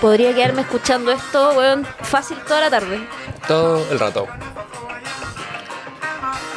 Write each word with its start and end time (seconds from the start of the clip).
Podría 0.00 0.32
quedarme 0.34 0.62
escuchando 0.62 1.10
esto, 1.10 1.52
weón, 1.56 1.84
fácil 2.02 2.38
toda 2.46 2.60
la 2.60 2.70
tarde. 2.70 3.06
Todo 3.48 3.84
el 3.90 3.98
rato. 3.98 4.26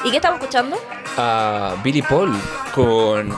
¿Y 0.04 0.12
qué 0.12 0.18
estamos 0.18 0.40
escuchando? 0.40 0.77
A 1.18 1.76
Billy 1.84 2.02
Paul 2.02 2.35
con 2.73 3.32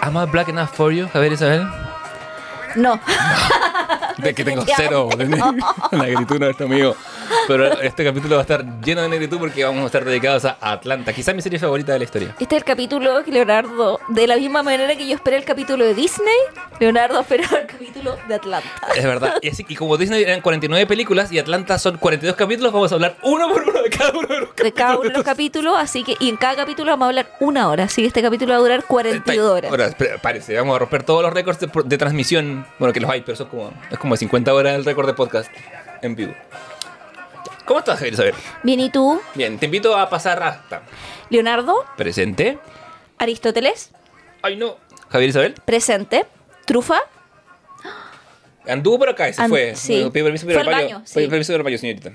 Am 0.00 0.16
I 0.16 0.26
Black 0.26 0.48
Enough 0.48 0.68
for 0.68 0.92
You, 0.92 1.08
Javier 1.12 1.32
Isabel. 1.32 1.66
No. 2.76 3.00
De 4.18 4.34
que 4.34 4.44
tengo 4.44 4.64
cero 4.76 5.08
de 5.16 5.26
negritud 5.92 6.38
nuestro 6.38 6.66
amigo. 6.66 6.94
Pero 7.48 7.80
este 7.80 8.04
capítulo 8.04 8.36
va 8.36 8.40
a 8.40 8.42
estar 8.42 8.64
lleno 8.80 9.02
de 9.02 9.08
negritud 9.08 9.38
porque 9.38 9.64
vamos 9.64 9.82
a 9.82 9.86
estar 9.86 10.04
dedicados 10.04 10.44
a 10.44 10.56
Atlanta. 10.60 11.12
Quizá 11.12 11.32
mi 11.32 11.42
serie 11.42 11.58
favorita 11.58 11.92
de 11.92 11.98
la 11.98 12.04
historia. 12.04 12.36
Este 12.38 12.56
es 12.56 12.62
el 12.62 12.64
capítulo 12.64 13.24
que 13.24 13.32
Leonardo, 13.32 14.00
de 14.08 14.26
la 14.26 14.36
misma 14.36 14.62
manera 14.62 14.94
que 14.96 15.06
yo 15.06 15.14
esperé 15.14 15.36
el 15.36 15.44
capítulo 15.44 15.84
de 15.84 15.94
Disney, 15.94 16.36
Leonardo 16.80 17.20
esperó 17.20 17.44
el 17.56 17.66
capítulo 17.66 18.16
de 18.28 18.34
Atlanta. 18.34 18.68
Es 18.96 19.04
verdad. 19.04 19.34
Y, 19.40 19.48
así, 19.48 19.64
y 19.68 19.74
como 19.74 19.96
Disney 19.96 20.22
eran 20.22 20.40
49 20.40 20.86
películas 20.86 21.32
y 21.32 21.38
Atlanta 21.38 21.78
son 21.78 21.98
42 21.98 22.36
capítulos, 22.36 22.72
vamos 22.72 22.92
a 22.92 22.94
hablar 22.94 23.16
uno 23.22 23.48
por 23.52 23.62
uno 23.62 23.82
de 23.82 23.90
cada 23.90 24.10
uno 24.12 24.28
de 24.28 24.40
los 24.40 24.48
capítulos. 24.50 24.64
De 24.64 24.72
cada 24.72 24.98
uno 24.98 25.08
de 25.08 25.14
los 25.14 25.24
capítulos, 25.24 25.76
así 25.78 26.04
que, 26.04 26.16
y 26.20 26.28
en 26.28 26.36
cada 26.36 26.56
capítulo 26.56 26.90
vamos 26.92 27.06
a 27.06 27.08
hablar 27.08 27.36
una 27.40 27.68
hora, 27.68 27.84
así 27.84 28.02
que 28.02 28.08
este 28.08 28.22
capítulo 28.22 28.52
va 28.52 28.58
a 28.58 28.60
durar 28.60 28.84
42 28.84 29.50
horas. 29.50 29.70
Ahora, 29.70 29.90
parece, 30.20 30.56
vamos 30.56 30.76
a 30.76 30.78
romper 30.78 31.02
todos 31.02 31.22
los 31.22 31.32
récords 31.32 31.60
de, 31.60 31.68
de 31.84 31.98
transmisión. 31.98 32.66
Bueno, 32.78 32.92
que 32.92 33.00
los 33.00 33.10
hay, 33.10 33.20
pero 33.22 33.34
eso 33.34 33.44
es 33.44 33.50
como, 33.50 33.72
es 33.90 33.98
como 33.98 34.14
de 34.14 34.18
50 34.18 34.54
horas 34.54 34.74
el 34.74 34.84
récord 34.84 35.06
de 35.06 35.14
podcast 35.14 35.50
en 36.02 36.14
vivo. 36.14 36.34
¿Cómo 37.64 37.78
estás, 37.80 37.96
Javier 37.98 38.14
Isabel? 38.14 38.34
Bien, 38.62 38.80
¿y 38.80 38.90
tú? 38.90 39.20
Bien, 39.34 39.58
te 39.58 39.66
invito 39.66 39.96
a 39.96 40.08
pasar 40.10 40.42
hasta 40.42 40.82
Leonardo, 41.30 41.84
presente. 41.96 42.58
Aristóteles, 43.18 43.90
Ay, 44.42 44.56
no. 44.56 44.76
Javier 45.10 45.30
Isabel. 45.30 45.54
presente, 45.64 46.26
Trufa, 46.66 46.98
Anduvo 48.66 49.00
por 49.00 49.08
acá 49.08 49.28
y 49.28 49.32
se 49.32 49.42
And- 49.42 49.50
fue. 49.50 49.74
sí. 49.74 50.08
Pido 50.12 50.24
permiso 50.26 50.46
para 50.46 50.60
al 50.60 50.66
baño. 50.66 51.02
sí. 51.04 51.26
permiso 51.26 51.52
para 51.52 51.58
al 51.60 51.64
baño, 51.64 51.78
señorita. 51.78 52.12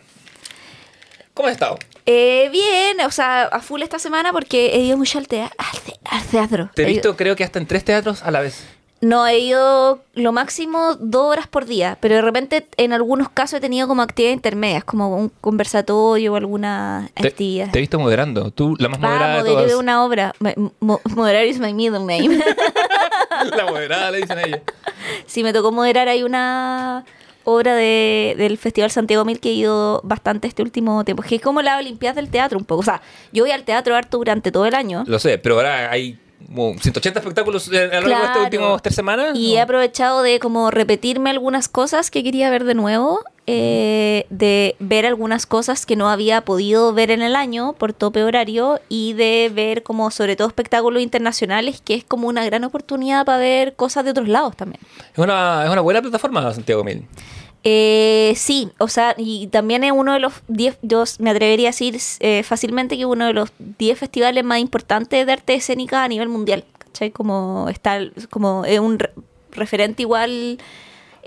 ¿Cómo 1.34 1.48
has 1.50 1.54
estado? 1.54 1.78
Eh, 2.06 2.48
bien, 2.52 3.02
o 3.06 3.12
sea, 3.12 3.44
a 3.44 3.60
full 3.60 3.82
esta 3.82 4.00
semana 4.00 4.32
porque 4.32 4.68
he 4.74 4.80
ido 4.80 4.98
mucho 4.98 5.18
al, 5.18 5.28
tea- 5.28 5.52
al 5.58 5.80
te- 5.82 6.00
al 6.06 6.24
teatro. 6.24 6.70
Te 6.74 6.84
he 6.84 6.86
He 6.86 6.90
visto, 6.90 7.10
ido- 7.10 7.18
creo 7.18 7.36
que 7.36 7.44
hasta 7.44 7.60
en 7.60 7.68
tres 7.68 7.84
teatros 7.84 8.24
a 8.24 8.32
la 8.32 8.40
vez. 8.40 8.64
No, 9.00 9.28
he 9.28 9.38
ido 9.40 10.00
lo 10.16 10.32
máximo 10.32 10.96
dos 11.00 11.26
horas 11.32 11.46
por 11.48 11.66
día, 11.66 11.98
pero 12.02 12.16
de 12.16 12.22
repente 12.24 12.68
en 12.78 12.94
algunos 12.94 13.30
casos 13.30 13.58
he 13.58 13.62
tenido 13.62 13.88
como 13.88 14.02
actividades 14.02 14.38
intermedias, 14.38 14.84
como 14.84 15.16
un 15.16 15.30
conversatorio 15.40 16.34
o 16.34 16.36
alguna 16.36 17.10
Te, 17.14 17.28
actividad. 17.28 17.70
te 17.72 17.78
he 17.78 17.82
visto 17.82 18.00
moderando. 18.00 18.50
Tú, 18.50 18.76
la 18.80 18.90
más 18.90 19.00
moderada 19.00 19.28
Vamos, 19.38 19.44
de 19.44 19.52
todas. 19.52 19.74
una 19.76 20.04
obra. 20.04 20.34
Mo- 20.80 21.00
Moderar 21.16 21.46
is 21.46 21.60
my 21.60 21.74
middle 21.74 22.00
name. 22.00 22.40
La 23.56 23.66
moderada, 23.68 24.10
le 24.12 24.22
dicen 24.22 24.38
a 24.40 24.42
ella. 24.44 24.62
sí, 25.28 25.44
me 25.44 25.54
tocó 25.54 25.72
moderar 25.72 26.08
ahí 26.08 26.24
una 26.24 27.06
obra 27.44 27.76
de, 27.76 28.34
del 28.38 28.58
Festival 28.58 28.90
Santiago 28.92 29.24
Mil 29.26 29.40
que 29.40 29.50
he 29.50 29.54
ido 29.54 30.02
bastante 30.04 30.48
este 30.48 30.64
último 30.64 31.06
tiempo. 31.06 31.22
Que 31.24 31.36
es 31.36 31.42
como 31.42 31.62
la 31.62 31.78
Olimpiada 31.78 32.16
del 32.16 32.30
teatro 32.30 32.58
un 32.58 32.66
poco. 32.66 32.82
O 32.82 32.84
sea, 32.84 33.02
yo 33.32 33.44
voy 33.44 33.52
al 33.52 33.64
teatro 33.64 33.96
harto 33.96 34.18
durante 34.18 34.52
todo 34.52 34.66
el 34.66 34.74
año. 34.74 35.04
Lo 35.08 35.20
sé, 35.20 35.38
pero 35.38 35.56
ahora 35.56 35.92
hay 35.92 36.18
180 36.50 37.20
espectáculos 37.20 37.70
eh, 37.74 37.90
a 37.92 38.02
lo 38.02 38.08
largo 38.08 38.08
de 38.08 38.14
estas 38.14 38.30
Claro. 38.32 38.44
últimas 38.44 38.82
tres 38.82 38.96
semanas. 38.96 39.32
Y 39.36 39.52
¿no? 39.54 39.58
he 39.58 39.62
aprovechado 39.62 40.22
de 40.22 40.40
como 40.40 40.72
repetirme 40.72 41.30
algunas 41.30 41.68
cosas 41.68 42.12
que 42.12 42.24
quería 42.24 42.50
ver 42.50 42.64
de 42.64 42.74
nuevo, 42.76 43.22
eh, 43.48 44.26
de 44.30 44.76
ver 44.80 45.06
algunas 45.06 45.46
cosas 45.46 45.86
que 45.86 45.96
no 45.96 46.10
había 46.10 46.42
podido 46.42 46.94
ver 46.94 47.12
en 47.12 47.22
el 47.22 47.36
año 47.36 47.74
por 47.74 47.94
tope 47.94 48.24
horario 48.24 48.80
y 48.90 49.14
de 49.14 49.52
ver 49.54 49.84
como 49.84 50.12
sobre 50.12 50.36
todo 50.36 50.48
espectáculos 50.48 51.02
internacionales, 51.02 51.82
que 51.84 51.96
es 51.96 52.04
como 52.04 52.28
una 52.28 52.46
gran 52.46 52.64
oportunidad 52.66 53.26
para 53.26 53.38
ver 53.40 53.76
cosas 53.76 54.06
de 54.06 54.12
otros 54.12 54.28
lados 54.28 54.56
también. 54.56 54.80
Es 55.14 55.18
una, 55.20 55.64
es 55.66 55.72
una 55.72 55.82
buena 55.82 56.02
plataforma, 56.02 56.54
Santiago 56.54 56.84
Mil. 56.84 57.06
Eh, 57.64 58.34
sí, 58.38 58.70
o 58.78 58.88
sea, 58.88 59.14
y 59.18 59.48
también 59.48 59.84
es 59.84 59.92
uno 59.92 60.14
de 60.14 60.20
los 60.20 60.34
10, 60.48 60.78
yo 60.82 61.04
me 61.20 61.32
atrevería 61.32 61.70
a 61.70 61.72
decir 61.72 61.98
eh, 62.20 62.44
fácilmente 62.44 62.96
que 62.96 63.02
es 63.02 63.08
uno 63.08 63.26
de 63.26 63.34
los 63.34 63.52
10 63.78 64.00
festivales 64.00 64.44
más 64.44 64.60
importantes 64.60 65.26
de 65.26 65.32
arte 65.34 65.56
escénica 65.56 66.04
a 66.04 66.08
nivel 66.08 66.30
mundial, 66.30 66.64
¿cachai? 66.78 67.12
Como 67.12 67.68
está, 67.70 68.00
como 68.30 68.64
es 68.64 68.80
un 68.80 69.00
re- 69.00 69.12
referente 69.52 70.04
igual 70.04 70.60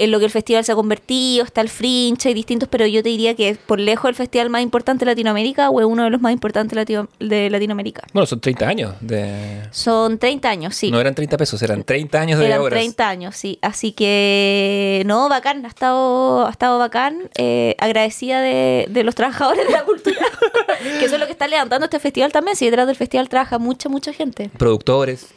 en 0.03 0.11
lo 0.11 0.19
que 0.19 0.25
el 0.25 0.31
festival 0.31 0.65
se 0.65 0.73
ha 0.73 0.75
convertido, 0.75 1.45
está 1.45 1.61
el 1.61 1.69
Fringe, 1.69 2.29
hay 2.29 2.35
distintos, 2.35 2.69
pero 2.69 2.87
yo 2.87 3.03
te 3.03 3.09
diría 3.11 3.35
que 3.37 3.51
es 3.51 3.59
por 3.59 3.79
lejos 3.79 4.09
el 4.09 4.15
festival 4.15 4.51
más 4.51 4.63
importante 4.63 5.05
de 5.05 5.11
Latinoamérica 5.11 5.71
o 5.71 5.81
es 5.81 5.87
uno 5.87 6.05
de 6.05 6.11
los 6.11 6.21
más 6.21 6.33
importantes 6.33 6.75
latino- 6.77 7.09
de 7.19 7.51
Latinoamérica. 7.51 8.03
Bueno, 8.13 8.27
son 8.27 8.41
30 8.41 8.67
años 8.69 8.95
de... 9.01 9.63
Son 9.71 10.19
30 10.19 10.49
años, 10.49 10.75
sí. 10.75 10.91
No 10.91 11.01
eran 11.01 11.15
30 11.15 11.37
pesos, 11.37 11.63
eran 11.63 11.85
30 11.85 12.21
años 12.21 12.39
de 12.39 12.47
Eran 12.47 12.61
obras. 12.61 12.73
30 12.79 13.09
años, 13.09 13.37
sí. 13.37 13.59
Así 13.63 13.93
que, 13.93 15.03
no, 15.07 15.29
bacán, 15.29 15.65
ha 15.65 15.69
estado, 15.69 16.47
ha 16.47 16.51
estado 16.51 16.79
bacán. 16.79 17.29
Eh, 17.37 17.75
agradecida 17.79 18.41
de, 18.41 18.87
de 18.89 19.05
los 19.05 19.15
trabajadores 19.15 19.67
de 19.67 19.73
la 19.73 19.85
cultura, 19.85 20.17
que 20.99 21.05
eso 21.05 21.15
es 21.15 21.21
lo 21.21 21.27
que 21.27 21.33
está 21.33 21.47
levantando 21.49 21.85
este 21.85 21.99
festival 22.01 22.33
también. 22.33 22.57
Si 22.57 22.65
detrás 22.65 22.87
del 22.87 22.97
festival 22.97 23.29
trabaja 23.29 23.59
mucha, 23.59 23.89
mucha 23.89 24.13
gente. 24.13 24.51
Productores. 24.57 25.29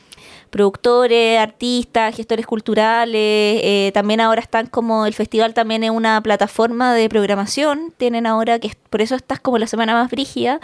Productores, 0.54 1.40
artistas, 1.40 2.16
gestores 2.16 2.46
culturales. 2.46 3.60
eh, 3.64 3.90
también 3.92 4.22
ahora 4.22 4.40
están 4.40 4.68
como, 4.68 5.08
el 5.08 5.16
festival 5.16 5.56
también 5.56 5.84
es 5.84 5.90
una 5.90 6.22
plataforma 6.22 6.94
de 6.94 7.10
programación. 7.10 7.92
Tienen 7.98 8.28
ahora 8.28 8.60
que, 8.60 8.72
por 8.92 9.02
eso 9.02 9.16
estás 9.16 9.40
como 9.40 9.58
la 9.58 9.66
semana 9.66 9.94
más 9.94 10.12
brígida. 10.12 10.60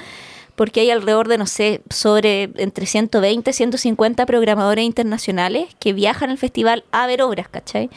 Porque 0.56 0.82
hay 0.82 0.92
alrededor 0.92 1.28
de, 1.28 1.40
no 1.40 1.48
sé, 1.48 1.82
sobre 1.90 2.52
entre 2.58 2.86
120 2.86 3.50
y 3.50 3.54
150 3.54 4.28
programadores 4.28 4.86
internacionales 4.86 5.76
que 5.80 5.92
viajan 5.94 6.30
al 6.30 6.38
festival 6.38 6.84
a 6.92 7.08
ver 7.08 7.24
obras, 7.24 7.48
¿cachai? 7.48 7.90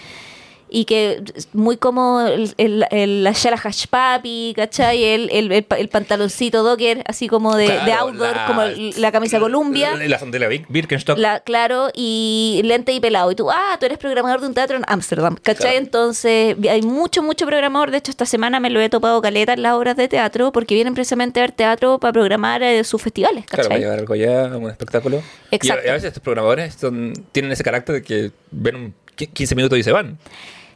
Y 0.74 0.86
que 0.86 1.22
muy 1.52 1.76
como 1.76 2.22
el, 2.22 2.54
el, 2.56 2.86
el- 2.90 3.24
la 3.24 3.32
Shara 3.32 3.58
Hash 3.62 3.86
Papi, 3.88 4.54
¿cachai? 4.56 5.04
El, 5.04 5.28
el, 5.30 5.52
el 5.52 5.64
pa- 5.64 5.78
el 5.78 5.88
pantaloncito 5.90 6.62
docker, 6.62 7.02
así 7.06 7.28
como 7.28 7.54
de, 7.56 7.66
de 7.68 7.92
outdoor, 7.92 8.34
la- 8.34 8.46
como 8.46 8.62
la 8.96 9.12
camisa 9.12 9.38
Columbia. 9.38 9.94
La, 9.96 10.08
la 10.08 10.18
sandela 10.18 10.48
Bir- 10.48 10.64
Birkenstock. 10.68 11.18
La, 11.18 11.40
claro, 11.40 11.90
y 11.94 12.62
lente 12.64 12.92
y 12.92 13.00
pelado. 13.00 13.30
Y 13.30 13.34
tú, 13.34 13.50
ah, 13.50 13.76
tú 13.78 13.84
eres 13.84 13.98
programador 13.98 14.40
de 14.40 14.46
un 14.46 14.54
teatro 14.54 14.78
en 14.78 14.84
Ámsterdam, 14.88 15.36
¿cachai? 15.36 15.72
Claro. 15.72 15.76
Entonces, 15.78 16.56
hay 16.70 16.80
mucho, 16.82 17.22
mucho 17.22 17.44
programador. 17.44 17.90
De 17.90 17.98
hecho, 17.98 18.10
esta 18.10 18.24
semana 18.24 18.58
me 18.58 18.70
lo 18.70 18.80
he 18.80 18.88
topado 18.88 19.20
caleta 19.20 19.52
en 19.52 19.62
las 19.62 19.74
obras 19.74 19.96
de 19.96 20.08
teatro 20.08 20.52
porque 20.52 20.74
vienen 20.74 20.94
precisamente 20.94 21.40
a 21.40 21.42
ver 21.42 21.52
teatro 21.52 21.98
para 21.98 22.12
programar 22.14 22.62
eh, 22.62 22.82
sus 22.84 23.02
festivales, 23.02 23.44
Claro, 23.44 23.64
para 23.64 23.68
¿cachai? 23.68 23.80
llevar 23.80 23.98
algo 23.98 24.14
ya 24.14 24.56
un 24.56 24.70
espectáculo. 24.70 25.22
Exacto. 25.50 25.82
Y 25.84 25.88
a, 25.88 25.90
a 25.90 25.94
veces 25.94 26.08
estos 26.08 26.22
programadores 26.22 26.74
son, 26.80 27.12
tienen 27.32 27.52
ese 27.52 27.62
carácter 27.62 27.96
de 27.96 28.02
que 28.02 28.30
ven 28.50 28.76
un 28.76 28.94
qui- 29.16 29.28
15 29.30 29.54
minutos 29.54 29.78
y 29.78 29.82
se 29.82 29.92
van. 29.92 30.16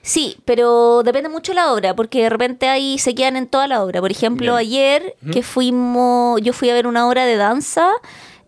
Sí, 0.06 0.36
pero 0.44 1.02
depende 1.02 1.28
mucho 1.28 1.50
de 1.50 1.56
la 1.56 1.72
obra, 1.72 1.96
porque 1.96 2.22
de 2.22 2.28
repente 2.28 2.68
ahí 2.68 2.96
se 2.96 3.12
quedan 3.12 3.34
en 3.36 3.48
toda 3.48 3.66
la 3.66 3.82
obra. 3.82 4.00
Por 4.00 4.12
ejemplo, 4.12 4.52
Bien. 4.52 4.58
ayer 4.58 5.16
que 5.32 5.42
fuimos, 5.42 6.40
yo 6.42 6.52
fui 6.52 6.70
a 6.70 6.74
ver 6.74 6.86
una 6.86 7.08
obra 7.08 7.26
de 7.26 7.34
danza 7.34 7.90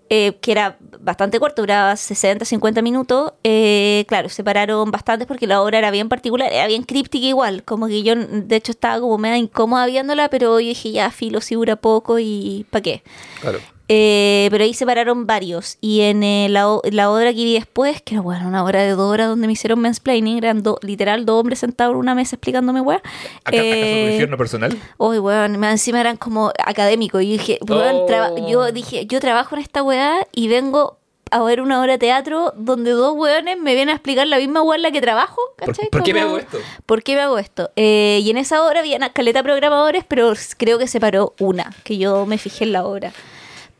eh, 0.08 0.38
que 0.41 0.52
era 0.52 0.76
bastante 1.00 1.41
corta, 1.41 1.60
duraba 1.60 1.96
60, 1.96 2.44
50 2.44 2.80
minutos. 2.80 3.32
eh, 3.42 4.04
claro, 4.06 4.28
se 4.28 4.44
pararon 4.44 4.92
bastantes 4.92 5.26
porque 5.26 5.48
la 5.48 5.60
obra 5.60 5.78
era 5.78 5.91
bien 5.91 6.08
particular, 6.08 6.49
era 6.52 6.69
bien 6.69 6.84
críptica 6.84 7.26
igual. 7.26 7.64
Como 7.64 7.88
que 7.88 8.04
yo, 8.04 8.14
de 8.14 8.54
hecho, 8.54 8.70
estaba 8.70 9.00
como 9.00 9.19
media 9.19 9.37
incómoda 9.37 9.84
viéndola, 9.87 10.31
pero 10.31 10.61
yo 10.61 10.69
dije, 10.69 10.93
ya, 10.93 11.11
filo, 11.11 11.40
si 11.40 11.56
dura 11.56 11.75
poco 11.75 12.20
y 12.20 12.66
¿para 12.70 12.82
qué? 12.82 13.02
Claro. 13.40 13.58
Eh, 13.90 14.49
pero 14.50 14.64
ahí 14.64 14.75
se 14.75 14.85
pararon 14.85 15.26
varios. 15.26 15.79
Y 15.81 16.02
en 16.02 16.23
eh, 16.23 16.49
la, 16.50 16.69
o- 16.70 16.82
la 16.90 17.11
obra 17.11 17.31
que 17.32 17.43
vi 17.44 17.55
después, 17.55 18.02
que 18.02 18.14
era 18.17 18.20
bueno, 18.23 18.46
una 18.46 18.62
obra 18.62 18.82
de 18.82 18.90
dos 18.90 19.11
horas 19.11 19.29
donde 19.29 19.46
me 19.46 19.55
hicieron 19.55 19.81
mansplaining, 19.81 20.37
eran 20.38 20.62
do- 20.62 20.79
literal 20.82 21.25
dos 21.25 21.40
hombres 21.40 21.58
sentados 21.61 21.94
en 21.94 21.99
una 22.00 22.14
mesa 22.14 22.37
explicándome, 22.37 22.81
weón. 22.82 23.00
¿Acá, 23.44 23.56
¿Acaso 23.58 23.62
Eh, 23.64 24.08
infierno 24.12 24.37
personal? 24.37 24.79
Uy, 24.99 25.19
weón, 25.19 25.58
más 25.58 25.73
encima 25.73 26.00
eran 26.00 26.17
como 26.19 26.52
académicos. 26.64 27.23
Y 27.23 27.32
dije, 27.32 27.58
weón, 27.67 27.96
Oh. 28.11 28.49
yo 28.49 28.70
dije, 28.73 29.06
yo 29.06 29.20
trabajo 29.20 29.55
en 29.56 29.62
esta 29.62 29.82
weá 29.82 30.26
y 30.32 30.49
vengo 30.49 30.99
a 31.31 31.43
ver 31.43 31.61
una 31.61 31.81
obra 31.81 31.93
de 31.93 31.99
teatro 31.99 32.55
donde 32.56 32.90
dos 32.93 33.14
weones 33.14 33.58
me 33.58 33.75
vienen 33.75 33.90
a 33.90 33.93
explicar 33.93 34.26
la 34.26 34.38
misma 34.38 34.62
weá 34.62 34.76
en 34.76 34.82
la 34.82 34.90
que 34.90 35.00
trabajo. 35.00 35.40
¿Por, 35.58 35.69
¿cachai? 35.69 35.88
por 35.90 36.02
qué 36.02 36.12
me 36.14 36.20
hago 36.20 36.38
esto? 36.38 36.58
¿Por 36.87 37.02
qué 37.02 37.14
me 37.14 37.20
hago 37.23 37.38
esto? 37.38 37.70
Eh, 37.76 38.20
y 38.23 38.31
en 38.31 38.37
esa 38.38 38.67
obra 38.67 38.81
había 38.81 38.96
una 38.96 39.12
caleta 39.12 39.40
de 39.40 39.44
programadores, 39.44 40.05
pero 40.08 40.32
creo 40.58 40.79
que 40.79 40.87
se 40.87 41.00
paró 41.00 41.35
una, 41.38 41.75
que 41.85 41.96
yo 41.99 42.25
me 42.26 42.37
fijé 42.38 42.64
en 42.64 42.73
la 42.73 42.85
obra. 42.87 43.12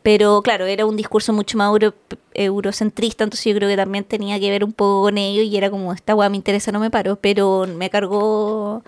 Pero 0.03 0.43
claro, 0.43 0.67
era 0.67 0.87
un 0.87 0.97
discurso 0.97 1.33
mucho 1.33 1.59
más 1.59 1.69
euro- 1.69 1.95
eurocentrista, 2.35 3.25
entonces 3.25 3.45
yo 3.47 3.55
creo 3.57 3.69
que 3.69 3.77
también 3.77 4.05
tenía 4.05 4.39
que 4.41 4.51
ver 4.51 4.65
un 4.65 4.73
poco 4.73 5.03
con 5.03 5.19
ello 5.19 5.43
y 5.43 5.57
era 5.57 5.71
como, 5.71 5.93
esta 5.93 6.15
weá 6.15 6.29
me 6.31 6.37
interesa, 6.37 6.73
no 6.73 6.81
me 6.81 6.91
paro, 6.91 7.17
pero 7.17 7.67
me 7.67 7.91
cargó... 7.91 8.83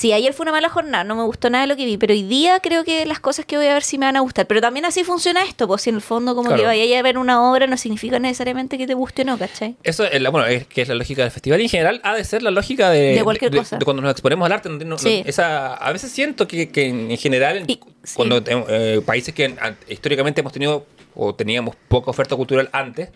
Sí, 0.00 0.14
ayer 0.14 0.32
fue 0.32 0.44
una 0.44 0.52
mala 0.52 0.70
jornada, 0.70 1.04
no 1.04 1.14
me 1.14 1.24
gustó 1.24 1.50
nada 1.50 1.64
de 1.64 1.68
lo 1.68 1.76
que 1.76 1.84
vi, 1.84 1.98
pero 1.98 2.14
hoy 2.14 2.22
día 2.22 2.58
creo 2.60 2.84
que 2.84 3.04
las 3.04 3.20
cosas 3.20 3.44
que 3.44 3.58
voy 3.58 3.66
a 3.66 3.74
ver 3.74 3.82
sí 3.82 3.98
me 3.98 4.06
van 4.06 4.16
a 4.16 4.20
gustar. 4.20 4.46
Pero 4.46 4.62
también 4.62 4.86
así 4.86 5.04
funciona 5.04 5.44
esto, 5.44 5.66
pues 5.68 5.82
si 5.82 5.90
en 5.90 5.96
el 5.96 6.00
fondo 6.00 6.34
como 6.34 6.46
Claro. 6.48 6.62
que 6.62 6.66
vaya 6.68 6.98
a 6.98 7.02
ver 7.02 7.18
una 7.18 7.50
obra 7.50 7.66
no 7.66 7.76
significa 7.76 8.18
necesariamente 8.18 8.78
que 8.78 8.86
te 8.86 8.94
guste 8.94 9.20
o 9.20 9.24
no, 9.26 9.36
¿cachai? 9.36 9.76
Eso 9.82 10.04
es 10.04 10.18
la, 10.22 10.30
bueno, 10.30 10.46
es 10.46 10.66
que 10.66 10.80
es 10.80 10.88
la 10.88 10.94
lógica 10.94 11.20
del 11.20 11.30
festival 11.30 11.60
y 11.60 11.64
en 11.64 11.68
general 11.68 12.00
ha 12.02 12.14
de 12.14 12.24
ser 12.24 12.42
la 12.42 12.50
lógica 12.50 12.88
de, 12.88 13.12
De 13.16 13.22
cualquier 13.22 13.54
cosa. 13.54 13.76
de 13.76 13.84
cuando 13.84 14.00
nos 14.00 14.12
exponemos 14.12 14.46
al 14.46 14.52
arte. 14.52 14.70
no- 14.70 14.78
no- 14.82 14.96
Sí. 14.96 15.22
esa, 15.26 15.74
a 15.74 15.92
veces 15.92 16.10
siento 16.10 16.48
que, 16.48 16.70
que 16.70 16.86
en 16.86 17.14
general, 17.18 17.64
Y- 17.66 17.78
sí. 18.02 18.14
cuando 18.16 18.42
te- 18.42 18.52
eh, 18.70 19.02
países 19.04 19.34
que 19.34 19.54
históricamente 19.90 20.40
hemos 20.40 20.54
tenido 20.54 20.86
o 21.14 21.34
teníamos 21.34 21.76
poca 21.88 22.10
oferta 22.10 22.36
cultural 22.36 22.70
antes, 22.72 23.10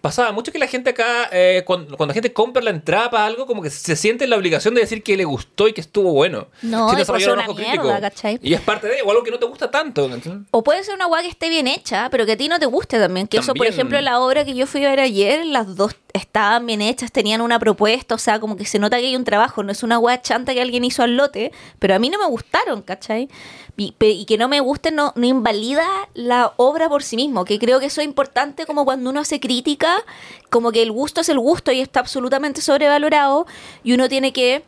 pasaba 0.00 0.32
mucho 0.32 0.52
que 0.52 0.58
la 0.58 0.66
gente 0.66 0.90
acá, 0.90 1.28
eh, 1.32 1.62
cuando, 1.66 1.96
cuando 1.96 2.10
la 2.10 2.14
gente 2.14 2.32
compra 2.32 2.62
la 2.62 2.70
entrada 2.70 3.10
para 3.10 3.26
algo, 3.26 3.46
como 3.46 3.62
que 3.62 3.70
se 3.70 3.96
siente 3.96 4.24
en 4.24 4.30
la 4.30 4.36
obligación 4.36 4.74
de 4.74 4.80
decir 4.80 5.02
que 5.02 5.16
le 5.16 5.24
gustó 5.24 5.68
y 5.68 5.72
que 5.72 5.80
estuvo 5.80 6.12
bueno. 6.12 6.48
No, 6.62 6.90
Sin 6.90 6.98
y 7.00 7.04
puede 7.04 7.20
ser 7.20 7.32
una 7.32 7.48
mierda, 7.48 8.00
¿cachai? 8.00 8.38
Y 8.42 8.54
es 8.54 8.60
parte 8.60 8.86
de, 8.88 9.02
o 9.02 9.10
algo 9.10 9.22
que 9.22 9.30
no 9.30 9.38
te 9.38 9.46
gusta 9.46 9.70
tanto. 9.70 10.08
O 10.50 10.62
puede 10.62 10.84
ser 10.84 10.94
una 10.94 11.06
weá 11.06 11.22
que 11.22 11.28
esté 11.28 11.48
bien 11.48 11.66
hecha, 11.66 12.08
pero 12.10 12.26
que 12.26 12.32
a 12.32 12.36
ti 12.36 12.48
no 12.48 12.58
te 12.58 12.66
guste 12.66 12.98
también. 12.98 13.26
Que 13.26 13.38
eso, 13.38 13.48
por 13.48 13.66
También. 13.66 13.72
ejemplo, 13.74 14.00
la 14.00 14.20
obra 14.20 14.44
que 14.44 14.54
yo 14.54 14.66
fui 14.66 14.84
a 14.84 14.90
ver 14.90 15.00
ayer, 15.00 15.44
las 15.46 15.76
dos 15.76 15.94
estaban 16.18 16.66
bien 16.66 16.82
hechas, 16.82 17.12
tenían 17.12 17.40
una 17.40 17.58
propuesta, 17.58 18.14
o 18.14 18.18
sea, 18.18 18.40
como 18.40 18.56
que 18.56 18.64
se 18.64 18.78
nota 18.78 18.98
que 18.98 19.06
hay 19.06 19.16
un 19.16 19.24
trabajo, 19.24 19.62
no 19.62 19.72
es 19.72 19.82
una 19.82 19.98
weá 19.98 20.20
chanta 20.20 20.54
que 20.54 20.62
alguien 20.62 20.84
hizo 20.84 21.02
al 21.02 21.16
lote, 21.16 21.52
pero 21.78 21.94
a 21.94 21.98
mí 21.98 22.10
no 22.10 22.18
me 22.18 22.26
gustaron, 22.26 22.82
¿cachai? 22.82 23.28
Y, 23.76 23.94
y 24.00 24.24
que 24.24 24.38
no 24.38 24.48
me 24.48 24.60
guste 24.60 24.90
no, 24.90 25.12
no 25.16 25.26
invalida 25.26 25.86
la 26.14 26.52
obra 26.56 26.88
por 26.88 27.02
sí 27.02 27.16
mismo, 27.16 27.44
que 27.44 27.58
creo 27.58 27.80
que 27.80 27.86
eso 27.86 28.00
es 28.00 28.06
importante 28.06 28.66
como 28.66 28.84
cuando 28.84 29.10
uno 29.10 29.20
hace 29.20 29.40
crítica, 29.40 30.04
como 30.50 30.72
que 30.72 30.82
el 30.82 30.92
gusto 30.92 31.20
es 31.20 31.28
el 31.28 31.38
gusto 31.38 31.72
y 31.72 31.80
está 31.80 32.00
absolutamente 32.00 32.60
sobrevalorado 32.60 33.46
y 33.84 33.92
uno 33.92 34.08
tiene 34.08 34.32
que 34.32 34.64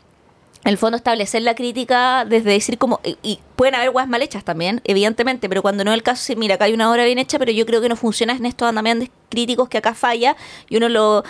en 0.64 0.70
el 0.70 0.78
fondo 0.78 0.96
establecer 0.96 1.42
la 1.42 1.54
crítica 1.54 2.24
desde 2.24 2.50
decir 2.50 2.78
como 2.78 3.00
y, 3.22 3.40
pueden 3.56 3.74
haber 3.74 3.90
guas 3.90 4.08
mal 4.08 4.22
hechas 4.22 4.44
también 4.44 4.80
evidentemente 4.84 5.48
pero 5.48 5.62
cuando 5.62 5.84
no 5.84 5.90
es 5.90 5.96
el 5.96 6.02
caso 6.02 6.22
sí, 6.22 6.36
mira 6.36 6.56
acá 6.56 6.66
hay 6.66 6.74
una 6.74 6.90
obra 6.90 7.04
bien 7.04 7.18
hecha 7.18 7.38
pero 7.38 7.52
yo 7.52 7.66
creo 7.66 7.80
que 7.80 7.88
no 7.88 7.96
funciona 7.96 8.34
en 8.34 8.46
estos 8.46 8.68
andamiantes 8.68 9.10
críticos 9.28 9.68
que 9.68 9.78
acá 9.78 9.94
falla 9.94 10.36
y 10.68 10.76
uno 10.76 10.88
lo 10.88 11.24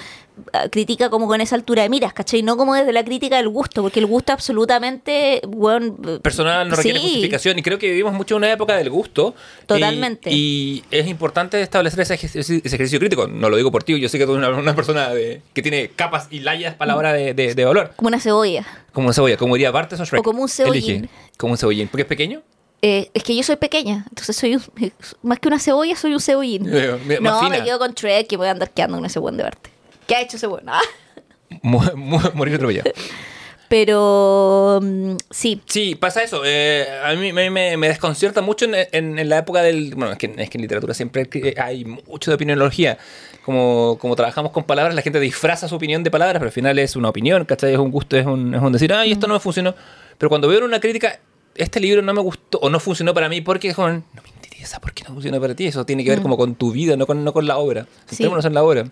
critica 0.71 1.11
como 1.11 1.27
con 1.27 1.41
esa 1.41 1.55
altura 1.57 1.83
de 1.83 1.89
miras 1.89 2.13
¿cachai? 2.13 2.43
no 2.43 2.57
como 2.57 2.75
desde 2.75 2.93
la 2.93 3.05
crítica 3.05 3.37
del 3.37 3.49
gusto 3.49 3.83
porque 3.83 4.01
el 4.01 4.07
gusto 4.07 4.33
absolutamente 4.33 5.41
bueno, 5.47 5.97
personal 6.23 6.69
no 6.69 6.77
requiere 6.77 6.99
sí. 6.99 7.05
justificación 7.05 7.59
y 7.59 7.63
creo 7.63 7.79
que 7.79 7.89
vivimos 7.91 8.13
mucho 8.15 8.37
una 8.37 8.51
época 8.53 8.77
del 8.77 8.91
gusto 8.91 9.35
Totalmente. 9.67 10.31
y, 10.31 10.83
y 10.91 10.97
es 10.97 11.07
importante 11.07 11.61
establecer 11.61 12.01
ese, 12.01 12.15
ejercicio- 12.15 12.41
ese 12.65 12.77
ejercicio 12.77 12.99
crítico 12.99 13.27
no 13.27 13.49
lo 13.49 13.57
digo 13.57 13.71
por 13.71 13.83
ti 13.85 13.99
yo 14.01 14.09
sé 14.09 14.19
que 14.19 14.27
tú 14.27 14.35
eres 14.37 14.49
una, 14.49 14.59
una 14.59 14.75
persona 14.75 15.11
de- 15.11 15.43
que 15.53 15.63
tiene 15.63 15.89
capas 15.91 16.29
y 16.31 16.41
layas 16.41 16.75
para 16.75 16.93
la 16.93 16.99
hora 16.99 17.13
de, 17.13 17.35
de, 17.35 17.55
de 17.55 17.65
valor 17.65 17.93
como 17.97 18.09
una 18.09 18.21
cebolla 18.21 18.67
como 18.93 19.09
un 19.09 19.15
cebolla 19.15 19.37
como 19.37 19.55
diría 19.55 19.71
Bartes 19.71 20.01
o 20.01 20.05
Shrek 20.05 20.21
O 20.21 20.23
como 20.23 20.43
un 20.43 20.49
cebollín. 20.49 20.91
Elige. 20.97 21.09
como 21.37 21.53
un 21.53 21.59
cebollín 21.59 21.89
porque 21.89 22.03
es 22.03 22.09
pequeño 22.09 22.43
Eh, 22.81 23.11
es 23.13 23.25
que 23.25 23.35
yo 23.35 23.43
soy 23.43 23.57
pequeña, 23.57 24.05
entonces 24.09 24.37
soy 24.37 24.55
un- 24.55 24.63
más 25.23 25.41
que 25.41 25.49
una 25.49 25.59
cebolla, 25.59 25.97
soy 25.97 26.15
un 26.15 26.21
cebollín. 26.21 26.63
Eh, 26.73 27.19
no, 27.21 27.41
fina. 27.41 27.51
me 27.59 27.65
quedo 27.65 27.79
con 27.81 27.93
Trek 27.93 28.29
que 28.29 28.37
voy 28.37 28.47
a 28.47 28.53
andar 28.53 28.71
quedando 28.71 29.05
ese 29.05 29.19
buen 29.19 29.37
de 29.37 29.43
arte. 29.43 29.71
¿Qué 30.09 30.17
ha 30.17 30.23
hecho 30.23 30.37
ese 30.39 30.49
buen? 30.49 30.69
Ah. 30.69 30.81
Morir 31.63 32.55
atropellado 32.57 32.91
Pero 33.69 34.81
mm, 34.83 35.17
sí, 35.31 35.61
Sí, 35.67 35.95
pasa 35.95 36.23
eso. 36.23 36.43
Eh, 36.45 36.87
a 37.05 37.15
mí 37.15 37.33
me, 37.33 37.51
me- 37.51 37.77
me 37.77 37.89
desconcierta 37.89 38.41
mucho 38.41 38.65
en, 38.65 38.75
en- 38.93 39.19
en 39.19 39.29
la 39.29 39.39
época 39.39 39.63
del... 39.63 39.95
Bueno, 39.95 40.13
es 40.13 40.19
que, 40.19 40.33
es 40.37 40.49
que 40.51 40.59
en 40.59 40.63
literatura 40.63 40.95
siempre 40.95 41.29
hay 41.63 41.85
mucho 41.85 42.31
de 42.31 42.35
opinionología. 42.37 42.99
Como, 43.45 43.97
como 44.01 44.17
trabajamos 44.17 44.53
con 44.53 44.65
palabras, 44.65 44.95
la 44.95 45.03
gente 45.03 45.21
disfraza 45.21 45.69
su 45.69 45.77
opinión 45.77 46.03
de 46.03 46.11
palabras, 46.11 46.39
pero 46.39 46.49
al 46.49 46.53
final 46.53 46.79
es 46.79 46.97
una 46.97 47.09
opinión, 47.11 47.45
¿cachai? 47.45 47.73
Es 47.73 47.79
un 47.79 47.91
gusto, 47.91 48.17
es 48.17 48.27
un, 48.27 48.55
es 48.55 48.61
un 48.61 48.73
decir, 48.73 48.93
ay, 48.93 49.13
esto 49.13 49.27
no 49.27 49.35
me 49.35 49.41
funcionó. 49.41 49.75
Pero 50.19 50.29
cuando 50.29 50.49
veo 50.49 50.65
una 50.65 50.81
crítica, 50.81 51.21
este 51.55 51.81
libro 51.81 52.03
no 52.03 52.13
me 52.15 52.21
gustó 52.21 52.59
o 52.59 52.69
no 52.71 52.79
funcionó 52.81 53.15
para 53.15 53.29
mí 53.29 53.41
porque 53.41 53.69
es 53.69 53.75
como, 53.75 53.89
no 53.89 54.03
me 54.23 54.29
interesa 54.35 54.81
por 54.81 54.93
qué 54.93 55.05
no 55.05 55.15
funciona 55.15 55.41
para 55.41 55.55
ti. 55.55 55.67
Eso 55.67 55.85
tiene 55.87 56.05
que 56.05 56.11
ver 56.11 56.21
como 56.21 56.37
con 56.37 56.55
tu 56.57 56.73
vida, 56.73 56.97
no 56.97 57.07
con, 57.07 57.23
no 57.25 57.33
con 57.33 57.47
la 57.47 57.57
obra. 57.59 57.87
Centrémonos 58.07 58.45
en 58.45 58.55
la 58.55 58.63
obra. 58.65 58.85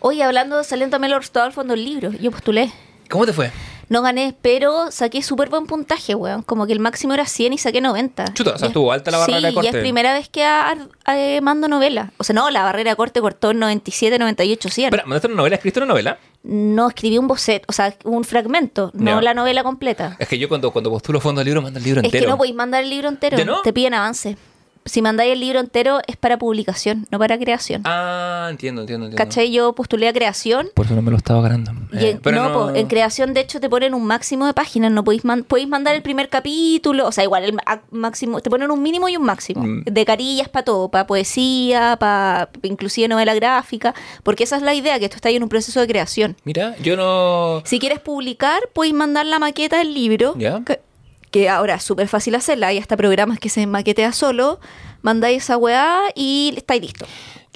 Oye, 0.00 0.22
hablando, 0.22 0.62
saliendo 0.64 0.94
también 0.94 1.10
los 1.12 1.20
resultados 1.20 1.46
al 1.48 1.52
fondo 1.52 1.74
del 1.74 1.84
libro. 1.84 2.10
Yo 2.12 2.30
postulé. 2.30 2.70
¿Cómo 3.10 3.26
te 3.26 3.32
fue? 3.32 3.50
No 3.88 4.02
gané, 4.02 4.34
pero 4.42 4.90
saqué 4.90 5.22
súper 5.22 5.48
buen 5.48 5.64
puntaje, 5.64 6.14
weón. 6.14 6.42
Como 6.42 6.66
que 6.66 6.74
el 6.74 6.78
máximo 6.78 7.14
era 7.14 7.24
100 7.24 7.54
y 7.54 7.58
saqué 7.58 7.80
90. 7.80 8.34
Chuta, 8.34 8.50
o 8.50 8.58
sea, 8.58 8.66
es- 8.66 8.70
estuvo 8.70 8.92
alta 8.92 9.10
la 9.10 9.16
barrera 9.16 9.38
sí, 9.40 9.46
de 9.46 9.54
corte. 9.54 9.66
y 9.66 9.70
es 9.74 9.76
primera 9.82 10.12
vez 10.12 10.28
que 10.28 10.44
eh, 11.06 11.40
mando 11.40 11.68
novela. 11.68 12.12
O 12.18 12.24
sea, 12.24 12.34
no, 12.34 12.50
la 12.50 12.62
barrera 12.64 12.90
de 12.90 12.96
corte 12.96 13.20
cortó 13.22 13.52
en 13.52 13.60
97, 13.60 14.18
98, 14.18 14.68
100. 14.68 14.86
Espera, 14.88 15.04
¿mandaste 15.06 15.28
una 15.28 15.36
novela? 15.36 15.56
¿Escribiste 15.56 15.80
una 15.80 15.86
novela? 15.86 16.18
No 16.42 16.88
escribí 16.88 17.16
un 17.16 17.28
boceto, 17.28 17.64
o 17.68 17.72
sea, 17.72 17.94
un 18.04 18.24
fragmento, 18.24 18.90
no 18.94 19.20
la 19.22 19.32
novela 19.34 19.62
completa. 19.64 20.16
Es 20.18 20.28
que 20.28 20.38
yo 20.38 20.48
cuando, 20.50 20.70
cuando 20.70 20.90
postulo 20.90 21.18
fondo 21.20 21.38
del 21.40 21.46
libro, 21.46 21.62
mando 21.62 21.78
el 21.78 21.84
libro 21.84 22.00
Es 22.02 22.04
entero. 22.04 22.24
que 22.26 22.30
no 22.30 22.36
podéis 22.36 22.54
mandar 22.54 22.84
el 22.84 22.90
libro 22.90 23.08
entero, 23.08 23.38
¿Ya 23.38 23.44
no? 23.46 23.62
te 23.62 23.72
piden 23.72 23.94
avance. 23.94 24.36
Si 24.88 25.02
mandáis 25.02 25.32
el 25.32 25.40
libro 25.40 25.60
entero 25.60 26.00
es 26.06 26.16
para 26.16 26.38
publicación, 26.38 27.06
no 27.10 27.18
para 27.18 27.38
creación. 27.38 27.82
Ah, 27.84 28.48
entiendo, 28.50 28.82
entiendo, 28.82 29.06
entiendo. 29.06 29.24
¿Cachai? 29.24 29.50
Yo 29.52 29.74
postulé 29.74 30.08
a 30.08 30.12
creación 30.12 30.68
Por 30.74 30.86
eso 30.86 30.94
no 30.94 31.02
me 31.02 31.10
lo 31.10 31.16
estaba 31.16 31.42
ganando. 31.42 31.72
Y 31.92 31.96
Eh, 31.98 32.10
en, 32.10 32.18
pero 32.20 32.42
no, 32.42 32.52
po, 32.52 32.70
en 32.74 32.86
creación, 32.86 33.34
de 33.34 33.40
hecho, 33.40 33.60
te 33.60 33.68
ponen 33.68 33.94
un 33.94 34.04
máximo 34.04 34.46
de 34.46 34.54
páginas. 34.54 34.90
No 34.92 35.04
podéis, 35.04 35.24
man- 35.24 35.44
podéis 35.44 35.68
mandar 35.68 35.94
el 35.94 36.02
primer 36.02 36.28
capítulo. 36.28 37.06
O 37.06 37.12
sea, 37.12 37.24
igual, 37.24 37.44
el 37.44 37.56
máximo. 37.90 38.40
Te 38.40 38.50
ponen 38.50 38.70
un 38.70 38.82
mínimo 38.82 39.08
y 39.08 39.16
un 39.16 39.24
máximo. 39.24 39.62
Mm. 39.62 39.84
De 39.84 40.04
carillas 40.04 40.48
para 40.48 40.64
todo. 40.64 40.88
Para 40.88 41.06
poesía, 41.06 41.96
para 42.00 42.48
inclusive 42.62 43.08
novela 43.08 43.34
gráfica. 43.34 43.94
Porque 44.22 44.44
esa 44.44 44.56
es 44.56 44.62
la 44.62 44.74
idea, 44.74 44.98
que 44.98 45.04
esto 45.06 45.16
está 45.16 45.28
ahí 45.28 45.36
en 45.36 45.42
un 45.42 45.48
proceso 45.48 45.80
de 45.80 45.86
creación. 45.86 46.36
Mira, 46.44 46.74
yo 46.82 46.96
no. 46.96 47.62
Si 47.64 47.78
quieres 47.78 48.00
publicar, 48.00 48.60
podéis 48.72 48.94
mandar 48.94 49.26
la 49.26 49.38
maqueta 49.38 49.78
del 49.78 49.92
libro. 49.94 50.34
Ya. 50.38 50.62
Que, 50.64 50.80
que 51.30 51.48
ahora 51.48 51.74
es 51.74 51.82
súper 51.82 52.08
fácil 52.08 52.34
hacerla. 52.34 52.68
Hay 52.68 52.78
hasta 52.78 52.96
programas 52.96 53.38
que 53.38 53.48
se 53.48 53.66
maquetea 53.66 54.12
solo. 54.12 54.60
Mandáis 55.02 55.44
esa 55.44 55.56
weá 55.56 56.00
y 56.14 56.54
estáis 56.56 56.82
listo. 56.82 57.06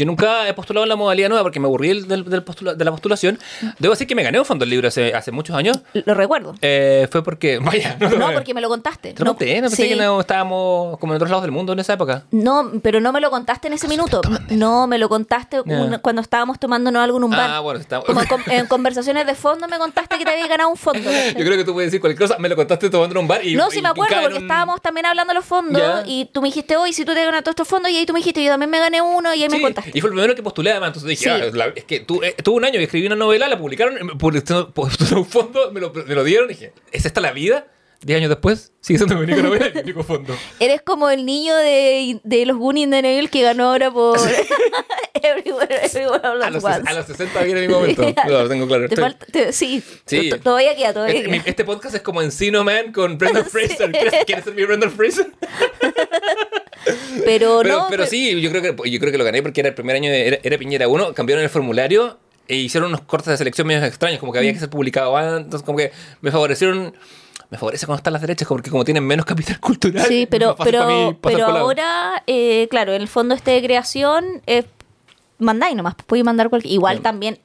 Yo 0.02 0.06
nunca 0.06 0.48
he 0.48 0.52
postulado 0.54 0.82
en 0.84 0.88
la 0.88 0.96
modalidad 0.96 1.28
nueva 1.28 1.44
porque 1.44 1.60
me 1.60 1.66
aburrí 1.66 1.88
del, 1.88 2.08
del- 2.08 2.24
del 2.24 2.44
postula- 2.44 2.74
de 2.74 2.84
la 2.84 2.90
postulación. 2.90 3.38
Debo 3.78 3.94
decir 3.94 4.08
que 4.08 4.16
me 4.16 4.24
gané 4.24 4.38
un 4.40 4.44
fondo 4.44 4.64
del 4.64 4.70
libro 4.70 4.88
hace, 4.88 5.14
hace 5.14 5.30
muchos 5.30 5.54
años. 5.54 5.78
Lo 5.92 6.14
recuerdo. 6.14 6.56
Eh, 6.60 7.06
fue 7.10 7.22
porque. 7.22 7.58
Vaya, 7.62 7.96
no, 8.00 8.10
No, 8.10 8.32
porque 8.32 8.52
me 8.52 8.60
lo 8.60 8.68
contaste. 8.68 9.12
Te 9.12 9.22
lo 9.24 9.30
conté, 9.30 9.54
no 9.60 9.68
pensé 9.68 9.84
sí. 9.84 9.88
que 9.90 9.96
no 9.96 10.20
estábamos 10.20 10.98
como 10.98 11.12
en 11.12 11.16
otros 11.18 11.30
lados 11.30 11.42
del 11.44 11.52
mundo 11.52 11.72
en 11.72 11.78
esa 11.78 11.92
época. 11.92 12.24
No, 12.32 12.72
pero 12.82 12.98
no 13.00 13.12
me 13.12 13.20
lo 13.20 13.30
contaste 13.30 13.68
en 13.68 13.74
ese 13.74 13.86
minuto. 13.86 14.20
No, 14.50 14.86
me 14.88 14.98
lo 14.98 15.08
contaste 15.08 15.60
un- 15.60 15.98
cuando 16.02 16.20
estábamos 16.20 16.58
tomándonos 16.58 17.00
algo 17.00 17.18
en 17.18 17.24
un 17.24 17.30
bar. 17.30 17.48
Ah, 17.50 17.60
bueno, 17.60 17.78
está- 17.78 18.00
Como 18.00 18.20
en, 18.20 18.26
con- 18.26 18.42
en 18.50 18.66
conversaciones 18.66 19.24
de 19.26 19.34
fondo 19.36 19.68
me 19.68 19.78
contaste 19.78 20.18
que 20.18 20.24
te 20.24 20.30
habías 20.32 20.48
ganado 20.48 20.70
un 20.70 20.76
fondo. 20.76 20.98
Yo 21.38 21.44
creo 21.44 21.56
que 21.56 21.64
tú 21.64 21.74
puedes 21.74 21.92
decir 21.92 22.00
cualquier 22.00 22.28
cosa. 22.28 22.38
Me 22.40 22.48
lo 22.48 22.56
contaste 22.56 22.90
tomando 22.90 23.12
en 23.14 23.18
un 23.22 23.28
bar 23.28 23.44
y. 23.46 23.54
no, 23.54 23.70
sí 23.70 23.80
me 23.80 23.88
y 23.88 23.92
acuerdo, 23.92 24.20
porque 24.22 24.36
un- 24.38 24.42
estábamos 24.42 24.80
también 24.82 25.06
hablando 25.06 25.30
de 25.32 25.36
los 25.36 25.44
fondos 25.44 26.02
y 26.06 26.24
tú 26.32 26.42
me 26.42 26.48
dijiste, 26.48 26.76
hoy 26.76 26.92
si 26.92 27.04
tú 27.04 27.14
te 27.14 27.24
ganas 27.24 27.42
todos 27.44 27.52
estos 27.52 27.68
fondos 27.68 27.90
y 27.92 27.96
ahí 27.98 28.06
tú 28.06 28.12
me 28.12 28.18
dijiste, 28.18 28.42
yo 28.42 28.50
también 28.50 28.70
me 28.70 28.78
gané 28.80 29.00
uno 29.02 29.32
y 29.34 29.42
ahí 29.42 29.48
me 29.48 29.60
contaste. 29.60 29.91
Y 29.92 30.00
fue 30.00 30.08
el 30.10 30.14
primero 30.14 30.34
que 30.34 30.42
postulé 30.42 30.70
además. 30.70 30.88
Entonces 30.88 31.08
dije, 31.10 31.24
Sí. 31.24 31.28
ah, 31.30 31.50
la- 31.52 31.72
es 31.74 31.84
que 31.84 32.00
tu- 32.00 32.22
eh, 32.22 32.34
tuve 32.42 32.56
un 32.56 32.64
año 32.64 32.80
y 32.80 32.84
escribí 32.84 33.06
una 33.06 33.16
novela, 33.16 33.48
la 33.48 33.58
publicaron, 33.58 34.18
postulé 34.18 35.14
un 35.20 35.26
fondo, 35.26 35.70
me 35.72 35.80
lo, 35.80 35.92
me 35.92 36.14
lo 36.14 36.24
dieron 36.24 36.46
y 36.50 36.54
dije, 36.54 36.72
¿es 36.92 37.04
esta 37.06 37.20
la 37.20 37.32
vida? 37.32 37.66
Diez 38.04 38.16
años 38.18 38.30
después, 38.30 38.72
sigue 38.80 38.98
siendo 38.98 39.14
mi 39.14 39.22
única 39.22 39.42
novela 39.42 39.68
y 39.70 39.74
mi 39.74 39.80
único 39.82 40.02
fondo. 40.02 40.34
Eres 40.58 40.82
como 40.82 41.08
el 41.08 41.24
niño 41.24 41.54
de, 41.56 42.18
de 42.24 42.46
los 42.46 42.56
Goonies 42.56 42.90
de 42.90 43.00
Neville 43.02 43.28
que 43.28 43.42
ganó 43.42 43.70
ahora 43.70 43.92
por 43.92 44.18
Everywhere, 45.22 45.86
Everywhere 45.86 46.20
A 46.44 46.50
los, 46.50 46.64
a 46.64 46.92
los 46.94 47.06
60 47.06 47.42
viene 47.44 47.60
mi 47.60 47.68
momento. 47.68 48.02
No, 48.26 48.42
lo 48.42 48.48
tengo 48.48 48.66
claro. 48.66 48.88
Te 48.88 48.94
Estoy- 48.96 49.04
falta- 49.04 49.26
te- 49.26 49.52
sí, 49.52 49.80
Sí. 50.04 50.30
todavía 50.42 50.74
queda, 50.74 50.92
todavía 50.94 51.14
Este, 51.20 51.28
mi- 51.30 51.40
este 51.44 51.64
podcast 51.64 51.94
es 51.94 52.02
como 52.02 52.22
Encino 52.22 52.64
Man 52.64 52.90
con 52.92 53.18
Brendan. 53.18 53.44
Fraser. 53.44 53.92
¿Quieres, 53.92 54.24
quieres 54.24 54.44
ser 54.44 54.54
mi 54.54 54.64
Brendan 54.64 54.90
Fraser? 54.90 55.30
Pero, 57.24 57.60
Pero, 57.62 57.78
no, 57.78 57.86
pero 57.90 58.06
sí, 58.06 58.40
yo 58.40 58.50
creo, 58.50 58.62
que, 58.62 58.90
yo 58.90 58.98
creo 58.98 59.12
que 59.12 59.18
lo 59.18 59.24
gané 59.24 59.42
porque 59.42 59.60
era 59.60 59.68
el 59.68 59.74
primer 59.74 59.96
año, 59.96 60.10
de, 60.10 60.26
era, 60.26 60.38
era 60.42 60.58
Piñera 60.58 60.88
1, 60.88 61.14
cambiaron 61.14 61.42
el 61.44 61.50
formulario 61.50 62.18
e 62.48 62.56
hicieron 62.56 62.88
unos 62.88 63.02
cortes 63.02 63.28
de 63.28 63.36
selección 63.36 63.66
medio 63.66 63.84
extraños, 63.84 64.18
como 64.18 64.32
que 64.32 64.38
había 64.38 64.52
que 64.52 64.58
ser 64.58 64.70
publicado 64.70 65.16
antes, 65.16 65.62
como 65.62 65.78
que 65.78 65.92
me 66.20 66.30
favorecieron... 66.30 66.94
Me 67.50 67.58
favorece 67.58 67.84
cuando 67.84 67.98
están 67.98 68.14
las 68.14 68.22
derechas, 68.22 68.48
porque 68.48 68.70
como 68.70 68.82
tienen 68.82 69.04
menos 69.04 69.26
capital 69.26 69.60
cultural. 69.60 70.06
Sí, 70.06 70.22
es 70.22 70.28
pero, 70.28 70.56
pero, 70.56 71.18
pero 71.20 71.46
ahora, 71.46 72.22
eh, 72.26 72.66
claro, 72.70 72.94
en 72.94 73.02
el 73.02 73.08
fondo 73.08 73.34
este 73.34 73.50
de 73.50 73.62
creación, 73.62 74.40
eh, 74.46 74.64
mandáis 75.38 75.76
nomás, 75.76 75.94
podéis 75.94 76.24
mandar 76.24 76.48
cualquier... 76.48 76.72
Igual 76.72 77.00
también 77.00 77.38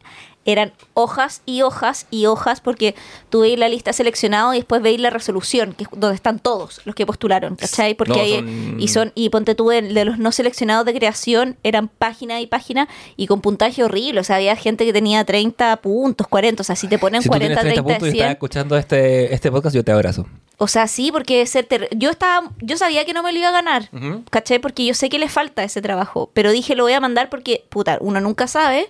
eran 0.47 0.73
hojas 0.95 1.41
y 1.45 1.61
hojas 1.61 2.07
y 2.09 2.25
hojas 2.25 2.61
porque 2.61 2.95
tú 3.29 3.41
veis 3.41 3.59
la 3.59 3.69
lista 3.69 3.93
seleccionada 3.93 4.55
y 4.55 4.59
después 4.59 4.81
veis 4.81 4.99
la 4.99 5.11
resolución, 5.11 5.73
que 5.73 5.83
es 5.83 5.89
donde 5.91 6.15
están 6.15 6.39
todos 6.39 6.81
los 6.85 6.95
que 6.95 7.05
postularon, 7.05 7.55
¿cachai? 7.57 7.93
Porque 7.93 8.41
No, 8.41 8.47
son- 8.47 8.79
y 8.81 8.87
son 8.87 9.11
y 9.13 9.29
ponte 9.29 9.53
tú 9.53 9.67
de, 9.69 9.81
de 9.83 10.05
los 10.05 10.17
no 10.17 10.31
seleccionados 10.31 10.85
de 10.85 10.93
creación 10.95 11.57
eran 11.63 11.87
página 11.89 12.41
y 12.41 12.47
página 12.47 12.87
y 13.15 13.27
con 13.27 13.41
puntaje 13.41 13.83
horrible, 13.83 14.21
o 14.21 14.23
sea, 14.23 14.37
había 14.37 14.55
gente 14.55 14.85
que 14.85 14.93
tenía 14.93 15.23
30 15.23 15.75
puntos, 15.77 16.27
40, 16.27 16.61
o 16.61 16.63
sea, 16.63 16.75
si 16.75 16.87
te 16.87 16.97
ponen 16.97 17.21
Si 17.21 17.27
tú 17.27 17.31
40, 17.33 17.61
tienes 17.61 17.73
30 17.75 17.83
30, 17.83 17.93
puntos 17.99 18.07
y 18.07 18.11
100, 18.11 18.23
estás 18.23 18.31
escuchando 18.35 18.77
este, 18.77 19.33
este 19.35 19.51
podcast, 19.51 19.75
yo 19.75 19.83
te 19.83 19.91
abrazo. 19.91 20.25
o 20.59 20.67
sea, 20.69 20.87
sí, 20.87 21.11
porque 21.11 21.45
ser 21.45 21.65
ter- 21.65 21.89
yo 21.95 22.09
estaba, 22.09 22.51
yo 22.61 22.77
sabía 22.77 23.03
que 23.05 23.13
no 23.13 23.21
me 23.21 23.33
lo 23.33 23.39
iba 23.39 23.49
a 23.49 23.51
ganar, 23.51 23.89
Ujú. 23.91 24.23
¿cachai? 24.31 24.59
Porque 24.59 24.85
yo 24.85 24.93
sé 24.93 25.09
que 25.09 25.19
le 25.19 25.27
falta 25.27 25.63
ese 25.63 25.81
trabajo, 25.81 26.31
pero 26.33 26.51
dije 26.51 26.73
lo 26.75 26.83
voy 26.83 26.93
a 26.93 27.01
mandar 27.01 27.29
porque, 27.29 27.65
puta, 27.69 27.97
uno 27.99 28.21
nunca 28.21 28.47
sabe. 28.47 28.87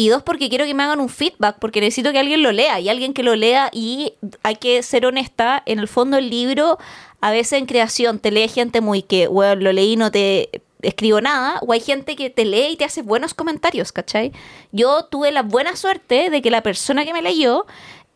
Y 0.00 0.08
dos, 0.08 0.22
porque 0.22 0.48
quiero 0.48 0.64
que 0.64 0.72
me 0.72 0.82
hagan 0.82 0.98
un 0.98 1.10
feedback, 1.10 1.58
porque 1.58 1.82
necesito 1.82 2.10
que 2.10 2.18
alguien 2.18 2.42
lo 2.42 2.52
lea 2.52 2.80
y 2.80 2.88
alguien 2.88 3.12
que 3.12 3.22
lo 3.22 3.36
lea. 3.36 3.68
Y 3.70 4.14
hay 4.42 4.56
que 4.56 4.82
ser 4.82 5.04
honesta, 5.04 5.62
en 5.66 5.78
el 5.78 5.88
fondo 5.88 6.16
el 6.16 6.30
libro, 6.30 6.78
a 7.20 7.30
veces 7.30 7.58
en 7.58 7.66
creación 7.66 8.18
te 8.18 8.30
lee 8.30 8.48
gente 8.48 8.80
muy 8.80 9.02
que, 9.02 9.26
bueno, 9.26 9.56
lo 9.56 9.74
leí 9.74 9.96
no 9.96 10.10
te 10.10 10.62
escribo 10.80 11.20
nada, 11.20 11.58
o 11.60 11.74
hay 11.74 11.80
gente 11.80 12.16
que 12.16 12.30
te 12.30 12.46
lee 12.46 12.68
y 12.70 12.76
te 12.76 12.86
hace 12.86 13.02
buenos 13.02 13.34
comentarios, 13.34 13.92
¿cachai? 13.92 14.32
Yo 14.72 15.04
tuve 15.04 15.32
la 15.32 15.42
buena 15.42 15.76
suerte 15.76 16.30
de 16.30 16.40
que 16.40 16.50
la 16.50 16.62
persona 16.62 17.04
que 17.04 17.12
me 17.12 17.20
leyó 17.20 17.66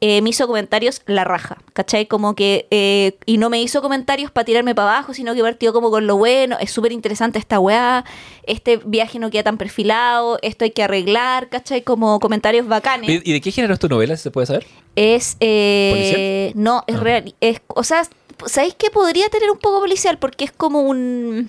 eh, 0.00 0.20
me 0.20 0.30
hizo 0.30 0.46
comentarios 0.46 1.00
la 1.06 1.24
raja, 1.24 1.56
¿cachai? 1.72 2.06
Como 2.06 2.34
que, 2.34 2.66
eh, 2.70 3.16
y 3.24 3.38
no 3.38 3.48
me 3.48 3.62
hizo 3.62 3.80
comentarios 3.80 4.30
para 4.30 4.44
tirarme 4.44 4.74
para 4.74 4.90
abajo, 4.96 5.14
sino 5.14 5.34
que 5.34 5.40
partió 5.40 5.72
como 5.72 5.90
con 5.90 6.06
lo 6.06 6.16
bueno, 6.16 6.56
es 6.60 6.70
súper 6.70 6.92
interesante 6.92 7.38
esta 7.38 7.58
weá, 7.58 8.04
este 8.42 8.76
viaje 8.84 9.18
no 9.18 9.30
queda 9.30 9.44
tan 9.44 9.56
perfilado, 9.56 10.38
esto 10.42 10.64
hay 10.64 10.72
que 10.72 10.82
arreglar, 10.82 11.48
¿cachai? 11.48 11.82
Como 11.82 12.20
comentarios 12.20 12.66
bacanes. 12.68 13.22
¿Y 13.24 13.32
de 13.32 13.40
qué 13.40 13.50
género 13.50 13.72
es 13.74 13.80
tu 13.80 13.88
novela, 13.88 14.16
si 14.16 14.24
se 14.24 14.30
puede 14.30 14.46
saber? 14.46 14.66
Es, 14.96 15.36
eh, 15.40 16.52
no, 16.54 16.84
es 16.86 16.96
Ah. 16.96 17.00
real, 17.00 17.34
es, 17.40 17.60
o 17.68 17.82
sea, 17.84 18.02
¿sabéis 18.46 18.74
que 18.74 18.90
podría 18.90 19.28
tener 19.30 19.50
un 19.50 19.58
poco 19.58 19.80
policial? 19.80 20.18
Porque 20.18 20.44
es 20.44 20.52
como 20.52 20.82
un, 20.82 21.48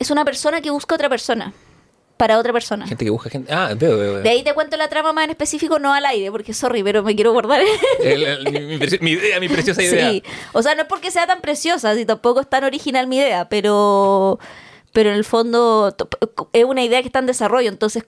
es 0.00 0.10
una 0.10 0.24
persona 0.24 0.60
que 0.60 0.70
busca 0.70 0.94
a 0.94 0.96
otra 0.96 1.08
persona, 1.08 1.52
para 2.18 2.38
otra 2.38 2.52
persona. 2.52 2.86
Gente 2.86 3.04
que 3.06 3.10
busca 3.10 3.30
gente. 3.30 3.50
Ah, 3.52 3.72
veo, 3.74 3.96
veo. 3.96 4.12
veo. 4.14 4.22
De 4.22 4.28
ahí 4.28 4.42
te 4.42 4.52
cuento 4.52 4.76
la 4.76 4.88
trama 4.88 5.12
más 5.14 5.24
en 5.24 5.30
específico, 5.30 5.78
no 5.78 5.94
al 5.94 6.04
aire, 6.04 6.30
porque 6.30 6.52
sorry, 6.52 6.82
pero 6.82 7.02
me 7.02 7.14
quiero 7.14 7.32
guardar. 7.32 7.60
El- 8.02 8.24
el- 8.24 8.52
mi, 8.52 8.60
mi 8.60 8.76
preci- 8.78 9.00
mi 9.00 9.12
idea, 9.12 9.40
mi 9.40 9.48
preciosa 9.48 9.82
idea. 9.82 10.10
Sí, 10.10 10.22
o 10.52 10.60
sea, 10.62 10.74
no 10.74 10.82
es 10.82 10.88
porque 10.88 11.10
sea 11.10 11.26
tan 11.26 11.40
preciosa, 11.40 11.94
si 11.94 12.04
tampoco 12.04 12.40
es 12.40 12.48
tan 12.50 12.64
original 12.64 13.06
mi 13.06 13.16
idea, 13.16 13.48
pero, 13.48 14.38
pero 14.92 15.08
en 15.10 15.16
el 15.16 15.24
fondo 15.24 15.96
es 16.52 16.64
una 16.64 16.84
idea 16.84 17.00
que 17.00 17.06
está 17.08 17.20
en 17.20 17.26
desarrollo, 17.26 17.68
entonces 17.70 18.04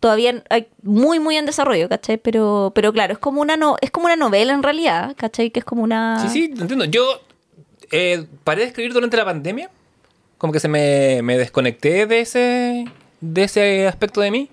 todavía 0.00 0.42
hay 0.50 0.66
muy, 0.82 1.20
muy 1.20 1.36
en 1.36 1.46
desarrollo, 1.46 1.88
¿cachai? 1.88 2.16
Pero, 2.18 2.72
pero 2.74 2.92
claro, 2.92 3.12
es 3.12 3.18
como 3.20 3.40
una 3.40 3.56
no, 3.56 3.76
es 3.80 3.92
como 3.92 4.06
una 4.06 4.16
novela 4.16 4.52
en 4.52 4.64
realidad, 4.64 5.14
¿cachai? 5.16 5.50
Que 5.50 5.60
es 5.60 5.64
como 5.64 5.82
una... 5.84 6.18
Sí, 6.20 6.28
sí, 6.28 6.48
te 6.52 6.62
entiendo. 6.62 6.84
Yo 6.86 7.20
eh, 7.92 8.26
paré 8.42 8.62
de 8.62 8.66
escribir 8.68 8.92
durante 8.92 9.16
la 9.16 9.24
pandemia. 9.24 9.70
Como 10.38 10.52
que 10.52 10.58
se 10.58 10.66
me, 10.66 11.20
me 11.22 11.38
desconecté 11.38 12.06
de 12.06 12.18
ese, 12.18 12.84
de 13.22 13.44
ese 13.44 13.86
aspecto 13.86 14.20
de 14.20 14.30
mí. 14.30 14.50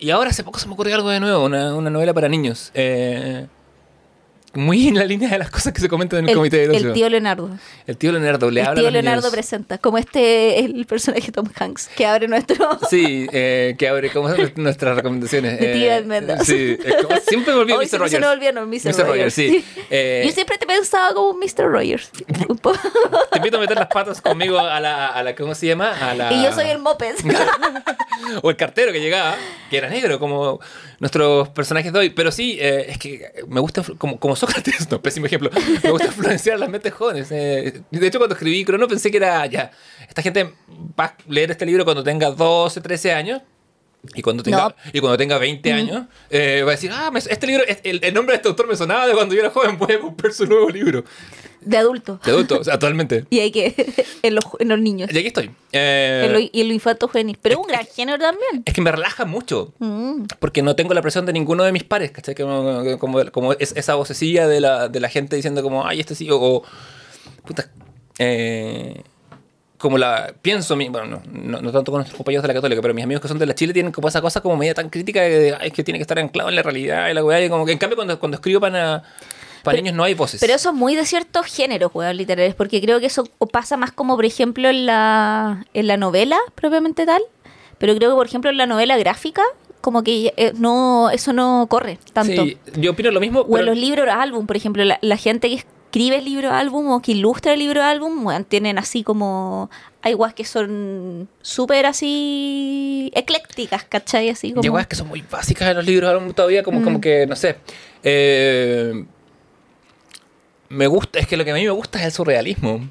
Y 0.00 0.10
ahora 0.10 0.30
hace 0.30 0.42
poco 0.42 0.58
se 0.58 0.66
me 0.66 0.74
ocurrió 0.74 0.96
algo 0.96 1.10
de 1.10 1.20
nuevo, 1.20 1.44
una, 1.44 1.74
una 1.74 1.90
novela 1.90 2.12
para 2.12 2.28
niños. 2.28 2.72
Eh, 2.74 3.46
muy 4.58 4.88
en 4.88 4.96
la 4.96 5.04
línea 5.04 5.28
de 5.30 5.38
las 5.38 5.50
cosas 5.50 5.72
que 5.72 5.80
se 5.80 5.88
comentan 5.88 6.18
en 6.20 6.24
el, 6.26 6.30
el, 6.30 6.36
comité 6.36 6.56
de 6.58 6.64
el 6.64 6.70
educación. 6.70 6.94
tío 6.94 7.08
Leonardo. 7.08 7.50
El 7.86 7.96
tío 7.96 8.12
Leonardo 8.12 8.50
le 8.50 8.60
El 8.60 8.66
habla 8.66 8.72
a 8.72 8.74
tío 8.74 8.82
los 8.84 8.92
niños. 8.92 9.04
Leonardo 9.04 9.30
presenta, 9.30 9.78
como 9.78 9.98
este, 9.98 10.58
el 10.60 10.84
personaje 10.86 11.32
Tom 11.32 11.48
Hanks, 11.58 11.88
que 11.96 12.04
abre 12.06 12.28
nuestro... 12.28 12.78
Sí, 12.90 13.26
eh, 13.32 13.74
que 13.78 13.88
abre 13.88 14.10
como 14.10 14.28
nuestras 14.56 14.96
recomendaciones. 14.96 15.58
De 15.60 15.86
eh, 15.86 15.92
Almendra. 15.92 16.38
Sí, 16.44 16.76
como- 17.02 17.20
siempre 17.20 17.54
me 17.54 17.60
olvido 17.60 17.78
Mr. 17.80 17.88
siempre 17.88 18.08
se 18.10 18.18
Rogers. 18.18 18.32
olvida, 18.36 18.52
no, 18.52 18.66
Mr. 18.66 18.70
Mr. 18.72 18.84
Rogers, 18.84 19.06
Rogers, 19.08 19.34
sí. 19.34 19.48
sí. 19.74 19.80
Eh, 19.90 20.22
Yo 20.26 20.32
siempre 20.32 20.58
te 20.58 20.66
pensaba 20.66 21.14
como 21.14 21.30
un 21.30 21.38
Mr. 21.38 21.64
Rogers. 21.70 22.10
Te 22.10 23.36
invito 23.38 23.56
a 23.56 23.60
meter 23.60 23.76
las 23.76 23.88
patas 23.88 24.20
conmigo 24.20 24.58
a 24.58 24.80
la, 24.80 25.06
a 25.08 25.22
la 25.22 25.34
¿cómo 25.34 25.54
se 25.54 25.66
llama? 25.66 25.92
A 26.10 26.14
la... 26.14 26.32
Y 26.32 26.42
yo 26.42 26.52
soy 26.52 26.66
el 26.68 26.78
moped. 26.78 27.14
o 28.42 28.50
el 28.50 28.56
cartero 28.56 28.92
que 28.92 29.00
llegaba, 29.00 29.36
que 29.70 29.76
era 29.78 29.88
negro, 29.88 30.18
como 30.18 30.60
nuestros 31.00 31.48
personajes 31.50 31.92
de 31.92 31.98
hoy. 31.98 32.10
Pero 32.10 32.30
sí, 32.32 32.56
eh, 32.60 32.86
es 32.88 32.98
que 32.98 33.30
me 33.48 33.60
gusta, 33.60 33.82
como, 33.98 34.18
como 34.18 34.34
Sócrates, 34.36 34.88
no, 34.90 35.00
pésimo 35.00 35.26
ejemplo, 35.26 35.50
me 35.82 35.90
gusta 35.90 36.06
influenciar 36.06 36.58
las 36.58 36.68
mentes 36.68 36.92
jóvenes. 36.92 37.28
eh. 37.30 37.82
de 37.90 38.06
hecho, 38.06 38.18
cuando 38.18 38.34
escribí 38.34 38.64
Crono 38.64 38.88
pensé 38.88 39.10
que 39.10 39.16
era, 39.18 39.44
ya, 39.46 39.70
esta 40.08 40.22
gente 40.22 40.52
va 40.98 41.04
a 41.04 41.16
leer 41.28 41.50
este 41.50 41.64
libro 41.66 41.84
cuando 41.84 42.02
tenga 42.02 42.30
12, 42.30 42.80
13 42.80 43.12
años. 43.12 43.42
Y 44.14 44.22
cuando 44.22 44.44
tenga, 44.44 44.58
No. 44.68 44.74
y 44.92 45.00
cuando 45.00 45.18
tenga 45.18 45.38
20 45.38 45.72
años, 45.72 46.06
eh, 46.30 46.62
va 46.64 46.70
a 46.70 46.74
decir, 46.76 46.90
ah, 46.94 47.10
me- 47.10 47.18
este 47.18 47.46
libro, 47.48 47.64
el, 47.82 47.98
el 48.02 48.14
nombre 48.14 48.32
de 48.32 48.36
este 48.36 48.48
autor 48.48 48.68
me 48.68 48.76
sonaba 48.76 49.08
de 49.08 49.12
cuando 49.12 49.34
yo 49.34 49.40
era 49.40 49.50
joven, 49.50 49.76
voy 49.76 49.92
a 49.92 49.98
comprar 50.00 50.32
su 50.32 50.46
nuevo 50.46 50.70
libro. 50.70 51.04
De 51.68 51.76
adulto. 51.76 52.18
De 52.24 52.30
adulto, 52.32 52.60
o 52.60 52.64
sea, 52.64 52.74
actualmente. 52.74 53.24
Y 53.30 53.40
hay 53.40 53.50
que. 53.50 53.74
En 54.22 54.34
los, 54.34 54.44
en 54.58 54.68
los 54.68 54.78
niños. 54.80 55.10
Y 55.12 55.18
aquí 55.18 55.28
estoy. 55.28 55.50
Eh, 55.72 56.22
En 56.26 56.32
lo- 56.32 56.38
y 56.40 56.50
en 56.54 56.68
lo 56.68 56.74
infanto 56.74 57.08
juvenil. 57.08 57.38
Pero 57.40 57.54
es 57.54 57.60
un 57.60 57.66
gran 57.66 57.86
género 57.86 58.18
también. 58.18 58.62
es 58.64 58.74
que 58.74 58.80
me 58.80 58.90
relaja 58.90 59.24
mucho. 59.26 59.72
Mm. 59.78 60.24
Porque 60.40 60.62
no 60.62 60.74
tengo 60.74 60.94
la 60.94 61.02
presión 61.02 61.24
de 61.26 61.32
ninguno 61.32 61.62
de 61.64 61.72
mis 61.72 61.84
pares, 61.84 62.10
¿cachai? 62.10 62.34
Como, 62.34 62.82
como, 62.98 63.24
como 63.30 63.52
es, 63.52 63.72
esa 63.76 63.94
vocecilla 63.94 64.48
de 64.48 64.60
la, 64.60 64.88
de 64.88 64.98
la 65.00 65.08
gente 65.08 65.36
diciendo 65.36 65.62
como, 65.62 65.86
ay, 65.86 66.00
este 66.00 66.14
sí, 66.14 66.30
o... 66.30 66.38
o, 66.40 66.62
puta, 67.46 67.70
eh, 68.18 69.02
como 69.76 69.96
la... 69.96 70.34
Pienso, 70.42 70.74
mi- 70.74 70.88
bueno, 70.88 71.06
no, 71.06 71.22
no, 71.32 71.60
no 71.62 71.70
tanto 71.72 71.92
con 71.92 72.00
nuestros 72.00 72.16
compañeros 72.16 72.42
de 72.42 72.48
la 72.48 72.54
Católica, 72.54 72.82
pero 72.82 72.92
mis 72.94 73.04
amigos 73.04 73.22
que 73.22 73.28
son 73.28 73.38
de 73.38 73.46
la 73.46 73.54
Chile 73.54 73.72
tienen 73.72 73.92
como 73.92 74.08
esa 74.08 74.20
cosa 74.20 74.40
como 74.40 74.56
media 74.56 74.74
tan 74.74 74.90
crítica 74.90 75.22
de, 75.22 75.38
de, 75.38 75.54
ay, 75.54 75.68
es 75.68 75.72
que 75.72 75.84
tiene 75.84 75.98
que 75.98 76.02
estar 76.02 76.18
anclado 76.18 76.48
en 76.48 76.56
la 76.56 76.62
realidad 76.62 77.08
y 77.08 77.14
la 77.14 77.24
weá, 77.24 77.44
y 77.44 77.48
como 77.48 77.64
que 77.64 77.70
en 77.72 77.78
cambio 77.78 77.94
cuando, 77.94 78.18
cuando 78.18 78.34
escribo 78.36 78.58
para, 78.60 79.04
para 79.68 79.76
Pero- 79.76 79.84
niños 79.84 79.96
no 79.96 80.04
hay 80.04 80.14
voces. 80.14 80.40
Pero 80.40 80.54
eso 80.54 80.70
es 80.70 80.74
muy 80.74 80.94
de 80.96 81.04
ciertos 81.06 81.46
géneros, 81.46 81.90
weón, 81.94 82.16
literarios. 82.16 82.54
Porque 82.54 82.80
creo 82.80 83.00
que 83.00 83.06
eso 83.06 83.24
pasa 83.52 83.76
más 83.76 83.92
como, 83.92 84.16
por 84.16 84.24
ejemplo, 84.24 84.68
en 84.68 84.86
la, 84.86 85.64
en 85.74 85.86
la 85.86 85.96
novela 85.96 86.38
propiamente 86.54 87.04
tal. 87.06 87.22
Pero 87.78 87.94
creo 87.96 88.10
que, 88.10 88.16
por 88.16 88.26
ejemplo, 88.26 88.50
en 88.50 88.56
la 88.56 88.66
novela 88.66 88.96
gráfica, 88.96 89.42
como 89.80 90.02
que 90.02 90.34
eh, 90.36 90.52
no 90.56 91.10
eso 91.10 91.32
no 91.32 91.66
corre 91.70 91.98
tanto. 92.12 92.44
Sí, 92.44 92.58
yo 92.76 92.90
opino 92.90 93.10
lo 93.12 93.20
mismo, 93.20 93.40
O 93.40 93.46
en 93.46 93.52
pero... 93.52 93.66
los 93.66 93.78
libros 93.78 94.08
álbum, 94.10 94.46
por 94.46 94.56
ejemplo, 94.56 94.84
la, 94.84 94.98
la 95.02 95.16
gente 95.16 95.48
que 95.48 95.54
escribe 95.54 96.16
el 96.18 96.24
libro 96.24 96.50
álbum 96.52 96.88
o 96.90 97.00
que 97.00 97.12
ilustra 97.12 97.52
el 97.52 97.60
libro 97.60 97.82
álbum, 97.84 98.26
weón, 98.26 98.44
tienen 98.44 98.78
así 98.78 99.02
como. 99.04 99.70
Hay 100.02 100.12
guas 100.14 100.32
que 100.34 100.44
son 100.44 101.28
súper 101.42 101.84
así 101.86 103.10
eclécticas, 103.14 103.84
¿cachai? 103.84 104.28
Así 104.30 104.52
como. 104.52 104.64
Y 104.64 104.68
weas 104.68 104.86
que 104.86 104.96
son 104.96 105.08
muy 105.08 105.22
básicas 105.22 105.68
en 105.70 105.76
los 105.76 105.86
libros 105.86 106.10
ahora 106.12 106.32
todavía, 106.32 106.62
como, 106.62 106.80
Mm. 106.80 106.84
como 106.84 107.00
que, 107.00 107.26
no 107.26 107.36
sé. 107.36 107.56
eh, 108.04 109.04
me 110.68 110.86
gusta, 110.86 111.18
es 111.18 111.26
que 111.26 111.36
lo 111.36 111.44
que 111.44 111.52
a 111.52 111.54
mí 111.54 111.64
me 111.64 111.70
gusta 111.70 111.98
es 111.98 112.06
el 112.06 112.12
surrealismo. 112.12 112.88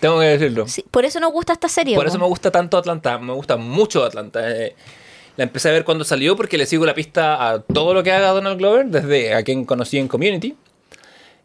Tengo 0.00 0.18
que 0.20 0.26
decirlo. 0.26 0.66
Sí, 0.66 0.84
por 0.90 1.04
eso 1.04 1.20
nos 1.20 1.32
gusta 1.32 1.52
esta 1.52 1.68
serie. 1.68 1.94
Por 1.94 2.06
eso 2.06 2.18
me 2.18 2.26
gusta 2.26 2.50
tanto 2.50 2.78
Atlanta, 2.78 3.18
me 3.18 3.32
gusta 3.32 3.56
mucho 3.56 4.04
Atlanta. 4.04 4.40
Eh, 4.50 4.74
la 5.36 5.44
empecé 5.44 5.68
a 5.68 5.72
ver 5.72 5.84
cuando 5.84 6.04
salió 6.04 6.36
porque 6.36 6.56
le 6.56 6.66
sigo 6.66 6.86
la 6.86 6.94
pista 6.94 7.50
a 7.50 7.60
todo 7.60 7.94
lo 7.94 8.02
que 8.02 8.12
haga 8.12 8.30
Donald 8.30 8.58
Glover, 8.58 8.86
desde 8.86 9.34
a 9.34 9.42
quien 9.42 9.64
conocí 9.64 9.98
en 9.98 10.08
Community. 10.08 10.56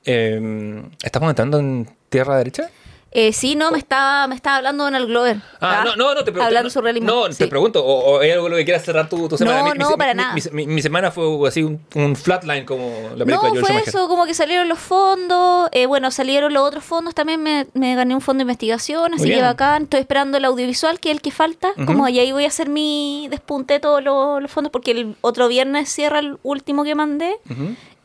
Eh, 0.05 0.84
¿Estamos 1.03 1.29
entrando 1.29 1.60
en 1.60 1.89
tierra 2.10 2.38
derecha? 2.38 2.70
Eh, 3.17 3.31
sí, 3.31 3.55
no, 3.55 3.72
me 3.72 3.77
estaba, 3.77 4.27
me 4.27 4.36
estaba 4.36 4.57
hablando 4.57 4.84
Donald 4.84 5.07
Glover. 5.07 5.38
Ah, 5.62 5.84
no, 5.86 5.95
no, 5.95 6.13
no, 6.13 6.19
te 6.19 6.25
pregunto. 6.25 6.43
Hablando 6.45 6.67
no, 6.67 6.69
surrealismo. 6.69 7.07
No, 7.10 7.31
sí. 7.31 7.38
te 7.38 7.48
pregunto, 7.48 7.84
o, 7.84 8.15
o 8.17 8.19
hay 8.19 8.31
algo 8.31 8.50
que 8.50 8.65
quieras 8.65 8.84
cerrar 8.84 9.07
tu, 9.07 9.29
tu 9.29 9.38
semana. 9.38 9.60
No, 9.60 9.72
Mi- 9.72 9.77
no, 9.79 9.89
mi- 9.91 9.95
para 9.95 10.13
mi- 10.13 10.17
nada. 10.22 10.36
Mi, 10.51 10.81
semana 10.81 11.12
fue 11.12 11.25
así 11.48 11.63
un, 11.63 11.79
un 11.95 12.15
flatline 12.17 12.65
como 12.65 12.86
la 13.15 13.24
película 13.25 13.36
No, 13.36 13.41
de 13.55 13.62
George 13.62 13.74
fue 13.74 13.84
eso, 13.88 14.07
como 14.10 14.25
que 14.25 14.34
salieron 14.34 14.67
los 14.67 14.79
fondos, 14.79 15.69
eh, 15.72 15.86
bueno, 15.86 16.12
salieron 16.12 16.53
los 16.53 16.63
otros 16.63 16.84
fondos, 16.84 17.15
también 17.15 17.41
me, 17.41 17.67
me 17.74 17.95
gané 17.95 18.13
un 18.15 18.22
fondo 18.22 18.39
de 18.39 18.43
investigación, 18.43 19.13
así 19.13 19.29
que 19.29 19.41
bacán, 19.41 19.84
estoy 19.84 20.01
esperando 20.01 20.38
el 20.38 20.43
audiovisual, 20.45 21.00
que 21.00 21.10
es 21.12 21.15
el 21.15 21.22
que 21.22 21.31
falta, 21.31 21.69
como 21.86 22.10
y 22.10 22.19
ahí 22.19 22.31
voy 22.34 22.43
a 22.43 22.48
hacer 22.50 22.67
mi 22.69 23.27
despunte 23.31 23.79
todos 23.79 24.03
los, 24.03 24.41
los 24.41 24.51
fondos, 24.51 24.72
porque 24.72 24.91
el 24.91 25.15
otro 25.22 25.48
viernes 25.48 25.89
cierra 25.89 26.19
el 26.19 26.38
último 26.43 26.84
que 26.84 26.95
mandé. 26.95 27.36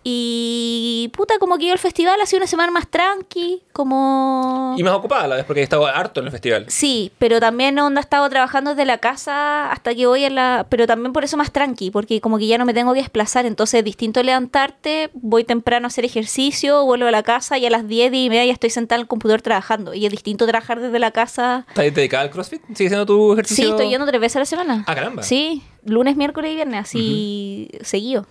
Y 0.03 1.11
puta, 1.15 1.35
como 1.39 1.59
que 1.59 1.67
yo 1.67 1.73
el 1.75 1.79
festival 1.79 2.19
ha 2.21 2.27
sido 2.27 2.39
una 2.39 2.47
semana 2.47 2.73
más 2.73 2.89
tranqui, 2.89 3.63
como... 3.73 4.75
Y 4.79 4.83
más 4.83 4.95
ocupada 4.95 5.25
a 5.25 5.29
la 5.29 5.37
vez 5.37 5.45
porque 5.45 5.61
he 5.61 5.63
estado 5.63 5.87
harto 5.87 6.21
en 6.21 6.27
el 6.27 6.33
festival. 6.33 6.65
Sí, 6.69 7.13
pero 7.19 7.39
también 7.39 7.79
onda 7.79 8.01
he 8.01 8.03
estado 8.03 8.29
trabajando 8.31 8.71
desde 8.71 8.87
la 8.87 8.97
casa 8.99 9.71
hasta 9.71 9.95
que 9.95 10.07
voy 10.07 10.25
a 10.25 10.31
la... 10.31 10.67
Pero 10.71 10.87
también 10.87 11.13
por 11.13 11.25
eso 11.25 11.37
más 11.37 11.53
tranqui, 11.53 11.91
porque 11.91 12.21
como 12.23 12.39
que 12.39 12.47
ya 12.47 12.57
no 12.57 12.65
me 12.65 12.73
tengo 12.73 12.95
que 12.95 13.01
desplazar, 13.01 13.45
entonces 13.45 13.79
es 13.81 13.85
distinto 13.85 14.23
levantarte, 14.23 15.11
voy 15.13 15.45
temprano 15.45 15.87
a 15.87 15.89
hacer 15.89 16.05
ejercicio, 16.07 16.83
vuelvo 16.85 17.07
a 17.07 17.11
la 17.11 17.23
casa 17.23 17.59
y 17.59 17.67
a 17.67 17.71
las 17.71 17.87
10 17.87 18.15
y 18.15 18.31
media 18.31 18.47
ya 18.47 18.53
estoy 18.53 18.71
sentada 18.71 18.97
en 18.97 19.03
el 19.03 19.07
computador 19.09 19.43
trabajando. 19.43 19.93
Y 19.93 20.07
es 20.07 20.11
distinto 20.11 20.47
trabajar 20.47 20.81
desde 20.81 20.99
la 20.99 21.11
casa. 21.11 21.67
¿Estás 21.69 21.95
dedicada 21.95 22.23
al 22.23 22.31
CrossFit? 22.31 22.63
¿Sigue 22.75 22.89
siendo 22.89 23.05
tu 23.05 23.29
Sí, 23.29 23.33
ejercicio? 23.35 23.71
estoy 23.71 23.89
yendo 23.91 24.07
tres 24.07 24.21
veces 24.21 24.37
a 24.37 24.39
la 24.41 24.47
semana. 24.47 24.85
Ah, 24.87 24.95
caramba. 24.95 25.23
Sí, 25.23 25.63
lunes, 25.85 26.17
miércoles 26.17 26.53
y 26.53 26.55
viernes, 26.55 26.81
así 26.81 27.69
seguido. 27.83 28.27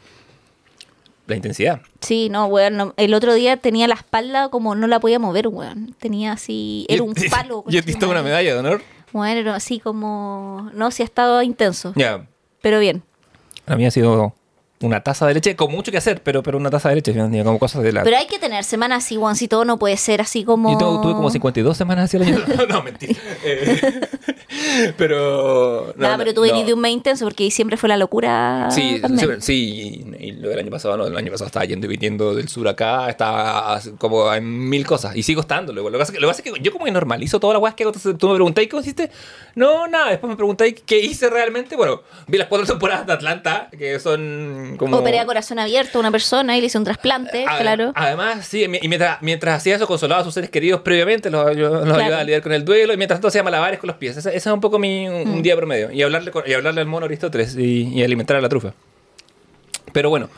La 1.29 1.35
intensidad. 1.35 1.81
Sí, 2.01 2.27
no, 2.29 2.47
weón, 2.47 2.75
no, 2.75 2.93
el 2.97 3.13
otro 3.13 3.33
día 3.35 3.55
tenía 3.57 3.87
la 3.87 3.93
espalda 3.95 4.49
como 4.49 4.73
no 4.75 4.87
la 4.87 4.99
podía 4.99 5.19
mover, 5.19 5.47
weón. 5.47 5.95
Tenía 5.99 6.33
así, 6.33 6.85
era 6.89 7.03
un 7.03 7.13
palo. 7.29 7.63
¿Y 7.69 7.79
diste 7.81 8.05
una 8.05 8.23
medalla 8.23 8.51
de 8.53 8.59
honor? 8.59 8.81
Bueno, 9.13 9.39
era 9.39 9.55
así 9.55 9.79
como... 9.79 10.69
No, 10.73 10.91
sí 10.91 11.03
ha 11.03 11.05
estado 11.05 11.41
intenso, 11.43 11.93
Ya. 11.95 12.25
pero 12.61 12.79
bien. 12.79 13.03
A 13.67 13.75
mí 13.75 13.85
ha 13.85 13.91
sido 13.91 14.33
una 14.81 15.01
taza 15.01 15.27
de 15.27 15.33
leche 15.33 15.55
con 15.55 15.71
mucho 15.71 15.91
que 15.91 15.97
hacer, 15.97 16.21
pero, 16.23 16.41
pero 16.41 16.57
una 16.57 16.69
taza 16.69 16.89
de 16.89 16.95
leche, 16.95 17.13
como 17.43 17.59
cosas 17.59 17.83
de 17.83 17.91
la... 17.91 18.03
Pero 18.03 18.15
hay 18.17 18.27
que 18.27 18.39
tener 18.39 18.63
semanas 18.63 19.03
así, 19.05 19.17
Juan, 19.17 19.35
si 19.35 19.47
todo 19.47 19.65
no 19.65 19.77
puede 19.77 19.97
ser 19.97 20.21
así 20.21 20.43
como... 20.43 20.71
Yo 20.71 20.77
tengo- 20.77 21.01
tuve 21.01 21.13
como 21.13 21.29
52 21.29 21.75
semanas 21.75 22.05
así 22.05 22.17
el 22.17 22.23
año. 22.23 22.39
No, 22.57 22.65
no, 22.65 22.83
mentira. 22.83 23.13
Eh, 23.43 24.01
pero. 24.97 25.93
Nada, 25.97 26.17
pero 26.17 26.33
tú 26.33 26.41
venís 26.41 26.65
de 26.65 26.73
un 26.73 26.79
mes 26.81 26.91
intenso 26.91 27.25
porque 27.25 27.43
diciembre 27.43 27.77
fue 27.77 27.89
la 27.89 27.97
locura. 27.97 28.69
Sí, 28.71 28.99
también. 29.01 29.41
sí, 29.41 30.05
y, 30.19 30.25
y 30.27 30.31
lo 30.33 30.49
del 30.49 30.59
año 30.59 30.71
pasado, 30.71 30.97
no, 30.97 31.07
el 31.07 31.17
año 31.17 31.31
pasado 31.31 31.47
estaba 31.47 31.65
yendo 31.65 31.85
y 31.85 31.89
viniendo 31.89 32.33
del 32.35 32.47
sur 32.47 32.67
acá, 32.67 33.09
estaba 33.09 33.79
como 33.97 34.33
en 34.33 34.69
mil 34.69 34.85
cosas, 34.85 35.15
y 35.15 35.23
sigo 35.23 35.41
estando. 35.41 35.73
Lo 35.73 35.83
que 35.91 35.97
pasa 35.97 36.11
es 36.11 36.11
que, 36.11 36.19
lo 36.21 36.27
que, 36.27 36.31
pasa 36.31 36.41
es 36.45 36.53
que 36.53 36.61
yo 36.61 36.71
como 36.71 36.85
que 36.85 36.91
normalizo 36.91 37.39
todas 37.39 37.53
las 37.55 37.61
weas 37.63 37.75
que 37.75 37.83
hago, 37.83 37.91
tú 37.91 38.27
me 38.29 38.35
preguntáis, 38.35 38.69
¿cómo 38.69 38.81
hiciste? 38.81 39.11
No, 39.55 39.87
nada, 39.87 40.09
después 40.09 40.29
me 40.29 40.35
preguntáis 40.35 40.75
qué 40.85 40.99
hice 40.99 41.29
realmente. 41.29 41.75
Bueno, 41.75 42.01
vi 42.27 42.37
las 42.37 42.47
cuatro 42.47 42.67
temporadas 42.73 43.05
de 43.07 43.13
Atlanta, 43.13 43.69
que 43.77 43.99
son 43.99 44.68
como... 44.77 44.97
Operé 44.97 45.19
a 45.19 45.25
corazón 45.25 45.59
abierto 45.59 45.97
a 45.97 46.01
una 46.01 46.11
persona 46.11 46.57
y 46.57 46.61
le 46.61 46.67
hice 46.67 46.77
un 46.77 46.83
trasplante, 46.83 47.45
claro. 47.59 47.91
Además, 47.95 48.45
sí, 48.45 48.63
y 48.63 48.87
mientras, 48.87 49.21
mientras 49.21 49.57
hacía 49.57 49.75
eso, 49.75 49.87
consolaba 49.87 50.21
a 50.21 50.23
sus 50.23 50.33
seres 50.33 50.49
queridos 50.49 50.81
previamente, 50.81 51.29
los, 51.29 51.45
los 51.55 51.97
ayudaba 51.97 52.19
a 52.19 52.23
lidiar 52.23 52.41
con 52.41 52.51
el 52.53 52.63
duelo, 52.65 52.93
y 52.93 52.97
mientras 52.97 53.17
tanto 53.17 53.27
hacía 53.29 53.43
malabares 53.43 53.79
con 53.79 53.87
los 53.87 53.97
pies. 53.97 54.17
Ese, 54.17 54.29
ese 54.29 54.37
es 54.37 54.45
un 54.47 54.61
poco 54.61 54.79
mi 54.79 55.07
un, 55.07 55.27
Mm. 55.29 55.33
un 55.33 55.41
día 55.41 55.55
promedio. 55.55 55.91
Y 55.91 56.01
hablarle, 56.01 56.31
con- 56.31 56.43
y 56.45 56.53
hablarle 56.53 56.81
al 56.81 56.87
mono 56.87 57.05
Aristóteles 57.05 57.55
y, 57.55 57.89
y 57.93 58.03
alimentar 58.03 58.37
a 58.37 58.41
la 58.41 58.49
trufa. 58.49 58.73
Pero 59.91 60.09
bueno. 60.09 60.29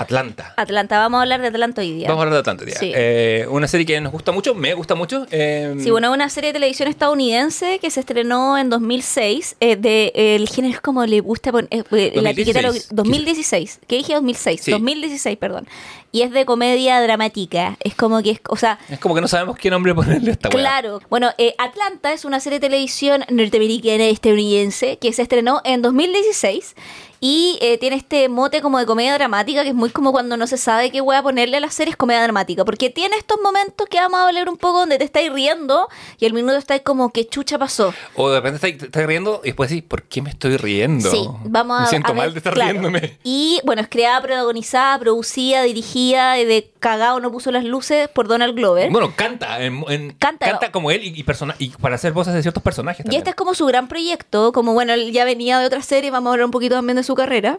Atlanta. 0.00 0.54
Atlanta, 0.56 0.98
vamos 0.98 1.18
a 1.18 1.22
hablar 1.22 1.40
de 1.40 1.48
Atlanta 1.48 1.80
hoy 1.82 1.92
día. 1.92 2.08
Vamos 2.08 2.20
a 2.20 2.22
hablar 2.24 2.34
de 2.34 2.40
Atlanta 2.40 2.64
hoy 2.64 2.70
día. 2.70 2.78
Sí. 2.78 2.92
Eh, 2.94 3.46
una 3.50 3.68
serie 3.68 3.86
que 3.86 4.00
nos 4.00 4.12
gusta 4.12 4.32
mucho, 4.32 4.54
me 4.54 4.74
gusta 4.74 4.94
mucho. 4.94 5.26
eh, 5.30 5.74
Sí, 5.80 5.90
bueno, 5.90 6.12
una 6.12 6.28
serie 6.28 6.48
de 6.48 6.54
televisión 6.54 6.88
estadounidense 6.88 7.78
que 7.80 7.90
se 7.90 8.00
estrenó 8.00 8.58
en 8.58 8.70
2006. 8.70 9.56
eh, 9.60 9.76
de, 9.76 10.12
el 10.14 10.48
género 10.48 10.74
es 10.74 10.80
como 10.80 11.04
le 11.06 11.20
gusta 11.20 11.52
poner. 11.52 11.68
eh, 11.70 11.82
eh, 11.90 12.12
la 12.20 12.32
2016. 12.32 12.38
etiqueta 12.48 12.62
lo- 12.62 12.74
2016. 13.02 13.80
¿Qué 13.86 13.96
dije? 13.96 14.14
2006. 14.14 14.60
Sí. 14.62 14.70
2016, 14.70 15.36
perdón. 15.38 15.66
Y 16.12 16.22
es 16.22 16.30
de 16.30 16.46
comedia 16.46 17.00
dramática. 17.02 17.76
Es 17.80 17.94
como 17.94 18.22
que 18.22 18.30
es. 18.30 18.40
O 18.48 18.56
sea. 18.56 18.78
Es 18.88 18.98
como 18.98 19.14
que 19.14 19.20
no 19.20 19.28
sabemos 19.28 19.58
qué 19.58 19.68
nombre 19.70 19.94
ponerle 19.94 20.30
a 20.30 20.32
esta. 20.32 20.48
Claro. 20.48 21.00
Bueno, 21.10 21.30
eh, 21.36 21.54
Atlanta 21.58 22.12
es 22.12 22.24
una 22.24 22.40
serie 22.40 22.58
de 22.58 22.68
televisión 22.68 23.24
norteamericana 23.28 24.04
estadounidense 24.06 24.98
que 24.98 25.12
se 25.12 25.22
estrenó 25.22 25.60
en 25.64 25.82
2016 25.82 26.74
y 27.20 27.58
eh, 27.60 27.78
tiene 27.78 27.96
este 27.96 28.28
mote 28.28 28.60
como 28.60 28.78
de 28.78 28.86
comedia 28.86 29.14
dramática 29.14 29.62
que 29.62 29.70
es 29.70 29.74
muy 29.74 29.90
como 29.90 30.12
cuando 30.12 30.36
no 30.36 30.46
se 30.46 30.56
sabe 30.56 30.90
qué 30.90 31.00
voy 31.00 31.16
a 31.16 31.22
ponerle 31.22 31.56
a 31.56 31.60
las 31.60 31.74
series 31.74 31.96
comedia 31.96 32.22
dramática 32.22 32.64
porque 32.64 32.90
tiene 32.90 33.16
estos 33.16 33.38
momentos 33.42 33.86
que 33.88 33.98
vamos 33.98 34.20
a 34.20 34.26
hablar 34.26 34.48
un 34.48 34.56
poco 34.56 34.80
donde 34.80 34.98
te 34.98 35.04
estáis 35.04 35.32
riendo 35.32 35.88
y 36.18 36.26
al 36.26 36.32
minuto 36.32 36.56
estáis 36.56 36.82
como 36.82 37.12
que 37.12 37.26
chucha 37.26 37.58
pasó. 37.58 37.94
O 38.14 38.30
de 38.30 38.40
repente 38.40 38.66
estás, 38.66 38.86
estás 38.86 39.06
riendo 39.06 39.40
y 39.44 39.48
después 39.48 39.70
decís, 39.70 39.84
¿por 39.86 40.02
qué 40.04 40.22
me 40.22 40.30
estoy 40.30 40.56
riendo? 40.56 41.10
Sí, 41.10 41.28
vamos 41.44 41.78
a 41.78 41.82
Me 41.82 41.88
siento 41.88 42.08
a 42.08 42.12
ver, 42.12 42.18
mal 42.18 42.32
de 42.32 42.38
estar 42.38 42.54
claro. 42.54 42.70
riéndome. 42.70 43.18
Y 43.24 43.60
bueno, 43.64 43.82
es 43.82 43.88
creada, 43.88 44.22
protagonizada, 44.22 44.98
producida, 44.98 45.62
dirigida 45.62 46.34
de 46.34 46.70
cagado 46.90 47.18
no 47.20 47.32
puso 47.32 47.50
las 47.50 47.64
luces 47.64 48.08
por 48.08 48.28
Donald 48.28 48.54
Glover. 48.54 48.90
Bueno, 48.90 49.12
canta. 49.16 49.60
en- 49.62 49.84
en- 49.88 50.12
Canta. 50.12 50.48
canta 50.50 50.70
como 50.70 50.90
él 50.92 51.02
y, 51.02 51.18
y, 51.18 51.22
persona- 51.24 51.56
y 51.58 51.70
para 51.70 51.96
hacer 51.96 52.12
voces 52.12 52.32
de 52.34 52.42
ciertos 52.42 52.62
personajes 52.62 53.00
Y 53.00 53.02
también. 53.04 53.18
este 53.20 53.30
es 53.30 53.36
como 53.36 53.54
su 53.54 53.66
gran 53.66 53.88
proyecto, 53.88 54.52
como 54.52 54.72
bueno, 54.72 54.92
él 54.92 55.10
ya 55.12 55.24
venía 55.24 55.58
de 55.58 55.66
otra 55.66 55.82
serie, 55.82 56.10
vamos 56.12 56.30
a 56.30 56.32
hablar 56.34 56.44
un 56.44 56.50
poquito 56.52 56.76
también 56.76 56.96
de 56.96 57.02
su 57.02 57.14
carrera. 57.16 57.58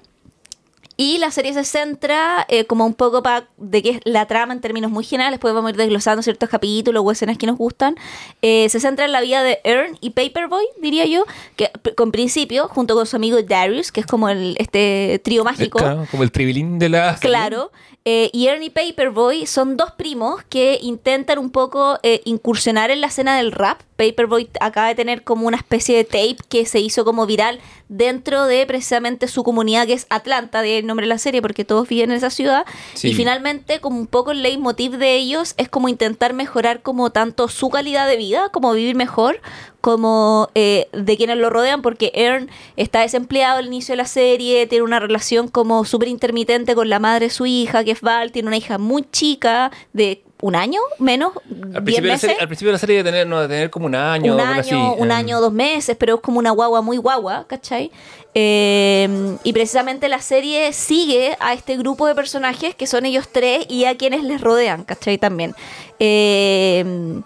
Y 1.00 1.20
la 1.20 1.30
serie 1.30 1.54
se 1.54 1.64
centra 1.64 2.44
eh, 2.50 2.66
como 2.66 2.84
un 2.84 2.96
poco 2.96 3.22
para 3.22 3.46
de 3.58 3.84
qué 3.84 3.90
es 3.92 4.00
la 4.04 4.26
trama 4.26 4.52
en 4.54 4.62
términos 4.62 4.90
muy 4.90 5.04
generales, 5.04 5.34
después 5.38 5.54
vamos 5.54 5.68
a 5.68 5.72
ir 5.72 5.78
desglosando 5.78 6.24
ciertos 6.24 6.50
capítulos 6.50 7.04
o 7.06 7.12
escenas 7.12 7.38
que 7.38 7.46
nos 7.46 7.56
gustan. 7.56 7.96
Eh, 8.42 8.68
se 8.70 8.80
centra 8.80 9.06
en 9.06 9.12
la 9.12 9.22
vida 9.22 9.44
de 9.44 9.60
Earn 9.64 9.98
y 10.02 10.10
Paperboy, 10.10 10.66
diría 10.82 11.06
yo, 11.06 11.26
que 11.56 11.70
con 11.96 12.12
principio, 12.12 12.68
junto 12.68 12.96
con 12.96 13.06
su 13.06 13.16
amigo 13.16 13.38
Darius, 13.44 13.92
que 13.92 14.00
es 14.00 14.08
como 14.08 14.28
el, 14.28 14.56
este 14.58 15.22
trío 15.24 15.44
mágico. 15.44 15.78
Claro, 15.78 16.08
como 16.10 16.24
el 16.24 16.32
tribilín 16.32 16.80
de 16.80 16.90
la... 16.90 17.16
Claro. 17.22 17.72
Eh, 18.10 18.30
y 18.32 18.48
Ernie 18.48 18.72
Paperboy 18.72 19.46
son 19.46 19.76
dos 19.76 19.92
primos 19.92 20.42
que 20.46 20.80
intentan 20.82 21.40
un 21.40 21.50
poco 21.50 22.00
eh, 22.04 22.22
incursionar 22.24 22.90
en 22.90 23.02
la 23.02 23.08
escena 23.08 23.36
del 23.36 23.52
rap. 23.52 23.82
Paperboy 23.98 24.50
acaba 24.62 24.88
de 24.88 24.96
tener 24.96 25.24
como 25.24 25.48
una 25.48 25.58
especie 25.58 25.98
de 25.98 26.04
tape 26.04 26.38
que 26.48 26.66
se 26.66 26.80
hizo 26.80 27.04
como 27.04 27.26
viral 27.26 27.60
dentro 27.90 28.46
de 28.46 28.66
precisamente 28.66 29.28
su 29.28 29.44
comunidad 29.44 29.88
que 29.88 29.94
es 29.94 30.06
Atlanta, 30.10 30.62
de 30.62 30.84
nombre 30.84 31.06
de 31.06 31.10
la 31.10 31.18
serie, 31.18 31.42
porque 31.42 31.66
todos 31.66 31.88
viven 31.88 32.12
en 32.12 32.18
esa 32.18 32.30
ciudad. 32.30 32.66
Sí. 32.94 33.10
Y 33.10 33.14
finalmente, 33.14 33.80
como 33.80 33.98
un 33.98 34.08
poco 34.08 34.32
el 34.32 34.44
leitmotiv 34.44 34.98
de 34.98 35.16
ellos 35.16 35.56
es 35.58 35.68
como 35.68 35.90
intentar 35.90 36.34
mejorar 36.34 36.82
como 36.82 37.10
tanto 37.10 37.48
su 37.48 37.70
calidad 37.70 38.08
de 38.08 38.18
vida, 38.18 38.50
como 38.50 38.72
vivir 38.74 38.96
mejor, 38.96 39.42
como 39.82 40.50
eh, 40.54 40.90
de 40.92 41.18
quienes 41.18 41.38
lo 41.38 41.50
rodean, 41.50 41.82
porque 41.82 42.12
Ern 42.14 42.50
está 42.76 43.02
desempleado 43.02 43.60
al 43.60 43.68
inicio 43.68 43.94
de 43.94 43.98
la 43.98 44.06
serie, 44.06 44.68
tiene 44.68 44.84
una 44.84 45.00
relación 45.00 45.48
como 45.48 45.86
súper 45.86 46.10
intermitente 46.10 46.76
con 46.76 46.90
la 46.90 47.00
madre 47.00 47.28
de 47.28 47.30
su 47.30 47.46
hija, 47.46 47.84
que 47.84 47.92
es 47.92 48.02
Val, 48.02 48.32
tiene 48.32 48.48
una 48.48 48.58
hija 48.58 48.78
muy 48.78 49.06
chica, 49.12 49.72
de 49.94 50.24
un 50.42 50.56
año, 50.56 50.80
menos, 51.00 51.32
Al 51.36 51.84
diez 51.84 51.84
principio, 51.84 51.96
de 51.96 52.08
la 52.08 52.14
meses. 52.14 52.22
serie, 52.30 52.42
al 52.42 52.48
principio 52.48 52.70
de 52.70 52.74
la 52.74 52.80
serie 52.80 52.98
de 52.98 53.04
tener, 53.04 53.28
no, 53.28 53.42
de 53.42 53.48
tener 53.48 53.70
como 53.70 53.88
un 53.88 53.96
año. 53.96 54.36
un 54.36 54.40
año, 54.40 54.60
así. 54.60 54.76
un 54.76 55.12
año, 55.12 55.42
dos 55.42 55.52
meses, 55.54 55.98
pero 56.00 56.16
es 56.16 56.22
como 56.22 56.38
una 56.40 56.52
guagua 56.52 56.82
muy 56.82 56.98
guagua, 56.98 57.46
¿cachai? 57.48 57.92
Eh, 58.36 59.36
y 59.44 59.52
precisamente 59.54 60.08
la 60.10 60.22
serie 60.22 60.72
sigue 60.74 61.36
a 61.40 61.54
este 61.54 61.76
grupo 61.76 62.06
de 62.06 62.14
personajes 62.14 62.76
que 62.76 62.86
son 62.86 63.06
ellos 63.06 63.30
tres 63.32 63.66
y 63.68 63.86
a 63.86 63.98
quienes 63.98 64.24
les 64.24 64.40
rodean, 64.42 64.84
¿cachai? 64.84 65.18
También. 65.18 65.56
Eh, 65.98 67.20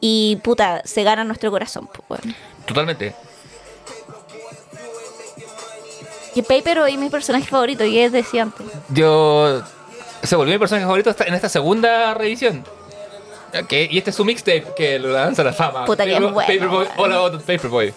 y 0.00 0.36
puta, 0.44 0.82
se 0.84 1.02
gana 1.02 1.24
nuestro 1.24 1.50
corazón. 1.50 1.88
pues, 1.88 2.22
bueno. 2.22 2.36
Totalmente. 2.64 3.12
Y 6.36 6.42
Paper 6.42 6.80
hoy 6.80 6.92
es 6.92 6.98
mi 6.98 7.08
personaje 7.08 7.46
favorito, 7.46 7.84
y 7.84 7.98
es 7.98 8.12
decía 8.12 8.42
antes. 8.42 8.66
Yo... 8.90 9.62
Se 10.26 10.36
volvió 10.36 10.54
mi 10.54 10.58
personaje 10.58 10.84
favorito 10.84 11.14
en 11.24 11.34
esta 11.34 11.48
segunda 11.48 12.14
revisión. 12.14 12.64
Y 13.70 13.96
este 13.98 14.10
es 14.10 14.16
su 14.16 14.24
mixtape 14.24 14.66
que 14.76 14.98
lo 14.98 15.12
lanza 15.12 15.42
la 15.42 15.52
fama. 15.52 15.84
Puta 15.86 16.04
que 16.04 16.12
es 16.14 16.20
bueno, 16.20 16.34
Paperboy, 16.36 16.86
About 16.98 17.32
the 17.46 17.56
Paperboy. 17.56 17.94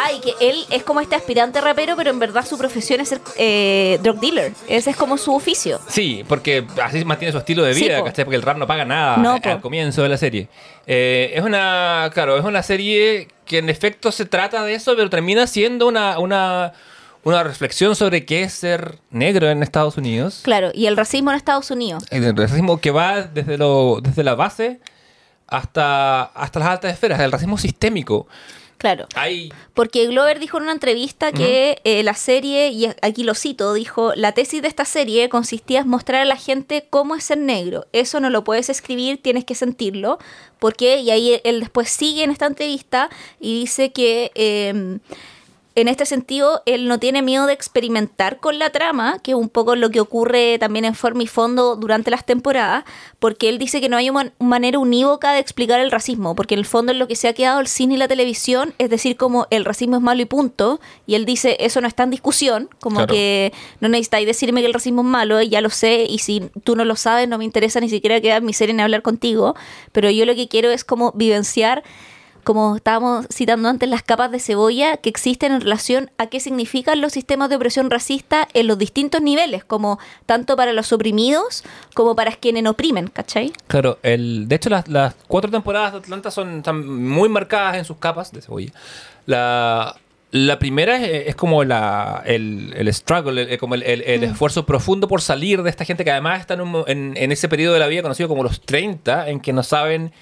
Ah, 0.00 0.12
y 0.12 0.20
que 0.20 0.32
él 0.40 0.64
es 0.70 0.84
como 0.84 1.00
este 1.00 1.16
aspirante 1.16 1.60
rapero, 1.60 1.96
pero 1.96 2.10
en 2.10 2.20
verdad 2.20 2.46
su 2.46 2.56
profesión 2.56 3.00
es 3.00 3.08
ser 3.08 3.20
eh, 3.36 3.98
drug 4.00 4.20
dealer. 4.20 4.52
Ese 4.68 4.90
es 4.90 4.96
como 4.96 5.18
su 5.18 5.34
oficio. 5.34 5.80
Sí, 5.88 6.24
porque 6.28 6.64
así 6.80 7.04
mantiene 7.04 7.32
su 7.32 7.38
estilo 7.38 7.64
de 7.64 7.74
Sí, 7.74 7.82
vida, 7.82 7.98
po. 7.98 8.04
¿cachai? 8.04 8.24
Porque 8.24 8.36
el 8.36 8.42
rap 8.42 8.58
no 8.58 8.66
paga 8.68 8.84
nada 8.84 9.16
No, 9.16 9.32
al 9.32 9.40
po. 9.40 9.60
comienzo 9.60 10.04
de 10.04 10.08
la 10.08 10.16
serie. 10.16 10.46
Eh, 10.86 11.32
es 11.34 11.42
una, 11.42 12.08
claro, 12.14 12.38
es 12.38 12.44
una 12.44 12.62
serie 12.62 13.26
que 13.44 13.58
en 13.58 13.68
efecto 13.68 14.12
se 14.12 14.24
trata 14.24 14.62
de 14.62 14.74
eso, 14.74 14.94
pero 14.94 15.10
termina 15.10 15.48
siendo 15.48 15.88
una, 15.88 16.20
una, 16.20 16.74
una 17.24 17.42
reflexión 17.42 17.94
sobre 17.96 18.24
qué 18.24 18.42
es 18.42 18.52
ser 18.52 18.98
negro 19.10 19.50
en 19.50 19.62
Estados 19.62 19.96
Unidos. 19.96 20.40
Claro, 20.42 20.70
y 20.72 20.86
el 20.86 20.96
racismo 20.96 21.30
en 21.30 21.36
Estados 21.36 21.70
Unidos. 21.70 22.04
El 22.10 22.36
racismo 22.36 22.80
que 22.80 22.90
va 22.90 23.22
desde, 23.22 23.58
lo, 23.58 24.00
desde 24.02 24.24
la 24.24 24.34
base 24.34 24.80
hasta, 25.46 26.22
hasta 26.22 26.58
las 26.58 26.68
altas 26.68 26.92
esferas, 26.92 27.20
el 27.20 27.32
racismo 27.32 27.58
sistémico. 27.58 28.26
Claro. 28.78 29.08
Porque 29.74 30.06
Glover 30.06 30.38
dijo 30.38 30.56
en 30.58 30.62
una 30.62 30.72
entrevista 30.72 31.32
que 31.32 31.80
eh, 31.82 32.04
la 32.04 32.14
serie, 32.14 32.68
y 32.68 32.86
aquí 33.02 33.24
lo 33.24 33.34
cito, 33.34 33.74
dijo, 33.74 34.12
la 34.14 34.30
tesis 34.32 34.62
de 34.62 34.68
esta 34.68 34.84
serie 34.84 35.28
consistía 35.28 35.80
en 35.80 35.88
mostrar 35.88 36.22
a 36.22 36.24
la 36.24 36.36
gente 36.36 36.86
cómo 36.88 37.16
es 37.16 37.24
ser 37.24 37.38
negro. 37.38 37.86
Eso 37.92 38.20
no 38.20 38.30
lo 38.30 38.44
puedes 38.44 38.68
escribir, 38.70 39.20
tienes 39.20 39.44
que 39.44 39.56
sentirlo. 39.56 40.18
Porque, 40.60 41.00
y 41.00 41.10
ahí 41.10 41.40
él 41.42 41.58
después 41.58 41.90
sigue 41.90 42.22
en 42.22 42.30
esta 42.30 42.46
entrevista 42.46 43.10
y 43.40 43.60
dice 43.60 43.92
que... 43.92 44.30
eh, 44.34 44.98
en 45.80 45.88
este 45.88 46.06
sentido, 46.06 46.62
él 46.66 46.88
no 46.88 46.98
tiene 46.98 47.22
miedo 47.22 47.46
de 47.46 47.52
experimentar 47.52 48.38
con 48.40 48.58
la 48.58 48.70
trama, 48.70 49.18
que 49.22 49.32
es 49.32 49.36
un 49.36 49.48
poco 49.48 49.76
lo 49.76 49.90
que 49.90 50.00
ocurre 50.00 50.58
también 50.58 50.84
en 50.84 50.94
forma 50.94 51.22
y 51.22 51.26
fondo 51.26 51.76
durante 51.76 52.10
las 52.10 52.24
temporadas, 52.24 52.84
porque 53.18 53.48
él 53.48 53.58
dice 53.58 53.80
que 53.80 53.88
no 53.88 53.96
hay 53.96 54.10
una 54.10 54.32
manera 54.38 54.78
unívoca 54.78 55.32
de 55.32 55.40
explicar 55.40 55.80
el 55.80 55.90
racismo, 55.90 56.34
porque 56.34 56.54
en 56.54 56.60
el 56.60 56.66
fondo 56.66 56.92
en 56.92 56.98
lo 56.98 57.06
que 57.08 57.16
se 57.16 57.28
ha 57.28 57.32
quedado 57.32 57.60
el 57.60 57.66
cine 57.68 57.94
y 57.94 57.96
la 57.96 58.08
televisión 58.08 58.74
es 58.78 58.90
decir 58.90 59.16
como 59.16 59.46
el 59.50 59.64
racismo 59.64 59.96
es 59.96 60.02
malo 60.02 60.22
y 60.22 60.26
punto, 60.26 60.80
y 61.06 61.14
él 61.14 61.24
dice 61.24 61.56
eso 61.60 61.80
no 61.80 61.88
está 61.88 62.02
en 62.02 62.10
discusión, 62.10 62.68
como 62.80 62.96
Claro. 62.98 63.14
que 63.14 63.52
no 63.80 63.88
necesitáis 63.88 64.26
decirme 64.26 64.60
que 64.60 64.66
el 64.66 64.74
racismo 64.74 65.02
es 65.02 65.08
malo, 65.08 65.40
ya 65.42 65.60
lo 65.60 65.70
sé, 65.70 66.06
y 66.08 66.18
si 66.18 66.50
tú 66.64 66.76
no 66.76 66.84
lo 66.84 66.96
sabes 66.96 67.28
no 67.28 67.38
me 67.38 67.44
interesa 67.44 67.80
ni 67.80 67.88
siquiera 67.88 68.20
quedar 68.20 68.38
en 68.38 68.46
mi 68.46 68.52
serie 68.52 68.74
ni 68.74 68.82
hablar 68.82 69.02
contigo, 69.02 69.54
pero 69.92 70.10
yo 70.10 70.24
lo 70.26 70.34
que 70.34 70.48
quiero 70.48 70.70
es 70.70 70.84
como 70.84 71.12
vivenciar 71.12 71.82
como 72.44 72.76
estábamos 72.76 73.26
citando 73.32 73.68
antes, 73.68 73.88
las 73.88 74.02
capas 74.02 74.30
de 74.30 74.40
cebolla 74.40 74.96
que 74.96 75.08
existen 75.10 75.52
en 75.52 75.60
relación 75.60 76.10
a 76.18 76.26
qué 76.28 76.40
significan 76.40 77.00
los 77.00 77.12
sistemas 77.12 77.48
de 77.50 77.56
opresión 77.56 77.90
racista 77.90 78.48
en 78.54 78.66
los 78.66 78.78
distintos 78.78 79.20
niveles, 79.22 79.64
como 79.64 79.98
tanto 80.26 80.56
para 80.56 80.72
los 80.72 80.92
oprimidos 80.92 81.64
como 81.94 82.14
para 82.16 82.32
quienes 82.32 82.64
oprimen, 82.66 83.08
¿cachai? 83.08 83.52
Claro, 83.66 83.98
el, 84.02 84.48
de 84.48 84.56
hecho 84.56 84.70
las, 84.70 84.88
las 84.88 85.14
cuatro 85.26 85.50
temporadas 85.50 85.92
de 85.92 85.98
Atlanta 85.98 86.30
son 86.30 86.58
están 86.58 86.86
muy 87.06 87.28
marcadas 87.28 87.76
en 87.76 87.84
sus 87.84 87.96
capas 87.98 88.32
de 88.32 88.40
cebolla. 88.42 88.72
La, 89.26 89.96
la 90.30 90.58
primera 90.58 90.96
es, 90.96 91.28
es 91.28 91.36
como 91.36 91.64
la, 91.64 92.22
el, 92.26 92.72
el 92.76 92.92
struggle, 92.94 93.42
el- 93.52 93.58
como 93.58 93.74
el, 93.74 93.82
el- 93.82 94.02
el 94.02 94.24
esfuerzo 94.24 94.64
profundo 94.66 95.08
por 95.08 95.20
salir 95.22 95.62
de 95.62 95.70
esta 95.70 95.84
gente 95.84 96.04
que 96.04 96.10
además 96.10 96.40
está 96.40 96.54
en, 96.54 96.60
un 96.62 96.84
en, 96.86 97.14
en 97.16 97.32
ese 97.32 97.48
periodo 97.48 97.74
de 97.74 97.80
la 97.80 97.86
vida 97.86 98.02
conocido 98.02 98.28
como 98.28 98.42
los 98.42 98.60
30, 98.60 99.28
en 99.28 99.40
que 99.40 99.52
no 99.52 99.62
saben 99.62 100.12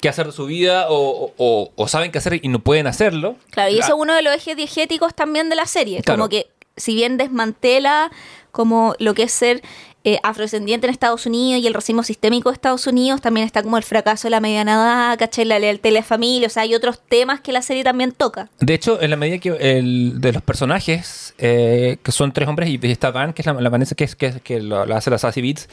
qué 0.00 0.08
hacer 0.08 0.26
de 0.26 0.32
su 0.32 0.46
vida 0.46 0.86
o, 0.88 1.32
o- 1.36 1.70
o 1.74 1.88
saben 1.88 2.10
qué 2.12 2.18
hacer 2.18 2.40
y 2.42 2.48
no 2.48 2.60
pueden 2.60 2.86
hacerlo. 2.86 3.36
Claro, 3.50 3.70
y 3.70 3.78
eso 3.78 3.88
es 3.94 4.00
uno 4.00 4.14
de 4.14 4.22
los 4.22 4.34
ejes 4.34 4.56
diegéticos 4.56 5.14
también 5.14 5.48
de 5.48 5.56
la 5.56 5.66
serie, 5.66 6.02
Claro. 6.02 6.18
como 6.18 6.28
que 6.28 6.46
si 6.76 6.94
bien 6.94 7.16
desmantela 7.16 8.10
como 8.52 8.94
lo 8.98 9.14
que 9.14 9.24
es 9.24 9.32
ser 9.32 9.62
eh, 10.04 10.18
afrodescendiente 10.22 10.86
en 10.86 10.92
Estados 10.92 11.26
Unidos 11.26 11.60
y 11.62 11.66
el 11.66 11.74
racismo 11.74 12.02
sistémico 12.02 12.48
de 12.50 12.54
Estados 12.54 12.86
Unidos, 12.86 13.20
también 13.20 13.44
está 13.44 13.62
como 13.62 13.76
el 13.76 13.82
fracaso 13.82 14.28
de 14.28 14.30
la 14.30 14.40
mediana 14.40 14.74
edad, 14.74 15.18
¿cachai? 15.18 15.44
La 15.44 15.58
lealtad 15.58 15.82
de 15.82 15.90
la 15.90 16.02
familia, 16.04 16.46
o 16.46 16.50
sea, 16.50 16.62
hay 16.62 16.74
otros 16.74 17.00
temas 17.08 17.40
que 17.40 17.52
la 17.52 17.60
serie 17.62 17.82
también 17.84 18.12
toca. 18.12 18.48
De 18.60 18.74
hecho, 18.74 19.02
en 19.02 19.10
la 19.10 19.16
medida 19.16 19.38
que 19.38 19.50
el, 19.78 20.20
de 20.20 20.32
los 20.32 20.42
personajes, 20.42 21.34
eh, 21.38 21.98
que 22.02 22.12
son 22.12 22.32
tres 22.32 22.48
hombres, 22.48 22.70
y 22.70 22.78
está 22.82 23.10
Van, 23.10 23.32
que 23.32 23.42
es 23.42 23.46
la, 23.46 23.54
la 23.54 23.68
Vanessa, 23.70 23.96
que, 23.96 24.04
es, 24.04 24.14
que, 24.14 24.26
es- 24.26 24.40
que 24.40 24.60
lo, 24.60 24.86
lo 24.86 24.94
hace 24.96 25.10
la 25.10 25.18
Sassy 25.18 25.42
Beats, 25.42 25.68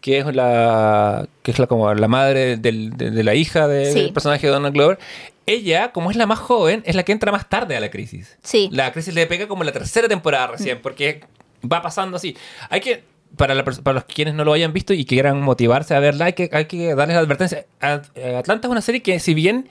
que 0.00 0.18
es 0.18 0.26
la 0.34 1.26
que 1.42 1.50
es 1.50 1.58
la, 1.58 1.66
como 1.66 1.92
la 1.94 2.08
madre 2.08 2.56
del- 2.56 2.90
de, 2.96 3.10
de 3.10 3.24
la 3.24 3.34
hija 3.34 3.66
Sí. 3.66 3.94
del 4.00 4.12
personaje 4.12 4.46
de 4.46 4.52
Donald 4.52 4.74
Glover. 4.74 4.98
Ella, 5.46 5.92
como 5.92 6.10
es 6.10 6.16
la 6.16 6.26
más 6.26 6.38
joven, 6.40 6.82
es 6.86 6.96
la 6.96 7.04
que 7.04 7.12
entra 7.12 7.30
más 7.30 7.48
tarde 7.48 7.76
a 7.76 7.80
la 7.80 7.88
crisis. 7.90 8.36
Sí. 8.42 8.68
La 8.72 8.92
crisis 8.92 9.14
le 9.14 9.26
pega 9.26 9.46
como 9.46 9.62
en 9.62 9.66
la 9.66 9.72
tercera 9.72 10.08
temporada 10.08 10.48
recién, 10.48 10.80
porque 10.82 11.20
va 11.70 11.82
pasando 11.82 12.16
así. 12.16 12.36
Hay 12.68 12.80
que, 12.80 13.04
para, 13.36 13.54
la 13.54 13.64
para 13.64 13.94
los 13.94 14.04
quienes 14.04 14.34
no 14.34 14.44
lo 14.44 14.52
hayan 14.52 14.72
visto 14.72 14.92
y 14.92 15.04
quieran 15.04 15.40
motivarse 15.40 15.94
a 15.94 16.00
verla, 16.00 16.24
hay 16.26 16.32
que, 16.32 16.50
hay 16.52 16.64
que 16.64 16.94
darles 16.96 17.14
la 17.14 17.20
advertencia. 17.20 17.64
Atlanta 17.80 18.66
es 18.66 18.70
una 18.72 18.80
serie 18.80 19.02
que, 19.02 19.20
si 19.20 19.34
bien 19.34 19.68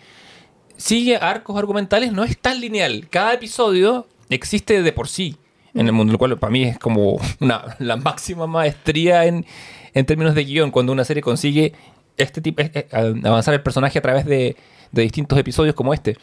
sigue 0.77 1.17
arcos 1.17 1.57
argumentales, 1.57 2.11
no 2.13 2.23
es 2.23 2.37
tan 2.37 2.61
lineal. 2.61 3.07
Cada 3.09 3.33
episodio 3.33 4.07
existe 4.29 4.81
de 4.81 4.91
por 4.93 5.07
sí. 5.09 5.35
en 5.73 5.87
el 5.87 5.91
mundo, 5.93 6.13
lo 6.13 6.17
cual 6.19 6.37
para 6.37 6.51
mí 6.51 6.63
es 6.63 6.79
como 6.79 7.19
una, 7.41 7.75
la 7.79 7.97
máxima 7.97 8.47
maestría 8.47 9.25
en, 9.25 9.45
en 9.95 10.05
términos 10.05 10.35
de 10.35 10.43
guion, 10.43 10.69
cuando 10.69 10.91
una 10.91 11.03
serie 11.05 11.23
consigue 11.23 11.73
este 12.17 12.39
tipo, 12.41 12.61
eh, 12.61 12.71
eh, 12.73 12.85
avanzar 13.23 13.55
el 13.55 13.63
personaje 13.63 13.97
a 13.97 14.01
través 14.03 14.25
de, 14.25 14.55
de 14.91 15.01
distintos 15.01 15.39
episodios 15.39 15.73
como 15.73 15.93
este. 15.95 16.15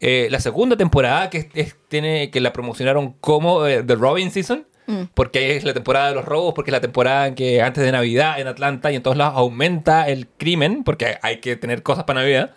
Eh, 0.00 0.28
la 0.30 0.38
segunda 0.40 0.76
temporada, 0.76 1.28
que, 1.30 1.48
es- 1.54 1.74
tiene, 1.88 2.30
que 2.30 2.40
la 2.40 2.52
promocionaron 2.52 3.14
como 3.20 3.66
eh, 3.66 3.82
The 3.82 3.96
Robin 3.96 4.30
Season, 4.30 4.64
Mm. 4.88 5.08
porque 5.14 5.56
es 5.56 5.64
la 5.64 5.74
temporada 5.74 6.10
de 6.10 6.14
los 6.14 6.24
robos, 6.24 6.54
porque 6.54 6.70
es 6.70 6.72
la 6.72 6.80
temporada 6.80 7.26
en 7.26 7.34
que 7.34 7.60
antes 7.60 7.82
de 7.82 7.90
Navidad 7.90 8.38
en 8.38 8.46
Atlanta 8.46 8.92
y 8.92 8.94
en 8.94 9.02
todos 9.02 9.16
lados 9.16 9.34
aumenta 9.36 10.06
el 10.08 10.28
crimen, 10.28 10.84
porque 10.84 11.18
hay 11.22 11.40
que 11.40 11.56
tener 11.56 11.82
cosas 11.82 12.04
para 12.04 12.20
Navidad. 12.20 12.52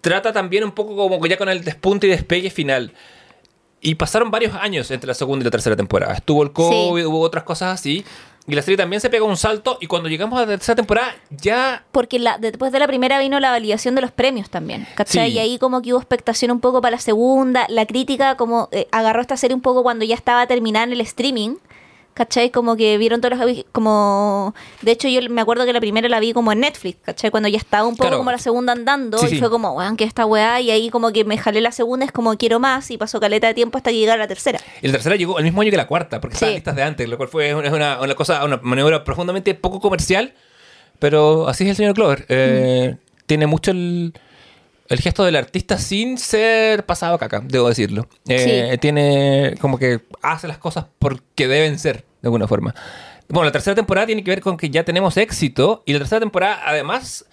Trata 0.00 0.32
también 0.32 0.64
un 0.64 0.72
poco 0.72 0.96
como 0.96 1.20
que 1.20 1.28
ya 1.28 1.36
con 1.36 1.48
el 1.50 1.62
despunte 1.64 2.06
y 2.06 2.10
despegue 2.10 2.48
final. 2.50 2.92
Y 3.80 3.96
pasaron 3.96 4.30
varios 4.30 4.54
años 4.54 4.90
entre 4.90 5.06
la 5.08 5.14
segunda 5.14 5.42
y 5.42 5.44
la 5.44 5.50
tercera 5.50 5.76
temporada. 5.76 6.14
Estuvo 6.14 6.42
el 6.42 6.52
COVID, 6.52 7.04
hubo 7.06 7.20
otras 7.20 7.44
cosas 7.44 7.74
así. 7.74 8.04
Y 8.46 8.54
la 8.54 8.62
serie 8.62 8.76
también 8.76 9.00
se 9.00 9.08
pegó 9.08 9.26
un 9.26 9.36
salto. 9.36 9.78
Y 9.80 9.86
cuando 9.86 10.08
llegamos 10.08 10.36
a 10.38 10.42
la 10.42 10.48
tercera 10.48 10.74
temporada, 10.74 11.14
ya 11.30 11.84
Porque 11.92 12.18
la, 12.18 12.38
después 12.38 12.72
de 12.72 12.80
la 12.80 12.86
primera 12.88 13.18
vino 13.20 13.38
la 13.38 13.50
validación 13.50 13.94
de 13.94 14.00
los 14.00 14.10
premios 14.10 14.50
también, 14.50 14.86
¿cachai? 14.96 15.30
Sí. 15.30 15.36
Y 15.36 15.38
ahí 15.38 15.58
como 15.58 15.80
que 15.80 15.92
hubo 15.92 16.00
expectación 16.00 16.50
un 16.50 16.60
poco 16.60 16.80
para 16.80 16.96
la 16.96 17.00
segunda, 17.00 17.66
la 17.68 17.86
crítica 17.86 18.36
como 18.36 18.68
eh, 18.72 18.88
agarró 18.90 19.20
esta 19.20 19.36
serie 19.36 19.54
un 19.54 19.62
poco 19.62 19.82
cuando 19.82 20.04
ya 20.04 20.16
estaba 20.16 20.46
terminada 20.46 20.86
en 20.86 20.92
el 20.92 21.00
streaming, 21.02 21.56
¿cachai? 22.14 22.50
Como 22.50 22.76
que 22.76 22.98
vieron 22.98 23.20
todos 23.20 23.38
los... 23.38 23.64
como 23.72 24.54
De 24.82 24.92
hecho 24.92 25.08
yo 25.08 25.20
me 25.30 25.40
acuerdo 25.40 25.64
que 25.64 25.72
la 25.72 25.80
primera 25.80 26.08
la 26.08 26.20
vi 26.20 26.32
como 26.32 26.52
en 26.52 26.60
Netflix, 26.60 26.98
¿cachai? 27.02 27.30
Cuando 27.30 27.48
ya 27.48 27.58
estaba 27.58 27.86
un 27.86 27.94
poco 27.96 28.04
Claro. 28.08 28.18
como 28.18 28.30
la 28.30 28.38
segunda 28.38 28.72
andando 28.72 29.18
Sí, 29.18 29.26
y 29.26 29.28
sí. 29.30 29.38
fue 29.38 29.50
como, 29.50 29.72
weón, 29.72 29.96
que 29.96 30.04
esta 30.04 30.26
weá, 30.26 30.60
y 30.60 30.70
ahí 30.70 30.90
como 30.90 31.12
que 31.12 31.24
me 31.24 31.38
jalé 31.38 31.60
la 31.60 31.72
segunda, 31.72 32.04
es 32.06 32.12
como 32.12 32.36
quiero 32.36 32.60
más 32.60 32.90
y 32.90 32.98
pasó 32.98 33.18
caleta 33.20 33.46
de 33.46 33.54
tiempo 33.54 33.78
hasta 33.78 33.90
que 33.90 33.96
llegara 33.98 34.18
la 34.18 34.28
tercera. 34.28 34.58
Y 34.82 34.86
la 34.88 34.92
tercera 34.94 35.16
llegó 35.16 35.38
el 35.38 35.44
mismo 35.44 35.62
año 35.62 35.70
que 35.70 35.76
la 35.76 35.86
cuarta, 35.86 36.20
porque 36.20 36.34
estaban 36.34 36.52
Sí. 36.52 36.56
listas 36.58 36.76
de 36.76 36.82
antes, 36.82 37.08
lo 37.08 37.16
cual 37.16 37.28
fue 37.28 37.54
una, 37.54 38.00
una, 38.00 38.14
cosa, 38.14 38.44
una 38.44 38.58
maniobra 38.62 39.04
profundamente 39.04 39.54
poco 39.54 39.80
comercial, 39.80 40.34
pero 40.98 41.48
así 41.48 41.64
es 41.64 41.70
el 41.70 41.76
señor 41.76 41.94
Clover. 41.94 42.26
Eh, 42.28 42.96
Tiene 43.26 43.46
mucho 43.46 43.70
el, 43.70 44.12
el 44.88 45.00
gesto 45.00 45.24
del 45.24 45.36
artista 45.36 45.78
sin 45.78 46.18
ser 46.18 46.84
pasado 46.86 47.14
a 47.14 47.18
caca, 47.18 47.40
debo 47.44 47.68
decirlo. 47.68 48.08
Eh, 48.28 48.68
Sí. 48.72 48.78
Tiene 48.78 49.54
como 49.60 49.78
que 49.78 50.00
hace 50.22 50.48
las 50.48 50.58
cosas 50.58 50.86
porque 50.98 51.48
deben 51.48 51.78
ser, 51.78 52.04
de 52.20 52.26
alguna 52.28 52.46
forma. 52.48 52.74
Bueno, 53.28 53.46
la 53.46 53.52
tercera 53.52 53.74
temporada 53.74 54.06
tiene 54.06 54.22
que 54.22 54.30
ver 54.30 54.40
con 54.42 54.56
que 54.56 54.68
ya 54.68 54.84
tenemos 54.84 55.16
éxito, 55.16 55.82
y 55.86 55.92
la 55.94 56.00
tercera 56.00 56.20
temporada, 56.20 56.60
además, 56.66 57.24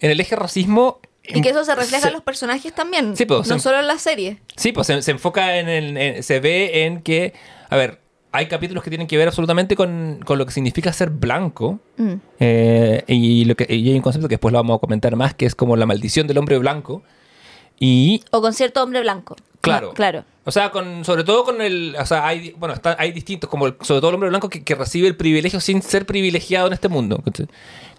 en 0.00 0.10
el 0.10 0.18
eje 0.20 0.34
racismo... 0.34 1.00
Y 1.26 1.40
que 1.40 1.50
eso 1.50 1.64
se 1.64 1.74
refleja 1.74 2.02
se- 2.02 2.08
en 2.08 2.12
los 2.14 2.22
personajes 2.22 2.74
también, 2.74 3.16
Sí, 3.16 3.24
pues, 3.24 3.46
no 3.48 3.54
se- 3.54 3.60
solo 3.62 3.78
en 3.80 3.86
la 3.86 3.98
serie. 3.98 4.38
Sí, 4.56 4.72
pues 4.72 4.86
se, 4.88 5.00
se 5.00 5.10
enfoca 5.12 5.56
en 5.58 5.68
el. 5.70 5.96
en- 5.96 6.22
se 6.22 6.38
ve 6.40 6.84
en 6.84 7.00
que. 7.00 7.32
A 7.70 7.76
ver, 7.76 8.00
hay 8.34 8.46
capítulos 8.48 8.82
que 8.82 8.90
tienen 8.90 9.06
que 9.06 9.16
ver 9.16 9.28
absolutamente 9.28 9.76
con, 9.76 10.18
con 10.24 10.38
lo 10.38 10.44
que 10.44 10.50
significa 10.50 10.92
ser 10.92 11.10
blanco. 11.10 11.78
Mm. 11.96 12.14
eh, 12.40 13.04
y, 13.06 13.44
lo 13.44 13.54
que, 13.54 13.64
y 13.72 13.88
hay 13.90 13.94
un 13.94 14.02
concepto 14.02 14.26
que 14.26 14.34
después 14.34 14.50
lo 14.50 14.58
vamos 14.58 14.76
a 14.76 14.80
comentar 14.80 15.14
más, 15.14 15.34
que 15.34 15.46
es 15.46 15.54
como 15.54 15.76
la 15.76 15.86
maldición 15.86 16.26
del 16.26 16.38
hombre 16.38 16.58
blanco. 16.58 17.04
Y. 17.78 18.24
O 18.32 18.40
con 18.40 18.52
cierto 18.52 18.82
hombre 18.82 19.02
blanco. 19.02 19.36
Claro. 19.64 19.88
No, 19.88 19.94
claro. 19.94 20.24
O 20.44 20.50
sea, 20.50 20.70
con, 20.70 21.04
sobre 21.04 21.24
todo 21.24 21.44
con 21.44 21.60
el. 21.60 21.96
O 21.98 22.04
sea, 22.06 22.26
hay, 22.26 22.52
bueno, 22.58 22.74
está, 22.74 22.96
hay 22.98 23.12
distintos, 23.12 23.48
como 23.50 23.66
el- 23.66 23.76
sobre 23.80 24.00
todo 24.00 24.10
el 24.10 24.14
hombre 24.14 24.28
blanco 24.28 24.48
que, 24.48 24.62
que 24.62 24.74
recibe 24.74 25.08
el 25.08 25.16
privilegio 25.16 25.60
sin 25.60 25.82
ser 25.82 26.06
privilegiado 26.06 26.66
en 26.66 26.72
este 26.74 26.88
mundo. 26.88 27.22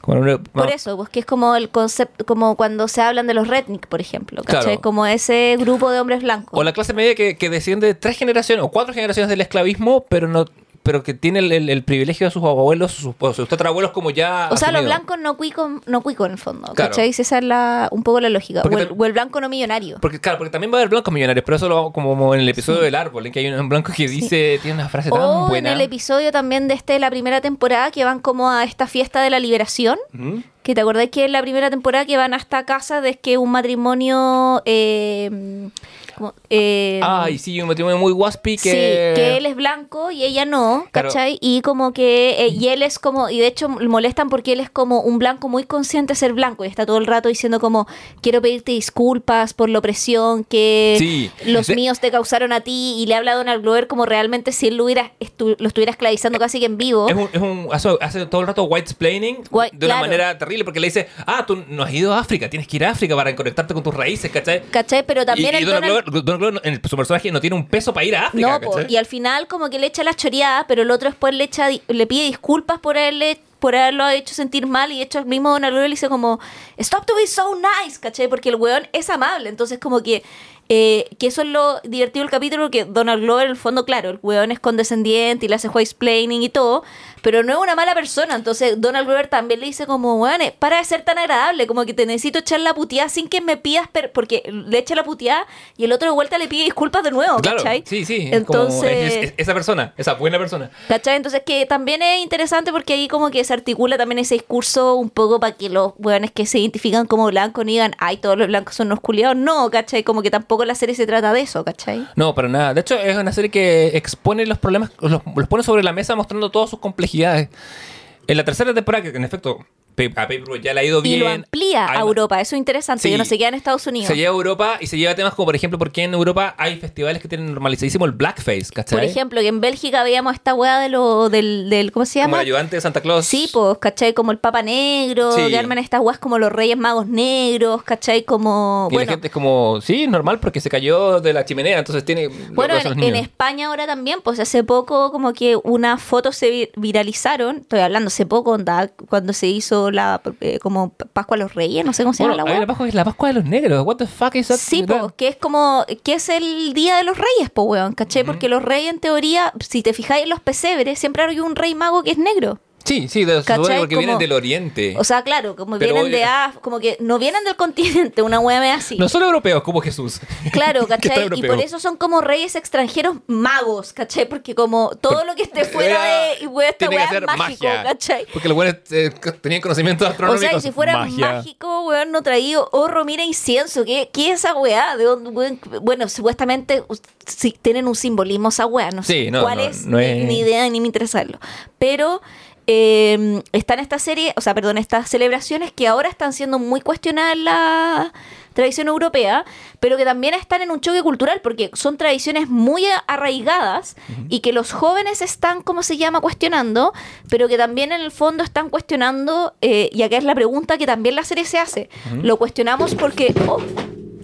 Como 0.01 0.37
Por 0.53 0.69
eso, 0.69 0.95
pues 0.97 1.09
que 1.09 1.19
es 1.21 1.25
como 1.25 1.55
el 1.55 1.69
concepto, 1.69 2.25
como 2.25 2.55
cuando 2.55 2.87
se 2.87 3.01
hablan 3.01 3.25
de 3.25 3.33
los 3.33 3.47
redneck, 3.47 3.87
por 3.87 4.01
ejemplo, 4.01 4.43
¿cachai? 4.43 4.63
Claro. 4.63 4.81
Como 4.81 5.07
ese 5.07 5.57
grupo 5.59 5.89
de 5.89 5.99
hombres 5.99 6.21
blancos. 6.21 6.51
O 6.53 6.63
la 6.63 6.73
clase 6.73 6.93
media 6.93 7.15
que, 7.15 7.37
que 7.37 7.49
desciende 7.49 7.87
de 7.87 7.95
tres 7.95 8.15
generaciones 8.15 8.63
o 8.63 8.69
cuatro 8.69 8.93
generaciones 8.93 9.29
del 9.29 9.41
esclavismo, 9.41 10.05
pero 10.07 10.27
no 10.27 10.45
pero 10.85 11.03
que 11.03 11.13
tiene 11.13 11.39
el, 11.39 11.51
el- 11.51 11.69
el 11.69 11.83
privilegio 11.83 12.27
de 12.27 12.31
sus 12.31 12.43
abuelos, 12.43 12.91
sus, 12.93 13.13
o 13.19 13.33
sus 13.33 13.49
tatarabuelos 13.49 13.91
como 13.91 14.11
ya 14.11 14.47
O 14.51 14.55
sea, 14.57 14.71
los 14.71 14.85
blancos 14.85 15.17
no 15.19 15.35
cuico, 15.35 15.81
no 15.87 16.01
cuico 16.01 16.25
en 16.27 16.33
el 16.33 16.37
fondo, 16.37 16.71
Claro. 16.73 16.91
¿cachai? 16.91 17.09
Esa 17.09 17.39
es 17.39 17.43
la, 17.43 17.89
un 17.91 18.03
poco 18.03 18.21
la 18.21 18.29
lógica. 18.29 18.61
O 18.61 18.69
el, 18.77 18.87
te- 18.87 18.93
o 18.97 19.05
el 19.05 19.11
blanco 19.13 19.41
no 19.41 19.49
millonario. 19.49 19.97
Porque, 19.99 20.21
claro, 20.21 20.37
porque 20.37 20.51
también 20.51 20.71
va 20.71 20.77
a 20.77 20.79
haber 20.81 20.89
blancos 20.89 21.13
millonarios, 21.13 21.43
pero 21.43 21.55
eso 21.57 21.67
lo 21.67 21.91
como 21.91 22.33
en 22.35 22.41
el 22.41 22.47
episodio 22.49 22.81
del 22.81 22.95
árbol, 22.95 23.25
en 23.25 23.31
que 23.33 23.39
hay 23.39 23.47
un 23.47 23.67
blanco 23.67 23.91
que 23.95 24.07
dice, 24.07 24.59
tiene 24.61 24.75
una 24.79 24.87
frase 24.89 25.09
tan 25.09 25.19
O 25.19 25.47
buena. 25.47 25.69
en 25.71 25.75
el 25.75 25.81
episodio 25.81 26.31
también 26.31 26.67
de 26.67 26.75
este 26.75 26.99
la 26.99 27.09
primera 27.09 27.41
temporada 27.41 27.89
que 27.91 28.05
van 28.05 28.19
como 28.19 28.49
a 28.51 28.63
esta 28.63 28.85
fiesta 28.87 29.21
de 29.23 29.31
la 29.31 29.39
liberación. 29.39 29.97
Ujú. 30.13 30.43
Que 30.63 30.73
te 30.73 30.81
acordás 30.81 31.09
que 31.09 31.25
en 31.25 31.31
la 31.31 31.41
primera 31.41 31.69
temporada 31.69 32.05
que 32.05 32.17
van 32.17 32.33
hasta 32.33 32.65
casa 32.65 33.01
de 33.01 33.19
que 33.19 33.37
un 33.37 33.51
matrimonio... 33.51 34.61
Eh, 34.65 35.69
como, 36.17 36.33
eh, 36.49 36.99
Ay, 37.03 37.37
sí, 37.37 37.61
un 37.61 37.67
matrimonio 37.67 37.97
muy 37.97 38.11
waspy 38.11 38.57
que... 38.57 38.69
Sí, 38.71 39.21
que 39.21 39.37
él 39.37 39.45
es 39.45 39.55
blanco 39.55 40.11
y 40.11 40.23
ella 40.23 40.45
no, 40.45 40.85
Claro. 40.91 41.09
¿cachai? 41.09 41.37
Y 41.41 41.61
como 41.61 41.93
que, 41.93 42.35
eh, 42.45 42.47
y 42.49 42.67
él 42.69 42.83
es 42.83 42.99
como, 42.99 43.29
y 43.29 43.39
de 43.39 43.47
hecho 43.47 43.69
molestan 43.69 44.29
porque 44.29 44.53
él 44.53 44.59
es 44.59 44.69
como 44.69 45.01
un 45.01 45.19
blanco 45.19 45.49
muy 45.49 45.63
consciente 45.65 46.13
de 46.13 46.15
ser 46.15 46.33
blanco 46.33 46.65
y 46.65 46.67
está 46.67 46.85
todo 46.85 46.97
el 46.97 47.05
rato 47.05 47.29
diciendo 47.29 47.59
como, 47.59 47.87
quiero 48.21 48.41
pedirte 48.41 48.71
disculpas 48.71 49.53
por 49.53 49.69
la 49.69 49.79
opresión 49.79 50.43
que 50.43 50.95
Sí. 50.99 51.31
los 51.45 51.67
De- 51.67 51.75
míos 51.75 51.99
te 51.99 52.11
causaron 52.11 52.53
a 52.53 52.61
ti 52.61 52.95
y 52.97 53.05
le 53.07 53.15
habla 53.15 53.33
a 53.33 53.35
Donald 53.35 53.61
Glover 53.61 53.87
como 53.87 54.05
realmente 54.05 54.51
si 54.51 54.67
él 54.67 54.77
lo, 54.77 54.85
hubiera 54.85 55.11
estu- 55.19 55.55
lo 55.59 55.67
estuviera 55.67 55.91
esclavizando 55.91 56.39
casi 56.39 56.59
que 56.59 56.65
en 56.65 56.77
vivo. 56.77 57.07
Es 57.09 57.15
un, 57.15 57.29
es 57.33 57.41
un- 57.41 57.67
hace, 57.71 57.89
hace 58.01 58.25
todo 58.25 58.41
el 58.41 58.47
rato 58.47 58.63
white 58.63 58.85
explaining 58.85 59.37
White- 59.51 59.75
de 59.77 59.85
una 59.85 59.95
claro. 59.95 60.07
manera 60.07 60.37
terrible 60.37 60.63
porque 60.63 60.79
le 60.79 60.87
dice, 60.87 61.07
ah, 61.25 61.43
tú 61.45 61.63
no 61.67 61.83
has 61.83 61.93
ido 61.93 62.13
a 62.13 62.19
África, 62.19 62.49
tienes 62.49 62.67
que 62.67 62.77
ir 62.77 62.85
a 62.85 62.91
África 62.91 63.15
para 63.15 63.35
conectarte 63.35 63.73
con 63.73 63.83
tus 63.83 63.93
raíces, 63.93 64.31
¿cachai? 64.31 64.63
¿Cachai? 64.71 65.05
Pero 65.05 65.25
también 65.25 65.53
y, 65.53 65.57
y 65.57 65.59
el 65.59 65.65
Donald 65.65 65.85
Donald- 65.85 66.04
Donald 66.05 66.39
Glover 66.39 66.61
en 66.63 66.81
su 66.87 66.95
personaje 66.95 67.31
no 67.31 67.41
tiene 67.41 67.55
un 67.55 67.67
peso 67.67 67.93
para 67.93 68.05
ir 68.05 68.15
a 68.15 68.27
África, 68.27 68.59
No, 68.59 68.87
y 68.87 68.95
al 68.95 69.05
final 69.05 69.47
como 69.47 69.69
que 69.69 69.79
le 69.79 69.87
echa 69.87 70.03
la 70.03 70.13
choreada, 70.13 70.65
pero 70.67 70.81
el 70.81 70.91
otro 70.91 71.09
después 71.09 71.33
le 71.33 71.43
echa 71.43 71.67
le 71.69 72.07
pide 72.07 72.25
disculpas 72.25 72.79
por 72.79 72.97
haberle 72.97 73.39
por 73.59 73.75
haberlo 73.75 74.07
hecho 74.09 74.35
sentir 74.35 74.67
mal 74.67 74.91
y 74.91 74.97
de 74.97 75.03
hecho 75.03 75.19
el 75.19 75.25
mismo 75.25 75.49
Donald 75.49 75.73
Glover 75.73 75.89
le 75.89 75.93
dice 75.93 76.09
como 76.09 76.39
stop 76.77 77.05
to 77.05 77.15
be 77.15 77.25
so 77.25 77.55
nice, 77.55 77.99
¿cachai? 77.99 78.27
Porque 78.27 78.49
el 78.49 78.55
weón 78.55 78.87
es 78.93 79.09
amable, 79.09 79.49
entonces 79.49 79.79
como 79.79 80.03
que 80.03 80.23
eh, 80.67 81.09
que 81.19 81.27
eso 81.27 81.43
es 81.43 81.47
lo 81.47 81.79
divertido 81.81 82.23
del 82.23 82.31
capítulo, 82.31 82.71
que 82.71 82.85
Donald 82.85 83.21
Glover 83.21 83.45
en 83.45 83.51
el 83.51 83.57
fondo, 83.57 83.85
claro, 83.85 84.09
el 84.09 84.19
weón 84.23 84.51
es 84.51 84.59
condescendiente 84.59 85.45
y 85.45 85.49
le 85.49 85.55
hace 85.55 85.67
explaining 85.67 86.41
y 86.41 86.49
todo, 86.49 86.83
pero 87.25 87.41
no 87.41 87.53
es 87.53 87.57
una 87.59 87.73
mala 87.75 87.95
persona, 87.95 88.35
entonces 88.35 88.79
Donald 88.79 89.07
Glover 89.07 89.25
también 89.27 89.59
le 89.59 89.65
dice 89.65 89.87
como, 89.87 90.27
eh, 90.29 90.53
para 90.59 90.77
de 90.77 90.83
ser 90.83 91.01
tan 91.01 91.17
agradable, 91.17 91.65
como 91.65 91.83
que 91.83 91.95
te 91.95 92.05
necesito 92.05 92.37
echar 92.37 92.59
la 92.59 92.75
puteada 92.75 93.09
sin 93.09 93.27
que 93.29 93.41
me 93.41 93.57
pidas, 93.57 93.87
per-", 93.87 94.11
porque 94.11 94.43
le 94.47 94.77
echa 94.77 94.93
la 94.93 95.03
puteada 95.03 95.47
y 95.75 95.85
el 95.85 95.91
otro 95.91 96.07
de 96.09 96.13
vuelta 96.13 96.37
le 96.37 96.47
pide 96.47 96.65
disculpas 96.65 97.01
de 97.03 97.09
nuevo, 97.09 97.37
Claro, 97.39 97.57
¿cachai? 97.57 97.83
sí, 97.87 98.05
sí. 98.05 98.25
como- 98.25 98.35
Entonces, 98.35 98.91
es- 98.91 99.23
es- 99.29 99.33
esa 99.37 99.55
persona, 99.55 99.95
esa 99.97 100.13
buena 100.13 100.37
persona. 100.37 100.69
¿cachai? 100.87 101.15
Entonces 101.15 101.41
que 101.43 101.65
también 101.65 102.03
es 102.03 102.19
interesante 102.21 102.71
porque 102.71 102.93
ahí 102.93 103.07
como 103.07 103.31
que 103.31 103.43
se 103.43 103.53
articula 103.53 103.97
también 103.97 104.19
ese 104.19 104.35
discurso 104.35 104.93
un 104.93 105.09
poco 105.09 105.39
para 105.39 105.55
que 105.55 105.69
los 105.69 105.93
weones 105.97 106.29
que 106.29 106.45
se 106.45 106.59
identifican 106.59 107.07
como 107.07 107.25
blancos 107.25 107.65
no 107.65 107.71
digan, 107.71 107.95
ay, 107.97 108.17
todos 108.17 108.37
los 108.37 108.45
blancos 108.47 108.75
son 108.75 108.85
unos 108.87 108.99
culiados. 108.99 109.35
No, 109.35 109.71
¿cachai? 109.71 110.03
Como 110.03 110.21
que 110.21 110.29
tampoco 110.29 110.63
la 110.63 110.75
serie 110.75 110.93
se 110.93 111.07
trata 111.07 111.33
de 111.33 111.41
eso, 111.41 111.65
¿cachai? 111.65 112.05
No, 112.15 112.35
para 112.35 112.49
nada. 112.49 112.75
De 112.75 112.81
hecho, 112.81 112.93
es 112.99 113.17
una 113.17 113.31
serie 113.31 113.49
que 113.49 113.87
expone 113.97 114.45
los 114.45 114.59
problemas, 114.59 114.91
los, 114.99 115.21
los 115.35 115.47
pone 115.47 115.63
sobre 115.63 115.81
la 115.81 115.91
mesa 115.91 116.15
mostrando 116.15 116.51
todas 116.51 116.69
sus 116.69 116.77
complejidades. 116.79 117.14
En 117.23 118.37
la 118.37 118.43
tercera 118.43 118.73
temporada, 118.73 119.03
que 119.03 119.17
en 119.17 119.23
efecto 119.23 119.65
a 119.97 120.09
Paperboy 120.13 120.61
ya 120.61 120.73
le 120.73 120.81
ha 120.81 120.83
ido 120.83 121.01
bien. 121.01 121.15
Y 121.15 121.19
lo 121.19 121.29
amplía 121.29 121.87
Hay 121.89 121.97
a 121.97 122.01
Europa, 122.01 122.39
eso 122.41 122.55
es 122.55 122.59
interesante, 122.59 123.03
Sí. 123.03 123.11
que 123.11 123.17
no 123.17 123.25
se 123.25 123.37
queda 123.37 123.49
en 123.49 123.53
Estados 123.55 123.85
Unidos. 123.87 124.07
Se 124.07 124.15
lleva 124.15 124.31
a 124.33 124.35
Europa 124.35 124.77
y 124.79 124.87
se 124.87 124.97
lleva 124.97 125.15
temas 125.15 125.33
como, 125.33 125.45
por 125.47 125.55
ejemplo, 125.55 125.77
porque 125.79 126.03
en 126.03 126.13
Europa 126.13 126.55
hay 126.57 126.77
festivales 126.77 127.21
que 127.21 127.27
tienen 127.27 127.47
normalizadísimo 127.53 128.05
el 128.05 128.11
blackface, 128.11 128.67
¿cachai? 128.73 128.97
Por 128.99 129.03
ejemplo, 129.07 129.41
que 129.41 129.47
en 129.47 129.61
Bélgica 129.61 130.03
veíamos 130.03 130.33
esta 130.33 130.53
weá 130.53 130.79
de 130.79 130.89
lo, 130.89 131.29
del, 131.29 131.69
del, 131.69 131.91
¿cómo 131.91 132.05
se 132.05 132.19
como 132.19 132.25
llama? 132.27 132.37
el 132.41 132.47
ayudante 132.47 132.75
de 132.75 132.81
Santa 132.81 133.01
Claus. 133.01 133.25
Sí, 133.25 133.49
pues, 133.51 133.77
¿cachai? 133.79 134.13
Como 134.13 134.31
el 134.31 134.37
Papa 134.37 134.61
Negro, 134.61 135.31
Sí. 135.31 135.47
que 135.49 135.57
arman 135.57 135.77
estas 135.77 136.01
weas 136.01 136.19
como 136.19 136.37
los 136.39 136.51
Reyes 136.51 136.77
Magos 136.77 137.07
Negros, 137.07 137.83
¿cachai? 137.83 138.23
Como, 138.23 138.87
Y 138.91 138.95
bueno, 138.95 139.05
la 139.07 139.11
gente 139.13 139.27
es 139.27 139.33
como, 139.33 139.79
sí, 139.81 140.07
normal, 140.07 140.39
porque 140.39 140.59
se 140.61 140.69
cayó 140.69 141.21
de 141.21 141.33
la 141.33 141.45
chimenea, 141.45 141.79
entonces 141.79 142.03
tiene. 142.05 142.27
Bueno, 142.51 142.75
en, 142.75 142.99
en. 143.03 143.15
España 143.15 143.67
ahora 143.67 143.85
también, 143.87 144.19
pues 144.23 144.39
hace 144.39 144.63
poco 144.63 145.11
como 145.11 145.33
que 145.33 145.55
unas 145.63 146.01
fotos 146.01 146.35
se 146.35 146.49
vi- 146.49 146.69
viralizaron, 146.75 147.57
estoy 147.57 147.79
hablando 147.79 148.07
hace 148.07 148.25
poco, 148.25 148.51
onda, 148.51 148.89
cuando 149.09 149.33
se 149.33 149.47
hizo 149.47 149.84
la 149.91 150.21
eh, 150.41 150.59
como 150.59 150.89
Pascua 150.89 151.35
a 151.35 151.39
los 151.39 151.53
Reyes, 151.55 151.85
no 151.85 151.93
sé 151.93 152.03
cómo 152.03 152.13
se 152.13 152.23
Bueno, 152.23 152.37
llama 152.37 152.49
la 152.49 152.53
la 152.53 152.59
wea. 152.61 152.67
Pascua, 152.67 152.87
es 152.87 152.93
la 152.93 153.03
Pascua 153.03 153.27
de 153.29 153.33
los 153.35 153.45
negros. 153.45 153.85
What 153.85 153.97
the 153.97 154.07
fuck 154.07 154.35
is 154.35 154.47
that? 154.47 154.57
Sí, 154.57 154.83
pues, 154.83 155.01
que 155.15 155.27
es 155.27 155.35
como, 155.35 155.85
que 156.03 156.13
es 156.13 156.29
el 156.29 156.73
día 156.73 156.97
de 156.97 157.03
los 157.03 157.17
reyes, 157.17 157.49
pues, 157.53 157.67
weón, 157.67 157.93
¿cachai? 157.93 158.23
Porque 158.23 158.49
los 158.49 158.61
reyes, 158.63 158.93
en 158.93 158.99
teoría, 158.99 159.53
si 159.59 159.83
te 159.83 159.93
fijáis 159.93 160.23
en 160.23 160.29
los 160.29 160.39
pesebres, 160.39 160.99
siempre 160.99 161.23
hay 161.23 161.39
un 161.39 161.55
rey 161.55 161.75
mago 161.75 162.03
que 162.03 162.11
es 162.11 162.17
negro. 162.17 162.59
Sí, 162.85 163.07
sí, 163.07 163.25
de, 163.25 163.43
¿Cachai? 163.43 163.79
porque 163.79 163.95
vienen 163.95 164.15
Como- 164.15 164.19
del 164.19 164.31
oriente. 164.31 164.95
O 164.97 165.03
sea, 165.03 165.23
claro, 165.23 165.55
como 165.55 165.79
Pero 165.79 165.93
vienen 165.95 166.11
de 166.11 166.23
Af- 166.23 166.59
como 166.61 166.79
que 166.79 166.97
no 166.99 167.17
vienen 167.17 167.43
del 167.43 167.55
continente, 167.55 168.21
una 168.21 168.39
hueá 168.39 168.75
así. 168.75 168.95
no 168.97 169.09
son 169.09 169.23
europeos 169.23 169.63
como 169.63 169.81
Jesús. 169.81 170.19
Claro, 170.51 170.85
¿cachai? 170.87 171.27
Y 171.35 171.41
por 171.43 171.59
eso 171.59 171.79
son 171.79 171.97
como 171.97 172.21
reyes 172.21 172.55
extranjeros 172.55 173.17
magos, 173.27 173.91
¿cachai? 173.91 174.29
Porque 174.29 174.53
como 174.55 174.91
todo 175.01 175.25
lo 175.25 175.33
que 175.35 175.43
esté 175.43 175.65
fuera 175.65 176.03
de 176.03 176.43
y 176.43 176.47
wea, 176.47 176.69
esta 176.69 176.87
weá 176.89 177.05
es 177.05 177.21
mágico, 177.37 177.65
magia. 177.65 177.83
¿cachai? 177.83 178.25
Porque 178.31 178.47
los 178.47 178.55
buenos 178.55 178.75
eh, 178.91 179.11
tenían 179.41 179.61
conocimientos 179.61 180.07
O 180.07 180.11
astronómicos. 180.11 180.47
sea, 180.49 180.57
y 180.57 180.61
si 180.61 180.71
fuera 180.71 180.97
magia. 180.99 181.33
mágico, 181.33 181.87
weón, 181.87 182.11
no 182.11 182.21
traído 182.21 182.69
oro, 182.71 183.03
mira 183.03 183.23
incienso. 183.23 183.83
¿Qué, 183.83 184.09
qué 184.13 184.29
es 184.31 184.39
esa 184.41 184.55
weá? 184.55 184.95
¿De 184.95 185.05
dónde, 185.05 185.31
weón? 185.31 185.59
Bueno, 185.81 186.07
supuestamente 186.07 186.83
sí, 187.25 187.57
tienen 187.61 187.87
un 187.87 187.95
simbolismo 187.95 188.49
esa 188.49 188.67
weá. 188.67 188.91
No 188.91 189.01
sé 189.01 189.13
Sí, 189.25 189.31
no, 189.31 189.41
cuál 189.41 189.57
no, 189.57 189.63
es, 189.63 189.85
no 189.87 189.97
ni, 189.97 190.05
es- 190.05 190.25
ni 190.27 190.39
idea 190.39 190.69
ni 190.69 190.79
me 190.79 190.85
interesa 190.85 191.13
saberlo. 191.13 191.39
Pero 191.79 192.21
eh, 192.67 193.41
está 193.51 193.75
en 193.75 193.79
esta 193.79 193.99
serie, 193.99 194.33
o 194.35 194.41
sea, 194.41 194.53
perdón, 194.53 194.77
estas 194.77 195.09
celebraciones 195.09 195.71
que 195.71 195.87
ahora 195.87 196.09
están 196.09 196.33
siendo 196.33 196.59
muy 196.59 196.81
cuestionadas 196.81 197.33
en 197.33 197.45
la 197.45 198.13
tradición 198.53 198.87
europea, 198.87 199.45
pero 199.79 199.97
que 199.97 200.05
también 200.05 200.33
están 200.33 200.61
en 200.61 200.71
un 200.71 200.79
choque 200.79 201.03
cultural 201.03 201.41
porque 201.43 201.69
son 201.73 201.97
tradiciones 201.97 202.49
muy 202.49 202.83
arraigadas 203.07 203.95
y 204.29 204.39
que 204.39 204.53
los 204.53 204.71
jóvenes 204.71 205.21
están, 205.21 205.61
¿cómo 205.61 205.83
se 205.83 205.97
llama?, 205.97 206.21
cuestionando, 206.21 206.93
pero 207.29 207.47
que 207.47 207.57
también 207.57 207.91
en 207.91 208.01
el 208.01 208.11
fondo 208.11 208.43
están 208.43 208.69
cuestionando, 208.69 209.53
eh, 209.61 209.89
y 209.91 210.03
acá 210.03 210.17
es 210.17 210.23
la 210.23 210.35
pregunta 210.35 210.77
que 210.77 210.85
también 210.85 211.15
la 211.15 211.23
serie 211.23 211.45
se 211.45 211.59
hace. 211.59 211.89
Lo 212.21 212.37
cuestionamos 212.37 212.95
porque... 212.95 213.33
oh, 213.47 213.59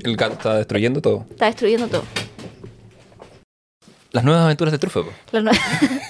El 0.03 0.15
gato 0.15 0.33
está 0.33 0.55
destruyendo 0.55 1.01
todo. 1.01 1.25
está 1.29 1.45
destruyendo 1.45 1.87
todo. 1.87 2.03
Las 4.11 4.23
nuevas 4.25 4.43
aventuras 4.43 4.71
de 4.73 4.79
nue- 5.43 5.59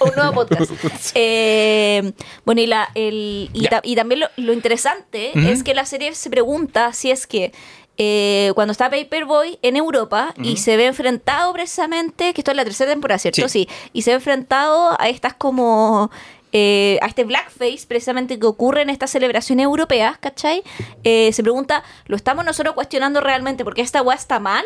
un 0.00 0.14
nuevo 0.16 0.32
podcast. 0.34 0.70
Eh, 1.14 2.12
bueno, 2.44 2.60
y, 2.60 2.66
la, 2.66 2.88
el, 2.94 3.50
y, 3.52 3.62
Ya. 3.62 3.70
ta- 3.70 3.80
y 3.84 3.94
también 3.94 4.20
lo, 4.20 4.26
lo 4.36 4.52
interesante 4.52 5.30
es 5.50 5.62
que 5.62 5.72
la 5.74 5.84
serie 5.86 6.14
se 6.14 6.28
pregunta 6.30 6.92
si 6.92 7.10
es 7.10 7.26
que 7.26 7.52
eh, 7.98 8.50
cuando 8.54 8.72
está 8.72 8.90
Paperboy 8.90 9.58
en 9.62 9.76
Europa 9.76 10.34
y 10.42 10.56
se 10.56 10.76
ve 10.76 10.86
enfrentado 10.86 11.52
precisamente, 11.52 12.32
que 12.34 12.40
esto 12.40 12.50
es 12.50 12.56
la 12.56 12.64
tercera 12.64 12.90
temporada, 12.90 13.18
¿cierto? 13.18 13.48
Sí. 13.48 13.68
Y 13.92 14.02
se 14.02 14.10
ve 14.10 14.14
enfrentado 14.16 14.96
a 15.00 15.08
estas 15.08 15.34
como... 15.34 16.10
eh, 16.52 16.98
a 17.02 17.06
este 17.06 17.24
blackface 17.24 17.86
precisamente 17.86 18.38
que 18.38 18.46
ocurre 18.46 18.82
en 18.82 18.90
estas 18.90 19.10
celebraciones 19.10 19.64
europeas, 19.64 20.18
¿cachai? 20.18 20.62
Eh, 21.04 21.32
se 21.32 21.42
pregunta, 21.42 21.84
¿lo 22.06 22.16
estamos 22.16 22.44
nosotros 22.44 22.74
cuestionando 22.74 23.20
realmente 23.20 23.62
porque 23.62 23.82
esta 23.82 24.02
weá 24.02 24.16
está 24.16 24.40
mal? 24.40 24.64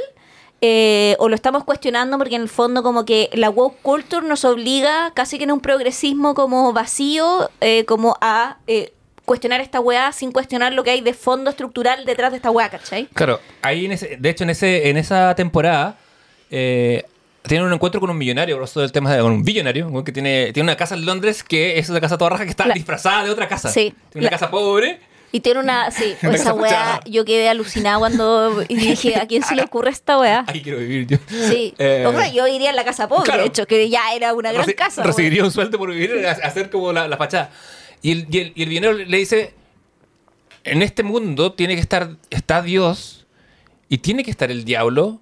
Eh, 0.62 1.16
o 1.19 1.29
lo 1.29 1.35
estamos 1.35 1.64
cuestionando 1.64 2.16
porque 2.16 2.35
en 2.37 2.40
el 2.42 2.49
fondo 2.49 2.83
como 2.83 3.05
que 3.05 3.29
la 3.35 3.51
woke 3.51 3.77
culture 3.83 4.27
nos 4.27 4.45
obliga 4.47 5.12
casi 5.14 5.37
que 5.37 5.45
en 5.45 5.53
un 5.53 5.61
progresismo 5.61 6.35
como 6.35 6.73
vacío 6.73 7.51
eh, 7.61 7.85
como 7.85 8.16
a 8.23 8.57
eh, 8.66 8.95
cuestionar 9.27 9.61
esta 9.61 9.81
weá 9.81 10.12
sin 10.12 10.33
cuestionar 10.33 10.73
lo 10.73 10.83
que 10.83 10.92
hay 10.92 11.03
de 11.03 11.12
fondo 11.12 11.51
estructural 11.51 12.07
detrás 12.07 12.31
de 12.31 12.37
esta 12.38 12.51
weá, 12.51 12.71
¿cachai? 12.71 13.05
Claro, 13.12 13.38
ahí 13.61 13.85
en 13.85 13.92
ese, 13.92 14.16
de 14.19 14.31
hecho 14.31 14.45
en 14.45 14.51
ese 14.51 14.88
en 14.88 14.97
esa 14.97 15.35
temporada 15.35 15.99
eh, 16.51 17.05
tienen 17.42 17.66
un 17.66 17.75
encuentro 17.75 18.01
con 18.01 18.09
un 18.09 18.16
millonario, 18.16 18.57
por 18.57 18.64
eso 18.64 18.83
el 18.83 18.90
tema 18.92 19.12
de 19.14 19.21
con 19.21 19.33
un 19.33 19.45
billonario, 19.45 19.92
que 20.05 20.11
tiene, 20.11 20.53
tiene 20.55 20.69
una 20.71 20.77
casa 20.77 20.95
en 20.95 21.05
Londres 21.05 21.45
que 21.45 21.79
es 21.79 21.90
una 21.90 22.01
casa 22.01 22.16
toda 22.16 22.31
raja 22.31 22.45
que 22.45 22.51
está 22.51 22.66
La- 22.66 22.75
disfrazada 22.75 23.25
de 23.25 23.31
otra 23.31 23.47
casa. 23.47 23.69
Sí. 23.69 23.95
Tiene 24.11 24.27
una 24.27 24.31
La- 24.31 24.31
casa 24.31 24.51
pobre. 24.51 25.01
Y 25.33 25.41
tiene 25.41 25.61
una, 25.61 25.91
sí, 25.93 26.15
esa 26.23 26.55
weá, 26.55 27.01
yo 27.05 27.25
quedé 27.25 27.49
alucinada 27.49 27.99
cuando 27.99 28.61
dije, 28.61 29.17
¿a 29.17 29.27
quién 29.27 29.43
se 29.43 29.55
le 29.55 29.62
ocurre 29.62 29.91
esta 29.91 30.19
weá? 30.19 30.45
Ahí 30.47 30.62
quiero 30.62 30.79
vivir 30.79 31.07
yo. 31.07 31.19
Sí, 31.49 31.75
Eh, 31.79 32.05
o 32.07 32.12
sea, 32.12 32.33
yo 32.33 32.47
iría 32.47 32.71
en 32.71 32.77
la 32.77 32.85
casa 32.85 33.09
pobre, 33.09 33.25
claro. 33.25 33.43
de 33.43 33.49
hecho, 33.49 33.67
que 33.67 33.89
ya 33.91 34.15
era 34.15 34.33
una 34.35 34.53
gran 34.53 34.67
reci- 34.67 34.75
casa. 34.75 35.03
Recibiría 35.03 35.43
un 35.45 35.51
sueldo 35.51 35.79
por 35.79 35.91
vivir, 35.91 36.27
hacer 36.27 36.71
como 36.71 36.93
la, 36.93 37.09
la 37.09 37.17
fachada. 37.17 37.51
Y 38.03 38.12
el, 38.12 38.27
y 38.31 38.39
el, 38.39 38.53
y 38.55 38.62
el 38.62 38.69
billonario 38.69 39.05
le 39.05 39.17
dice, 39.19 39.53
en 40.65 40.83
este 40.83 41.03
mundo 41.03 41.53
tiene 41.53 41.75
que 41.75 41.81
estar, 41.81 42.11
está 42.31 42.62
Dios 42.62 43.27
y 43.89 43.99
tiene 43.99 44.25
que 44.25 44.31
estar 44.31 44.51
el 44.51 44.65
diablo 44.65 45.21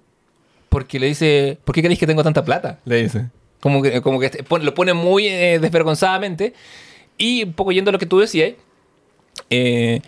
porque 0.69 0.99
le 0.99 1.07
dice, 1.07 1.57
¿por 1.63 1.73
qué 1.73 1.81
queréis 1.81 1.99
que 1.99 2.07
tengo 2.07 2.23
tanta 2.23 2.43
plata? 2.43 2.79
Le 2.85 3.03
dice. 3.03 3.25
Como 3.59 3.81
que, 3.81 4.01
como 4.01 4.19
que 4.19 4.43
lo 4.61 4.73
pone 4.73 4.93
muy 4.93 5.27
eh, 5.27 5.57
desvergonzadamente. 5.59 6.53
Y 7.17 7.43
un 7.43 7.53
poco 7.53 7.71
yendo 7.71 7.89
a 7.89 7.93
lo 7.93 7.97
que 7.99 8.05
tú 8.05 8.19
decías, 8.19 8.53
eh, 9.49 10.01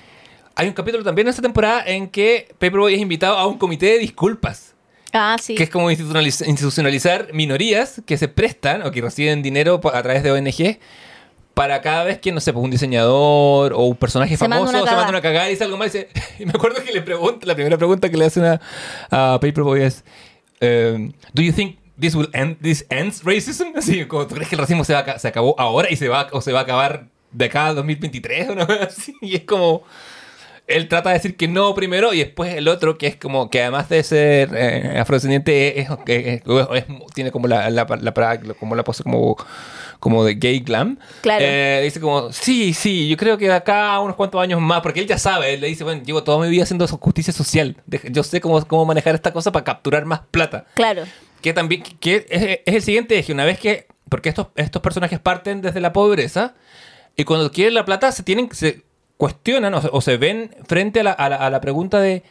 hay 0.55 0.67
un 0.67 0.73
capítulo 0.73 1.03
también 1.03 1.27
en 1.27 1.29
esta 1.29 1.41
temporada 1.41 1.83
en 1.85 2.07
que 2.09 2.47
Paperboy 2.59 2.93
es 2.95 2.99
invitado 3.01 3.37
a 3.37 3.45
un 3.47 3.57
comité 3.57 3.87
de 3.87 3.99
disculpas. 3.99 4.73
Ah, 5.13 5.35
sí. 5.41 5.55
Que 5.55 5.63
es 5.63 5.69
como 5.69 5.89
institucionaliz- 5.91 6.45
institucionalizar 6.47 7.29
minorías 7.33 8.01
que 8.05 8.17
se 8.17 8.27
prestan 8.27 8.81
o 8.83 8.91
que 8.91 9.01
reciben 9.01 9.41
dinero 9.41 9.79
a 9.93 10.01
través 10.03 10.23
de 10.23 10.31
ONG 10.31 10.79
para 11.53 11.81
cada 11.81 12.03
vez 12.03 12.19
que, 12.19 12.31
no 12.31 12.39
sé, 12.39 12.53
pues 12.53 12.63
un 12.63 12.69
diseñador 12.71 13.73
o 13.73 13.79
un 13.85 13.95
personaje 13.95 14.35
Se 14.35 14.37
famoso 14.37 14.71
se 14.71 14.95
manda 14.95 15.09
una 15.09 15.21
cagada 15.21 15.47
y 15.47 15.51
dice 15.51 15.63
algo 15.63 15.77
mal. 15.77 15.87
Y, 15.87 15.91
dice- 15.91 16.09
y 16.39 16.45
me 16.45 16.51
acuerdo 16.51 16.83
que 16.83 16.91
le 16.91 17.01
pregunta, 17.01 17.45
la 17.47 17.55
primera 17.55 17.77
pregunta 17.77 18.09
que 18.09 18.17
le 18.17 18.25
hacen 18.25 18.43
a, 18.45 18.59
a 19.09 19.39
Paperboy 19.39 19.81
es: 19.83 20.03
um, 20.61 21.11
¿Do 21.33 21.41
you 21.41 21.51
think 21.53 21.77
this 21.99 22.13
will 22.13 22.29
end, 22.33 22.57
this 22.61 22.85
ends 22.89 23.23
racism? 23.23 23.67
Así, 23.75 24.05
como, 24.05 24.27
¿tú 24.27 24.35
crees 24.35 24.49
que 24.49 24.55
el 24.55 24.59
racismo 24.61 24.83
se, 24.83 24.93
va 24.93 24.99
a 24.99 25.05
ca- 25.05 25.19
se 25.19 25.27
acabó 25.27 25.55
ahora 25.59 25.87
y 25.89 25.95
se 25.95 26.09
va, 26.09 26.27
o 26.31 26.41
se 26.41 26.51
va 26.51 26.59
a 26.59 26.63
acabar 26.63 27.07
de 27.37 27.45
acá 27.45 27.67
a 27.67 27.73
2023 27.73 28.49
o 28.49 28.55
no? 28.55 28.63
Así, 28.81 29.15
y 29.21 29.35
es 29.35 29.41
como 29.43 29.83
él 30.65 30.89
trata 30.89 31.09
de 31.11 31.13
decir 31.15 31.37
que 31.37 31.47
no 31.47 31.73
primero 31.73 32.13
y 32.13 32.17
después 32.19 32.53
el 32.53 32.67
otro 32.67 32.97
que 32.97 33.07
es 33.07 33.15
como 33.15 33.49
que 33.49 33.61
además 33.61 33.87
de 33.87 34.03
ser 34.03 34.49
eh, 34.53 34.99
afrodescendiente 34.99 35.79
es, 35.79 35.87
es- 36.07 36.41
es- 36.45 36.85
tiene 37.13 37.31
como 37.31 37.47
la, 37.47 37.69
la, 37.69 37.85
la- 38.01 38.39
como 38.59 38.75
la 38.75 38.83
pose 38.83 39.01
como 39.03 39.37
como 40.01 40.25
de 40.25 40.35
gay 40.35 40.59
glam 40.59 40.99
Claro. 41.21 41.43
Eh, 41.47 41.79
dice 41.85 42.01
como 42.01 42.33
sí 42.33 42.73
sí 42.73 43.07
yo 43.07 43.15
creo 43.15 43.37
que 43.37 43.47
de 43.47 43.53
acá 43.53 43.97
unos 44.01 44.17
cuantos 44.17 44.41
años 44.41 44.59
más 44.59 44.81
porque 44.81 44.99
él 44.99 45.07
ya 45.07 45.17
sabe 45.17 45.53
él 45.53 45.61
le 45.61 45.67
dice 45.67 45.85
bueno 45.85 46.03
llevo 46.03 46.21
toda 46.23 46.43
mi 46.43 46.49
vida 46.51 46.63
haciendo 46.63 46.85
justicia 46.85 47.31
social 47.31 47.77
yo 48.11 48.23
sé 48.23 48.41
cómo, 48.41 48.63
cómo 48.67 48.85
manejar 48.85 49.15
esta 49.15 49.31
cosa 49.31 49.53
para 49.53 49.63
capturar 49.63 50.03
más 50.03 50.19
plata 50.31 50.65
Claro. 50.73 51.03
que 51.41 51.53
también 51.53 51.81
que 51.81 52.25
es, 52.29 52.59
es 52.65 52.75
el 52.75 52.81
siguiente 52.81 53.17
eje 53.17 53.31
una 53.31 53.45
vez 53.45 53.57
que 53.57 53.87
porque 54.09 54.27
estos 54.27 54.47
estos 54.57 54.81
personajes 54.81 55.19
parten 55.19 55.61
desde 55.61 55.79
la 55.79 55.93
pobreza 55.93 56.55
y 57.17 57.23
cuando 57.25 57.51
quieren 57.51 57.73
la 57.73 57.83
plata 57.85 58.11
se 58.11 58.23
tienen 58.23 58.49
se 58.53 58.83
cuestionan 59.17 59.73
o 59.73 59.81
se, 59.81 59.89
o 59.91 60.01
se 60.01 60.17
ven 60.17 60.55
frente 60.67 60.99
a 61.01 61.03
la, 61.03 61.11
a 61.11 61.29
la- 61.29 61.35
a 61.37 61.49
la 61.49 61.59
pregunta 61.59 61.99
de 61.99 62.23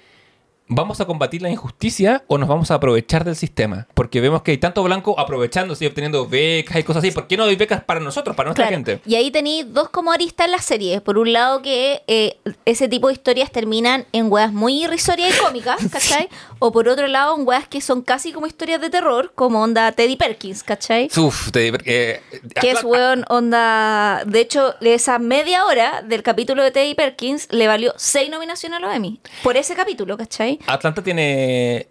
¿Vamos 0.68 1.00
a 1.00 1.04
combatir 1.04 1.42
la 1.42 1.48
injusticia 1.50 2.24
o 2.26 2.38
nos 2.38 2.48
vamos 2.48 2.72
a 2.72 2.74
aprovechar 2.74 3.24
del 3.24 3.36
sistema? 3.36 3.86
Porque 3.94 4.20
vemos 4.20 4.42
que 4.42 4.50
hay 4.50 4.58
tanto 4.58 4.82
blanco 4.82 5.18
aprovechándose 5.18 5.84
y 5.84 5.86
obteniendo 5.86 6.26
becas 6.26 6.78
y 6.78 6.82
cosas 6.82 7.04
así. 7.04 7.12
¿Por 7.12 7.28
qué 7.28 7.36
no 7.36 7.44
hay 7.44 7.54
becas 7.54 7.84
para 7.84 8.00
nosotros, 8.00 8.34
para 8.34 8.48
nuestra 8.48 8.66
Claro. 8.66 8.76
gente? 8.84 9.00
Y 9.06 9.14
ahí 9.14 9.30
tenéis 9.30 9.72
dos 9.72 9.90
como 9.90 10.10
aristas 10.10 10.46
en 10.46 10.52
la 10.52 10.58
serie. 10.58 11.00
Por 11.00 11.18
un 11.18 11.32
lado 11.32 11.62
que 11.62 12.02
eh, 12.08 12.38
ese 12.64 12.88
tipo 12.88 13.06
de 13.06 13.12
historias 13.12 13.52
terminan 13.52 14.06
en 14.12 14.30
weas 14.30 14.52
muy 14.52 14.82
irrisorias 14.82 15.36
y 15.36 15.40
cómicas, 15.40 15.76
¿cachai? 15.92 16.28
O 16.58 16.72
por 16.72 16.88
otro 16.88 17.06
lado 17.06 17.36
en 17.38 17.46
weas 17.46 17.68
que 17.68 17.80
son 17.80 18.02
casi 18.02 18.32
como 18.32 18.48
historias 18.48 18.80
de 18.80 18.90
terror, 18.90 19.30
como 19.36 19.62
onda 19.62 19.92
Teddy 19.92 20.16
Perkins, 20.16 20.64
¿cachai? 20.64 21.08
Uf, 21.16 21.52
te, 21.52 21.68
eh, 21.84 22.20
Que 22.60 22.72
es 22.72 22.82
weón 22.82 23.24
onda... 23.28 24.24
De 24.26 24.40
hecho, 24.40 24.74
esa 24.80 25.20
media 25.20 25.64
hora 25.66 26.02
del 26.02 26.24
capítulo 26.24 26.64
de 26.64 26.72
Teddy 26.72 26.94
Perkins 26.96 27.46
le 27.52 27.68
valió 27.68 27.92
seis 27.96 28.30
nominaciones 28.30 28.78
a 28.78 28.80
los 28.80 28.92
Emmy. 28.92 29.20
Por 29.44 29.56
ese 29.56 29.76
capítulo, 29.76 30.16
¿cachai? 30.16 30.55
Atlanta 30.66 31.02
tiene... 31.02 31.88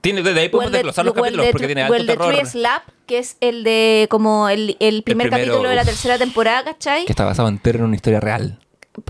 tiene 0.00 0.22
desde 0.22 0.40
ahí 0.40 0.48
podemos 0.48 0.66
el 0.68 0.72
de- 0.72 0.78
desglosar 0.78 1.04
los 1.04 1.14
o 1.14 1.16
el 1.18 1.22
capítulos 1.22 1.46
de- 1.46 1.52
porque 1.52 1.66
tiene 1.66 1.82
o 1.82 1.84
alto 1.86 1.96
el 1.96 2.06
de 2.06 2.12
terror. 2.12 2.34
Tree 2.34 2.46
Slap, 2.46 2.82
que 3.06 3.18
es 3.18 3.36
el 3.40 3.64
de 3.64 4.06
como 4.10 4.48
el, 4.48 4.76
el 4.80 5.02
primer 5.02 5.28
primero, 5.28 5.46
capítulo 5.52 5.68
de 5.70 5.76
la 5.76 5.82
uf. 5.82 5.88
tercera 5.88 6.18
temporada, 6.18 6.64
¿cachai? 6.64 7.04
Que 7.04 7.12
está 7.12 7.24
basado 7.24 7.48
entero 7.48 7.78
en 7.80 7.84
una 7.86 7.96
historia 7.96 8.20
real. 8.20 8.58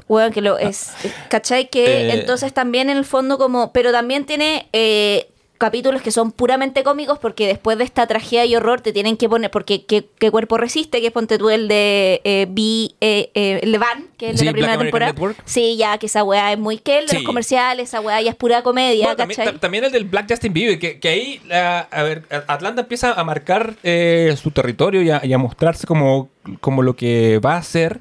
Bueno, 0.08 0.32
que 0.32 0.40
lo 0.40 0.56
es. 0.58 0.92
¿Cachai? 1.28 1.68
Que 1.68 2.08
Eh. 2.08 2.14
entonces 2.14 2.54
también 2.54 2.88
en 2.88 2.96
el 2.96 3.04
fondo 3.04 3.36
como... 3.36 3.70
Pero 3.72 3.92
también 3.92 4.24
tiene 4.24 4.68
eh, 4.72 5.28
capítulos 5.58 6.02
que 6.02 6.10
son 6.10 6.32
puramente 6.32 6.82
cómicos 6.82 7.18
porque 7.18 7.46
después 7.46 7.78
de 7.78 7.84
esta 7.84 8.06
tragedia 8.06 8.44
y 8.44 8.56
horror 8.56 8.80
te 8.80 8.92
tienen 8.92 9.16
que 9.16 9.28
poner... 9.28 9.50
Porque 9.50 9.84
¿qué, 9.86 10.04
qué 10.18 10.30
cuerpo 10.30 10.58
resiste? 10.58 11.00
Que 11.00 11.06
es 11.06 11.12
ponte 11.12 11.38
tú 11.38 11.48
el 11.50 11.68
de 11.68 12.20
eh, 12.24 12.46
B, 12.50 12.90
eh, 13.00 13.30
eh, 13.34 13.60
el 13.62 13.72
de 13.72 13.78
Van, 13.78 14.08
que 14.18 14.26
es 14.26 14.32
el 14.32 14.38
Sí, 14.38 14.44
de 14.44 14.50
la 14.50 14.52
primera 14.52 14.78
temporada. 14.78 15.14
Sí, 15.44 15.76
ya, 15.76 15.96
que 15.98 16.06
esa 16.06 16.24
weá 16.24 16.52
es 16.52 16.58
muy... 16.58 16.78
Que 16.78 16.98
el 16.98 17.06
de 17.06 17.10
Sí. 17.10 17.16
los 17.18 17.24
comerciales, 17.24 17.88
esa 17.88 18.00
weá 18.00 18.20
ya 18.20 18.30
es 18.30 18.36
pura 18.36 18.62
comedia, 18.62 19.14
Bueno, 19.14 19.16
también, 19.60 19.84
el 19.84 19.92
del 19.92 20.04
Black 20.04 20.26
Justin 20.28 20.52
Bieber, 20.52 20.78
que, 20.78 20.98
que 20.98 21.08
ahí, 21.08 21.40
la- 21.46 21.80
a 21.80 22.02
ver, 22.02 22.24
Atlanta 22.48 22.82
empieza 22.82 23.12
a 23.12 23.24
marcar 23.24 23.74
eh, 23.84 24.34
su 24.42 24.50
territorio 24.50 25.02
y 25.02 25.10
a, 25.10 25.20
y 25.24 25.32
a 25.32 25.38
mostrarse 25.38 25.86
como, 25.86 26.30
como 26.60 26.82
lo 26.82 26.96
que 26.96 27.38
va 27.38 27.56
a 27.56 27.62
ser. 27.62 28.00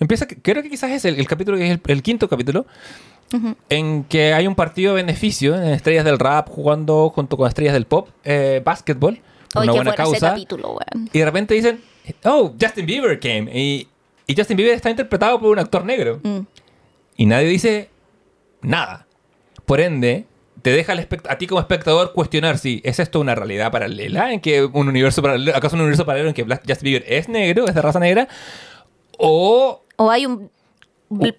Empieza, 0.00 0.26
creo 0.26 0.62
que 0.62 0.70
quizás 0.70 0.90
es 0.92 1.04
el, 1.04 1.16
el 1.18 1.26
capítulo, 1.26 1.56
que 1.58 1.64
es 1.66 1.70
el, 1.72 1.80
el 1.86 2.02
quinto 2.02 2.28
capítulo, 2.28 2.66
en 3.68 4.04
que 4.04 4.32
hay 4.32 4.46
un 4.46 4.54
partido 4.54 4.94
de 4.94 5.02
beneficio, 5.02 5.54
en 5.54 5.68
estrellas 5.70 6.04
del 6.04 6.18
rap 6.18 6.48
jugando 6.48 7.10
junto 7.10 7.36
con 7.36 7.46
estrellas 7.48 7.74
del 7.74 7.86
pop, 7.86 8.08
eh, 8.24 8.62
básquetbol, 8.64 9.20
una 9.54 9.72
buena 9.72 9.90
ese 9.90 9.96
causa. 9.96 10.28
capítulo. 10.30 10.78
Y 11.12 11.18
de 11.18 11.24
repente 11.24 11.54
dicen, 11.54 11.80
oh, 12.24 12.52
Justin 12.60 12.86
Bieber 12.86 13.18
came. 13.20 13.50
Y, 13.52 13.88
y 14.26 14.34
Justin 14.36 14.56
Bieber 14.56 14.74
está 14.74 14.90
interpretado 14.90 15.38
por 15.40 15.50
un 15.50 15.58
actor 15.58 15.84
negro. 15.84 16.20
Mm. 16.22 16.40
Y 17.16 17.26
nadie 17.26 17.48
dice 17.48 17.90
nada. 18.62 19.06
Por 19.66 19.80
ende, 19.80 20.24
te 20.62 20.70
deja 20.70 20.94
a 21.28 21.38
ti 21.38 21.46
como 21.46 21.60
espectador 21.60 22.12
cuestionar 22.12 22.58
si 22.58 22.80
es 22.84 22.98
esto 22.98 23.20
una 23.20 23.34
realidad 23.34 23.70
paralela, 23.70 24.32
en 24.32 24.40
que 24.40 24.64
un 24.64 24.88
universo 24.88 25.20
paralelo, 25.22 25.54
acaso 25.54 25.76
un 25.76 25.82
universo 25.82 26.06
paralelo 26.06 26.28
en 26.30 26.34
que 26.34 26.42
Black- 26.44 26.62
Justin 26.66 26.84
Bieber 26.84 27.04
es 27.06 27.28
negro, 27.28 27.66
es 27.66 27.74
de 27.74 27.82
raza 27.82 28.00
negra, 28.00 28.28
o 29.18 29.82
O 29.96 30.10
hay 30.10 30.26
un. 30.26 30.50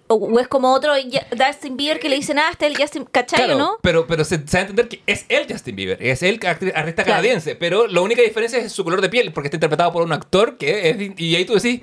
O 0.08 0.40
es 0.40 0.48
como 0.48 0.72
otro 0.72 0.92
Justin 1.38 1.76
Bieber 1.76 2.00
que 2.00 2.08
le 2.08 2.16
dicen, 2.16 2.38
ah, 2.40 2.48
este 2.50 2.66
es 2.66 2.72
el 2.72 2.78
Justin. 2.80 3.04
¿Cachai, 3.04 3.44
Claro, 3.44 3.56
no? 3.58 3.76
pero, 3.82 4.06
pero 4.06 4.24
se, 4.24 4.36
se 4.46 4.56
va 4.56 4.58
a 4.58 4.60
entender 4.62 4.88
que 4.88 5.00
es 5.06 5.26
él 5.28 5.46
Justin 5.48 5.76
Bieber, 5.76 6.02
es 6.02 6.22
actri- 6.22 6.72
artista 6.74 7.04
Claro. 7.04 7.04
canadiense, 7.04 7.54
pero 7.54 7.86
la 7.86 8.00
única 8.00 8.20
diferencia 8.22 8.58
es 8.58 8.72
su 8.72 8.82
color 8.82 9.00
de 9.00 9.08
piel, 9.08 9.32
porque 9.32 9.46
está 9.46 9.56
interpretado 9.56 9.92
por 9.92 10.02
un 10.02 10.12
actor 10.12 10.56
que 10.58 10.90
es, 10.90 10.96
y 11.20 11.36
ahí 11.36 11.44
tú 11.44 11.54
decís, 11.54 11.82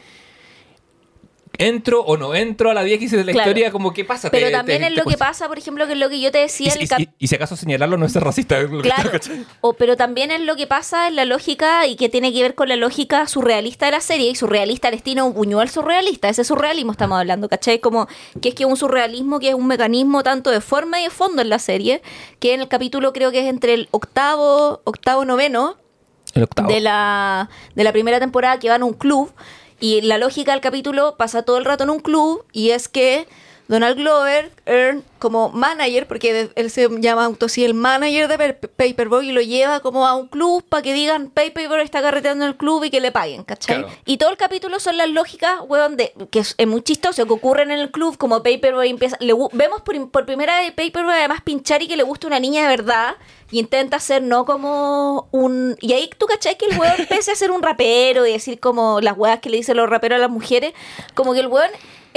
entro 1.57 2.01
o 2.01 2.17
no 2.17 2.35
entro 2.35 2.71
a 2.71 2.73
la 2.73 2.83
10 2.83 3.11
de 3.11 3.23
la 3.23 3.31
Claro. 3.31 3.49
historia, 3.49 3.71
como 3.71 3.93
qué 3.93 4.05
pasa. 4.05 4.29
Pero 4.29 4.47
Te- 4.47 4.51
también 4.53 4.79
te- 4.79 4.87
es 4.87 4.93
te 4.93 4.99
lo 4.99 5.05
que 5.09 5.17
pasa, 5.17 5.47
por 5.47 5.57
ejemplo, 5.57 5.85
que 5.87 5.93
es 5.93 5.99
lo 5.99 6.09
que 6.09 6.19
yo 6.19 6.31
te 6.31 6.39
decía 6.39 6.71
Y, 6.73 6.77
el 6.77 6.83
y- 6.83 6.87
cap- 6.87 6.99
y- 6.99 7.09
y 7.19 7.27
si 7.27 7.35
acaso 7.35 7.55
señalarlo 7.55 7.97
no 7.97 8.05
es 8.05 8.11
ser 8.13 8.23
racista. 8.23 8.59
es 8.59 8.69
lo 8.69 8.81
que- 8.81 8.89
Claro, 8.89 9.11
o, 9.61 9.73
pero 9.73 9.97
también 9.97 10.31
es 10.31 10.41
lo 10.41 10.55
que 10.55 10.67
pasa 10.67 11.07
en 11.07 11.15
la 11.15 11.25
lógica 11.25 11.85
y 11.87 11.95
que 11.95 12.09
tiene 12.09 12.31
que 12.33 12.41
ver 12.41 12.55
con 12.55 12.69
la 12.69 12.75
lógica 12.75 13.27
surrealista 13.27 13.85
de 13.87 13.91
la 13.93 14.01
serie 14.01 14.29
y 14.31 14.35
surrealista 14.35 14.87
al 14.87 14.93
estilo 14.93 15.31
Buñuel 15.31 15.69
surrealista, 15.69 16.29
ese 16.29 16.43
surrealismo 16.43 16.91
estamos 16.91 17.19
hablando, 17.19 17.49
¿cachai? 17.49 17.79
Como 17.79 18.07
que 18.41 18.49
es 18.49 18.55
que 18.55 18.65
un 18.65 18.77
surrealismo 18.77 19.39
que 19.39 19.49
es 19.49 19.55
un 19.55 19.67
mecanismo 19.67 20.23
tanto 20.23 20.51
de 20.51 20.61
forma 20.61 20.99
y 20.99 21.03
de 21.05 21.09
fondo 21.09 21.41
en 21.41 21.49
la 21.49 21.59
serie, 21.59 22.01
que 22.39 22.53
en 22.53 22.61
el 22.61 22.67
capítulo 22.67 23.13
creo 23.13 23.31
que 23.31 23.39
es 23.39 23.45
entre 23.47 23.73
el 23.73 23.87
octavo, 23.91 24.81
octavo, 24.83 25.25
noveno, 25.25 25.77
El 26.33 26.43
octavo. 26.43 26.69
de 26.69 26.79
la, 26.81 27.49
de 27.75 27.83
la 27.83 27.91
primera 27.91 28.19
temporada 28.19 28.59
que 28.59 28.69
van 28.69 28.81
a 28.81 28.85
un 28.85 28.93
club 28.93 29.31
y 29.79 30.01
la 30.01 30.17
lógica 30.17 30.51
del 30.51 30.61
capítulo 30.61 31.15
pasa 31.17 31.43
todo 31.43 31.57
el 31.57 31.65
rato 31.65 31.83
en 31.83 31.89
un 31.89 31.99
club 31.99 32.45
y 32.51 32.71
es 32.71 32.87
que 32.87 33.27
Donald 33.67 33.97
Glover, 33.97 34.51
Earn, 34.65 35.03
como 35.19 35.49
manager, 35.49 36.07
porque 36.07 36.49
él 36.55 36.69
se 36.71 36.87
llama 36.99 37.25
auto 37.25 37.47
el 37.57 37.73
manager 37.73 38.27
de 38.27 38.37
Per- 38.37 38.59
Paperboy 38.59 39.29
y 39.29 39.31
lo 39.33 39.41
lleva 39.41 39.79
como 39.81 40.07
a 40.07 40.15
un 40.15 40.27
club 40.27 40.63
para 40.69 40.81
que 40.83 40.93
digan 40.93 41.29
Paperboy 41.29 41.81
está 41.81 42.01
carreteando 42.01 42.45
en 42.45 42.51
el 42.51 42.57
club 42.57 42.83
y 42.85 42.89
que 42.89 43.01
le 43.01 43.11
paguen, 43.11 43.43
¿cachai? 43.43 43.79
Claro. 43.79 43.93
Y 44.05 44.17
todo 44.17 44.29
el 44.29 44.37
capítulo 44.37 44.79
son 44.79 44.95
las 44.97 45.09
lógicas, 45.09 45.59
weón, 45.67 45.97
de, 45.97 46.13
que 46.31 46.39
es, 46.39 46.55
es 46.57 46.67
muy 46.67 46.81
chistoso, 46.81 47.25
que 47.25 47.33
ocurren 47.33 47.71
en 47.71 47.79
el 47.79 47.91
club, 47.91 48.17
como 48.17 48.41
Paperboy 48.43 48.89
empieza, 48.89 49.17
le 49.19 49.33
vemos 49.53 49.81
por, 49.81 50.11
por 50.11 50.25
primera 50.25 50.61
vez 50.61 50.71
Paperboy 50.71 51.13
además 51.15 51.41
pinchar 51.43 51.81
y 51.81 51.87
que 51.87 51.97
le 51.97 52.03
gusta 52.03 52.27
una 52.27 52.39
niña 52.39 52.61
de 52.61 52.67
verdad 52.69 53.15
y 53.51 53.59
intenta 53.59 53.99
ser 53.99 54.21
no 54.23 54.45
como 54.45 55.27
un... 55.31 55.75
Y 55.81 55.93
ahí 55.93 56.09
tú 56.17 56.25
cachai 56.25 56.57
que 56.57 56.65
el 56.67 56.77
weón 56.79 56.95
pese 57.09 57.31
a 57.31 57.35
ser 57.35 57.51
un 57.51 57.61
rapero 57.63 58.25
y 58.25 58.31
decir 58.33 58.59
como 58.59 59.01
las 59.01 59.17
weas 59.17 59.39
que 59.39 59.49
le 59.49 59.57
dicen 59.57 59.75
los 59.77 59.89
raperos 59.89 60.17
a 60.17 60.21
las 60.21 60.29
mujeres, 60.29 60.73
como 61.15 61.33
que 61.33 61.39
el 61.41 61.47
weón 61.47 61.69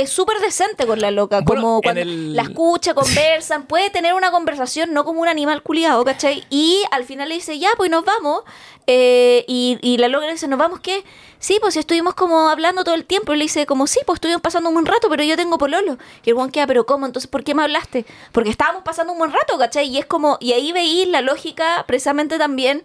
es 0.02 0.10
súper 0.10 0.38
decente 0.40 0.86
con 0.86 1.00
la 1.00 1.10
loca, 1.10 1.40
Bueno, 1.40 1.62
como 1.62 1.82
cuando 1.82 2.00
el- 2.02 2.34
la 2.36 2.42
escucha, 2.42 2.94
conversan, 2.94 3.66
puede 3.66 3.90
tener 3.90 4.14
una 4.14 4.30
conversación 4.30 4.92
no 4.92 5.04
como 5.04 5.20
un 5.20 5.28
animal 5.28 5.62
culiado, 5.62 6.04
¿cachai? 6.04 6.44
Y 6.50 6.82
al 6.90 7.04
final 7.04 7.28
le 7.28 7.36
dice, 7.36 7.58
ya, 7.58 7.70
pues 7.76 7.90
nos 7.90 8.04
vamos. 8.04 8.42
eh, 8.86 9.44
y, 9.46 9.78
y 9.82 9.98
la 9.98 10.08
loca 10.08 10.26
le 10.26 10.32
dice, 10.32 10.48
¿nos 10.48 10.58
vamos 10.58 10.80
qué? 10.80 11.04
Sí, 11.38 11.58
pues 11.60 11.76
estuvimos 11.76 12.14
como 12.14 12.48
hablando 12.48 12.82
todo 12.82 12.96
el 12.96 13.04
tiempo. 13.04 13.32
Y 13.32 13.36
le 13.36 13.44
dice, 13.44 13.64
como, 13.64 13.86
sí, 13.86 14.00
pues 14.04 14.16
estuvimos 14.16 14.42
pasando 14.42 14.68
un 14.68 14.74
buen 14.74 14.86
rato, 14.86 15.08
pero 15.08 15.22
yo 15.22 15.36
tengo 15.36 15.58
pololo. 15.58 15.96
Y 16.24 16.30
el 16.30 16.34
guan 16.34 16.50
queda, 16.50 16.66
¿pero 16.66 16.84
cómo? 16.86 17.06
Entonces, 17.06 17.30
¿por 17.30 17.44
qué 17.44 17.54
me 17.54 17.62
hablaste? 17.62 18.04
Porque 18.32 18.50
estábamos 18.50 18.82
pasando 18.82 19.12
un 19.12 19.18
buen 19.20 19.32
rato, 19.32 19.56
¿cachai? 19.58 19.86
Y 19.88 19.98
es 19.98 20.06
como, 20.06 20.38
y 20.40 20.54
ahí 20.54 20.72
veís 20.72 21.06
la 21.06 21.20
lógica 21.20 21.84
precisamente 21.86 22.36
también 22.36 22.82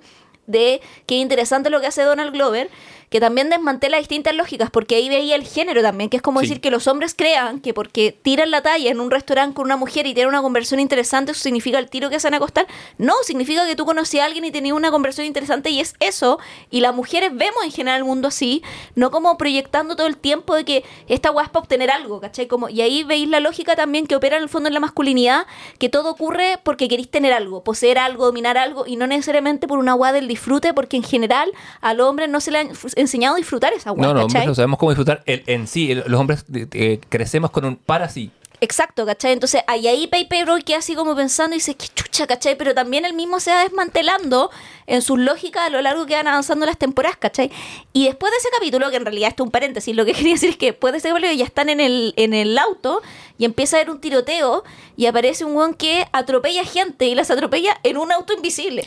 de 0.48 0.80
que 1.08 1.16
interesante 1.16 1.72
lo 1.72 1.82
que 1.82 1.88
hace 1.88 2.04
Donald 2.04 2.32
Glover, 2.32 2.70
que 3.10 3.20
también 3.20 3.50
desmantela 3.50 3.98
distintas 3.98 4.34
lógicas, 4.36 4.70
porque 4.72 4.96
ahí 4.96 5.10
veía 5.10 5.36
el 5.36 5.44
género 5.46 5.82
también, 5.82 6.10
que 6.10 6.18
es 6.18 6.24
como 6.24 6.40
Sí. 6.40 6.48
decir 6.48 6.62
que 6.62 6.72
los 6.72 6.88
hombres 6.88 7.14
crean 7.16 7.60
que 7.60 7.74
porque 7.74 8.12
tiran 8.12 8.52
la 8.52 8.62
talla 8.62 8.92
en 8.92 9.00
un 9.00 9.12
restaurante 9.12 9.56
con 9.56 9.66
una 9.66 9.78
mujer 9.78 10.08
y 10.08 10.14
tienen 10.14 10.30
una 10.30 10.42
conversión 10.42 10.80
interesante, 10.80 11.32
eso 11.32 11.42
significa 11.42 11.80
el 11.80 11.90
tiro 11.90 12.10
que 12.10 12.20
se 12.20 12.28
van 12.28 12.36
a 12.36 12.38
acostar. 12.38 12.68
No, 12.98 13.14
significa 13.24 13.66
que 13.66 13.76
tú 13.76 13.86
conocías 13.86 14.24
a 14.24 14.26
alguien 14.28 14.46
y 14.46 14.52
tenías 14.52 14.76
una 14.76 14.92
conversión 14.92 15.26
interesante 15.26 15.70
y 15.70 15.80
es 15.80 15.96
eso. 16.00 16.40
Y 16.72 16.82
las 16.82 16.94
mujeres 16.96 17.32
vemos 17.34 17.64
en 17.64 17.72
general 17.72 18.00
el 18.00 18.06
mundo 18.06 18.28
así, 18.28 18.62
no 18.96 19.12
como 19.12 19.38
proyectando 19.38 19.96
todo 19.96 20.08
el 20.08 20.18
tiempo 20.18 20.56
de 20.56 20.66
que 20.66 20.84
esta 21.08 21.30
guay 21.30 21.46
es 21.46 21.52
para 21.52 21.62
obtener 21.62 21.92
algo, 21.92 22.20
¿cachai? 22.20 22.48
Como, 22.48 22.70
y 22.70 22.82
ahí 22.82 23.04
veis 23.04 23.28
la 23.30 23.40
lógica 23.40 23.76
también 23.76 24.08
que 24.08 24.16
opera 24.16 24.38
en 24.38 24.44
el 24.44 24.50
fondo 24.50 24.68
en 24.68 24.74
la 24.74 24.80
masculinidad, 24.80 25.46
que 25.80 25.90
todo 25.90 26.10
ocurre 26.12 26.60
porque 26.64 26.88
queréis 26.88 27.10
tener 27.10 27.34
algo, 27.34 27.64
poseer 27.64 27.98
algo, 27.98 28.26
dominar 28.26 28.58
algo, 28.58 28.86
y 28.88 28.96
no 28.96 29.08
necesariamente 29.08 29.68
por 29.68 29.80
una 29.80 29.94
guay 29.94 30.14
del 30.14 30.28
disfrute, 30.28 30.74
porque 30.74 30.98
en 30.98 31.04
general 31.04 31.52
al 31.82 32.00
hombre 32.02 32.28
no 32.28 32.40
se 32.42 32.52
le 32.52 32.60
ha 32.60 32.62
enseñado 32.96 33.36
a 33.36 33.38
disfrutar 33.38 33.74
esa 33.74 33.92
guay, 33.92 34.02
No, 34.02 34.14
no, 34.14 34.22
¿cachai? 34.22 34.24
hombres 34.42 34.48
no 34.48 34.56
sabemos 34.56 34.80
cómo 34.80 34.92
disfrutar 34.92 35.22
el- 35.26 35.44
en 35.48 35.68
sí. 35.68 35.92
el- 35.92 36.04
los 36.08 36.20
hombres 36.20 36.46
eh, 36.54 36.68
eh, 36.74 37.00
crecemos 37.10 37.52
con 37.52 37.66
un 37.66 37.76
para 37.76 38.10
sí. 38.10 38.32
Exacto, 38.62 39.06
¿cachai? 39.06 39.34
Entonces 39.34 39.62
ahí, 39.68 39.86
ahí 39.86 40.08
Paperboy 40.08 40.64
queda 40.64 40.78
así 40.78 40.96
como 40.96 41.14
pensando 41.14 41.56
y 41.56 41.60
dice, 41.60 41.76
qué 41.76 41.88
chucha, 41.94 42.26
¿cachai? 42.26 42.58
Pero 42.58 42.74
también 42.74 43.04
él 43.04 43.14
mismo 43.14 43.42
se 43.42 43.52
va 43.52 43.62
desmantelando 43.64 44.50
en 44.88 45.02
sus 45.02 45.20
lógicas 45.20 45.64
a 45.64 45.70
lo 45.70 45.82
largo 45.82 46.06
que 46.06 46.16
van 46.16 46.28
avanzando 46.28 46.66
las 46.66 46.78
temporadas, 46.78 47.18
¿cachai? 47.18 47.52
Y 47.92 48.06
después 48.06 48.32
de 48.32 48.38
ese 48.38 48.48
capítulo, 48.58 48.90
que 48.90 48.96
en 48.96 49.04
realidad 49.06 49.28
esto 49.30 49.44
es 49.44 49.48
un 49.48 49.52
paréntesis, 49.52 49.94
lo 49.94 50.06
que 50.06 50.14
quería 50.14 50.34
decir 50.34 50.52
es 50.52 50.58
que 50.58 50.68
después 50.68 50.94
de 50.94 51.00
ese 51.00 51.10
capítulo 51.10 51.34
ya 51.34 51.44
están 51.44 51.68
en 51.68 51.82
el, 51.82 52.14
en 52.16 52.34
el 52.34 52.58
auto 52.58 53.02
y 53.38 53.44
empieza 53.44 53.76
a 53.76 53.82
haber 53.82 53.92
un 53.92 54.00
tiroteo 54.00 54.64
y 54.96 55.06
aparece 55.08 55.44
un 55.44 55.54
weón 55.56 55.74
que 55.74 56.08
atropella 56.14 56.64
gente 56.64 57.08
y 57.08 57.14
las 57.14 57.30
atropella 57.30 57.78
en 57.84 57.98
un 57.98 58.14
auto 58.14 58.34
invisible. 58.34 58.86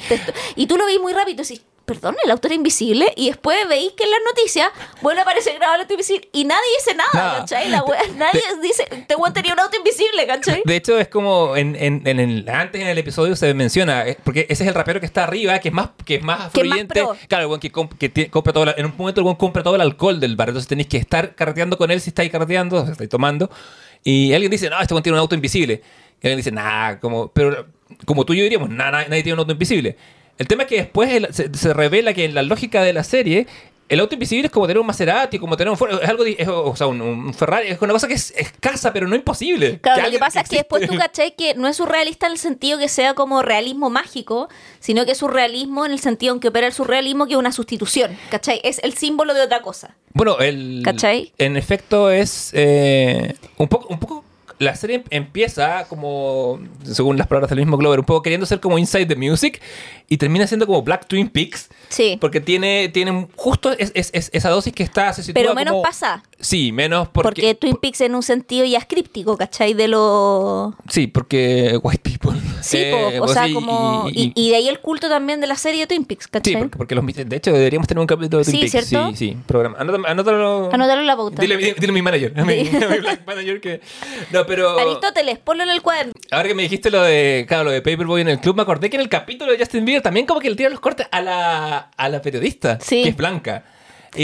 Y 0.56 0.66
tú 0.66 0.78
lo 0.78 0.86
ves 0.86 0.98
muy 0.98 1.12
rápido 1.12 1.42
y 1.42 1.46
dices, 1.46 1.60
perdón, 1.88 2.14
el 2.24 2.30
auto 2.30 2.46
era 2.46 2.54
invisible 2.54 3.12
y 3.16 3.26
después 3.28 3.56
veis 3.68 3.92
que 3.96 4.04
en 4.04 4.10
las 4.10 4.20
noticias 4.24 4.68
vuelve 5.02 5.20
a 5.20 5.22
aparecer 5.22 5.54
grabado 5.56 5.74
el 5.76 5.80
auto 5.80 5.94
invisible 5.94 6.28
y 6.32 6.44
nadie 6.44 6.60
dice 6.78 6.96
nada. 6.96 7.38
¿cachai? 7.40 7.68
La 7.70 7.82
wea- 7.82 8.06
nadie 8.16 8.40
dice, 8.62 8.86
este 8.92 9.16
weón 9.16 9.32
tenía 9.32 9.54
un 9.54 9.58
auto 9.60 9.76
invisible, 9.76 10.26
¿cachai? 10.26 10.62
De 10.64 10.76
hecho, 10.76 10.96
es 10.98 11.08
como 11.08 11.56
en, 11.56 11.74
en- 11.74 12.06
en 12.06 12.20
el, 12.20 12.48
antes 12.48 12.80
en 12.80 12.86
el 12.86 12.98
episodio 12.98 13.34
se 13.34 13.52
menciona, 13.54 14.06
eh, 14.06 14.16
porque 14.22 14.46
ese 14.48 14.62
es 14.62 14.68
el 14.68 14.74
rapero 14.74 15.00
que 15.00 15.06
está 15.06 15.24
arriba, 15.24 15.58
que 15.58 15.68
es 15.68 15.74
más, 15.74 15.88
que 16.04 16.16
es 16.16 16.22
más 16.22 16.52
fluyente. 16.52 17.00
claro, 17.26 17.42
el 17.42 17.48
buen 17.48 17.60
que, 17.60 17.72
comp- 17.72 17.96
que 17.98 18.30
compra 18.30 18.52
todo 18.52 18.66
la- 18.66 18.74
en 18.76 18.86
un 18.86 18.94
momento 18.96 19.20
el 19.20 19.24
buen 19.24 19.36
compra 19.36 19.62
todo 19.64 19.74
el 19.74 19.80
alcohol 19.80 20.20
del 20.20 20.36
bar, 20.36 20.50
entonces 20.50 20.68
tenéis 20.68 20.88
que 20.88 20.98
estar 20.98 21.34
carreteando 21.34 21.76
con 21.78 21.90
él 21.90 22.00
si 22.00 22.10
estáis 22.10 22.30
carreteando, 22.30 22.84
si 22.84 22.92
estáis 22.92 23.10
tomando. 23.10 23.50
Y 24.04 24.32
alguien 24.34 24.50
dice, 24.50 24.70
no, 24.70 24.80
este 24.80 24.94
buen 24.94 25.02
tiene 25.02 25.14
un 25.16 25.20
auto 25.20 25.34
invisible. 25.34 25.82
Y 26.22 26.26
alguien 26.26 26.36
dice, 26.36 26.52
nah, 26.52 26.96
como, 26.96 27.28
pero 27.32 27.66
como 28.04 28.24
tú 28.26 28.32
y 28.34 28.36
yo 28.38 28.42
diríamos, 28.42 28.68
nah, 28.68 28.90
nah, 28.90 29.02
nadie 29.08 29.22
tiene 29.22 29.32
un 29.34 29.38
auto 29.40 29.52
invisible. 29.52 29.96
El 30.38 30.46
tema 30.48 30.62
es 30.64 30.68
que 30.68 30.76
después 30.76 31.12
el- 31.12 31.32
se, 31.34 31.52
se 31.54 31.74
revela 31.74 32.14
que 32.14 32.24
en 32.24 32.34
la 32.34 32.42
lógica 32.42 32.82
de 32.82 32.92
la 32.92 33.04
serie, 33.04 33.46
el 33.88 34.00
auto 34.00 34.14
invisible 34.14 34.46
es 34.46 34.52
como 34.52 34.66
tener 34.66 34.78
un 34.80 34.86
Maserati, 34.86 35.38
como 35.38 35.56
tener 35.56 35.70
un 35.70 35.76
Ford, 35.78 35.98
es 36.02 36.08
algo, 36.08 36.22
es, 36.24 36.46
o 36.46 36.76
sea, 36.76 36.86
un, 36.86 37.00
un 37.00 37.32
Ferrari, 37.32 37.68
es 37.68 37.80
una 37.80 37.94
cosa 37.94 38.06
que 38.06 38.12
es 38.14 38.32
escasa, 38.36 38.92
pero 38.92 39.08
no 39.08 39.16
imposible. 39.16 39.78
Claro, 39.80 40.02
lo 40.02 40.10
que 40.10 40.18
pasa 40.18 40.42
es 40.42 40.48
que 40.48 40.56
después 40.56 40.86
tú 40.86 40.94
cachai 40.98 41.34
que 41.34 41.54
no 41.54 41.66
es 41.68 41.76
surrealista 41.76 42.26
en 42.26 42.32
el 42.32 42.38
sentido 42.38 42.78
que 42.78 42.88
sea 42.88 43.14
como 43.14 43.40
realismo 43.40 43.88
mágico, 43.88 44.48
sino 44.78 45.06
que 45.06 45.12
es 45.12 45.18
surrealismo 45.18 45.86
en 45.86 45.92
el 45.92 46.00
sentido 46.00 46.34
en 46.34 46.40
que 46.40 46.48
opera 46.48 46.66
el 46.66 46.72
surrealismo 46.74 47.26
que 47.26 47.32
es 47.32 47.38
una 47.38 47.50
sustitución, 47.52 48.16
¿cachai? 48.30 48.60
Es 48.62 48.78
el 48.84 48.92
símbolo 48.92 49.32
de 49.32 49.40
otra 49.40 49.62
cosa. 49.62 49.96
Bueno, 50.12 50.38
el, 50.38 50.82
¿Cachai? 50.84 51.32
en 51.38 51.56
efecto 51.56 52.10
es 52.10 52.50
eh, 52.52 53.36
un 53.56 53.68
poco, 53.68 53.88
un 53.88 53.98
poco. 53.98 54.24
La 54.58 54.74
serie 54.74 55.04
empieza 55.10 55.84
como, 55.88 56.58
según 56.84 57.16
las 57.16 57.26
palabras 57.28 57.50
del 57.50 57.60
mismo 57.60 57.76
Glover, 57.76 58.00
un 58.00 58.04
poco 58.06 58.22
queriendo 58.22 58.44
ser 58.46 58.58
como 58.60 58.78
Inside 58.78 59.06
the 59.06 59.16
Music 59.16 59.60
y 60.08 60.16
termina 60.16 60.46
siendo 60.46 60.66
como 60.66 60.82
Black 60.82 61.06
Twin 61.06 61.28
Peaks. 61.28 61.68
Sí. 61.88 62.18
Porque 62.20 62.40
tiene, 62.40 62.88
tiene 62.88 63.28
justo 63.36 63.70
es- 63.72 63.92
es- 63.94 64.10
es- 64.12 64.30
esa 64.32 64.50
dosis 64.50 64.72
que 64.72 64.82
está, 64.82 65.12
se 65.12 65.22
sitúa 65.22 65.40
Pero 65.42 65.54
menos 65.54 65.72
como- 65.72 65.82
pasa. 65.82 66.22
Sí, 66.40 66.70
menos 66.72 67.08
porque... 67.08 67.28
Porque, 67.28 67.54
Twin 67.56 67.76
Peaks 67.76 68.00
en 68.02 68.14
un 68.14 68.22
sentido 68.22 68.64
ya 68.64 68.78
es 68.78 68.86
críptico, 68.86 69.36
¿cachai? 69.36 69.74
De 69.74 69.88
lo... 69.88 70.74
Sí, 70.88 71.06
porque 71.08 71.78
white 71.82 72.00
people. 72.02 72.38
Sí, 72.60 72.78
Eh, 72.78 72.90
po, 72.92 73.16
o 73.16 73.26
pues 73.26 73.32
sea, 73.32 73.46
sí, 73.46 73.54
como... 73.54 74.06
y- 74.12 74.32
Y, 74.36 74.46
y 74.46 74.50
de 74.50 74.56
ahí 74.56 74.68
el 74.68 74.78
culto 74.80 75.08
también 75.08 75.40
de 75.40 75.46
la 75.48 75.56
serie 75.56 75.80
de 75.80 75.86
Twin 75.88 76.04
Peaks, 76.04 76.24
Sí, 76.26 76.30
¿cachai? 76.30 76.54
porque, 76.60 76.76
porque 76.78 76.94
los 76.94 77.04
de 77.06 77.36
hecho 77.36 77.52
deberíamos 77.52 77.88
tener 77.88 78.00
un 78.00 78.06
capítulo 78.06 78.38
de 78.38 78.44
Twin 78.44 78.54
Sí, 78.62 78.70
Peaks. 78.70 78.86
¿cierto? 78.88 79.08
Sí, 79.10 79.16
sí, 79.16 79.36
programa. 79.46 79.78
Anótalo, 79.78 80.06
anótalo, 80.08 80.70
Anótalo 80.72 81.00
en 81.00 81.06
la 81.08 81.16
pauta. 81.16 81.42
Dile, 81.42 81.56
dile- 81.58 81.74
dile 81.74 81.90
a 81.90 81.94
mi 81.94 82.02
manager, 82.02 82.32
a 82.38 82.44
mi, 82.44 82.52
a 82.60 82.88
mi 82.88 82.98
black 82.98 83.26
manager 83.26 83.60
que... 83.60 83.80
No, 84.32 84.46
pero... 84.46 84.78
Aristóteles, 84.78 85.38
ponlo 85.40 85.64
en 85.64 85.70
el 85.70 85.82
cuaderno. 85.82 86.12
Ahora 86.30 86.48
que 86.48 86.54
me 86.54 86.62
dijiste 86.62 86.90
lo 86.90 87.02
de, 87.02 87.46
claro, 87.48 87.64
lo 87.64 87.70
de 87.72 87.82
Paperboy 87.82 88.20
en 88.20 88.28
el 88.28 88.38
club, 88.40 88.54
me 88.56 88.62
acordé 88.62 88.90
que 88.90 88.96
en 88.96 89.02
el 89.02 89.08
capítulo 89.08 89.50
de 89.50 89.58
Justin 89.58 89.84
Bieber 89.84 90.02
también 90.02 90.24
como 90.26 90.38
que 90.40 90.50
le 90.50 90.56
tira 90.56 90.68
los 90.70 90.80
cortes 90.80 91.06
a 91.10 91.20
la, 91.20 91.90
a 91.96 92.08
la 92.08 92.22
periodista, 92.22 92.78
Sí. 92.80 93.02
que 93.02 93.08
es 93.08 93.16
blanca. 93.16 93.64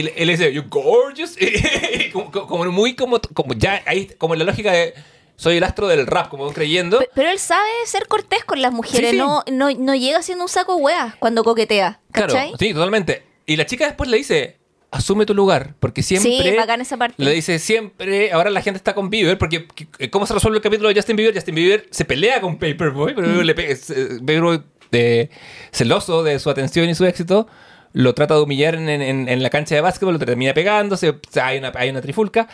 Él 0.01 0.27
le 0.27 0.33
dice, 0.37 0.53
you're 0.53 0.69
gorgeous. 0.69 1.37
Como, 2.13 2.65
muy 2.73 2.95
como, 2.95 3.21
como 3.33 3.55
ya 3.55 3.83
ahí, 3.87 4.07
como 4.19 4.35
en 4.35 4.41
la 4.41 4.45
lógica 4.47 4.73
de 4.73 4.95
soy 5.37 5.57
el 5.57 5.65
astro 5.65 5.89
del 5.89 6.07
rap, 6.07 6.29
como 6.29 6.53
creyendo. 6.53 6.99
Pe- 7.01 7.11
Pero 7.15 7.29
él 7.31 7.39
sabe 7.41 7.69
ser 7.87 8.07
cortés 8.07 8.45
con 8.45 8.63
las 8.63 8.73
mujeres, 8.73 9.11
Sí, 9.11 9.17
sí. 9.17 9.17
No, 9.17 9.43
no, 9.51 9.69
no 9.71 9.95
llega 9.97 10.23
siendo 10.23 10.45
un 10.45 10.49
saco 10.49 10.77
hueá 10.77 11.17
cuando 11.19 11.43
coquetea, 11.43 12.01
Claro, 12.13 12.35
sí, 12.59 12.73
totalmente. 12.73 13.25
Y 13.47 13.57
la 13.57 13.67
chica 13.67 13.85
después 13.87 14.09
le 14.09 14.17
dice, 14.19 14.59
asume 14.93 15.27
tu 15.27 15.35
lugar, 15.35 15.75
porque 15.81 16.03
siempre... 16.05 16.31
Sí, 16.51 16.57
bacán 16.57 16.81
esa 16.81 16.97
parte. 16.97 17.23
Le 17.23 17.33
dice 17.33 17.59
siempre, 17.59 18.31
ahora 18.33 18.49
la 18.51 18.63
gente 18.63 18.77
está 18.79 18.95
con 18.95 19.11
Bieber, 19.11 19.37
porque 19.37 19.67
que- 19.67 20.09
¿cómo 20.11 20.25
se 20.27 20.35
resuelve 20.35 20.59
el 20.59 20.63
capítulo 20.63 20.89
de 20.89 20.95
Justin 20.95 21.17
Bieber? 21.17 21.35
Justin 21.35 21.55
Bieber 21.57 21.89
se 21.91 22.05
pelea 22.05 22.41
con 22.41 22.55
Paperboy, 22.57 23.15
pero 23.15 23.27
Mm. 23.27 23.41
le 23.41 23.53
eh, 23.59 23.79
Paperboy, 24.21 24.63
eh, 24.93 25.31
celoso 25.73 26.23
de 26.23 26.39
su 26.39 26.49
atención 26.49 26.89
y 26.89 26.95
su 26.95 27.05
éxito, 27.07 27.49
lo 27.95 28.13
trata 28.15 28.35
de 28.35 28.43
humillar 28.43 28.75
en, 28.75 28.89
en- 28.91 29.29
en 29.29 29.43
la 29.43 29.49
cancha 29.49 29.75
de 29.75 29.81
básquetbol, 29.81 30.13
lo 30.15 30.19
termina 30.19 30.53
pegando, 30.53 30.97
se- 30.99 31.15
se- 31.31 31.41
hay, 31.41 31.57
una, 31.59 31.73
hay 31.75 31.89
una 31.89 32.03
trifulca. 32.03 32.47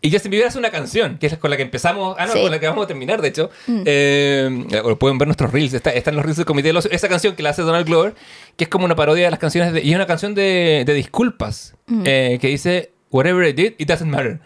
Y 0.00 0.12
Justin 0.12 0.30
Bieber 0.30 0.46
hace 0.46 0.58
una 0.60 0.70
canción, 0.70 1.18
que 1.18 1.26
es 1.26 1.36
con 1.38 1.50
la 1.50 1.56
que 1.56 1.64
empezamos, 1.64 2.14
ah, 2.20 2.26
no, 2.26 2.32
Sí. 2.32 2.38
Mm. 2.38 2.42
con 2.42 2.50
la 2.52 2.60
que 2.60 2.68
vamos 2.68 2.84
a 2.84 2.86
terminar, 2.86 3.20
de 3.20 3.26
hecho. 3.28 3.50
Eh, 3.84 4.64
o 4.84 4.96
pueden 4.96 5.18
ver 5.18 5.26
nuestros 5.26 5.50
reels, 5.52 5.72
está, 5.74 5.90
están 5.90 6.14
los 6.14 6.24
reels 6.24 6.36
del 6.36 6.46
Comité 6.46 6.68
del 6.68 6.76
Ocio. 6.76 6.90
Esa 6.92 7.08
canción 7.08 7.34
que 7.34 7.42
la 7.42 7.50
hace 7.50 7.62
Donald 7.62 7.84
Glover, 7.84 8.14
que 8.56 8.62
es 8.64 8.70
como 8.70 8.84
una 8.84 8.94
parodia 8.94 9.24
de 9.24 9.30
las 9.32 9.40
canciones, 9.40 9.72
de, 9.72 9.82
y 9.82 9.90
es 9.90 9.96
una 9.96 10.06
canción 10.06 10.34
de, 10.36 10.84
de 10.86 10.94
disculpas, 10.94 11.74
Mm. 11.86 12.02
eh, 12.06 12.38
que 12.40 12.46
dice, 12.48 12.92
whatever 13.10 13.44
I 13.48 13.52
did, 13.52 13.72
it 13.78 13.88
doesn't 13.88 14.08
matter. 14.10 14.38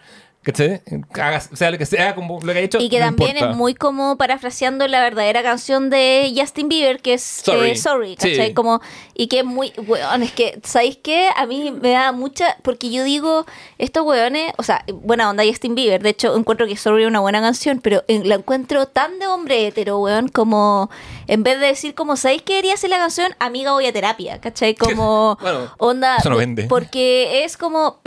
¿Cachai? 0.43 0.81
Haga, 1.15 1.41
sea 1.41 1.71
lo 1.71 1.79
que 1.79 1.87
sea, 1.87 2.15
como 2.17 2.41
lo 2.43 2.53
que 2.53 2.59
ha 2.59 2.63
hecho. 2.63 2.79
Y 2.81 2.89
que 2.89 2.99
no 2.99 3.07
también 3.07 3.31
importa. 3.37 3.51
es 3.53 3.57
muy 3.57 3.75
como 3.75 4.17
parafraseando 4.17 4.89
la 4.89 5.01
verdadera 5.01 5.43
canción 5.43 5.89
de 5.89 6.33
Justin 6.37 6.69
Bieber, 6.69 7.01
que 7.01 7.15
es 7.15 7.23
Sorry. 7.23 7.71
eh, 7.71 7.77
Sorry, 7.77 8.17
¿cachai? 8.17 8.49
Sí. 8.49 8.55
Como, 8.55 8.81
y 9.15 9.29
que 9.29 9.39
es 9.41 9.45
muy, 9.45 9.73
weón, 9.87 10.23
es 10.25 10.33
que, 10.33 10.59
¿sabéis 10.65 10.99
qué? 11.01 11.29
A 11.37 11.47
mí 11.47 11.71
me 11.71 11.91
da 11.93 12.11
mucha, 12.11 12.57
porque 12.63 12.91
yo 12.91 13.05
digo, 13.05 13.47
estos 13.79 14.05
weones, 14.05 14.53
o 14.59 14.65
sea, 14.65 14.85
buena 14.93 15.31
onda 15.31 15.45
Justin 15.47 15.77
Bieber, 15.77 16.03
de 16.03 16.11
hecho 16.11 16.37
encuentro 16.37 16.67
que 16.67 16.77
Sorry 16.77 17.03
es 17.05 17.09
una 17.09 17.21
buena 17.21 17.41
canción, 17.41 17.81
pero 17.81 18.03
en- 18.09 18.29
la 18.29 18.35
encuentro 18.35 18.87
tan 18.87 19.21
de 19.21 19.29
hombre 19.29 19.69
hetero, 19.69 19.99
weón, 20.01 20.27
como, 20.29 20.91
en 21.29 21.45
vez 21.45 21.61
de 21.61 21.67
decir 21.67 21.95
como, 21.95 22.17
¿sabéis 22.17 22.43
qué 22.43 22.55
debería 22.55 22.77
ser 22.77 22.91
la 22.91 22.99
canción? 22.99 23.33
Amiga 23.39 23.73
voy 23.73 23.87
a 23.87 23.93
terapia, 23.93 24.41
¿cachai? 24.41 24.75
Como, 24.93 25.39
Bueno, 25.41 25.71
onda, 25.79 26.17
eso 26.17 26.31
no 26.31 26.37
vende. 26.37 26.65
porque 26.65 27.45
es 27.45 27.57
como, 27.57 28.01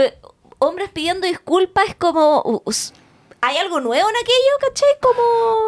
hombres 0.59 0.89
pidiendo 0.93 1.27
disculpas, 1.27 1.85
es 1.89 1.95
como... 1.95 2.63
¿Hay 3.41 3.57
algo 3.57 3.79
nuevo 3.79 4.09
en 4.09 4.15
aquello, 4.15 4.57
cachai? 4.59 4.89
Como... 5.01 5.21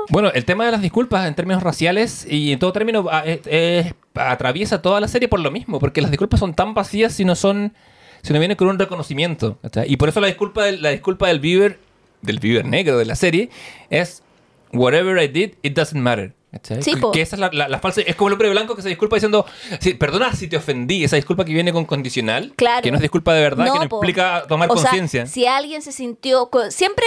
Bueno, 0.09 0.31
el 0.33 0.45
tema 0.45 0.65
de 0.65 0.71
las 0.71 0.81
disculpas 0.81 1.27
en 1.27 1.35
términos 1.35 1.61
raciales 1.61 2.25
y 2.27 2.51
en 2.51 2.57
todo 2.59 2.73
término 2.73 3.05
a- 3.11 3.23
es- 3.25 3.41
es- 3.45 3.93
atraviesa 4.15 4.81
toda 4.81 4.99
la 4.99 5.07
serie 5.07 5.27
por 5.27 5.39
lo 5.39 5.51
mismo, 5.51 5.79
porque 5.79 6.01
las 6.01 6.09
disculpas 6.09 6.39
son 6.39 6.55
tan 6.55 6.73
vacías 6.73 7.13
si 7.13 7.23
no 7.23 7.35
son, 7.35 7.75
si 8.23 8.33
no 8.33 8.39
vienen 8.39 8.57
con 8.57 8.67
un 8.67 8.79
reconocimiento. 8.79 9.59
¿cachai? 9.61 9.91
Y 9.91 9.97
por 9.97 10.09
eso 10.09 10.19
la 10.21 10.27
disculpa, 10.27 10.63
del- 10.63 10.81
la 10.81 10.89
disculpa 10.89 11.27
del 11.27 11.39
Bieber, 11.39 11.77
del 12.23 12.39
Bieber 12.39 12.65
negro 12.65 12.97
de 12.97 13.05
la 13.05 13.15
serie, 13.15 13.51
es 13.91 14.23
whatever 14.73 15.21
I 15.21 15.27
did, 15.27 15.53
it 15.61 15.75
doesn't 15.75 16.01
matter. 16.01 16.33
Que, 17.11 17.21
esa 17.21 17.35
es 17.35 17.39
la, 17.39 17.49
la- 17.51 17.67
la 17.67 17.79
falsa, 17.79 18.01
es 18.01 18.15
como 18.15 18.29
el 18.29 18.33
hombre 18.33 18.49
blanco 18.49 18.75
que 18.75 18.81
se 18.81 18.89
disculpa 18.89 19.17
diciendo, 19.17 19.45
sí, 19.79 19.93
perdona 19.95 20.33
si 20.33 20.47
te 20.47 20.55
ofendí, 20.57 21.03
esa 21.03 21.15
disculpa 21.17 21.43
que 21.45 21.53
viene 21.53 21.73
con 21.73 21.85
condicional, 21.85 22.53
Claro. 22.55 22.81
que 22.83 22.89
no 22.91 22.97
es 22.97 23.01
disculpa 23.01 23.33
de 23.33 23.41
verdad, 23.41 23.65
que 23.73 23.79
no 23.79 23.89
po. 23.89 23.97
implica 23.97 24.45
tomar 24.47 24.69
conciencia. 24.69 25.25
si 25.27 25.45
alguien 25.45 25.81
se 25.81 25.91
sintió. 25.91 26.49
Siempre 26.69 27.05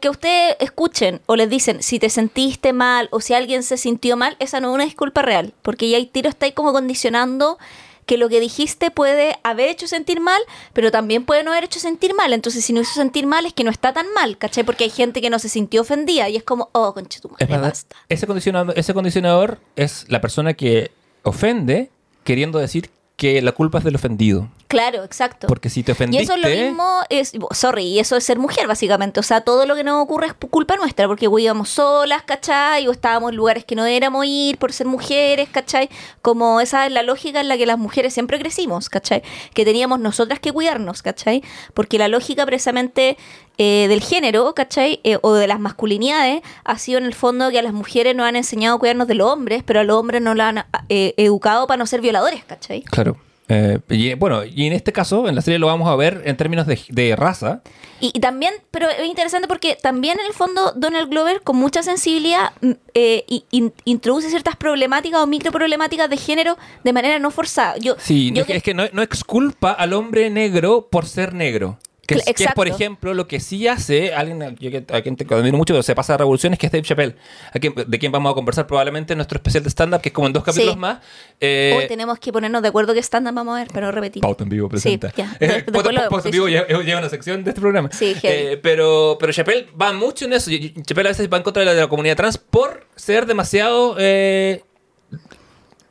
que 0.00 0.10
ustedes 0.10 0.56
escuchen 0.60 1.20
o 1.26 1.36
les 1.36 1.48
dicen 1.48 1.82
si 1.82 1.98
te 1.98 2.10
sentiste 2.10 2.72
mal 2.72 3.08
o 3.12 3.20
si 3.20 3.34
alguien 3.34 3.62
se 3.62 3.76
sintió 3.76 4.16
mal, 4.16 4.36
esa 4.40 4.60
no 4.60 4.68
es 4.68 4.74
una 4.74 4.84
disculpa 4.84 5.22
real. 5.22 5.54
Porque 5.62 5.88
ya 5.88 5.96
hay 5.96 6.06
tiro 6.06 6.28
está 6.28 6.46
ahí 6.46 6.52
como 6.52 6.72
condicionando 6.72 7.58
que 8.06 8.16
lo 8.16 8.28
que 8.28 8.40
dijiste 8.40 8.90
puede 8.90 9.38
haber 9.42 9.68
hecho 9.68 9.86
sentir 9.86 10.20
mal, 10.20 10.40
pero 10.72 10.90
también 10.90 11.24
puede 11.24 11.44
no 11.44 11.52
haber 11.52 11.64
hecho 11.64 11.80
sentir 11.80 12.14
mal. 12.14 12.32
Entonces, 12.32 12.64
si 12.64 12.72
no 12.72 12.80
hizo 12.80 12.94
sentir 12.94 13.26
mal, 13.26 13.46
es 13.46 13.52
que 13.52 13.64
no 13.64 13.70
está 13.70 13.92
tan 13.92 14.12
mal, 14.12 14.38
¿cachai? 14.38 14.64
Porque 14.64 14.84
hay 14.84 14.90
gente 14.90 15.20
que 15.20 15.30
no 15.30 15.38
se 15.38 15.48
sintió 15.48 15.82
ofendida 15.82 16.28
y 16.28 16.36
es 16.36 16.42
como, 16.42 16.68
oh, 16.72 16.94
conche 16.94 17.20
tu 17.20 17.28
madre, 17.28 17.46
Es 17.46 17.60
basta. 17.60 17.96
Ese 18.08 18.26
condicionador, 18.26 18.78
ese 18.78 18.94
condicionador 18.94 19.60
es 19.76 20.06
la 20.08 20.20
persona 20.20 20.54
que 20.54 20.90
ofende 21.22 21.90
queriendo 22.24 22.58
decir 22.58 22.90
que 23.16 23.40
la 23.42 23.52
culpa 23.52 23.78
es 23.78 23.84
del 23.84 23.94
ofendido. 23.94 24.48
Claro, 24.66 25.04
exacto. 25.04 25.46
Porque 25.48 25.68
si 25.68 25.82
te 25.82 25.92
Y 25.92 25.92
ofendiste... 25.92 26.24
eso 26.24 26.34
es 26.34 26.42
lo 26.42 26.48
mismo, 26.48 27.00
es, 27.10 27.32
sorry, 27.50 27.84
y 27.84 27.98
eso 27.98 28.16
es 28.16 28.24
ser 28.24 28.38
mujer, 28.38 28.66
básicamente. 28.66 29.20
O 29.20 29.22
sea, 29.22 29.42
todo 29.42 29.66
lo 29.66 29.74
que 29.74 29.84
nos 29.84 30.02
ocurre 30.02 30.28
es 30.28 30.34
culpa 30.34 30.76
nuestra, 30.76 31.06
porque 31.06 31.26
íbamos 31.26 31.68
solas, 31.68 32.22
¿cachai? 32.22 32.88
O 32.88 32.92
estábamos 32.92 33.30
en 33.30 33.36
lugares 33.36 33.66
que 33.66 33.76
no 33.76 33.84
éramos 33.84 34.24
ir 34.26 34.56
por 34.56 34.72
ser 34.72 34.86
mujeres, 34.86 35.50
¿cachai? 35.50 35.90
Como 36.22 36.60
esa 36.60 36.86
es 36.86 36.92
la 36.92 37.02
lógica 37.02 37.40
en 37.40 37.48
la 37.48 37.58
que 37.58 37.66
las 37.66 37.78
mujeres 37.78 38.14
siempre 38.14 38.38
crecimos, 38.38 38.88
¿cachai? 38.88 39.22
Que 39.52 39.64
teníamos 39.66 40.00
nosotras 40.00 40.40
que 40.40 40.50
cuidarnos, 40.50 41.02
¿cachai? 41.02 41.42
Porque 41.74 41.98
la 41.98 42.08
lógica 42.08 42.46
precisamente 42.46 43.18
eh, 43.58 43.86
del 43.88 44.00
género, 44.00 44.54
¿cachai? 44.54 45.00
Eh, 45.04 45.18
o 45.20 45.34
de 45.34 45.46
las 45.46 45.60
masculinidades 45.60 46.40
ha 46.64 46.78
sido 46.78 46.98
en 46.98 47.04
el 47.04 47.14
fondo 47.14 47.50
que 47.50 47.58
a 47.58 47.62
las 47.62 47.74
mujeres 47.74 48.16
nos 48.16 48.26
han 48.26 48.36
enseñado 48.36 48.76
a 48.76 48.78
cuidarnos 48.78 49.06
de 49.06 49.14
los 49.14 49.30
hombres, 49.30 49.62
pero 49.64 49.80
a 49.80 49.84
los 49.84 49.96
hombres 49.98 50.22
no 50.22 50.34
lo 50.34 50.42
han 50.42 50.64
eh, 50.88 51.12
educado 51.18 51.66
para 51.66 51.76
no 51.76 51.86
ser 51.86 52.00
violadores, 52.00 52.42
¿cachai? 52.44 52.82
Claro. 52.84 53.11
Eh, 53.48 53.78
y, 53.90 54.14
bueno, 54.14 54.44
y 54.44 54.66
en 54.66 54.72
este 54.72 54.92
caso, 54.92 55.28
en 55.28 55.34
la 55.34 55.42
serie 55.42 55.58
lo 55.58 55.66
vamos 55.66 55.88
a 55.88 55.96
ver 55.96 56.22
en 56.24 56.36
términos 56.36 56.66
de, 56.66 56.78
de 56.88 57.16
raza. 57.16 57.60
Y, 58.00 58.10
y 58.14 58.20
también, 58.20 58.54
pero 58.70 58.88
es 58.88 59.04
interesante 59.06 59.46
porque 59.46 59.76
también 59.80 60.18
en 60.20 60.26
el 60.26 60.32
fondo 60.32 60.72
Donald 60.74 61.08
Glover 61.10 61.42
con 61.42 61.56
mucha 61.56 61.82
sensibilidad 61.82 62.52
mm, 62.60 62.70
eh, 62.94 63.24
in- 63.50 63.72
introduce 63.84 64.28
ciertas 64.30 64.56
problemáticas 64.56 65.20
o 65.20 65.26
microproblemáticas 65.26 66.08
de 66.08 66.16
género 66.16 66.56
de 66.82 66.92
manera 66.92 67.18
no 67.18 67.30
forzada. 67.30 67.76
Yo, 67.78 67.96
Sí, 67.98 68.32
yo 68.32 68.40
es 68.42 68.46
que, 68.46 68.56
es 68.56 68.62
que 68.62 68.74
no, 68.74 68.84
no 68.92 69.02
exculpa 69.02 69.72
al 69.72 69.92
hombre 69.92 70.30
negro 70.30 70.88
por 70.90 71.06
ser 71.06 71.34
negro. 71.34 71.78
Que 72.04 72.14
es, 72.14 72.24
Cl- 72.26 72.34
que 72.34 72.44
es, 72.44 72.52
por 72.52 72.66
ejemplo, 72.66 73.14
lo 73.14 73.28
que 73.28 73.38
sí 73.38 73.68
hace 73.68 74.12
alguien 74.12 74.42
a, 74.42 74.50
yo 74.58 74.70
a 74.92 75.00
quien 75.02 75.14
te 75.14 75.24
admiro 75.32 75.56
mucho, 75.56 75.80
se 75.84 75.94
pasa 75.94 76.14
de 76.14 76.18
revoluciones, 76.18 76.58
que 76.58 76.66
es 76.66 76.72
Dave 76.72 76.82
Chappelle, 76.82 77.14
a 77.54 77.58
quien- 77.60 77.74
de 77.86 77.98
quien 78.00 78.10
vamos 78.10 78.32
a 78.32 78.34
conversar 78.34 78.66
probablemente 78.66 79.12
en 79.12 79.18
nuestro 79.18 79.36
especial 79.36 79.62
de 79.62 79.70
stand-up, 79.70 80.00
que 80.00 80.08
es 80.08 80.12
como 80.12 80.26
en 80.26 80.32
dos 80.32 80.42
capítulos 80.42 80.74
Sí. 80.74 80.80
más. 80.80 80.98
Eh, 81.40 81.74
Hoy 81.78 81.86
tenemos 81.86 82.18
que 82.18 82.32
ponernos 82.32 82.60
de 82.60 82.68
acuerdo 82.68 82.92
que 82.92 82.98
estándar 82.98 83.32
vamos 83.32 83.54
a 83.56 83.60
ver, 83.60 83.68
pero 83.72 83.86
no 83.86 83.92
repetir. 83.92 84.20
Pauta 84.20 84.42
en 84.42 84.50
vivo 84.50 84.68
presenta. 84.68 85.10
Sí, 85.10 85.14
ya. 85.18 85.36
Eh, 85.38 85.46
Después 85.64 85.84
Pauta- 85.84 86.16
en 86.16 86.22
sí, 86.24 86.30
vivo 86.32 86.46
sí. 86.46 86.52
lleva, 86.52 86.82
lleva 86.82 86.98
una 86.98 87.08
sección 87.08 87.44
de 87.44 87.50
este 87.50 87.60
programa. 87.60 87.88
Sí. 87.92 88.16
Eh, 88.24 88.58
pero, 88.60 89.16
pero 89.20 89.32
Chappelle 89.32 89.68
va 89.80 89.92
mucho 89.92 90.24
en 90.24 90.32
eso. 90.32 90.50
Chappelle 90.84 91.08
a 91.08 91.12
veces 91.12 91.28
va 91.32 91.36
en 91.36 91.42
contra 91.44 91.60
de 91.60 91.66
la, 91.66 91.74
de 91.74 91.80
la 91.82 91.88
comunidad 91.88 92.16
trans 92.16 92.36
por 92.36 92.84
ser 92.96 93.26
demasiado... 93.26 93.94
eh, 94.00 94.64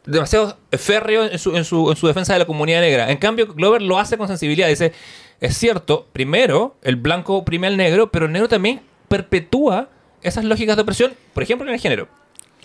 demasiado 0.05 0.57
férreo 0.71 1.25
en 1.25 1.37
su, 1.37 1.55
en, 1.55 1.63
su, 1.63 1.91
en 1.91 1.95
su 1.95 2.07
defensa 2.07 2.33
de 2.33 2.39
la 2.39 2.45
comunidad 2.45 2.81
negra. 2.81 3.11
En 3.11 3.17
cambio, 3.17 3.47
Glover 3.53 3.81
lo 3.81 3.99
hace 3.99 4.17
con 4.17 4.27
sensibilidad. 4.27 4.67
Dice, 4.67 4.93
es 5.41 5.57
cierto, 5.57 6.07
primero, 6.13 6.75
el 6.83 6.95
blanco 6.95 7.35
oprime 7.35 7.65
al 7.65 7.75
negro, 7.75 8.11
pero 8.11 8.27
el 8.27 8.31
negro 8.31 8.47
también 8.47 8.81
perpetúa 9.07 9.89
esas 10.21 10.45
lógicas 10.45 10.75
de 10.75 10.83
opresión, 10.83 11.13
por 11.33 11.41
ejemplo, 11.41 11.67
en 11.67 11.73
el 11.73 11.79
género. 11.79 12.07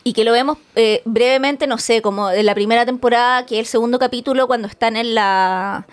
Y 0.05 0.13
que 0.13 0.25
lo 0.25 0.33
vemos 0.33 0.59
eh, 0.77 1.01
brevemente, 1.07 1.67
no 1.67 1.79
sé, 1.79 2.03
como 2.03 2.31
en 2.31 2.45
la 2.45 2.55
primera 2.55 2.85
temporada, 2.85 3.47
que 3.47 3.57
es 3.57 3.61
el 3.61 3.67
segundo 3.67 3.99
capítulo, 3.99 4.47
cuando 4.47 4.69
están 4.69 4.97
en 4.97 5.15
la. 5.15 5.87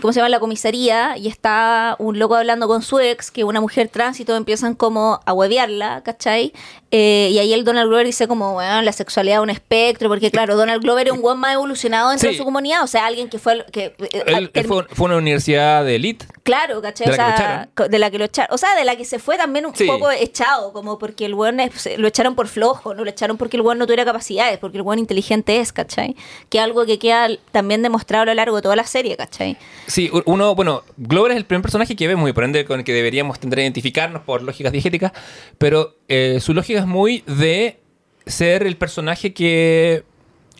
¿Cómo 0.00 0.12
se 0.12 0.20
llama? 0.20 0.30
La 0.30 0.40
comisaría 0.40 1.18
y 1.18 1.28
está 1.28 1.96
un 1.98 2.18
loco 2.18 2.34
hablando 2.34 2.66
con 2.66 2.82
su 2.82 2.98
ex, 2.98 3.30
que 3.30 3.44
una 3.44 3.60
mujer 3.60 3.88
trans 3.88 4.20
y 4.20 4.24
todos 4.24 4.38
empiezan 4.38 4.74
como 4.74 5.20
a 5.26 5.32
huevearla, 5.34 6.02
¿cachai? 6.02 6.52
Eh, 6.94 7.30
y 7.32 7.38
ahí 7.38 7.54
el 7.54 7.64
Donald 7.64 7.88
Glover 7.88 8.04
dice 8.04 8.28
como, 8.28 8.52
bueno, 8.52 8.82
la 8.82 8.92
sexualidad 8.92 9.38
es 9.38 9.42
un 9.42 9.48
espectro, 9.48 10.10
porque 10.10 10.30
claro, 10.30 10.56
Donald 10.56 10.82
Glover 10.82 11.06
es 11.06 11.12
un 11.14 11.22
buen 11.22 11.38
más 11.38 11.54
evolucionado 11.54 12.10
dentro 12.10 12.28
Sí. 12.28 12.34
de 12.34 12.38
su 12.38 12.44
comunidad, 12.44 12.82
o 12.82 12.86
sea, 12.86 13.06
alguien 13.06 13.30
que 13.30 13.38
fue... 13.38 13.64
Que, 13.72 13.86
eh, 13.98 14.22
Él, 14.26 14.34
él 14.36 14.52
termi- 14.52 14.86
fue, 14.90 15.06
una 15.06 15.16
universidad 15.16 15.84
de 15.86 15.96
elite. 15.96 16.26
Claro, 16.42 16.82
¿cachai? 16.82 17.06
De 17.06 17.14
o 17.14 17.16
la 17.16 17.24
que 17.24 17.30
lo 17.30 17.38
sea, 17.38 17.88
de 17.88 17.98
la 17.98 18.10
que 18.10 18.18
lo 18.18 18.24
echaron. 18.26 18.54
O 18.54 18.58
sea, 18.58 18.74
de 18.76 18.84
la 18.84 18.96
que 18.96 19.06
se 19.06 19.18
fue 19.18 19.38
también 19.38 19.64
un 19.64 19.74
Sí. 19.74 19.86
poco 19.86 20.10
echado, 20.10 20.74
como 20.74 20.98
porque 20.98 21.24
el 21.24 21.32
weón 21.34 21.56
lo 21.96 22.08
echaron 22.08 22.34
por 22.34 22.46
flojo, 22.46 22.94
no 22.94 23.04
lo 23.04 23.10
echaron 23.10 23.38
porque 23.38 23.56
el 23.56 23.62
weón 23.62 23.78
no 23.78 23.86
tuviera 23.86 24.04
capacidades, 24.04 24.58
porque 24.58 24.76
el 24.76 24.82
weón 24.82 24.98
inteligente 24.98 25.60
es, 25.60 25.72
¿cachai? 25.72 26.14
Que 26.50 26.58
es 26.58 26.64
algo 26.64 26.84
que 26.84 26.98
queda 26.98 27.28
también 27.52 27.80
demostrado 27.80 28.24
a 28.24 28.26
lo 28.26 28.34
largo 28.34 28.56
de 28.56 28.62
toda 28.62 28.76
la 28.76 28.84
serie, 28.84 29.16
¿cachai? 29.16 29.56
Sí, 29.86 30.10
uno, 30.26 30.54
bueno, 30.54 30.82
Glover 30.98 31.32
es 31.32 31.38
el 31.38 31.46
primer 31.46 31.62
personaje 31.62 31.96
que 31.96 32.06
vemos 32.06 32.28
y 32.28 32.34
por 32.34 32.44
ende 32.44 32.66
con 32.66 32.80
el 32.80 32.84
que 32.84 32.92
deberíamos 32.92 33.40
tender 33.40 33.60
a 33.60 33.62
identificarnos 33.62 34.20
por 34.22 34.42
lógicas 34.42 34.72
diegéticas, 34.72 35.12
pero 35.56 35.94
eh, 36.08 36.38
su 36.42 36.52
lógica 36.52 36.81
es 36.82 36.88
muy 36.88 37.22
de 37.26 37.80
ser 38.26 38.64
el 38.66 38.76
personaje 38.76 39.32
que 39.32 40.04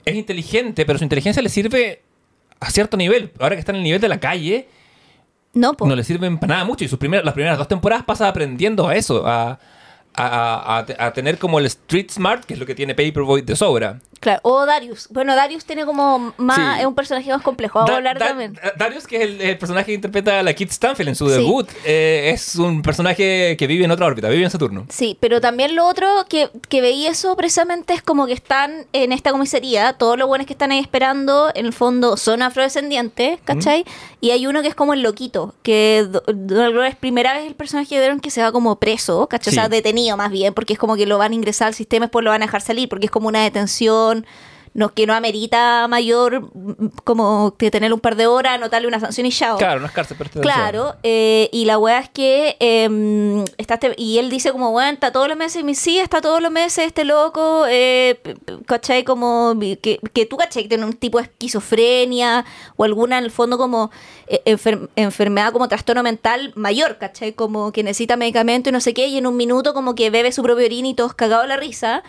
es 0.05 0.15
inteligente, 0.17 0.85
pero 0.85 0.99
su 0.99 1.05
inteligencia 1.05 1.43
le 1.43 1.49
sirve 1.49 2.03
a 2.61 2.71
cierto 2.71 2.97
nivel. 2.97 3.31
Ahora 3.39 3.55
que 3.57 3.61
está 3.61 3.73
en 3.73 3.77
el 3.77 3.83
nivel 3.85 4.01
de 4.01 4.09
la 4.09 4.19
calle, 4.19 4.69
No, 5.55 5.75
po. 5.75 5.87
no 5.87 5.95
le 5.95 6.03
sirven 6.05 6.39
para 6.39 6.55
nada 6.55 6.65
mucho 6.65 6.85
y 6.85 6.89
sus 6.89 6.99
primeras, 6.99 7.25
las 7.25 7.35
primeras 7.35 7.59
dos 7.59 7.69
temporadas 7.69 8.05
pasa 8.05 8.27
aprendiendo 8.29 8.89
a 8.89 8.97
eso, 8.97 9.27
a, 9.27 9.59
a- 10.15 10.85
a- 10.99 11.07
a 11.07 11.13
tener 11.13 11.39
como 11.39 11.59
el 11.59 11.67
street 11.67 12.11
smart, 12.11 12.45
que 12.45 12.55
es 12.55 12.61
lo 12.61 12.67
que 12.67 12.75
tiene 12.75 12.95
Paperboy 12.95 13.43
de 13.43 13.55
sobra. 13.57 14.01
Claro. 14.23 14.41
O 14.45 14.65
Darius. 14.67 15.09
Bueno, 15.11 15.35
Darius 15.35 15.65
tiene 15.65 15.85
como 15.85 16.33
más, 16.37 16.77
Sí. 16.77 16.81
es 16.81 16.87
un 16.87 16.95
personaje 16.95 17.29
más 17.31 17.43
complejo. 17.43 17.81
Vamos 17.81 17.91
a 17.93 17.97
hablar 17.97 18.19
Da- 18.19 18.29
también. 18.29 18.57
Darius, 18.79 19.07
que 19.07 19.17
es 19.17 19.23
el, 19.23 19.41
el 19.41 19.59
personaje 19.59 19.87
que 19.87 19.93
interpreta 19.95 20.39
a 20.39 20.43
la 20.45 20.55
Kit 20.55 20.71
Stanfield 20.71 21.09
en 21.09 21.17
su 21.17 21.29
Sí. 21.29 21.35
debut, 21.35 21.69
eh, 21.85 22.31
es 22.33 22.55
un 22.55 22.83
personaje 22.83 23.57
que 23.59 23.67
vive 23.67 23.85
en 23.85 23.91
otra 23.91 24.07
órbita, 24.07 24.29
vive 24.29 24.45
en 24.45 24.51
Saturno. 24.51 24.87
Sí, 24.91 25.19
pero 25.21 25.41
también 25.41 25.75
lo 25.75 25.87
otro 25.87 26.07
que, 26.29 26.49
que 26.69 26.81
veí 26.81 27.07
eso 27.07 27.37
precisamente 27.37 27.95
es 27.95 28.03
como 28.03 28.27
que 28.27 28.33
están 28.33 28.87
en 28.93 29.11
esta 29.11 29.33
comisaría, 29.33 29.95
todos 29.95 30.17
los 30.17 30.29
buenos 30.29 30.47
que 30.47 30.53
están 30.53 30.71
ahí 30.71 30.79
esperando, 30.79 31.51
en 31.55 31.67
el 31.67 31.73
fondo 31.73 32.17
son 32.17 32.43
afrodescendientes, 32.43 33.41
¿cachai? 33.45 33.85
Y 34.21 34.31
hay 34.31 34.47
uno 34.47 34.63
que 34.63 34.69
es 34.69 34.75
como 34.77 34.95
el 34.95 35.03
loquito, 35.03 35.55
que 35.65 36.07
es 36.87 36.97
primera 36.97 37.35
vez 37.35 37.47
el 37.47 37.55
personaje 37.55 37.95
de 37.97 38.01
Veron 38.01 38.21
que 38.21 38.31
se 38.31 38.43
va 38.43 38.53
como 38.53 38.77
preso, 38.77 39.27
¿cachai? 39.27 39.53
O 39.53 39.55
sea, 39.55 39.65
Sí. 39.65 39.71
detenido 39.71 40.17
más 40.17 40.31
bien, 40.31 40.55
porque 40.55 40.73
es 40.75 40.79
como 40.79 40.97
que 40.97 41.07
lo 41.07 41.19
van 41.19 41.33
a 41.33 41.35
ingresar 41.35 41.69
al 41.69 41.75
sistema 41.75 42.05
y 42.05 42.07
después 42.07 42.25
lo 42.25 42.31
van 42.31 42.43
a 42.43 42.47
dejar 42.47 42.61
salir, 42.61 42.89
porque 42.89 43.07
es 43.07 43.11
como 43.11 43.29
una 43.29 43.43
detención 43.43 44.12
no, 44.75 44.95
que 44.95 45.07
no 45.07 45.13
amerita 45.13 45.87
mayor, 45.87 46.51
como 47.05 47.57
que 47.59 47.71
tener 47.71 47.93
un 47.93 48.01
par 48.01 48.17
de 48.17 48.27
horas, 48.27 48.55
anotarle 48.55 48.89
una 48.89 49.01
sanción 49.01 49.27
y 49.27 49.31
chao. 49.31 49.59
Claro, 49.59 49.81
no 49.81 49.87
es 49.87 49.93
cárcel, 49.93 50.17
pero 50.19 50.31
Claro, 50.41 50.97
eh, 51.03 51.51
y 51.53 51.67
la 51.67 51.79
weá 51.79 51.99
es 51.99 52.09
que 52.09 52.57
eh, 52.59 53.45
está 53.59 53.75
este- 53.75 53.95
y 53.99 54.17
él 54.17 54.31
dice 54.31 54.51
como, 54.51 54.71
weón, 54.71 54.95
está 54.95 55.13
todos 55.13 55.29
los 55.29 55.37
meses, 55.37 55.61
y 55.61 55.65
me 55.65 55.75
sí, 55.75 55.99
está 55.99 56.23
todos 56.23 56.41
los 56.41 56.51
meses 56.51 56.87
este 56.87 57.05
loco, 57.05 57.67
eh, 57.69 58.19
¿cachai? 58.65 59.05
Como 59.05 59.55
que, 59.83 60.01
que 60.15 60.25
tú, 60.25 60.39
¿cachai? 60.39 60.63
Que 60.63 60.69
tiene 60.71 60.87
un 60.87 60.95
tipo 60.95 61.19
de 61.19 61.25
esquizofrenia 61.25 62.47
o 62.77 62.85
alguna, 62.85 63.19
en 63.19 63.25
el 63.25 63.31
fondo, 63.31 63.59
como 63.59 63.91
eh, 64.27 64.41
enfer- 64.47 64.89
enfermedad 64.97 65.53
como 65.53 65.69
trastorno 65.69 66.03
mental 66.03 66.53
mayor, 66.55 66.97
¿cachai? 66.97 67.35
Como 67.35 67.73
que 67.73 67.83
necesita 67.83 68.17
medicamento 68.17 68.71
y 68.71 68.73
no 68.73 68.81
sé 68.81 68.95
qué, 68.95 69.07
y 69.07 69.19
en 69.19 69.27
un 69.27 69.37
minuto 69.37 69.75
como 69.75 69.95
que 69.95 70.09
bebe 70.09 70.33
su 70.33 70.43
propio 70.43 70.65
orina 70.65 70.89
y 70.89 70.95
todos 70.95 71.13
cagados 71.15 71.47
la 71.47 71.59
risa. 71.59 72.03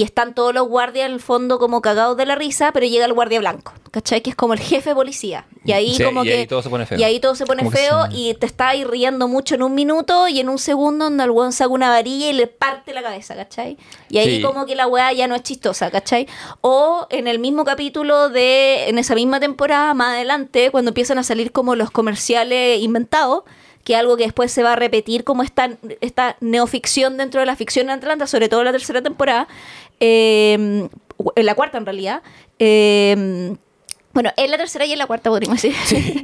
Y 0.00 0.02
están 0.02 0.34
todos 0.34 0.54
los 0.54 0.66
guardias 0.66 1.06
en 1.08 1.12
el 1.12 1.20
fondo 1.20 1.58
como 1.58 1.82
cagados 1.82 2.16
de 2.16 2.24
la 2.24 2.34
risa, 2.34 2.72
pero 2.72 2.86
llega 2.86 3.04
el 3.04 3.12
guardia 3.12 3.38
blanco, 3.38 3.74
¿cachai? 3.90 4.22
Que 4.22 4.30
es 4.30 4.36
como 4.36 4.54
el 4.54 4.60
jefe 4.60 4.88
de 4.90 4.94
policía. 4.94 5.44
Y 5.62 5.72
ahí 5.72 5.94
Sí, 5.94 6.02
como 6.04 6.24
y 6.24 6.28
que... 6.28 6.34
ahí 6.38 6.46
todo 6.46 6.62
se 6.62 6.70
pone 6.70 6.86
feo. 6.86 6.98
Y 6.98 7.02
ahí 7.04 7.20
todo 7.20 7.34
se 7.34 7.44
pone 7.44 7.62
Como 7.62 7.70
feo 7.76 8.06
se- 8.06 8.16
y 8.16 8.32
te 8.32 8.46
está 8.46 8.68
ahí 8.68 8.82
riendo 8.84 9.28
mucho 9.28 9.56
en 9.56 9.62
un 9.62 9.74
minuto 9.74 10.26
y 10.26 10.40
en 10.40 10.48
un 10.48 10.56
segundo 10.58 11.04
donde 11.04 11.24
el 11.24 11.30
weón 11.30 11.52
saca 11.52 11.68
una 11.68 11.90
varilla 11.90 12.30
y 12.30 12.32
le 12.32 12.46
parte 12.46 12.94
la 12.94 13.02
cabeza, 13.02 13.34
¿cachai? 13.36 13.76
Y 14.08 14.16
ahí 14.16 14.36
Sí. 14.36 14.42
como 14.42 14.64
que 14.64 14.74
la 14.74 14.86
weá 14.86 15.12
ya 15.12 15.26
no 15.28 15.34
es 15.34 15.42
chistosa, 15.42 15.90
¿cachai? 15.90 16.26
O 16.62 17.06
en 17.10 17.28
el 17.28 17.38
mismo 17.38 17.64
capítulo 17.66 18.30
de, 18.30 18.88
en 18.88 18.96
esa 18.98 19.14
misma 19.14 19.38
temporada, 19.38 19.92
más 19.92 20.14
adelante, 20.14 20.70
cuando 20.70 20.90
empiezan 20.92 21.18
a 21.18 21.22
salir 21.24 21.52
como 21.52 21.76
los 21.76 21.90
comerciales 21.90 22.80
inventados, 22.80 23.42
que 23.84 23.94
es 23.94 23.98
algo 23.98 24.16
que 24.18 24.24
después 24.24 24.52
se 24.52 24.62
va 24.62 24.74
a 24.74 24.76
repetir 24.76 25.24
como 25.24 25.42
esta, 25.42 25.70
esta 26.02 26.36
neoficción 26.40 27.16
dentro 27.16 27.40
de 27.40 27.46
la 27.46 27.56
ficción 27.56 27.86
en 27.86 27.92
Atlanta, 27.98 28.26
sobre 28.26 28.48
todo 28.50 28.60
en 28.60 28.66
la 28.66 28.72
tercera 28.72 29.00
temporada, 29.00 29.48
eh, 30.00 30.88
la 31.36 31.54
cuarta 31.54 31.78
en 31.78 31.86
realidad. 31.86 32.22
eh, 32.58 33.56
bueno, 34.12 34.30
en 34.36 34.50
la 34.50 34.56
tercera 34.56 34.84
y 34.86 34.92
en 34.92 34.98
la 34.98 35.06
cuarta 35.06 35.30
podríamos 35.30 35.60
decir. 35.62 35.74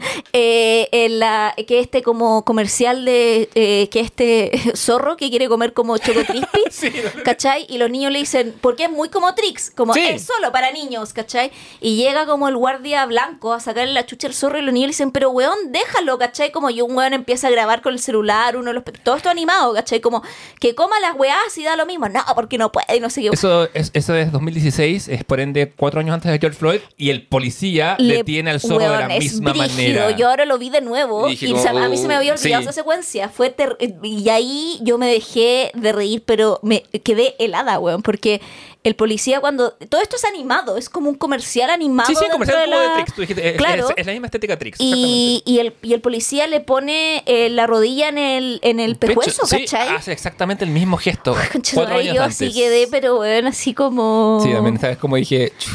Eh, 0.38 0.88
en 0.92 1.18
la, 1.18 1.54
que 1.66 1.78
este 1.80 2.02
como 2.02 2.44
comercial 2.44 3.06
de 3.06 3.48
eh, 3.54 3.88
que 3.90 4.00
este 4.00 4.50
zorro 4.76 5.16
que 5.16 5.30
quiere 5.30 5.48
comer 5.48 5.72
como 5.72 5.96
Choco 5.96 6.20
Crispy, 6.26 6.60
Sí, 6.70 6.92
¿cachai? 7.24 7.64
Y 7.70 7.78
los 7.78 7.88
niños 7.90 8.12
le 8.12 8.18
dicen, 8.18 8.54
porque 8.60 8.84
es 8.84 8.90
muy 8.90 9.08
como 9.08 9.34
Trix, 9.34 9.70
como 9.74 9.94
Sí. 9.94 10.00
es 10.00 10.24
solo 10.26 10.52
para 10.52 10.72
niños, 10.72 11.14
¿cachai? 11.14 11.52
Y 11.80 11.96
llega 11.96 12.26
como 12.26 12.48
el 12.48 12.56
guardia 12.56 13.06
blanco 13.06 13.54
a 13.54 13.60
sacarle 13.60 13.94
la 13.94 14.04
chucha 14.04 14.26
al 14.26 14.34
zorro 14.34 14.58
y 14.58 14.62
los 14.62 14.74
niños 14.74 14.88
le 14.88 14.92
dicen, 14.92 15.10
pero 15.10 15.30
weón, 15.30 15.56
déjalo, 15.72 16.18
¿cachai? 16.18 16.52
Como 16.52 16.68
y 16.68 16.82
un 16.82 16.94
weón 16.94 17.14
empieza 17.14 17.46
a 17.48 17.50
grabar 17.50 17.80
con 17.80 17.94
el 17.94 17.98
celular, 18.00 18.56
uno 18.58 18.66
de 18.70 18.74
los... 18.74 18.84
Todo 19.02 19.16
esto 19.16 19.30
animado, 19.30 19.72
¿cachai? 19.72 20.00
Como 20.02 20.22
que 20.60 20.74
coma 20.74 21.00
las 21.00 21.14
weás 21.16 21.56
y 21.56 21.64
da 21.64 21.76
lo 21.76 21.86
mismo. 21.86 22.08
No, 22.10 22.22
porque 22.34 22.58
no 22.58 22.70
puede 22.72 22.94
y 22.96 23.00
no 23.00 23.08
sé 23.08 23.22
qué. 23.22 23.28
Eso 23.32 23.68
es, 23.72 23.90
eso 23.94 24.14
es 24.14 24.32
2016, 24.32 25.08
es 25.08 25.24
por 25.24 25.40
ende 25.40 25.72
cuatro 25.74 26.00
años 26.00 26.12
antes 26.14 26.30
de 26.30 26.38
George 26.38 26.58
Floyd, 26.58 26.80
y 26.98 27.08
el 27.08 27.26
policía 27.26 27.75
Le- 27.98 28.16
detiene 28.16 28.50
al 28.50 28.60
zorro 28.60 28.78
de 28.84 28.88
weón, 28.90 29.08
la 29.08 29.16
es 29.16 29.22
misma 29.24 29.50
brígido. 29.52 29.68
manera. 30.00 30.10
Yo 30.16 30.28
ahora 30.28 30.44
lo 30.44 30.58
vi 30.58 30.70
de 30.70 30.80
nuevo 30.80 31.26
Y 31.28 31.32
dije 31.32 31.46
y 31.46 31.52
como, 31.52 31.78
a 31.78 31.88
mí 31.88 31.96
se 31.96 32.08
me 32.08 32.14
había 32.14 32.32
olvidado 32.32 32.62
sí. 32.62 32.68
esa 32.68 32.72
secuencia. 32.72 33.28
Fue 33.28 33.50
ter- 33.50 33.76
y 34.02 34.28
ahí 34.28 34.78
yo 34.82 34.98
me 34.98 35.06
dejé 35.06 35.70
de 35.74 35.92
reír, 35.92 36.22
pero 36.24 36.58
me 36.62 36.82
quedé 37.04 37.34
helada, 37.38 37.78
weón, 37.78 38.02
porque 38.02 38.40
el 38.84 38.94
policía 38.94 39.40
cuando 39.40 39.72
todo 39.88 40.00
esto 40.00 40.14
es 40.16 40.24
animado, 40.24 40.76
es 40.76 40.88
como 40.88 41.10
un 41.10 41.16
comercial 41.16 41.70
animado. 41.70 42.06
Sí, 42.06 42.14
sí, 42.14 42.20
dentro 42.20 42.34
comercial 42.34 42.60
de 42.60 42.64
como 42.70 42.80
de 42.80 42.88
la- 42.88 42.94
Trix. 42.94 43.14
Tú 43.14 43.20
dijiste, 43.22 43.48
es, 43.50 43.56
Claro. 43.56 43.88
es- 43.88 43.94
es 43.96 44.06
la 44.06 44.12
misma 44.12 44.26
estética 44.28 44.56
Trix. 44.58 44.78
Y, 44.80 45.42
y 45.44 45.58
el, 45.58 45.74
y 45.82 45.92
el 45.92 46.00
policía 46.00 46.46
le 46.46 46.60
pone 46.60 47.22
eh, 47.26 47.48
la 47.50 47.66
rodilla 47.66 48.08
en 48.08 48.18
el, 48.18 48.60
en 48.62 48.78
el 48.80 48.92
exactamente. 48.92 49.06
pejuezo, 49.06 49.46
Sí, 49.46 49.60
¿cachai? 49.64 49.88
hace 49.96 50.12
exactamente 50.12 50.64
el 50.64 50.70
mismo 50.70 50.96
gesto. 50.98 51.34
Concha 51.52 51.74
cuatro 51.74 51.96
años 51.96 52.14
yo 52.14 52.22
antes. 52.22 52.36
así 52.42 52.52
quedé, 52.52 52.86
pero 52.88 53.18
weón, 53.18 53.46
así 53.48 53.74
como... 53.74 54.40
Sí, 54.42 54.52
también, 54.52 54.78
¿sabes? 54.78 54.98
Como 54.98 55.16
dije, 55.16 55.52
"Chu". 55.58 55.70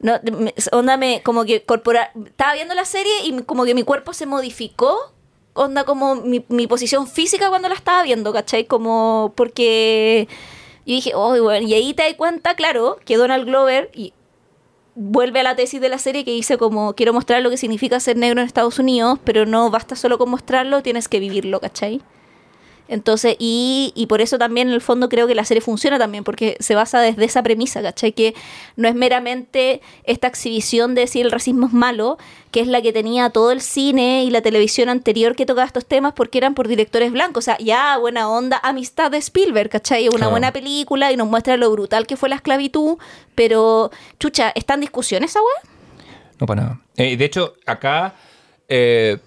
No, 0.00 0.18
onda 0.72 0.96
me, 0.96 1.22
como 1.22 1.44
que 1.44 1.62
corporal, 1.62 2.08
estaba 2.24 2.54
viendo 2.54 2.74
la 2.74 2.84
serie 2.86 3.12
y 3.24 3.42
como 3.42 3.64
que 3.64 3.74
mi 3.74 3.82
cuerpo 3.82 4.14
se 4.14 4.24
modificó, 4.26 5.12
onda 5.52 5.84
como 5.84 6.14
mi, 6.14 6.44
mi 6.48 6.66
posición 6.66 7.06
física 7.06 7.50
cuando 7.50 7.68
la 7.68 7.74
estaba 7.74 8.02
viendo, 8.02 8.32
¿cachai? 8.32 8.64
Como 8.64 9.32
porque 9.36 10.26
yo 10.86 10.94
dije, 10.94 11.12
oh, 11.14 11.40
bueno, 11.42 11.66
y 11.66 11.74
ahí 11.74 11.92
te 11.92 12.04
das 12.04 12.14
cuenta, 12.14 12.54
claro, 12.54 12.98
que 13.04 13.16
Donald 13.16 13.44
Glover 13.44 13.90
y 13.94 14.14
vuelve 14.94 15.40
a 15.40 15.42
la 15.42 15.56
tesis 15.56 15.80
de 15.80 15.88
la 15.88 15.98
serie 15.98 16.24
que 16.24 16.32
dice 16.32 16.58
como 16.58 16.94
quiero 16.94 17.12
mostrar 17.12 17.42
lo 17.42 17.50
que 17.50 17.56
significa 17.56 18.00
ser 18.00 18.16
negro 18.16 18.40
en 18.40 18.46
Estados 18.46 18.78
Unidos, 18.78 19.18
pero 19.24 19.46
no 19.46 19.70
basta 19.70 19.96
solo 19.96 20.18
con 20.18 20.30
mostrarlo, 20.30 20.82
tienes 20.82 21.08
que 21.08 21.20
vivirlo, 21.20 21.60
¿cachai? 21.60 22.00
Entonces, 22.90 23.36
y, 23.38 23.92
y 23.94 24.06
por 24.06 24.20
eso 24.20 24.36
también 24.36 24.68
en 24.68 24.74
el 24.74 24.80
fondo 24.80 25.08
creo 25.08 25.26
que 25.26 25.34
la 25.34 25.44
serie 25.44 25.60
funciona 25.60 25.98
también, 25.98 26.24
porque 26.24 26.56
se 26.60 26.74
basa 26.74 27.00
desde 27.00 27.24
esa 27.24 27.42
premisa, 27.42 27.80
¿cachai? 27.80 28.12
Que 28.12 28.34
no 28.76 28.88
es 28.88 28.94
meramente 28.96 29.80
esta 30.04 30.26
exhibición 30.26 30.94
de 30.94 31.02
decir 31.02 31.24
el 31.24 31.30
racismo 31.32 31.68
es 31.68 31.72
malo, 31.72 32.18
que 32.50 32.60
es 32.60 32.66
la 32.66 32.82
que 32.82 32.92
tenía 32.92 33.30
todo 33.30 33.52
el 33.52 33.60
cine 33.60 34.24
y 34.24 34.30
la 34.30 34.42
televisión 34.42 34.88
anterior 34.88 35.36
que 35.36 35.46
tocaba 35.46 35.66
estos 35.66 35.86
temas 35.86 36.12
porque 36.14 36.38
eran 36.38 36.54
por 36.54 36.66
directores 36.66 37.12
blancos. 37.12 37.44
O 37.44 37.46
sea, 37.46 37.56
ya, 37.58 37.96
buena 37.96 38.28
onda, 38.28 38.58
amistad 38.62 39.10
de 39.12 39.18
Spielberg, 39.18 39.70
¿cachai? 39.70 40.08
Una 40.08 40.16
Claro. 40.16 40.30
buena 40.32 40.52
película 40.52 41.12
y 41.12 41.16
nos 41.16 41.28
muestra 41.28 41.56
lo 41.56 41.70
brutal 41.70 42.06
que 42.08 42.16
fue 42.16 42.28
la 42.28 42.34
esclavitud, 42.36 42.98
pero, 43.36 43.90
chucha, 44.18 44.50
¿está 44.54 44.74
en 44.74 44.80
discusión 44.80 45.22
esa 45.24 45.38
weá? 45.40 45.70
No, 46.40 46.46
para 46.46 46.62
nada. 46.62 46.80
Eh, 46.96 47.16
de 47.16 47.24
hecho, 47.24 47.54
acá 47.66 48.14
eh, 48.68 49.18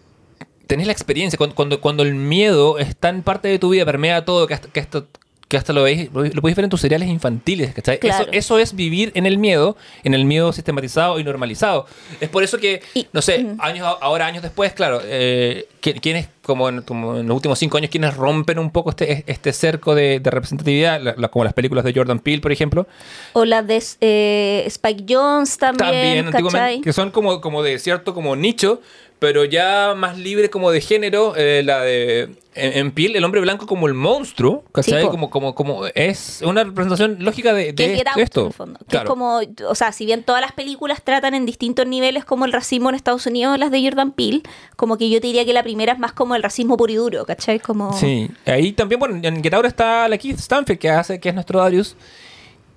tenés 0.68 0.88
la 0.88 0.94
experiencia. 0.94 1.38
Cuando, 1.38 1.56
cuando, 1.56 1.82
cuando 1.82 2.04
el 2.04 2.16
miedo 2.16 2.80
está 2.80 3.10
en 3.10 3.22
parte 3.24 3.48
de 3.48 3.60
tu 3.60 3.70
vida, 3.70 3.86
permea 3.86 4.26
todo, 4.26 4.48
que 4.48 4.54
hasta, 4.54 4.68
que 4.70 4.80
hasta, 4.80 5.04
que 5.48 5.58
hasta 5.58 5.72
lo, 5.74 5.84
veis, 5.84 6.10
lo, 6.12 6.24
lo 6.24 6.42
podéis 6.42 6.56
ver 6.56 6.64
en 6.64 6.70
tus 6.72 6.82
seriales 6.82 7.10
infantiles. 7.10 7.74
¿cachai? 7.76 8.00
Claro. 8.00 8.24
Eso, 8.24 8.32
eso 8.34 8.60
es 8.60 8.76
vivir 8.76 9.12
en 9.14 9.26
el 9.28 9.38
miedo, 9.38 9.78
en 10.04 10.14
el 10.16 10.26
miedo 10.26 10.52
sistematizado 10.52 11.20
y 11.20 11.24
normalizado. 11.24 11.86
Es 12.20 12.30
por 12.30 12.44
eso 12.44 12.58
que, 12.58 12.82
Y- 12.96 13.06
no 13.14 13.22
sé, 13.22 13.46
años 13.60 13.86
ahora, 14.02 14.26
años 14.26 14.42
después, 14.42 14.74
claro, 14.74 15.00
eh, 15.04 15.68
qui- 15.82 16.00
quienes, 16.02 16.28
como 16.42 16.70
en, 16.70 16.82
como 16.82 17.18
en 17.18 17.28
los 17.28 17.36
últimos 17.36 17.60
cinco 17.60 17.78
años, 17.78 17.92
quienes 17.92 18.16
rompen 18.18 18.58
un 18.58 18.72
poco 18.72 18.90
este, 18.90 19.24
este 19.28 19.54
cerco 19.54 19.94
de, 19.94 20.20
de 20.20 20.32
representatividad, 20.32 21.00
la- 21.00 21.14
la- 21.18 21.28
como 21.28 21.44
las 21.46 21.54
películas 21.54 21.84
de 21.86 21.94
Jordan 21.94 22.18
Peele, 22.20 22.42
por 22.42 22.52
ejemplo, 22.52 22.88
O 23.34 23.46
la 23.46 23.62
de 23.62 23.84
eh, 24.02 24.64
Spike 24.66 25.06
Jones 25.08 25.58
también, 25.60 26.32
también 26.32 26.32
¿cachai? 26.32 26.82
que 26.82 26.94
son 26.94 27.12
como, 27.12 27.42
como 27.42 27.62
de 27.62 27.78
cierto 27.78 28.16
como 28.16 28.36
nicho, 28.36 28.82
pero 29.24 29.46
ya 29.46 29.94
más 29.96 30.18
libre 30.18 30.50
como 30.50 30.70
de 30.70 30.82
género, 30.82 31.34
eh, 31.38 31.62
la 31.64 31.80
de 31.80 32.24
en, 32.56 32.78
en 32.78 32.92
piel, 32.92 33.16
el 33.16 33.24
hombre 33.24 33.40
blanco 33.40 33.66
como 33.66 33.88
el 33.88 33.94
monstruo, 33.94 34.66
¿cachai? 34.74 35.02
Sí, 35.02 35.08
como, 35.08 35.30
como, 35.30 35.56
como 35.56 35.86
es 35.96 36.42
una 36.46 36.66
representación 36.66 37.16
lógica 37.22 37.54
de, 37.54 37.72
de 37.72 37.94
esto. 37.94 38.20
Esto. 38.20 38.42
en 38.42 38.48
el 38.48 38.54
fondo. 38.54 38.80
Claro. 38.86 39.06
es 39.06 39.10
como, 39.10 39.40
o 39.70 39.76
sea, 39.76 39.94
si 39.94 40.06
bien 40.06 40.24
todas 40.24 40.42
las 40.42 40.52
películas 40.52 41.04
tratan 41.04 41.36
en 41.36 41.46
distintos 41.46 41.88
niveles 41.88 42.26
como 42.26 42.44
el 42.44 42.52
racismo 42.52 42.90
en 42.90 42.96
Estados 42.96 43.26
Unidos, 43.26 43.58
las 43.58 43.72
de 43.72 43.82
Jordan 43.82 44.12
Peele, 44.12 44.42
como 44.76 44.98
que 44.98 45.10
yo 45.10 45.22
te 45.22 45.28
diría 45.28 45.46
que 45.46 45.54
la 45.54 45.64
primera 45.64 45.94
es 45.94 46.00
más 46.00 46.12
como 46.12 46.36
el 46.36 46.44
racismo 46.44 46.76
puro 46.76 46.92
y 46.92 46.98
duro, 46.98 47.26
¿cachai? 47.26 47.62
Como... 47.62 47.94
Sí, 47.94 48.30
ahí 48.46 48.74
también, 48.74 49.00
bueno, 49.00 49.18
en 49.26 49.42
Get 49.42 49.54
Out 49.54 49.68
está 49.68 50.10
la 50.10 50.18
Keith 50.18 50.38
Stanfield, 50.38 50.82
que 50.82 50.90
hace, 50.90 51.18
que 51.22 51.30
es 51.30 51.36
nuestro 51.36 51.60
Darius, 51.60 51.96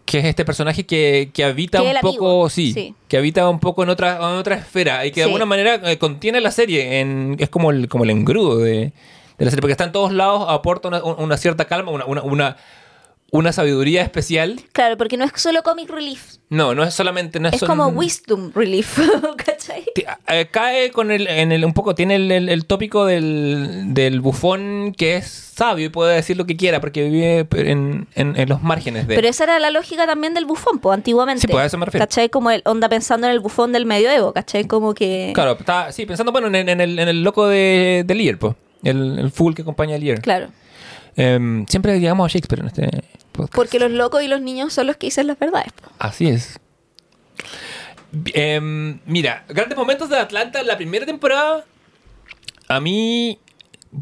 que 0.06 0.20
es 0.20 0.24
este 0.24 0.44
personaje 0.44 0.86
que, 0.86 1.30
que 1.34 1.44
habita 1.44 1.80
Que 1.80 1.88
un 1.88 2.00
poco, 2.00 2.48
sí, 2.48 2.72
sí. 2.72 2.94
que 3.08 3.18
habita 3.18 3.48
un 3.50 3.58
poco 3.58 3.82
en 3.82 3.90
otra, 3.90 4.16
en 4.16 4.38
otra 4.38 4.54
esfera 4.54 5.04
y 5.04 5.10
que 5.10 5.20
de 5.20 5.24
alguna 5.24 5.44
manera 5.44 5.80
eh, 5.90 5.98
contiene 5.98 6.40
la 6.40 6.52
serie, 6.52 7.00
en, 7.00 7.36
es 7.38 7.50
como 7.50 7.72
el, 7.72 7.88
como 7.88 8.04
el 8.04 8.10
engrudo 8.10 8.58
de, 8.58 8.92
de 9.36 9.44
la 9.44 9.50
serie, 9.50 9.60
porque 9.60 9.72
está 9.72 9.84
en 9.84 9.92
todos 9.92 10.12
lados, 10.12 10.46
aporta 10.48 10.88
una, 10.88 11.02
una 11.02 11.36
cierta 11.36 11.64
calma, 11.66 11.90
una, 11.90 12.06
una, 12.06 12.22
una, 12.22 12.56
una 13.32 13.52
sabiduría 13.52 14.02
especial. 14.02 14.60
Claro, 14.72 14.96
porque 14.96 15.16
no 15.16 15.24
es 15.24 15.32
solo 15.34 15.62
comic 15.64 15.90
relief, 15.90 16.36
No, 16.48 16.74
no 16.76 16.84
es 16.84 16.94
solamente... 16.94 17.40
No 17.40 17.48
es, 17.48 17.54
es 17.54 17.60
sol- 17.60 17.68
como 17.68 17.88
wisdom 17.88 18.52
relief, 18.54 18.98
¿cachai? 19.44 19.84
Eh, 20.28 20.46
cae 20.50 20.92
con 20.92 21.10
el, 21.10 21.26
en 21.26 21.50
el 21.50 21.64
un 21.64 21.72
poco 21.72 21.94
tiene 21.96 22.14
el, 22.16 22.30
el- 22.30 22.48
el 22.48 22.66
tópico 22.66 23.04
del, 23.04 23.94
del 23.94 24.20
bufón 24.20 24.94
que 24.96 25.16
es 25.16 25.26
sabio 25.26 25.86
y 25.86 25.88
puede 25.88 26.14
decir 26.14 26.36
lo 26.36 26.46
que 26.46 26.56
quiera 26.56 26.80
porque 26.80 27.08
vive 27.10 27.46
en, 27.50 28.06
en- 28.14 28.36
en 28.38 28.48
los 28.48 28.62
márgenes 28.62 29.08
de 29.08 29.16
Pero 29.16 29.26
esa 29.28 29.42
era 29.44 29.58
la 29.58 29.70
lógica 29.72 30.06
también 30.06 30.32
del 30.32 30.44
bufón, 30.44 30.78
pues, 30.78 30.94
antiguamente. 30.94 31.40
Sí, 31.42 31.48
pues, 31.48 31.62
a 31.62 31.66
eso 31.66 31.78
me 31.78 31.86
refiero. 31.86 32.06
¿Cachai? 32.06 32.28
Como 32.30 32.50
el 32.52 32.62
onda 32.64 32.88
pensando 32.88 33.26
en 33.26 33.32
el 33.32 33.40
bufón 33.40 33.72
del 33.72 33.86
medioevo, 33.86 34.32
¿cachai? 34.32 34.66
Como 34.66 34.94
que... 34.94 35.32
claro 35.34 35.56
está 35.58 35.90
sí 35.90 36.06
pensando 36.06 36.30
bueno 36.30 36.46
en, 36.46 36.68
en 36.68 36.80
el, 36.80 36.96
en 36.98 37.08
el 37.08 37.22
loco 37.24 37.48
de, 37.48 38.04
de 38.06 38.14
Lear 38.14 38.38
pues, 38.38 38.54
el, 38.84 39.18
el 39.18 39.30
fool 39.32 39.54
que 39.54 39.62
acompaña 39.62 39.96
a 39.96 39.98
Lear 39.98 40.20
Claro. 40.20 40.48
Em, 41.16 41.64
siempre 41.66 41.98
llegamos 41.98 42.26
a 42.26 42.28
Shakespeare 42.32 42.60
en 42.60 42.66
este 42.66 42.88
podcast. 43.36 43.54
Porque 43.54 43.78
los 43.78 43.90
locos 43.90 44.22
y 44.22 44.28
los 44.28 44.40
niños 44.40 44.72
son 44.72 44.86
los 44.86 44.96
que 44.96 45.06
dicen 45.06 45.26
las 45.26 45.38
verdades. 45.38 45.72
así 45.98 46.28
es. 46.28 46.58
Em, 48.32 49.00
mira 49.04 49.44
grandes 49.48 49.76
momentos 49.76 50.08
de 50.08 50.18
Atlanta. 50.18 50.62
La 50.62 50.76
primera 50.76 51.04
temporada 51.04 51.64
a 52.68 52.80
mí 52.80 53.38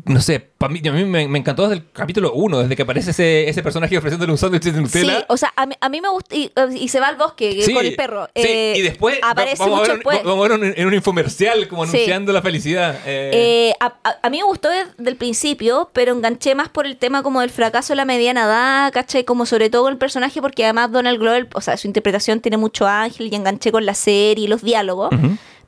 no 0.06 0.20
sé, 0.20 0.40
para 0.40 0.72
mí, 0.72 0.80
a 0.88 0.92
mí 0.92 1.04
me, 1.04 1.28
me 1.28 1.38
encantó 1.38 1.62
desde 1.68 1.76
el 1.82 1.90
capítulo 1.92 2.32
1, 2.32 2.58
desde 2.60 2.76
que 2.76 2.82
aparece 2.82 3.10
ese, 3.10 3.48
ese 3.48 3.62
personaje 3.62 3.96
ofreciéndole 3.98 4.32
un 4.32 4.38
sándwich 4.38 4.62
de 4.64 4.72
Nutella. 4.80 5.18
Sí, 5.18 5.24
o 5.28 5.36
sea, 5.36 5.52
a 5.56 5.66
mí, 5.66 5.74
a 5.80 5.88
mí 5.88 6.00
me 6.00 6.08
gusta. 6.08 6.34
Y, 6.34 6.50
y 6.78 6.88
se 6.88 7.00
va 7.00 7.08
al 7.08 7.16
bosque 7.16 7.62
Sí, 7.62 7.72
con 7.72 7.84
el 7.84 7.94
perro. 7.96 8.26
sí, 8.34 8.42
Eh, 8.42 8.74
y 8.76 8.82
después 8.82 9.18
Aparece 9.22 9.62
vamos, 9.62 9.76
a 9.78 9.80
mucho 9.80 9.88
ver, 9.92 9.98
después. 9.98 10.24
vamos 10.24 10.46
a 10.46 10.48
ver 10.48 10.58
un- 10.60 10.74
en 10.76 10.86
un 10.86 10.94
infomercial 10.94 11.68
como 11.68 11.84
Sí. 11.86 11.96
anunciando 11.96 12.32
la 12.32 12.42
felicidad. 12.42 12.96
eh, 13.06 13.30
Eh, 13.70 13.74
a, 13.80 13.94
a- 14.04 14.16
a 14.22 14.30
mí 14.30 14.38
me 14.38 14.44
gustó 14.44 14.68
desde 14.68 15.10
el 15.10 15.16
principio, 15.16 15.90
pero 15.92 16.12
enganché 16.12 16.54
más 16.54 16.68
por 16.68 16.86
el 16.86 16.96
tema 16.96 17.22
como 17.22 17.40
del 17.40 17.50
fracaso 17.50 17.92
de 17.92 17.96
la 17.96 18.04
mediana 18.04 18.44
edad, 18.44 18.92
¿cachai? 18.92 19.24
Como 19.24 19.46
sobre 19.46 19.70
todo 19.70 19.82
con 19.84 19.92
el 19.92 19.98
personaje, 19.98 20.40
porque 20.40 20.64
además 20.64 20.90
Donald 20.92 21.18
Glover, 21.18 21.48
o 21.54 21.60
sea, 21.60 21.76
su 21.76 21.86
interpretación 21.86 22.40
tiene 22.40 22.56
mucho 22.56 22.86
ángel 22.86 23.28
y 23.32 23.34
enganché 23.34 23.70
con 23.72 23.84
la 23.86 23.94
serie 23.94 24.44
y 24.44 24.48
los 24.48 24.62
diálogos. 24.62 25.10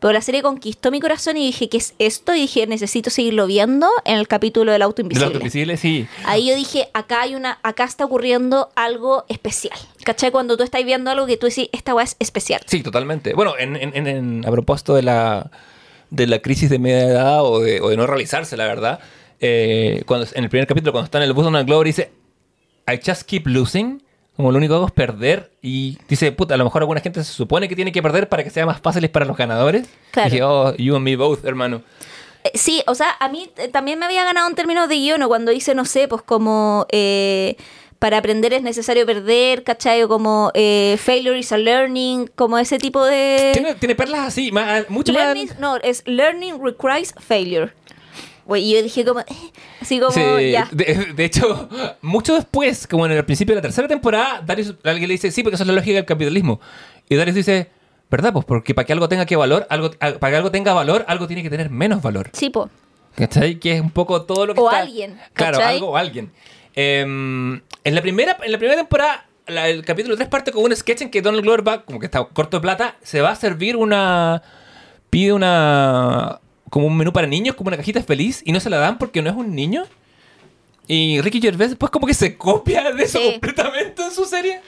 Pero 0.01 0.13
la 0.13 0.21
serie 0.21 0.43
conquistó 0.43 0.91
mi 0.91 1.01
corazón 1.01 1.37
y 1.37 1.47
dije, 1.47 1.69
¿qué 1.69 1.79
es 1.79 1.95
esto? 1.99 2.35
Y 2.35 2.41
dije, 2.43 2.67
necesito 2.67 3.11
seguirlo 3.11 3.47
viendo 3.47 3.89
en 4.05 4.19
el 4.19 4.29
capítulo 4.29 4.73
del 4.73 4.83
auto 4.83 4.97
del 4.97 5.07
invisible. 5.07 5.27
auto 5.27 5.39
invisible, 5.39 5.77
sí. 5.77 6.07
Ahí 6.25 6.49
yo 6.49 6.55
dije, 6.55 6.89
acá 6.95 7.23
hay 7.23 7.35
una, 7.35 7.59
acá 7.63 7.85
está 7.85 8.05
ocurriendo 8.05 8.71
algo 8.75 9.25
especial. 9.29 9.79
¿Cachai? 10.05 10.31
Cuando 10.31 10.57
tú 10.57 10.63
estás 10.63 10.85
viendo 10.85 11.11
algo 11.11 11.27
que 11.27 11.37
tú 11.37 11.47
decís, 11.47 11.69
esta 11.73 11.95
weá 11.95 12.05
es 12.05 12.17
especial. 12.19 12.61
Sí, 12.67 12.83
totalmente. 12.83 13.35
Bueno, 13.35 13.55
en, 13.59 13.77
en- 13.77 14.07
en- 14.07 14.45
a 14.47 14.51
propósito 14.51 14.95
de 14.95 15.03
la, 15.03 15.51
de 16.11 16.27
la 16.27 16.39
crisis 16.41 16.71
de 16.71 16.79
media 16.79 17.07
edad 17.07 17.43
o 17.45 17.61
de, 17.61 17.81
o 17.81 17.89
de 17.89 17.97
no 17.97 18.07
realizarse, 18.07 18.57
la 18.57 18.67
verdad, 18.67 19.01
eh, 19.41 20.03
cuando, 20.07 20.27
en 20.35 20.45
el 20.45 20.51
primer 20.51 20.67
capítulo, 20.67 20.93
cuando 20.93 21.07
está 21.07 21.19
en 21.19 21.25
el 21.25 21.33
bus, 21.33 21.45
Donald 21.45 21.67
Glover 21.67 21.87
dice, 21.87 22.11
I 22.87 23.01
just 23.05 23.23
keep 23.23 23.47
losing. 23.47 24.03
Como 24.37 24.53
lo 24.53 24.59
único 24.59 24.75
que 24.75 24.77
hago 24.77 24.87
es 24.87 24.93
perder. 24.93 25.51
Y 25.63 25.99
dice, 26.09 26.31
puta, 26.33 26.55
a 26.55 26.57
lo 26.57 26.65
mejor 26.65 26.83
alguna 26.83 27.01
gente 27.01 27.25
se 27.25 27.33
supone 27.33 27.69
que 27.69 27.77
tiene 27.77 27.91
que 27.93 28.03
perder 28.03 28.29
para 28.29 28.45
que 28.45 28.51
sea 28.51 28.67
más 28.67 28.81
fácil 28.81 29.09
para 29.11 29.25
los 29.25 29.37
ganadores. 29.37 29.89
Claro. 30.11 30.29
Y 30.29 30.31
dije, 30.31 30.43
oh, 30.45 30.75
you 30.77 30.95
and 30.95 31.05
me 31.05 31.17
both, 31.17 31.45
hermano. 31.45 31.83
Eh, 32.45 32.51
Sí, 32.55 32.83
o 32.87 32.95
sea, 32.95 33.17
a 33.19 33.29
mí 33.29 33.51
eh, 33.57 33.69
también 33.69 33.99
me 33.99 34.05
había 34.05 34.25
ganado 34.25 34.49
en 34.49 34.55
términos 34.55 34.89
de 34.89 34.97
guion, 34.97 35.23
cuando 35.27 35.51
dice, 35.53 35.75
no 35.75 35.85
sé, 35.85 36.07
pues 36.07 36.23
como 36.23 36.87
eh, 36.91 37.57
para 37.99 38.19
aprender 38.19 38.53
es 38.53 38.63
necesario 38.63 39.07
perder, 39.07 39.65
¿cachai? 39.65 40.03
O 40.03 40.09
como 40.09 40.53
failure 40.99 41.39
is 41.39 41.51
a 41.53 41.59
learning, 41.59 42.31
como 42.37 42.59
ese 42.59 42.79
tipo 42.79 43.05
de... 43.05 43.53
Tiene, 43.55 43.75
tiene 43.75 43.95
perlas 43.95 44.21
así, 44.29 44.53
más, 44.53 44.89
mucho 44.91 45.13
Learning, 45.13 45.49
más. 45.49 45.59
no, 45.59 45.77
es 45.79 46.03
learning 46.07 46.63
requires 46.63 47.15
failure. 47.19 47.73
Y 48.55 48.75
yo 48.75 48.83
dije 48.83 49.05
como, 49.05 49.21
eh, 49.21 49.25
así 49.81 49.99
como, 49.99 50.13
Sí, 50.13 50.21
ya. 50.53 50.69
de, 50.71 51.13
de 51.17 51.25
hecho, 51.25 51.69
mucho 52.03 52.35
después, 52.35 52.87
como 52.87 53.07
en 53.07 53.13
el 53.13 53.25
principio 53.25 53.55
de 53.55 53.57
la 53.61 53.63
tercera 53.63 53.89
temporada, 53.89 54.43
Darius, 54.47 54.75
alguien 54.85 55.09
le 55.09 55.15
dice, 55.15 55.31
sí, 55.33 55.43
porque 55.43 55.55
eso 55.57 55.65
es 55.65 55.69
la 55.69 55.73
lógica 55.75 55.97
del 55.97 56.05
capitalismo. 56.05 56.61
Y 57.09 57.17
Darius 57.17 57.35
dice, 57.35 57.71
¿verdad? 58.11 58.33
Pues 58.33 58.45
porque 58.45 58.73
para 58.75 58.85
que 58.87 58.93
algo 58.93 59.09
tenga 59.09 59.27
que 59.27 59.35
valor, 59.37 59.67
algo, 59.71 59.91
al- 59.99 60.19
para 60.19 60.31
que 60.31 60.37
algo 60.37 60.51
tenga 60.53 60.73
valor, 60.75 61.05
algo 61.09 61.27
tiene 61.27 61.43
que 61.43 61.51
tener 61.51 61.71
menos 61.71 62.03
valor. 62.03 62.31
Sí, 62.35 62.51
po. 62.51 62.71
¿Cachai? 63.17 63.59
Que 63.59 63.73
es 63.77 63.81
un 63.81 63.91
poco 63.91 64.23
todo 64.23 64.47
lo 64.47 64.55
que 64.55 64.61
O 64.61 64.69
está... 64.69 64.83
alguien, 64.83 65.19
Claro, 65.33 65.59
¿cachai? 65.59 65.75
algo 65.77 65.89
o 65.91 65.97
alguien. 65.97 66.31
Em, 66.75 67.55
en, 67.83 67.95
la 67.95 68.03
primera, 68.03 68.37
en 68.45 68.53
la 68.53 68.59
primera 68.59 68.77
temporada, 68.77 69.27
la- 69.47 69.69
el 69.69 69.85
capítulo 69.85 70.15
3 70.17 70.29
parte 70.29 70.53
con 70.53 70.63
un 70.65 70.77
sketch 70.77 71.01
en 71.03 71.11
que 71.11 71.23
Donald 71.23 71.43
Glover 71.43 71.67
va, 71.67 71.83
como 71.85 71.99
que 71.99 72.07
está 72.07 72.23
corto 72.25 72.59
de 72.59 72.61
plata, 72.61 72.97
se 73.03 73.21
va 73.23 73.31
a 73.31 73.35
servir 73.37 73.75
una... 73.77 74.43
Pide 75.11 75.33
una... 75.33 76.41
Como 76.77 76.89
un 76.89 76.97
menú 76.99 77.11
para 77.11 77.27
niños, 77.27 77.55
como 77.57 77.69
una 77.69 77.79
cajita 77.79 78.03
feliz, 78.03 78.43
y 78.45 78.53
no 78.53 78.61
se 78.61 78.69
la 78.69 78.77
dan 78.77 78.99
porque 78.99 79.23
no 79.23 79.31
es 79.31 79.37
un 79.37 79.55
niño. 79.55 79.85
Y 80.87 81.23
Ricky 81.23 81.41
Gervais 81.41 81.71
después 81.71 81.91
como 81.91 82.07
que 82.07 82.13
se 82.13 82.37
copia 82.37 82.93
de 82.93 83.03
eso 83.03 83.19
Sí. 83.19 83.31
completamente 83.33 84.03
en 84.05 84.11
su 84.13 84.27
serie. 84.27 84.61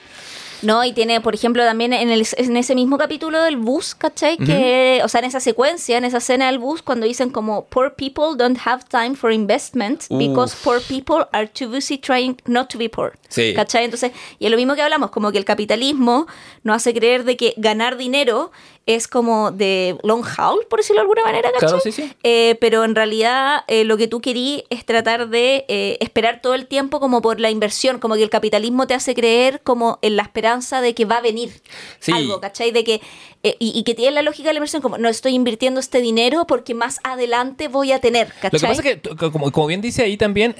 No, 0.63 0.83
y 0.83 0.91
tiene, 0.91 1.21
por 1.21 1.33
ejemplo, 1.35 1.63
también 1.63 1.93
en, 1.93 2.09
el, 2.09 2.27
en 2.35 2.57
ese 2.57 2.73
mismo 2.75 2.97
capítulo 2.97 3.41
del 3.43 3.57
bus, 3.57 3.93
¿cachai? 3.95 4.37
Que, 4.37 4.99
o 5.05 5.07
sea, 5.07 5.19
en 5.19 5.25
esa 5.25 5.39
secuencia, 5.39 5.97
en 5.97 6.03
esa 6.03 6.17
escena 6.17 6.47
del 6.47 6.57
bus, 6.59 6.81
cuando 6.81 7.05
dicen 7.05 7.29
como, 7.29 7.65
poor 7.65 7.93
people 7.95 8.35
don't 8.35 8.57
have 8.65 8.83
time 8.89 9.15
for 9.15 9.31
investment 9.31 10.05
because 10.09 10.53
Uf. 10.55 10.63
poor 10.63 10.81
people 10.81 11.27
are 11.31 11.47
too 11.47 11.69
busy 11.69 11.97
trying 11.97 12.35
not 12.45 12.69
to 12.69 12.77
be 12.79 12.89
poor. 12.89 13.13
Sí. 13.29 13.53
¿Cachai? 13.53 13.85
Entonces, 13.85 14.11
y 14.39 14.45
es 14.45 14.51
lo 14.51 14.57
mismo 14.57 14.73
que 14.75 14.81
hablamos, 14.81 15.11
como 15.11 15.31
que 15.31 15.37
el 15.37 15.45
capitalismo 15.45 16.25
nos 16.63 16.75
hace 16.77 16.93
creer 16.93 17.23
de 17.23 17.37
que 17.37 17.53
ganar 17.55 17.95
dinero 17.95 18.51
es 18.85 19.07
como 19.07 19.51
de 19.51 19.97
long 20.03 20.23
haul, 20.37 20.65
por 20.67 20.79
decirlo 20.79 20.97
de 20.99 21.01
alguna 21.03 21.23
manera, 21.23 21.51
¿cachai? 21.51 21.67
Claro, 21.69 21.79
sí, 21.83 21.91
sí. 21.91 22.11
Eh, 22.23 22.57
pero 22.59 22.83
en 22.83 22.95
realidad 22.95 23.63
eh, 23.67 23.83
lo 23.83 23.97
que 23.97 24.07
tú 24.07 24.19
querí 24.19 24.63
es 24.71 24.83
tratar 24.85 25.29
de 25.29 25.65
eh, 25.67 25.97
esperar 25.99 26.41
todo 26.41 26.55
el 26.55 26.65
tiempo 26.65 26.99
como 26.99 27.21
por 27.21 27.39
la 27.39 27.51
inversión, 27.51 27.99
como 27.99 28.15
que 28.15 28.23
el 28.23 28.29
capitalismo 28.31 28.87
te 28.87 28.95
hace 28.95 29.13
creer 29.13 29.61
como 29.61 29.99
en 30.01 30.15
la 30.15 30.23
esperanza 30.23 30.81
de 30.81 30.95
que 30.95 31.05
va 31.05 31.17
a 31.17 31.21
venir 31.21 31.51
Sí. 31.99 32.11
algo, 32.13 32.39
¿cachai? 32.39 32.71
De 32.71 32.83
que, 32.83 33.01
y, 33.43 33.55
y 33.77 33.83
que 33.83 33.93
tiene 33.95 34.11
la 34.15 34.21
lógica 34.23 34.49
de 34.49 34.53
la 34.53 34.57
inversión 34.57 34.81
como 34.81 34.97
no 34.97 35.07
estoy 35.07 35.33
invirtiendo 35.33 35.79
este 35.79 36.01
dinero 36.01 36.45
porque 36.47 36.73
más 36.73 36.99
adelante 37.03 37.67
voy 37.67 37.91
a 37.91 37.99
tener, 37.99 38.27
¿cachai? 38.41 38.49
Lo 38.53 38.59
que 38.59 38.67
pasa 38.67 38.81
es 38.89 38.99
que, 39.01 39.29
como, 39.31 39.51
como 39.51 39.67
bien 39.67 39.81
dice 39.81 40.01
ahí 40.03 40.17
también, 40.17 40.55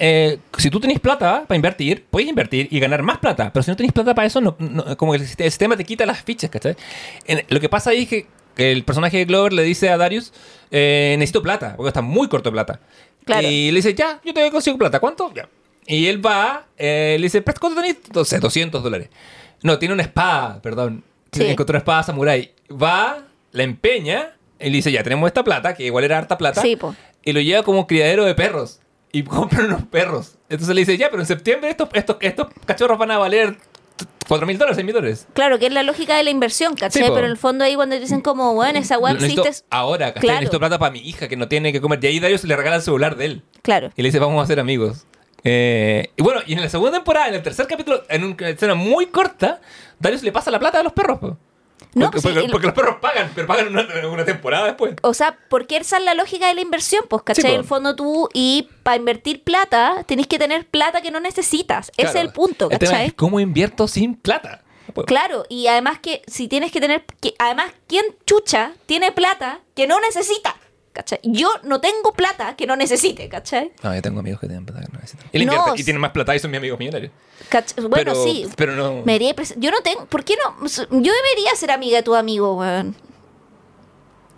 si 0.56 0.70
tú 0.70 0.78
tenés 0.78 1.00
plata 1.00 1.44
para 1.48 1.56
invertir, 1.56 2.04
puedes 2.10 2.28
invertir 2.28 2.68
y 2.70 2.78
ganar 2.78 3.02
más 3.02 3.18
plata. 3.18 3.52
Pero 3.52 3.62
si 3.64 3.70
no 3.70 3.76
tenés 3.76 3.92
plata 3.92 4.14
para 4.14 4.26
eso, 4.26 4.40
no, 4.40 4.54
no- 4.58 4.96
como 4.96 5.14
el, 5.14 5.22
el 5.22 5.26
sistema 5.26 5.76
te 5.76 5.84
quita 5.84 6.06
las 6.06 6.22
fichas, 6.22 6.48
¿cachai? 6.50 6.76
En- 7.26 7.44
lo 7.48 7.58
que 7.60 7.68
pasa 7.68 7.90
ahí 7.90 8.02
es 8.02 8.08
que 8.08 8.19
el 8.56 8.84
personaje 8.84 9.18
de 9.18 9.24
Glover 9.24 9.52
le 9.52 9.62
dice 9.62 9.88
a 9.90 9.96
Darius, 9.96 10.32
eh, 10.70 11.14
necesito 11.18 11.42
plata, 11.42 11.74
porque 11.76 11.88
está 11.88 12.02
muy 12.02 12.28
corto 12.28 12.50
de 12.50 12.52
plata. 12.52 12.80
Claro. 13.24 13.46
Y 13.46 13.70
le 13.70 13.76
dice, 13.76 13.94
ya, 13.94 14.20
yo 14.24 14.32
te 14.32 14.50
consigo 14.50 14.78
plata. 14.78 14.98
¿Cuánto? 15.00 15.32
Ya. 15.34 15.48
Y 15.86 16.06
él 16.06 16.24
va, 16.24 16.66
eh, 16.76 17.16
le 17.18 17.24
dice, 17.24 17.42
"¿Pero 17.42 17.58
¿cuánto 17.60 17.80
tenés? 17.80 17.96
No 18.14 18.24
sé, 18.24 18.38
200 18.38 18.82
dólares. 18.82 19.08
No, 19.62 19.78
tiene 19.78 19.94
una 19.94 20.02
espada, 20.02 20.60
perdón. 20.62 21.04
Sí. 21.32 21.44
Encontró 21.44 21.72
una 21.74 21.78
espada 21.78 22.02
samurai. 22.02 22.52
Va, 22.70 23.24
la 23.52 23.62
empeña, 23.62 24.34
y 24.58 24.64
le 24.70 24.76
dice, 24.76 24.92
ya, 24.92 25.02
tenemos 25.02 25.26
esta 25.26 25.42
plata, 25.44 25.74
que 25.74 25.84
igual 25.84 26.04
era 26.04 26.18
harta 26.18 26.38
plata. 26.38 26.60
Sí, 26.60 26.76
po. 26.76 26.94
Y 27.24 27.32
lo 27.32 27.40
lleva 27.40 27.62
como 27.62 27.86
criadero 27.86 28.24
de 28.24 28.34
perros. 28.34 28.80
Y 29.12 29.22
compran 29.24 29.66
unos 29.66 29.84
perros. 29.84 30.36
Entonces 30.48 30.74
le 30.74 30.82
dice, 30.82 30.96
ya, 30.96 31.10
pero 31.10 31.22
en 31.22 31.26
septiembre 31.26 31.70
estos, 31.70 31.88
estos, 31.92 32.16
estos 32.20 32.48
cachorros 32.64 32.98
van 32.98 33.10
a 33.10 33.18
valer 33.18 33.56
4 34.30 34.46
mil 34.46 34.58
dólares, 34.58 34.76
6 34.76 34.86
mil 34.86 34.94
dólares. 34.94 35.26
Claro, 35.32 35.58
que 35.58 35.66
es 35.66 35.72
la 35.72 35.82
lógica 35.82 36.16
de 36.16 36.22
la 36.22 36.30
inversión, 36.30 36.76
¿cachai? 36.76 37.02
Sí, 37.02 37.08
po. 37.08 37.14
pero 37.14 37.26
en 37.26 37.32
el 37.32 37.36
fondo 37.36 37.64
ahí 37.64 37.74
cuando 37.74 37.98
dicen 37.98 38.20
como, 38.20 38.54
bueno, 38.54 38.78
esa 38.78 38.96
necesito 39.00 39.42
existe... 39.42 39.66
ahora, 39.70 40.14
¿cachai? 40.14 40.20
Claro. 40.20 40.38
Necesito 40.38 40.60
plata 40.60 40.78
para 40.78 40.92
mi 40.92 41.00
hija 41.00 41.26
que 41.26 41.36
no 41.36 41.48
tiene 41.48 41.72
que 41.72 41.80
comer. 41.80 41.98
Y 42.04 42.06
ahí 42.06 42.20
Darius 42.20 42.44
le 42.44 42.54
regala 42.54 42.76
el 42.76 42.82
celular 42.82 43.16
de 43.16 43.24
él. 43.24 43.42
Claro. 43.62 43.90
Y 43.96 44.02
le 44.02 44.08
dice, 44.08 44.20
vamos 44.20 44.40
a 44.40 44.46
ser 44.46 44.60
amigos. 44.60 45.04
Eh, 45.42 46.12
y 46.16 46.22
bueno, 46.22 46.42
y 46.46 46.52
en 46.52 46.60
la 46.60 46.68
segunda 46.68 46.92
temporada, 46.92 47.26
en 47.26 47.34
el 47.34 47.42
tercer 47.42 47.66
capítulo, 47.66 48.04
en 48.08 48.22
una 48.22 48.48
escena 48.50 48.74
muy 48.76 49.06
corta, 49.06 49.60
Darius 49.98 50.22
le 50.22 50.30
pasa 50.30 50.52
la 50.52 50.60
plata 50.60 50.78
a 50.78 50.84
los 50.84 50.92
perros. 50.92 51.18
po. 51.18 51.36
No, 51.94 52.06
porque, 52.10 52.20
porque- 52.22 52.40
el- 52.40 52.50
porque 52.50 52.66
los 52.68 52.74
perros 52.74 52.96
pagan, 53.00 53.32
pero 53.34 53.46
pagan 53.46 53.68
una, 53.68 53.86
una 54.08 54.24
temporada 54.24 54.66
después. 54.66 54.94
O 55.02 55.12
sea, 55.14 55.36
porque 55.48 55.76
esa 55.76 55.98
es 55.98 56.04
la 56.04 56.14
lógica 56.14 56.46
de 56.48 56.54
la 56.54 56.60
inversión, 56.60 57.04
pues, 57.08 57.22
¿cachai? 57.22 57.42
Sí. 57.44 57.50
En 57.50 57.56
el 57.58 57.64
fondo 57.64 57.96
tú, 57.96 58.28
y 58.32 58.68
para 58.82 58.96
invertir 58.96 59.42
plata, 59.42 60.04
tenés 60.06 60.26
que 60.26 60.38
tener 60.38 60.66
plata 60.66 61.00
que 61.02 61.10
no 61.10 61.18
necesitas. 61.20 61.90
Ese 61.96 62.08
es 62.10 62.14
el 62.16 62.32
punto, 62.32 62.70
El 62.70 62.78
tema 62.78 62.92
¿cachai? 62.92 63.06
es 63.08 63.14
cómo 63.14 63.40
invierto 63.40 63.88
sin 63.88 64.14
plata. 64.14 64.62
Puedo. 64.94 65.06
Claro, 65.06 65.44
y 65.48 65.68
además 65.68 66.00
que 66.00 66.22
si 66.26 66.48
tienes 66.48 66.72
que 66.72 66.80
tener, 66.80 67.04
que, 67.20 67.34
además, 67.38 67.70
¿quién 67.86 68.04
chucha 68.26 68.72
tiene 68.86 69.12
plata 69.12 69.60
que 69.76 69.86
no 69.86 70.00
necesita? 70.00 70.56
¿Cachai? 70.92 71.20
Yo 71.22 71.48
no 71.62 71.80
tengo 71.80 72.12
plata 72.12 72.56
que 72.56 72.66
no 72.66 72.74
necesite, 72.74 73.28
¿cachai? 73.28 73.70
No, 73.82 73.94
yo 73.94 74.02
tengo 74.02 74.18
amigos 74.20 74.40
que 74.40 74.48
tienen 74.48 74.66
plata 74.66 74.80
que 74.84 74.92
no 74.92 74.98
necesitan. 74.98 75.26
Y, 75.32 75.44
No, 75.46 75.74
tienen 75.74 76.00
más 76.00 76.10
plata 76.10 76.34
y 76.34 76.40
son 76.40 76.50
mis 76.50 76.58
amigos 76.58 76.78
millonarios. 76.80 77.12
¿Cach- 77.48 77.74
Bueno, 77.76 77.90
pero, 77.94 78.24
sí. 78.24 78.46
Pero 78.56 78.74
no. 78.74 79.02
Me 79.04 79.18
yo 79.56 79.70
no 79.70 79.80
tengo, 79.82 80.06
¿por 80.06 80.24
qué 80.24 80.34
no? 80.36 80.66
Yo 80.66 81.12
debería 81.12 81.54
ser 81.56 81.70
amiga 81.70 81.98
de 81.98 82.02
tu 82.02 82.14
amigo, 82.16 82.56
weón. 82.56 82.96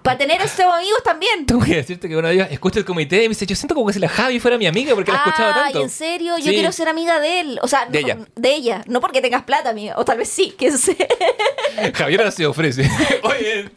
Para 0.02 0.18
tener 0.18 0.40
estos 0.42 0.66
amigos 0.66 1.02
también. 1.04 1.46
Tengo 1.46 1.62
que 1.64 1.76
decirte 1.76 2.08
que 2.08 2.16
una 2.16 2.30
vez 2.30 2.50
escucho 2.50 2.78
el 2.80 2.84
comité 2.84 3.16
y 3.18 3.28
me 3.28 3.28
dice, 3.30 3.46
yo 3.46 3.54
siento 3.56 3.74
como 3.74 3.86
que 3.86 3.92
si 3.92 3.98
la 4.00 4.08
Javi 4.08 4.40
fuera 4.40 4.58
mi 4.58 4.66
amiga 4.66 4.94
porque 4.94 5.12
la 5.12 5.18
escuchaba 5.18 5.54
Ay, 5.54 5.62
tanto. 5.72 5.82
en 5.82 5.90
serio, 5.90 6.36
yo 6.38 6.44
Sí. 6.44 6.50
quiero 6.54 6.72
ser 6.72 6.88
amiga 6.88 7.20
de 7.20 7.40
él. 7.40 7.58
O 7.62 7.68
sea, 7.68 7.86
De 7.86 8.00
no- 8.02 8.06
ella. 8.08 8.18
de 8.34 8.54
ella. 8.54 8.84
No 8.86 9.00
porque 9.00 9.20
tengas 9.22 9.42
plata, 9.44 9.70
amiga. 9.70 9.94
O 9.96 10.04
tal 10.04 10.18
vez 10.18 10.28
sí, 10.28 10.54
quién 10.58 10.76
sé. 10.76 10.96
Javier 11.94 12.30
se 12.32 12.46
ofrece. 12.46 12.82
Oye, 13.22 13.70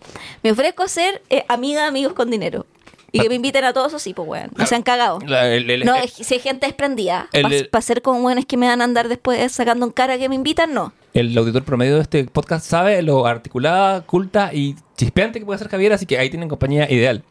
Me 0.44 0.52
ofrezco 0.52 0.84
a 0.84 0.88
ser 0.88 1.22
eh, 1.30 1.46
amiga 1.48 1.82
de 1.84 1.88
amigos 1.88 2.14
con 2.14 2.30
dinero. 2.30 2.66
Y 3.12 3.20
que 3.22 3.30
me 3.30 3.36
inviten 3.36 3.64
a 3.64 3.72
todos 3.72 3.94
así, 3.94 4.14
pues, 4.14 4.28
weón. 4.28 4.52
No 4.58 4.66
se 4.66 4.76
han 4.76 4.84
cagado. 4.84 5.20
la- 5.26 5.48
el- 5.48 5.70
el- 5.70 5.86
No, 5.86 5.96
el- 5.96 6.10
si 6.10 6.34
hay 6.34 6.40
gente 6.42 6.66
desprendida. 6.66 7.30
Para 7.32 7.48
el- 7.56 7.70
ser 7.82 8.02
con 8.02 8.22
weones 8.26 8.46
que 8.46 8.58
me 8.58 8.68
van 8.68 8.82
a 8.82 8.84
andar 8.84 9.08
después 9.08 9.52
sacando 9.54 9.86
en 9.86 9.92
cara 9.94 10.18
que 10.18 10.28
me 10.28 10.36
invitan, 10.36 10.74
no. 10.74 10.92
El 11.16 11.36
auditor 11.38 11.64
promedio 11.64 11.96
de 11.96 12.02
este 12.02 12.26
podcast 12.26 12.66
sabe 12.66 13.02
lo 13.02 13.26
articulada, 13.26 14.02
culta 14.02 14.54
y 14.54 14.76
chispeante 14.98 15.40
que 15.40 15.46
puede 15.46 15.58
ser 15.58 15.70
Javier, 15.70 15.94
así 15.94 16.06
que 16.06 16.20
ahí 16.20 16.30
tienen 16.30 16.50
compañía 16.50 16.92
ideal. 16.92 17.24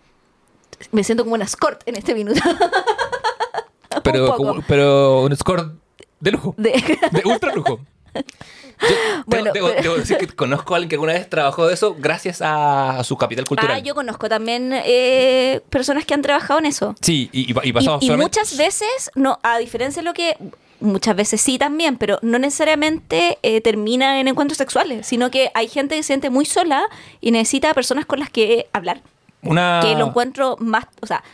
Me 0.91 1.05
siento 1.05 1.23
como 1.25 1.35
una 1.35 1.45
escort 1.45 1.83
en 1.87 1.97
este 1.97 2.15
minuto. 2.15 2.41
Pero, 4.03 4.31
Un 4.33 4.37
como- 4.37 4.63
pero 4.67 5.23
un 5.23 5.35
score 5.37 5.73
de 6.21 6.33
lujo. 6.33 6.55
De- 6.59 6.73
De 7.11 7.23
ultra 7.25 7.55
lujo. 7.55 7.81
Yo 8.15 8.89
Bueno, 9.27 9.53
debo, 9.53 9.69
decir 9.97 10.19
que 10.19 10.27
conozco 10.27 10.75
a 10.75 10.77
alguien 10.79 10.89
que 10.89 10.97
alguna 10.97 11.13
vez 11.13 11.31
trabajó 11.31 11.67
de 11.69 11.75
eso 11.75 11.97
gracias 11.99 12.41
a, 12.43 13.03
su 13.05 13.17
capital 13.17 13.45
cultural. 13.47 13.77
Ah, 13.77 13.79
yo 13.79 13.95
conozco 13.95 14.29
también 14.29 14.73
eh, 14.85 15.63
personas 15.71 16.05
que 16.05 16.13
han 16.13 16.23
trabajado 16.23 16.59
en 16.59 16.67
eso. 16.67 16.95
Sí, 17.01 17.31
y, 17.33 17.53
y, 17.53 17.55
y 17.63 17.73
Y, 18.01 18.11
muchas 18.17 18.57
veces, 18.57 19.11
no, 19.15 19.39
a 19.43 19.59
diferencia 19.59 20.03
de 20.03 20.05
lo 20.05 20.13
que 20.13 20.37
muchas 20.85 21.17
veces 21.17 21.41
sí 21.41 21.59
también, 21.59 21.97
pero 21.97 22.19
no 22.23 22.39
necesariamente 22.39 23.39
eh, 23.43 23.61
termina 23.61 24.21
en 24.21 24.29
encuentros 24.29 24.59
sexuales, 24.59 25.07
sino 25.07 25.31
que 25.31 25.51
hay 25.55 25.69
gente 25.69 25.97
que 25.97 26.03
se 26.03 26.09
siente 26.09 26.31
muy 26.31 26.45
sola 26.45 26.85
y 27.21 27.31
necesita 27.31 27.75
personas 27.75 28.07
con 28.07 28.21
las 28.21 28.31
que 28.31 28.69
hablar. 28.73 29.01
Una... 29.43 29.81
Que 29.83 29.95
lo 29.95 30.07
encuentro 30.07 30.57
más, 30.61 30.87
o 31.01 31.07
sea, 31.07 31.25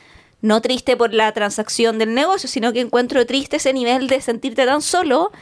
no 0.43 0.63
triste 0.63 0.97
por 0.97 1.13
la 1.13 1.33
transacción 1.33 1.99
del 1.99 2.15
negocio, 2.15 2.49
sino 2.49 2.73
que 2.73 2.81
encuentro 2.81 3.25
triste 3.27 3.57
ese 3.57 3.73
nivel 3.73 4.07
de 4.07 4.21
sentirte 4.21 4.65
tan 4.65 4.81
solo. 4.83 5.33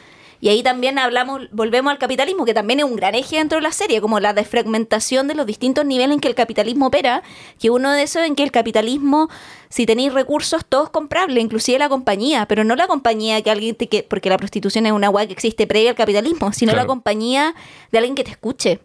Y 0.41 0.49
ahí 0.49 0.63
también 0.63 0.99
hablamos, 0.99 1.43
volvemos 1.51 1.91
al 1.91 1.99
capitalismo, 1.99 2.45
que 2.45 2.55
también 2.55 2.79
es 2.79 2.85
un 2.85 2.95
gran 2.95 3.15
eje 3.15 3.37
dentro 3.37 3.59
de 3.59 3.63
la 3.63 3.73
serie, 3.73 4.01
como 4.01 4.21
la 4.21 4.33
desfragmentación 4.33 5.27
de 5.27 5.35
los 5.35 5.47
distintos 5.47 5.85
niveles 5.85 6.15
en 6.15 6.21
que 6.21 6.29
el 6.29 6.35
capitalismo 6.35 6.87
opera, 6.87 7.23
que 7.59 7.71
uno 7.71 7.91
de 7.91 8.03
esos 8.03 8.23
en 8.23 8.37
que 8.37 8.45
el 8.45 8.53
capitalismo, 8.53 9.29
si 9.69 9.85
tenéis 9.85 10.13
recursos, 10.13 10.65
todo 10.65 10.85
es 10.85 10.91
comprable, 10.91 11.41
inclusive 11.41 11.79
la 11.79 11.89
compañía, 11.89 12.47
pero 12.47 12.63
no 12.63 12.77
la 12.77 12.87
compañía 12.87 13.43
que 13.43 13.51
alguien 13.51 13.75
te 13.75 13.89
que, 13.89 14.05
porque 14.05 14.29
la 14.29 14.37
prostitución 14.37 14.87
es 14.87 14.93
una 14.93 15.09
guay 15.09 15.27
que 15.27 15.33
existe 15.33 15.67
previa 15.67 15.91
al 15.91 15.97
capitalismo, 15.97 16.53
sino 16.53 16.73
la 16.75 16.87
compañía 16.87 17.55
de 17.91 17.99
alguien 17.99 18.15
que 18.15 18.23
te 18.23 18.31
escuche 18.31 18.81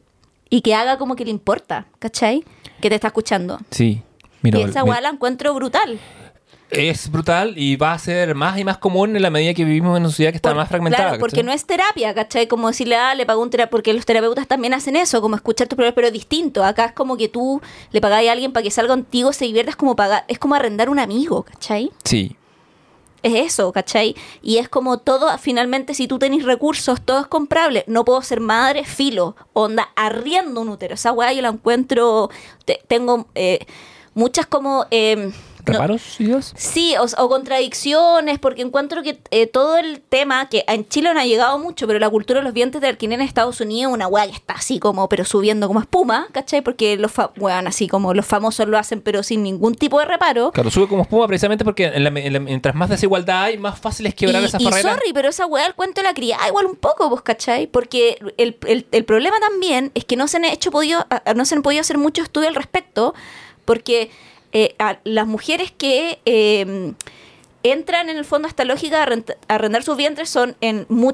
y 0.49 0.61
que 0.61 0.73
haga 0.73 0.97
como 0.97 1.15
que 1.15 1.25
le 1.25 1.31
importa, 1.31 1.85
¿cachai? 1.99 2.43
Que 2.81 2.89
te 2.89 2.95
está 2.95 3.07
escuchando. 3.07 3.59
Sí. 3.69 4.01
Mira, 4.41 4.59
y 4.59 4.63
esa 4.63 4.83
weá 4.83 4.99
la 5.01 5.09
encuentro 5.09 5.53
brutal. 5.53 5.99
Es 6.75 7.09
brutal 7.11 7.53
y 7.57 7.75
va 7.75 7.93
a 7.93 7.99
ser 7.99 8.35
más 8.35 8.57
y 8.57 8.63
más 8.63 8.77
común 8.77 9.15
en 9.15 9.21
la 9.21 9.29
medida 9.29 9.53
que 9.53 9.63
vivimos 9.65 9.95
en 9.97 10.03
una 10.03 10.09
sociedad 10.09 10.31
que 10.31 10.37
está 10.37 10.49
Por- 10.49 10.57
más 10.57 10.69
fragmentada. 10.69 11.03
Claro, 11.03 11.19
porque 11.19 11.35
¿cachai? 11.37 11.45
no 11.45 11.51
es 11.53 11.65
terapia, 11.65 12.13
¿cachai? 12.13 12.47
Como 12.47 12.67
decirle, 12.67 12.95
ah, 12.95 13.15
le 13.15 13.25
pago 13.25 13.41
un 13.41 13.49
terapeuta, 13.49 13.71
porque 13.71 13.93
los 13.93 14.05
terapeutas 14.05 14.47
también 14.47 14.73
hacen 14.73 14.95
eso, 14.95 15.21
como 15.21 15.35
escuchar 15.35 15.67
tus 15.67 15.75
problemas, 15.75 15.95
pero 15.95 16.07
es 16.07 16.13
distinto. 16.13 16.63
Acá 16.63 16.85
es 16.85 16.91
como 16.93 17.17
que 17.17 17.29
tú 17.29 17.61
le 17.91 18.01
pagáis 18.01 18.29
a 18.29 18.33
alguien 18.33 18.51
para 18.53 18.63
que 18.63 18.71
salga 18.71 18.93
contigo, 18.93 19.33
se 19.33 19.45
diviertas 19.45 19.75
como 19.75 19.95
pagar, 19.95 20.25
es 20.27 20.39
como 20.39 20.55
arrendar 20.55 20.89
un 20.89 20.99
amigo, 20.99 21.43
¿cachai? 21.43 21.91
Sí. 22.03 22.35
es 23.21 23.35
eso, 23.53 23.71
¿cachai? 23.71 24.15
Y 24.41 24.57
es 24.57 24.67
como 24.67 24.97
todo, 24.97 25.29
finalmente, 25.37 25.93
si 25.93 26.09
tú 26.09 26.19
tenés 26.19 26.43
recursos, 26.43 26.99
todo 26.99 27.21
es 27.21 27.27
comprable. 27.27 27.85
No 27.87 28.03
puedo 28.03 28.21
ser 28.21 28.41
madre, 28.41 28.83
filo, 28.83 29.37
onda, 29.53 29.87
arriendo 29.95 30.59
un 30.59 30.67
útero. 30.67 30.95
Esa 30.95 31.13
weá 31.13 31.31
yo 31.31 31.41
la 31.41 31.47
encuentro, 31.47 32.29
te- 32.65 32.81
tengo 32.89 33.27
eh, 33.35 33.65
muchas 34.13 34.45
como... 34.45 34.87
eh, 34.91 35.15
no- 35.15 35.31
¿Reparos, 35.65 36.15
Dios? 36.19 36.53
Sí, 36.55 36.95
o, 36.97 37.05
o 37.23 37.29
contradicciones, 37.29 38.39
porque 38.39 38.61
encuentro 38.61 39.01
que 39.03 39.19
eh, 39.31 39.47
todo 39.47 39.77
el 39.77 40.01
tema, 40.01 40.49
que 40.49 40.63
en 40.67 40.87
Chile 40.87 41.13
no 41.13 41.19
ha 41.19 41.25
llegado 41.25 41.57
mucho, 41.59 41.87
pero 41.87 41.99
la 41.99 42.09
cultura 42.09 42.39
de 42.39 42.43
los 42.43 42.53
vientres 42.53 42.81
de 42.81 42.87
alquiler 42.89 43.19
en 43.19 43.25
Estados 43.25 43.61
Unidos 43.61 43.93
una 43.93 44.07
weá 44.07 44.25
que 44.27 44.33
está 44.33 44.53
así 44.55 44.79
como, 44.79 45.07
pero 45.09 45.25
subiendo 45.25 45.67
como 45.67 45.79
espuma, 45.79 46.27
¿cachai? 46.31 46.61
Porque 46.61 46.97
los, 46.97 47.11
fa- 47.11 47.31
weón, 47.37 47.67
así 47.67 47.87
como 47.87 48.13
los 48.13 48.25
famosos 48.25 48.67
lo 48.67 48.77
hacen, 48.77 49.01
pero 49.01 49.23
sin 49.23 49.43
ningún 49.43 49.75
tipo 49.75 49.99
de 49.99 50.05
reparo. 50.05 50.51
Claro, 50.51 50.69
sube 50.69 50.87
como 50.87 51.03
espuma 51.03 51.27
precisamente 51.27 51.63
porque 51.63 51.85
en 51.85 52.03
la- 52.03 52.09
en 52.19 52.33
la- 52.33 52.39
mientras 52.39 52.75
más 52.75 52.89
desigualdad 52.89 53.43
hay, 53.43 53.57
más 53.57 53.79
fácil 53.79 54.05
es 54.07 54.15
quebrar 54.15 54.41
y, 54.41 54.45
esas 54.45 54.61
y 54.61 54.65
barreras. 54.65 54.93
sorry, 54.95 55.13
pero 55.13 55.29
esa 55.29 55.45
weá 55.45 55.65
el 55.65 55.75
cuento 55.75 56.01
de 56.01 56.07
la 56.07 56.13
cría, 56.13 56.37
igual 56.47 56.65
un 56.65 56.75
poco, 56.75 57.09
pues, 57.09 57.21
¿cachai? 57.21 57.67
Porque 57.67 58.17
el, 58.37 58.57
el- 58.67 58.85
el 58.91 59.05
problema 59.05 59.37
también 59.39 59.91
es 59.95 60.05
que 60.05 60.15
no 60.15 60.27
se 60.27 60.37
han 60.37 60.45
hecho 60.45 60.71
podido, 60.71 61.05
a- 61.09 61.21
a- 61.25 61.33
no 61.33 61.45
se 61.45 61.55
han 61.55 61.61
podido 61.61 61.81
hacer 61.81 61.97
mucho 61.97 62.21
estudio 62.21 62.47
al 62.49 62.55
respecto, 62.55 63.13
porque 63.65 64.11
eh, 64.53 64.75
las 65.03 65.27
mujeres 65.27 65.71
que 65.71 66.19
eh, 66.25 66.93
entran 67.63 68.09
en 68.09 68.17
el 68.17 68.25
fondo 68.25 68.47
a 68.47 68.49
esta 68.49 68.65
lógica 68.65 68.97
de 69.05 69.11
arrend- 69.15 69.37
arrendar 69.47 69.83
sus 69.83 69.95
vientres 69.97 70.29
son 70.29 70.55
en 70.61 70.85
mu- 70.89 71.13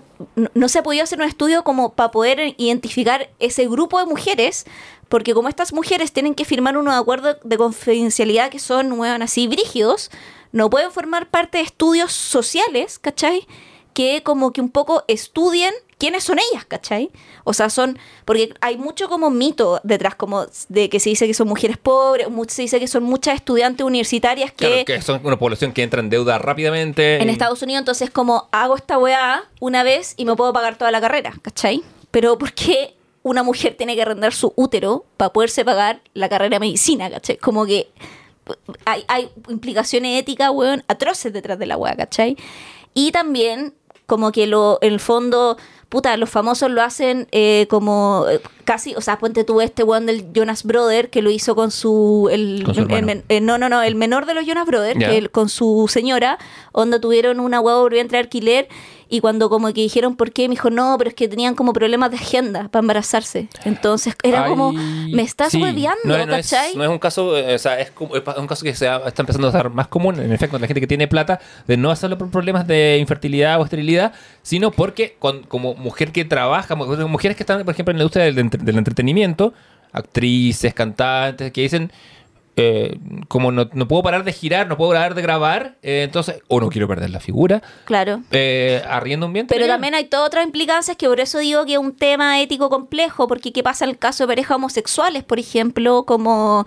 no, 0.56 0.68
se 0.70 0.80
ha 0.80 0.84
podido 0.84 1.04
hacer 1.04 1.20
un 1.20 1.28
estudio 1.28 1.64
como 1.64 1.94
para 1.94 2.12
poder 2.12 2.56
identificar 2.58 3.30
ese 3.40 3.68
grupo 3.68 4.00
de 4.00 4.06
mujeres 4.06 4.66
porque 5.10 5.34
como 5.34 5.48
estas 5.50 5.74
mujeres 5.74 6.12
tienen 6.12 6.36
que 6.36 6.46
firmar 6.46 6.78
unos 6.78 6.94
acuerdos 6.96 7.38
de 7.44 7.58
confidencialidad 7.58 8.50
que 8.50 8.60
son 8.60 8.92
weón, 8.94 9.22
así 9.22 9.48
brígidos 9.48 10.10
no 10.52 10.70
pueden 10.72 10.92
formar 10.92 11.30
parte 11.30 11.60
de 11.60 11.64
estudios 11.64 12.12
sociales 12.12 12.98
¿cachai? 13.00 13.48
que 13.94 14.24
como 14.24 14.52
que 14.52 14.62
un 14.62 14.70
poco 14.70 15.04
estudien 15.08 15.74
quiénes 16.00 16.24
son 16.24 16.39
ellas, 16.39 16.66
¿cachai? 16.66 17.12
O 17.43 17.54
sea, 17.54 17.70
son, 17.70 18.00
porque 18.26 18.54
hay 18.62 18.78
mucho 18.78 19.10
como 19.10 19.30
mito 19.30 19.80
detrás, 19.84 20.16
como 20.16 20.45
de 20.70 20.89
que 20.89 21.00
se 21.00 21.10
dice 21.10 21.28
que 21.28 21.34
son 21.36 21.47
mujeres 21.47 21.78
pobres, 21.78 22.28
se 22.47 22.64
dice 22.64 22.80
que 22.80 22.88
son 22.88 23.04
muchas 23.04 23.36
estudiantes 23.36 23.86
universitarias 23.86 24.52
que, 24.52 24.66
Claro, 24.66 24.86
que 24.86 25.02
son 25.02 25.22
una 25.24 25.38
población 25.38 25.74
que 25.74 25.84
entra 25.84 26.00
en 26.00 26.10
deuda 26.10 26.39
rápidamente. 26.39 27.22
en 27.22 27.30
Estados 27.30 27.62
Unidos, 27.62 27.82
entonces 27.82 28.10
como 28.10 28.47
hago 28.52 28.76
esta 28.76 28.97
weá 28.97 29.43
una 29.60 29.84
vez 29.84 30.16
y 30.18 30.26
me 30.26 30.36
puedo 30.36 30.54
pagar 30.54 30.78
toda 30.78 30.89
la 30.89 31.02
carrera, 31.02 31.34
¿cachai? 31.41 31.84
Pero 32.12 32.38
¿por 32.38 32.54
qué 32.54 32.95
una 33.22 33.43
mujer 33.43 33.76
tiene 33.76 33.95
que 33.95 34.02
arrendar 34.02 34.34
su 34.34 34.54
útero 34.56 35.06
para 35.18 35.34
poderse 35.34 35.66
pagar 35.66 36.02
la 36.14 36.30
carrera 36.30 36.56
de 36.56 36.60
medicina, 36.62 37.10
¿cachai? 37.12 37.38
Como 37.38 37.66
que 37.66 37.91
hay, 38.86 39.04
hay 39.10 39.30
implicaciones 39.50 40.18
éticas, 40.18 40.50
weón, 40.52 40.84
atroces 40.88 41.34
detrás 41.34 41.60
de 41.60 41.66
la 41.66 41.76
weá, 41.76 41.95
¿cachai? 41.97 42.38
Y 42.93 43.12
también 43.12 43.74
como 44.10 44.32
que 44.32 44.47
lo, 44.47 44.80
en 44.82 44.93
el 44.93 45.00
fondo, 45.00 45.58
puta, 45.90 46.16
los 46.18 46.30
famosos 46.30 46.70
lo 46.70 46.82
hacen 46.84 47.28
eh, 47.32 47.66
como 47.70 48.26
eh, 48.30 48.40
casi, 48.64 48.94
o 48.96 49.02
sea, 49.02 49.18
ponte 49.18 49.44
tú 49.44 49.60
este 49.60 49.84
weón 49.84 50.06
del 50.06 50.32
Jonas 50.34 50.64
Brother 50.64 51.10
que 51.10 51.22
lo 51.24 51.32
hizo 51.32 51.56
con 51.56 51.72
su, 51.72 52.30
el, 52.32 52.62
Con 52.64 52.76
su 52.76 52.82
el- 52.82 52.86
el 52.88 52.94
hermano. 52.98 53.08
men- 53.08 53.24
eh, 53.28 53.42
no, 53.42 53.58
no, 53.58 53.70
no, 53.70 53.82
el 53.82 53.96
menor 53.96 54.26
de 54.28 54.36
los 54.36 54.46
Jonas 54.46 54.68
Brothers, 54.68 55.00
Ya. 55.00 55.10
que 55.10 55.30
con 55.30 55.50
su 55.50 55.88
señora, 55.90 56.38
donde 56.74 57.00
tuvieron 57.00 57.40
una 57.40 57.60
huevo 57.60 57.82
por 57.82 57.92
vientre 57.94 58.18
de 58.18 58.24
alquiler 58.24 58.68
y 59.10 59.20
cuando 59.22 59.49
como 59.49 59.68
que 59.74 59.82
dijeron 59.82 60.16
por 60.16 60.32
qué, 60.32 60.47
me 60.47 60.53
dijo, 60.53 60.70
no, 60.70 60.95
pero 60.97 61.10
es 61.10 61.16
que 61.16 61.28
tenían 61.28 61.55
como 61.55 61.74
problemas 61.74 62.12
de 62.12 62.18
agenda 62.18 62.70
para 62.70 62.82
embarazarse. 62.82 63.49
Entonces 63.66 64.16
era 64.24 64.43
Ay, 64.43 64.49
como, 64.51 64.72
me 64.72 65.24
estás 65.24 65.51
sí. 65.51 65.60
no, 65.60 66.26
no 66.26 66.36
es, 66.36 66.49
¿cachai? 66.49 66.76
no 66.76 66.84
es 66.84 66.89
un 66.89 66.99
caso, 66.99 67.36
eh, 67.38 67.55
o 67.55 67.57
sea, 67.57 67.80
es, 67.80 67.89
como- 67.91 68.16
es 68.16 68.22
un 68.38 68.47
caso 68.47 68.64
que 68.64 68.76
se 68.76 68.88
ha- 68.88 68.97
está 69.07 69.24
empezando 69.24 69.47
a 69.47 69.51
ser 69.51 69.70
más 69.72 69.88
común, 69.88 70.20
en 70.20 70.32
efecto, 70.32 70.60
la 70.60 70.68
gente 70.68 70.80
que 70.80 70.88
tiene 70.88 71.07
plata, 71.07 71.39
de 71.68 71.76
no 71.78 71.89
hacerlo 71.91 72.18
por 72.18 72.30
problemas 72.30 72.68
de 72.68 72.97
infertilidad 72.99 73.60
o 73.60 73.64
esterilidad, 73.64 74.14
sino 74.43 74.72
porque 74.72 75.16
con- 75.20 75.43
como 75.43 75.74
mujer 75.74 76.12
que 76.12 76.24
trabaja, 76.26 76.76
mu- 76.76 76.86
mujeres 77.07 77.36
que 77.36 77.43
están, 77.43 77.64
por 77.66 77.74
ejemplo, 77.74 77.91
en 77.91 77.97
la 77.97 78.03
industria 78.03 78.26
del 78.26 78.78
entretenimiento, 78.78 79.53
actrices, 79.91 80.74
cantantes, 80.74 81.51
que 81.51 81.62
dicen, 81.62 81.91
eh, 82.60 82.97
como 83.28 83.51
no, 83.51 83.70
no 83.74 83.88
puedo 83.88 84.03
parar 84.03 84.24
de 84.24 84.34
girar, 84.34 84.68
no 84.68 84.78
puedo 84.78 84.91
parar 84.91 85.16
de 85.16 85.22
grabar, 85.22 85.76
eh, 85.82 86.03
entonces, 86.03 86.41
o 86.47 86.60
no 86.60 86.70
quiero 86.70 86.88
perder 86.88 87.10
la 87.10 87.20
figura, 87.20 87.62
Claro. 87.86 88.22
eh, 88.32 88.84
arriendo 88.89 89.26
un 89.26 89.34
vientre. 89.34 89.55
Pero 89.57 89.68
también 89.72 89.95
hay 89.95 90.05
todas 90.05 90.28
otras 90.28 90.45
implicancias 90.45 90.97
que 90.97 91.07
por 91.07 91.20
eso 91.20 91.39
digo 91.39 91.66
que 91.66 91.74
es 91.74 91.78
un 91.80 91.95
tema 91.95 92.41
ético 92.41 92.70
complejo, 92.70 93.28
porque 93.28 93.51
¿qué 93.53 93.64
pasa 93.64 93.86
en 93.86 93.91
el 93.91 93.97
caso 93.97 94.24
de 94.24 94.28
parejas 94.28 94.55
homosexuales, 94.55 95.24
por 95.24 95.39
ejemplo? 95.39 96.03
Como, 96.05 96.66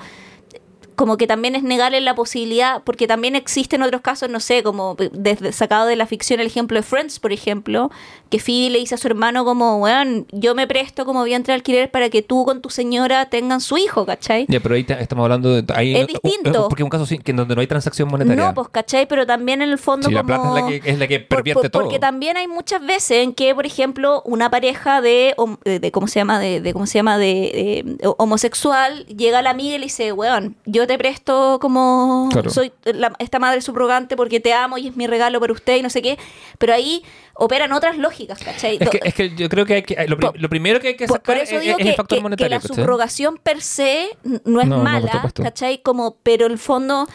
como 0.96 1.16
que 1.16 1.26
también 1.26 1.54
es 1.54 1.62
negarle 1.62 2.00
la 2.00 2.14
posibilidad, 2.14 2.82
porque 2.84 3.06
también 3.06 3.34
existen 3.36 3.82
otros 3.82 4.02
casos, 4.02 4.28
no 4.30 4.40
sé, 4.40 4.62
como 4.62 4.96
desde 5.12 5.52
sacado 5.52 5.86
de 5.86 5.96
la 5.96 6.06
ficción 6.06 6.40
el 6.40 6.46
ejemplo 6.46 6.76
de 6.78 6.82
Friends, 6.82 7.18
por 7.20 7.32
ejemplo, 7.32 7.90
que 8.30 8.38
Phoebe 8.38 8.70
le 8.70 8.78
dice 8.78 8.94
a 8.94 8.98
su 8.98 9.06
hermano 9.08 9.44
como, 9.44 9.78
weón, 9.78 10.26
yo 10.32 10.54
me 10.54 10.66
presto 10.66 11.04
como 11.04 11.22
vientre 11.24 11.52
de 11.52 11.56
alquiler 11.56 11.90
para 11.90 12.08
que 12.10 12.22
tú 12.22 12.44
con 12.44 12.62
tu 12.62 12.70
señora 12.70 13.26
tengan 13.26 13.60
su 13.60 13.76
hijo, 13.78 14.06
¿cachai? 14.06 14.46
Ya, 14.48 14.60
pero 14.60 14.74
ahí 14.74 14.84
ta- 14.84 15.00
estamos 15.00 15.24
hablando 15.24 15.60
de... 15.62 15.74
ahí- 15.74 15.94
Es 15.96 16.06
distinto. 16.06 16.68
Porque 16.68 16.82
es 16.82 16.84
un 16.84 16.90
caso 16.90 17.06
que 17.22 17.32
donde 17.32 17.54
no 17.54 17.60
hay 17.60 17.66
transacción 17.66 18.08
monetaria. 18.08 18.42
No, 18.44 18.54
pues, 18.54 18.68
¿cachai? 18.68 19.06
Pero 19.06 19.26
también 19.26 19.62
en 19.62 19.68
el 19.70 19.78
fondo 19.78 20.08
Sí, 20.08 20.14
la 20.14 20.22
plata 20.24 20.48
es 20.48 20.54
la 20.62 20.68
que, 20.68 20.90
es 20.90 20.98
la 20.98 21.06
que 21.08 21.20
pervierte 21.20 21.62
por- 21.62 21.70
todo. 21.70 21.82
Porque 21.82 21.98
también 21.98 22.36
hay 22.36 22.46
muchas 22.48 22.80
veces 22.84 23.18
en 23.22 23.32
que, 23.34 23.54
por 23.54 23.66
ejemplo, 23.66 24.22
una 24.24 24.50
pareja 24.50 25.00
de, 25.00 25.34
de, 25.64 25.78
de- 25.78 25.92
¿cómo 25.92 26.06
se 26.06 26.20
llama? 26.20 26.38
De, 26.38 26.60
de- 26.60 26.72
¿cómo 26.72 26.86
se 26.86 26.98
llama? 26.98 27.18
De, 27.18 27.84
de 27.98 28.14
homosexual, 28.18 29.06
llega 29.06 29.40
a 29.40 29.42
la 29.42 29.50
amiga 29.50 29.74
y 29.76 29.78
le 29.78 29.84
dice, 29.84 30.12
weón, 30.12 30.56
yo 30.66 30.81
te 30.86 30.98
presto 30.98 31.58
como 31.60 32.28
Claro. 32.32 32.50
soy 32.50 32.72
la- 32.84 33.12
esta 33.18 33.38
madre 33.38 33.60
subrogante 33.60 34.16
porque 34.16 34.40
te 34.40 34.52
amo 34.52 34.78
y 34.78 34.88
es 34.88 34.96
mi 34.96 35.06
regalo 35.06 35.40
para 35.40 35.52
usted 35.52 35.76
y 35.76 35.82
no 35.82 35.90
sé 35.90 36.02
qué. 36.02 36.18
Pero 36.58 36.74
ahí 36.74 37.02
operan 37.34 37.72
otras 37.72 37.96
lógicas, 37.98 38.38
¿cachai? 38.42 38.78
Es 38.80 38.90
que, 38.90 39.00
es 39.02 39.14
que 39.14 39.34
yo 39.34 39.48
creo 39.48 39.64
que, 39.66 39.74
hay 39.74 39.82
que 39.82 39.94
lo, 40.06 40.16
pri- 40.16 40.26
Por- 40.28 40.40
lo 40.40 40.48
primero 40.48 40.80
que 40.80 40.88
hay 40.88 40.96
que 40.96 41.06
sacar 41.08 41.22
por 41.22 41.36
es, 41.36 41.50
eso 41.50 41.60
digo 41.60 41.76
es 41.78 41.82
que, 41.84 41.90
el 41.90 41.96
factor 41.96 42.18
que 42.18 42.22
monetario. 42.22 42.50
la 42.56 42.60
¿cachai? 42.60 42.76
subrogación 42.76 43.38
per 43.42 43.60
se 43.62 44.08
no 44.44 44.60
es 44.60 44.68
No, 44.68 44.78
no, 44.78 44.82
mala, 44.82 45.12
supuesto. 45.12 45.42
¿cachai? 45.42 45.82
Como, 45.82 46.16
pero 46.22 46.46
el 46.46 46.58
fondo, 46.58 47.06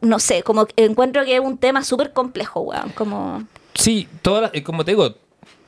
no 0.00 0.18
sé, 0.18 0.42
como 0.42 0.66
encuentro 0.76 1.24
que 1.24 1.34
es 1.34 1.40
un 1.40 1.58
tema 1.58 1.82
súper 1.84 2.12
complejo, 2.12 2.60
weón. 2.60 2.90
Como... 2.90 3.44
Sí, 3.74 4.08
toda 4.22 4.40
la- 4.42 4.50
eh, 4.52 4.62
como 4.62 4.84
te 4.84 4.92
digo, 4.92 5.14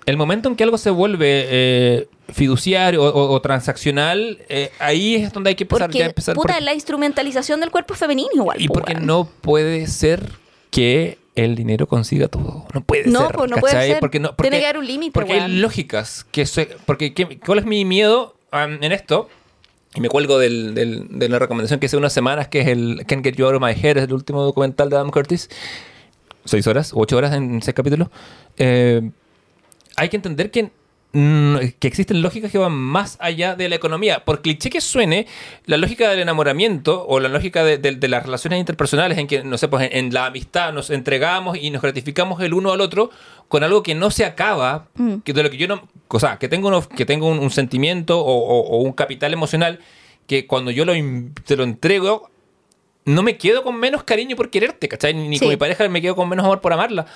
el 0.09 0.17
momento 0.17 0.49
en 0.49 0.57
que 0.57 0.65
algo 0.65 0.79
se 0.79 0.91
vuelve 0.91 1.47
eh, 1.49 2.09
fiduciario 2.33 3.03
o, 3.03 3.09
o- 3.09 3.31
o 3.33 3.41
transaccional, 3.43 4.39
eh, 4.49 4.71
ahí 4.79 5.15
es 5.17 5.33
donde 5.33 5.51
hay 5.51 5.55
que 5.57 5.65
empezar 5.65 5.89
Porque, 5.89 5.99
ya 5.99 6.07
empezar 6.07 6.35
puta, 6.35 6.55
por- 6.55 6.63
la 6.63 6.75
instrumentalización 6.75 7.61
del 7.61 7.71
cuerpo 7.71 7.95
femenino 7.95 8.31
igual. 8.35 8.61
y 8.61 8.69
po, 8.69 8.75
porque 8.75 8.95
no 8.95 9.29
puede 9.41 9.87
ser 9.87 10.33
que 10.71 11.19
el 11.35 11.55
dinero 11.55 11.87
consiga 11.87 12.29
todo. 12.29 12.67
No 12.75 12.81
puede 12.83 13.05
No, 13.07 13.27
ser. 13.29 13.37
pues 13.37 13.51
no 13.51 13.57
puede 13.59 13.75
ser. 13.87 14.01
Porque 14.01 14.19
no, 14.19 14.35
Tiene 14.35 14.59
que 14.61 14.67
haber 14.67 14.79
un 14.79 14.87
límite, 14.87 15.13
Porque 15.13 15.35
hay 15.35 15.53
lógicas 15.59 16.27
que 16.33 16.47
se- 16.47 16.67
porque 16.87 17.15
¿qué- 17.15 17.39
¿cuál 17.39 17.61
es 17.61 17.65
mi 17.65 17.85
miedo 17.85 18.35
um, 18.53 18.83
en 18.83 18.93
esto? 18.93 19.29
Y 19.95 20.01
me 20.01 20.09
cuelgo 20.09 20.39
del- 20.39 20.75
del- 20.75 21.07
de 21.19 21.29
la 21.29 21.39
recomendación 21.39 21.81
que 21.81 21.87
hice 21.87 21.97
unas 21.97 22.13
semanas, 22.13 22.49
que 22.49 22.61
es 22.61 22.67
el 22.69 23.05
Can't 23.07 23.25
Get 23.25 23.37
You 23.37 23.47
Out 23.47 23.55
of 23.57 23.63
My 23.63 23.71
Head, 23.73 23.99
es 23.99 24.05
el 24.05 24.13
último 24.13 24.43
documental 24.43 24.91
de 24.91 24.97
Adam 24.97 25.11
Curtis. 25.11 25.49
Seis 26.45 26.67
horas, 26.67 26.93
ocho 26.95 27.17
horas 27.17 27.35
en 27.35 27.63
seis 27.63 27.75
capítulos. 27.75 28.09
Eh, 28.59 29.11
hay 29.99 30.09
que 30.09 30.17
entender 30.17 30.51
que, 30.51 30.71
mm, 31.13 31.57
que 31.79 31.89
existen 31.89 32.21
lógicas 32.23 32.53
que 32.53 32.59
van 32.59 32.73
más 32.73 33.17
allá 33.21 33.55
de 33.57 33.69
la 33.69 33.77
economía. 33.77 34.25
Por 34.25 34.43
cliché 34.43 34.71
que 34.71 34.81
suene, 34.81 35.27
la 35.67 35.77
lógica 35.77 36.09
del 36.11 36.21
enamoramiento 36.21 37.07
o 37.07 37.19
la 37.21 37.29
lógica 37.29 37.65
de, 37.65 37.79
de- 37.79 37.97
de 37.97 38.09
las 38.09 38.23
relaciones 38.25 38.61
interpersonales 38.61 39.19
en 39.19 39.27
que, 39.27 39.43
no 39.45 39.57
sé, 39.59 39.69
pues 39.69 39.91
en, 39.91 40.07
en 40.07 40.15
la 40.15 40.27
amistad 40.27 40.73
nos 40.73 40.91
entregamos 40.91 41.57
y 41.59 41.71
nos 41.71 41.83
gratificamos 41.83 42.41
el 42.43 42.55
uno 42.55 42.73
al 42.73 42.81
otro 42.81 43.11
con 43.49 43.65
algo 43.65 43.83
que 43.83 43.95
no 43.95 44.11
se 44.11 44.25
acaba, 44.25 44.89
Mm. 44.95 45.17
que 45.25 45.33
de 45.33 45.43
lo 45.43 45.51
que 45.51 45.57
yo 45.57 45.67
no... 45.69 45.89
O 46.09 46.21
sea, 46.21 46.39
que 46.39 46.49
tengo, 46.49 46.69
uno- 46.69 46.87
que 46.89 47.05
tengo 47.07 47.27
un, 47.29 47.39
un 47.39 47.51
sentimiento 47.51 48.19
o, 48.21 48.25
o- 48.39 48.69
o 48.69 48.77
un 48.83 48.93
capital 48.93 49.33
emocional 49.33 49.81
que 50.27 50.47
cuando 50.47 50.71
yo 50.71 50.85
lo, 50.85 50.95
in- 50.95 51.33
te 51.47 51.57
lo 51.57 51.65
entrego 51.65 52.31
no 53.07 53.23
me 53.23 53.39
quedo 53.39 53.63
con 53.63 53.77
menos 53.81 54.03
cariño 54.03 54.37
por 54.37 54.51
quererte, 54.51 54.87
¿cachai? 54.87 55.15
Ni 55.15 55.37
Sí. 55.37 55.41
con 55.41 55.49
mi 55.49 55.57
pareja 55.57 55.89
me 55.89 56.03
quedo 56.03 56.15
con 56.15 56.29
menos 56.29 56.45
amor 56.45 56.61
por 56.61 56.75
amarla. 56.75 57.07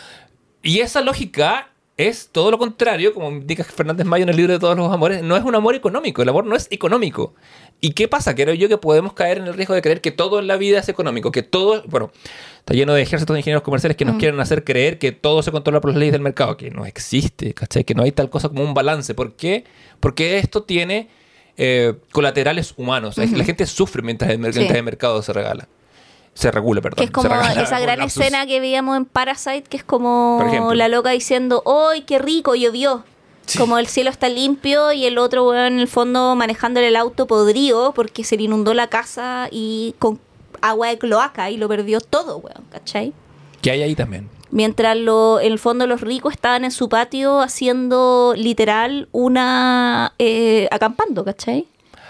Y 0.62 0.78
esa 0.80 1.03
lógica 1.03 1.68
es 2.09 2.28
todo 2.32 2.50
lo 2.50 2.59
contrario, 2.59 3.12
como 3.14 3.30
indica 3.30 3.64
Fernández 3.64 4.07
Mayo 4.07 4.22
en 4.24 4.28
el 4.28 4.36
libro 4.36 4.53
de 4.53 4.59
todos 4.59 4.76
los 4.76 4.92
amores, 4.92 5.22
no 5.22 5.36
es 5.36 5.44
un 5.44 5.55
amor 5.55 5.74
económico, 5.74 6.22
el 6.22 6.28
amor 6.28 6.44
no 6.46 6.55
es 6.57 6.68
económico. 6.70 7.34
¿Y 7.80 7.92
qué 7.92 8.07
pasa? 8.09 8.34
Creo 8.34 8.55
yo 8.55 8.68
que 8.68 8.78
podemos 8.78 9.12
caer 9.12 9.38
en 9.38 9.46
el 9.48 9.55
riesgo 9.55 9.74
de 9.74 9.82
creer 9.82 10.00
que 10.00 10.12
todo 10.12 10.38
en 10.38 10.46
la 10.46 10.57
vida 10.57 10.78
es 10.78 10.88
económico, 10.88 11.32
que 11.32 11.42
todo, 11.42 11.82
bueno, 11.88 12.12
está 12.59 12.74
lleno 12.74 12.94
de 12.94 13.03
ejércitos 13.03 13.34
de 13.34 13.40
ingenieros 13.40 13.62
comerciales 13.64 13.96
que 13.96 14.05
nos 14.05 14.16
quieren 14.18 14.38
hacer 14.38 14.62
creer 14.62 14.98
que 15.00 15.11
todo 15.12 15.42
se 15.42 15.50
controla 15.50 15.80
por 15.80 15.90
las 15.90 15.98
leyes 15.98 16.12
del 16.12 16.22
mercado, 16.22 16.57
que 16.57 16.70
no 16.70 16.86
existe, 16.86 17.55
¿cachai? 17.55 17.82
Que 17.84 17.94
no 17.94 18.05
hay 18.05 18.12
tal 18.12 18.30
cosa 18.30 18.48
como 18.48 18.62
un 18.62 18.72
balance. 18.74 19.14
¿Por 19.14 19.34
qué? 19.34 19.64
Porque 19.98 20.38
esto 20.38 20.62
tiene 20.62 21.09
eh, 21.57 21.94
colaterales 22.12 22.72
humanos. 22.76 23.18
La 23.18 23.44
gente 23.44 23.66
sufre 23.66 24.00
mientras 24.03 24.30
el, 24.30 24.38
mer- 24.38 24.53
Sí. 24.53 24.61
mientras 24.61 24.78
el 24.78 24.84
mercado 24.84 25.20
se 25.22 25.32
regala. 25.32 25.68
Se 26.35 26.51
regula, 26.51 26.80
perdón. 26.80 26.97
Que 26.97 27.05
es 27.05 27.11
como 27.11 27.35
esa 27.35 27.78
gran 27.80 28.01
escena 28.01 28.47
que 28.47 28.59
veíamos 28.61 28.97
en 28.97 29.05
Parasite, 29.05 29.64
que 29.64 29.76
es 29.76 29.85
como 29.85 30.41
la 30.74 30.89
loca 30.89 31.11
diciendo, 31.11 31.62
¡ay, 31.66 32.03
qué 32.03 32.18
rico! 32.18 32.55
Llovió. 32.55 33.05
Como 33.59 33.76
el 33.76 33.87
cielo 33.87 34.09
está 34.09 34.28
limpio 34.28 34.93
y 34.93 35.05
el 35.05 35.18
otro 35.18 35.47
weón 35.49 35.74
en 35.74 35.78
el 35.80 35.89
fondo 35.89 36.35
manejándole 36.37 36.89
el 36.89 36.97
auto 36.97 37.26
podrido 37.26 37.93
porque 37.93 38.24
se 38.24 38.37
le 38.37 38.45
inundó 38.45 38.72
la 38.72 38.87
casa 38.87 39.49
y 39.51 39.95
con 39.99 40.20
agua 40.61 40.89
de 40.89 40.97
cloaca 40.99 41.51
y 41.51 41.57
lo 41.57 41.68
perdió 41.68 42.01
todo, 42.01 42.39
weón, 42.39 42.64
¿cachai? 42.70 43.12
Que 43.61 43.72
hay 43.72 43.83
ahí 43.83 43.95
también. 43.95 44.30
Mientras 44.51 44.97
lo, 44.97 45.41
en 45.41 45.53
el 45.53 45.59
fondo 45.59 45.87
los 45.87 46.01
ricos 46.03 46.35
estaban 46.35 46.64
en 46.64 46.70
su 46.70 46.89
patio 46.89 47.41
haciendo 47.41 48.35
literal 48.37 49.09
una... 49.11 50.12
eh, 50.18 50.68
acampando, 50.70 51.24
¿cachai? 51.24 51.66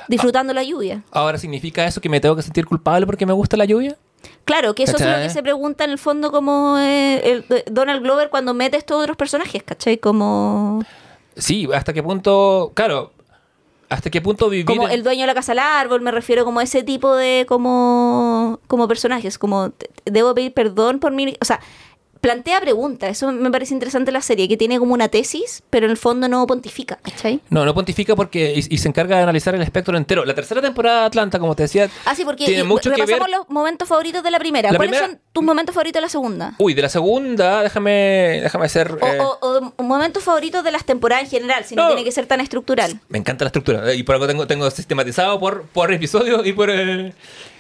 Disfrutando 0.09 0.53
la 0.53 0.62
lluvia. 0.62 1.03
Ahora, 1.12 1.39
¿significa 1.39 1.87
eso 1.87 2.01
que 2.01 2.09
me 2.09 2.20
tengo 2.20 2.37
que 2.37 2.43
sentir 2.43 2.66
culpable 2.66 3.07
porque 3.07 3.25
me 3.25 3.33
gusta 3.33 3.57
la 3.57 3.64
lluvia? 3.64 3.97
Claro, 4.45 4.74
que 4.74 4.82
eso 4.84 4.97
es 4.97 5.03
lo 5.03 5.16
que 5.22 5.30
se 5.30 5.43
pregunta 5.43 5.84
en 5.84 5.90
el 5.90 5.99
fondo 5.99 6.32
como 6.32 6.76
eh, 6.78 7.20
el- 7.32 7.45
eh, 7.49 7.64
Donald 7.70 8.03
Glover 8.03 8.28
cuando 8.28 8.55
mete 8.55 8.76
estos 8.76 9.01
otros 9.01 9.16
personajes, 9.16 9.62
¿cachai? 9.62 9.99
Como, 9.99 10.82
Sí, 11.36 11.68
¿hasta 11.72 11.93
qué 11.93 12.03
punto? 12.03 12.72
Claro, 12.74 13.12
¿hasta 13.88 14.11
qué 14.11 14.20
punto 14.20 14.49
vivir? 14.51 14.66
como 14.66 14.88
el 14.88 15.03
dueño 15.03 15.22
de 15.22 15.26
la 15.28 15.34
casa 15.34 15.53
al 15.53 15.61
árbol, 15.61 16.01
me 16.01 16.11
refiero 16.11 16.45
como 16.45 16.61
a 16.61 16.62
ese 16.64 16.82
tipo 16.82 17.14
de 17.14 17.47
como, 17.49 18.59
como 18.66 18.88
personajes, 18.88 19.38
como 19.38 19.72
debo 20.05 20.34
pedir 20.34 20.53
perdón 20.53 20.99
por 20.99 21.12
mí, 21.12 21.36
o 21.40 21.45
sea, 21.45 21.61
plantea 22.23 22.61
preguntas, 22.61 23.11
eso 23.11 23.31
me 23.33 23.51
parece 23.51 23.75
interesante 23.75 24.11
la 24.12 24.23
serie, 24.23 24.49
que 24.49 24.57
tiene 24.57 24.79
como 24.79 24.95
una 24.95 25.09
tesis, 25.09 25.62
pero 25.68 25.85
en 25.87 25.91
el 25.91 25.97
fondo 25.99 26.29
no 26.29 26.47
pontifica, 26.47 26.97
¿cachai? 27.03 27.41
No, 27.51 27.64
no 27.66 27.75
pontifica 27.75 28.14
porque 28.16 28.55
y, 28.57 28.75
y 28.75 28.79
se 28.79 28.89
encarga 28.89 29.16
de 29.18 29.25
analizar 29.25 29.55
el 29.55 29.61
espectro 29.62 29.97
entero. 29.99 30.25
La 30.25 30.33
tercera 30.35 30.62
temporada 30.62 31.01
de 31.01 31.07
Atlanta, 31.07 31.39
como 31.41 31.55
te 31.57 31.64
decía, 31.64 31.91
Ah, 32.07 32.14
sí, 32.14 32.25
porque 32.25 32.47
tiene 32.47 32.61
y 32.62 32.64
mucho 32.64 32.91
que 32.91 32.97
ver. 32.97 33.09
repasamos 33.09 33.29
los 33.31 33.51
momentos 33.51 33.89
favoritos 33.89 34.23
de 34.23 34.31
la 34.31 34.39
primera. 34.39 34.70
La 34.70 34.79
¿Cuáles 34.79 34.93
primera- 34.97 35.12
son 35.14 35.20
tus 35.33 35.43
momentos 35.45 35.75
favoritos 35.75 35.99
de 35.99 36.01
la 36.03 36.09
segunda? 36.09 36.55
Uy, 36.59 36.75
de 36.75 36.83
la 36.83 36.89
segunda, 36.89 37.62
déjame, 37.62 38.41
déjame 38.43 38.66
hacer. 38.66 38.93
O, 39.01 39.07
eh, 39.07 39.18
o- 39.20 39.73
o 39.77 39.83
momentos 39.83 40.23
favoritos 40.23 40.62
de 40.62 40.70
las 40.70 40.85
temporadas 40.85 41.25
en 41.25 41.31
general, 41.31 41.64
si 41.64 41.75
no, 41.75 41.83
No. 41.83 41.89
tiene 41.89 42.05
que 42.05 42.12
ser 42.12 42.27
tan 42.27 42.41
estructural. 42.41 43.01
Me 43.09 43.18
encanta 43.18 43.45
la 43.45 43.49
estructura. 43.49 43.91
eh, 43.93 43.97
Y 43.97 44.05
por 44.05 44.14
algo 44.14 44.29
tengo, 44.29 44.47
tengo 44.47 44.70
sistematizado 44.70 45.41
por, 45.41 45.64
por 45.64 45.93
episodio 45.93 46.45
y 46.45 46.53
por. 46.53 46.70
eh, 46.70 47.12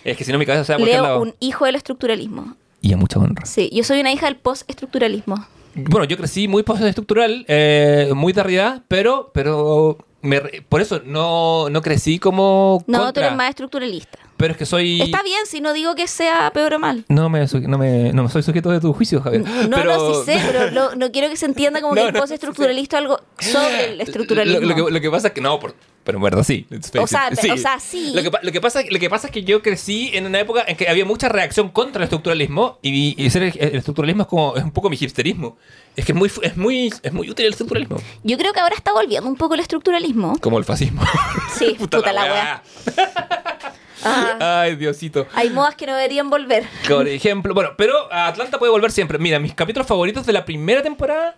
es 0.04 0.16
que 0.16 0.22
si 0.24 0.30
no, 0.30 0.38
mi 0.38 0.46
cabeza 0.46 0.64
se 0.64 0.72
va 0.72 0.78
cualquier 0.78 1.02
Leo, 1.02 1.20
un 1.20 1.34
hijo 1.40 1.64
del 1.64 1.74
estructuralismo. 1.74 2.54
Y 2.82 2.92
a 2.92 2.96
mucha 2.98 3.18
honra. 3.18 3.46
Sí, 3.46 3.70
yo 3.72 3.84
soy 3.84 4.00
una 4.00 4.12
hija 4.12 4.26
del 4.26 4.36
post-estructuralismo. 4.36 5.46
Bueno, 5.74 6.04
yo 6.04 6.18
crecí 6.18 6.48
muy 6.48 6.62
postestructural, 6.62 7.46
eh, 7.48 8.10
muy 8.14 8.34
de 8.34 8.42
realidad, 8.42 8.82
pero, 8.88 9.30
pero 9.32 9.96
me 10.20 10.40
por 10.68 10.80
eso 10.80 11.00
no, 11.04 11.70
no 11.70 11.80
crecí 11.80 12.18
como. 12.18 12.84
No, 12.86 12.98
tú 12.98 13.04
contra. 13.04 13.26
eres 13.26 13.36
más 13.36 13.48
estructuralista. 13.50 14.18
Pero 14.42 14.52
es 14.54 14.58
que 14.58 14.66
soy. 14.66 15.00
Está 15.00 15.22
bien 15.22 15.46
si 15.46 15.60
no 15.60 15.72
digo 15.72 15.94
que 15.94 16.08
sea 16.08 16.50
peor 16.52 16.74
o 16.74 16.78
mal. 16.80 17.04
No 17.08 17.28
me, 17.30 17.46
no 17.46 17.78
me, 17.78 18.12
no 18.12 18.24
me 18.24 18.28
soy 18.28 18.42
sujeto 18.42 18.70
de 18.70 18.80
tu 18.80 18.92
juicio, 18.92 19.22
Javier. 19.22 19.42
No, 19.68 19.76
pero... 19.76 19.96
no, 19.96 20.14
sí 20.14 20.32
sé, 20.32 20.40
pero 20.44 20.68
lo- 20.72 20.96
no 20.96 21.12
quiero 21.12 21.28
que 21.28 21.36
se 21.36 21.46
entienda 21.46 21.80
como 21.80 21.94
No, 21.94 22.06
que 22.06 22.12
no, 22.12 22.24
es 22.24 22.94
algo 22.94 23.20
sobre 23.38 23.92
el 23.92 24.00
estructuralismo. 24.00 24.60
Lo, 24.60 24.66
lo 24.66 24.86
que, 24.86 24.92
lo 24.94 25.00
que 25.00 25.10
pasa 25.12 25.28
es 25.28 25.32
que 25.34 25.40
no, 25.40 25.60
por- 25.60 25.76
pero 26.02 26.18
en 26.18 26.24
verdad 26.24 26.42
sí. 26.42 26.66
O 27.00 27.06
sea, 27.06 27.30
pe- 27.30 27.52
o 27.52 27.56
sea, 27.56 27.78
sí. 27.78 28.10
Lo 28.12 28.22
que, 28.24 28.30
pa- 28.32 28.40
lo, 28.42 28.50
que 28.50 28.60
pasa, 28.60 28.82
lo 28.90 28.98
que 28.98 29.08
pasa 29.08 29.28
es 29.28 29.32
que 29.32 29.44
yo 29.44 29.62
crecí 29.62 30.10
en 30.14 30.26
una 30.26 30.40
época 30.40 30.64
en 30.66 30.76
que 30.76 30.88
había 30.88 31.04
mucha 31.04 31.28
reacción 31.28 31.68
contra 31.68 32.00
el 32.00 32.04
estructuralismo 32.04 32.80
y, 32.82 33.14
y 33.24 33.30
ser 33.30 33.44
el, 33.44 33.52
el 33.56 33.76
estructuralismo 33.76 34.22
es 34.22 34.28
como 34.28 34.56
es 34.56 34.64
un 34.64 34.72
poco 34.72 34.90
mi 34.90 34.96
hipsterismo. 35.00 35.56
Es 35.94 36.04
que 36.04 36.10
es 36.10 36.18
muy, 36.18 36.28
es 36.42 36.56
muy, 36.56 36.92
es 37.02 37.12
muy 37.12 37.30
útil 37.30 37.46
el 37.46 37.52
estructuralismo. 37.52 37.98
Yo 38.24 38.36
creo 38.36 38.52
que 38.52 38.58
ahora 38.58 38.74
está 38.74 38.92
volviendo 38.92 39.28
un 39.28 39.36
poco 39.36 39.54
el 39.54 39.60
estructuralismo. 39.60 40.36
Como 40.40 40.58
el 40.58 40.64
fascismo. 40.64 41.02
Sí, 41.56 41.74
puta, 41.78 42.12
la 42.12 42.24
weá. 42.24 42.62
Ay, 44.04 44.76
Diosito. 44.76 45.26
hay 45.34 45.50
modas 45.50 45.74
que 45.74 45.86
no 45.86 45.94
deberían 45.94 46.30
volver. 46.30 46.64
Por 46.88 47.08
ejemplo, 47.08 47.54
bueno, 47.54 47.70
pero 47.76 48.12
Atlanta 48.12 48.58
puede 48.58 48.72
volver 48.72 48.90
siempre. 48.90 49.18
Mira, 49.18 49.38
mis 49.38 49.54
capítulos 49.54 49.86
favoritos 49.86 50.26
de 50.26 50.32
la 50.32 50.44
primera 50.44 50.82
temporada 50.82 51.36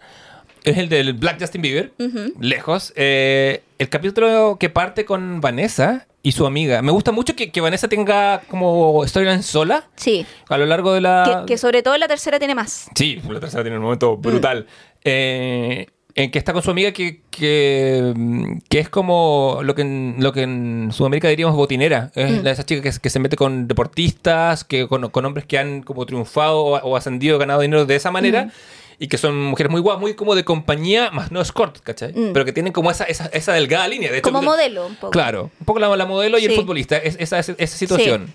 es 0.64 0.78
el 0.78 0.88
del 0.88 1.12
Black 1.12 1.38
Justin 1.40 1.62
Bieber, 1.62 1.92
lejos. 2.40 2.92
Eh, 2.96 3.62
el 3.78 3.88
capítulo 3.88 4.56
que 4.58 4.70
parte 4.70 5.04
con 5.04 5.40
Vanessa 5.40 6.06
y 6.22 6.32
su 6.32 6.46
amiga. 6.46 6.80
Me 6.80 6.90
gusta 6.90 7.12
mucho 7.12 7.36
que, 7.36 7.52
que 7.52 7.60
Vanessa 7.60 7.86
tenga 7.86 8.40
como 8.48 9.06
storyline 9.06 9.42
sola 9.42 9.84
Sí. 9.94 10.24
a 10.48 10.56
lo 10.56 10.64
largo 10.64 10.94
de 10.94 11.02
la... 11.02 11.42
Que, 11.46 11.52
que 11.52 11.58
sobre 11.58 11.82
todo 11.82 11.98
la 11.98 12.08
tercera 12.08 12.38
tiene 12.38 12.54
más. 12.54 12.88
Sí, 12.94 13.20
la 13.28 13.40
tercera 13.40 13.62
tiene 13.62 13.76
un 13.76 13.82
momento 13.82 14.16
brutal. 14.16 14.66
Eh, 15.04 15.88
en 16.16 16.30
que 16.30 16.38
está 16.38 16.52
con 16.52 16.62
su 16.62 16.70
amiga 16.70 16.92
que, 16.92 17.22
que, 17.30 18.12
mm, 18.14 18.58
que 18.68 18.78
es 18.78 18.88
como 18.88 19.60
lo 19.62 19.74
que, 19.74 19.82
en, 19.82 20.16
lo 20.20 20.32
que 20.32 20.42
en 20.42 20.90
Sudamérica 20.92 21.28
diríamos 21.28 21.56
botinera. 21.56 22.12
Es 22.14 22.42
la- 22.42 22.50
esa 22.52 22.64
chica 22.64 22.82
que, 22.82 22.96
que 23.00 23.10
se 23.10 23.18
mete 23.18 23.36
con 23.36 23.66
deportistas, 23.66 24.64
que 24.64 24.86
con, 24.86 25.08
con 25.10 25.24
hombres 25.24 25.44
que 25.46 25.58
han 25.58 25.82
como 25.82 26.06
triunfado 26.06 26.60
o, 26.64 26.76
o 26.78 26.96
ascendido, 26.96 27.38
ganado 27.38 27.60
dinero 27.60 27.84
de 27.86 27.96
esa 27.96 28.10
manera. 28.10 28.50
Y 28.96 29.08
que 29.08 29.18
son 29.18 29.36
mujeres 29.46 29.72
muy 29.72 29.80
guapas, 29.80 30.00
muy 30.00 30.14
como 30.14 30.36
de 30.36 30.44
compañía, 30.44 31.10
más 31.10 31.32
no 31.32 31.40
escort, 31.40 31.78
¿cachai? 31.80 32.12
Mm. 32.12 32.32
Pero 32.32 32.44
que 32.44 32.52
tienen 32.52 32.72
como 32.72 32.92
esa, 32.92 33.02
esa, 33.04 33.26
esa 33.26 33.52
delgada 33.52 33.88
línea. 33.88 34.12
De 34.12 34.18
hecho, 34.18 34.22
Como 34.30 34.40
lo- 34.40 34.50
modelo, 34.52 34.86
un 34.86 34.94
poco. 34.94 35.10
Claro, 35.10 35.50
un 35.58 35.66
poco 35.66 35.80
la, 35.80 35.96
la 35.96 36.06
modelo 36.06 36.38
y 36.38 36.44
el 36.44 36.52
Sí. 36.52 36.56
futbolista, 36.56 36.96
es- 36.98 37.16
esa, 37.18 37.40
esa, 37.40 37.56
esa 37.58 37.76
situación. 37.76 38.32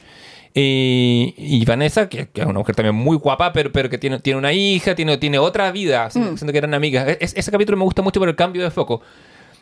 Y, 0.53 1.33
y 1.37 1.63
Vanessa, 1.65 2.09
que, 2.09 2.27
que 2.29 2.41
es 2.41 2.47
una 2.47 2.59
mujer 2.59 2.75
también 2.75 2.95
muy 2.95 3.17
guapa, 3.17 3.53
pero, 3.53 3.71
pero 3.71 3.89
que 3.89 3.97
tiene, 3.97 4.19
tiene 4.19 4.39
una 4.39 4.51
hija, 4.51 4.95
tiene, 4.95 5.17
tiene 5.17 5.37
otra 5.39 5.71
vida, 5.71 6.09
siendo, 6.09 6.31
Mm. 6.31 6.49
que 6.49 6.57
eran 6.57 6.73
amigas. 6.73 7.17
Es- 7.19 7.33
ese 7.37 7.51
capítulo 7.51 7.77
me 7.77 7.83
gusta 7.83 8.01
mucho 8.01 8.19
por 8.19 8.29
el 8.29 8.35
cambio 8.35 8.63
de 8.63 8.71
foco. 8.71 9.01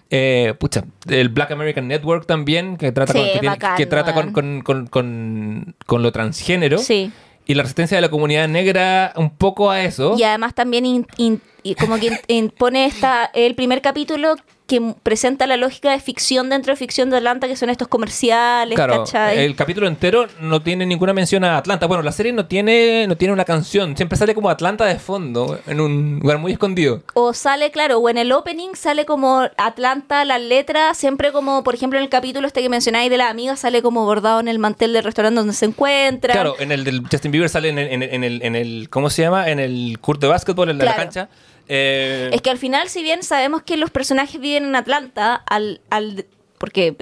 Eh, 0.09 0.53
pucha, 0.57 0.85
el 1.09 1.27
Black 1.29 1.51
American 1.51 1.88
Network 1.88 2.25
también, 2.25 2.77
que 2.77 2.91
trata, 2.93 3.11
Sí, 3.11 3.19
con, 3.19 3.27
que 3.27 3.31
tiene- 3.33 3.47
bacán, 3.49 3.75
que 3.77 3.85
trata 3.85 4.13
con, 4.13 4.31
con, 4.31 4.61
con, 4.61 4.88
con- 4.88 5.75
con 5.85 6.01
lo 6.01 6.11
transgénero. 6.13 6.77
Sí. 6.77 7.11
Y 7.45 7.53
la 7.53 7.63
resistencia 7.63 7.97
de 7.97 8.01
la 8.01 8.09
comunidad 8.09 8.47
negra 8.47 9.13
un 9.17 9.29
poco 9.29 9.69
a 9.69 9.81
eso. 9.81 10.15
Y 10.17 10.23
además 10.23 10.53
también 10.53 10.85
in- 10.85 11.07
in- 11.17 11.41
y 11.72 11.76
como 11.76 11.97
que 11.99 12.07
in- 12.07 12.20
in- 12.28 12.49
pone 12.49 12.86
esta, 12.86 13.26
el 13.34 13.55
primer 13.55 13.82
capítulo 13.82 14.36
que 14.68 14.82
presenta 15.01 15.47
la 15.47 15.55
lógica 15.55 15.91
de 15.91 15.99
ficción 16.01 16.49
dentro 16.49 16.74
de 16.74 16.78
ficción 16.78 17.09
de 17.09 17.15
Atlanta, 17.15 17.47
que 17.47 17.55
son 17.55 17.70
estos 17.70 17.88
comerciales, 17.88 18.76
Claro, 18.76 19.05
¿cachai? 19.05 19.39
el 19.39 19.55
capítulo 19.55 19.88
entero 19.88 20.28
no 20.41 20.61
tiene 20.61 20.86
ninguna 20.86 21.13
mención 21.13 21.45
a 21.45 21.57
Atlanta. 21.57 21.86
Bueno, 21.88 22.03
la 22.03 22.11
serie 22.11 22.34
no 22.34 22.47
tiene, 22.47 23.07
no 23.07 23.15
tiene 23.15 23.34
una 23.34 23.45
canción. 23.45 23.95
Siempre 23.95 24.18
sale 24.18 24.36
como 24.36 24.49
Atlanta 24.49 24.84
de 24.84 24.99
fondo, 24.99 25.57
en 25.68 25.80
un 25.80 26.20
lugar 26.22 26.39
muy 26.39 26.51
escondido. 26.51 27.01
O 27.13 27.32
sale, 27.34 27.72
claro, 27.72 27.99
o 27.99 28.09
en 28.09 28.18
el 28.18 28.30
opening 28.34 28.72
sale 28.76 29.05
como 29.05 29.43
Atlanta, 29.55 30.26
las 30.26 30.41
letras, 30.41 30.97
siempre 30.97 31.32
como, 31.32 31.63
por 31.63 31.74
ejemplo, 31.74 31.97
en 31.97 32.03
el 32.03 32.09
capítulo 32.09 32.45
este 32.45 32.61
que 32.61 32.68
mencionáis 32.68 33.09
de 33.09 33.15
la 33.18 33.30
amiga, 33.30 33.55
sale 33.55 33.82
como 33.82 34.03
bordado 34.03 34.41
en 34.41 34.49
el 34.49 34.59
mantel 34.59 34.91
del 34.91 35.05
restaurante 35.05 35.38
donde 35.38 35.53
se 35.53 35.63
encuentra. 35.63 36.34
Claro, 36.34 36.55
en 36.59 36.74
el 36.74 36.84
del 36.84 37.03
Justin 37.09 37.32
Bieber 37.32 37.47
sale 37.47 37.70
en 37.70 37.78
el, 37.80 37.88
en 37.89 38.03
el, 38.03 38.09
en 38.13 38.24
el, 38.26 38.41
en 38.43 38.55
el- 38.57 38.89
¿cómo 38.89 39.09
se 39.09 39.22
llama? 39.22 39.49
En 39.49 39.59
el 39.59 39.97
court 40.01 40.20
de 40.20 40.28
básquetbol, 40.28 40.70
en 40.72 40.78
la- 40.80 40.93
cancha. 40.93 41.30
Eh, 41.70 42.30
Es 42.34 42.41
que 42.41 42.49
al 42.49 42.57
final, 42.57 42.89
si 42.89 43.03
bien 43.03 43.24
sabemos 43.24 43.63
que 43.63 43.78
los 43.78 43.89
personajes 43.91 44.39
viven 44.39 44.65
en 44.65 44.76
Atlanta, 44.76 45.36
al, 45.36 45.82
al 45.89 46.26
porque 46.57 46.95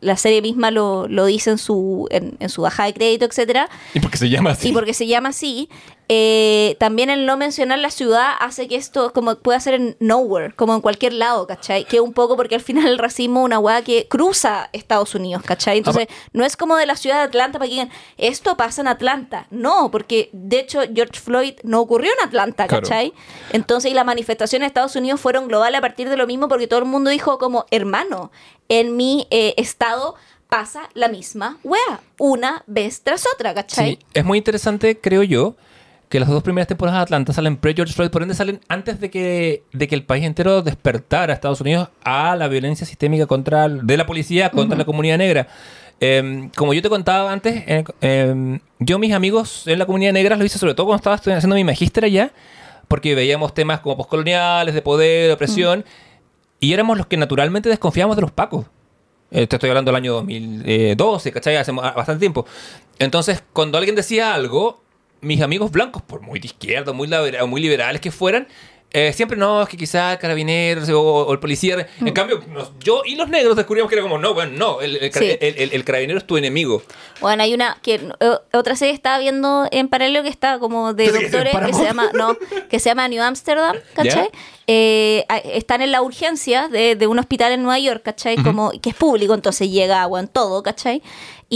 la 0.00 0.16
serie 0.16 0.40
misma 0.40 0.70
lo, 0.70 1.06
lo 1.08 1.26
dice 1.26 1.50
en 1.50 1.58
su, 1.58 2.08
en, 2.10 2.36
en 2.40 2.48
su 2.48 2.62
baja 2.62 2.84
de 2.86 2.94
crédito, 2.94 3.26
etcétera, 3.26 3.68
y 3.92 4.00
porque 4.00 4.16
se 4.16 4.30
llama 4.30 4.52
así. 4.52 4.68
y 4.68 4.72
porque 4.72 4.94
se 4.94 5.06
llama 5.06 5.28
así, 5.28 5.68
eh, 6.08 6.76
también 6.78 7.08
el 7.08 7.24
no 7.24 7.36
mencionar 7.36 7.78
la 7.78 7.90
ciudad 7.90 8.32
hace 8.40 8.68
que 8.68 8.76
esto 8.76 9.12
como 9.12 9.36
pueda 9.36 9.58
ser 9.60 9.74
en 9.74 9.96
nowhere, 10.00 10.52
como 10.54 10.74
en 10.74 10.80
cualquier 10.80 11.14
lado, 11.14 11.46
¿cachai? 11.46 11.84
Que 11.84 12.00
un 12.00 12.12
poco 12.12 12.36
porque 12.36 12.54
al 12.54 12.60
final 12.60 12.86
el 12.86 12.98
racismo 12.98 13.40
es 13.40 13.44
una 13.46 13.58
weá 13.58 13.82
que 13.82 14.06
cruza 14.08 14.68
Estados 14.72 15.14
Unidos, 15.14 15.42
¿cachai? 15.42 15.78
Entonces, 15.78 16.08
no 16.32 16.44
es 16.44 16.56
como 16.56 16.76
de 16.76 16.86
la 16.86 16.96
ciudad 16.96 17.16
de 17.16 17.22
Atlanta 17.22 17.58
para 17.58 17.68
que 17.68 17.72
digan, 17.74 17.90
esto 18.18 18.56
pasa 18.56 18.82
en 18.82 18.88
Atlanta. 18.88 19.46
No, 19.50 19.90
porque 19.90 20.28
de 20.32 20.60
hecho 20.60 20.80
George 20.94 21.20
Floyd 21.20 21.54
no 21.62 21.80
ocurrió 21.80 22.10
en 22.20 22.26
Atlanta, 22.28 22.66
Claro. 22.66 22.82
¿cachai? 22.82 23.12
Entonces, 23.52 23.90
y 23.90 23.94
las 23.94 24.04
manifestaciones 24.04 24.64
de 24.64 24.68
Estados 24.68 24.96
Unidos 24.96 25.20
fueron 25.20 25.48
globales 25.48 25.78
a 25.78 25.80
partir 25.80 26.08
de 26.10 26.16
lo 26.16 26.26
mismo 26.26 26.48
porque 26.48 26.66
todo 26.66 26.80
el 26.80 26.84
mundo 26.86 27.10
dijo 27.10 27.38
como, 27.38 27.64
hermano, 27.70 28.30
en 28.68 28.96
mi 28.96 29.26
eh, 29.30 29.54
estado 29.56 30.16
pasa 30.48 30.88
la 30.94 31.08
misma 31.08 31.58
wea, 31.64 32.00
una 32.18 32.62
vez 32.66 33.00
tras 33.02 33.24
otra, 33.34 33.54
¿cachai? 33.54 33.96
Sí, 33.96 34.06
es 34.14 34.24
muy 34.24 34.38
interesante, 34.38 35.00
creo 35.00 35.22
yo, 35.22 35.56
que 36.14 36.20
las 36.20 36.28
dos 36.28 36.44
primeras 36.44 36.68
temporadas 36.68 37.00
de 37.00 37.02
Atlanta 37.02 37.32
salen 37.32 37.56
pre-George 37.56 37.92
Floyd, 37.92 38.08
por 38.10 38.22
ende 38.22 38.36
salen 38.36 38.60
antes 38.68 39.00
de 39.00 39.10
que, 39.10 39.64
de 39.72 39.88
que 39.88 39.96
el 39.96 40.04
país 40.04 40.22
entero 40.24 40.62
despertara 40.62 41.32
a 41.32 41.34
Estados 41.34 41.60
Unidos 41.60 41.88
a 42.04 42.36
la 42.36 42.46
violencia 42.46 42.86
sistémica 42.86 43.26
contra 43.26 43.68
de 43.68 43.96
la 43.96 44.06
policía 44.06 44.50
contra 44.50 44.78
la 44.78 44.84
comunidad 44.84 45.18
negra. 45.18 45.48
Eh, 45.98 46.50
como 46.56 46.72
yo 46.72 46.82
te 46.82 46.88
contaba 46.88 47.32
antes, 47.32 47.64
eh, 47.66 47.82
eh, 48.00 48.60
yo 48.78 49.00
mis 49.00 49.12
amigos 49.12 49.66
en 49.66 49.80
la 49.80 49.86
comunidad 49.86 50.12
negra 50.12 50.36
lo 50.36 50.44
hice 50.44 50.56
sobre 50.56 50.74
todo 50.74 50.86
cuando 50.86 50.98
estaba 51.00 51.16
estudiando- 51.16 51.38
haciendo 51.38 51.56
mi 51.56 51.64
magíster 51.64 52.04
allá, 52.04 52.30
porque 52.86 53.16
veíamos 53.16 53.52
temas 53.52 53.80
como 53.80 53.96
postcoloniales, 53.96 54.72
de 54.72 54.82
poder, 54.82 55.26
de 55.26 55.32
opresión, 55.32 55.84
y 56.60 56.74
éramos 56.74 56.96
los 56.96 57.08
que 57.08 57.16
naturalmente 57.16 57.68
desconfiábamos 57.68 58.14
de 58.14 58.22
los 58.22 58.30
pacos. 58.30 58.66
Eh, 59.32 59.48
te 59.48 59.56
estoy 59.56 59.68
hablando 59.70 59.90
del 59.90 59.96
año 59.96 60.12
2012, 60.12 61.32
¿cachai? 61.32 61.56
Hace 61.56 61.72
ma- 61.72 61.90
bastante 61.90 62.20
tiempo. 62.20 62.46
Entonces, 63.00 63.42
cuando 63.52 63.78
alguien 63.78 63.96
decía 63.96 64.32
algo, 64.32 64.83
mis 65.24 65.40
amigos 65.40 65.70
blancos, 65.72 66.02
por 66.02 66.20
muy 66.20 66.38
de 66.40 66.46
izquierda, 66.46 66.92
muy, 66.92 67.08
libera- 67.08 67.44
muy 67.46 67.60
liberales 67.60 68.00
que 68.00 68.10
fueran, 68.10 68.46
eh, 68.96 69.12
siempre 69.12 69.36
no, 69.36 69.60
es 69.60 69.68
que 69.68 69.76
quizás 69.76 70.16
carabineros 70.18 70.88
o, 70.90 71.00
o 71.02 71.32
el 71.32 71.40
policía. 71.40 71.84
En 72.00 72.12
cambio, 72.12 72.40
nos- 72.52 72.70
yo 72.78 73.02
y 73.04 73.16
los 73.16 73.28
negros 73.28 73.56
descubrimos 73.56 73.88
que 73.90 73.96
era 73.96 74.02
como, 74.02 74.18
no, 74.18 74.34
bueno, 74.34 74.52
no, 74.54 74.80
el, 74.80 74.96
el, 74.96 75.10
cara- 75.10 75.26
Sí. 75.26 75.36
el- 75.40 75.58
el- 75.58 75.72
el 75.72 75.84
carabinero 75.84 76.16
es 76.20 76.24
tu 76.24 76.36
enemigo. 76.36 76.80
Bueno, 77.20 77.42
hay 77.42 77.52
una 77.54 77.76
que 77.82 77.94
eh, 77.96 78.30
otra 78.52 78.76
serie 78.76 78.94
estaba 78.94 79.18
viendo 79.18 79.66
en 79.72 79.88
paralelo 79.88 80.22
que 80.22 80.28
está 80.28 80.60
como 80.60 80.94
de 80.94 81.06
doctores 81.10 81.56
que 81.66 81.72
se 81.74 81.82
llama 81.82 82.10
no 82.14 82.36
que 82.70 82.78
se 82.78 82.90
llama 82.90 83.08
New 83.08 83.20
Amsterdam, 83.20 83.76
¿cachai? 83.96 84.28
Eh, 84.68 85.26
están 85.54 85.82
en 85.82 85.90
la 85.90 86.00
urgencia 86.00 86.68
de, 86.68 86.94
de 86.94 87.06
un 87.08 87.18
hospital 87.18 87.50
en 87.52 87.62
Nueva 87.64 87.80
York, 87.80 88.02
¿cachai? 88.04 88.36
Como 88.36 88.70
que 88.80 88.90
es 88.90 88.94
público, 88.96 89.34
entonces 89.34 89.70
llega 89.70 90.02
agua 90.02 90.20
en 90.20 90.28
todo, 90.28 90.62
¿cachai? 90.62 91.02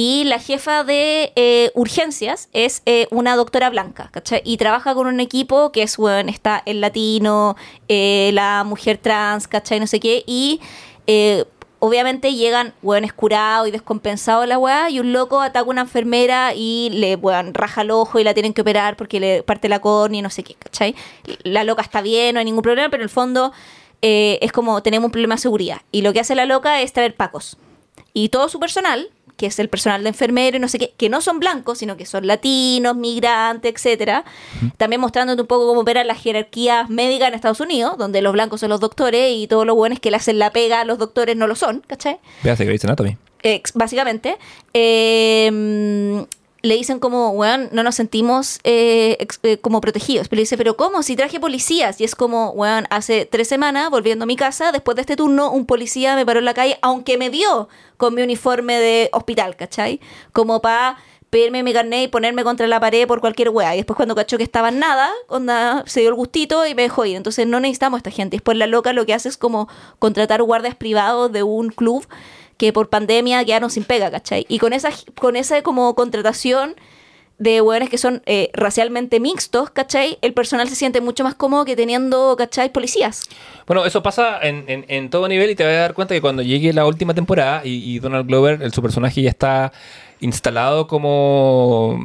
Y 0.00 0.22
la 0.22 0.38
jefa 0.38 0.84
de 0.84 1.32
eh, 1.34 1.72
urgencias 1.74 2.48
es 2.52 2.82
eh, 2.86 3.08
una 3.10 3.34
doctora 3.34 3.68
blanca, 3.68 4.10
¿cachai? 4.12 4.42
Y 4.44 4.56
trabaja 4.56 4.94
con 4.94 5.08
un 5.08 5.18
equipo 5.18 5.72
que 5.72 5.82
es, 5.82 5.96
bueno, 5.96 6.30
está 6.30 6.62
el 6.66 6.80
latino, 6.80 7.56
eh, 7.88 8.30
la 8.32 8.62
mujer 8.62 8.98
trans, 8.98 9.48
¿cachai? 9.48 9.80
No 9.80 9.88
sé 9.88 9.98
qué. 9.98 10.22
Y 10.24 10.60
eh, 11.08 11.46
obviamente 11.80 12.32
llegan 12.34 12.74
hueones 12.80 13.12
curados 13.12 13.66
y 13.66 13.72
descompensados 13.72 14.46
la 14.46 14.56
weá, 14.56 14.88
y 14.88 15.00
un 15.00 15.12
loco 15.12 15.40
ataca 15.40 15.66
a 15.66 15.68
una 15.68 15.80
enfermera 15.80 16.52
y 16.54 16.90
le 16.92 17.16
weón, 17.16 17.52
raja 17.52 17.82
el 17.82 17.90
ojo 17.90 18.20
y 18.20 18.22
la 18.22 18.34
tienen 18.34 18.54
que 18.54 18.60
operar 18.60 18.96
porque 18.96 19.18
le 19.18 19.42
parte 19.42 19.68
la 19.68 19.80
córnea 19.80 20.20
y 20.20 20.22
no 20.22 20.30
sé 20.30 20.44
qué, 20.44 20.54
¿cachai? 20.54 20.94
La 21.42 21.64
loca 21.64 21.82
está 21.82 22.02
bien, 22.02 22.34
no 22.34 22.38
hay 22.38 22.44
ningún 22.44 22.62
problema, 22.62 22.88
pero 22.88 23.02
en 23.02 23.06
el 23.06 23.10
fondo 23.10 23.52
eh, 24.02 24.38
es 24.42 24.52
como 24.52 24.80
tenemos 24.80 25.06
un 25.06 25.10
problema 25.10 25.34
de 25.34 25.40
seguridad. 25.40 25.80
Y 25.90 26.02
lo 26.02 26.12
que 26.12 26.20
hace 26.20 26.36
la 26.36 26.46
loca 26.46 26.82
es 26.82 26.92
traer 26.92 27.16
pacos. 27.16 27.56
Y 28.12 28.28
todo 28.28 28.48
su 28.48 28.60
personal, 28.60 29.10
que 29.38 29.46
es 29.46 29.58
el 29.58 29.70
personal 29.70 30.02
de 30.02 30.10
enfermero 30.10 30.58
y 30.58 30.60
no 30.60 30.68
sé 30.68 30.78
qué, 30.78 30.92
que 30.98 31.08
no 31.08 31.22
son 31.22 31.38
blancos, 31.38 31.78
sino 31.78 31.96
que 31.96 32.04
son 32.04 32.26
latinos, 32.26 32.94
migrantes, 32.96 33.72
etcétera. 33.72 34.24
También 34.76 35.00
mostrándote 35.00 35.40
un 35.40 35.48
poco 35.48 35.66
cómo 35.68 35.80
operan 35.80 36.06
las 36.06 36.20
jerarquías 36.20 36.90
médicas 36.90 37.28
en 37.28 37.34
Estados 37.34 37.60
Unidos, 37.60 37.96
donde 37.96 38.20
los 38.20 38.32
blancos 38.34 38.60
son 38.60 38.68
los 38.68 38.80
doctores 38.80 39.32
y 39.34 39.46
todos 39.46 39.64
los 39.64 39.76
buenos 39.76 40.00
que 40.00 40.10
le 40.10 40.16
hacen 40.18 40.38
la 40.38 40.50
pega 40.50 40.80
a 40.80 40.84
los 40.84 40.98
doctores 40.98 41.36
no 41.36 41.46
lo 41.46 41.54
son, 41.54 41.82
¿cachai? 41.86 42.18
Véase 42.42 42.64
Grey's 42.66 42.84
Anatomy. 42.84 43.16
Ex- 43.42 43.72
básicamente. 43.74 44.36
Eh, 44.74 46.26
le 46.62 46.74
dicen 46.74 46.98
como, 46.98 47.30
weón, 47.30 47.68
no 47.72 47.82
nos 47.82 47.94
sentimos 47.94 48.58
eh, 48.64 49.16
ex- 49.20 49.38
eh, 49.44 49.58
como 49.58 49.80
protegidos. 49.80 50.28
Pero 50.28 50.40
dice, 50.40 50.56
pero 50.56 50.76
¿cómo? 50.76 51.02
Si 51.02 51.14
traje 51.14 51.38
policías. 51.38 52.00
Y 52.00 52.04
es 52.04 52.14
como, 52.14 52.50
weón, 52.50 52.86
hace 52.90 53.26
tres 53.26 53.46
semanas, 53.48 53.90
volviendo 53.90 54.24
a 54.24 54.26
mi 54.26 54.36
casa, 54.36 54.72
después 54.72 54.96
de 54.96 55.02
este 55.02 55.16
turno, 55.16 55.52
un 55.52 55.66
policía 55.66 56.16
me 56.16 56.26
paró 56.26 56.40
en 56.40 56.44
la 56.44 56.54
calle, 56.54 56.78
aunque 56.82 57.16
me 57.16 57.30
vio 57.30 57.68
con 57.96 58.14
mi 58.14 58.22
uniforme 58.22 58.78
de 58.80 59.08
hospital, 59.12 59.54
¿cachai? 59.56 60.00
Como 60.32 60.60
para 60.60 60.96
pedirme 61.30 61.62
mi 61.62 61.74
carnet 61.74 62.04
y 62.04 62.08
ponerme 62.08 62.42
contra 62.42 62.66
la 62.66 62.80
pared 62.80 63.06
por 63.06 63.20
cualquier 63.20 63.50
weá. 63.50 63.74
Y 63.74 63.78
después 63.78 63.96
cuando 63.96 64.14
cachó 64.14 64.38
que 64.38 64.44
estaba 64.44 64.70
en 64.70 64.78
nada, 64.78 65.10
onda, 65.28 65.84
se 65.86 66.00
dio 66.00 66.08
el 66.08 66.14
gustito 66.14 66.66
y 66.66 66.74
me 66.74 66.82
dejó 66.82 67.04
ir. 67.04 67.16
Entonces 67.16 67.46
no 67.46 67.60
necesitamos 67.60 67.98
a 67.98 68.00
esta 68.00 68.10
gente. 68.10 68.36
Después 68.36 68.56
la 68.56 68.66
loca 68.66 68.92
lo 68.94 69.04
que 69.04 69.12
hace 69.14 69.28
es 69.28 69.36
como 69.36 69.68
contratar 69.98 70.42
guardias 70.42 70.74
privados 70.74 71.30
de 71.30 71.42
un 71.42 71.68
club 71.68 72.06
que 72.58 72.72
por 72.74 72.90
pandemia 72.90 73.42
quedaron 73.44 73.70
sin 73.70 73.84
pega, 73.84 74.10
¿cachai? 74.10 74.44
Y 74.48 74.58
con 74.58 74.74
esa, 74.74 74.90
con 75.18 75.36
esa 75.36 75.62
como 75.62 75.94
contratación 75.94 76.74
de 77.38 77.60
hueones 77.60 77.88
que 77.88 77.98
son 77.98 78.20
eh, 78.26 78.50
racialmente 78.52 79.20
mixtos, 79.20 79.70
¿cachai? 79.70 80.18
El 80.22 80.34
personal 80.34 80.68
se 80.68 80.74
siente 80.74 81.00
mucho 81.00 81.22
más 81.22 81.36
cómodo 81.36 81.64
que 81.64 81.76
teniendo, 81.76 82.34
¿cachai? 82.36 82.72
Policías. 82.72 83.22
Bueno, 83.64 83.86
eso 83.86 84.02
pasa 84.02 84.40
en, 84.42 84.64
en- 84.88 85.08
todo 85.08 85.28
nivel 85.28 85.48
y 85.50 85.54
te 85.54 85.62
vas 85.64 85.72
a 85.74 85.76
dar 85.78 85.94
cuenta 85.94 86.14
que 86.14 86.20
cuando 86.20 86.42
llegue 86.42 86.72
la 86.72 86.84
última 86.84 87.14
temporada 87.14 87.62
y, 87.64 87.94
y 87.94 88.00
Donald 88.00 88.26
Glover, 88.26 88.60
el, 88.60 88.72
su 88.72 88.82
personaje 88.82 89.22
ya 89.22 89.30
está 89.30 89.72
instalado 90.20 90.88
como... 90.88 92.00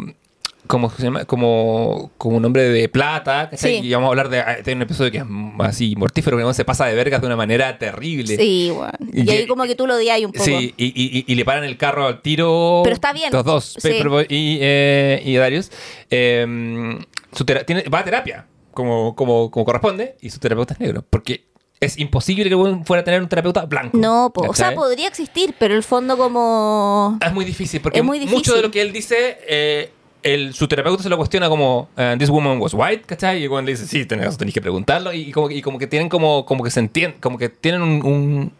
Como, 0.68 0.90
se 0.90 1.04
llama? 1.04 1.26
como, 1.26 2.12
como 2.18 2.38
un 2.38 2.46
hombre 2.46 2.64
de 2.64 2.88
plata. 2.90 3.50
Sí. 3.54 3.80
Y 3.84 3.94
vamos 3.94 4.08
a 4.08 4.10
hablar 4.12 4.30
de, 4.30 4.64
de 4.64 4.74
un 4.74 4.82
episodio 4.82 5.12
que 5.12 5.18
es 5.18 5.24
así 5.60 5.96
mortífero, 5.96 6.38
que 6.38 6.54
se 6.54 6.64
pasa 6.66 6.86
de 6.86 6.96
vergas 6.96 7.20
de 7.22 7.28
una 7.28 7.36
manera 7.36 7.78
terrible. 7.78 8.38
Sí, 8.38 8.72
bueno. 8.74 8.92
Y 9.12 9.30
Y, 9.30 9.30
ahí 9.30 9.48
como 9.48 9.64
que 9.66 9.76
tú 9.76 9.86
lo 9.88 9.96
odias 9.96 10.20
un 10.22 10.32
poco. 10.32 10.44
Sí, 10.46 10.74
y, 10.78 11.26
y- 11.28 11.36
le 11.36 11.46
paran 11.46 11.64
el 11.66 11.78
carro 11.78 12.08
al 12.08 12.22
tiro. 12.22 12.82
Pero 12.84 12.94
está 12.94 13.12
bien. 13.14 13.30
Los 13.32 13.44
dos, 13.44 13.76
Sí. 13.78 13.90
Paperboy 13.90 14.26
y, 14.30 14.58
eh, 14.62 15.22
y 15.26 15.36
Darius. 15.36 15.70
Eh, 16.10 16.98
su 17.32 17.46
tiene, 17.46 17.84
va 17.90 18.00
a 18.00 18.04
terapia, 18.04 18.46
como, 18.72 19.16
como, 19.16 19.50
como 19.52 19.66
corresponde, 19.66 20.16
y 20.22 20.30
su 20.30 20.40
terapeuta 20.40 20.74
es 20.76 20.80
negro. 20.80 21.04
Porque 21.10 21.46
es 21.80 21.98
imposible 21.98 22.48
que 22.48 22.56
uno 22.56 22.84
fuera 22.86 23.02
a 23.02 23.04
tener 23.04 23.22
un 23.22 23.28
terapeuta 23.28 23.66
blanco. 23.66 23.98
No, 23.98 24.32
po. 24.34 24.48
o 24.48 24.54
sea, 24.54 24.74
podría 24.74 25.08
existir, 25.08 25.54
pero 25.60 25.76
el 25.76 25.84
fondo 25.84 26.18
como... 26.18 27.18
Es 27.26 27.34
muy 27.34 27.44
difícil, 27.44 27.82
porque 27.82 28.00
Es 28.00 28.06
muy 28.06 28.20
mucho 28.22 28.32
difícil. 28.36 28.54
de 28.56 28.62
lo 28.62 28.72
que 28.72 28.82
él 28.82 28.94
dice, 28.94 29.38
eh, 29.48 29.92
el, 30.24 30.54
su 30.54 30.68
terapeuta 30.68 31.04
se 31.04 31.10
lo 31.10 31.18
cuestiona 31.18 31.50
como, 31.50 31.90
eh, 31.98 32.16
this 32.18 32.30
woman 32.30 32.60
was 32.62 32.74
white, 32.74 33.04
¿cachai? 33.06 33.44
Y 33.44 33.48
cuando 33.48 33.68
le 33.68 33.74
dice, 33.78 33.88
sí, 33.88 34.06
tenés, 34.06 34.38
tenés 34.38 34.54
que 34.54 34.62
preguntarlo, 34.62 35.14
y, 35.14 35.32
como, 35.32 35.50
y 35.52 35.62
como 35.62 35.78
que 35.78 35.88
tienen 35.88 36.10
como, 36.10 36.46
como 36.46 36.64
que 36.64 36.72
se 36.72 36.80
entienden, 36.80 37.20
como 37.20 37.38
que 37.38 37.50
tienen 37.50 37.82
un, 37.82 38.06
un- 38.06 38.52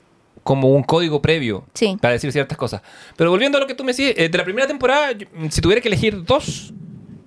como 0.44 0.68
un 0.70 0.84
código 0.84 1.22
previo 1.22 1.64
Sí. 1.74 1.98
para 2.02 2.12
decir 2.14 2.30
ciertas 2.34 2.58
cosas. 2.58 2.82
Pero 3.16 3.30
volviendo 3.32 3.58
a 3.58 3.62
lo 3.62 3.68
que 3.68 3.76
tú 3.76 3.84
me 3.86 3.92
decías, 3.94 4.14
eh, 4.18 4.28
de 4.28 4.38
la 4.38 4.44
primera 4.44 4.68
temporada, 4.68 5.14
yo- 5.14 5.28
si 5.50 5.62
tuviera 5.62 5.82
que 5.82 5.88
elegir 5.88 6.24
dos, 6.26 6.74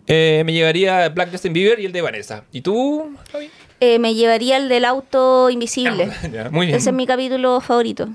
eh, 0.07 0.43
me 0.45 0.53
llevaría 0.53 1.09
Black 1.09 1.31
Justin 1.33 1.53
Bieber 1.55 1.81
y 1.81 1.87
el 1.87 1.93
de 1.93 2.03
Vanessa. 2.03 2.45
¿Y 2.53 2.61
tú, 2.61 3.11
Javi? 3.33 3.49
eh, 3.81 3.99
me 3.99 4.15
llevaría 4.15 4.59
el 4.59 4.69
del 4.69 4.85
auto 4.85 5.49
invisible. 5.51 6.11
Ya, 6.33 6.51
muy 6.51 6.67
bien. 6.67 6.79
Ese 6.79 6.91
es 6.91 6.95
mi 6.95 7.07
capítulo 7.07 7.61
favorito. 7.63 8.09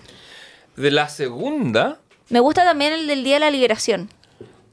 De 0.75 0.91
la 0.91 1.09
segunda... 1.09 1.97
Me 2.29 2.39
gusta 2.39 2.63
también 2.63 2.93
el 2.93 3.07
del 3.07 3.23
Día 3.23 3.33
de 3.35 3.39
la 3.41 3.49
Liberación. 3.51 4.07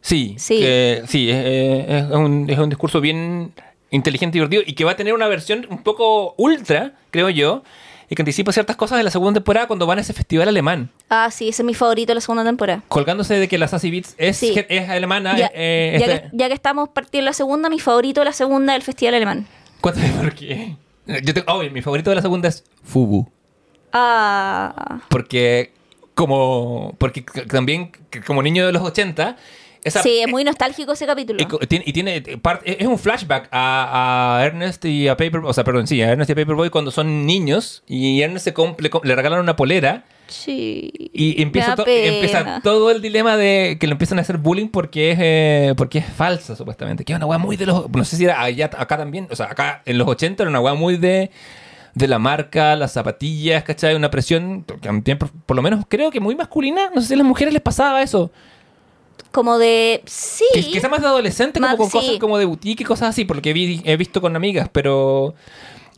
Sí, 0.00 0.34
Sí. 0.38 0.60
que- 0.60 1.02
sí, 1.06 1.28
es, 1.30 2.04
un, 2.10 2.46
es 2.48 2.58
un 2.58 2.68
discurso 2.68 3.00
bien 3.00 3.52
inteligente 3.90 4.36
y 4.36 4.40
divertido 4.40 4.62
y 4.66 4.74
que 4.74 4.84
va 4.84 4.92
a 4.92 4.96
tener 4.96 5.14
una 5.14 5.28
versión 5.28 5.66
un 5.70 5.82
poco 5.82 6.34
ultra, 6.36 6.92
creo 7.10 7.30
yo, 7.30 7.62
y 8.10 8.14
que 8.14 8.22
anticipa 8.22 8.52
ciertas 8.52 8.76
cosas 8.76 8.96
de 8.98 9.04
la 9.04 9.10
segunda 9.10 9.38
temporada 9.40 9.66
cuando 9.66 9.86
van 9.86 9.98
a 9.98 10.00
ese 10.00 10.12
festival 10.14 10.48
alemán, 10.48 10.90
Ah, 11.10 11.30
sí, 11.30 11.48
ese 11.50 11.62
es 11.62 11.66
mi 11.66 11.74
favorito 11.74 12.10
de 12.10 12.14
la 12.16 12.20
segunda 12.20 12.44
temporada. 12.44 12.82
colgándose 12.88 13.34
de 13.34 13.48
que 13.48 13.58
la 13.58 13.68
Sassy 13.68 13.90
Beats 13.90 14.14
es, 14.18 14.36
Sí. 14.36 14.54
es 14.68 14.88
alemana. 14.88 15.36
Ya, 15.36 15.50
eh, 15.54 15.96
ya 16.00 16.06
este- 16.06 16.22
que, 16.30 16.36
ya 16.36 16.48
que 16.48 16.54
estamos 16.54 16.88
partiendo 16.90 17.26
la 17.26 17.32
segunda, 17.34 17.68
mi 17.68 17.80
favorito 17.80 18.20
de 18.20 18.26
la 18.26 18.32
segunda 18.32 18.72
es 18.74 18.76
el 18.78 18.82
Festival 18.82 19.14
Alemán. 19.14 19.46
Cuéntame 19.80 20.08
por 20.10 20.34
qué. 20.34 20.76
Yo 21.22 21.34
tengo, 21.34 21.52
oh, 21.52 21.62
mi 21.62 21.82
favorito 21.82 22.10
de 22.10 22.16
la 22.16 22.22
segunda 22.22 22.48
es 22.48 22.64
Fubu, 22.82 23.26
Ah, 23.92 25.00
porque 25.08 25.72
como 26.14 26.94
porque 26.98 27.22
también 27.48 27.92
como 28.26 28.42
niño 28.42 28.66
de 28.66 28.72
los 28.72 28.82
80, 28.82 29.36
esa, 29.88 30.02
sí, 30.02 30.20
es 30.20 30.28
muy 30.28 30.44
nostálgico 30.44 30.92
ese 30.92 31.06
capítulo. 31.06 31.38
Y, 31.40 31.66
tiene, 31.66 31.84
y 31.86 31.92
tiene 31.92 32.20
par- 32.40 32.60
es 32.64 32.86
un 32.86 32.98
flashback 32.98 33.48
a, 33.50 34.38
a 34.38 34.44
Ernest 34.46 34.84
y 34.84 35.08
a 35.08 35.16
Paperboy, 35.16 35.50
o 35.50 35.52
sea, 35.52 35.64
perdón, 35.64 35.86
sí, 35.86 36.00
a 36.02 36.10
Ernest 36.10 36.30
y 36.30 36.32
a 36.32 36.36
Paperboy 36.36 36.70
cuando 36.70 36.90
son 36.90 37.26
niños 37.26 37.82
y 37.86 38.22
Ernest 38.22 38.44
se 38.44 38.54
le, 38.78 38.90
le 39.02 39.14
regalan 39.16 39.40
una 39.40 39.56
polera 39.56 40.04
Sí. 40.28 40.90
y 41.14 41.40
empieza, 41.40 41.74
to- 41.74 41.84
todo 42.62 42.90
el 42.90 43.00
dilema 43.00 43.36
de 43.36 43.78
que 43.80 43.86
le 43.86 43.92
empiezan 43.92 44.18
a 44.18 44.20
hacer 44.22 44.36
bullying 44.36 44.68
porque 44.68 45.12
es 45.12 45.18
eh, 45.20 45.74
porque 45.76 45.98
es 46.00 46.04
falsa 46.06 46.54
supuestamente, 46.54 47.04
que 47.04 47.12
es 47.12 47.16
una 47.16 47.24
weá 47.26 47.38
muy 47.38 47.56
de 47.56 47.64
los, 47.66 47.88
no 47.90 48.04
sé 48.04 48.16
si 48.16 48.24
era 48.24 48.42
allá, 48.42 48.66
acá 48.76 48.98
también, 48.98 49.26
o 49.30 49.36
sea, 49.36 49.46
acá 49.46 49.82
en 49.86 49.96
los 49.96 50.06
80 50.06 50.42
era 50.42 50.50
una 50.50 50.60
weá 50.60 50.74
muy 50.74 50.96
de 50.98 51.30
de 51.94 52.06
la 52.06 52.18
marca, 52.20 52.76
las 52.76 52.92
zapatillas, 52.92 53.64
¿cachai? 53.64 53.96
Una 53.96 54.08
presión, 54.10 54.62
que 54.62 54.74
también, 54.76 55.18
por, 55.18 55.30
por 55.32 55.56
lo 55.56 55.62
menos 55.62 55.84
creo 55.88 56.10
que 56.12 56.20
muy 56.20 56.36
masculina, 56.36 56.90
no 56.94 57.00
sé 57.00 57.08
si 57.08 57.14
a 57.14 57.16
las 57.16 57.26
mujeres 57.26 57.52
les 57.52 57.62
pasaba 57.62 58.02
eso. 58.02 58.30
Como 59.32 59.58
de. 59.58 60.02
Sí. 60.06 60.44
Sea 60.80 60.88
más 60.88 61.00
de 61.00 61.06
adolescente, 61.08 61.60
como 61.60 61.76
con 61.76 61.86
sí. 61.90 61.92
cosas 61.98 62.16
como 62.18 62.38
de 62.38 62.44
boutique 62.44 62.80
y 62.82 62.84
cosas 62.84 63.10
así, 63.10 63.24
por 63.24 63.36
lo 63.36 63.42
que 63.42 63.52
vi- 63.52 63.82
he 63.84 63.96
visto 63.96 64.20
con 64.20 64.34
amigas, 64.36 64.68
pero 64.72 65.34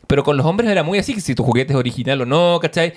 pero 0.07 0.23
con 0.23 0.35
los 0.35 0.45
hombres 0.45 0.69
era 0.69 0.83
muy 0.83 0.99
así, 0.99 1.13
que 1.13 1.21
si 1.21 1.35
tu 1.35 1.43
juguete 1.43 1.71
es 1.73 1.79
original 1.79 2.21
o 2.21 2.25
no, 2.25 2.59
¿cachai? 2.61 2.93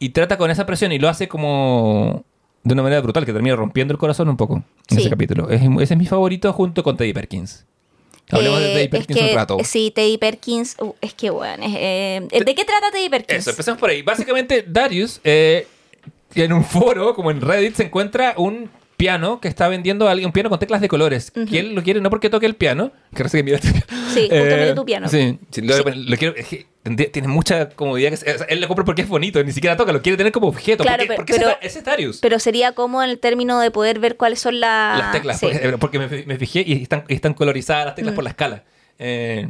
Y 0.00 0.08
trata 0.10 0.36
con 0.36 0.50
esa 0.50 0.66
presión 0.66 0.90
y 0.92 0.98
lo 0.98 1.08
hace 1.08 1.28
como 1.28 2.24
de 2.64 2.72
una 2.74 2.82
manera 2.82 3.00
brutal, 3.00 3.24
que 3.24 3.32
termina 3.32 3.54
rompiendo 3.54 3.92
el 3.92 3.98
corazón 3.98 4.28
un 4.28 4.36
poco 4.36 4.56
en 4.56 4.64
Sí. 4.88 5.00
ese 5.02 5.10
capítulo. 5.10 5.48
Es- 5.48 5.62
ese 5.62 5.94
es 5.94 5.98
mi 5.98 6.06
favorito 6.06 6.52
junto 6.52 6.82
con 6.82 6.96
Teddy 6.96 7.12
Perkins. 7.12 7.64
Hablemos 8.32 8.58
de 8.58 8.66
Eh, 8.66 8.72
Teddy 8.74 8.82
es 8.82 8.88
Perkins 8.88 9.18
que, 9.20 9.28
un 9.30 9.34
rato. 9.36 9.58
Sí, 9.62 9.92
Teddy 9.94 10.18
Perkins. 10.18 10.76
uh, 10.80 10.92
es 11.00 11.14
que, 11.14 11.30
bueno. 11.30 11.62
eh, 11.64 12.26
¿De 12.28 12.54
qué 12.56 12.64
trata 12.64 12.90
Teddy 12.90 13.08
Perkins? 13.08 13.38
Eso, 13.38 13.50
empecemos 13.50 13.78
por 13.78 13.90
ahí. 13.90 14.02
Básicamente, 14.02 14.64
Darius, 14.66 15.20
eh, 15.22 15.68
en 16.34 16.52
un 16.52 16.64
foro, 16.64 17.14
como 17.14 17.30
en 17.30 17.40
Reddit, 17.40 17.76
se 17.76 17.84
encuentra 17.84 18.34
un 18.36 18.68
piano 18.96 19.40
que 19.40 19.48
está 19.48 19.68
vendiendo 19.68 20.08
a 20.08 20.10
alguien, 20.12 20.26
un 20.26 20.32
piano 20.32 20.48
con 20.50 20.58
teclas 20.58 20.80
de 20.80 20.88
colores. 20.88 21.30
Que 21.30 21.60
él 21.60 21.74
lo 21.74 21.82
quiere 21.82 22.00
no 22.00 22.10
porque 22.10 22.30
toque 22.30 22.46
el 22.46 22.54
piano, 22.54 22.92
que 23.14 23.24
que 23.24 23.42
mira 23.42 23.56
este 23.58 23.70
piano. 23.72 23.86
Sí, 24.14 24.22
justamente 24.22 24.74
tu 24.74 24.84
piano. 24.84 25.08
Sí, 25.08 25.38
sí, 25.50 25.60
lo, 25.62 25.74
Sí. 25.76 25.82
lo 25.94 26.16
quiero. 26.16 26.34
es 26.36 26.46
que 26.46 26.66
enti- 26.84 27.10
tiene 27.10 27.28
mucha 27.28 27.68
comodidad. 27.70 28.10
Que, 28.10 28.14
o 28.32 28.38
sea, 28.38 28.46
él 28.48 28.60
lo 28.60 28.68
compra 28.68 28.84
porque 28.84 29.02
es 29.02 29.08
bonito, 29.08 29.42
ni 29.44 29.52
siquiera 29.52 29.76
toca, 29.76 29.92
lo 29.92 30.00
quiere 30.02 30.16
tener 30.16 30.32
como 30.32 30.48
objeto. 30.48 30.82
Claro, 30.84 30.98
porque, 31.04 31.08
pe- 31.08 31.16
porque 31.16 31.32
pero- 31.34 31.58
es 31.60 31.84
Darius. 31.84 32.18
Pero 32.20 32.38
sería 32.38 32.72
como 32.72 33.02
en 33.02 33.10
el 33.10 33.18
término 33.18 33.60
de 33.60 33.70
poder 33.70 33.98
ver 33.98 34.16
cuáles 34.16 34.40
son 34.40 34.60
las. 34.60 34.98
las 34.98 35.12
teclas, 35.12 35.38
sí. 35.40 35.46
porque, 35.46 35.78
porque 35.78 35.98
me, 35.98 36.24
me 36.24 36.38
fijé 36.38 36.62
y 36.66 36.82
están, 36.82 37.04
y 37.08 37.14
están 37.14 37.34
colorizadas 37.34 37.84
las 37.86 37.92
Mm. 37.94 37.96
teclas 37.96 38.14
por 38.14 38.24
la 38.24 38.30
escala. 38.30 38.64
Eh, 38.98 39.48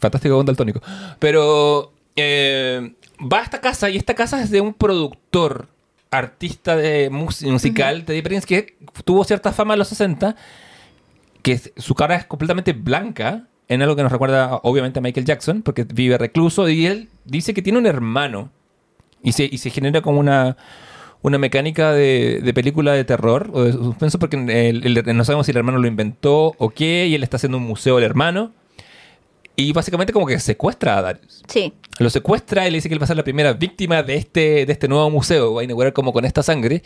fantástico 0.00 0.36
con 0.36 0.46
daltónico. 0.46 0.80
Pero 1.20 1.92
eh, 2.16 2.92
va 3.20 3.38
a 3.40 3.42
esta 3.44 3.60
casa 3.60 3.88
y 3.90 3.96
esta 3.96 4.14
casa 4.14 4.42
es 4.42 4.50
de 4.50 4.60
un 4.60 4.74
productor, 4.74 5.68
artista 6.10 6.76
de 6.76 7.10
mus- 7.10 7.42
musical, 7.44 8.04
Teddy 8.04 8.22
Perkins, 8.22 8.46
que 8.46 8.76
tuvo 9.04 9.24
cierta 9.24 9.52
fama 9.52 9.74
en 9.74 9.78
los 9.78 9.88
60, 9.88 10.36
que 11.42 11.60
su 11.76 11.94
cara 11.94 12.16
es 12.16 12.24
completamente 12.24 12.72
blanca, 12.72 13.44
en 13.68 13.82
algo 13.82 13.94
que 13.96 14.02
nos 14.02 14.10
recuerda 14.12 14.60
obviamente 14.62 14.98
a 14.98 15.02
Michael 15.02 15.26
Jackson, 15.26 15.62
porque 15.62 15.84
vive 15.84 16.16
recluso 16.16 16.68
y 16.68 16.86
él 16.86 17.08
dice 17.24 17.52
que 17.52 17.60
tiene 17.62 17.78
un 17.78 17.86
hermano 17.86 18.50
y 19.22 19.32
se, 19.32 19.44
y 19.44 19.58
se 19.58 19.68
genera 19.70 20.00
como 20.00 20.20
una, 20.20 20.56
una 21.20 21.36
mecánica 21.36 21.92
de, 21.92 22.40
de 22.42 22.54
película 22.54 22.92
de 22.94 23.04
terror 23.04 23.50
o 23.52 23.64
de 23.64 23.72
suspenso 23.72 24.18
porque 24.18 24.36
el- 24.36 24.96
el- 24.98 25.16
no 25.16 25.24
sabemos 25.24 25.44
si 25.46 25.50
el 25.52 25.58
hermano 25.58 25.78
lo 25.78 25.86
inventó 25.86 26.54
o 26.56 26.70
qué 26.70 27.06
y 27.08 27.14
él 27.14 27.22
está 27.22 27.36
haciendo 27.36 27.58
un 27.58 27.64
museo 27.64 27.96
del 27.96 28.04
hermano 28.04 28.52
y 29.60 29.72
básicamente 29.72 30.12
como 30.12 30.24
que 30.26 30.38
secuestra 30.38 30.96
a 30.98 31.02
Darius. 31.02 31.42
Sí. 31.48 31.72
Lo 31.98 32.08
secuestra 32.10 32.66
y 32.66 32.70
le 32.70 32.76
dice 32.78 32.88
que 32.88 32.94
él 32.94 33.00
va 33.00 33.04
a 33.04 33.08
ser 33.08 33.16
la 33.16 33.24
primera 33.24 33.52
víctima 33.54 34.02
de 34.02 34.14
este, 34.14 34.64
de 34.66 34.72
este 34.72 34.86
nuevo 34.88 35.10
museo. 35.10 35.54
Va 35.54 35.62
a 35.62 35.64
inaugurar 35.64 35.92
como 35.92 36.12
con 36.12 36.24
esta 36.24 36.42
sangre. 36.42 36.82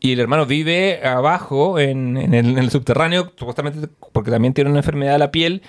y 0.00 0.12
el 0.12 0.18
hermano 0.20 0.44
vive 0.46 1.00
abajo, 1.06 1.78
en, 1.78 2.16
en 2.16 2.34
el, 2.34 2.46
en 2.50 2.58
el 2.58 2.70
subterráneo, 2.70 3.32
supuestamente 3.36 3.88
porque 4.12 4.32
también 4.32 4.52
tiene 4.52 4.68
una 4.68 4.80
enfermedad 4.80 5.12
de 5.12 5.18
la 5.20 5.30
piel, 5.30 5.62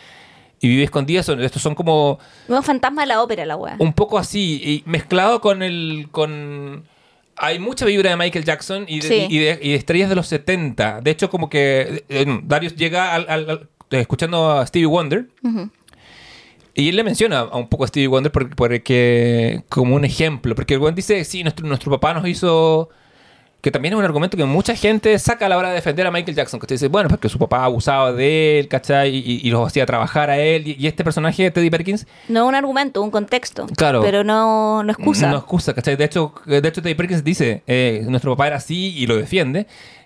y 0.60 0.70
vive 0.70 0.84
escondido. 0.86 1.20
Estos 1.22 1.62
son 1.62 1.76
como 1.76 2.18
Nuevo 2.48 2.64
fantasma 2.64 3.04
de 3.04 3.10
la 3.10 3.22
ópera, 3.22 3.46
la 3.46 3.56
wea. 3.56 3.76
un 3.78 3.94
poco 3.94 4.18
así, 4.18 4.60
y 4.64 4.90
mezclado 4.90 5.40
con 5.40 5.62
el... 5.62 6.08
con 6.12 6.84
Hay 7.36 7.60
mucha 7.60 7.86
vibra 7.86 8.10
de 8.10 8.18
Michael 8.18 8.44
Jackson 8.46 8.86
y 8.88 9.02
de, 9.02 9.08
Sí. 9.08 9.28
y 9.30 9.38
de- 9.38 9.60
y 9.62 9.70
de 9.70 9.76
estrellas 9.76 10.10
de 10.10 10.16
los 10.16 10.26
70. 10.28 11.02
De 11.02 11.12
hecho, 11.12 11.30
como 11.30 11.48
que 11.50 12.04
eh, 12.10 12.26
Darius 12.44 12.76
llega 12.76 13.14
al- 13.14 13.26
al- 13.30 13.50
al- 13.50 13.70
escuchando 13.92 14.50
a 14.52 14.66
Stevie 14.66 14.88
Wonder. 14.88 15.28
Ujú. 15.44 15.70
Y 16.76 16.90
él 16.90 16.96
le 16.96 17.04
menciona 17.04 17.40
a 17.42 17.56
un 17.58 17.68
poco 17.70 17.84
a 17.84 17.88
Stevie 17.88 18.08
Wonder 18.08 18.32
por- 18.32 18.56
porque, 18.56 19.64
como 19.70 19.96
un 19.96 20.06
ejemplo. 20.06 20.56
Porque 20.56 20.74
el 20.74 20.80
buen 20.80 20.96
dice, 20.96 21.24
sí, 21.24 21.44
nuestro, 21.44 21.68
nuestro 21.68 21.92
papá 21.92 22.14
nos 22.14 22.28
hizo... 22.28 22.90
Que 23.62 23.72
también 23.72 23.94
es 23.94 23.98
un 23.98 24.04
argumento 24.04 24.36
que 24.36 24.44
mucha 24.44 24.76
gente 24.76 25.18
saca 25.20 25.46
a 25.46 25.50
la 25.50 25.58
hora 25.58 25.70
de 25.70 25.76
defender 25.76 26.06
a 26.06 26.12
Michael 26.12 26.36
Jackson. 26.36 26.60
Que 26.60 26.68
te 26.68 26.74
dice, 26.74 26.90
bueno, 26.90 27.08
porque 27.08 27.30
su 27.30 27.40
papá 27.40 27.64
abusaba 27.64 28.12
de 28.12 28.60
él, 28.60 28.68
¿cachai? 28.68 29.16
Y, 29.16 29.40
y 29.42 29.50
los 29.52 29.66
hacía 29.66 29.86
trabajar 29.86 30.30
a 30.30 30.38
él. 30.38 30.68
Y, 30.68 30.76
y 30.78 30.88
este 30.88 31.06
personaje, 31.06 31.50
Teddy 31.50 31.70
Perkins, 31.70 32.06
No 32.28 32.46
un 32.46 32.56
argumento, 32.56 33.02
un 33.02 33.10
contexto. 33.10 33.68
Claro. 33.78 34.02
Pero 34.02 34.26
no, 34.26 34.84
no 34.84 34.92
excusa. 34.92 35.32
no 35.32 35.38
excusa, 35.38 35.74
¿cachai? 35.74 35.96
De 35.96 36.04
hecho, 36.04 36.34
de 36.46 36.58
hecho 36.58 36.82
Teddy 36.82 36.96
Perkins 36.96 37.24
dice, 37.24 37.64
eh, 37.66 38.04
nuestro 38.10 38.32
papá 38.36 38.48
era 38.48 38.56
así 38.58 38.94
y 38.98 39.08
lo 39.08 39.16
defiende. 39.16 39.66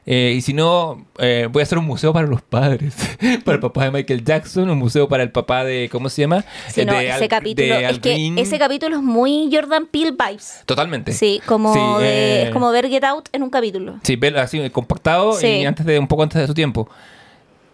Eh, 0.09 0.35
y 0.37 0.41
si 0.41 0.53
no, 0.53 1.05
eh, 1.19 1.49
voy 1.51 1.59
a 1.59 1.63
hacer 1.63 1.77
un 1.77 1.83
museo 1.83 2.13
para 2.13 2.27
los 2.27 2.41
padres. 2.41 2.95
para 3.43 3.55
el 3.55 3.59
papá 3.59 3.83
de 3.83 3.91
Michael 3.91 4.23
Jackson, 4.23 4.69
un 4.69 4.77
museo 4.77 5.09
para 5.09 5.21
el 5.21 5.31
papá 5.31 5.65
de, 5.65 5.89
¿cómo 5.91 6.07
se 6.07 6.21
llama? 6.21 6.45
Sí, 6.69 6.85
no, 6.85 6.93
de 6.93 7.09
ese 7.09 7.23
Al- 7.23 7.27
capítulo. 7.27 7.67
de 7.75 7.89
Es 7.89 7.99
que 7.99 8.33
ese 8.37 8.57
capítulo 8.57 8.95
es 8.95 9.03
muy 9.03 9.49
Jordan 9.51 9.85
Peele 9.85 10.11
vibes. 10.11 10.63
Totalmente. 10.65 11.11
Sí, 11.11 11.41
como 11.45 11.73
Sí, 11.73 12.03
de- 12.03 12.07
eh, 12.09 12.43
es 12.43 12.49
como 12.51 12.71
ver 12.71 12.87
Get 12.87 13.03
Out 13.03 13.27
en 13.33 13.43
un 13.43 13.49
capítulo. 13.49 13.99
Sí, 14.03 14.15
ver 14.15 14.37
así 14.37 14.69
compactado 14.69 15.37
y 15.45 15.65
antes 15.65 15.85
de 15.85 15.99
un 15.99 16.07
poco 16.07 16.23
antes 16.23 16.39
de 16.39 16.47
su 16.47 16.53
tiempo. 16.53 16.87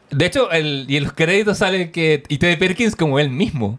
De 0.10 0.26
hecho, 0.26 0.52
el, 0.52 0.86
y 0.88 0.98
en 0.98 1.04
los 1.04 1.14
créditos 1.14 1.60
sale 1.60 1.92
que 1.92 2.24
y 2.30 2.38
Teddy 2.40 2.56
Perkins 2.56 2.96
como 2.96 3.20
él 3.20 3.30
mismo. 3.30 3.78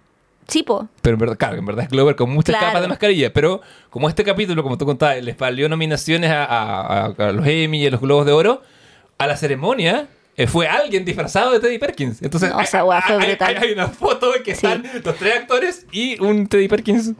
Sí, 0.49 0.63
po. 0.63 0.89
Pero 1.03 1.15
en 1.15 1.21
verdad, 1.21 1.37
claro, 1.39 1.57
en 1.57 1.65
verdad 1.67 1.85
es 1.85 1.91
Glover 1.91 2.17
con 2.17 2.31
muchas 2.31 2.53
Claro. 2.55 2.67
capas 2.67 2.83
de 2.83 2.89
mascarilla. 2.89 3.33
Pero 3.33 3.61
como 3.91 4.09
este 4.09 4.25
capítulo, 4.25 4.63
como 4.63 4.77
tú 4.79 4.85
contabas, 4.87 5.23
les 5.23 5.37
valió 5.39 5.69
nominaciones 5.69 6.31
a, 6.31 6.45
a- 6.45 7.07
a- 7.07 7.29
a 7.29 7.33
los 7.33 7.47
Emmy 7.47 7.83
y 7.83 7.87
a 7.87 7.91
los 7.91 8.01
Globos 8.01 8.27
de 8.27 8.33
Oro, 8.33 8.63
a 9.19 9.27
la 9.27 9.37
ceremonia 9.37 10.09
eh, 10.37 10.47
fue 10.49 10.67
alguien 10.67 11.05
disfrazado 11.05 11.53
de 11.53 11.61
Teddy 11.61 11.79
Perkins. 11.79 12.21
Entonces, 12.21 12.51
No, 12.51 12.57
weá 12.87 13.01
fue 13.03 13.15
hay- 13.15 13.37
hay- 13.39 13.55
hay 13.57 13.73
una 13.73 13.87
foto 13.87 14.35
en 14.35 14.43
que 14.43 14.55
Sí. 14.57 14.67
están 14.67 14.83
los 15.05 15.15
tres 15.17 15.37
actores 15.37 15.87
y 15.93 16.21
un 16.21 16.49
Teddy 16.49 16.67
Perkins. 16.67 17.13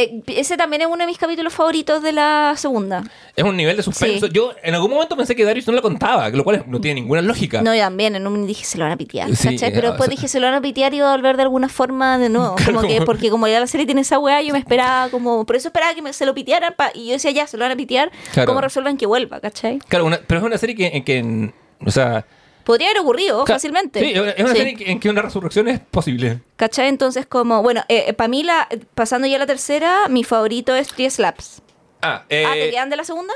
Eh, 0.00 0.22
ese 0.28 0.56
también 0.56 0.82
es 0.82 0.86
uno 0.88 0.98
de 0.98 1.06
mis 1.06 1.18
capítulos 1.18 1.52
favoritos 1.52 2.02
de 2.04 2.12
la 2.12 2.54
segunda. 2.56 3.02
Es 3.34 3.42
un 3.42 3.56
nivel 3.56 3.76
de 3.76 3.82
suspenso. 3.82 4.26
Sí. 4.28 4.32
Yo 4.32 4.52
en 4.62 4.74
algún 4.74 4.90
momento 4.92 5.16
pensé 5.16 5.34
que 5.34 5.44
Darius 5.44 5.66
no 5.66 5.72
lo 5.72 5.82
contaba, 5.82 6.28
lo 6.28 6.44
cual 6.44 6.64
no 6.68 6.80
tiene 6.80 7.00
ninguna 7.00 7.20
lógica. 7.20 7.62
No, 7.62 7.74
yo 7.74 7.80
también, 7.80 8.14
en 8.14 8.26
un 8.26 8.46
dije 8.46 8.64
se 8.64 8.78
lo 8.78 8.84
van 8.84 8.92
a 8.92 8.96
pitear, 8.96 9.34
Sí, 9.34 9.48
¿cachai? 9.50 9.72
Pero 9.72 9.88
o 9.88 9.90
después 9.92 10.06
sea- 10.08 10.14
dije 10.16 10.28
se 10.28 10.38
lo 10.38 10.46
van 10.46 10.54
a 10.54 10.60
pitear 10.60 10.94
y 10.94 11.00
va 11.00 11.12
a 11.12 11.16
volver 11.16 11.36
de 11.36 11.42
alguna 11.42 11.68
forma 11.68 12.16
de 12.18 12.28
nuevo. 12.28 12.54
Claro, 12.54 12.74
como 12.76 12.86
que, 12.88 13.02
porque 13.02 13.28
como 13.30 13.48
ya 13.48 13.58
la 13.58 13.66
serie 13.66 13.86
tiene 13.86 14.02
esa 14.02 14.18
weá, 14.20 14.40
yo 14.42 14.52
me 14.52 14.60
esperaba 14.60 15.08
como. 15.10 15.44
Por 15.44 15.56
eso 15.56 15.68
esperaba 15.68 15.94
que 15.94 16.02
me- 16.02 16.12
se 16.12 16.24
lo 16.26 16.34
pitearan 16.34 16.74
pa- 16.76 16.92
y 16.94 17.06
yo 17.08 17.12
decía 17.14 17.32
ya, 17.32 17.46
se 17.48 17.56
lo 17.56 17.64
van 17.64 17.72
a 17.72 17.76
pitear. 17.76 18.12
Claro. 18.32 18.46
¿Cómo 18.46 18.60
resuelven 18.60 18.96
que 18.96 19.06
vuelva, 19.06 19.40
cachai? 19.40 19.78
Claro, 19.88 20.04
una- 20.06 20.20
pero 20.26 20.38
es 20.40 20.46
una 20.46 20.58
serie 20.58 20.76
que, 20.76 20.86
en 20.86 21.04
que 21.04 21.52
o 21.84 21.90
sea, 21.90 22.24
Podría 22.68 22.88
haber 22.90 23.00
ocurrido 23.00 23.46
fácilmente. 23.46 23.98
Sí, 23.98 24.12
es 24.12 24.44
una 24.44 24.54
serie 24.54 24.76
en 24.92 25.00
que 25.00 25.08
una 25.08 25.22
resurrección 25.22 25.68
es 25.68 25.80
posible. 25.80 26.42
¿Cachai? 26.56 26.88
Entonces, 26.88 27.24
como, 27.24 27.62
bueno, 27.62 27.82
para 28.18 28.28
mí, 28.28 28.42
la, 28.42 28.68
pasando 28.94 29.26
ya 29.26 29.36
a 29.36 29.38
la 29.38 29.46
tercera, 29.46 30.06
mi 30.08 30.22
favorito 30.22 30.74
es 30.74 30.94
10 30.94 31.14
Slaps. 31.14 31.62
Ah, 32.02 32.24
eh, 32.28 32.44
ah, 32.46 32.52
¿te 32.52 32.70
quedan 32.70 32.90
de 32.90 32.96
la 32.96 33.04
segunda? 33.04 33.32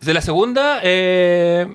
de 0.00 0.12
la 0.12 0.20
segunda, 0.20 0.80
eh, 0.82 1.68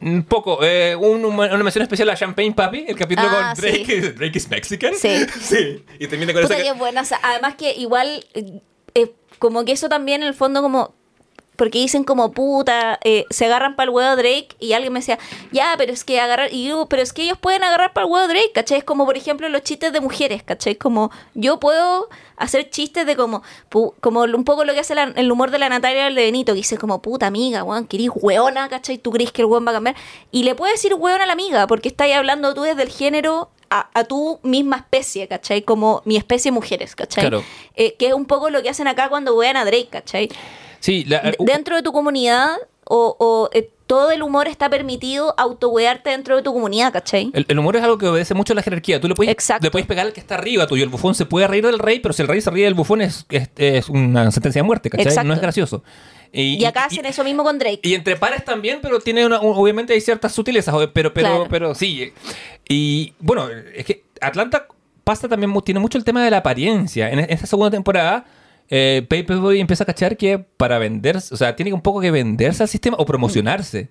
un 0.00 0.22
poco, 0.22 0.60
eh, 0.62 0.94
un- 0.94 1.24
una 1.24 1.56
mención 1.56 1.82
especial 1.82 2.08
a 2.10 2.14
Champagne 2.14 2.52
Papi, 2.54 2.84
el 2.86 2.96
capítulo 2.96 3.28
Ah, 3.28 3.52
con 3.52 3.62
Drake, 3.64 3.84
sí. 3.84 4.00
Drake 4.16 4.38
is 4.38 4.48
Mexican. 4.48 4.94
Sí. 4.94 5.26
sí. 5.40 5.84
Y 5.98 6.06
termina 6.06 6.32
con 6.32 6.42
Puta 6.42 6.54
esa 6.54 6.62
que 6.62 6.72
buena. 6.78 7.00
o 7.00 7.04
sea, 7.04 7.18
además 7.24 7.56
que 7.56 7.72
igual, 7.74 8.24
eh, 8.34 8.60
eh, 8.94 9.12
como 9.40 9.64
que 9.64 9.72
eso 9.72 9.88
también 9.88 10.22
en 10.22 10.28
el 10.28 10.34
fondo 10.34 10.62
como... 10.62 10.94
Porque 11.56 11.78
dicen 11.78 12.04
como 12.04 12.32
puta, 12.32 12.98
eh, 13.02 13.24
se 13.30 13.46
agarran 13.46 13.76
para 13.76 13.84
el 13.84 13.90
huevo 13.90 14.14
Drake 14.16 14.48
y 14.60 14.72
alguien 14.74 14.92
me 14.92 15.00
decía, 15.00 15.18
ya, 15.52 15.74
pero 15.78 15.92
es 15.92 16.04
que 16.04 16.20
agarrar, 16.20 16.52
y 16.52 16.68
yo, 16.68 16.86
pero 16.86 17.02
es 17.02 17.12
que 17.12 17.22
ellos 17.22 17.38
pueden 17.38 17.64
agarrar 17.64 17.92
para 17.92 18.06
el 18.06 18.12
huevo 18.12 18.28
Drake, 18.28 18.52
¿cachai? 18.54 18.78
Es 18.78 18.84
como 18.84 19.04
por 19.06 19.16
ejemplo 19.16 19.48
los 19.48 19.62
chistes 19.62 19.92
de 19.92 20.00
mujeres, 20.00 20.42
¿cachai? 20.42 20.76
Como 20.76 21.10
yo 21.34 21.58
puedo 21.58 22.08
hacer 22.36 22.68
chistes 22.68 23.06
de 23.06 23.16
como, 23.16 23.42
pu- 23.70 23.94
como 24.00 24.20
un 24.22 24.44
poco 24.44 24.64
lo 24.64 24.74
que 24.74 24.80
hace 24.80 24.94
la- 24.94 25.12
el 25.16 25.32
humor 25.32 25.50
de 25.50 25.58
la 25.58 25.68
Natalia 25.70 26.04
del 26.04 26.14
de 26.14 26.24
Benito, 26.24 26.52
que 26.52 26.58
dice 26.58 26.76
como 26.76 27.00
puta 27.00 27.26
amiga, 27.26 27.64
weón, 27.64 27.86
que 27.86 27.96
eres 27.96 28.10
hueona, 28.14 28.68
¿cachai? 28.68 28.98
¿Tú 28.98 29.10
crees 29.10 29.32
que 29.32 29.42
el 29.42 29.46
weón 29.46 29.66
va 29.66 29.70
a 29.70 29.74
cambiar? 29.74 29.96
Y 30.30 30.42
le 30.42 30.54
puedes 30.54 30.74
decir 30.76 30.92
hueón 30.94 31.20
a 31.22 31.26
la 31.26 31.32
amiga, 31.32 31.66
porque 31.66 31.88
estáis 31.88 32.14
hablando 32.14 32.52
tú 32.54 32.62
desde 32.62 32.82
el 32.82 32.90
género 32.90 33.48
a, 33.70 33.88
a 33.94 34.04
tu 34.04 34.38
misma 34.42 34.76
especie, 34.76 35.26
¿cachai? 35.26 35.62
Como 35.62 36.02
mi 36.04 36.16
especie 36.16 36.52
mujeres, 36.52 36.94
¿cachai? 36.94 37.22
Claro. 37.22 37.42
Eh, 37.74 37.94
que 37.98 38.08
es 38.08 38.12
un 38.14 38.26
poco 38.26 38.48
lo 38.50 38.62
que 38.62 38.68
hacen 38.68 38.86
acá 38.86 39.08
cuando 39.08 39.34
wean 39.34 39.56
a 39.56 39.64
Drake, 39.64 39.88
¿cachai? 39.90 40.28
Sí, 40.80 41.04
la- 41.04 41.20
D- 41.20 41.36
uh, 41.38 41.44
dentro 41.44 41.76
de 41.76 41.82
tu 41.82 41.92
comunidad, 41.92 42.56
o, 42.84 43.16
o, 43.18 43.50
eh, 43.52 43.70
todo 43.86 44.10
el 44.10 44.22
humor 44.22 44.48
está 44.48 44.68
permitido 44.68 45.34
autowearte 45.38 46.10
dentro 46.10 46.36
de 46.36 46.42
tu 46.42 46.52
comunidad, 46.52 46.92
¿cachai? 46.92 47.30
el, 47.34 47.46
el 47.48 47.58
humor 47.58 47.76
es 47.76 47.82
algo 47.84 47.98
que 47.98 48.06
obedece 48.08 48.34
mucho 48.34 48.52
a 48.52 48.56
la 48.56 48.62
jerarquía. 48.62 49.00
Tú 49.00 49.06
le 49.08 49.14
puedes, 49.14 49.32
Exacto. 49.32 49.64
le 49.64 49.70
puedes 49.70 49.86
pegar 49.86 50.06
al 50.06 50.12
que 50.12 50.18
está 50.20 50.34
arriba 50.34 50.66
tuyo. 50.66 50.82
El 50.82 50.88
bufón 50.88 51.14
se 51.14 51.24
puede 51.24 51.46
reír 51.46 51.64
del 51.64 51.78
rey, 51.78 52.00
pero 52.00 52.12
si 52.12 52.22
el 52.22 52.28
rey 52.28 52.40
se 52.40 52.50
ríe 52.50 52.64
del 52.64 52.74
bufón 52.74 53.00
es, 53.00 53.26
es, 53.30 53.48
es 53.56 53.88
una 53.88 54.30
sentencia 54.32 54.60
de 54.60 54.66
muerte, 54.66 54.90
¿cachai? 54.90 55.06
Exacto. 55.06 55.28
No 55.28 55.34
es 55.34 55.40
gracioso. 55.40 55.84
Y 56.32 56.64
acá 56.64 56.84
hacen 56.86 57.06
eso 57.06 57.22
mismo 57.24 57.44
con 57.44 57.58
Drake. 57.58 57.80
Y 57.82 57.94
entre 57.94 58.16
pares 58.16 58.44
también, 58.44 58.80
pero 58.82 58.98
tiene 59.00 59.24
una, 59.24 59.40
un- 59.40 59.56
obviamente 59.56 59.92
hay 59.94 60.00
ciertas 60.00 60.32
sutilezas, 60.32 60.74
pero, 60.92 61.14
pero, 61.14 61.28
Claro. 61.28 61.46
pero 61.48 61.74
sí. 61.74 62.12
Y 62.68 63.14
bueno, 63.20 63.48
es 63.74 63.84
que 63.86 64.04
Atlanta 64.20 64.66
pasa 65.04 65.28
también, 65.28 65.54
tiene 65.64 65.80
mucho 65.80 65.96
el 65.96 66.04
tema 66.04 66.22
de 66.24 66.30
la 66.30 66.38
apariencia. 66.38 67.08
En, 67.10 67.20
en 67.20 67.30
esta 67.30 67.46
segunda 67.46 67.70
temporada, 67.70 68.24
eh, 68.70 69.04
Paperboy 69.08 69.60
empieza 69.60 69.84
a 69.84 69.86
cachar 69.86 70.16
que 70.16 70.38
para 70.38 70.78
venderse, 70.78 71.32
o 71.34 71.36
sea, 71.36 71.54
tiene 71.56 71.72
un 71.72 71.80
poco 71.82 72.00
que 72.00 72.10
venderse 72.10 72.62
al 72.62 72.68
sistema 72.68 72.96
o 72.98 73.06
promocionarse. 73.06 73.88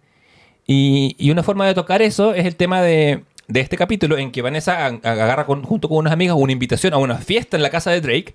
Y, 0.67 1.15
y 1.19 1.31
una 1.31 1.43
forma 1.43 1.67
de 1.67 1.73
tocar 1.73 2.01
eso 2.01 2.33
es 2.33 2.45
el 2.45 2.55
tema 2.55 2.81
de, 2.81 3.23
de 3.47 3.59
este 3.59 3.77
capítulo 3.77 4.17
en 4.17 4.31
que 4.31 4.41
Vanessa 4.41 4.85
agarra 4.85 5.45
con- 5.45 5.63
junto 5.63 5.87
con 5.87 5.99
unas 5.99 6.13
amigas 6.13 6.35
una 6.39 6.51
invitación 6.51 6.93
a 6.93 6.97
una 6.97 7.17
fiesta 7.17 7.55
en 7.57 7.63
la 7.63 7.69
casa 7.69 7.91
de 7.91 8.01
Drake. 8.01 8.33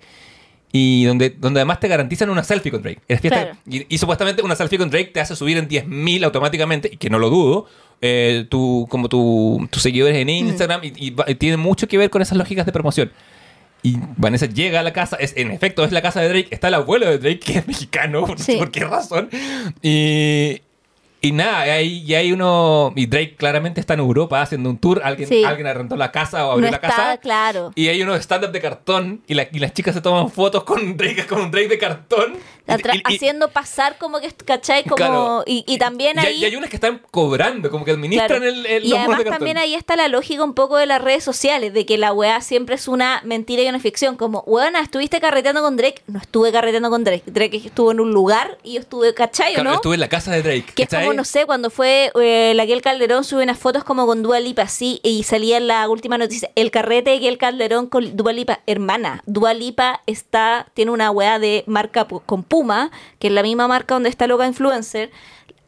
Y 0.73 1.03
donde, 1.03 1.31
donde 1.31 1.59
además 1.59 1.81
te 1.81 1.89
garantizan 1.89 2.29
una 2.29 2.45
selfie 2.45 2.71
con 2.71 2.81
Drake. 2.81 3.01
Es 3.09 3.19
fiesta- 3.19 3.41
Claro. 3.43 3.57
y, 3.69 3.93
y 3.93 3.97
supuestamente 3.97 4.41
una 4.41 4.55
selfie 4.55 4.77
con 4.77 4.89
Drake 4.89 5.07
te 5.13 5.19
hace 5.19 5.35
subir 5.35 5.57
en 5.57 5.67
10.000 5.67 6.23
automáticamente, 6.23 6.89
y 6.93 6.95
que 6.95 7.09
no 7.09 7.19
lo 7.19 7.29
dudo, 7.29 7.65
eh, 8.01 8.45
tu, 8.47 8.87
como 8.89 9.09
tu- 9.09 9.67
tus 9.69 9.83
seguidores 9.83 10.15
en 10.15 10.29
Instagram, 10.29 10.79
y, 10.85 10.93
y 10.95 11.09
va- 11.09 11.25
y 11.29 11.35
tiene 11.35 11.57
mucho 11.57 11.89
que 11.89 11.97
ver 11.97 12.09
con 12.09 12.21
esas 12.21 12.37
lógicas 12.37 12.65
de 12.65 12.71
promoción. 12.71 13.11
Y 13.83 13.97
Vanessa 14.17 14.45
llega 14.45 14.79
a 14.79 14.83
la 14.83 14.93
casa, 14.93 15.15
es, 15.19 15.33
en 15.37 15.49
efecto 15.51 15.83
es 15.83 15.91
la 15.91 16.01
casa 16.03 16.21
de 16.21 16.29
Drake, 16.29 16.47
está 16.51 16.67
el 16.67 16.75
abuelo 16.75 17.07
de 17.07 17.17
Drake, 17.17 17.39
que 17.39 17.57
es 17.59 17.67
mexicano, 17.67 18.21
no 18.27 18.37
sé 18.37 18.53
Sí. 18.53 18.57
por 18.57 18.69
qué 18.71 18.81
razón. 18.85 19.29
Y, 19.81 20.61
y 21.21 21.31
nada, 21.31 21.61
hay, 21.61 21.99
y 22.05 22.13
hay 22.15 22.31
uno, 22.31 22.93
y 22.95 23.05
Drake 23.07 23.35
claramente 23.35 23.79
está 23.79 23.93
en 23.95 23.99
Europa 24.01 24.41
haciendo 24.41 24.69
un 24.69 24.77
tour, 24.77 25.01
alguien, 25.03 25.29
Sí. 25.29 25.43
alguien 25.43 25.67
arrendó 25.67 25.95
la 25.95 26.11
casa 26.11 26.45
o 26.45 26.47
No 26.47 26.53
abrió 26.53 26.69
la 26.71 26.75
está 26.77 26.87
casa. 26.87 27.17
claro. 27.17 27.71
Y 27.75 27.87
hay 27.87 28.01
unos 28.01 28.19
stand-up 28.19 28.51
de 28.51 28.59
cartón 28.61 29.21
y, 29.27 29.33
la- 29.35 29.47
y 29.51 29.59
las 29.59 29.73
chicas 29.73 29.93
se 29.95 30.01
toman 30.01 30.29
fotos 30.29 30.63
con 30.63 30.97
Drake, 30.97 31.25
con 31.27 31.41
un 31.41 31.51
Drake 31.51 31.67
de 31.69 31.77
cartón. 31.77 32.33
Y- 32.79 33.01
haciendo 33.15 33.49
pasar 33.49 33.97
como 33.97 34.19
que, 34.19 34.31
¿cachai? 34.31 34.83
Como, 34.83 34.95
Claro. 34.95 35.43
y, 35.45 35.63
y 35.67 35.77
también 35.77 36.19
ahí... 36.19 36.37
y 36.37 36.45
hay 36.45 36.55
unas 36.55 36.69
que 36.69 36.77
están 36.77 37.01
cobrando, 37.11 37.69
como 37.71 37.85
que 37.85 37.91
administran 37.91 38.27
Claro. 38.39 38.45
el, 38.45 38.65
el 38.65 38.85
y 38.85 38.89
los 38.89 38.99
además 38.99 39.17
de 39.23 39.25
también 39.25 39.57
ahí 39.57 39.73
está 39.75 39.95
la 39.95 40.07
lógica 40.07 40.43
un 40.43 40.53
poco 40.53 40.77
de 40.77 40.85
las 40.85 41.01
redes 41.01 41.23
sociales, 41.23 41.73
de 41.73 41.85
que 41.85 41.97
la 41.97 42.13
weá 42.13 42.41
siempre 42.41 42.75
es 42.75 42.87
una 42.87 43.21
mentira 43.25 43.61
y 43.63 43.67
una 43.69 43.79
ficción. 43.79 44.15
Como, 44.17 44.41
weona, 44.45 44.79
¿estuviste 44.81 45.19
carreteando 45.19 45.61
con 45.61 45.77
Drake? 45.77 46.01
No 46.07 46.19
estuve 46.19 46.51
carreteando 46.51 46.89
con 46.89 47.03
Drake. 47.03 47.23
Drake 47.25 47.57
estuvo 47.65 47.91
en 47.91 47.99
un 47.99 48.11
lugar 48.11 48.57
y 48.63 48.73
yo 48.73 48.79
estuve, 48.81 49.13
¿cachai 49.13 49.51
o 49.53 49.55
Claro, 49.55 49.69
no? 49.69 49.75
Estuve 49.77 49.95
en 49.95 49.99
la 50.01 50.09
casa 50.09 50.31
de 50.31 50.41
Drake. 50.41 50.65
Que 50.75 50.83
es 50.83 50.89
como, 50.89 51.13
no 51.13 51.23
sé, 51.25 51.45
cuando 51.45 51.69
fue 51.69 52.11
eh, 52.21 52.53
la 52.55 52.65
Kiel 52.65 52.81
Calderón 52.81 53.23
sube 53.23 53.43
unas 53.43 53.57
fotos 53.57 53.83
como 53.83 54.05
con 54.05 54.23
Dua 54.23 54.39
Lipa 54.39 54.63
así 54.63 54.99
y 55.03 55.23
salía 55.23 55.57
en 55.57 55.67
la 55.67 55.87
última 55.89 56.17
noticia, 56.17 56.49
el 56.55 56.71
carrete 56.71 57.11
de 57.11 57.19
Kiel 57.19 57.37
Calderón 57.37 57.87
con 57.87 58.15
Dua 58.15 58.33
Lipa, 58.33 58.59
hermana, 58.67 59.23
Dua 59.25 59.53
Lipa 59.53 60.01
está, 60.05 60.67
tiene 60.73 60.91
una 60.91 61.11
weá 61.11 61.39
de 61.39 61.63
marca 61.67 62.07
pu- 62.07 62.21
con 62.25 62.43
Que 63.19 63.27
es 63.27 63.33
la 63.33 63.43
misma 63.43 63.67
marca 63.67 63.95
donde 63.95 64.09
está 64.09 64.27
Loca 64.27 64.45
Influencer, 64.45 65.11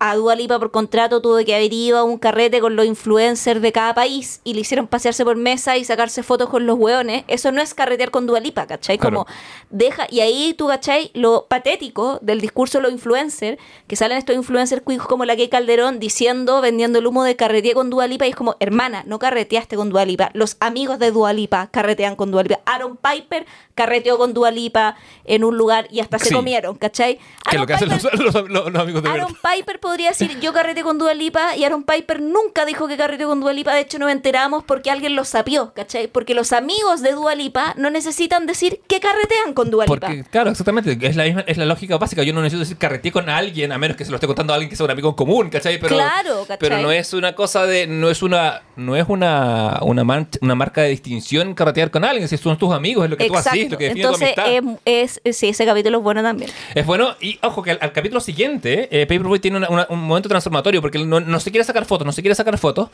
a 0.05 0.17
Dua 0.17 0.35
Lipa 0.35 0.59
por 0.59 0.69
contrato 0.71 1.21
tuvo 1.21 1.37
que 1.45 1.55
haber 1.55 1.71
ido 1.71 1.97
a 1.97 2.03
un 2.03 2.17
carrete 2.17 2.59
con 2.59 2.75
los 2.75 2.85
influencers 2.85 3.61
de 3.61 3.71
cada 3.71 3.93
país 3.93 4.41
y 4.43 4.53
le 4.53 4.59
hicieron 4.59 4.85
pasearse 4.85 5.23
por 5.23 5.37
mesa 5.37 5.77
y 5.77 5.85
sacarse 5.85 6.23
fotos 6.23 6.49
con 6.49 6.65
los 6.65 6.77
hueones. 6.77 7.23
Eso 7.29 7.53
no 7.53 7.61
es 7.61 7.73
carretear 7.73 8.11
con 8.11 8.27
Dua 8.27 8.41
Lipa, 8.41 8.67
¿cachai? 8.67 8.97
Claro. 8.97 9.23
Como 9.23 9.27
deja, 9.69 10.05
y 10.09 10.19
ahí 10.19 10.53
tú, 10.57 10.67
¿cachai? 10.67 11.09
Lo 11.13 11.45
patético 11.47 12.19
del 12.21 12.41
discurso 12.41 12.79
de 12.79 12.81
los 12.83 12.91
influencers, 12.91 13.57
que 13.87 13.95
salen 13.95 14.17
estos 14.17 14.35
influencers 14.35 14.81
cuicos 14.81 15.07
como 15.07 15.23
la 15.23 15.37
que 15.37 15.47
Calderón 15.47 15.99
diciendo, 15.99 16.59
vendiendo 16.59 16.99
el 16.99 17.07
humo 17.07 17.23
de 17.23 17.37
carreteé 17.37 17.73
con 17.73 17.89
Dua 17.89 18.05
Lipa 18.07 18.27
y 18.27 18.31
es 18.31 18.35
como, 18.35 18.57
hermana, 18.59 19.03
no 19.07 19.19
carreteaste 19.19 19.77
con 19.77 19.89
Dua 19.89 20.03
Lipa. 20.03 20.31
Los 20.33 20.57
amigos 20.59 20.99
de 20.99 21.11
Dua 21.11 21.31
Lipa 21.31 21.69
carretean 21.71 22.17
con 22.17 22.29
Dua 22.29 22.43
Lipa. 22.43 22.59
Aaron 22.65 22.97
Piper 22.97 23.45
carreteó 23.73 24.17
con 24.17 24.33
Dua 24.33 24.51
Lipa 24.51 24.97
en 25.23 25.45
un 25.45 25.57
lugar 25.57 25.87
y 25.91 26.01
hasta 26.01 26.19
se 26.19 26.33
comieron, 26.33 26.75
¿cachai? 26.75 27.19
Que 27.49 27.57
lo 27.57 27.65
que 27.65 27.73
hacen 27.73 27.87
los, 27.89 28.03
los- 28.03 28.49
los- 28.49 28.69
los 28.69 28.81
amigos 28.81 29.01
de 29.01 29.09
Aaron. 29.09 29.33
Piper 29.41 29.79
podría 29.93 30.09
decir 30.09 30.39
yo 30.39 30.53
carrete 30.53 30.81
con 30.81 30.97
Dua 30.97 31.13
Lipa 31.13 31.55
y 31.55 31.63
Aaron 31.65 31.83
Piper 31.83 32.19
nunca 32.19 32.65
dijo 32.65 32.87
que 32.87 32.97
carrete 32.97 33.25
con 33.25 33.39
Dua 33.39 33.53
Lipa. 33.53 33.73
De 33.75 33.81
hecho, 33.81 33.99
nos 33.99 34.11
enteramos 34.11 34.63
porque 34.63 34.89
alguien 34.89 35.15
lo 35.15 35.23
sapió, 35.23 35.71
¿cachai? 35.75 36.07
Porque 36.07 36.33
los 36.33 36.51
amigos 36.51 37.01
de 37.01 37.11
Dua 37.11 37.35
Lipa 37.35 37.75
no 37.77 37.89
necesitan 37.91 38.47
decir 38.47 38.79
que 38.87 38.99
carretean 38.99 39.53
con 39.53 39.69
Dua 39.69 39.85
Lipa. 39.85 40.07
Porque, 40.07 40.23
claro, 40.31 40.49
exactamente. 40.49 40.97
Es 40.99 41.15
la 41.15 41.25
misma, 41.25 41.41
es 41.45 41.57
la 41.57 41.65
lógica 41.65 41.97
básica. 41.97 42.23
Yo 42.23 42.33
no 42.33 42.41
necesito 42.41 42.61
decir 42.61 42.77
carreteé 42.77 43.11
con 43.11 43.29
alguien, 43.29 43.71
a 43.71 43.77
menos 43.77 43.95
que 43.95 44.03
se 44.05 44.09
lo 44.09 44.17
esté 44.17 44.25
contando 44.25 44.51
a 44.53 44.55
alguien 44.55 44.69
que 44.69 44.75
sea 44.75 44.85
un 44.85 44.91
amigo 44.91 45.09
en 45.09 45.15
común, 45.15 45.49
¿cachai? 45.51 45.79
Pero, 45.79 45.95
Claro, 45.95 46.39
¿cachai? 46.47 46.57
Pero 46.59 46.81
no 46.81 46.91
es 46.91 47.13
una 47.13 47.35
cosa 47.35 47.65
de. 47.67 47.85
No 47.85 48.09
es 48.09 48.23
una. 48.23 48.63
No 48.75 48.95
es 48.95 49.05
una, 49.07 49.77
una, 49.83 50.03
man- 50.03 50.27
una 50.41 50.55
marca 50.55 50.81
de 50.81 50.89
distinción 50.89 51.53
carretear 51.53 51.91
con 51.91 52.03
alguien. 52.03 52.27
Si 52.27 52.37
son 52.37 52.57
tus 52.57 52.73
amigos, 52.73 53.03
es 53.03 53.11
lo 53.11 53.17
que 53.17 53.27
tú 53.27 53.35
haces, 53.37 53.69
lo 53.69 53.77
que 53.77 53.83
define 53.89 54.01
Entonces, 54.05 54.33
tu 54.33 54.41
amistad. 54.41 54.79
es, 54.85 55.21
es- 55.23 55.37
sí, 55.37 55.49
ese 55.49 55.65
capítulo 55.65 55.99
es 55.99 56.03
bueno 56.03 56.23
también. 56.23 56.49
Es 56.73 56.83
bueno, 56.85 57.15
y 57.21 57.37
ojo 57.43 57.61
que 57.61 57.71
al, 57.71 57.77
al 57.81 57.91
capítulo 57.93 58.19
siguiente, 58.19 58.87
eh, 58.91 59.05
Paperboy 59.05 59.37
tiene 59.39 59.57
una- 59.57 59.69
una- 59.69 59.82
un 59.89 59.99
momento 60.01 60.29
transformatorio 60.29 60.81
porque 60.81 60.97
él 60.97 61.07
no, 61.09 61.19
no 61.19 61.39
se 61.39 61.51
quiere 61.51 61.63
sacar 61.63 61.85
fotos, 61.85 62.05
no 62.05 62.11
se 62.11 62.21
quiere 62.21 62.35
sacar 62.35 62.57
fotos, 62.57 62.89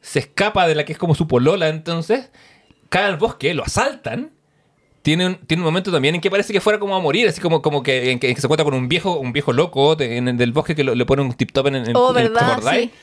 se 0.00 0.18
escapa 0.20 0.66
de 0.68 0.74
la 0.74 0.84
que 0.84 0.92
es 0.92 0.98
como 0.98 1.14
su 1.14 1.26
polola, 1.26 1.68
entonces 1.68 2.30
cae 2.88 3.04
al 3.04 3.16
bosque, 3.16 3.54
lo 3.54 3.64
asaltan. 3.64 4.30
Tiene 5.02 5.26
un, 5.26 5.34
tiene 5.36 5.62
un 5.62 5.66
momento 5.66 5.92
también 5.92 6.16
en 6.16 6.20
que 6.20 6.30
parece 6.30 6.52
que 6.52 6.60
fuera 6.60 6.78
como 6.80 6.96
a 6.96 7.00
morir, 7.00 7.28
así 7.28 7.40
como, 7.40 7.62
como 7.62 7.82
que, 7.82 8.10
en 8.10 8.18
que, 8.18 8.28
en 8.28 8.34
que 8.34 8.40
se 8.40 8.46
encuentra 8.48 8.64
con 8.64 8.74
un 8.74 8.88
viejo, 8.88 9.12
un 9.18 9.32
viejo 9.32 9.52
loco 9.52 9.94
de- 9.94 10.16
en 10.16 10.26
el 10.28 10.36
del 10.36 10.50
bosque 10.52 10.74
que 10.74 10.82
lo- 10.82 10.94
le 10.96 11.06
pone 11.06 11.22
un 11.22 11.32
tip 11.34 11.52
top 11.52 11.68
en, 11.68 11.76
en, 11.76 11.96
Oh, 11.96 12.10
en 12.10 12.16
el- 12.18 12.22
¿te 12.28 12.32
¿verdad? 12.34 12.50
acordáis? 12.52 12.90
Sí. 12.90 12.96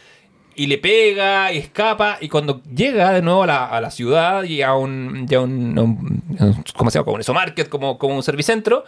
Y 0.56 0.68
le 0.68 0.78
pega 0.80 1.52
y 1.54 1.58
escapa. 1.60 2.18
Y 2.20 2.28
cuando 2.30 2.62
llega 2.64 3.12
de 3.14 3.22
nuevo 3.22 3.44
a 3.44 3.48
la, 3.48 3.66
a 3.66 3.80
la 3.82 3.90
ciudad 3.90 4.44
y 4.44 4.62
a 4.62 4.74
un, 4.76 5.26
y 5.30 5.34
a 5.34 5.40
un, 5.40 5.78
a 5.78 5.82
un- 5.82 6.64
¿Cómo 6.76 6.92
se 6.92 7.00
llama? 7.00 7.06
Como 7.06 7.16
un 7.16 7.22
Eso 7.22 7.34
Market, 7.34 7.70
como, 7.70 7.98
como 7.98 8.16
un 8.18 8.22
servicentro. 8.24 8.84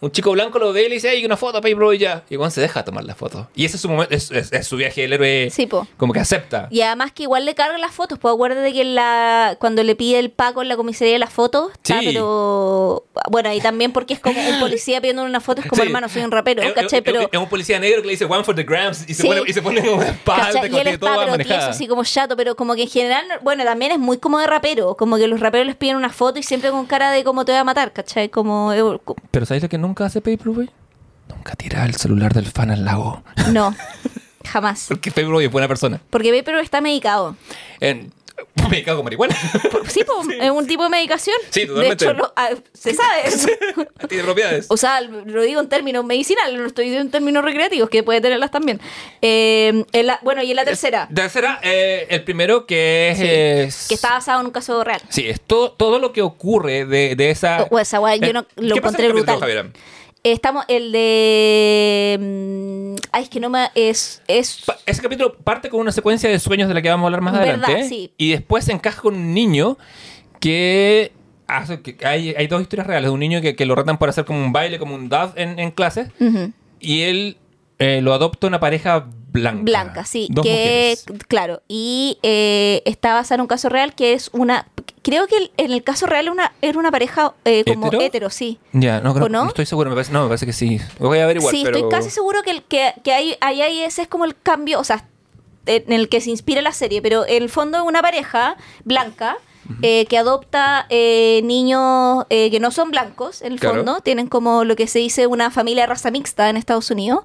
Un 0.00 0.12
chico 0.12 0.30
blanco 0.30 0.58
lo 0.60 0.72
ve 0.72 0.84
y 0.86 0.88
le 0.88 0.94
dice, 0.94 1.08
hay 1.08 1.24
una 1.24 1.36
foto, 1.36 1.60
Paper 1.60 1.94
y 1.94 1.98
ya. 1.98 2.22
Y 2.30 2.36
Juan 2.36 2.50
se 2.52 2.60
deja 2.60 2.84
tomar 2.84 3.02
la 3.04 3.14
foto. 3.16 3.48
Y 3.56 3.64
ese 3.64 3.76
es 3.76 3.82
su 3.82 3.88
momento, 3.88 4.14
es, 4.14 4.30
es- 4.30 4.52
es 4.52 4.66
su 4.66 4.76
viaje 4.76 5.00
del 5.02 5.14
héroe. 5.14 5.48
Sí, 5.50 5.66
po. 5.66 5.88
Como 5.96 6.12
que 6.12 6.20
acepta. 6.20 6.68
Y 6.70 6.82
además 6.82 7.10
que 7.12 7.24
igual 7.24 7.44
le 7.44 7.54
carga 7.56 7.76
las 7.78 7.90
fotos, 7.92 8.18
pues 8.20 8.32
acuérdate 8.32 8.72
que 8.72 8.84
la, 8.84 9.56
cuando 9.58 9.82
le 9.82 9.96
pide 9.96 10.18
el 10.20 10.30
Paco 10.30 10.62
en 10.62 10.68
la 10.68 10.76
comisaría 10.76 11.18
las 11.18 11.32
fotos, 11.32 11.72
está, 11.72 11.98
Sí. 11.98 12.06
pero 12.06 13.04
bueno, 13.30 13.52
y 13.52 13.60
también 13.60 13.92
porque 13.92 14.14
es 14.14 14.20
como 14.20 14.40
un 14.40 14.60
policía 14.60 15.00
pidiendo 15.00 15.24
una 15.24 15.40
foto, 15.40 15.62
es 15.62 15.66
como 15.66 15.82
Sí. 15.82 15.88
hermano, 15.88 16.08
soy 16.08 16.22
un 16.22 16.30
rapero, 16.30 16.62
Es- 16.62 16.72
¿cachai? 16.74 17.00
Pero 17.02 17.28
es, 17.32 17.38
un 17.38 17.48
policía 17.48 17.80
negro 17.80 18.00
que 18.00 18.06
le 18.06 18.12
dice 18.12 18.24
one 18.24 18.44
for 18.44 18.54
the 18.54 18.62
grams 18.62 19.02
y 19.08 19.14
se, 19.14 19.22
Sí. 19.22 19.28
pone, 19.28 19.42
y 19.46 19.52
se 19.52 19.62
pone 19.62 19.84
como 19.84 20.02
espalda 20.02 20.66
y 20.68 20.76
él 20.76 20.86
está, 20.86 20.98
toda 20.98 21.24
pero 21.26 21.44
tieso, 21.44 21.66
así 21.70 21.88
como 21.88 22.04
chato, 22.04 22.36
pero 22.36 22.54
como 22.54 22.74
que 22.76 22.82
en 22.82 22.88
general, 22.88 23.24
bueno, 23.42 23.64
también 23.64 23.90
es 23.92 23.98
muy 23.98 24.18
como 24.18 24.38
de 24.38 24.46
rapero, 24.46 24.96
como 24.96 25.16
que 25.16 25.26
los 25.26 25.40
raperos 25.40 25.66
les 25.66 25.74
piden 25.76 25.96
una 25.96 26.10
foto 26.10 26.38
y 26.38 26.42
siempre 26.44 26.70
con 26.70 26.86
cara 26.86 27.10
de 27.10 27.24
cómo 27.24 27.44
te 27.44 27.50
voy 27.52 27.58
a 27.58 27.64
matar, 27.64 27.92
¿cachai? 27.92 28.28
Como, 28.28 28.72
eh, 28.72 28.98
Pero 29.32 29.44
¿sabéis 29.46 29.62
lo 29.64 29.68
que 29.68 29.78
nunca 29.88 30.04
hace 30.06 30.20
Paperboy? 30.20 30.70
Nunca 31.28 31.54
tira 31.56 31.84
el 31.84 31.94
celular 31.96 32.32
del 32.32 32.46
fan 32.46 32.70
al 32.70 32.84
lago. 32.84 33.22
no, 33.52 33.74
jamás. 34.46 34.86
Porque 34.88 35.10
Paperboy 35.10 35.44
es 35.46 35.50
buena 35.50 35.66
persona. 35.68 36.00
Porque 36.10 36.32
Paper 36.32 36.56
está 36.56 36.80
medicado. 36.80 37.36
En- 37.80 38.12
me 38.70 38.82
cago 38.82 38.98
con 38.98 39.04
marihuana. 39.04 39.36
Sí, 39.88 40.04
po, 40.04 40.22
es 40.30 40.50
un 40.50 40.66
tipo 40.66 40.82
de 40.84 40.88
medicación. 40.90 41.36
Sí, 41.50 41.66
totalmente. 41.66 42.04
De 42.04 42.10
hecho, 42.12 42.18
lo- 42.18 42.32
ah, 42.36 42.50
se 42.72 42.94
sabe. 42.94 43.22
Tiene 44.08 44.24
propiedades. 44.24 44.66
O 44.68 44.76
sea, 44.76 45.00
lo 45.00 45.42
digo 45.42 45.60
en 45.60 45.68
términos 45.68 46.04
medicinales, 46.04 46.58
no 46.58 46.66
estoy 46.66 46.86
diciendo 46.86 47.06
en 47.06 47.10
términos 47.10 47.44
recreativos, 47.44 47.88
que 47.90 48.02
puede 48.02 48.20
tenerlas 48.20 48.50
también. 48.50 48.80
Eh, 49.22 49.84
en 49.92 50.06
la- 50.06 50.18
bueno, 50.22 50.42
y 50.42 50.50
en 50.50 50.56
la 50.56 50.64
tercera, 50.64 51.08
Tercera, 51.14 51.60
eh, 51.62 52.06
el 52.10 52.22
primero 52.24 52.66
que 52.66 53.10
es, 53.10 53.18
Sí. 53.18 53.24
es- 53.26 53.88
que 53.88 53.94
está 53.94 54.10
basado 54.10 54.40
en 54.40 54.46
un 54.46 54.52
caso 54.52 54.82
real. 54.84 55.00
Sí, 55.08 55.26
es 55.28 55.40
todo, 55.40 55.72
todo 55.72 55.98
lo 55.98 56.12
que 56.12 56.22
ocurre 56.22 56.84
de, 56.84 57.14
de 57.16 57.30
esa. 57.30 57.62
O- 57.64 57.76
o 57.76 57.78
esa 57.78 58.00
weá, 58.00 58.16
yo 58.16 58.32
no- 58.32 58.46
lo 58.56 58.74
¿Qué 58.74 58.80
pasa 58.82 58.98
en 58.98 59.04
encontré 59.06 59.34
brutal. 59.36 59.72
Estamos, 60.32 60.64
el 60.68 60.92
de... 60.92 62.18
mm, 62.20 62.94
Ay, 63.12 63.22
es 63.24 63.28
que 63.28 63.40
no 63.40 63.48
me... 63.50 63.68
Es... 63.74 64.22
es 64.28 64.62
Ese 64.86 65.02
capítulo 65.02 65.34
parte 65.34 65.68
con 65.70 65.80
una 65.80 65.92
secuencia 65.92 66.28
de 66.28 66.38
sueños 66.38 66.68
de 66.68 66.74
la 66.74 66.82
que 66.82 66.88
vamos 66.90 67.04
a 67.04 67.06
hablar 67.06 67.20
más 67.20 67.32
Verdad, 67.32 67.64
adelante. 67.64 67.88
sí. 67.88 68.12
Y 68.18 68.30
después 68.32 68.64
se 68.64 68.72
encaja 68.72 69.00
con 69.02 69.14
un 69.14 69.32
niño 69.34 69.78
que. 70.40 71.12
hace 71.46 71.80
que 71.82 71.96
hay, 72.06 72.34
hay 72.36 72.46
dos 72.46 72.62
historias 72.62 72.86
reales. 72.86 73.10
Un 73.10 73.20
niño 73.20 73.40
que, 73.40 73.56
que 73.56 73.66
lo 73.66 73.74
retan 73.74 73.98
por 73.98 74.08
hacer 74.08 74.24
como 74.24 74.44
un 74.44 74.52
baile, 74.52 74.78
como 74.78 74.94
un 74.94 75.08
dab 75.08 75.32
en, 75.36 75.58
en 75.58 75.70
clases. 75.70 76.08
Y 76.80 77.02
él 77.02 77.36
eh, 77.78 78.00
lo 78.02 78.12
adopta 78.14 78.46
una 78.46 78.60
pareja 78.60 79.06
blanca. 79.32 79.62
Blanca, 79.64 80.04
sí. 80.04 80.28
Dos 80.30 80.44
que, 80.44 80.50
mujeres. 80.50 81.04
claro. 81.28 81.62
Y 81.68 82.18
eh, 82.22 82.82
está 82.84 83.14
basada 83.14 83.36
en 83.36 83.40
un 83.42 83.46
caso 83.46 83.68
real 83.68 83.94
que 83.94 84.12
es 84.12 84.30
una... 84.32 84.68
Creo 85.08 85.26
que 85.26 85.50
en 85.56 85.72
el 85.72 85.82
caso 85.82 86.04
real 86.04 86.28
una, 86.28 86.52
era 86.60 86.78
una 86.78 86.90
pareja 86.90 87.32
eh, 87.46 87.64
como 87.66 87.86
¿Hetero? 87.86 88.02
hetero, 88.02 88.30
sí. 88.30 88.58
Ya, 88.74 89.00
no, 89.00 89.14
creo- 89.14 89.24
¿O 89.24 89.28
no? 89.30 89.44
no 89.44 89.48
estoy 89.48 89.64
seguro. 89.64 89.88
Me 89.88 89.96
parece, 89.96 90.12
no, 90.12 90.22
me 90.24 90.28
parece 90.28 90.44
que 90.44 90.52
sí. 90.52 90.78
Voy 90.98 91.18
a 91.18 91.24
averiguar. 91.24 91.50
sí, 91.54 91.62
pero... 91.64 91.78
estoy 91.78 91.90
casi 91.90 92.10
seguro 92.10 92.42
que, 92.42 92.50
el- 92.50 92.62
que, 92.62 92.92
que 93.02 93.14
ahí, 93.14 93.34
ahí, 93.40 93.62
ahí 93.62 93.80
ese 93.80 94.02
es 94.02 94.08
como 94.08 94.26
el 94.26 94.36
cambio, 94.38 94.78
o 94.78 94.84
sea, 94.84 95.06
en 95.64 95.90
el 95.94 96.10
que 96.10 96.20
se 96.20 96.28
inspira 96.28 96.60
la 96.60 96.72
serie, 96.72 97.00
pero 97.00 97.26
en 97.26 97.42
el 97.42 97.48
fondo 97.48 97.78
es 97.78 97.84
una 97.84 98.02
pareja 98.02 98.56
blanca 98.84 99.38
eh, 99.82 100.04
que 100.06 100.16
adopta 100.18 100.86
eh, 100.90 101.40
niños 101.44 102.24
eh, 102.30 102.50
que 102.50 102.58
no 102.60 102.70
son 102.70 102.90
blancos, 102.90 103.40
en 103.42 103.52
el 103.52 103.60
Claro. 103.60 103.76
fondo, 103.76 104.00
tienen 104.00 104.26
como 104.26 104.64
lo 104.64 104.76
que 104.76 104.86
se 104.86 104.98
dice 104.98 105.26
una 105.26 105.50
familia 105.50 105.84
de 105.84 105.88
raza 105.88 106.10
mixta 106.10 106.48
en 106.50 106.56
Estados 106.58 106.90
Unidos. 106.90 107.20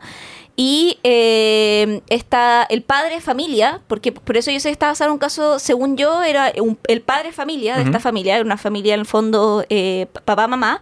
Y 0.56 1.00
eh, 1.04 2.02
está 2.10 2.64
el 2.70 2.84
padre 2.84 3.16
de 3.16 3.22
familia, 3.22 3.82
porque 3.88 4.12
por 4.12 4.38
eso 4.38 4.52
yo 4.52 4.60
sé 4.60 4.70
que 4.70 4.74
estaba 4.74 4.92
basado 4.92 5.10
en 5.10 5.14
un 5.14 5.18
caso, 5.20 5.58
según 5.58 5.98
yo, 5.98 6.22
era 6.22 6.54
un- 6.62 6.78
el 6.88 7.02
padre 7.02 7.30
de 7.30 7.34
familia 7.34 7.76
de 7.78 7.84
esta 7.84 8.00
familia, 8.00 8.36
era 8.36 8.46
una 8.46 8.58
familia 8.58 8.94
en 8.94 9.00
el 9.00 9.06
fondo 9.08 9.66
eh, 9.70 10.06
papá, 10.26 10.46
mamá, 10.48 10.80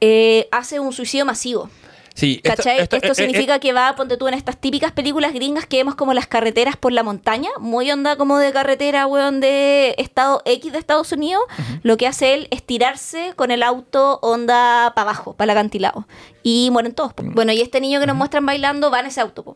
eh, 0.00 0.48
hace 0.50 0.80
un 0.80 0.92
suicidio 0.92 1.24
masivo. 1.24 1.70
Sí, 2.18 2.40
esto- 2.42 2.56
¿Cachai? 2.56 2.80
Esto, 2.80 2.96
esto- 2.96 3.12
eh, 3.12 3.14
significa 3.14 3.60
que 3.60 3.72
va, 3.72 3.94
ponte 3.94 4.16
tú, 4.16 4.26
en 4.26 4.34
estas 4.34 4.56
típicas 4.56 4.90
películas 4.90 5.32
gringas 5.32 5.66
que 5.66 5.76
vemos 5.76 5.94
como 5.94 6.14
las 6.14 6.26
carreteras 6.26 6.76
por 6.76 6.90
la 6.92 7.04
montaña, 7.04 7.48
muy 7.60 7.88
onda 7.92 8.16
como 8.16 8.38
de 8.38 8.52
carretera, 8.52 9.06
weón, 9.06 9.38
de 9.38 9.94
estado 9.98 10.42
X 10.44 10.72
de 10.72 10.78
Estados 10.78 11.12
Unidos, 11.12 11.44
lo 11.84 11.96
que 11.96 12.08
hace 12.08 12.34
él 12.34 12.48
es 12.50 12.64
tirarse 12.64 13.34
con 13.36 13.52
el 13.52 13.62
auto 13.62 14.18
onda 14.20 14.92
para 14.96 15.10
abajo, 15.10 15.34
para 15.34 15.52
el 15.52 15.56
acantilado. 15.58 16.08
Y 16.42 16.70
mueren 16.72 16.92
todos. 16.92 17.12
po. 17.12 17.22
Bueno, 17.24 17.52
y 17.52 17.60
este 17.60 17.80
niño 17.80 18.00
que 18.00 18.06
nos 18.06 18.16
muestran 18.16 18.44
bailando 18.44 18.90
va 18.90 18.98
en 18.98 19.06
ese 19.06 19.20
auto. 19.20 19.44
po. 19.44 19.54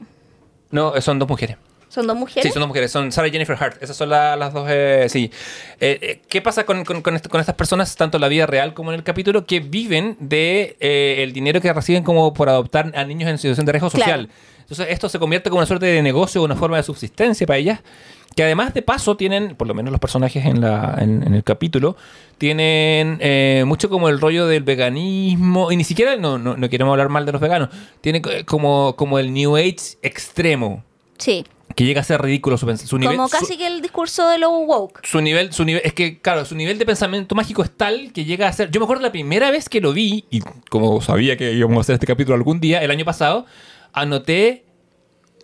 No, 0.71 0.99
son 1.01 1.19
dos 1.19 1.29
mujeres. 1.29 1.57
Son 1.93 2.06
dos 2.06 2.16
mujeres. 2.16 2.43
Sí, 2.44 2.51
son 2.52 2.60
dos 2.60 2.69
mujeres, 2.69 2.90
son 2.90 3.12
Sarah 3.12 3.28
y 3.28 3.32
Jennifer 3.32 3.56
Hart. 3.60 3.82
Esas 3.82 3.97
son 3.97 4.09
la- 4.09 4.35
las 4.35 4.52
dos, 4.55 4.66
eh, 4.70 5.06
sí. 5.10 5.31
Eh, 5.78 5.98
eh, 6.01 6.20
¿Qué 6.27 6.40
pasa 6.40 6.64
con, 6.64 6.85
con- 6.86 7.02
con 7.02 7.19
con 7.19 7.40
estas 7.40 7.55
personas, 7.55 7.94
tanto 7.97 8.16
en 8.16 8.23
la 8.23 8.28
vida 8.28 8.47
real 8.47 8.73
como 8.73 8.93
en 8.93 8.94
el 8.97 9.02
capítulo, 9.05 9.44
que 9.44 9.60
viven 9.60 10.16
de 10.19 10.77
eh, 10.81 11.16
el 11.23 11.32
dinero 11.35 11.60
que 11.60 11.70
reciben 11.73 12.02
como 12.02 12.32
por 12.32 12.48
adoptar 12.48 12.93
a 12.97 13.05
niños 13.05 13.28
en 13.28 13.36
situación 13.36 13.66
de 13.66 13.73
riesgo 13.73 13.90
Claro. 13.90 14.05
social? 14.10 14.28
Entonces 14.60 14.86
esto 14.89 15.09
se 15.10 15.19
convierte 15.19 15.51
como 15.51 15.59
una 15.59 15.66
suerte 15.66 15.85
de 15.85 16.01
negocio, 16.02 16.43
una 16.43 16.56
forma 16.56 16.78
de 16.78 16.82
subsistencia 16.82 17.47
para 17.47 17.59
ellas, 17.59 17.81
que 18.35 18.43
además 18.43 18.73
de 18.73 18.81
paso 18.81 19.14
tienen, 19.19 19.55
por 19.55 19.66
lo 19.69 19.74
menos 19.74 19.90
los 19.90 20.01
personajes 20.01 20.47
en, 20.47 20.62
la, 20.62 20.97
en, 20.98 21.23
en 21.27 21.35
el 21.35 21.44
capítulo, 21.44 21.97
tienen 22.39 23.19
eh, 23.20 23.64
mucho 23.66 23.90
como 23.90 24.09
el 24.09 24.19
rollo 24.19 24.47
del 24.47 24.62
veganismo, 24.62 25.70
y 25.70 25.77
ni 25.77 25.85
siquiera, 25.85 26.16
no, 26.16 26.39
no, 26.39 26.56
no 26.56 26.69
queremos 26.70 26.93
hablar 26.93 27.10
mal 27.10 27.27
de 27.27 27.32
los 27.32 27.40
veganos, 27.43 27.69
tienen 28.01 28.23
co- 28.23 28.31
como, 28.47 28.97
como 28.97 29.19
el 29.19 29.32
New 29.35 29.56
Age 29.56 29.98
extremo 30.01 30.82
Sí. 31.19 31.44
Que 31.74 31.85
llega 31.85 32.01
a 32.01 32.05
ser 32.05 32.20
ridículo 32.20 32.57
su, 32.59 32.77
su 32.77 32.99
nivel. 32.99 33.16
Como 33.16 33.28
su- 33.28 33.36
casi 33.39 33.57
que 33.57 33.66
el 33.66 33.81
discurso 33.82 34.28
de 34.28 34.39
lo 34.39 34.51
woke. 34.51 35.01
su 35.05 35.20
nivel, 35.20 35.53
su 35.53 35.65
nivel, 35.65 35.82
es 35.85 35.93
que, 35.94 36.20
claro, 36.20 36.44
su 36.44 36.55
nivel 36.55 36.78
de 36.78 36.85
pensamiento 36.86 37.35
mágico 37.35 37.62
es 37.62 37.70
tal 37.70 38.12
que 38.12 38.24
llega 38.24 38.49
a 38.49 38.53
ser. 38.53 38.70
Yo 38.70 38.81
me 38.81 38.85
acuerdo 38.85 39.03
la 39.03 39.12
primera 39.12 39.51
vez 39.51 39.69
que 39.69 39.81
lo 39.81 39.93
vi, 39.93 40.24
y 40.31 40.40
como 40.70 41.01
sabía 41.01 41.36
que 41.36 41.53
íbamos 41.53 41.78
a 41.78 41.81
hacer 41.82 41.94
este 41.94 42.07
capítulo 42.07 42.35
algún 42.36 42.61
día, 42.61 42.82
el 42.82 42.90
año 42.90 43.05
pasado, 43.05 43.47
anoté 43.93 44.65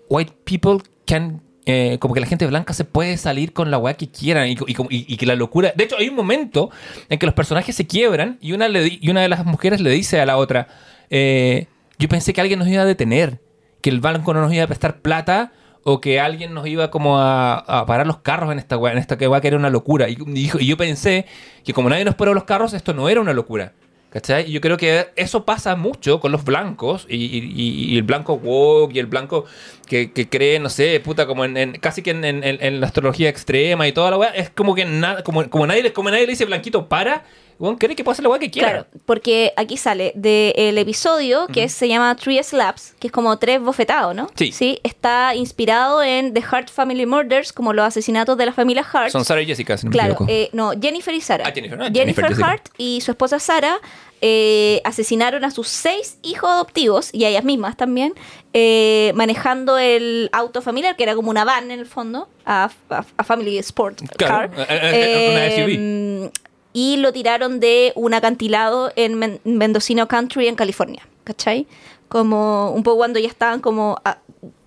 White 0.09 0.33
people 0.45 0.79
can. 1.07 1.43
eh, 1.71 1.99
como 2.01 2.15
que 2.15 2.21
la 2.21 2.27
gente 2.27 2.47
blanca 2.47 2.73
se 2.73 2.85
puede 2.87 3.19
salir 3.19 3.53
con 3.53 3.71
la 3.71 3.77
weá 3.77 3.93
que 3.93 4.09
quieran 4.11 4.49
y, 4.49 4.53
y 4.67 4.73
como- 4.75 4.89
y- 4.91 5.05
y 5.07 5.19
que 5.19 5.27
la 5.27 5.35
locura. 5.35 5.71
De 5.77 5.85
hecho, 5.85 5.97
hay 5.99 6.09
un 6.09 6.15
momento 6.15 6.71
en 7.11 7.19
que 7.19 7.27
los 7.27 7.35
personajes 7.35 7.77
se 7.77 7.87
quiebran 7.87 8.39
y 8.41 8.53
una, 8.53 8.69
le 8.69 8.83
di- 8.83 8.99
y 9.03 9.11
una 9.11 9.21
de 9.21 9.29
las 9.29 9.45
mujeres 9.45 9.83
le 9.83 9.91
dice 9.91 10.19
a 10.19 10.25
la 10.25 10.39
otra: 10.39 10.67
eh, 11.11 11.67
Yo 11.99 12.09
pensé 12.09 12.33
que 12.33 12.41
alguien 12.41 12.59
nos 12.59 12.69
iba 12.69 12.81
a 12.81 12.87
detener, 12.87 13.43
que 13.83 13.91
el 13.91 14.01
banco 14.01 14.33
no 14.33 14.41
nos 14.41 14.51
iba 14.55 14.65
a 14.65 14.67
prestar 14.67 15.01
plata 15.03 15.53
o 15.91 16.01
que 16.01 16.21
alguien 16.21 16.53
nos 16.53 16.67
iba 16.67 16.91
como 16.91 17.19
a, 17.19 17.85
parar 17.87 18.07
los 18.07 18.19
carros 18.19 18.53
en 18.53 18.59
esta 18.59 18.77
weá, 18.77 18.93
en 18.93 18.99
esta 18.99 19.17
weá 19.17 19.41
que 19.41 19.49
era 19.49 19.57
una 19.57 19.71
locura. 19.71 20.09
Y, 20.09 20.19
y 20.35 20.51
y 20.59 20.67
yo 20.67 20.77
pensé 20.77 21.25
que 21.65 21.73
como 21.73 21.89
nadie 21.89 22.05
nos 22.05 22.15
paró 22.15 22.35
los 22.35 22.45
carros, 22.45 22.75
esto 22.75 22.93
no 22.93 23.09
era 23.09 23.21
una 23.21 23.33
locura. 23.33 23.73
¿Cachai? 24.11 24.49
Y 24.49 24.53
yo 24.53 24.63
creo 24.63 24.79
que 24.79 25.09
eso 25.17 25.45
pasa 25.45 25.77
mucho 25.77 26.19
con 26.19 26.33
los 26.33 26.43
blancos 26.43 27.07
y, 27.11 27.17
y- 27.17 27.95
el 27.97 28.03
blanco 28.05 28.35
woke 28.35 28.95
y 28.95 28.99
el 29.01 29.07
blanco 29.07 29.45
que, 29.87 30.13
que 30.13 30.29
cree, 30.31 30.59
no 30.61 30.71
sé, 30.71 30.99
puta, 31.01 31.27
como 31.27 31.45
en, 31.45 31.73
casi 31.73 32.01
que 32.01 32.13
en, 32.13 32.25
en- 32.25 32.43
en- 32.43 32.81
la 32.81 32.87
astrología 32.87 33.29
extrema 33.29 33.87
y 33.87 33.93
toda 33.93 34.11
la 34.11 34.17
weá. 34.17 34.31
Es 34.31 34.49
como 34.49 34.75
que 34.75 34.87
nada, 34.87 35.23
como, 35.23 35.49
como 35.51 35.67
nadie, 35.67 35.93
como 35.93 36.11
nadie 36.11 36.25
le 36.25 36.33
dice 36.33 36.47
blanquito 36.47 36.89
para, 36.89 37.25
weón 37.59 37.77
cree 37.77 37.97
que 37.97 38.05
puede 38.05 38.13
hacer 38.15 38.23
la 38.25 38.29
weá 38.31 38.39
que 38.39 38.51
quiera. 38.51 38.69
Claro, 38.71 38.87
porque 39.05 39.53
aquí 39.57 39.77
sale 39.77 40.13
del 40.15 40.79
episodio 40.79 41.47
que 41.49 41.69
se 41.69 41.89
llama 41.89 42.15
Three 42.15 42.43
Slaps, 42.43 42.95
que 43.01 43.09
es 43.09 43.13
como 43.13 43.37
tres 43.39 43.61
bofetados, 43.61 44.15
¿no? 44.15 44.29
Sí. 44.37 44.79
Está 44.85 45.35
inspirado 45.35 46.03
en 46.03 46.33
The 46.35 46.43
Hart 46.51 46.71
Family 46.71 47.07
Murders, 47.07 47.53
como 47.53 47.73
los 47.73 47.85
asesinatos 47.85 48.37
de 48.39 48.47
la 48.47 48.53
familia 48.53 48.87
Hart. 48.93 49.11
Son 49.11 49.25
Sarah 49.25 49.43
y 49.43 49.47
Jessica, 49.47 49.77
si 49.77 49.87
no 49.87 49.93
Claro, 49.93 50.17
eh, 50.29 50.51
no, 50.53 50.73
Jennifer 50.81 51.13
y 51.15 51.21
Sarah. 51.21 51.45
Ah, 51.49 51.53
Jennifer, 51.53 51.79
no, 51.79 51.87
Jennifer. 51.93 52.33
Hart 52.43 52.69
y 52.79 53.01
su 53.01 53.11
esposa 53.11 53.39
Sarah 53.41 53.79
eh, 54.21 54.81
asesinaron 54.85 55.45
a 55.45 55.51
sus 55.51 55.69
seis 55.69 56.19
hijos 56.23 56.51
adoptivos 56.51 57.11
y 57.13 57.25
a 57.25 57.29
ellas 57.29 57.45
mismas 57.45 57.77
también, 57.77 58.15
eh, 58.53 59.13
manejando 59.15 59.79
el 59.79 60.29
auto 60.33 60.61
familiar, 60.63 60.97
que 60.97 61.05
era 61.05 61.15
como 61.15 61.31
una 61.31 61.45
van 61.45 61.71
en 61.71 61.79
el 61.79 61.87
fondo, 61.87 62.29
a, 62.45 62.71
a- 62.91 63.05
a 63.17 63.25
Family 63.25 63.59
Sport 63.59 64.01
Claro, 64.17 64.51
Car. 64.51 64.67
una 64.69 65.51
SUV. 65.51 66.31
Y 66.73 66.97
lo 66.99 67.13
tiraron 67.13 67.61
de 67.61 67.93
un 67.97 68.15
acantilado 68.15 68.93
en 68.97 69.15
Men- 69.15 69.41
Mendocino 69.45 70.07
Country, 70.09 70.49
en 70.49 70.55
California. 70.55 71.07
¿Cachai? 71.25 71.67
Como 72.09 72.71
un 72.73 72.83
poco 72.83 72.99
cuando 72.99 73.19
ya 73.19 73.29
estaban 73.29 73.61
como... 73.61 73.99
a- 74.05 74.19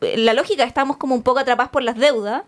la 0.02 0.34
lógica, 0.34 0.64
estábamos 0.64 0.98
como 0.98 1.16
un 1.16 1.24
poco 1.24 1.40
atrapados 1.40 1.72
por 1.72 1.84
las 1.84 1.96
deudas 1.98 2.44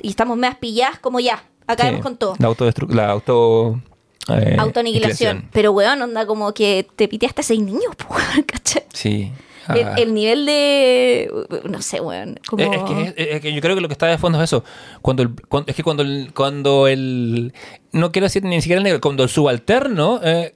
y 0.00 0.08
estamos 0.08 0.36
más 0.38 0.56
pilladas 0.56 0.98
como 0.98 1.20
ya, 1.20 1.44
acabemos 1.66 1.98
Sí, 1.98 2.02
con 2.02 2.16
todo. 2.16 2.34
La, 2.38 2.48
la 2.88 3.10
auto. 3.10 3.80
eh, 4.28 4.56
Autoaniquilación. 4.58 5.30
aniquilación. 5.30 5.48
Pero, 5.52 5.72
weón, 5.72 6.00
onda 6.02 6.26
como 6.26 6.52
que 6.54 6.86
te 6.96 7.08
piteaste 7.08 7.40
a 7.42 7.44
seis 7.44 7.60
niños, 7.60 7.94
¿cachai? 8.46 8.84
Sí. 8.92 9.32
El, 9.68 9.86
Ah. 9.86 9.94
el 9.96 10.12
nivel 10.12 10.44
de... 10.44 11.30
No 11.64 11.80
sé, 11.82 12.00
weón. 12.00 12.40
Como... 12.48 12.62
Eh, 12.64 12.70
Es, 12.72 12.82
que, 12.82 13.02
es- 13.22 13.28
es 13.36 13.40
que 13.40 13.52
yo 13.52 13.60
creo 13.60 13.76
que 13.76 13.80
lo 13.80 13.86
que 13.88 13.92
está 13.94 14.06
de 14.06 14.18
fondo 14.18 14.38
es 14.38 14.44
eso. 14.44 14.64
Cuando 15.02 15.22
el, 15.22 15.30
cuando- 15.48 15.70
es 15.70 15.76
que 15.76 15.84
cuando 15.84 16.02
el, 16.02 16.32
cuando 16.34 16.88
el. 16.88 17.52
No 17.92 18.10
quiero 18.12 18.26
decir 18.26 18.42
ni 18.44 18.60
siquiera 18.60 18.82
negro, 18.82 19.00
cuando 19.00 19.22
el 19.22 19.28
subalterno 19.28 20.20
eh, 20.22 20.54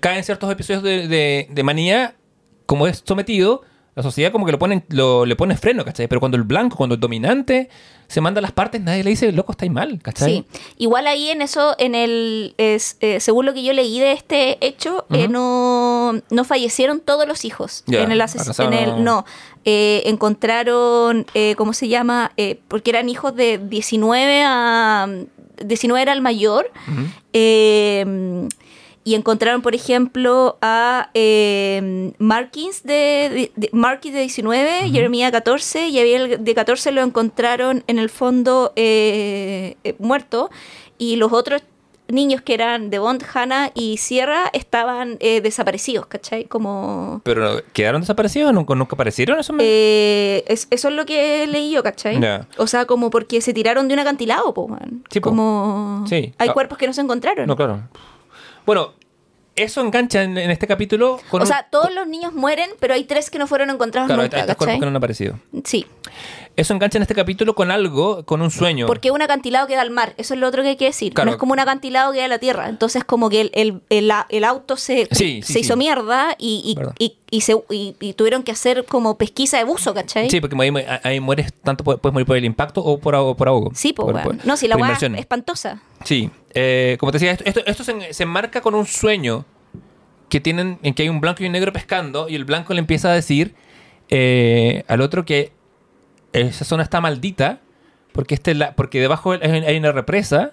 cae 0.00 0.18
en 0.18 0.24
ciertos 0.24 0.50
episodios 0.50 0.82
de, 0.82 1.06
de- 1.08 1.48
de 1.50 1.62
manía, 1.62 2.16
como 2.66 2.86
es 2.86 3.02
sometido, 3.06 3.62
la 3.96 4.02
sociedad 4.02 4.32
como 4.32 4.44
que 4.46 4.52
lo 4.52 4.58
pone, 4.58 4.84
lo, 4.88 5.24
le 5.24 5.36
pone 5.36 5.56
freno, 5.56 5.84
¿cachai? 5.84 6.08
Pero 6.08 6.18
cuando 6.20 6.36
el 6.36 6.42
blanco, 6.42 6.76
cuando 6.76 6.94
el 6.94 7.00
dominante 7.00 7.68
se 8.08 8.20
manda 8.20 8.40
a 8.40 8.42
las 8.42 8.52
partes, 8.52 8.80
nadie 8.80 9.04
le 9.04 9.10
dice, 9.10 9.30
loco, 9.32 9.52
estáis 9.52 9.70
mal, 9.72 10.00
¿cachai? 10.02 10.28
Sí, 10.30 10.44
igual 10.78 11.06
ahí 11.06 11.30
en 11.30 11.42
eso, 11.42 11.74
en 11.78 11.94
el, 11.94 12.54
es, 12.58 12.96
eh, 13.00 13.20
según 13.20 13.46
lo 13.46 13.54
que 13.54 13.62
yo 13.62 13.72
leí 13.72 14.00
de 14.00 14.12
este 14.12 14.58
hecho, 14.66 15.06
eh, 15.10 15.28
no, 15.28 16.12
no 16.30 16.44
fallecieron 16.44 17.00
todos 17.00 17.26
los 17.28 17.44
hijos. 17.44 17.84
En 17.88 18.10
el 18.12 18.20
ases- 18.20 18.40
alcanzaron 18.40 18.72
en 18.74 18.78
el, 18.84 18.90
a- 18.90 18.96
no, 18.98 19.24
eh, 19.64 20.02
encontraron, 20.06 21.24
eh, 21.34 21.54
¿cómo 21.56 21.72
se 21.72 21.88
llama? 21.88 22.32
Porque 22.68 22.90
eran 22.90 23.08
hijos 23.08 23.34
de 23.36 23.58
19 23.58 24.42
a 24.44 25.08
19 25.64 26.02
era 26.02 26.12
el 26.12 26.20
mayor. 26.20 26.70
Eh, 27.32 28.48
y 29.04 29.14
encontraron, 29.14 29.60
por 29.60 29.74
ejemplo, 29.74 30.56
a 30.62 31.10
eh, 31.12 32.12
Markins 32.18 32.82
de, 32.84 33.50
de, 33.54 33.68
Markins 33.72 34.14
de 34.14 34.20
19, 34.22 34.90
Jeremía 34.90 35.30
14, 35.30 35.88
y 35.88 35.98
había 35.98 36.16
el 36.16 36.42
de 36.42 36.54
14 36.54 36.90
lo 36.92 37.02
encontraron 37.02 37.84
en 37.86 37.98
el 37.98 38.08
fondo 38.08 38.72
eh, 38.76 39.76
eh, 39.84 39.94
muerto, 39.98 40.50
y 40.96 41.16
los 41.16 41.32
otros 41.32 41.62
niños 42.08 42.42
que 42.42 42.52
eran 42.52 42.90
de 42.90 42.98
Bond, 42.98 43.24
Hannah 43.32 43.70
y 43.74 43.96
Sierra 43.96 44.44
estaban 44.52 45.16
eh, 45.20 45.40
desaparecidos, 45.40 46.04
¿cachai? 46.06 46.44
Como... 46.44 47.22
Pero 47.24 47.62
quedaron 47.72 48.02
desaparecidos, 48.02 48.52
nunca, 48.52 48.74
nunca 48.74 48.94
aparecieron. 48.94 49.38
Eso 49.40 49.54
me- 49.54 49.64
Eh, 49.66 50.44
es- 50.46 50.66
eso 50.70 50.88
es 50.88 50.94
lo 50.94 51.06
que 51.06 51.46
leí 51.46 51.70
yo, 51.72 51.82
¿cachai? 51.82 52.20
O 52.58 52.66
sea, 52.66 52.84
como 52.84 53.08
porque 53.08 53.40
se 53.40 53.54
tiraron 53.54 53.88
de 53.88 53.94
un 53.94 54.00
acantilado, 54.00 54.52
po, 54.52 54.64
weón. 54.64 55.02
Sí, 55.10 55.20
po. 55.20 55.30
Como... 55.30 56.04
Sí. 56.06 56.34
Hay 56.36 56.48
Ah. 56.50 56.52
cuerpos 56.52 56.76
que 56.76 56.86
no 56.86 56.92
se 56.92 57.00
encontraron. 57.00 57.46
No, 57.46 57.56
claro. 57.56 57.88
Bueno, 58.66 58.92
eso 59.56 59.80
engancha 59.80 60.22
en, 60.22 60.36
en 60.36 60.50
este 60.50 60.66
capítulo 60.66 61.20
con 61.30 61.40
O 61.42 61.44
un- 61.44 61.48
sea, 61.48 61.68
todos 61.70 61.92
los 61.94 62.06
niños 62.08 62.32
mueren, 62.32 62.70
pero 62.80 62.94
hay 62.94 63.04
tres 63.04 63.30
que 63.30 63.38
no 63.38 63.46
fueron 63.46 63.70
encontrados 63.70 64.08
Claro, 64.08 64.22
nunca, 64.22 64.36
hay 64.38 64.44
tres 64.44 64.56
cuerpos 64.56 64.74
que 64.76 64.80
no 64.80 64.88
han 64.88 64.96
aparecido. 64.96 65.38
Sí, 65.64 65.86
Eso 66.56 66.72
engancha 66.72 66.98
en 66.98 67.02
este 67.02 67.14
capítulo 67.16 67.54
con 67.56 67.70
algo, 67.72 68.24
con 68.24 68.40
un 68.40 68.50
sueño. 68.50 68.86
porque 68.86 69.10
un 69.10 69.20
acantilado 69.20 69.66
queda 69.66 69.80
al 69.80 69.90
mar, 69.90 70.14
eso 70.18 70.34
es 70.34 70.40
lo 70.40 70.46
otro 70.46 70.62
que 70.62 70.68
hay 70.68 70.76
que 70.76 70.84
decir. 70.84 71.12
Claro. 71.12 71.30
No 71.30 71.34
es 71.34 71.38
como 71.38 71.52
un 71.52 71.58
acantilado 71.58 72.12
que 72.12 72.18
queda 72.18 72.26
a 72.26 72.28
la 72.28 72.38
tierra. 72.38 72.68
Entonces, 72.68 73.02
como 73.02 73.28
que 73.28 73.40
el, 73.40 73.50
el, 73.54 73.80
el, 73.90 74.12
el 74.28 74.44
auto 74.44 74.76
se, 74.76 75.06
Sí, 75.10 75.40
sí, 75.40 75.42
se 75.42 75.52
sí. 75.54 75.58
hizo 75.60 75.76
mierda 75.76 76.36
y, 76.38 76.76
y, 76.98 77.04
y, 77.04 77.16
y 77.30 77.40
se, 77.40 77.56
y, 77.70 77.96
y 77.98 78.12
tuvieron 78.12 78.44
que 78.44 78.52
hacer 78.52 78.84
como 78.84 79.18
pesquisa 79.18 79.58
de 79.58 79.64
buzo, 79.64 79.94
¿cachai? 79.94 80.30
Sí, 80.30 80.40
porque 80.40 80.56
ahí, 80.60 80.70
ahí 81.02 81.18
mueres 81.18 81.52
tanto, 81.54 81.82
pu- 81.82 81.98
puedes 81.98 82.12
morir 82.12 82.26
por 82.26 82.36
el 82.36 82.44
impacto 82.44 82.80
o 82.82 82.98
por, 82.98 83.14
ahogo- 83.16 83.34
por 83.36 83.48
ahogo. 83.48 83.72
Sí, 83.74 83.92
pues, 83.92 84.16
por- 84.24 84.46
No, 84.46 84.56
si 84.56 84.68
la 84.68 84.76
weá 84.76 84.92
es 84.92 85.02
espantosa. 85.02 85.82
Sí, 86.04 86.30
eh, 86.54 86.96
como 87.00 87.10
te 87.10 87.18
decía, 87.18 87.32
esto, 87.32 87.44
esto, 87.46 87.60
esto 87.66 87.82
se, 87.84 88.12
se 88.14 88.22
enmarca 88.22 88.60
con 88.60 88.76
un 88.76 88.86
sueño 88.86 89.44
que 90.28 90.40
tienen, 90.40 90.78
en 90.82 90.94
que 90.94 91.02
hay 91.02 91.08
un 91.08 91.20
blanco 91.20 91.42
y 91.42 91.46
un 91.46 91.52
negro 91.52 91.72
pescando 91.72 92.28
y 92.28 92.36
el 92.36 92.44
blanco 92.44 92.72
le 92.74 92.78
empieza 92.78 93.10
a 93.10 93.14
decir 93.14 93.54
eh, 94.08 94.84
al 94.88 95.00
otro 95.00 95.24
que 95.24 95.52
esa 96.40 96.64
zona 96.64 96.82
está 96.82 97.00
maldita 97.00 97.60
porque, 98.12 98.34
este, 98.34 98.54
la, 98.54 98.74
porque 98.76 99.00
debajo 99.00 99.32
hay 99.32 99.76
una 99.76 99.92
represa 99.92 100.52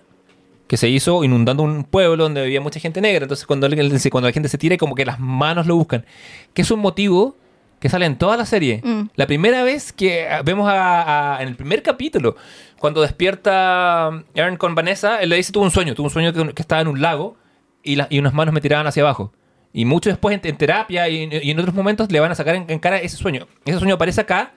que 0.68 0.78
se 0.78 0.88
hizo 0.90 1.24
inundando 1.24 1.64
un 1.64 1.84
pueblo 1.84 2.24
donde 2.24 2.44
vivía 2.44 2.62
mucha 2.62 2.80
gente 2.80 3.02
negra. 3.02 3.24
Entonces 3.26 3.46
cuando, 3.46 3.68
cuando 4.12 4.28
la 4.30 4.34
gente 4.34 4.48
se 4.50 4.58
tira, 4.58 4.78
como 4.78 4.96
que 4.96 5.06
las 5.06 5.20
manos 5.20 5.68
lo 5.68 5.76
buscan. 5.76 6.06
Que 6.54 6.62
es 6.62 6.72
un 6.72 6.80
motivo 6.80 7.36
que 7.80 7.90
sale 7.90 8.06
en 8.06 8.18
toda 8.18 8.38
la 8.38 8.46
serie. 8.46 8.80
Mm. 8.84 9.10
La 9.16 9.28
primera 9.28 9.64
vez 9.64 9.92
que 9.92 10.28
vemos 10.46 10.70
a, 10.70 11.38
a- 11.38 11.42
en 11.42 11.50
el 11.50 11.56
primer 11.56 11.84
capítulo, 11.84 12.36
cuando 12.80 13.02
despierta 13.02 14.08
Aaron 14.36 14.58
con 14.58 14.76
Vanessa, 14.76 15.20
él 15.22 15.30
le 15.30 15.36
dice, 15.36 15.52
tuvo 15.52 15.64
un 15.64 15.72
sueño, 15.72 15.94
tuvo 15.96 16.08
un 16.08 16.12
sueño 16.14 16.32
que, 16.32 16.54
que 16.54 16.62
estaba 16.62 16.82
en 16.82 16.88
un 16.88 17.02
lago 17.02 17.36
y, 17.84 17.96
la- 17.96 18.08
y 18.10 18.20
unas 18.20 18.34
manos 18.34 18.54
me 18.54 18.62
tiraban 18.62 18.88
hacia 18.88 19.04
abajo. 19.04 19.34
Y 19.74 19.86
mucho 19.86 20.10
después 20.10 20.34
en, 20.36 20.42
en 20.48 20.58
terapia 20.58 21.10
y, 21.10 21.28
y 21.42 21.52
en 21.52 21.60
otros 21.60 21.74
momentos 21.76 22.12
le 22.12 22.20
van 22.20 22.32
a 22.32 22.36
sacar 22.36 22.56
en, 22.56 22.66
en 22.70 22.80
cara 22.80 22.98
ese 23.00 23.18
sueño. 23.18 23.48
Ese 23.66 23.80
sueño 23.80 23.96
aparece 23.96 24.22
acá. 24.22 24.54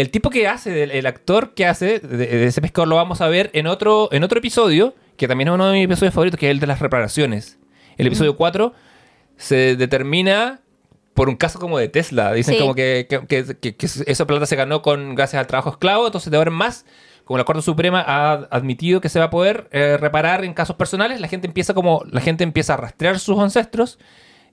El 0.00 0.10
tipo 0.10 0.30
que 0.30 0.48
hace, 0.48 0.82
el, 0.84 0.90
el 0.90 1.06
actor 1.06 1.54
que 1.54 1.66
hace 1.66 1.98
de, 2.00 2.16
de 2.26 2.44
ese 2.46 2.60
pescador 2.60 2.88
lo 2.88 2.96
vamos 2.96 3.20
a 3.20 3.28
ver 3.28 3.50
en 3.52 3.66
otro, 3.66 4.08
en 4.12 4.24
otro 4.24 4.38
episodio, 4.38 4.94
que 5.16 5.28
también 5.28 5.48
es 5.48 5.54
uno 5.54 5.66
de 5.68 5.74
mis 5.74 5.84
episodios 5.84 6.14
favoritos, 6.14 6.38
que 6.40 6.46
es 6.46 6.50
el 6.52 6.60
de 6.60 6.66
las 6.66 6.80
reparaciones. 6.80 7.58
El 7.98 8.06
episodio 8.06 8.36
4 8.36 8.72
se 9.36 9.76
determina 9.76 10.60
por 11.14 11.28
un 11.28 11.36
caso 11.36 11.58
como 11.58 11.76
de 11.78 11.88
Tesla. 11.88 12.32
Dicen 12.32 12.54
Sí. 12.54 12.60
como 12.60 12.74
que, 12.74 13.06
que- 13.10 13.26
que- 13.26 13.56
que- 13.60 13.76
que 13.76 13.86
esa 13.86 14.26
plata 14.26 14.46
se 14.46 14.56
ganó 14.56 14.80
con 14.80 15.14
gracias 15.14 15.40
al 15.40 15.46
trabajo 15.46 15.70
esclavo, 15.70 16.06
entonces 16.06 16.30
de 16.30 16.36
ahora 16.38 16.50
en 16.50 16.56
más, 16.56 16.86
como 17.24 17.36
la 17.36 17.44
Corte 17.44 17.60
Suprema 17.62 18.02
ha 18.06 18.32
admitido 18.50 19.00
que 19.00 19.08
se 19.10 19.18
va 19.18 19.26
a 19.26 19.30
poder 19.30 19.68
eh, 19.72 19.98
reparar 19.98 20.44
en 20.44 20.54
casos 20.54 20.76
personales, 20.76 21.20
la 21.20 21.28
gente 21.28 21.46
empieza 21.46 21.74
como 21.74 22.02
la 22.10 22.20
gente 22.22 22.42
empieza 22.44 22.74
a 22.74 22.76
rastrear 22.78 23.18
sus 23.18 23.38
ancestros 23.38 23.98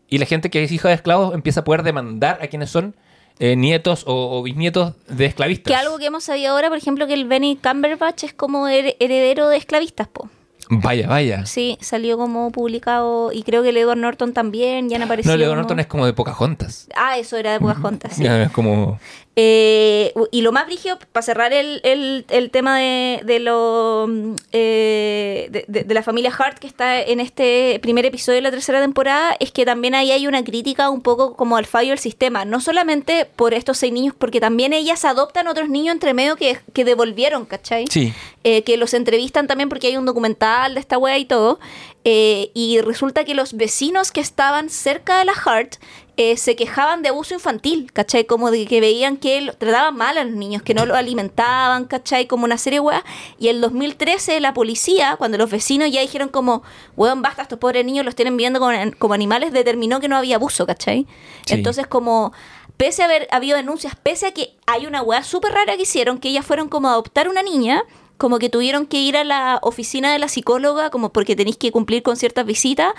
y 0.09 0.17
la 0.17 0.25
gente 0.25 0.49
que 0.49 0.63
es 0.63 0.71
hija 0.71 0.89
de 0.89 0.95
esclavos 0.95 1.33
empieza 1.33 1.61
a 1.61 1.63
poder 1.63 1.83
demandar 1.83 2.39
a 2.41 2.47
quienes 2.47 2.69
son 2.69 2.95
eh, 3.39 3.55
nietos 3.55 4.03
o, 4.07 4.37
o 4.39 4.43
bisnietos 4.43 4.93
de 5.07 5.25
esclavistas. 5.25 5.71
Que 5.71 5.75
algo 5.75 5.97
que 5.97 6.05
hemos 6.07 6.23
sabido 6.23 6.51
ahora, 6.53 6.69
por 6.69 6.77
ejemplo, 6.77 7.07
que 7.07 7.13
el 7.13 7.25
Benny 7.25 7.57
Cumberbatch 7.57 8.23
es 8.25 8.33
como 8.33 8.67
her- 8.67 8.95
heredero 8.99 9.49
de 9.49 9.57
esclavistas, 9.57 10.07
po. 10.07 10.29
Vaya, 10.69 11.07
vaya. 11.07 11.45
Sí, 11.45 11.77
salió 11.79 12.17
como 12.17 12.51
publicado 12.51 13.31
y 13.31 13.43
creo 13.43 13.63
que 13.63 13.69
el 13.69 13.77
Edward 13.77 13.97
Norton 13.99 14.33
también, 14.33 14.89
ya 14.89 14.97
han 14.97 15.03
aparecido. 15.03 15.33
No, 15.33 15.37
Leo 15.37 15.49
como- 15.49 15.61
Norton 15.61 15.79
es 15.79 15.87
como 15.87 16.05
de 16.05 16.11
Pocahontas. 16.13 16.89
Ah, 16.95 17.17
eso 17.17 17.37
era 17.37 17.53
de 17.53 17.59
Pocahontas, 17.59 18.13
sí. 18.15 18.23
Ya, 18.25 18.43
Es 18.43 18.51
como... 18.51 18.99
Eh, 19.39 20.13
y 20.31 20.41
lo 20.41 20.51
más 20.51 20.65
brígido, 20.65 20.97
para 21.11 21.21
cerrar 21.23 21.53
el, 21.53 21.79
el- 21.83 22.25
el 22.29 22.49
tema 22.49 22.79
de, 22.79 23.21
de 23.23 23.39
lo 23.39 24.07
mm, 24.09 24.33
eh, 24.51 25.47
de, 25.51 25.63
de- 25.67 25.83
de 25.83 25.93
la 25.93 26.01
familia 26.01 26.33
Hart 26.35 26.57
que 26.57 26.65
está 26.65 26.99
en 26.99 27.19
este 27.19 27.77
primer 27.83 28.03
episodio 28.07 28.37
de 28.37 28.41
la 28.41 28.49
tercera 28.49 28.81
temporada, 28.81 29.35
es 29.39 29.51
que 29.51 29.63
también 29.63 29.93
ahí 29.93 30.11
hay 30.11 30.25
una 30.25 30.43
crítica 30.43 30.89
un 30.89 31.01
poco 31.01 31.35
como 31.35 31.55
al 31.55 31.67
fallo 31.67 31.89
del 31.89 31.99
sistema. 31.99 32.45
No 32.45 32.59
solamente 32.61 33.25
por 33.25 33.53
estos 33.53 33.77
seis 33.77 33.93
niños, 33.93 34.15
porque 34.17 34.39
también 34.39 34.73
ellas 34.73 35.05
adoptan 35.05 35.47
otros 35.47 35.69
niños 35.69 35.93
entre 35.93 36.15
medio 36.15 36.35
que, 36.35 36.57
que 36.73 36.83
devolvieron, 36.83 37.45
¿cachai? 37.45 37.85
Sí. 37.91 38.13
eh, 38.43 38.63
que 38.63 38.75
los 38.77 38.95
entrevistan 38.95 39.45
también 39.45 39.69
porque 39.69 39.85
hay 39.87 39.97
un 39.97 40.05
documental 40.07 40.73
de 40.73 40.79
esta 40.79 40.97
wea 40.97 41.17
y 41.19 41.25
todo. 41.25 41.59
eh, 42.05 42.49
y 42.55 42.79
resulta 42.81 43.23
que 43.23 43.35
los 43.35 43.53
vecinos 43.53 44.11
que 44.11 44.21
estaban 44.21 44.69
cerca 44.71 45.19
de 45.19 45.25
la 45.25 45.33
Hart 45.33 45.75
eh, 46.17 46.35
se 46.35 46.55
quejaban 46.55 47.03
de 47.03 47.09
abuso 47.09 47.35
infantil, 47.35 47.91
¿cachai? 47.93 48.25
Como 48.25 48.49
de 48.49 48.65
que 48.65 48.81
veían 48.81 49.17
que 49.17 49.39
lo- 49.41 49.53
trataban 49.53 49.95
mal 49.95 50.17
a 50.17 50.23
los 50.23 50.33
niños, 50.33 50.63
que 50.63 50.73
no 50.73 50.85
los 50.85 50.97
alimentaban, 50.97 51.85
¿cachai? 51.85 52.25
Como 52.25 52.43
una 52.45 52.57
serie 52.57 52.77
de 52.79 52.85
weas. 52.85 53.03
Y 53.37 53.49
en 53.49 53.61
2013 53.61 54.39
la 54.39 54.53
policía, 54.53 55.15
cuando 55.17 55.37
los 55.37 55.49
vecinos 55.51 55.91
ya 55.91 56.01
dijeron 56.01 56.29
como, 56.29 56.63
weón, 56.95 57.21
basta, 57.21 57.43
estos 57.43 57.59
pobres 57.59 57.85
niños 57.85 58.03
los 58.03 58.15
tienen 58.15 58.35
viendo 58.35 58.59
como, 58.59 58.71
como 58.97 59.13
animales, 59.13 59.53
determinó 59.53 59.99
que 59.99 60.07
no 60.07 60.17
había 60.17 60.37
abuso, 60.37 60.65
¿cachai? 60.65 61.05
Sí. 61.45 61.53
Entonces 61.53 61.85
como 61.87 62.33
pese 62.77 63.01
a 63.01 63.05
haber 63.05 63.27
habido 63.31 63.57
denuncias, 63.57 63.95
pese 63.95 64.27
a 64.27 64.31
que 64.33 64.55
hay 64.65 64.85
una 64.85 65.01
weá 65.03 65.23
súper 65.23 65.51
rara 65.51 65.75
que 65.77 65.83
hicieron, 65.83 66.19
que 66.19 66.29
ellas 66.29 66.45
fueron 66.45 66.67
como 66.69 66.87
a 66.89 66.91
adoptar 66.93 67.27
una 67.29 67.41
niña, 67.43 67.83
como 68.17 68.39
que 68.39 68.49
tuvieron 68.49 68.85
que 68.85 68.99
ir 68.99 69.17
a 69.17 69.23
la 69.23 69.59
oficina 69.61 70.11
de 70.11 70.19
la 70.19 70.27
psicóloga, 70.27 70.89
como 70.89 71.11
porque 71.11 71.35
tenéis 71.35 71.57
que 71.57 71.71
cumplir 71.71 72.03
con 72.03 72.15
ciertas 72.15 72.45
visitas, 72.45 72.93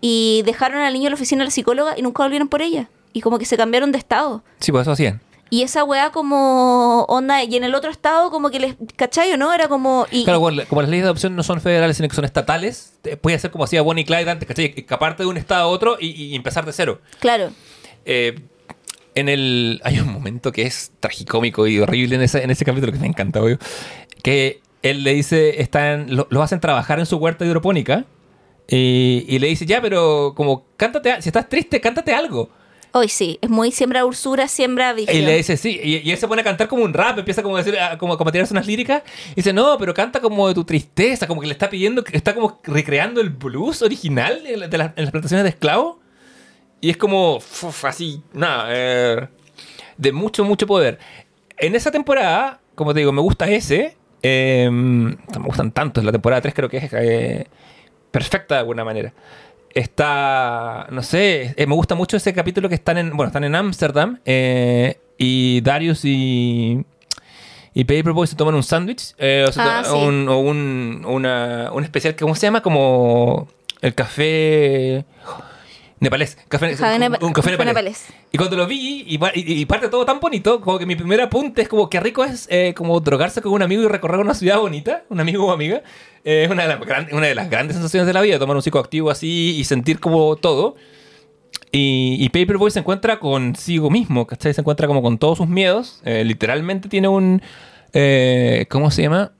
y 0.00 0.42
dejaron 0.44 0.80
al 0.80 0.92
niño 0.92 1.06
en 1.06 1.12
la 1.12 1.16
oficina 1.16 1.40
de 1.40 1.46
la 1.46 1.50
psicóloga 1.50 1.94
y 1.96 2.02
nunca 2.02 2.22
volvieron 2.22 2.48
por 2.48 2.62
ella. 2.62 2.88
Y 3.12 3.20
como 3.20 3.38
que 3.38 3.44
se 3.44 3.56
cambiaron 3.56 3.92
de 3.92 3.98
estado. 3.98 4.42
Sí, 4.58 4.72
pues 4.72 4.82
eso 4.82 4.92
hacían. 4.92 5.20
Y 5.50 5.62
esa 5.62 5.84
weá 5.84 6.10
como 6.10 7.04
onda, 7.04 7.44
y 7.44 7.54
en 7.54 7.62
el 7.62 7.74
otro 7.76 7.90
estado 7.90 8.30
como 8.30 8.50
que 8.50 8.58
les, 8.58 8.74
¿cachai 8.96 9.30
o 9.32 9.36
no? 9.36 9.52
Era 9.52 9.68
como... 9.68 10.06
Y, 10.10 10.24
Claro, 10.24 10.40
bueno, 10.40 10.62
como 10.68 10.80
las 10.80 10.90
leyes 10.90 11.04
de 11.04 11.08
adopción 11.08 11.36
no 11.36 11.44
son 11.44 11.60
federales, 11.60 11.96
sino 11.96 12.08
que 12.08 12.16
son 12.16 12.24
estatales, 12.24 12.94
puede 13.20 13.38
ser 13.38 13.52
como 13.52 13.64
hacía 13.64 13.82
Bonnie 13.82 14.02
y 14.02 14.04
Clyde 14.04 14.30
antes, 14.30 14.48
¿cachai? 14.48 14.74
Escaparte 14.76 15.22
de 15.22 15.28
un 15.28 15.36
estado 15.36 15.62
a 15.62 15.66
otro 15.68 15.96
y, 16.00 16.10
y 16.10 16.34
empezar 16.34 16.64
de 16.64 16.72
cero. 16.72 17.00
Claro. 17.20 17.52
Eh, 18.04 18.40
en 19.14 19.28
el 19.28 19.80
hay 19.84 20.00
un 20.00 20.12
momento 20.12 20.52
que 20.52 20.62
es 20.62 20.92
tragicómico 21.00 21.66
y 21.66 21.78
horrible 21.78 22.16
en 22.16 22.22
ese, 22.22 22.42
en 22.42 22.50
ese 22.50 22.64
capítulo 22.64 22.92
que 22.92 22.98
me 22.98 23.06
encanta, 23.06 23.40
obvio, 23.40 23.58
que 24.22 24.60
él 24.84 25.02
le 25.02 25.14
dice, 25.14 25.60
están, 25.60 26.14
lo, 26.14 26.26
lo 26.30 26.42
hacen 26.42 26.60
trabajar 26.60 26.98
en 27.00 27.06
su 27.06 27.16
huerta 27.16 27.44
hidropónica 27.44 28.04
y, 28.68 29.24
y 29.28 29.38
le 29.38 29.48
dice, 29.48 29.66
ya, 29.66 29.80
pero 29.82 30.34
como, 30.36 30.64
cántate, 30.76 31.20
si 31.22 31.28
estás 31.28 31.48
triste, 31.48 31.80
cántate 31.80 32.14
algo. 32.14 32.50
Hoy 32.96 33.08
sí, 33.08 33.38
es 33.42 33.50
muy 33.50 33.72
siembra 33.72 34.04
ursura, 34.04 34.46
siembra 34.46 34.92
Y 34.92 34.96
visión. 35.06 35.24
le 35.24 35.36
dice, 35.36 35.56
sí, 35.56 35.80
y, 35.82 35.96
y 36.08 36.12
él 36.12 36.16
se 36.16 36.28
pone 36.28 36.42
a 36.42 36.44
cantar 36.44 36.68
como 36.68 36.84
un 36.84 36.94
rap, 36.94 37.18
empieza 37.18 37.42
como 37.42 37.56
a, 37.56 37.62
decir, 37.62 37.76
a- 37.78 37.98
como, 37.98 38.16
como 38.16 38.28
a 38.28 38.32
tirarse 38.32 38.54
unas 38.54 38.68
líricas, 38.68 39.02
y 39.32 39.36
dice, 39.36 39.52
no, 39.52 39.76
pero 39.78 39.92
canta 39.92 40.20
como 40.20 40.46
de 40.46 40.54
tu 40.54 40.62
tristeza, 40.64 41.26
como 41.26 41.40
que 41.40 41.48
le 41.48 41.54
está 41.54 41.68
pidiendo, 41.68 42.04
está 42.12 42.34
como 42.36 42.60
recreando 42.62 43.20
el 43.20 43.30
blues 43.30 43.82
original 43.82 44.44
de, 44.44 44.56
la- 44.56 44.68
de 44.68 44.78
las- 44.78 44.92
en 44.96 45.02
las 45.04 45.10
plantaciones 45.10 45.42
de 45.42 45.50
esclavos. 45.50 45.96
Y 46.80 46.90
es 46.90 46.96
como, 46.96 47.36
uf, 47.38 47.84
así, 47.84 48.22
nada, 48.32 48.66
eh, 48.68 49.28
de 49.96 50.12
mucho, 50.12 50.44
mucho 50.44 50.66
poder. 50.66 50.98
En 51.56 51.74
esa 51.74 51.90
temporada, 51.90 52.60
como 52.76 52.92
te 52.94 53.00
digo, 53.00 53.10
me 53.10 53.22
gusta 53.22 53.50
ese, 53.50 53.96
eh, 54.24 54.68
me 54.70 55.16
gustan 55.44 55.70
tantos, 55.70 56.02
la 56.02 56.10
temporada 56.12 56.40
3 56.42 56.54
creo 56.54 56.68
que 56.68 56.78
es 56.78 56.92
eh, 56.92 57.46
perfecta 58.10 58.54
de 58.56 58.60
alguna 58.60 58.84
manera. 58.84 59.12
Está, 59.74 60.86
no 60.90 61.02
sé, 61.02 61.52
eh, 61.56 61.66
me 61.66 61.74
gusta 61.74 61.94
mucho 61.94 62.16
ese 62.16 62.32
capítulo 62.32 62.68
que 62.68 62.74
están 62.76 62.96
en, 62.98 63.10
bueno, 63.16 63.28
están 63.28 63.44
en 63.44 63.54
Ámsterdam 63.54 64.20
eh, 64.24 64.98
y 65.18 65.60
Darius 65.62 66.04
y, 66.04 66.84
y 67.74 67.84
Paperboy 67.84 68.26
se 68.26 68.36
toman 68.36 68.54
un 68.54 68.62
sándwich 68.62 69.14
o, 69.18 69.50
Ah, 69.58 69.82
sí. 69.84 69.90
un, 69.92 70.28
o 70.28 70.38
un, 70.38 71.04
una- 71.06 71.70
un 71.72 71.82
especial, 71.82 72.14
¿cómo 72.16 72.34
se 72.36 72.46
llama? 72.46 72.62
Como 72.62 73.48
el 73.80 73.94
café 73.94 75.04
nepalés. 76.04 76.36
Café, 76.48 76.76
Café 76.76 76.96
un, 77.20 77.32
café 77.32 77.32
café 77.32 77.50
nepalés. 77.50 77.66
nepalés. 77.74 78.06
Y 78.30 78.38
cuando 78.38 78.56
lo 78.56 78.66
vi 78.68 79.04
y, 79.06 79.16
y- 79.16 79.60
y 79.60 79.66
parte 79.66 79.88
todo 79.88 80.04
tan 80.04 80.20
bonito, 80.20 80.60
como 80.60 80.78
que 80.78 80.86
mi 80.86 80.94
primer 80.94 81.20
apunte 81.20 81.62
es 81.62 81.68
como 81.68 81.90
que 81.90 81.98
rico 81.98 82.22
es 82.24 82.46
eh, 82.50 82.72
como 82.76 83.00
drogarse 83.00 83.42
con 83.42 83.52
un 83.52 83.62
amigo 83.62 83.82
y 83.82 83.88
recorrer 83.88 84.20
una 84.20 84.34
ciudad 84.34 84.58
bonita, 84.60 85.02
un 85.08 85.18
amigo 85.20 85.46
o 85.46 85.50
amiga. 85.52 85.82
Eh, 86.24 86.44
es 86.44 86.50
una, 86.50 86.62
de 86.62 86.68
las 86.68 86.80
gran- 86.80 87.08
una 87.12 87.26
de 87.26 87.34
las 87.34 87.50
grandes 87.50 87.74
sensaciones 87.76 88.06
de 88.06 88.12
la 88.12 88.22
vida, 88.22 88.38
tomar 88.38 88.54
un 88.56 88.62
psicoactivo 88.62 89.10
así 89.10 89.56
y 89.58 89.64
sentir 89.64 89.98
como 90.00 90.36
todo. 90.36 90.76
Y, 91.72 92.16
y 92.20 92.28
Paperboy 92.28 92.70
se 92.70 92.78
encuentra 92.78 93.18
consigo 93.18 93.90
mismo, 93.90 94.26
¿cachai? 94.26 94.54
Se 94.54 94.60
encuentra 94.60 94.86
como 94.86 95.02
con 95.02 95.18
todos 95.18 95.38
sus 95.38 95.48
miedos. 95.48 96.00
Eh, 96.04 96.22
literalmente 96.24 96.88
tiene 96.88 97.08
un... 97.08 97.42
eh, 97.92 98.66
¿Cómo 98.70 98.90
se 98.92 99.02
llama? 99.02 99.32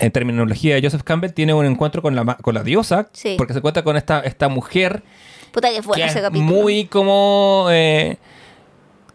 En 0.00 0.10
terminología 0.12 0.74
de 0.76 0.82
Joseph 0.82 1.02
Campbell, 1.02 1.32
tiene 1.32 1.52
un 1.52 1.66
encuentro 1.66 2.00
con 2.00 2.14
la, 2.16 2.24
con 2.36 2.54
la 2.54 2.62
diosa, 2.62 3.10
Sí. 3.12 3.34
porque 3.36 3.52
se 3.52 3.58
encuentra 3.58 3.82
con 3.82 3.96
esta, 3.98 4.20
esta 4.20 4.48
mujer 4.48 5.02
Puta 5.52 5.70
que 5.70 5.82
fue 5.82 5.96
ese 6.02 6.18
es 6.18 6.24
capítulo. 6.24 6.44
muy 6.50 6.86
como 6.86 7.66
eh, 7.70 8.18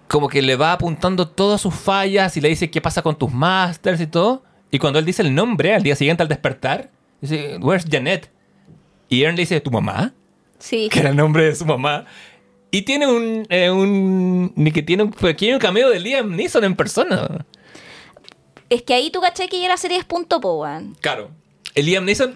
como 0.07 0.27
que 0.27 0.41
le 0.41 0.55
va 0.55 0.73
apuntando 0.73 1.27
todas 1.27 1.61
sus 1.61 1.73
fallas 1.73 2.35
y 2.37 2.41
le 2.41 2.49
dice 2.49 2.69
qué 2.69 2.81
pasa 2.81 3.01
con 3.01 3.17
tus 3.17 3.31
masters 3.31 3.99
y 4.01 4.07
todo. 4.07 4.43
Y 4.71 4.79
cuando 4.79 4.99
él 4.99 5.05
dice 5.05 5.21
el 5.21 5.33
nombre 5.33 5.73
al 5.73 5.83
día 5.83 5.95
siguiente 5.95 6.23
al 6.23 6.29
despertar 6.29 6.89
dice 7.21 7.57
where's 7.59 7.85
Janet 7.89 8.29
y 9.09 9.23
Aaron 9.23 9.35
le 9.35 9.41
dice 9.43 9.59
tu 9.61 9.71
mamá 9.71 10.13
Sí. 10.59 10.89
que 10.91 10.99
era 10.99 11.09
el 11.09 11.15
nombre 11.15 11.45
de 11.45 11.55
su 11.55 11.65
mamá. 11.65 12.05
Y 12.71 12.81
tiene 12.81 13.07
un, 13.07 13.45
eh, 13.49 13.69
un 13.69 14.51
ni 14.55 14.71
que 14.71 14.83
tiene 14.83 15.03
un 15.03 15.11
pequeño 15.11 15.59
cameo 15.59 15.89
de 15.89 15.99
Liam 15.99 16.35
Neeson 16.35 16.63
en 16.65 16.75
persona. 16.75 17.45
Es 18.69 18.81
que 18.81 18.93
ahí 18.93 19.11
tú 19.11 19.21
caché 19.21 19.47
que 19.47 19.61
ya 19.61 19.67
la 19.69 19.77
serie 19.77 19.97
es 19.97 20.03
punto 20.05 20.41
po, 20.41 20.65
claro. 20.99 21.29
El 21.73 21.85
Liam 21.85 22.03
Neeson 22.03 22.35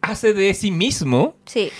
hace 0.00 0.32
de 0.32 0.54
sí 0.54 0.70
mismo 0.70 1.34
Sí. 1.44 1.70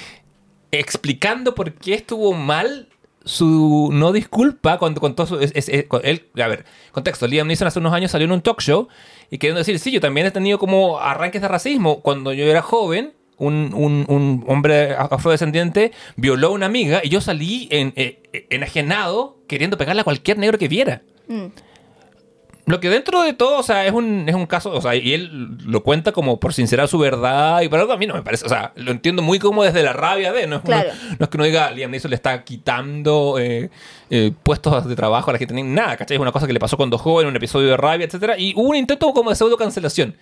Explicando 0.71 1.55
por 1.55 1.73
qué 1.73 1.95
estuvo 1.95 2.33
mal 2.35 2.89
su 3.25 3.91
no 3.93 4.13
disculpa 4.13 4.79
cuando 4.79 5.01
contó 5.03 5.27
su, 5.27 5.39
él, 5.39 6.25
a 6.43 6.49
ver, 6.49 6.65
contexto, 6.93 7.27
Liam 7.27 7.47
Neeson 7.47 7.69
hace 7.69 7.79
unos 7.79 7.93
años 7.93 8.11
salió 8.11 8.25
en 8.25 8.33
un 8.33 8.41
talk 8.41 8.61
show 8.63 8.89
y 9.31 9.37
queriendo 9.39 9.59
decir, 9.59 9.79
sí, 9.79 9.91
yo 9.91 10.01
también 10.01 10.27
he 10.27 10.31
tenido 10.31 10.59
como 10.59 10.99
arranques 10.99 11.43
de 11.43 11.49
racismo. 11.49 12.01
Cuando 12.01 12.33
yo 12.33 12.45
era 12.47 12.63
joven, 12.63 13.13
un, 13.37 13.73
un- 13.75 14.07
un 14.09 14.45
hombre 14.49 14.95
afrodescendiente 14.95 15.93
violó 16.17 16.49
a 16.49 16.51
una 16.53 16.67
amiga 16.67 17.03
y 17.05 17.11
yo 17.11 17.21
salí 17.21 17.69
en, 17.71 17.93
eh, 17.97 18.47
enajenado 18.51 19.37
queriendo 19.47 19.77
pegarle 19.77 20.01
a 20.01 20.05
cualquier 20.05 20.39
negro 20.39 20.57
que 20.59 20.69
viera. 20.69 21.03
Mm. 21.29 21.47
Lo 22.69 22.81
que 22.81 22.91
dentro 22.91 23.23
de 23.23 23.33
todo, 23.33 23.59
o 23.59 23.63
sea, 23.63 23.87
es 23.87 23.93
un, 23.93 24.29
es 24.29 24.35
un 24.35 24.47
caso, 24.47 24.71
o 24.71 24.81
sea, 24.81 24.95
y 24.95 25.15
él 25.15 25.57
lo 25.65 25.83
cuenta 25.83 26.13
como 26.13 26.39
por 26.39 26.53
sincerar 26.53 26.87
su 26.87 26.99
verdad, 26.99 27.63
y 27.63 27.69
para 27.69 27.83
algo 27.83 27.95
a 27.95 27.97
mí 27.97 28.07
no 28.07 28.15
me 28.15 28.23
parece, 28.23 28.45
o 28.47 28.49
sea, 28.49 28.73
lo 28.77 28.91
entiendo 28.91 29.23
muy 29.23 29.39
como 29.39 29.65
desde 29.65 29.83
la 29.83 29.93
rabia 29.93 30.33
de, 30.33 30.47
no 30.47 30.57
es, 30.57 30.63
Claro. 30.63 30.91
no, 30.91 31.17
no 31.19 31.25
es 31.25 31.29
que 31.29 31.37
uno 31.37 31.45
diga, 31.45 31.71
Liam 31.71 31.91
Neeson 31.91 32.11
le 32.11 32.17
está 32.17 32.45
quitando 32.45 33.37
eh, 33.39 33.71
eh, 34.11 34.33
puestos 34.43 34.87
de 34.87 34.95
trabajo 34.97 35.31
a 35.31 35.33
la 35.33 35.39
gente, 35.39 35.55
ni 35.55 35.63
nada, 35.63 35.97
¿cachai? 35.97 36.17
Es 36.17 36.21
una 36.21 36.33
cosa 36.33 36.47
que 36.47 36.53
le 36.53 36.61
pasó 36.61 36.77
cuando 36.77 36.99
joven, 36.99 37.27
un 37.27 37.37
episodio 37.37 37.69
de 37.69 37.77
rabia, 37.77 38.07
etcétera, 38.07 38.39
y 38.39 38.53
hubo 38.55 38.69
un 38.69 38.77
intento 38.77 39.13
como 39.13 39.31
de 39.31 39.37
pseudo 39.37 39.57
cancelación. 39.57 40.15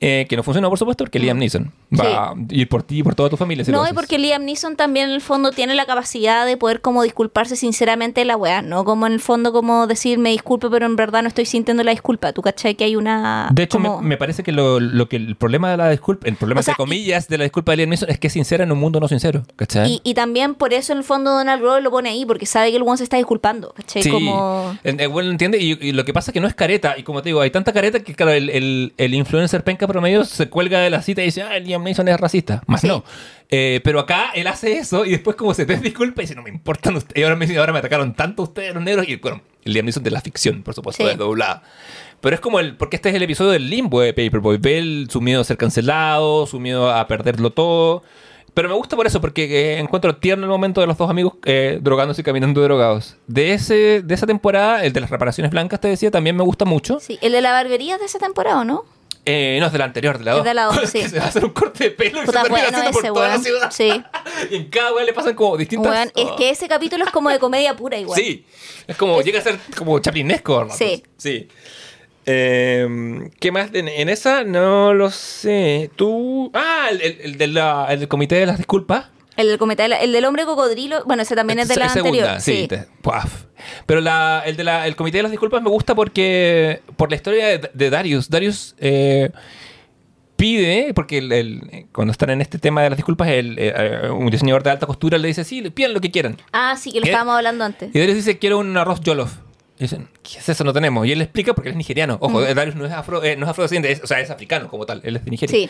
Eh, 0.00 0.26
que 0.28 0.36
no 0.36 0.42
funcionó, 0.42 0.68
por 0.68 0.78
supuesto, 0.78 1.04
porque 1.04 1.18
Liam 1.18 1.38
Neeson 1.38 1.72
va 1.98 2.30
a 2.30 2.34
ir 2.50 2.68
por 2.68 2.82
ti 2.82 2.98
y 2.98 3.02
por 3.02 3.14
toda 3.14 3.30
tu 3.30 3.36
familia. 3.36 3.64
si 3.64 3.70
No, 3.72 3.88
y 3.88 3.92
porque 3.92 4.18
Liam 4.18 4.44
Neeson 4.44 4.76
también 4.76 5.08
en 5.08 5.14
el 5.14 5.20
fondo 5.20 5.50
tiene 5.50 5.74
la 5.74 5.86
capacidad 5.86 6.44
de 6.46 6.56
poder 6.56 6.80
como 6.80 7.02
disculparse 7.02 7.56
sinceramente 7.56 8.20
de 8.20 8.24
la 8.24 8.36
weá, 8.36 8.62
no 8.62 8.84
como 8.84 9.06
en 9.06 9.12
el 9.14 9.20
fondo 9.20 9.52
como 9.52 9.86
decir 9.86 10.18
me 10.18 10.30
disculpo 10.30 10.70
pero 10.70 10.86
en 10.86 10.96
verdad 10.96 11.22
no 11.22 11.28
estoy 11.28 11.44
sintiendo 11.46 11.82
la 11.84 11.90
disculpa. 11.92 12.32
Tú 12.32 12.42
cachai 12.42 12.74
que 12.74 12.84
hay 12.84 12.96
una... 12.96 13.48
De 13.52 13.62
hecho, 13.64 13.78
como- 13.78 14.00
me, 14.00 14.08
me 14.08 14.16
parece 14.16 14.42
que 14.42 14.52
lo, 14.52 14.80
lo 14.80 15.08
que 15.08 15.16
el 15.16 15.36
problema 15.36 15.70
de 15.70 15.76
la 15.76 15.90
disculpa, 15.90 16.26
el 16.28 16.36
problema 16.36 16.60
O 16.60 16.62
sea, 16.62 16.72
entre 16.72 16.82
comillas 16.82 17.28
de 17.28 17.38
la 17.38 17.44
disculpa 17.44 17.72
de 17.72 17.76
Liam 17.78 17.90
Neeson 17.90 18.10
es 18.10 18.18
que 18.18 18.26
es 18.26 18.32
sincera 18.32 18.64
en 18.64 18.72
un 18.72 18.78
mundo 18.78 19.00
no 19.00 19.08
sincero, 19.08 19.42
¿cachai? 19.56 19.90
Y, 19.90 20.00
y 20.04 20.14
también 20.14 20.54
por 20.54 20.72
eso 20.72 20.92
en 20.92 20.98
el 20.98 21.04
fondo 21.04 21.30
Donald 21.32 21.60
Glover 21.62 21.82
lo 21.82 21.90
pone 21.90 22.08
ahí, 22.10 22.24
porque 22.26 22.46
sabe 22.46 22.70
que 22.70 22.76
el 22.76 22.82
one 22.82 22.96
se 22.96 23.04
está 23.04 23.16
disculpando, 23.16 23.72
¿cachai? 23.74 24.02
Sí, 24.02 24.10
Como... 24.10 24.76
el, 24.84 25.00
el 25.00 25.10
lo 25.10 25.20
entiende 25.22 25.58
y, 25.58 25.78
y 25.80 25.92
lo 25.92 26.04
que 26.04 26.12
pasa 26.12 26.30
es 26.30 26.32
que 26.34 26.40
no 26.40 26.48
es 26.48 26.54
careta 26.54 26.98
y 26.98 27.02
como 27.04 27.22
te 27.22 27.28
digo, 27.30 27.40
hay 27.40 27.50
tanta 27.50 27.72
careta 27.72 28.00
que 28.00 28.14
claro, 28.14 28.32
el- 28.32 28.92
el 28.96 29.14
influencer 29.14 29.62
penca 29.64 29.83
promedio 29.86 30.24
se 30.24 30.48
cuelga 30.48 30.80
de 30.80 30.90
la 30.90 31.02
cita 31.02 31.22
y 31.22 31.26
dice, 31.26 31.42
ah, 31.42 31.58
Liam 31.58 31.82
Neeson 31.82 32.08
es 32.08 32.18
racista, 32.20 32.62
más 32.66 32.80
Sí. 32.80 32.88
no. 32.88 33.04
Eh, 33.50 33.80
pero 33.84 34.00
acá 34.00 34.30
él 34.34 34.46
hace 34.46 34.78
eso 34.78 35.04
y 35.04 35.10
después 35.10 35.36
como 35.36 35.54
se 35.54 35.66
te 35.66 35.76
disculpa 35.76 36.22
y 36.22 36.24
dice, 36.24 36.34
no 36.34 36.42
me 36.42 36.50
importan 36.50 36.96
ustedes, 36.96 37.20
y 37.20 37.22
ahora 37.24 37.36
me, 37.36 37.56
ahora 37.58 37.72
me 37.72 37.78
atacaron 37.78 38.14
tanto 38.14 38.42
ustedes 38.44 38.74
los 38.74 38.82
negros 38.82 39.08
y 39.08 39.16
bueno, 39.16 39.42
Liam 39.64 39.84
Neeson 39.86 40.02
de 40.02 40.10
la 40.10 40.20
ficción, 40.20 40.62
por 40.62 40.74
supuesto, 40.74 41.02
Sí. 41.04 41.08
de 41.10 41.16
doblada. 41.16 41.62
Pero 42.20 42.34
es 42.34 42.40
como 42.40 42.58
el, 42.58 42.76
porque 42.76 42.96
este 42.96 43.10
es 43.10 43.14
el 43.14 43.22
episodio 43.22 43.50
del 43.50 43.68
limbo 43.68 44.00
de 44.00 44.14
Paperboy, 44.14 44.56
ve 44.58 44.78
el- 44.78 45.08
su 45.10 45.20
miedo 45.20 45.42
a 45.42 45.44
ser 45.44 45.56
cancelado, 45.58 46.46
su 46.46 46.58
miedo 46.58 46.90
a 46.90 47.06
perderlo 47.06 47.50
todo. 47.50 48.02
Pero 48.54 48.68
me 48.68 48.74
gusta 48.76 48.94
por 48.94 49.04
eso, 49.04 49.20
porque 49.20 49.44
eh, 49.74 49.78
encuentro 49.80 50.14
tierno 50.16 50.44
el 50.44 50.50
momento 50.50 50.80
de 50.80 50.86
los 50.86 50.96
dos 50.96 51.10
amigos 51.10 51.34
eh, 51.44 51.80
drogándose 51.82 52.20
y 52.20 52.24
caminando 52.24 52.62
drogados. 52.62 53.16
De, 53.26 53.52
ese, 53.52 54.00
de 54.02 54.14
esa 54.14 54.28
temporada, 54.28 54.84
el 54.84 54.92
de 54.92 55.00
las 55.00 55.10
reparaciones 55.10 55.50
blancas, 55.50 55.80
te 55.80 55.88
decía, 55.88 56.12
también 56.12 56.36
me 56.36 56.44
gusta 56.44 56.64
mucho. 56.64 57.00
Sí, 57.00 57.18
el 57.20 57.32
de 57.32 57.40
la 57.40 57.50
barbería 57.50 57.94
es 57.94 58.00
de 58.00 58.06
esa 58.06 58.20
temporada, 58.20 58.60
¿o 58.60 58.64
¿no? 58.64 58.84
Eh, 59.26 59.56
no, 59.60 59.66
es 59.66 59.72
de 59.72 59.78
la 59.78 59.84
anterior, 59.86 60.18
de 60.18 60.24
la 60.24 60.30
Es 60.32 60.36
2. 60.38 60.44
de 60.44 60.54
la 60.54 60.64
dos, 60.64 60.76
sí. 60.90 61.02
se 61.08 61.18
va 61.18 61.24
a 61.24 61.28
hacer 61.28 61.44
un 61.44 61.52
corte 61.52 61.84
de 61.84 61.90
pelo 61.92 62.22
y 62.22 62.26
Puta, 62.26 62.42
se 62.42 62.48
termina 62.48 62.68
bueno 62.70 62.78
haciendo 62.78 62.90
por 62.92 63.04
ese, 63.04 63.08
toda 63.14 63.26
la 63.28 63.32
weón. 63.34 63.44
ciudad. 63.44 63.70
Sí. 63.70 64.02
y 64.50 64.56
en 64.56 64.64
cada 64.70 64.92
weón 64.92 65.06
le 65.06 65.12
pasan 65.14 65.34
como 65.34 65.56
distintas... 65.56 65.90
Weón, 65.92 66.12
es 66.14 66.30
que 66.36 66.50
ese 66.50 66.68
capítulo 66.68 67.04
es 67.04 67.10
como 67.10 67.30
de 67.30 67.38
comedia 67.38 67.74
pura 67.74 67.96
igual. 67.98 68.20
Sí, 68.20 68.44
es 68.86 68.96
como, 68.96 69.20
llega 69.22 69.38
a 69.38 69.42
ser 69.42 69.58
como 69.76 69.98
chaplinesco. 70.00 70.60
hermano. 70.60 70.76
Sí. 70.78 71.02
Sí. 71.16 71.48
Eh, 72.26 73.28
¿Qué 73.38 73.52
más? 73.52 73.70
En, 73.74 73.88
en 73.88 74.08
esa 74.08 74.44
no 74.44 74.94
lo 74.94 75.10
sé. 75.10 75.90
Tú... 75.96 76.50
Ah, 76.54 76.88
el, 76.90 77.00
el- 77.02 77.20
el 77.22 77.38
de 77.38 77.46
la- 77.48 77.86
el 77.90 78.00
del 78.00 78.08
comité 78.08 78.36
de 78.36 78.46
las 78.46 78.56
disculpas. 78.58 79.06
El 79.36 79.48
del 79.48 79.58
cometa, 79.58 79.84
el 79.84 80.12
del 80.12 80.24
hombre 80.24 80.44
cocodrilo, 80.44 81.02
bueno, 81.06 81.22
ese 81.22 81.34
también 81.34 81.58
es 81.58 81.68
de 81.68 81.76
la 81.76 81.88
segunda, 81.88 82.34
anterior. 82.36 82.40
sí. 82.40 82.62
Sí. 82.62 82.68
te-. 82.68 82.86
Pero 83.86 84.00
la- 84.00 84.42
el, 84.46 84.56
de 84.56 84.64
la- 84.64 84.86
el 84.86 84.94
comité 84.96 85.18
de 85.18 85.22
las 85.24 85.32
disculpas 85.32 85.62
me 85.62 85.70
gusta 85.70 85.94
porque... 85.94 86.82
Por 86.96 87.10
la 87.10 87.16
historia 87.16 87.46
de, 87.48 87.70
de 87.72 87.90
Darius. 87.90 88.30
Darius... 88.30 88.74
eh, 88.78 89.30
pide, 90.36 90.92
porque 90.94 91.18
el- 91.18 91.32
el- 91.32 91.86
cuando 91.92 92.10
están 92.12 92.30
en 92.30 92.40
este 92.40 92.58
tema 92.58 92.82
de 92.82 92.90
las 92.90 92.96
disculpas, 92.96 93.28
el, 93.28 93.56
eh, 93.58 94.10
un 94.10 94.30
diseñador 94.30 94.62
de 94.62 94.70
alta 94.70 94.86
costura 94.86 95.16
le 95.18 95.28
dice, 95.28 95.44
sí, 95.44 95.62
pidan 95.70 95.94
lo 95.94 96.00
que 96.00 96.10
quieran. 96.10 96.36
Ah, 96.52 96.76
sí, 96.76 96.90
que 96.92 96.98
lo 97.00 97.04
¿Qué? 97.04 97.10
estábamos 97.10 97.36
hablando 97.36 97.64
antes. 97.64 97.94
Y 97.94 97.98
Darius 97.98 98.16
dice, 98.16 98.38
quiero 98.38 98.58
un 98.58 98.76
arroz 98.76 99.00
jollof. 99.04 99.32
Y 99.78 99.84
dicen, 99.84 100.08
¿qué 100.22 100.38
es 100.38 100.48
eso? 100.48 100.62
No 100.64 100.72
tenemos. 100.72 101.06
Y 101.06 101.12
él 101.12 101.18
le 101.18 101.24
explica 101.24 101.54
porque 101.54 101.68
él 101.70 101.72
es 101.74 101.78
nigeriano. 101.78 102.18
Ojo, 102.20 102.40
Darius 102.42 102.76
no 102.76 102.84
es, 102.86 102.92
afro, 102.92 103.22
eh, 103.24 103.36
no 103.36 103.44
es 103.46 103.50
afrodescendiente, 103.50 103.92
es- 103.92 104.02
o 104.04 104.06
sea, 104.06 104.20
es 104.20 104.30
africano 104.30 104.68
como 104.68 104.86
tal. 104.86 105.00
Él 105.04 105.16
es 105.16 105.24
de 105.24 105.30
Nigeria. 105.30 105.56
Sí. 105.56 105.68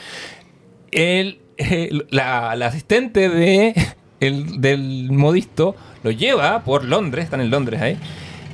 Él, 0.90 1.40
eh, 1.58 1.90
la, 2.10 2.54
la 2.56 2.66
asistente 2.66 3.28
de, 3.28 3.74
el, 4.20 4.60
del 4.60 5.10
modisto 5.12 5.74
lo 6.02 6.10
lleva 6.10 6.62
por 6.64 6.84
Londres, 6.84 7.24
están 7.24 7.40
en 7.40 7.50
Londres 7.50 7.80
ahí. 7.80 7.98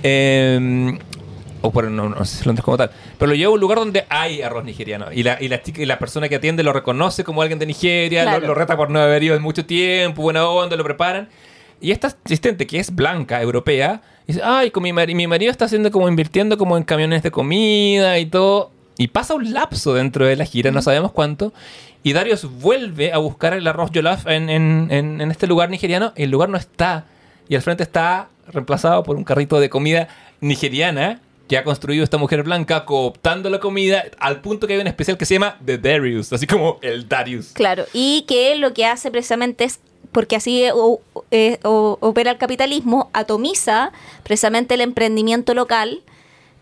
eh, 0.02 0.98
o 1.62 1.70
por, 1.72 1.90
no, 1.90 2.08
no 2.08 2.24
sé 2.24 2.38
si 2.38 2.44
Londres 2.46 2.64
como 2.64 2.78
tal. 2.78 2.90
Pero 3.18 3.30
lo 3.30 3.34
lleva 3.36 3.50
a 3.50 3.54
un 3.54 3.60
lugar 3.60 3.78
donde 3.78 4.06
hay 4.08 4.40
arroz 4.40 4.64
nigeriano. 4.64 5.12
Y 5.12 5.22
la, 5.22 5.36
y 5.40 5.48
la, 5.48 5.62
chica, 5.62 5.82
y 5.82 5.86
la 5.86 5.98
persona 5.98 6.26
que 6.28 6.36
atiende 6.36 6.62
lo 6.62 6.72
reconoce 6.72 7.22
como 7.22 7.42
alguien 7.42 7.58
de 7.58 7.66
Nigeria, 7.66 8.22
Claro. 8.22 8.40
lo, 8.40 8.46
lo 8.48 8.54
reta 8.54 8.76
por 8.78 8.88
no 8.88 8.98
haber 8.98 9.22
ido 9.22 9.34
en 9.36 9.42
mucho 9.42 9.66
tiempo, 9.66 10.22
buena 10.22 10.48
onda, 10.48 10.74
lo 10.76 10.84
preparan. 10.84 11.28
Y 11.82 11.90
esta 11.90 12.06
asistente, 12.24 12.66
que 12.66 12.78
es 12.78 12.94
blanca, 12.94 13.42
europea, 13.42 14.00
dice, 14.26 14.40
ay, 14.42 14.70
con 14.70 14.82
mi, 14.82 14.92
mari- 14.94 15.14
mi 15.14 15.26
marido 15.26 15.50
está 15.50 15.66
haciendo 15.66 15.90
como 15.90 16.08
invirtiendo 16.08 16.56
como 16.56 16.78
en 16.78 16.82
camiones 16.82 17.22
de 17.22 17.30
comida 17.30 18.18
y 18.18 18.24
todo. 18.26 18.70
Y 18.96 19.08
pasa 19.08 19.34
un 19.34 19.52
lapso 19.52 19.92
dentro 19.94 20.24
de 20.24 20.36
la 20.36 20.44
gira, 20.46 20.70
no 20.70 20.80
sabemos 20.80 21.12
cuánto. 21.12 21.52
Y 22.02 22.12
Darius 22.14 22.44
vuelve 22.44 23.12
a 23.12 23.18
buscar 23.18 23.52
el 23.52 23.66
arroz 23.66 23.90
jollof 23.94 24.26
en, 24.26 24.48
en- 24.48 24.88
en- 24.90 25.20
en 25.20 25.30
este 25.30 25.46
lugar 25.46 25.68
nigeriano. 25.70 26.12
El 26.16 26.30
lugar 26.30 26.48
no 26.48 26.56
está. 26.56 27.04
Y 27.48 27.56
al 27.56 27.62
frente 27.62 27.82
está 27.82 28.28
reemplazado 28.48 29.02
por 29.02 29.16
un 29.16 29.24
carrito 29.24 29.60
de 29.60 29.68
comida 29.68 30.08
nigeriana 30.40 31.20
que 31.48 31.58
ha 31.58 31.64
construido 31.64 32.04
esta 32.04 32.16
mujer 32.16 32.42
blanca 32.44 32.84
cooptando 32.84 33.50
la 33.50 33.58
comida 33.58 34.04
al 34.18 34.40
punto 34.40 34.66
que 34.66 34.74
hay 34.74 34.80
un 34.80 34.86
especial 34.86 35.18
que 35.18 35.24
se 35.26 35.34
llama 35.34 35.56
The 35.64 35.78
Darius, 35.78 36.32
así 36.32 36.46
como 36.46 36.78
el 36.80 37.08
Darius. 37.08 37.48
Claro, 37.54 37.84
y 37.92 38.22
que 38.28 38.54
lo 38.54 38.72
que 38.72 38.86
hace 38.86 39.10
precisamente 39.10 39.64
es, 39.64 39.80
porque 40.12 40.36
así 40.36 40.62
eh, 40.62 40.70
o- 40.72 41.00
eh, 41.32 41.58
o- 41.64 41.98
opera 42.00 42.30
el 42.30 42.38
capitalismo, 42.38 43.10
atomiza 43.12 43.90
precisamente 44.22 44.74
el 44.74 44.80
emprendimiento 44.80 45.52
local, 45.54 46.02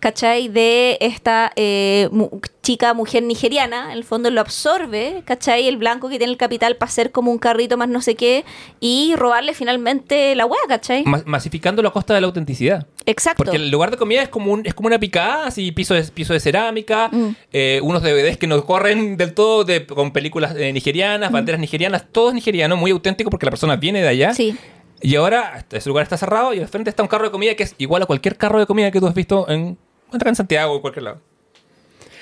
¿cachai? 0.01 0.49
De 0.49 0.97
esta 1.01 1.53
eh, 1.57 2.09
mu- 2.13 2.31
chica, 2.63 2.93
mujer 2.95 3.23
nigeriana, 3.23 3.87
en 3.93 3.99
el 3.99 4.05
fondo 4.05 4.31
lo 4.31 4.41
absorbe, 4.41 5.23
¿cachai? 5.25 5.67
El 5.69 5.77
blanco 5.79 6.09
que 6.09 6.19
tiene 6.19 6.31
el 6.33 6.37
capital 6.39 6.77
para 6.77 6.89
hacer 6.91 7.11
como 7.13 7.31
un 7.33 7.39
carrito 7.39 7.77
más 7.77 7.89
no 7.89 8.01
sé 8.03 8.15
qué 8.15 8.45
y 8.81 9.15
robarle 9.17 9.55
finalmente 9.55 10.35
la 10.35 10.45
hueá, 10.47 10.61
¿cachai? 10.69 11.05
Ma- 11.05 11.23
masificándolo 11.27 11.89
a 11.89 11.93
costa 11.93 12.15
de 12.15 12.21
la 12.21 12.27
autenticidad. 12.27 12.87
Exacto. 13.07 13.43
Porque 13.45 13.57
el 13.57 13.71
lugar 13.71 13.91
de 13.91 13.97
comida 13.97 14.23
es 14.23 14.29
como, 14.29 14.53
un, 14.53 14.67
es 14.67 14.75
como 14.75 14.87
una 14.89 14.99
picada, 14.99 15.47
así 15.47 15.73
piso 15.73 15.95
de, 15.95 16.03
piso 16.05 16.33
de 16.33 16.41
cerámica, 16.41 17.09
Mm. 17.11 17.29
eh, 17.53 17.81
unos 17.83 18.03
DVDs 18.03 18.37
que 18.37 18.47
nos 18.47 18.65
corren 18.65 19.17
del 19.17 19.33
todo 19.35 19.65
de, 19.65 19.87
con 19.87 20.13
películas 20.13 20.55
eh, 20.57 20.71
Mm. 20.71 20.75
nigerianas, 20.75 21.33
banderas 21.33 21.61
nigerianas, 21.61 22.05
todo 22.13 22.29
es 22.29 22.35
nigeriano, 22.35 22.77
muy 22.77 22.91
auténtico 22.91 23.31
porque 23.31 23.47
la 23.47 23.51
persona 23.51 23.77
viene 23.77 24.03
de 24.03 24.09
allá. 24.09 24.35
Sí. 24.35 24.57
Y 25.01 25.15
ahora 25.15 25.65
ese 25.71 25.89
lugar 25.89 26.03
está 26.03 26.17
cerrado 26.17 26.53
y 26.53 26.59
al 26.61 26.67
frente 26.69 26.91
está 26.91 27.03
un 27.03 27.09
carro 27.09 27.25
de 27.25 27.31
comida 27.31 27.55
que 27.55 27.63
es 27.63 27.75
igual 27.79 28.03
a 28.03 28.07
cualquier 28.07 28.37
carro 28.37 28.59
de 28.59 28.67
comida 28.67 28.91
que 28.91 28.99
tú 28.99 29.07
has 29.07 29.15
visto 29.15 29.49
en, 29.49 29.79
en 30.13 30.35
Santiago 30.37 30.75
o 30.75 30.81
cualquier 30.81 31.05
lado. 31.05 31.21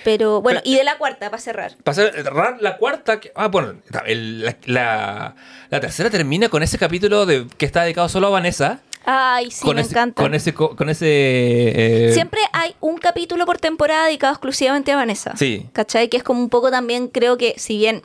Pero 0.05 0.41
bueno, 0.41 0.61
Pero- 0.63 0.73
y 0.73 0.77
de 0.79 0.85
la 0.85 0.99
cuarta, 0.99 1.31
para 1.31 1.41
cerrar. 1.43 1.77
Para 1.83 1.95
cerrar 1.95 2.59
la 2.61 2.77
cuarta, 2.77 3.19
que- 3.19 3.33
ah, 3.35 3.49
bueno, 3.49 3.75
el- 4.07 4.43
la, 4.45 4.57
la- 4.67 5.35
la 5.69 5.81
tercera 5.81 6.11
termina 6.11 6.49
con 6.49 6.63
ese 6.63 6.79
capítulo 6.79 7.27
de, 7.27 7.47
que 7.59 7.67
está 7.67 7.83
dedicado 7.83 8.09
solo 8.09 8.29
a 8.29 8.31
Vanessa. 8.31 8.81
Ay, 9.05 9.51
sí, 9.51 9.69
me 9.73 9.81
ese, 9.81 9.91
encanta. 9.91 10.23
Con 10.23 10.35
ese, 10.35 10.53
co- 10.55 10.75
con 10.77 10.89
ese 10.91 11.07
eh, 11.09 12.13
Siempre 12.13 12.41
hay 12.53 12.75
un 12.81 12.99
capítulo 12.99 13.47
por 13.47 13.59
temporada 13.59 14.07
dedicado 14.07 14.33
exclusivamente 14.33 14.91
a 14.93 14.97
Vanessa. 14.97 15.37
Sí. 15.37 15.67
¿Cachai? 15.73 16.09
Que 16.09 16.17
es 16.17 16.23
como 16.25 16.41
un 16.41 16.51
poco 16.51 16.71
también, 16.73 17.09
creo 17.09 17.37
que 17.37 17.55
si 17.57 17.77
bien 17.77 18.03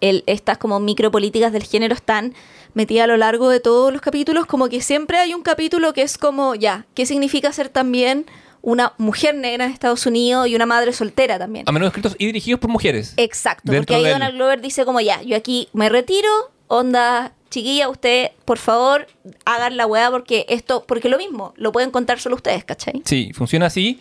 el, 0.00 0.22
estas 0.26 0.58
como 0.58 0.78
micropolíticas 0.80 1.52
del 1.52 1.64
género 1.64 1.94
están 1.94 2.34
metidas 2.78 3.04
a 3.04 3.06
lo 3.08 3.16
largo 3.16 3.50
de 3.50 3.58
todos 3.58 3.92
los 3.92 4.00
capítulos, 4.00 4.46
como 4.46 4.68
que 4.68 4.80
siempre 4.80 5.18
hay 5.18 5.34
un 5.34 5.42
capítulo 5.42 5.92
que 5.92 6.02
es 6.02 6.16
como, 6.16 6.54
ya, 6.54 6.86
¿qué 6.94 7.06
significa 7.06 7.52
ser 7.52 7.68
también 7.70 8.24
una 8.62 8.92
mujer 8.98 9.34
negra 9.34 9.64
en 9.64 9.72
Estados 9.72 10.06
Unidos 10.06 10.46
y 10.46 10.54
una 10.54 10.64
madre 10.64 10.92
soltera 10.92 11.40
también? 11.40 11.64
A 11.68 11.72
menudo 11.72 11.88
escritos 11.88 12.14
y 12.18 12.26
dirigidos 12.26 12.60
por 12.60 12.70
mujeres. 12.70 13.14
Exacto, 13.16 13.72
porque 13.72 13.96
ahí 13.96 14.08
Donald 14.08 14.36
Glover 14.36 14.60
dice 14.60 14.84
como 14.84 15.00
ya, 15.00 15.20
yo 15.22 15.36
aquí 15.36 15.68
me 15.72 15.88
retiro, 15.88 16.28
onda, 16.68 17.32
chiquilla, 17.50 17.88
usted, 17.88 18.30
por 18.44 18.58
favor, 18.58 19.08
hagan 19.44 19.76
la 19.76 19.84
weá 19.86 20.08
porque 20.12 20.46
esto, 20.48 20.84
porque 20.86 21.08
lo 21.08 21.18
mismo, 21.18 21.54
lo 21.56 21.72
pueden 21.72 21.90
contar 21.90 22.20
solo 22.20 22.36
ustedes, 22.36 22.62
¿cachai? 22.62 23.02
Sí, 23.04 23.32
funciona 23.34 23.66
así. 23.66 23.98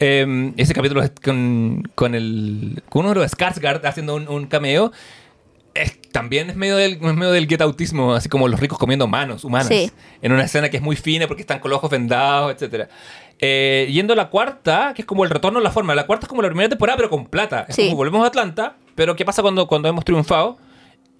Eh, 0.00 0.52
ese 0.58 0.74
capítulo 0.74 1.02
es 1.02 1.12
con, 1.24 1.90
con, 1.94 2.14
el, 2.14 2.82
con 2.90 3.06
uno 3.06 3.14
de 3.14 3.20
los 3.20 3.32
Skarsgård 3.32 3.86
haciendo 3.86 4.16
un, 4.16 4.28
un 4.28 4.46
cameo. 4.48 4.92
Es, 5.74 6.00
también 6.10 6.50
es 6.50 6.56
medio, 6.56 6.76
del, 6.76 6.94
es 6.94 7.00
medio 7.14 7.30
del 7.32 7.46
get 7.46 7.60
autismo, 7.60 8.14
así 8.14 8.28
como 8.28 8.48
los 8.48 8.58
ricos 8.58 8.78
comiendo 8.78 9.06
manos 9.06 9.44
humanas. 9.44 9.68
Sí. 9.68 9.90
En 10.22 10.32
una 10.32 10.44
escena 10.44 10.68
que 10.70 10.78
es 10.78 10.82
muy 10.82 10.96
fina 10.96 11.26
porque 11.28 11.42
están 11.42 11.60
con 11.60 11.70
los 11.70 11.78
ojos 11.78 11.90
vendados, 11.90 12.54
etc. 12.60 12.88
yendo 13.40 14.12
a 14.12 14.16
la 14.16 14.30
cuarta, 14.30 14.92
que 14.94 15.02
es 15.02 15.06
como 15.06 15.24
el 15.24 15.30
retorno 15.30 15.58
a 15.58 15.62
la 15.62 15.70
forma. 15.70 15.94
La 15.94 16.06
cuarta 16.06 16.26
es 16.26 16.28
como 16.28 16.42
la 16.42 16.48
primera 16.48 16.68
temporada, 16.68 16.96
pero 16.96 17.10
con 17.10 17.26
plata. 17.26 17.66
Es 17.68 17.76
Sí. 17.76 17.84
como 17.84 17.96
volvemos 17.96 18.24
a 18.24 18.28
Atlanta, 18.28 18.76
pero 18.94 19.14
¿qué 19.16 19.24
pasa 19.24 19.42
cuando, 19.42 19.66
cuando 19.68 19.88
hemos 19.88 20.04
triunfado? 20.04 20.58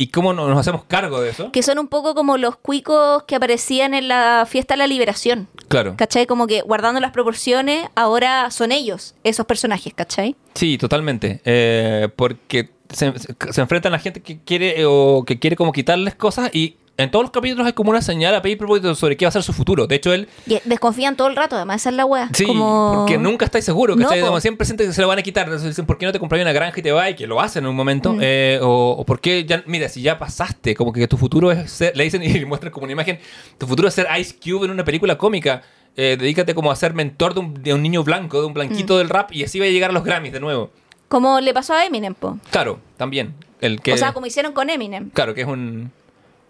¿Y 0.01 0.09
cómo 0.09 0.33
no- 0.33 0.47
nos 0.49 0.59
hacemos 0.61 0.85
cargo 0.85 1.21
de 1.21 1.31
eso? 1.31 1.51
Que 1.51 1.63
son 1.63 1.79
un 1.81 1.89
poco 1.89 2.15
como 2.15 2.37
los 2.37 2.57
cuicos 2.57 3.25
que 3.25 3.35
aparecían 3.35 3.95
en 3.95 4.07
la 4.07 4.47
fiesta 4.49 4.75
de 4.75 4.79
la 4.79 4.87
liberación. 4.87 5.49
Claro. 5.67 5.95
¿Cachai? 5.97 6.27
Como 6.27 6.47
que 6.47 6.61
guardando 6.63 7.01
las 7.01 7.11
proporciones, 7.11 7.85
ahora 7.97 8.51
son 8.53 8.71
ellos, 8.71 9.17
esos 9.25 9.45
personajes, 9.47 9.93
¿cachai? 9.95 10.37
Sí, 10.55 10.79
totalmente. 10.79 11.41
Eh, 11.45 12.09
porque 12.15 12.71
se, 12.91 13.13
se 13.51 13.61
enfrentan 13.61 13.95
a 13.95 13.99
gente 13.99 14.21
que 14.21 14.39
quiere 14.41 14.81
eh, 14.81 14.85
o 14.87 15.25
que 15.27 15.39
quiere 15.39 15.57
como 15.57 15.73
quitarles 15.73 16.15
cosas 16.15 16.51
y 16.55 16.77
en 16.97 17.13
todos 17.13 17.23
los 17.23 17.31
capítulos 17.31 17.65
hay 17.65 17.75
como 17.75 17.91
una 17.91 18.03
señal 18.03 18.35
a 18.35 18.43
Paperboy 18.43 18.81
sobre 18.97 19.17
qué 19.17 19.25
va 19.25 19.29
a 19.29 19.33
ser 19.33 19.45
su 19.45 19.53
futuro. 19.53 19.87
De 19.87 19.95
hecho, 19.95 20.13
él 20.13 20.29
Y 20.47 20.59
desconfían 20.65 21.17
todo 21.17 21.29
el 21.29 21.37
rato, 21.37 21.55
además 21.55 21.77
esa 21.83 21.91
es 21.91 21.95
la 21.95 22.05
wea. 22.05 22.29
sí, 22.35 22.45
como... 22.45 22.93
porque 22.97 23.19
nunca 23.19 23.45
estáis 23.45 23.65
seguros. 23.65 23.97
No, 23.97 24.03
¿cachai? 24.09 24.21
po. 24.21 24.27
Como 24.27 24.41
siempre 24.41 24.65
sienten 24.67 24.89
que 24.89 24.93
se 24.93 25.01
lo 25.03 25.07
van 25.07 25.21
a 25.21 25.23
quitar. 25.23 25.45
Entonces 25.45 25.69
dicen, 25.69 25.87
¿por 25.87 25.97
qué 25.97 26.07
no 26.07 26.13
te 26.13 26.19
compras 26.19 26.43
una 26.43 26.51
granja 26.53 26.81
y 26.81 26.83
te 26.83 26.91
vas? 26.91 27.09
Y 27.11 27.15
que 27.15 27.29
lo 27.29 27.41
hacen 27.41 27.63
en 27.63 27.71
un 27.71 27.77
momento. 27.77 28.15
Mm. 28.15 28.19
Eh, 28.21 28.59
o, 28.63 28.97
o 28.99 29.07
por 29.07 29.21
qué 29.21 29.45
ya, 29.45 29.63
mira, 29.67 29.89
si 29.89 30.03
ya 30.03 30.19
pasaste, 30.19 30.75
como 30.75 30.93
que 30.93 31.07
tu 31.07 31.17
futuro 31.17 31.53
es 31.53 31.71
ser, 31.71 31.97
le 31.97 32.03
dicen 32.03 32.21
y 32.25 32.31
le 32.33 32.45
muestran 32.47 32.73
como 32.73 32.83
una 32.83 32.95
imagen, 32.95 33.21
tu 33.59 33.69
futuro 33.69 33.87
es 33.87 33.95
ser 33.95 34.09
Ice 34.19 34.35
Cube 34.35 34.65
en 34.65 34.73
una 34.73 34.85
película 34.85 35.17
cómica. 35.17 35.63
Eh, 35.97 36.17
dedícate 36.19 36.53
como 36.53 36.73
a 36.73 36.75
ser 36.77 36.95
mentor 36.95 37.33
de 37.35 37.41
un, 37.41 37.63
de 37.63 37.75
un 37.75 37.83
niño 37.83 38.03
blanco, 38.03 38.41
de 38.41 38.47
un 38.49 38.55
blanquito 38.55 38.95
Mm. 38.95 38.99
del 38.99 39.09
rap 39.09 39.31
y 39.33 39.45
así 39.45 39.61
va 39.61 39.67
a 39.67 39.69
llegar 39.69 39.91
a 39.91 39.93
los 39.93 40.03
Grammys 40.03 40.33
de 40.33 40.41
nuevo. 40.41 40.73
Como 41.09 41.41
le 41.41 41.53
pasó 41.55 41.75
a 41.75 41.85
Eminem, 41.85 42.15
po. 42.15 42.39
Claro, 42.51 42.79
también. 42.97 43.35
El 43.61 43.81
que, 43.81 43.93
O 43.93 43.97
sea, 43.97 44.13
como 44.13 44.27
hicieron 44.27 44.53
con 44.53 44.71
Eminem. 44.71 45.11
Claro, 45.11 45.35
que 45.35 45.41
es 45.41 45.47
un, 45.47 45.91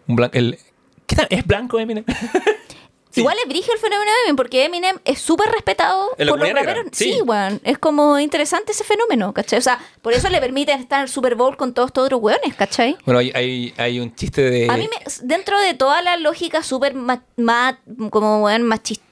un 0.07 0.17
blanco. 0.17 0.37
El, 0.37 0.59
¿Qué 1.07 1.17
tal? 1.17 1.27
¿Es 1.31 1.47
blanco 1.47 1.79
Eminem? 1.79 2.05
Sí. 3.11 3.23
Igual 3.23 3.39
es 3.43 3.49
brigio 3.49 3.73
el 3.73 3.79
fenómeno 3.79 4.05
de 4.11 4.17
Eminem, 4.19 4.37
porque 4.37 4.65
Eminem 4.67 4.99
es 5.07 5.19
súper 5.19 5.49
respetado 5.51 6.11
por 6.11 6.27
los 6.39 6.51
raperos. 6.53 6.85
sí. 6.93 7.15
Sí, 7.15 7.23
weón. 7.23 7.59
Es 7.65 7.79
como 7.79 8.19
interesante 8.19 8.73
ese 8.73 8.85
fenómeno, 8.85 9.33
¿cachai? 9.33 9.59
O 9.59 9.63
sea, 9.63 9.79
por 10.03 10.13
eso 10.13 10.29
le 10.29 10.39
permiten 10.41 10.79
estar 10.79 10.99
en 10.99 11.05
el 11.05 11.09
Super 11.09 11.35
Bowl 11.35 11.57
con 11.57 11.73
todos 11.73 11.89
estos 11.89 12.05
otros 12.05 12.21
weones, 12.21 12.55
¿cachai? 12.55 12.99
Bueno, 13.07 13.21
hay, 13.21 13.33
hay, 13.35 13.73
hay 13.79 13.99
un 13.99 14.15
chiste 14.15 14.43
de. 14.43 14.69
A 14.71 14.77
mí, 14.77 14.91
me, 14.93 15.27
dentro 15.27 15.59
de 15.59 15.73
toda 15.73 16.03
la 16.03 16.19
lógica 16.19 16.63
súper 16.63 16.93
ma- 16.95 17.23
ma- 17.39 17.81
como 18.11 18.45
weón, 18.45 18.65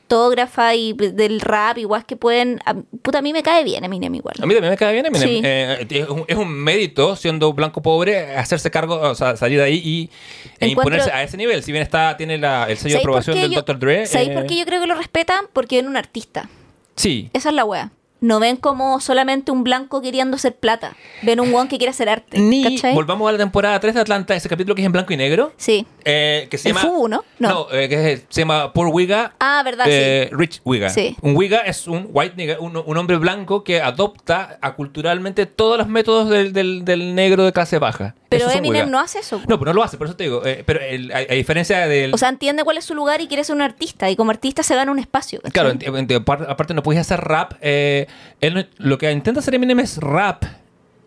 machistógrafa 0.06 0.74
y 0.74 0.92
del 0.92 1.40
rap, 1.40 1.78
igual 1.78 2.04
que 2.06 2.16
pueden. 2.16 2.60
a- 2.64 2.74
puta, 3.02 3.18
a 3.18 3.22
mí 3.22 3.32
me 3.32 3.42
cae 3.42 3.64
bien 3.64 3.84
Eminem 3.84 4.14
igual. 4.14 4.34
A 4.40 4.46
mí 4.46 4.54
también 4.54 4.70
me 4.70 4.76
cae 4.76 4.92
bien 4.92 5.06
Eminem. 5.06 5.28
Sí. 5.28 5.40
Eh, 5.44 5.86
es, 5.90 6.08
un, 6.08 6.24
es 6.26 6.36
un 6.36 6.48
mérito, 6.48 7.16
siendo 7.16 7.52
blanco 7.52 7.82
pobre, 7.82 8.36
hacerse 8.36 8.70
cargo, 8.70 8.98
o 9.00 9.14
sea, 9.14 9.36
salir 9.36 9.58
de 9.58 9.64
ahí 9.64 9.80
y, 9.84 10.10
e 10.58 10.68
imponerse 10.68 11.10
a 11.10 11.22
ese 11.22 11.36
nivel. 11.36 11.62
Si 11.62 11.72
bien 11.72 11.82
está 11.82 12.16
tiene 12.16 12.38
la, 12.38 12.64
el 12.68 12.76
sello 12.76 12.96
de 12.98 13.02
¿Sabéis 13.02 13.02
por 13.02 13.10
aprobación 13.10 13.40
del 13.40 13.50
yo- 13.50 13.60
Dr. 13.60 13.78
Dre. 13.78 14.06
¿Sabéis 14.06 14.30
eh, 14.30 14.34
por 14.34 14.46
qué 14.46 14.56
yo 14.56 14.64
creo 14.64 14.80
que 14.80 14.86
lo 14.86 14.94
respetan? 14.94 15.46
Porque 15.52 15.76
ven 15.76 15.86
un 15.88 15.96
artista. 15.96 16.48
Sí. 16.94 17.30
Esa 17.32 17.50
es 17.50 17.54
la 17.54 17.64
wea. 17.64 17.90
No 18.20 18.40
ven 18.40 18.56
como 18.56 18.98
solamente 19.00 19.50
un 19.52 19.62
blanco 19.62 20.00
queriendo 20.00 20.36
hacer 20.36 20.56
plata. 20.56 20.96
Ven 21.22 21.38
un 21.38 21.52
weón 21.52 21.68
que 21.68 21.76
quiere 21.76 21.90
hacer 21.90 22.08
arte. 22.08 22.38
Ni 22.38 22.62
¿Cachai? 22.76 22.94
volvamos 22.94 23.28
a 23.28 23.32
la 23.32 23.38
temporada 23.38 23.78
3 23.78 23.94
de 23.94 24.00
Atlanta, 24.00 24.34
ese 24.34 24.48
capítulo 24.48 24.74
que 24.74 24.80
es 24.82 24.86
en 24.86 24.92
blanco 24.92 25.12
y 25.12 25.16
negro. 25.18 25.52
Sí. 25.58 25.86
eh, 26.04 26.46
que 26.50 26.56
se 26.56 26.68
El 26.70 26.74
llama. 26.76 26.88
Fubu, 26.88 27.08
¿no? 27.08 27.24
No. 27.38 27.66
eh, 27.72 27.88
que 27.88 28.12
es- 28.12 28.24
se 28.28 28.40
llama 28.40 28.72
Poor 28.72 28.88
Wiga. 28.88 29.34
Ah, 29.40 29.60
verdad, 29.64 29.86
eh, 29.88 30.30
Rich 30.32 30.60
Wiga. 30.64 30.88
Sí. 30.88 31.16
Un 31.20 31.36
Wiga 31.36 31.58
es 31.60 31.86
un 31.88 32.08
white 32.12 32.34
nigga, 32.36 32.56
un, 32.60 32.76
un 32.76 32.96
hombre 32.96 33.16
blanco 33.18 33.64
que 33.64 33.82
adopta 33.82 34.58
aculturalmente 34.62 35.44
todos 35.46 35.76
los 35.78 35.88
métodos 35.88 36.28
del, 36.30 36.52
del- 36.52 36.84
del 36.84 37.14
negro 37.14 37.44
de 37.44 37.52
clase 37.52 37.78
baja. 37.78 38.14
Pero 38.28 38.48
Eso 38.48 38.58
Eminem 38.58 38.90
no 38.90 38.98
hace 38.98 39.20
eso. 39.20 39.40
No, 39.48 39.58
pero 39.58 39.70
no 39.72 39.74
lo 39.74 39.82
hace, 39.84 39.96
por 39.96 40.06
eso 40.08 40.16
te 40.16 40.24
digo. 40.24 40.44
eh, 40.44 40.62
pero 40.66 40.80
el- 40.80 41.12
a, 41.12 41.18
a 41.18 41.34
diferencia 41.34 41.86
del. 41.86 42.12
O 42.12 42.18
sea, 42.18 42.28
entiende 42.28 42.64
cuál 42.64 42.76
es 42.78 42.84
su 42.84 42.94
lugar 42.94 43.20
y 43.20 43.28
quiere 43.28 43.44
ser 43.44 43.54
un 43.54 43.62
artista. 43.62 44.10
Y 44.10 44.16
como 44.16 44.30
artista 44.30 44.62
se 44.62 44.74
gana 44.74 44.90
un 44.90 44.98
espacio. 44.98 45.40
¿cachai? 45.40 45.52
Claro, 45.52 45.72
enti- 45.72 45.86
enti- 46.06 46.46
aparte, 46.48 46.74
no 46.74 46.82
puedes 46.82 47.00
hacer 47.00 47.20
rap. 47.20 47.52
eh, 47.60 48.06
él 48.40 48.68
lo 48.78 48.98
que 48.98 49.10
intenta 49.12 49.40
hacer 49.40 49.54
Eminem 49.54 49.78
es 49.80 49.98
rap 49.98 50.44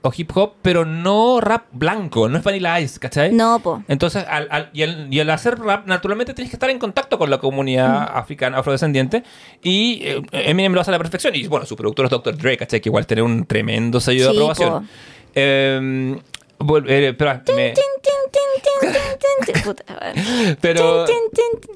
o 0.02 0.14
hip 0.16 0.32
hop, 0.34 0.54
pero 0.62 0.86
no 0.86 1.41
rap 1.41 1.66
blanco, 1.74 2.30
no 2.30 2.38
es 2.38 2.44
Vanilla 2.46 2.80
Ice, 2.80 2.98
¿cachai? 3.02 3.34
No, 3.34 3.60
po. 3.60 3.84
Entonces, 3.90 4.24
al, 4.30 4.48
al- 4.50 4.70
y, 4.72 4.84
al, 4.84 5.14
y 5.14 5.20
al 5.20 5.30
hacer 5.30 5.60
rap, 5.60 5.88
naturalmente 5.88 6.34
tienes 6.34 6.50
que 6.50 6.56
estar 6.56 6.70
en 6.70 6.80
contacto 6.80 7.18
con 7.18 7.30
la 7.30 7.38
comunidad 7.40 8.10
africana, 8.16 8.60
afrodescendiente. 8.60 9.24
Y 9.62 10.00
eh, 10.04 10.22
Eminem 10.32 10.72
lo 10.74 10.80
hace 10.80 10.91
a 10.91 10.94
la 10.94 11.00
perfección. 11.00 11.36
Y 11.36 11.48
bueno, 11.48 11.66
su 11.66 11.76
productor 11.76 12.06
es 12.06 12.12
Dr. 12.12 12.38
Dre, 12.38 12.56
¿cachai? 12.56 12.80
Que 12.80 12.88
igual 12.88 13.06
tiene 13.06 13.24
un 13.24 13.46
tremendo 13.46 14.00
sello 14.00 14.24
de 14.24 14.30
aprobación. 14.32 14.88
Eh, 15.36 16.18
eh, 16.88 17.07
espera, 17.10 17.44
me-. 17.56 17.73
Puta, 19.64 19.84
pero 20.61 21.06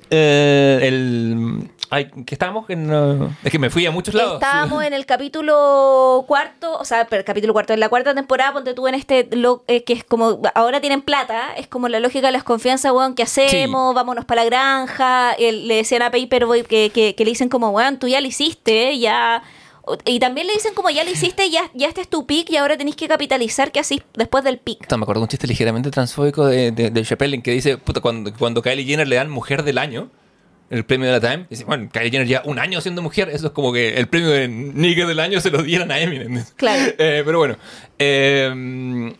eh, 0.10 0.80
el 0.81 1.69
ay, 1.89 2.10
que 2.26 2.35
estábamos 2.35 2.69
en, 2.69 2.91
uh, 2.91 3.30
es 3.43 3.51
que 3.51 3.60
me 3.60 3.69
fui 3.69 3.85
a 3.85 3.91
muchos 3.91 4.14
lados. 4.14 4.35
Estábamos 4.35 4.84
en 4.85 4.93
el 4.93 5.05
capítulo 5.05 6.23
cuarto, 6.27 6.77
o 6.77 6.85
sea, 6.85 7.05
pero 7.05 7.19
el 7.22 7.26
capítulo 7.26 7.53
cuarto, 7.53 7.73
en 7.73 7.80
la 7.80 7.89
cuarta 7.89 8.14
temporada, 8.14 8.53
ponte 8.53 8.73
tú 8.73 8.88
en 8.88 8.95
este, 8.95 9.27
lo, 9.31 9.64
eh, 9.68 9.84
que 9.84 9.93
es 9.93 10.03
como, 10.03 10.41
ahora 10.55 10.81
tienen 10.81 11.01
plata, 11.01 11.53
es 11.55 11.68
como 11.68 11.88
la 11.88 11.99
lógica 11.99 12.27
de 12.27 12.34
las 12.34 12.43
confianzas, 12.43 12.91
weón, 12.91 13.15
¿qué 13.15 13.23
hacemos? 13.23 13.93
Vámonos 13.95 14.26
para 14.26 14.43
la 14.43 14.49
granja, 14.49 15.34
el- 15.34 15.68
le 15.68 15.76
decían 15.77 16.01
a 16.01 16.11
Paperboy 16.11 16.64
que, 16.64 16.91
que, 16.93 17.15
que 17.15 17.26
le 17.26 17.31
dicen 17.31 17.49
como, 17.49 17.69
weón, 17.69 17.97
tú 17.99 18.07
ya 18.07 18.22
lo 18.22 18.27
hiciste, 18.27 18.97
ya, 18.99 19.43
Y 20.05 20.19
también 20.19 20.47
le 20.47 20.53
dicen 20.53 20.73
como 20.73 20.89
ya 20.89 21.03
lo 21.03 21.11
hiciste, 21.11 21.49
ya, 21.49 21.69
ya 21.73 21.88
este 21.89 21.99
es 22.01 22.07
tu 22.10 22.26
pick 22.26 22.49
y 22.49 22.55
ahora 22.57 22.77
tenés 22.77 22.95
que 22.95 23.07
capitalizar 23.07 23.72
que 23.72 23.80
así 23.81 24.01
después 24.14 24.43
del 24.45 24.57
pick. 24.57 24.89
Me 24.95 25.03
acuerdo 25.03 25.19
de 25.19 25.23
un 25.23 25.27
chiste 25.27 25.45
ligeramente 25.47 25.91
transfóbico 25.91 26.45
de, 26.45 26.72
de, 26.72 26.89
de 26.89 27.03
Chappelle 27.03 27.35
en 27.35 27.41
que 27.41 27.51
dice, 27.51 27.77
puta, 27.77 27.99
cuando, 27.99 28.34
cuando 28.34 28.61
Kylie 28.61 28.85
Jenner 28.85 29.07
le 29.07 29.18
dan 29.18 29.30
Mujer 29.30 29.64
del 29.64 29.77
Año, 29.77 30.10
el 30.69 30.85
premio 30.85 31.07
de 31.11 31.19
la 31.19 31.19
Time, 31.19 31.47
dice, 31.49 31.65
bueno, 31.65 31.89
Kylie 31.91 32.11
Jenner 32.11 32.27
ya 32.27 32.41
un 32.45 32.60
año 32.60 32.80
siendo 32.80 33.01
mujer, 33.01 33.30
eso 33.30 33.47
es 33.47 33.51
como 33.53 33.73
que 33.73 33.95
el 33.97 34.07
premio 34.07 34.30
de 34.30 34.47
Nigga 34.47 35.05
del 35.05 35.19
Año 35.19 35.41
se 35.41 35.51
lo 35.51 35.61
dieran 35.61 35.91
a 35.91 35.99
Eminem. 35.99 36.43
Claro. 36.55 36.93
Eh, 36.97 37.22
pero 37.26 37.38
bueno, 37.39 37.57
eh, 37.99 39.14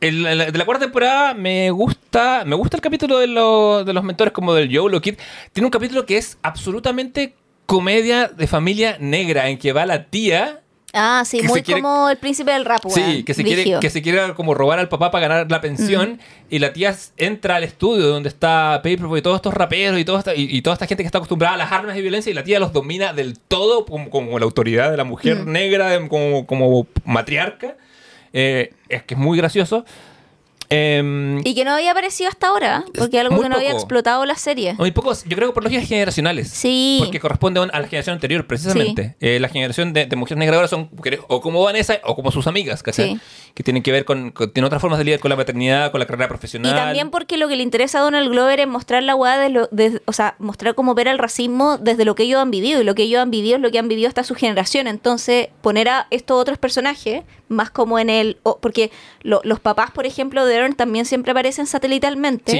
el- 0.00 0.26
el- 0.26 0.52
de 0.52 0.58
la 0.58 0.64
cuarta 0.64 0.84
temporada 0.84 1.34
me 1.34 1.70
gusta 1.70 2.44
me 2.46 2.54
gusta 2.56 2.76
el 2.76 2.80
capítulo 2.80 3.18
de, 3.18 3.26
lo- 3.26 3.84
de 3.84 3.92
los 3.92 4.04
mentores 4.04 4.32
como 4.32 4.54
del 4.54 4.68
Yolo 4.68 5.00
Kid. 5.00 5.16
Tiene 5.52 5.66
un 5.66 5.70
capítulo 5.70 6.06
que 6.06 6.16
es 6.16 6.38
absolutamente 6.42 7.34
comedia 7.70 8.26
de 8.28 8.46
familia 8.46 8.96
negra 8.98 9.48
en 9.48 9.56
que 9.58 9.72
va 9.72 9.86
la 9.86 10.04
tía 10.06 10.56
Ah, 10.92 11.22
sí, 11.24 11.40
muy 11.44 11.62
quiere- 11.62 11.80
como 11.80 12.10
el 12.10 12.16
príncipe 12.16 12.50
del 12.50 12.64
rap, 12.64 12.80
Sí, 12.88 13.22
que 13.22 13.32
se, 13.32 13.44
quiere, 13.44 13.78
que 13.78 13.90
se 13.90 14.02
quiere 14.02 14.34
como 14.34 14.54
robar 14.54 14.80
al 14.80 14.88
papá 14.88 15.12
para 15.12 15.28
ganar 15.28 15.48
la 15.48 15.60
pensión. 15.60 16.18
Y 16.48 16.58
la 16.58 16.72
tía 16.72 16.96
entra 17.16 17.54
al 17.54 17.62
estudio 17.62 18.08
donde 18.08 18.28
está 18.28 18.80
Paperboy 18.82 19.20
y 19.20 19.22
todos 19.22 19.36
estos 19.36 19.54
raperos 19.54 20.00
y, 20.00 20.04
toda 20.04 20.18
esta, 20.18 20.34
y, 20.34 20.48
y 20.50 20.62
toda 20.62 20.74
esta 20.74 20.88
gente 20.88 21.04
que 21.04 21.06
está 21.06 21.18
acostumbrada 21.18 21.54
a 21.54 21.58
las 21.58 21.70
armas 21.70 21.96
y 21.96 22.00
violencia. 22.02 22.30
Y 22.30 22.34
la 22.34 22.42
tía 22.42 22.58
los 22.58 22.72
domina 22.72 23.12
del 23.12 23.38
todo 23.38 23.86
como, 23.86 24.10
como 24.10 24.36
la 24.40 24.46
autoridad 24.46 24.90
de 24.90 24.96
la 24.96 25.04
mujer 25.04 25.46
negra, 25.46 25.90
de- 25.90 26.08
como, 26.08 26.44
como 26.44 26.88
matriarca. 27.04 27.76
Eh, 28.32 28.72
es 28.88 29.04
que 29.04 29.14
es 29.14 29.20
muy 29.20 29.38
gracioso. 29.38 29.84
Em, 30.72 31.40
Y 31.44 31.54
que 31.56 31.64
no 31.64 31.72
había 31.72 31.90
aparecido 31.90 32.28
hasta 32.30 32.46
ahora, 32.46 32.84
porque 32.96 33.18
algo 33.18 33.40
que 33.42 33.48
no 33.48 33.56
había 33.56 33.72
explotado 33.72 34.24
la 34.24 34.36
serie. 34.36 34.74
muy 34.74 34.92
pocos, 34.92 35.24
yo 35.24 35.36
creo 35.36 35.48
que 35.48 35.54
por 35.54 35.64
lógicas 35.64 35.88
generacionales. 35.88 36.48
Sí. 36.48 36.98
Porque 37.00 37.18
corresponde 37.18 37.58
a 37.60 37.66
la 37.66 37.88
generación 37.88 38.14
anterior, 38.14 38.46
precisamente. 38.46 39.16
Eh, 39.20 39.40
la 39.40 39.48
generación 39.48 39.92
de, 39.92 40.06
de 40.06 40.16
mujeres 40.16 40.38
negras 40.38 40.56
ahora 40.56 40.68
son 40.68 40.88
mujeres 40.92 41.20
o 41.28 41.40
como 41.40 41.62
Vanessa 41.62 41.98
o 42.04 42.14
como 42.14 42.30
sus 42.30 42.46
amigas, 42.46 42.82
¿cachai? 42.84 43.14
Sí. 43.14 43.20
Que 43.54 43.64
tienen 43.64 43.82
que 43.82 43.90
ver 43.90 44.04
con, 44.04 44.30
con- 44.30 44.52
Tienen 44.52 44.66
otras 44.66 44.80
formas 44.80 44.98
de 44.98 45.04
lidiar 45.04 45.18
con 45.20 45.28
la 45.28 45.36
maternidad, 45.36 45.90
con 45.90 45.98
la 45.98 46.06
carrera 46.06 46.28
profesional. 46.28 46.72
Y 46.72 46.74
también 46.76 47.10
porque 47.10 47.36
lo 47.36 47.48
que 47.48 47.56
le 47.56 47.64
interesa 47.64 47.98
a 47.98 48.02
Donald 48.02 48.30
Glover 48.30 48.60
es 48.60 48.68
mostrar 48.68 49.02
la 49.02 49.16
weá 49.16 49.38
de 49.38 49.48
lo, 49.48 49.68
de- 49.72 50.00
o 50.04 50.12
sea, 50.12 50.36
mostrar 50.38 50.76
cómo 50.76 50.94
ver 50.94 51.08
el 51.08 51.18
racismo 51.18 51.78
desde 51.78 52.04
lo 52.04 52.14
que 52.14 52.22
ellos 52.22 52.40
han 52.40 52.52
vivido. 52.52 52.80
Y 52.80 52.84
lo 52.84 52.94
que 52.94 53.02
ellos 53.02 53.20
han 53.20 53.32
vivido 53.32 53.56
es 53.56 53.62
lo 53.62 53.72
que 53.72 53.80
han 53.80 53.88
vivido 53.88 54.06
hasta 54.06 54.22
su 54.22 54.36
generación. 54.36 54.86
Entonces, 54.86 55.48
poner 55.62 55.88
a 55.88 56.06
estos 56.10 56.40
otros 56.40 56.58
personajes, 56.58 57.24
más 57.48 57.70
como 57.72 57.98
en 57.98 58.08
el. 58.08 58.38
o- 58.44 58.58
porque 58.60 58.92
lo- 59.22 59.40
los 59.42 59.58
papás, 59.58 59.90
por 59.90 60.06
ejemplo, 60.06 60.46
de 60.46 60.59
También 60.76 61.04
siempre 61.04 61.32
aparecen 61.32 61.66
satelitalmente. 61.66 62.52
Sí, 62.52 62.58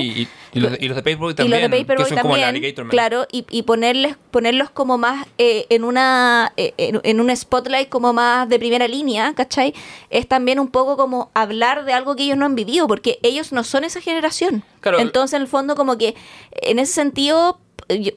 y, 0.52 0.59
y 0.59 0.60
los, 0.60 0.72
de- 0.72 0.78
y 0.81 0.89
los 0.89 0.97
de 0.97 1.02
Paperboy 1.02 1.32
y 1.32 1.35
también. 1.36 1.60
los 1.62 1.70
de 1.70 1.77
que 1.77 1.85
Paperboy 1.85 2.09
son 2.09 2.18
como 2.18 2.36
también, 2.36 2.89
claro, 2.89 3.27
y, 3.31 3.44
y 3.51 3.62
ponerles, 3.62 4.16
ponerlos 4.31 4.70
como 4.70 4.98
más 4.98 5.27
eh, 5.39 5.66
en 5.68 5.85
una 5.85 6.52
eh, 6.56 6.74
en, 6.78 7.01
en 7.05 7.20
un 7.20 7.35
spotlight 7.36 7.89
como 7.89 8.12
más 8.12 8.48
de 8.48 8.59
primera 8.59 8.89
línea, 8.89 9.35
¿cachai? 9.35 9.74
Es 10.10 10.27
también 10.27 10.59
un 10.59 10.68
poco 10.68 10.97
como 10.97 11.31
hablar 11.35 11.85
de 11.85 11.93
algo 11.93 12.16
que 12.16 12.24
ellos 12.24 12.36
no 12.36 12.47
han 12.47 12.55
vivido, 12.55 12.86
porque 12.89 13.18
ellos 13.22 13.52
no 13.52 13.64
son 13.64 13.85
esa 13.85 14.01
generación. 14.01 14.64
Claro. 14.81 14.98
Entonces, 15.01 15.35
en 15.35 15.43
el 15.43 15.48
fondo, 15.48 15.74
como 15.77 15.98
que 15.98 16.14
en 16.52 16.78
ese 16.78 16.93
sentido, 16.93 17.60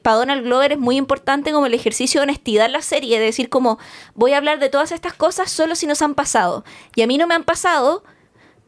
para 0.02 0.16
Donald 0.16 0.44
Glover 0.44 0.72
es 0.72 0.78
muy 0.78 0.96
importante 0.96 1.50
como 1.50 1.66
el 1.66 1.74
ejercicio 1.74 2.20
de 2.20 2.24
honestidad 2.24 2.66
en 2.66 2.72
la 2.72 2.82
serie, 2.82 3.18
de 3.18 3.24
decir 3.24 3.48
como, 3.48 3.78
voy 4.14 4.32
a 4.32 4.36
hablar 4.36 4.60
de 4.60 4.68
todas 4.68 4.92
estas 4.92 5.14
cosas 5.14 5.50
solo 5.50 5.74
si 5.74 5.86
nos 5.86 6.00
han 6.00 6.14
pasado. 6.14 6.64
Y 6.94 7.02
a 7.02 7.06
mí 7.08 7.18
no 7.18 7.26
me 7.26 7.34
han 7.34 7.42
pasado 7.44 8.04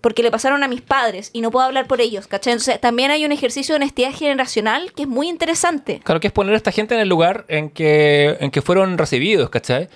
porque 0.00 0.22
le 0.22 0.30
pasaron 0.30 0.62
a 0.62 0.68
mis 0.68 0.82
padres 0.82 1.30
y 1.32 1.40
no 1.40 1.50
puedo 1.50 1.66
hablar 1.66 1.86
por 1.86 2.00
ellos, 2.00 2.26
¿cachai? 2.26 2.52
Entonces 2.52 2.80
también 2.80 3.10
hay 3.10 3.24
un 3.24 3.32
ejercicio 3.32 3.74
de 3.74 3.76
honestidad 3.76 4.12
generacional 4.12 4.92
que 4.92 5.02
es 5.02 5.08
muy 5.08 5.28
interesante. 5.28 6.00
Claro 6.04 6.20
que 6.20 6.28
es 6.28 6.32
poner 6.32 6.54
a 6.54 6.56
esta 6.56 6.72
gente 6.72 6.94
en 6.94 7.00
el 7.00 7.08
lugar 7.08 7.44
en 7.48 7.70
que, 7.70 8.36
en 8.40 8.50
que 8.50 8.62
fueron 8.62 8.98
recibidos, 8.98 9.50
¿cachai? 9.50 9.88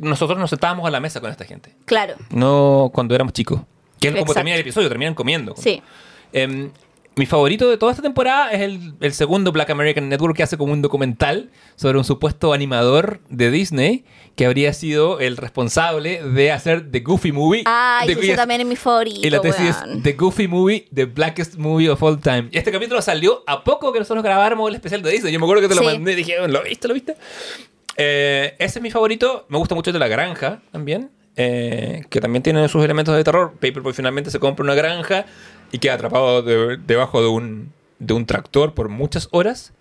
Nosotros 0.00 0.38
nos 0.38 0.50
sentábamos 0.50 0.86
a 0.86 0.90
la 0.90 1.00
mesa 1.00 1.20
con 1.20 1.30
esta 1.30 1.44
gente. 1.44 1.74
Claro. 1.84 2.14
No 2.30 2.90
cuando 2.92 3.14
éramos 3.14 3.32
chicos. 3.32 3.60
Que 4.00 4.08
es 4.08 4.14
como 4.14 4.22
Exacto. 4.22 4.34
termina 4.34 4.54
el 4.56 4.60
episodio, 4.62 4.88
terminan 4.88 5.14
comiendo. 5.14 5.54
Sí. 5.56 5.82
Em, 6.32 6.70
mi 7.14 7.26
favorito 7.26 7.68
de 7.68 7.76
toda 7.76 7.92
esta 7.92 8.02
temporada 8.02 8.50
es 8.52 8.60
el, 8.62 8.94
el 9.00 9.12
segundo 9.12 9.52
Black 9.52 9.68
American 9.70 10.08
Network 10.08 10.34
que 10.36 10.42
hace 10.42 10.56
como 10.56 10.72
un 10.72 10.80
documental 10.80 11.50
sobre 11.76 11.98
un 11.98 12.04
supuesto 12.04 12.52
animador 12.54 13.20
de 13.28 13.50
Disney 13.50 14.04
que 14.34 14.46
habría 14.46 14.72
sido 14.72 15.20
el 15.20 15.36
responsable 15.36 16.22
de 16.22 16.52
hacer 16.52 16.90
The 16.90 17.00
Goofy 17.00 17.32
Movie. 17.32 17.64
Ah, 17.66 18.02
ese 18.06 18.34
también 18.34 18.62
es 18.62 18.66
mi 18.66 18.76
favorito. 18.76 19.26
y 19.26 19.28
la 19.30 19.40
tesis 19.42 19.76
weón. 19.82 19.96
es 19.98 20.02
The 20.04 20.12
Goofy 20.12 20.48
Movie, 20.48 20.88
The 20.94 21.04
Blackest 21.04 21.56
Movie 21.56 21.90
of 21.90 22.02
All 22.02 22.18
Time. 22.18 22.48
Y 22.50 22.56
este 22.56 22.72
capítulo 22.72 23.02
salió 23.02 23.44
a 23.46 23.62
poco 23.62 23.92
que 23.92 23.98
nosotros 23.98 24.24
grabáramos 24.24 24.68
el 24.70 24.74
especial 24.76 25.02
de 25.02 25.10
Disney. 25.10 25.32
Yo 25.32 25.38
me 25.38 25.44
acuerdo 25.44 25.60
que 25.62 25.68
te 25.68 25.74
lo 25.74 25.80
Sí. 25.82 25.86
mandé 25.86 26.12
y 26.12 26.14
dije, 26.16 26.48
¿lo 26.48 26.62
viste? 26.62 26.88
¿Lo 26.88 26.94
viste? 26.94 27.16
Eh, 27.96 28.54
ese 28.58 28.78
es 28.78 28.82
mi 28.82 28.90
favorito. 28.90 29.44
Me 29.48 29.58
gusta 29.58 29.74
mucho 29.74 29.90
el 29.90 29.94
de 29.94 29.98
la 30.00 30.08
granja 30.08 30.62
también. 30.70 31.10
eh, 31.34 32.04
que 32.10 32.20
también 32.20 32.42
tiene 32.42 32.68
sus 32.68 32.84
elementos 32.84 33.16
de 33.16 33.24
terror. 33.24 33.52
Paperboy 33.54 33.94
finalmente 33.94 34.30
se 34.30 34.38
compra 34.38 34.62
una 34.64 34.74
granja 34.74 35.24
y 35.72 35.78
queda 35.78 35.94
atrapado 35.94 36.42
de- 36.42 36.76
debajo 36.76 37.20
de 37.20 37.28
un, 37.28 37.72
de 37.98 38.14
un 38.14 38.24
tractor 38.26 38.74
por 38.74 38.88
muchas 38.88 39.28
horas. 39.32 39.72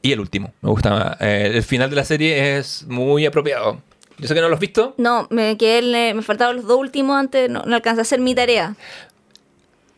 Y 0.00 0.12
el 0.12 0.20
último, 0.20 0.52
me 0.62 0.70
gusta. 0.70 1.16
eh, 1.20 1.50
el 1.54 1.62
final 1.62 1.90
de 1.90 1.96
la 1.96 2.04
serie 2.04 2.56
es 2.58 2.84
muy 2.88 3.26
apropiado. 3.26 3.80
Yo 4.18 4.28
sé 4.28 4.34
que 4.34 4.40
no 4.40 4.48
lo 4.48 4.54
has 4.54 4.60
visto. 4.60 4.94
No, 4.98 5.26
me 5.30 5.56
quedé, 5.56 6.14
me 6.14 6.22
faltaban 6.22 6.56
los 6.56 6.66
dos 6.66 6.78
últimos 6.78 7.16
antes, 7.16 7.48
no, 7.50 7.62
no 7.66 7.74
alcancé 7.76 8.00
a 8.00 8.02
hacer 8.02 8.20
mi 8.20 8.34
tarea. 8.34 8.74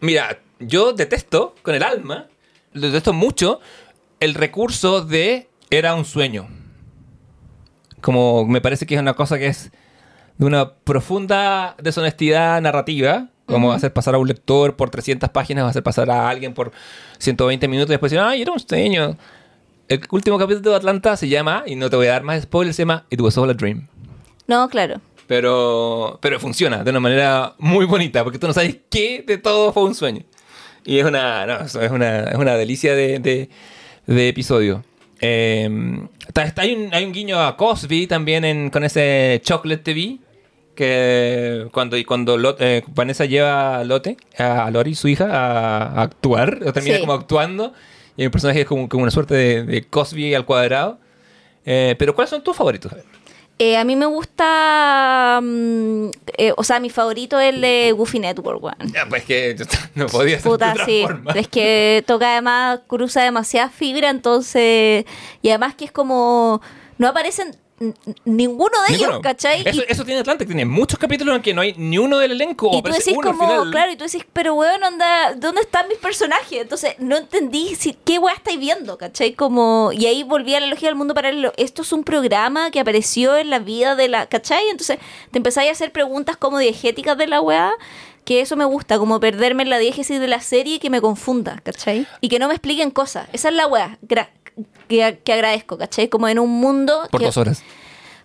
Mira, 0.00 0.38
yo 0.60 0.92
detesto 0.92 1.54
con 1.62 1.74
el 1.74 1.82
alma, 1.82 2.26
detesto 2.72 3.12
mucho, 3.12 3.60
el 4.20 4.34
recurso 4.34 5.00
de 5.02 5.48
era 5.70 5.94
un 5.94 6.04
sueño. 6.04 6.48
Como 8.00 8.46
me 8.46 8.60
parece 8.60 8.86
que 8.86 8.94
es 8.94 9.00
una 9.00 9.14
cosa 9.14 9.38
que 9.38 9.46
es 9.46 9.70
de 10.36 10.46
una 10.46 10.72
profunda 10.74 11.74
deshonestidad 11.82 12.60
narrativa, 12.60 13.28
como 13.46 13.72
hacer 13.72 13.92
pasar 13.92 14.14
a 14.14 14.18
un 14.18 14.26
lector 14.28 14.76
por 14.76 14.90
300 14.90 15.28
páginas, 15.30 15.68
hacer 15.68 15.82
pasar 15.82 16.10
a 16.10 16.28
alguien 16.28 16.54
por 16.54 16.72
120 17.18 17.68
minutos 17.68 17.90
y 17.90 17.92
después 17.92 18.10
decir, 18.12 18.24
ay, 18.26 18.42
era 18.42 18.52
un 18.52 18.60
sueño. 18.60 19.16
El 19.88 20.00
último 20.10 20.38
capítulo 20.38 20.70
de 20.70 20.76
Atlanta 20.76 21.16
se 21.16 21.28
llama, 21.28 21.62
y 21.66 21.76
no 21.76 21.90
te 21.90 21.96
voy 21.96 22.06
a 22.06 22.12
dar 22.12 22.22
más 22.22 22.42
spoilers, 22.42 22.74
se 22.76 22.82
llama 22.82 23.04
It 23.10 23.20
Was 23.20 23.36
All 23.36 23.50
a 23.50 23.54
Dream. 23.54 23.86
No, 24.46 24.68
claro. 24.68 25.00
Pero, 25.26 26.18
pero 26.22 26.38
funciona 26.40 26.84
de 26.84 26.90
una 26.90 27.00
manera 27.00 27.54
muy 27.58 27.84
bonita, 27.86 28.22
porque 28.24 28.38
tú 28.38 28.46
no 28.46 28.52
sabes 28.52 28.76
qué 28.90 29.22
de 29.26 29.36
todo 29.38 29.72
fue 29.72 29.84
un 29.84 29.94
sueño. 29.94 30.22
Y 30.86 30.98
es 30.98 31.04
una, 31.04 31.46
no, 31.46 31.60
es 31.64 31.74
una, 31.90 32.20
es 32.24 32.34
una 32.36 32.54
delicia 32.56 32.94
de, 32.94 33.18
de- 33.18 33.48
de 34.06 34.28
episodio. 34.28 34.82
Eh, 35.20 35.68
está- 36.26 36.44
está- 36.44 36.62
hay, 36.62 36.74
un, 36.74 36.92
hay 36.94 37.04
un 37.04 37.12
guiño 37.12 37.40
a 37.40 37.56
Cosby 37.56 38.06
también 38.06 38.44
en, 38.44 38.68
con 38.70 38.84
ese 38.84 39.40
Chocolate 39.44 39.82
TV, 39.82 40.18
que 40.74 41.68
cuando, 41.72 41.96
y 41.96 42.04
cuando 42.04 42.36
Lot- 42.36 42.56
eh, 42.60 42.82
Vanessa 42.88 43.24
lleva 43.24 43.78
a 43.78 43.84
Lotte, 43.84 44.16
a 44.38 44.70
Lori, 44.70 44.94
su 44.94 45.08
hija, 45.08 45.26
a, 45.30 45.82
a 46.00 46.02
actuar, 46.02 46.60
o 46.66 46.72
termina 46.72 46.96
Sí. 46.96 47.00
como 47.00 47.12
actuando, 47.14 47.72
y 48.16 48.24
el 48.24 48.30
personaje 48.30 48.60
es 48.62 48.66
como, 48.66 48.88
como 48.88 49.02
una 49.02 49.10
suerte 49.10 49.34
de, 49.34 49.62
de 49.64 49.84
Cosby 49.84 50.34
al 50.34 50.44
cuadrado. 50.44 50.98
Eh, 51.66 51.94
pero 51.98 52.14
¿cuáles 52.14 52.30
son 52.30 52.42
tus 52.44 52.56
favoritos? 52.56 52.92
Eh, 53.58 53.76
a 53.76 53.84
mí 53.84 53.94
me 53.96 54.06
gusta, 54.06 55.40
mm, 55.42 56.06
eh, 56.38 56.52
o 56.56 56.64
sea, 56.64 56.80
mi 56.80 56.90
favorito 56.90 57.38
es 57.38 57.54
el 57.54 57.60
de 57.60 57.92
Goofy 57.96 58.18
Network, 58.18 58.62
weón. 58.62 58.92
Ya, 58.92 59.06
pues 59.08 59.24
que 59.24 59.54
no 59.94 60.06
podía 60.06 60.36
ser 60.36 60.42
de 60.44 60.50
Puta, 60.50 60.72
otra 60.72 60.84
sí. 60.84 61.02
forma. 61.06 61.32
Es 61.32 61.48
que 61.48 62.02
toca 62.06 62.32
además, 62.32 62.80
cruza 62.86 63.22
demasiada 63.22 63.70
fibra, 63.70 64.10
entonces. 64.10 65.04
Y 65.42 65.48
además 65.50 65.74
que 65.76 65.84
es 65.86 65.92
como. 65.92 66.60
No 66.98 67.08
aparecen 67.08 67.56
ninguno 68.24 68.70
de 68.86 68.92
Ninguno. 68.92 69.10
ellos, 69.10 69.20
¿cachai? 69.22 69.62
Eso, 69.66 69.82
Y- 69.82 69.92
eso 69.92 70.04
tiene 70.04 70.20
Atlanta, 70.20 70.44
que 70.44 70.48
tiene 70.48 70.64
muchos 70.64 70.98
capítulos 70.98 71.34
en 71.36 71.42
que 71.42 71.52
no 71.52 71.60
hay 71.60 71.74
ni 71.76 71.98
uno 71.98 72.18
del 72.18 72.32
elenco. 72.32 72.70
Y 72.72 72.82
tú 72.82 72.90
decís 72.90 73.14
uno 73.16 73.32
como, 73.32 73.48
final. 73.50 73.70
claro, 73.70 73.92
y 73.92 73.96
tú 73.96 74.04
decís, 74.04 74.24
pero 74.32 74.54
weón, 74.54 74.82
onda, 74.82 75.34
¿dónde 75.34 75.60
están 75.62 75.88
mis 75.88 75.98
personajes? 75.98 76.60
Entonces, 76.62 76.94
no 76.98 77.16
entendí 77.16 77.74
si, 77.74 77.92
qué 78.04 78.18
weá 78.18 78.34
estáis 78.34 78.58
viendo, 78.58 78.96
¿cachai? 78.96 79.34
Como, 79.34 79.90
y 79.92 80.06
ahí 80.06 80.22
volví 80.22 80.54
a 80.54 80.60
la 80.60 80.66
lógica 80.68 80.86
del 80.86 80.96
mundo 80.96 81.14
paralelo. 81.14 81.52
Esto 81.56 81.82
es 81.82 81.92
un 81.92 82.04
programa 82.04 82.70
que 82.70 82.80
apareció 82.80 83.36
en 83.36 83.50
la 83.50 83.58
vida 83.58 83.96
de 83.96 84.08
la, 84.08 84.26
¿cachai? 84.26 84.68
Entonces, 84.68 84.98
te 85.30 85.38
empezáis 85.38 85.68
a 85.68 85.72
hacer 85.72 85.90
preguntas 85.92 86.36
como 86.36 86.58
diegéticas 86.58 87.18
de 87.18 87.26
la 87.26 87.40
weá, 87.40 87.72
que 88.24 88.40
eso 88.40 88.56
me 88.56 88.64
gusta, 88.64 88.98
como 88.98 89.20
perderme 89.20 89.62
en 89.62 89.70
la 89.70 89.78
diégesis 89.78 90.18
de 90.20 90.28
la 90.28 90.40
serie 90.40 90.76
y 90.76 90.78
que 90.78 90.90
me 90.90 91.00
confunda, 91.00 91.60
¿cachai? 91.62 92.06
Y 92.20 92.28
que 92.28 92.38
no 92.38 92.48
me 92.48 92.54
expliquen 92.54 92.90
cosas. 92.90 93.28
Esa 93.32 93.48
es 93.50 93.54
la 93.54 93.66
weá 93.66 93.98
que, 94.88 95.18
que 95.24 95.32
agradezco, 95.32 95.78
¿cachai? 95.78 96.08
Como 96.08 96.28
en 96.28 96.38
un 96.38 96.50
mundo... 96.50 97.06
Por 97.10 97.20
que- 97.20 97.26
dos 97.26 97.36
horas. 97.36 97.62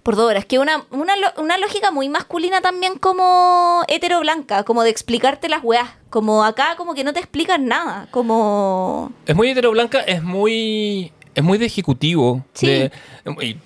por 0.04 0.16
dos 0.16 0.30
horas. 0.30 0.46
Que 0.46 0.60
una, 0.60 0.86
una, 0.92 1.16
lo- 1.16 1.34
una 1.42 1.58
lógica 1.58 1.92
muy 1.92 2.08
masculina 2.10 2.62
también 2.62 2.98
como 2.98 3.84
hetero 3.88 4.20
blanca, 4.22 4.64
como 4.64 4.84
de 4.84 4.90
explicarte 4.90 5.50
las 5.50 5.64
weas. 5.64 5.90
Como 6.10 6.44
acá 6.44 6.76
como 6.78 6.94
que 6.96 7.04
no 7.04 7.14
te 7.14 7.20
explican 7.20 7.68
nada. 7.68 8.08
Como... 8.12 9.12
Es 9.26 9.36
muy 9.36 9.50
hetero 9.50 9.72
blanca, 9.72 10.00
es 10.02 10.24
muy. 10.24 11.12
Es 11.36 11.44
muy 11.44 11.58
de 11.58 11.66
ejecutivo. 11.68 12.44
Sí. 12.54 12.68
de- 12.68 12.92
y- 13.42 13.54
de- 13.54 13.60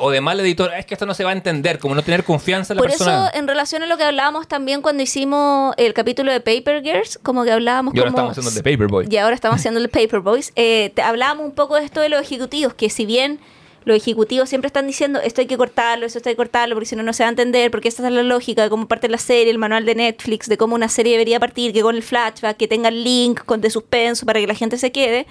o 0.00 0.10
de 0.10 0.20
mal 0.20 0.38
editor. 0.40 0.72
Es 0.74 0.86
que 0.86 0.94
esto 0.94 1.06
no 1.06 1.14
se 1.14 1.24
va 1.24 1.30
a 1.30 1.32
entender, 1.32 1.78
como 1.78 1.94
no 1.94 2.02
tener 2.02 2.24
confianza 2.24 2.72
en 2.72 2.76
la 2.76 2.82
Por 2.82 2.90
persona. 2.90 3.28
eso, 3.28 3.38
en 3.38 3.48
relación 3.48 3.82
a 3.82 3.86
lo 3.86 3.96
que 3.96 4.04
hablábamos 4.04 4.48
también 4.48 4.82
cuando 4.82 5.02
hicimos 5.02 5.74
el 5.76 5.94
capítulo 5.94 6.32
de 6.32 6.40
Paper 6.40 6.82
Girls, 6.82 7.18
como 7.22 7.44
que 7.44 7.52
hablábamos 7.52 7.94
y 7.94 7.98
ahora 7.98 8.10
como... 8.12 8.30
estamos 8.30 8.38
haciendo 8.38 8.50
el 8.50 8.64
de 8.64 8.72
Paperboy. 8.76 9.06
Y 9.10 9.16
ahora 9.16 9.34
estamos 9.34 9.56
haciendo 9.58 9.80
el 9.80 9.88
Paper 9.88 10.20
Boys. 10.20 10.52
Eh, 10.56 10.92
te- 10.94 11.02
hablábamos 11.02 11.46
un 11.46 11.52
poco 11.52 11.76
de 11.76 11.84
esto 11.84 12.00
de 12.00 12.08
los 12.08 12.20
ejecutivos, 12.20 12.74
que 12.74 12.90
si 12.90 13.06
bien 13.06 13.38
los 13.84 13.96
ejecutivos 13.96 14.48
siempre 14.48 14.66
están 14.66 14.86
diciendo 14.88 15.20
esto 15.22 15.40
hay 15.40 15.46
que 15.46 15.56
cortarlo, 15.56 16.06
eso 16.06 16.18
hay 16.18 16.32
que 16.32 16.36
cortarlo, 16.36 16.74
porque 16.74 16.86
si 16.86 16.96
no, 16.96 17.04
no 17.04 17.12
se 17.12 17.22
va 17.22 17.28
a 17.28 17.30
entender, 17.30 17.70
porque 17.70 17.86
esta 17.88 18.04
es 18.04 18.12
la 18.12 18.24
lógica 18.24 18.64
de 18.64 18.68
cómo 18.68 18.88
parte 18.88 19.08
la 19.08 19.16
serie, 19.18 19.50
el 19.50 19.58
manual 19.58 19.84
de 19.84 19.94
Netflix, 19.94 20.48
de 20.48 20.56
cómo 20.56 20.74
una 20.74 20.88
serie 20.88 21.12
debería 21.12 21.38
partir, 21.38 21.72
que 21.72 21.82
con 21.82 21.94
el 21.94 22.02
flashback, 22.02 22.56
que 22.56 22.66
tenga 22.66 22.88
el 22.88 23.04
link 23.04 23.44
con 23.44 23.60
de 23.60 23.70
suspenso 23.70 24.26
para 24.26 24.40
que 24.40 24.46
la 24.48 24.54
gente 24.54 24.76
se 24.76 24.90
quede. 24.90 25.26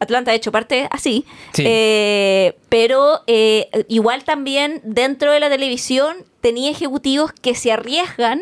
Atlanta 0.00 0.30
ha 0.30 0.34
hecho 0.34 0.52
parte 0.52 0.86
así, 0.90 1.24
Sí. 1.52 1.64
Eh, 1.66 2.56
pero 2.68 3.22
eh, 3.26 3.68
igual 3.88 4.24
también 4.24 4.80
dentro 4.84 5.32
de 5.32 5.40
la 5.40 5.48
televisión 5.48 6.16
tenía 6.40 6.70
ejecutivos 6.70 7.32
que 7.32 7.54
se 7.54 7.72
arriesgan 7.72 8.40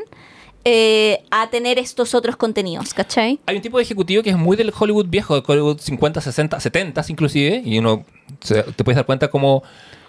eh, 0.65 1.25
a 1.31 1.51
tener 1.51 1.79
estos 1.79 2.15
otros 2.15 2.37
contenidos, 2.37 2.95
¿cachai? 2.95 3.41
Hay 3.47 3.57
un 3.57 3.63
tipo 3.63 3.79
de 3.79 3.83
ejecutivo 3.85 4.23
que 4.23 4.31
es 4.31 4.37
muy 4.39 4.57
del 4.57 4.73
Hollywood 4.77 5.07
viejo, 5.09 5.35
de 5.35 5.43
Hollywood 5.47 5.79
50, 5.81 6.21
60, 6.21 6.61
70 6.61 7.05
inclusive, 7.09 7.63
y 7.65 7.79
uno 7.79 8.05
se- 8.41 8.63
te 8.63 8.85
puedes 8.85 8.97
dar 8.97 9.05
cuenta 9.07 9.29
como... 9.29 9.63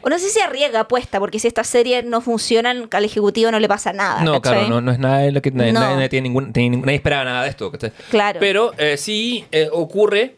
O 0.06 0.10
no 0.10 0.20
sé 0.20 0.30
si 0.30 0.40
arriesga 0.42 0.82
apuesta, 0.82 1.20
porque 1.20 1.40
si 1.40 1.48
estas 1.48 1.66
series 1.66 2.04
no 2.06 2.20
funcionan, 2.22 2.88
al 2.92 3.06
ejecutivo 3.06 3.50
no 3.52 3.60
le 3.60 3.68
pasa 3.70 3.94
nada. 3.94 4.22
No, 4.22 4.42
¿cachai? 4.42 4.60
claro, 4.66 4.70
no, 4.76 4.82
no 4.82 4.92
es 4.92 5.00
nada 5.00 5.20
de 5.20 5.32
lo 5.32 5.42
que 5.42 5.50
nadie, 5.50 5.72
No. 5.74 5.80
nadie 5.80 6.10
tiene 6.10 6.28
ningún, 6.28 6.52
tiene 6.54 6.76
nadie 6.78 6.96
esperaba 6.96 7.24
nada 7.24 7.44
de 7.44 7.50
esto. 7.50 7.72
¿cachai? 7.72 7.92
Claro. 8.12 8.40
Pero 8.42 8.74
eh, 8.78 8.98
sí 8.98 9.46
eh, 9.52 9.70
ocurre, 9.72 10.36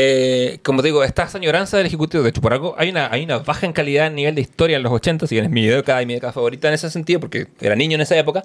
eh, 0.00 0.58
como 0.62 0.80
te 0.82 0.88
digo, 0.88 1.02
esta 1.02 1.28
añoranza 1.34 1.76
del 1.76 1.86
ejecutivo. 1.86 2.22
De 2.22 2.30
hecho, 2.30 2.40
por 2.40 2.52
algo 2.52 2.74
hay 2.78 2.90
una, 2.90 3.10
hay 3.12 3.24
una 3.24 3.38
baja 3.38 3.66
en 3.66 3.72
calidad 3.72 4.06
a 4.06 4.10
nivel 4.10 4.34
de 4.36 4.40
historia 4.42 4.76
en 4.76 4.82
los 4.84 4.92
80, 4.92 5.26
si 5.26 5.34
bien 5.34 5.46
es 5.46 5.50
mi 5.50 5.66
década 5.66 6.00
y 6.02 6.06
mi 6.06 6.14
década 6.14 6.32
favorita 6.32 6.68
en 6.68 6.74
ese 6.74 6.88
sentido, 6.90 7.18
porque 7.20 7.48
era 7.60 7.74
niño 7.74 7.96
en 7.96 8.02
esa 8.02 8.16
época. 8.16 8.44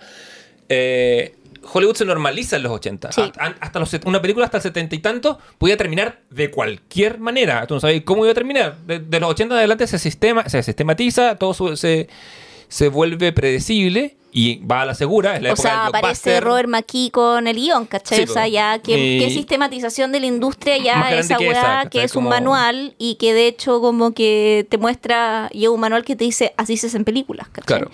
Eh, 0.70 1.36
Hollywood 1.72 1.96
se 1.96 2.06
normaliza 2.06 2.58
en 2.58 2.64
los 2.64 2.72
80. 2.74 3.12
Sí. 3.12 3.32
Hasta, 3.60 3.80
los, 3.80 3.94
una 4.06 4.22
película 4.22 4.46
hasta 4.46 4.58
el 4.58 4.64
70 4.64 4.96
y 4.96 5.00
tanto 5.00 5.40
podía 5.58 5.78
terminar 5.78 6.20
de 6.30 6.50
cualquier 6.52 7.20
manera. 7.20 7.66
Tú 7.68 7.76
no 7.76 7.80
sabes 7.80 8.02
cómo 8.04 8.26
iba 8.26 8.32
a 8.32 8.36
terminar. 8.36 8.78
De, 8.86 9.00
de 9.00 9.20
los 9.20 9.30
80 9.30 9.54
en 9.54 9.58
adelante 9.60 9.88
se, 9.88 9.98
sistema, 10.00 10.50
se 10.50 10.62
sistematiza, 10.64 11.36
todo 11.38 11.54
su- 11.54 11.78
se, 11.78 12.10
se 12.68 12.88
vuelve 12.90 13.32
predecible 13.32 14.18
y 14.34 14.56
va 14.66 14.82
a 14.82 14.86
la 14.86 14.96
segura. 14.96 15.36
Es 15.36 15.42
la 15.44 15.50
O 15.50 15.54
época 15.54 15.70
sea, 15.70 15.86
del 15.86 15.96
aparece. 15.96 16.40
Robert 16.42 16.68
McKee 16.68 17.12
con 17.12 17.46
el 17.48 17.56
guion, 17.56 17.86
¿cachai? 17.86 18.18
Sí, 18.18 18.24
o 18.24 18.34
sea, 18.34 18.48
ya, 18.48 18.80
¿qué, 18.80 18.98
Y- 18.98 19.20
qué 19.20 19.30
sistematización 19.30 20.12
de 20.12 20.20
la 20.20 20.26
industria 20.26 20.78
ya 20.78 21.12
esa 21.18 21.38
que 21.38 21.54
que 21.92 22.04
es 22.04 22.16
un 22.16 22.26
manual 22.28 22.96
y 22.98 23.16
que 23.16 23.34
de 23.34 23.48
hecho 23.48 23.80
como 23.80 24.14
que 24.14 24.66
te 24.70 24.78
muestra, 24.78 25.50
y 25.54 25.64
es 25.66 25.70
un 25.70 25.80
manual 25.80 26.04
que 26.04 26.16
te 26.16 26.24
dice, 26.26 26.54
así 26.58 26.78
se 26.78 26.88
hacen 26.88 27.06
películas, 27.06 27.48
¿cachai? 27.50 27.66
Claro. 27.66 27.92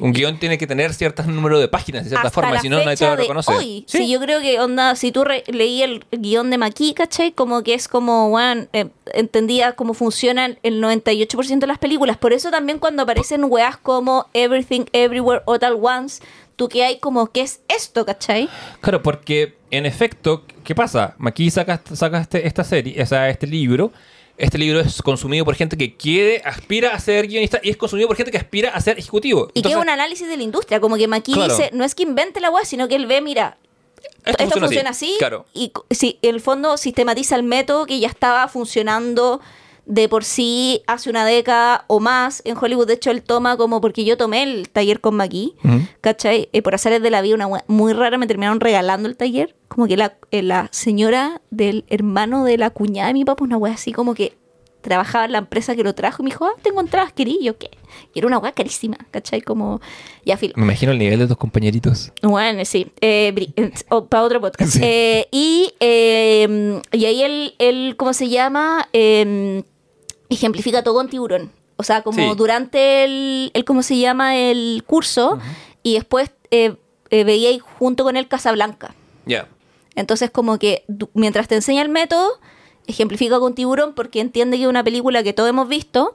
Un 0.00 0.12
guion 0.12 0.38
tiene 0.38 0.58
que 0.58 0.66
tener 0.66 0.92
ciertos 0.94 1.26
número 1.26 1.58
de 1.58 1.68
páginas 1.68 2.04
de 2.04 2.10
cierta 2.10 2.28
Hasta 2.28 2.40
forma, 2.42 2.60
si 2.60 2.68
no, 2.68 2.78
nadie 2.84 2.96
te 2.96 3.06
lo 3.06 3.16
reconoce. 3.16 3.52
Hoy, 3.52 3.84
sí. 3.86 4.08
yo 4.08 4.20
creo 4.20 4.40
que 4.40 4.60
onda, 4.60 4.94
si 4.96 5.12
tú 5.12 5.24
re- 5.24 5.44
leí 5.48 5.82
el 5.82 6.04
guion 6.12 6.50
de 6.50 6.58
Maki, 6.58 6.94
¿cachai? 6.94 7.32
Como 7.32 7.62
que 7.62 7.74
es 7.74 7.88
como, 7.88 8.28
weón, 8.28 8.68
eh, 8.72 8.88
entendía 9.14 9.72
cómo 9.72 9.94
funcionan 9.94 10.58
el 10.62 10.80
98% 10.82 11.58
de 11.60 11.66
las 11.66 11.78
películas. 11.78 12.16
Por 12.16 12.32
eso 12.32 12.50
también 12.50 12.78
cuando 12.78 13.02
aparecen 13.02 13.44
weas 13.44 13.76
como 13.76 14.26
Everything, 14.34 14.84
Everywhere, 14.92 15.42
All 15.46 15.58
at 15.68 15.78
Once, 15.80 16.22
tú 16.56 16.68
que 16.68 16.84
hay 16.84 16.98
como, 16.98 17.28
¿qué 17.32 17.42
es 17.42 17.60
esto, 17.68 18.04
cachai? 18.04 18.48
Claro, 18.80 19.02
porque 19.02 19.56
en 19.70 19.86
efecto, 19.86 20.44
¿qué 20.64 20.74
pasa? 20.74 21.14
Aquí 21.24 21.50
saca, 21.50 21.80
saca 21.94 22.20
este- 22.20 22.46
esta 22.46 22.64
serie, 22.64 23.00
o 23.02 23.06
sea, 23.06 23.28
este 23.30 23.46
libro. 23.46 23.92
Este 24.36 24.56
libro 24.56 24.78
es 24.78 25.02
consumido 25.02 25.44
por 25.44 25.56
gente 25.56 25.76
que 25.76 25.96
quiere, 25.96 26.40
aspira 26.44 26.94
a 26.94 27.00
ser 27.00 27.26
guionista 27.26 27.58
y 27.60 27.70
es 27.70 27.76
consumido 27.76 28.06
por 28.06 28.16
gente 28.16 28.30
que 28.30 28.38
aspira 28.38 28.70
a 28.70 28.80
ser 28.80 28.96
ejecutivo. 28.96 29.48
Y 29.52 29.62
que 29.62 29.70
es 29.70 29.74
un 29.76 29.88
análisis 29.88 30.28
de 30.28 30.36
la 30.36 30.44
industria, 30.44 30.78
como 30.80 30.96
que 30.96 31.08
Maki 31.08 31.32
Claro. 31.32 31.56
dice, 31.56 31.70
no 31.72 31.84
es 31.84 31.96
que 31.96 32.04
invente 32.04 32.40
la 32.40 32.48
wea, 32.50 32.64
sino 32.64 32.86
que 32.86 32.94
él 32.94 33.06
ve, 33.06 33.20
mira, 33.20 33.58
esto, 34.24 34.44
esto, 34.44 34.60
funciona, 34.60 34.90
así, 34.90 35.16
Claro. 35.18 35.44
y 35.54 35.72
sí, 35.90 36.20
en 36.22 36.36
el 36.36 36.40
fondo 36.40 36.76
sistematiza 36.76 37.34
el 37.34 37.42
método 37.42 37.84
que 37.86 37.98
ya 37.98 38.06
estaba 38.06 38.46
funcionando 38.46 39.40
de 39.88 40.08
por 40.08 40.22
sí 40.22 40.82
hace 40.86 41.10
una 41.10 41.24
década 41.24 41.84
o 41.88 41.98
más 41.98 42.42
en 42.44 42.56
Hollywood. 42.56 42.86
De 42.86 42.94
hecho, 42.94 43.10
él 43.10 43.22
toma 43.22 43.56
como, 43.56 43.80
porque 43.80 44.04
yo 44.04 44.16
tomé 44.16 44.42
el 44.42 44.68
taller 44.68 45.00
con 45.00 45.16
Maki, 45.16 45.54
Ujú. 45.64 45.80
¿cachai? 46.02 46.48
Eh, 46.52 46.62
por 46.62 46.74
hacer 46.74 47.00
de 47.00 47.10
la 47.10 47.22
vida 47.22 47.34
una 47.34 47.48
muy 47.66 47.94
rara, 47.94 48.18
me 48.18 48.26
terminaron 48.26 48.60
regalando 48.60 49.08
el 49.08 49.16
taller. 49.16 49.56
Como 49.68 49.86
que 49.86 49.96
la, 49.96 50.14
eh, 50.30 50.42
la 50.42 50.68
señora 50.72 51.40
del 51.50 51.84
hermano 51.88 52.44
de 52.44 52.58
la 52.58 52.70
cuñada 52.70 53.08
de 53.08 53.14
mi 53.14 53.24
papá, 53.24 53.44
una 53.44 53.56
wea 53.56 53.74
así 53.74 53.92
como 53.92 54.14
que 54.14 54.36
trabajaba 54.82 55.24
en 55.24 55.32
la 55.32 55.38
empresa 55.38 55.74
que 55.74 55.82
lo 55.82 55.94
trajo 55.94 56.22
y 56.22 56.24
me 56.24 56.30
dijo, 56.30 56.46
ah, 56.46 57.10
querí, 57.14 57.38
y 57.40 57.44
yo 57.44 57.58
qué. 57.58 57.70
Y 58.14 58.18
era 58.18 58.28
una 58.28 58.38
wea 58.38 58.52
carísima, 58.52 58.96
¿cachai? 59.10 59.40
Como, 59.40 59.80
ya 60.24 60.36
filo. 60.36 60.54
Me 60.56 60.64
imagino 60.64 60.92
el 60.92 60.98
nivel 60.98 61.18
de 61.18 61.26
tus 61.26 61.36
compañeritos. 61.36 62.12
Bueno, 62.22 62.64
sí, 62.64 62.86
eh, 63.00 63.34
para 64.08 64.22
otro 64.22 64.40
podcast. 64.40 64.72
Sí. 64.72 64.80
Eh, 64.82 65.28
y, 65.30 65.72
eh, 65.80 66.80
y 66.92 67.04
ahí 67.06 67.22
él, 67.22 67.54
él, 67.58 67.94
¿cómo 67.96 68.12
se 68.12 68.28
llama? 68.28 68.88
Ejemplifica 70.30 70.82
todo 70.82 70.94
con 70.94 71.08
tiburón. 71.08 71.50
O 71.76 71.82
sea, 71.84 72.02
como 72.02 72.18
Sí. 72.32 72.36
durante 72.36 73.04
el, 73.04 73.50
el, 73.54 73.64
¿cómo 73.64 73.82
se 73.82 73.96
llama? 73.98 74.36
El 74.36 74.82
curso, 74.86 75.38
y 75.82 75.94
después 75.94 76.30
eh, 76.50 76.74
eh, 77.10 77.24
veía 77.24 77.56
junto 77.60 78.04
con 78.04 78.16
él 78.16 78.26
Casablanca. 78.28 78.94
Ya. 79.26 79.48
Entonces, 79.94 80.30
como 80.30 80.58
que 80.58 80.84
mientras 81.14 81.48
te 81.48 81.54
enseña 81.54 81.82
el 81.82 81.88
método, 81.88 82.40
ejemplifica 82.86 83.38
con 83.38 83.54
tiburón 83.54 83.94
porque 83.94 84.20
entiende 84.20 84.56
que 84.56 84.64
es 84.64 84.68
una 84.68 84.82
película 84.84 85.22
que 85.22 85.32
todos 85.32 85.48
hemos 85.50 85.68
visto. 85.68 86.14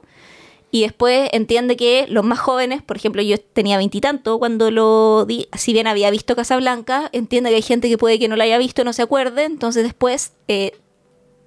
Y 0.70 0.82
después 0.82 1.28
entiende 1.32 1.76
que 1.76 2.06
los 2.08 2.24
más 2.24 2.40
jóvenes, 2.40 2.82
por 2.82 2.96
ejemplo, 2.96 3.22
yo 3.22 3.38
tenía 3.38 3.76
veintitantos 3.78 4.38
cuando 4.38 4.72
lo 4.72 5.24
di, 5.24 5.46
si 5.56 5.72
bien 5.72 5.86
había 5.86 6.10
visto 6.10 6.34
Casablanca, 6.34 7.10
entiende 7.12 7.50
que 7.50 7.56
hay 7.56 7.62
gente 7.62 7.88
que 7.88 7.96
puede 7.96 8.18
que 8.18 8.26
no 8.26 8.34
la 8.34 8.42
haya 8.42 8.58
visto, 8.58 8.82
no 8.82 8.92
se 8.92 9.02
acuerde. 9.02 9.44
Entonces 9.44 9.84
después 9.84 10.32
eh, 10.48 10.72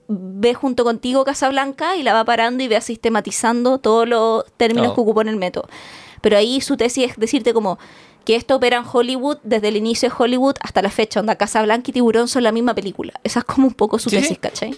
ve 0.08 0.54
junto 0.54 0.84
contigo 0.84 1.24
Casablanca 1.26 1.96
y 1.98 2.04
la 2.04 2.14
va 2.14 2.24
parando 2.26 2.64
y 2.64 2.68
va 2.68 2.80
sistematizando 2.82 3.78
todos 3.80 4.08
los 4.08 4.46
términos 4.58 4.92
Oh. 4.92 4.96
que 4.96 5.02
ocupó 5.02 5.22
en 5.22 5.28
el 5.30 5.36
método. 5.36 5.68
Pero 6.22 6.38
ahí 6.38 6.62
su 6.62 6.78
tesis 6.78 7.12
es 7.12 7.18
decirte 7.18 7.54
como 7.54 7.78
que 8.26 8.36
esto 8.36 8.56
opera 8.56 8.78
en 8.78 8.84
Hollywood 8.92 9.38
desde 9.44 9.70
el 9.70 9.78
inicio 9.78 10.10
de 10.10 10.16
Hollywood 10.18 10.56
hasta 10.62 10.82
la 10.82 10.90
fecha, 10.90 11.20
onda 11.20 11.36
Casablanca 11.36 11.90
y 11.92 11.94
Tiburón 11.94 12.28
son 12.28 12.44
la 12.44 12.52
misma 12.52 12.74
película. 12.76 13.14
Esa 13.24 13.40
es 13.40 13.46
como 13.46 13.68
un 13.68 13.74
poco 13.74 14.00
su 14.00 14.10
Sí, 14.10 14.18
tesis. 14.18 14.38
¿cachai? 14.40 14.76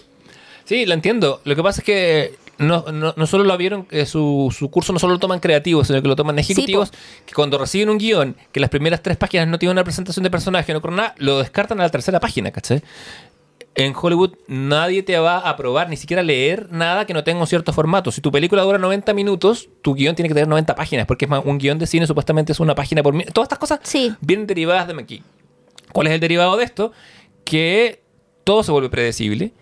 Sí, 0.64 0.86
la 0.86 0.94
entiendo. 0.94 1.40
Lo 1.44 1.56
que 1.56 1.62
pasa 1.62 1.80
es 1.80 1.84
que 1.84 2.34
no, 2.58 2.84
no, 2.92 3.14
no 3.16 3.26
solo 3.26 3.42
lo 3.44 3.56
vieron, 3.56 3.86
eh, 3.90 4.04
su, 4.06 4.54
su 4.56 4.70
curso 4.70 4.92
no 4.92 4.98
solo 4.98 5.14
lo 5.14 5.18
toman 5.18 5.40
creativos, 5.40 5.86
sino 5.86 6.00
que 6.02 6.06
lo 6.08 6.14
toman 6.14 6.38
ejecutivos, 6.38 6.92
que 7.24 7.32
cuando 7.34 7.56
reciben 7.56 7.88
un 7.88 7.96
guion, 7.98 8.36
que 8.52 8.60
las 8.60 8.68
primeras 8.68 9.02
tres 9.02 9.16
páginas 9.16 9.48
no 9.48 9.58
tienen 9.58 9.72
una 9.76 9.82
presentación 9.84 10.22
de 10.24 10.30
personaje, 10.30 10.72
no 10.74 10.80
con 10.82 10.94
nada, 10.94 11.14
lo 11.16 11.38
descartan 11.38 11.80
a 11.80 11.84
la 11.84 11.88
tercera 11.88 12.20
página, 12.20 12.50
¿cachai? 12.50 12.82
En 13.76 13.94
Hollywood 13.98 14.32
nadie 14.48 15.02
te 15.02 15.16
va 15.18 15.38
a 15.38 15.56
probar, 15.56 15.88
ni 15.88 15.96
siquiera 15.96 16.22
leer 16.22 16.68
nada 16.72 17.06
que 17.06 17.14
no 17.14 17.22
tenga 17.24 17.40
un 17.40 17.46
cierto 17.46 17.72
formato. 17.72 18.10
Si 18.10 18.20
tu 18.20 18.30
película 18.32 18.62
dura 18.62 18.78
90 18.78 19.14
minutos, 19.14 19.68
tu 19.80 19.94
guion 19.94 20.14
tiene 20.16 20.28
que 20.28 20.34
tener 20.34 20.48
90 20.48 20.74
páginas, 20.74 21.06
porque 21.06 21.24
es 21.26 21.30
más, 21.30 21.42
un 21.44 21.56
guion 21.58 21.78
de 21.78 21.86
cine 21.86 22.06
supuestamente 22.06 22.52
es 22.52 22.60
una 22.60 22.74
página 22.74 23.02
por. 23.02 23.14
Todas 23.32 23.46
estas 23.46 23.58
cosas 23.58 23.80
Sí. 23.82 24.12
vienen 24.20 24.46
derivadas 24.46 24.88
de 24.88 24.94
McKee. 24.94 25.22
¿Cuál 25.92 26.08
es 26.08 26.12
el 26.12 26.20
derivado 26.20 26.56
de 26.56 26.64
esto? 26.64 26.92
Que 27.44 28.02
todo 28.44 28.62
se 28.64 28.72
vuelve 28.72 28.90
predecible 28.90 29.52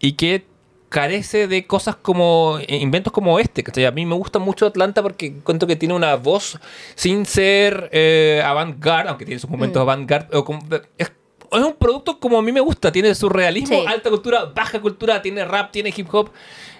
y 0.00 0.12
que 0.12 0.44
carece 0.88 1.46
de 1.48 1.66
cosas 1.66 1.96
como 1.96 2.58
eh, 2.60 2.76
inventos 2.76 3.12
como 3.12 3.38
este. 3.38 3.64
A 3.86 3.90
mí 3.92 4.04
me 4.04 4.14
gusta 4.14 4.38
mucho 4.38 4.66
Atlanta 4.66 5.02
porque 5.02 5.34
cuento 5.38 5.66
que 5.66 5.76
tiene 5.76 5.94
una 5.94 6.16
voz 6.16 6.58
sin 6.96 7.24
ser 7.26 7.88
eh, 7.92 8.42
avant-garde, 8.44 9.08
aunque 9.08 9.24
tiene 9.24 9.38
sus 9.40 9.48
momentos 9.48 9.80
Mm. 9.80 9.88
avant-garde. 9.88 10.28
Es, 10.98 11.10
es 11.52 11.62
un 11.64 11.74
producto 11.74 12.18
como 12.18 12.38
a 12.38 12.42
mí 12.42 12.52
me 12.52 12.60
gusta, 12.60 12.90
tiene 12.92 13.14
su 13.14 13.28
realismo, 13.28 13.80
Sí. 13.80 13.86
alta 13.86 14.10
cultura, 14.10 14.44
baja 14.46 14.80
cultura, 14.80 15.20
tiene 15.22 15.44
rap, 15.44 15.70
tiene 15.72 15.92
hip 15.96 16.08
hop. 16.12 16.30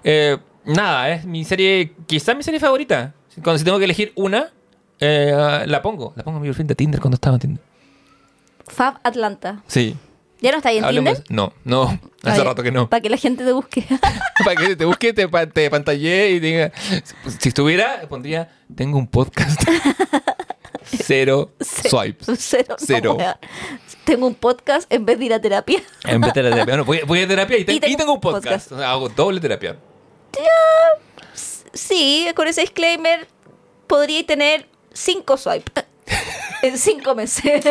Eh, 0.04 0.38
nada, 0.64 1.10
es 1.10 1.24
mi 1.24 1.44
serie, 1.44 1.92
quizás 2.06 2.36
mi 2.36 2.42
serie 2.42 2.60
favorita. 2.60 3.14
Cuando 3.42 3.58
si 3.58 3.64
tengo 3.64 3.78
que 3.78 3.84
elegir 3.84 4.12
una, 4.14 4.50
eh, 5.00 5.64
la 5.66 5.82
pongo. 5.82 6.12
La 6.16 6.22
pongo 6.24 6.38
en 6.38 6.42
mi 6.42 6.48
perfil 6.48 6.66
de 6.66 6.74
Tinder 6.74 7.00
cuando 7.00 7.14
estaba 7.16 7.36
en 7.36 7.40
Tinder. 7.40 7.64
Fab 8.68 8.98
Atlanta. 9.02 9.62
Sí. 9.66 9.96
¿Ya 10.40 10.50
no 10.50 10.56
está 10.56 10.70
ahí 10.70 10.78
en 10.78 10.84
Hablemos- 10.84 11.22
Tinder? 11.22 11.24
No, 11.30 11.52
no, 11.64 12.00
hace 12.24 12.42
rato 12.42 12.62
que 12.64 12.72
no. 12.72 12.88
Para 12.90 13.00
que 13.00 13.08
la 13.10 13.16
gente 13.16 13.44
te 13.44 13.52
busque. 13.52 13.84
Para 14.44 14.56
que 14.56 14.74
te 14.76 14.84
busque, 14.84 15.12
te, 15.12 15.28
te 15.28 15.70
pantallé 15.70 16.30
y 16.30 16.40
diga. 16.40 16.72
Si 17.38 17.48
estuviera, 17.48 18.02
pondría: 18.08 18.50
Tengo 18.74 18.98
un 18.98 19.06
podcast. 19.06 19.62
Cero 20.84 21.50
swipes. 21.60 22.26
Cero. 22.78 23.16
no. 23.18 23.34
Tengo 24.04 24.26
un 24.26 24.34
podcast 24.34 24.92
en 24.92 25.04
vez 25.06 25.18
de 25.18 25.24
ir 25.26 25.32
a 25.34 25.40
terapia. 25.40 25.80
En 26.04 26.20
vez 26.20 26.32
de 26.34 26.42
la 26.42 26.50
terapia. 26.50 26.64
Bueno, 26.74 26.84
voy, 26.84 27.00
voy 27.06 27.20
a 27.22 27.28
terapia 27.28 27.58
y, 27.58 27.64
te- 27.64 27.74
Y 27.88 27.92
y 27.92 27.96
tengo 27.96 28.14
un 28.14 28.20
podcast. 28.20 28.72
O 28.72 28.78
sea, 28.78 28.90
hago 28.90 29.08
doble 29.08 29.40
terapia. 29.40 29.76
Sí, 31.72 32.28
con 32.34 32.48
ese 32.48 32.60
disclaimer 32.62 33.26
podría 33.86 34.24
tener 34.26 34.66
cinco 34.92 35.36
swipes 35.36 35.84
en 36.62 36.76
cinco 36.78 37.14
meses. 37.14 37.64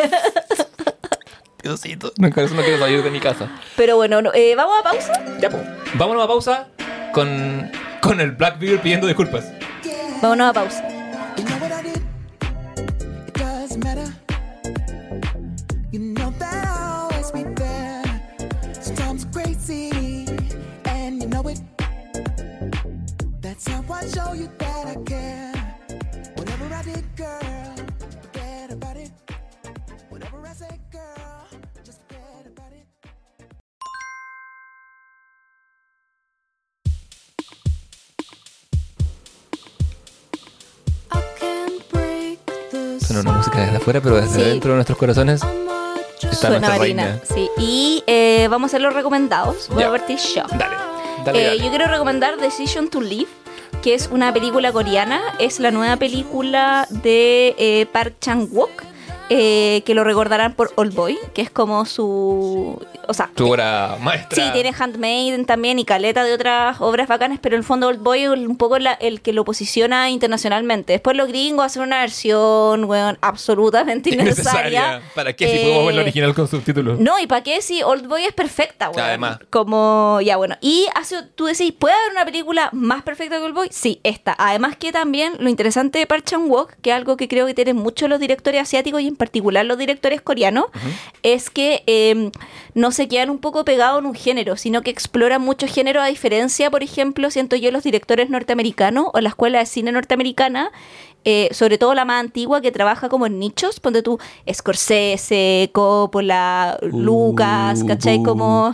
Diosito. 1.61 2.11
No, 2.17 2.27
eso 2.27 2.55
no 2.55 2.63
quiero 2.63 2.79
salir 2.79 3.03
de 3.03 3.11
mi 3.11 3.19
casa. 3.19 3.51
Pero 3.75 3.95
bueno, 3.95 4.21
no, 4.21 4.33
eh, 4.33 4.55
¿vamos 4.55 4.79
a 4.79 4.83
pausa? 4.83 5.13
Ya, 5.39 5.49
pues. 5.49 5.63
Vámonos 5.93 6.23
a 6.23 6.27
pausa 6.27 6.67
con, 7.13 7.71
con 8.01 8.19
el 8.19 8.31
Blackbeard 8.31 8.81
pidiendo 8.81 9.05
disculpas. 9.05 9.45
Vámonos 10.21 10.49
a 10.49 10.53
pausa. 10.53 10.87
Bueno, 43.13 43.29
no 43.29 43.37
música 43.39 43.59
desde 43.59 43.75
afuera, 43.75 43.99
pero 43.99 44.15
desde 44.21 44.45
dentro 44.45 44.71
de 44.71 44.75
nuestros 44.75 44.97
corazones 44.97 45.41
está 46.21 46.35
Suena 46.35 46.59
nuestra 46.59 46.77
reina. 46.77 47.19
Sí. 47.23 47.49
Y 47.57 48.03
eh, 48.07 48.47
vamos 48.49 48.69
a 48.69 48.69
hacer 48.71 48.81
los 48.81 48.93
recomendados. 48.93 49.67
Voy 49.67 49.79
yeah. 49.79 49.87
a 49.87 49.91
partir 49.91 50.17
yo. 50.17 50.43
Dale. 50.57 50.75
Eh, 50.75 51.23
dale. 51.25 51.59
Yo 51.59 51.69
quiero 51.69 51.87
recomendar 51.87 52.37
Decision 52.37 52.89
to 52.89 53.01
Live 53.01 53.40
que 53.81 53.95
es 53.95 54.09
una 54.11 54.31
película 54.33 54.71
coreana. 54.71 55.21
Es 55.39 55.59
la 55.59 55.71
nueva 55.71 55.97
película 55.97 56.87
de 56.89 57.55
eh, 57.57 57.87
Park 57.91 58.15
Chan-wook, 58.19 58.83
eh, 59.33 59.81
que 59.85 59.95
lo 59.95 60.03
recordarán 60.03 60.55
por 60.55 60.73
Old 60.75 60.93
Boy, 60.93 61.17
que 61.33 61.41
es 61.41 61.49
como 61.49 61.85
su... 61.85 62.77
O 63.07 63.13
sea, 63.13 63.29
Tu 63.33 63.49
obra 63.49 63.95
maestra. 64.01 64.35
Sí, 64.43 64.51
tiene 64.53 64.73
Handmaiden 64.77 65.45
también 65.45 65.79
y 65.79 65.85
caleta 65.85 66.23
de 66.25 66.33
otras 66.33 66.81
obras 66.81 67.07
bacanas, 67.07 67.39
pero 67.41 67.55
en 67.55 67.59
el 67.59 67.63
fondo 67.65 67.87
Old 67.87 68.01
Boy 68.01 68.23
es 68.23 68.29
un 68.29 68.57
poco 68.57 68.77
la- 68.77 68.93
el 68.93 69.21
que 69.21 69.31
lo 69.33 69.45
posiciona 69.45 70.09
internacionalmente. 70.09 70.93
Después 70.93 71.15
los 71.15 71.29
gringos 71.29 71.65
hacen 71.65 71.83
una 71.83 72.01
versión, 72.01 72.83
weón, 72.85 73.17
absolutamente 73.21 74.09
innecesaria. 74.13 75.01
¿Para 75.15 75.33
qué 75.33 75.47
si 75.47 75.55
Eh, 75.57 75.63
podemos 75.63 75.85
ver 75.87 75.95
la 75.95 76.01
original 76.01 76.33
con 76.35 76.47
subtítulos? 76.49 76.99
No, 76.99 77.17
¿y 77.19 77.27
para 77.27 77.41
qué 77.43 77.61
si 77.61 77.81
Old 77.83 78.07
Boy 78.07 78.25
es 78.25 78.33
perfecta, 78.33 78.89
weón? 78.89 79.01
Además. 79.01 79.39
Como, 79.49 80.19
ya 80.21 80.35
bueno. 80.35 80.57
Y 80.61 80.87
hace, 80.95 81.23
tú 81.35 81.45
decís, 81.45 81.71
¿puede 81.77 81.95
haber 81.95 82.11
una 82.11 82.25
película 82.25 82.69
más 82.73 83.01
perfecta 83.03 83.37
que 83.37 83.43
Old 83.43 83.55
Boy? 83.55 83.67
Sí, 83.71 83.99
esta. 84.03 84.35
Además 84.37 84.75
que 84.75 84.91
también 84.91 85.33
lo 85.39 85.49
interesante 85.49 85.99
de 85.99 86.05
Park 86.05 86.25
Chan-wook, 86.25 86.73
que 86.81 86.89
es 86.91 86.95
algo 86.97 87.15
que 87.17 87.27
creo 87.27 87.45
que 87.45 87.53
tienen 87.53 87.77
muchos 87.77 88.09
los 88.09 88.19
directores 88.19 88.61
asiáticos 88.61 89.01
y 89.01 89.07
en 89.07 89.15
particular 89.21 89.63
los 89.67 89.77
directores 89.77 90.19
coreanos, 90.19 90.65
es 91.21 91.51
que 91.51 91.83
eh, 91.85 92.31
no 92.73 92.91
se 92.91 93.07
quedan 93.07 93.29
un 93.29 93.37
poco 93.37 93.63
pegados 93.63 93.99
en 93.99 94.07
un 94.07 94.15
género, 94.15 94.57
sino 94.57 94.81
que 94.81 94.89
exploran 94.89 95.43
muchos 95.43 95.71
géneros 95.71 96.03
a 96.03 96.07
diferencia, 96.07 96.71
por 96.71 96.81
ejemplo, 96.81 97.29
siento 97.29 97.55
yo 97.55 97.69
los 97.69 97.83
directores 97.83 98.31
norteamericanos 98.31 99.05
o 99.13 99.21
la 99.21 99.29
escuela 99.29 99.59
de 99.59 99.67
cine 99.67 99.91
norteamericana, 99.91 100.71
eh, 101.23 101.49
sobre 101.51 101.77
todo 101.77 101.93
la 101.93 102.03
más 102.03 102.19
antigua 102.19 102.61
que 102.61 102.71
trabaja 102.71 103.09
como 103.09 103.27
en 103.27 103.37
nichos, 103.37 103.79
ponte 103.79 104.01
tú 104.01 104.17
Scorsese, 104.51 105.69
Coppola, 105.71 106.79
Lucas, 106.81 107.83
¿cachai? 107.83 108.23
Como... 108.23 108.73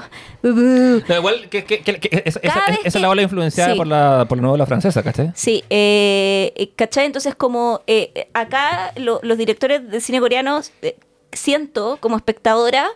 No, 1.07 1.15
igual 1.15 1.49
que, 1.49 1.63
que- 1.65 1.79
que- 1.81 1.99
que 1.99 2.23
esa, 2.25 2.39
es 2.83 2.95
la 2.95 3.09
ola 3.09 3.21
influenciada 3.21 3.71
sí. 3.73 3.77
por 3.77 3.87
la, 3.87 4.25
por 4.27 4.37
la 4.37 4.43
novela 4.43 4.65
francesa, 4.65 5.03
¿cachai? 5.03 5.31
Sí, 5.35 5.63
eh, 5.69 6.71
¿cachai? 6.75 7.05
Entonces 7.05 7.35
como 7.35 7.81
eh, 7.87 8.27
acá 8.33 8.93
lo- 8.95 9.19
los 9.23 9.37
directores 9.37 9.89
de 9.89 9.99
cine 10.01 10.19
coreano 10.19 10.61
eh, 10.81 10.97
siento 11.33 11.97
como 11.99 12.15
espectadora 12.17 12.87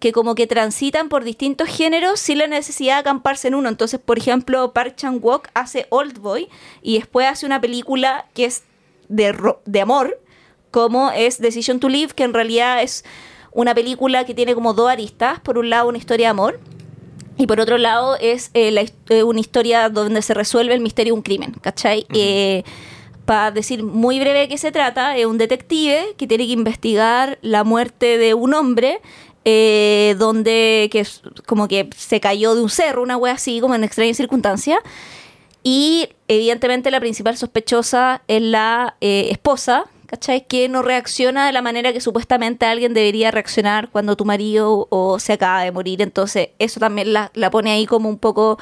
que 0.00 0.12
como 0.12 0.34
que 0.34 0.46
transitan 0.46 1.08
por 1.08 1.24
distintos 1.24 1.68
géneros 1.68 2.20
sin 2.20 2.38
la 2.38 2.46
necesidad 2.46 2.94
de 2.96 3.00
acamparse 3.00 3.48
en 3.48 3.54
uno. 3.54 3.68
Entonces, 3.70 3.98
por 4.04 4.18
ejemplo, 4.18 4.72
Park 4.72 4.96
Chan-wook 4.96 5.48
hace 5.54 5.86
Old 5.88 6.18
Boy 6.18 6.48
y 6.82 6.98
después 6.98 7.26
hace 7.26 7.46
una 7.46 7.60
película 7.60 8.26
que 8.34 8.44
es 8.44 8.64
de, 9.08 9.32
ro- 9.32 9.62
de 9.64 9.80
amor, 9.80 10.20
como 10.70 11.10
es 11.10 11.40
Decision 11.40 11.80
to 11.80 11.88
Live, 11.88 12.12
que 12.14 12.24
en 12.24 12.34
realidad 12.34 12.82
es 12.82 13.04
una 13.52 13.74
película 13.74 14.24
que 14.26 14.34
tiene 14.34 14.54
como 14.54 14.74
dos 14.74 14.90
aristas. 14.90 15.40
Por 15.40 15.56
un 15.56 15.70
lado, 15.70 15.88
una 15.88 15.96
historia 15.98 16.26
de 16.26 16.30
amor 16.32 16.60
y 17.36 17.46
por 17.46 17.60
otro 17.60 17.78
lado 17.78 18.16
es 18.20 18.50
eh, 18.54 18.70
la 18.70 18.84
eh, 19.08 19.22
una 19.22 19.40
historia 19.40 19.88
donde 19.88 20.22
se 20.22 20.34
resuelve 20.34 20.74
el 20.74 20.80
misterio 20.80 21.14
de 21.14 21.18
un 21.18 21.22
crimen, 21.22 21.52
¿cachai? 21.60 22.06
Para 23.24 23.50
decir 23.50 23.82
muy 23.82 24.20
breve 24.20 24.40
de 24.40 24.48
qué 24.48 24.58
se 24.58 24.70
trata, 24.70 25.16
es 25.16 25.24
un 25.24 25.38
detective 25.38 26.14
que 26.18 26.26
tiene 26.26 26.46
que 26.46 26.52
investigar 26.52 27.38
la 27.40 27.64
muerte 27.64 28.18
de 28.18 28.34
un 28.34 28.52
hombre 28.52 29.00
eh, 29.46 30.16
donde 30.18 30.88
que 30.90 31.06
como 31.44 31.68
que 31.68 31.90
se 31.94 32.18
cayó 32.18 32.54
de 32.54 32.62
un 32.62 32.70
cerro, 32.70 33.02
una 33.02 33.18
wea 33.18 33.34
así, 33.34 33.60
como 33.60 33.74
en 33.74 33.84
extrañas 33.84 34.16
circunstancias. 34.16 34.78
Y 35.62 36.08
evidentemente 36.28 36.90
la 36.90 37.00
principal 37.00 37.36
sospechosa 37.36 38.22
es 38.26 38.40
la 38.40 38.96
eh, 39.00 39.28
esposa, 39.30 39.84
¿cachai? 40.06 40.46
Que 40.46 40.68
no 40.68 40.82
reacciona 40.82 41.46
de 41.46 41.52
la 41.52 41.62
manera 41.62 41.92
que 41.92 42.00
supuestamente 42.00 42.66
alguien 42.66 42.94
debería 42.94 43.30
reaccionar 43.30 43.88
cuando 43.90 44.16
tu 44.16 44.24
marido 44.24 44.86
o 44.90 45.18
se 45.18 45.32
acaba 45.34 45.62
de 45.62 45.72
morir. 45.72 46.02
Entonces 46.02 46.48
eso 46.58 46.80
también 46.80 47.12
la, 47.12 47.30
la 47.34 47.50
pone 47.50 47.70
ahí 47.72 47.86
como 47.86 48.08
un 48.08 48.18
poco... 48.18 48.58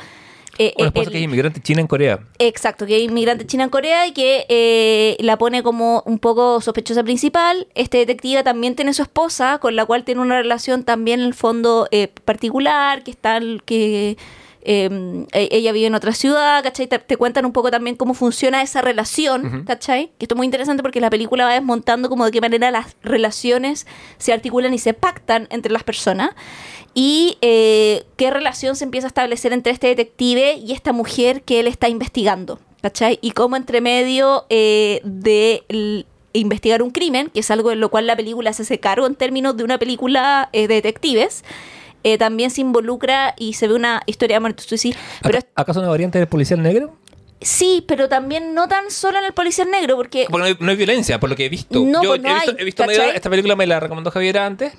eh, 0.59 0.75
Una 0.77 0.85
eh, 0.85 0.89
esposa 0.89 1.07
el- 1.09 1.13
que 1.13 1.19
es 1.19 1.25
inmigrante 1.25 1.61
china 1.61 1.81
en 1.81 1.87
Corea. 1.87 2.21
Exacto, 2.39 2.85
que 2.87 2.97
es 2.97 3.03
inmigrante 3.03 3.47
china 3.47 3.65
en 3.65 3.71
Corea 3.71 4.07
y 4.07 4.13
que 4.13 4.45
eh, 4.49 5.17
la 5.21 5.37
pone 5.39 5.63
como 5.63 6.03
un 6.07 6.19
poco 6.19 6.61
sospechosa 6.61 7.03
principal. 7.03 7.67
Este 7.75 7.99
detective 7.99 8.43
también 8.43 8.75
tiene 8.75 8.93
su 8.95 9.03
esposa, 9.03 9.59
con 9.59 9.77
la 9.77 9.87
cual 9.87 10.05
tiene 10.05 10.21
una 10.21 10.37
relación 10.43 10.85
también 10.85 11.21
en 11.21 11.27
el 11.27 11.35
fondo 11.35 11.89
eh, 11.91 12.09
particular, 12.25 13.03
que 13.03 13.11
está 13.11 13.41
que 13.65 14.17
eh, 14.65 15.27
ella 15.33 15.73
vive 15.73 15.87
en 15.87 15.95
otra 15.95 16.13
ciudad, 16.13 16.63
¿cachai? 16.63 16.87
Te, 16.87 16.99
te 16.99 17.17
cuentan 17.17 17.45
un 17.45 17.53
poco 17.53 17.71
también 17.71 17.97
cómo 17.97 18.15
funciona 18.15 18.63
esa 18.63 18.81
relación, 18.83 19.65
¿cachai? 19.65 20.13
Que 20.19 20.25
esto 20.25 20.35
es 20.35 20.37
muy 20.37 20.47
interesante 20.47 20.83
porque 20.83 21.01
la 21.01 21.11
película 21.11 21.45
va 21.45 21.55
desmontando 21.55 22.09
como 22.09 22.25
de 22.25 22.31
qué 22.31 22.41
manera 22.41 22.71
las 22.71 22.97
relaciones 23.03 23.87
se 24.19 24.33
articulan 24.33 24.73
y 24.75 24.79
se 24.79 24.95
pactan 24.95 25.49
entre 25.51 25.73
las 25.73 25.85
personas 25.85 26.31
y 26.95 27.39
eh, 27.41 28.05
qué 28.17 28.31
relación 28.31 28.77
se 28.77 28.85
empieza 28.85 29.07
a 29.07 29.09
establecer 29.09 29.53
entre 29.53 29.73
este 29.73 29.89
detective 29.89 30.55
y 30.55 30.73
esta 30.73 30.93
mujer 30.93 31.43
que 31.43 31.61
él 31.61 31.67
está 31.67 31.89
investigando, 31.89 32.61
¿cachai? 32.83 33.19
Y 33.23 33.33
cómo 33.33 33.57
entre 33.57 33.81
medio 33.81 34.47
eh, 34.51 35.01
de 35.05 35.65
investigar 36.33 36.83
un 36.83 36.91
crimen, 36.91 37.31
que 37.31 37.41
es 37.41 37.51
algo 37.51 37.73
en 37.73 37.81
lo 37.81 37.91
cual 37.91 38.07
la 38.07 38.17
película 38.17 38.53
se 38.53 38.63
hace 38.63 38.79
cargo 38.79 39.07
en 39.07 39.15
términos 39.15 39.57
de 39.57 39.65
una 39.65 39.79
película 39.79 40.51
eh, 40.53 40.69
de 40.69 40.75
detectives, 40.75 41.45
eh, 42.05 42.19
también 42.19 42.51
se 42.51 42.61
involucra 42.61 43.35
y 43.39 43.55
se 43.55 43.69
ve 43.69 43.75
una 43.75 44.03
historia 44.07 44.37
de 44.37 44.41
muerte. 44.41 44.63
Tú 44.69 44.75
decís, 44.75 44.97
Pero 45.23 45.39
¿Aca- 45.39 45.49
¿Acaso 45.55 45.81
una 45.81 45.89
variante 45.89 46.19
del 46.19 46.29
policial 46.29 46.63
negro? 46.63 46.97
sí, 47.41 47.85
pero 47.89 48.09
también 48.09 48.55
no 48.55 48.69
tan 48.69 48.91
solo 48.91 49.19
en 49.19 49.25
el 49.25 49.33
policía 49.33 49.65
negro, 49.65 49.97
porque 49.97 50.27
Porque 50.31 50.39
no 50.39 50.45
hay, 50.45 50.57
no 50.61 50.71
hay 50.71 50.77
violencia, 50.77 51.19
por 51.19 51.29
lo 51.31 51.35
que 51.37 51.47
he 51.47 51.49
visto. 51.49 51.81
No, 51.85 52.03
Yo 52.03 52.11
pues 52.11 52.23
no 52.23 52.29
he 52.31 52.35
visto, 52.35 52.51
hay, 52.53 52.57
he 52.61 52.65
visto 52.65 52.87
medio- 52.87 53.01
¿cachai? 53.01 53.17
esta 53.17 53.31
película 53.31 53.57
me 53.57 53.67
la 53.67 53.81
recomendó 53.81 54.11
Javier 54.13 54.39
antes. 54.39 54.73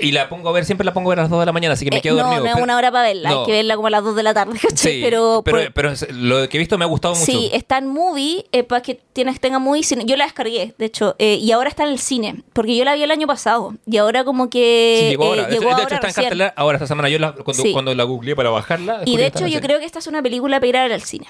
Y 0.00 0.12
la 0.12 0.28
pongo 0.28 0.48
a 0.48 0.52
ver, 0.52 0.64
siempre 0.64 0.84
la 0.84 0.92
pongo 0.92 1.10
a 1.10 1.12
ver 1.12 1.18
a 1.20 1.22
las 1.22 1.30
2 1.30 1.40
de 1.40 1.46
la 1.46 1.52
mañana, 1.52 1.74
así 1.74 1.84
que 1.84 1.90
me 1.90 1.98
eh, 1.98 2.00
quedo 2.02 2.16
no, 2.16 2.22
dormido. 2.22 2.40
no 2.42 2.46
es 2.48 2.52
pero- 2.54 2.64
una 2.64 2.76
hora 2.76 2.92
para 2.92 3.08
verla, 3.08 3.30
No. 3.30 3.40
hay 3.40 3.46
que 3.46 3.52
verla 3.52 3.74
como 3.76 3.86
a 3.88 3.90
las 3.90 4.04
2 4.04 4.14
de 4.16 4.22
la 4.22 4.34
tarde. 4.34 4.58
Sí, 4.74 5.00
pero, 5.02 5.42
pero, 5.44 5.58
por- 5.58 5.72
pero 5.72 5.90
es- 5.92 6.06
lo 6.12 6.48
que 6.48 6.56
he 6.56 6.60
visto 6.60 6.78
me 6.78 6.84
ha 6.84 6.88
gustado 6.88 7.14
mucho. 7.14 7.26
Sí, 7.26 7.50
está 7.52 7.78
en 7.78 7.88
movie, 7.88 8.46
eh, 8.52 8.62
para 8.64 8.80
que 8.82 8.94
tienes, 9.12 9.40
tenga 9.40 9.58
movie. 9.58 9.82
cine. 9.82 10.04
Yo 10.06 10.16
la 10.16 10.24
descargué, 10.24 10.74
de 10.78 10.84
hecho, 10.84 11.16
eh, 11.18 11.34
y 11.40 11.50
ahora 11.52 11.68
está 11.68 11.82
en 11.84 11.90
el 11.90 11.98
cine, 11.98 12.42
porque 12.52 12.76
yo 12.76 12.84
la 12.84 12.94
vi 12.94 13.02
el 13.02 13.10
año 13.10 13.26
pasado, 13.26 13.74
y 13.86 13.96
ahora 13.96 14.24
como 14.24 14.48
que 14.50 14.98
Sí, 15.02 15.08
llegó 15.10 15.24
eh, 15.24 15.28
ahora. 15.28 15.42
De, 15.44 15.50
llegó 15.52 15.64
de 15.64 15.70
ahora 15.72 15.84
hecho, 15.84 15.94
está 15.94 16.08
en 16.08 16.14
cartelera 16.14 16.54
ahora 16.56 16.76
esta 16.76 16.86
semana. 16.86 17.08
Yo 17.08 17.18
la- 17.18 17.32
cuando, 17.32 17.62
Sí. 17.62 17.72
cuando 17.72 17.94
la 17.94 18.04
googleé 18.04 18.36
para 18.36 18.50
bajarla. 18.50 19.02
Y 19.04 19.16
de 19.16 19.26
hecho 19.26 19.46
yo 19.46 19.60
creo 19.60 19.78
que 19.78 19.84
esta 19.84 19.98
es 19.98 20.06
una 20.06 20.22
película 20.22 20.58
para 20.60 20.66
ir 20.68 20.76
a 20.76 20.82
ver 20.82 20.92
al 20.92 21.02
cine. 21.02 21.26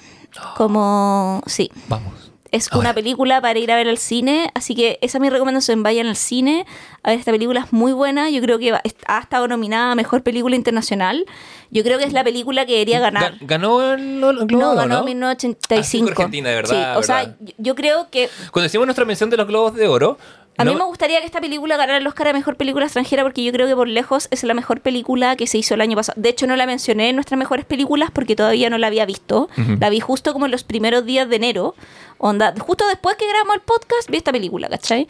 Como, 0.57 1.43
sí, 1.47 1.71
Vamos. 1.89 2.13
Es 2.51 2.71
una 2.73 2.95
película 2.95 3.41
para 3.41 3.59
ir 3.59 3.71
a 3.71 3.77
ver 3.77 3.89
al 3.89 3.99
cine, 3.99 4.51
así 4.55 4.75
que 4.75 4.99
esa 5.03 5.19
es 5.19 5.23
mi 5.23 5.29
recomendación, 5.31 5.83
vayan 5.83 6.07
al 6.07 6.17
cine 6.17 6.65
a 7.03 7.11
ver 7.11 7.19
esta 7.19 7.31
película, 7.33 7.61
es 7.61 7.73
muy 7.73 7.93
buena, 7.93 8.31
yo 8.31 8.41
creo 8.41 8.59
que 8.59 8.73
va- 8.73 8.83
ha 9.07 9.19
estado 9.19 9.49
nominada 9.49 9.93
a 9.93 9.95
Mejor 9.95 10.23
Película 10.23 10.57
Internacional, 10.57 11.27
yo 11.71 11.83
creo 11.83 11.99
que 11.99 12.05
es 12.05 12.13
la 12.13 12.25
película 12.25 12.65
que 12.67 12.73
debería 12.73 13.01
ganar. 13.01 13.35
Ga- 13.35 13.39
¿Ganó 13.47 13.93
el, 13.93 14.01
el 14.25 14.47
Globo 14.47 14.63
No, 14.63 14.75
ganó 14.75 14.95
¿no? 14.95 14.99
en 15.01 15.05
1985. 15.07 16.07
Ah, 16.09 16.11
Argentina, 16.13 16.49
de 16.49 16.55
verdad, 16.55 16.95
Sí, 16.95 16.99
o 16.99 17.03
sea, 17.03 17.17
verdad. 17.17 17.37
yo 17.59 17.75
creo 17.75 18.09
que 18.11 18.29
Cuando 18.53 18.67
hicimos 18.67 18.87
nuestra 18.87 19.05
mención 19.05 19.29
de 19.31 19.37
los 19.37 19.47
Globos 19.47 19.75
de 19.75 19.87
Oro. 19.89 20.19
A 20.59 20.65
no- 20.65 20.73
mí 20.73 20.77
me 20.79 20.85
gustaría 20.85 21.21
que 21.21 21.27
esta 21.27 21.41
película 21.41 21.77
ganara 21.77 21.99
el 21.99 22.07
Oscar 22.07 22.29
a 22.29 22.33
Mejor 22.33 22.57
Película 22.57 22.85
Extranjera 22.85 23.23
porque 23.23 23.43
yo 23.45 23.53
creo 23.53 23.67
que 23.67 23.75
por 23.77 23.89
lejos 23.89 24.29
es 24.31 24.43
la 24.45 24.55
mejor 24.55 24.81
película 24.81 25.37
que 25.37 25.47
se 25.47 25.57
hizo 25.59 25.75
el 25.75 25.81
año 25.81 25.97
pasado. 25.97 26.21
De 26.21 26.29
hecho, 26.29 26.47
no 26.47 26.57
la 26.57 26.67
mencioné 26.67 27.09
en 27.11 27.15
nuestras 27.17 27.39
mejores 27.39 27.65
películas 27.65 28.11
porque 28.13 28.35
todavía 28.37 28.69
no 28.69 28.77
la 28.77 28.89
había 28.89 29.07
visto. 29.07 29.49
La 29.81 29.89
vi 29.89 30.01
justo 30.01 30.33
como 30.33 30.45
en 30.47 30.51
los 30.53 30.65
primeros 30.65 31.05
días 31.07 31.29
de 31.29 31.37
enero. 31.37 31.75
Onda, 32.19 32.53
justo 32.59 32.87
después 32.89 33.17
que 33.17 33.29
grabamos 33.29 33.55
el 33.57 33.61
podcast 33.63 34.11
vi 34.11 34.17
esta 34.17 34.33
película, 34.33 34.69
¿cachai? 34.69 35.07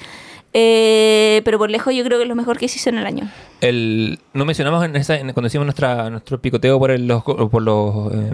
Eh, 0.54 1.42
pero 1.44 1.58
por 1.58 1.70
lejos 1.70 1.94
yo 1.94 2.02
creo 2.04 2.18
que 2.18 2.22
es 2.24 2.28
lo 2.28 2.34
mejor 2.34 2.58
que 2.58 2.68
se 2.68 2.76
hizo 2.78 2.90
en 2.90 2.98
el 2.98 3.06
año. 3.06 3.30
El, 3.60 4.18
no 4.32 4.44
mencionamos 4.44 4.84
en 4.84 4.96
esa, 4.96 5.16
en- 5.18 5.32
cuando 5.32 5.46
hicimos 5.48 5.66
nuestra, 5.66 6.08
nuestro 6.10 6.40
picoteo 6.40 6.78
por, 6.78 6.90
el- 6.90 7.06
los, 7.06 7.22
por 7.22 7.62
los 7.62 8.12
eh, 8.12 8.30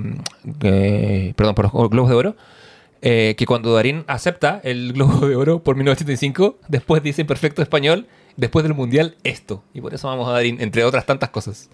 eh, 0.62 1.32
perdón, 1.36 1.54
por 1.54 1.72
los 1.74 1.90
Globos 1.90 2.10
de 2.10 2.16
Oro, 2.16 2.36
eh, 3.06 3.34
que 3.36 3.44
cuando 3.44 3.74
Darín 3.74 4.04
acepta 4.06 4.62
el 4.64 4.94
Globo 4.94 5.28
de 5.28 5.36
Oro 5.36 5.62
por 5.62 5.76
1985, 5.76 6.58
después 6.68 7.02
dice 7.02 7.20
en 7.20 7.26
perfecto 7.26 7.60
español, 7.60 8.06
después 8.38 8.62
del 8.62 8.72
Mundial, 8.72 9.18
esto. 9.24 9.62
Y 9.74 9.82
por 9.82 9.92
eso 9.92 10.08
vamos 10.08 10.26
a 10.26 10.32
Darín, 10.32 10.58
entre 10.62 10.84
otras 10.84 11.04
tantas 11.04 11.28
cosas. 11.28 11.68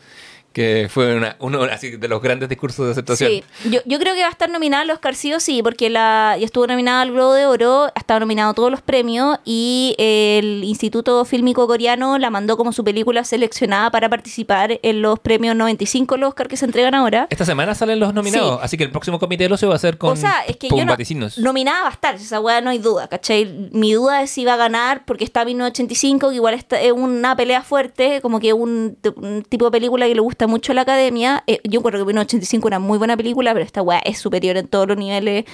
Que 0.53 0.89
fue 0.91 1.15
una- 1.17 1.37
uno 1.39 1.63
así, 1.63 1.91
de 1.97 2.09
los 2.09 2.21
grandes 2.21 2.49
discursos 2.49 2.85
de 2.87 2.91
aceptación. 2.93 3.31
Sí, 3.31 3.45
yo, 3.71 3.81
yo 3.87 3.99
creo 4.01 4.15
que 4.15 4.23
va 4.23 4.27
a 4.27 4.31
estar 4.33 4.51
nominada 4.51 4.83
al 4.83 4.91
Oscar 4.91 5.15
sí 5.15 5.33
o 5.33 5.39
sí, 5.39 5.63
porque 5.63 5.91
la, 5.91 6.37
ya 6.39 6.45
estuvo 6.45 6.67
nominada 6.67 7.03
al 7.03 7.13
Globo 7.13 7.35
de 7.35 7.47
Oro, 7.47 7.85
ha 7.85 7.93
estado 7.99 8.19
nominado 8.19 8.51
a 8.51 8.55
todos 8.55 8.69
los 8.71 8.83
premios 8.83 9.39
y 9.45 9.95
el 9.99 10.65
Instituto 10.65 11.25
Fílmico 11.25 11.69
Coreano 11.69 12.19
la 12.19 12.31
mandó 12.31 12.57
como 12.57 12.73
su 12.73 12.83
película 12.83 13.23
seleccionada 13.23 13.93
para 13.93 14.09
participar 14.09 14.81
en 14.83 15.03
los 15.03 15.21
premios 15.21 15.55
95, 15.55 16.17
los 16.17 16.31
Oscar 16.31 16.49
que 16.49 16.57
se 16.57 16.65
entregan 16.65 16.97
ahora. 16.97 17.29
Esta 17.31 17.45
semana 17.45 17.77
salen 17.77 18.01
los 18.01 18.13
nominados, 18.13 18.57
Sí. 18.59 18.65
así 18.65 18.77
que 18.77 18.83
el 18.85 18.91
próximo 18.91 19.21
comité 19.21 19.47
de 19.47 19.55
ocio 19.55 19.69
va 19.69 19.77
a 19.77 19.79
ser 19.79 19.99
con, 19.99 20.15
o 20.15 20.17
sea, 20.17 20.43
es 20.49 20.57
que 20.57 20.69
yo 20.69 20.85
no, 20.85 20.97
nominada 21.39 21.83
va 21.83 21.89
a 21.89 21.93
estar, 21.93 22.15
esa 22.17 22.41
weá 22.41 22.61
no 22.61 22.71
hay 22.71 22.79
duda, 22.79 23.07
¿cachai? 23.09 23.69
Mi 23.73 23.93
duda 23.93 24.23
es 24.23 24.31
si 24.31 24.45
va 24.45 24.55
a 24.55 24.57
ganar 24.57 25.05
porque 25.05 25.23
está 25.23 25.45
1985, 25.45 26.31
que 26.31 26.35
igual 26.35 26.55
está- 26.55 26.81
es 26.81 26.91
una 26.93 27.37
pelea 27.37 27.63
fuerte, 27.63 28.21
como 28.21 28.41
que 28.41 28.53
un, 28.53 28.97
un 29.17 29.43
tipo 29.49 29.67
de 29.67 29.71
película 29.71 30.07
que 30.09 30.15
le 30.17 30.21
gusta 30.21 30.40
mucho 30.47 30.73
a 30.73 30.75
la 30.75 30.83
academia. 30.83 31.43
Eh, 31.47 31.61
yo 31.65 31.81
encuentro 31.81 32.01
que 32.01 32.07
1985 32.07 32.67
es 32.67 32.71
una 32.71 32.79
muy 32.79 32.99
buena 32.99 33.17
película, 33.17 33.53
pero 33.53 33.65
esta 33.65 33.83
weá 33.83 33.99
es 34.01 34.19
superior 34.19 34.57
en 34.57 34.69
todos 34.69 34.87
los 34.89 34.97
niveles. 34.97 35.45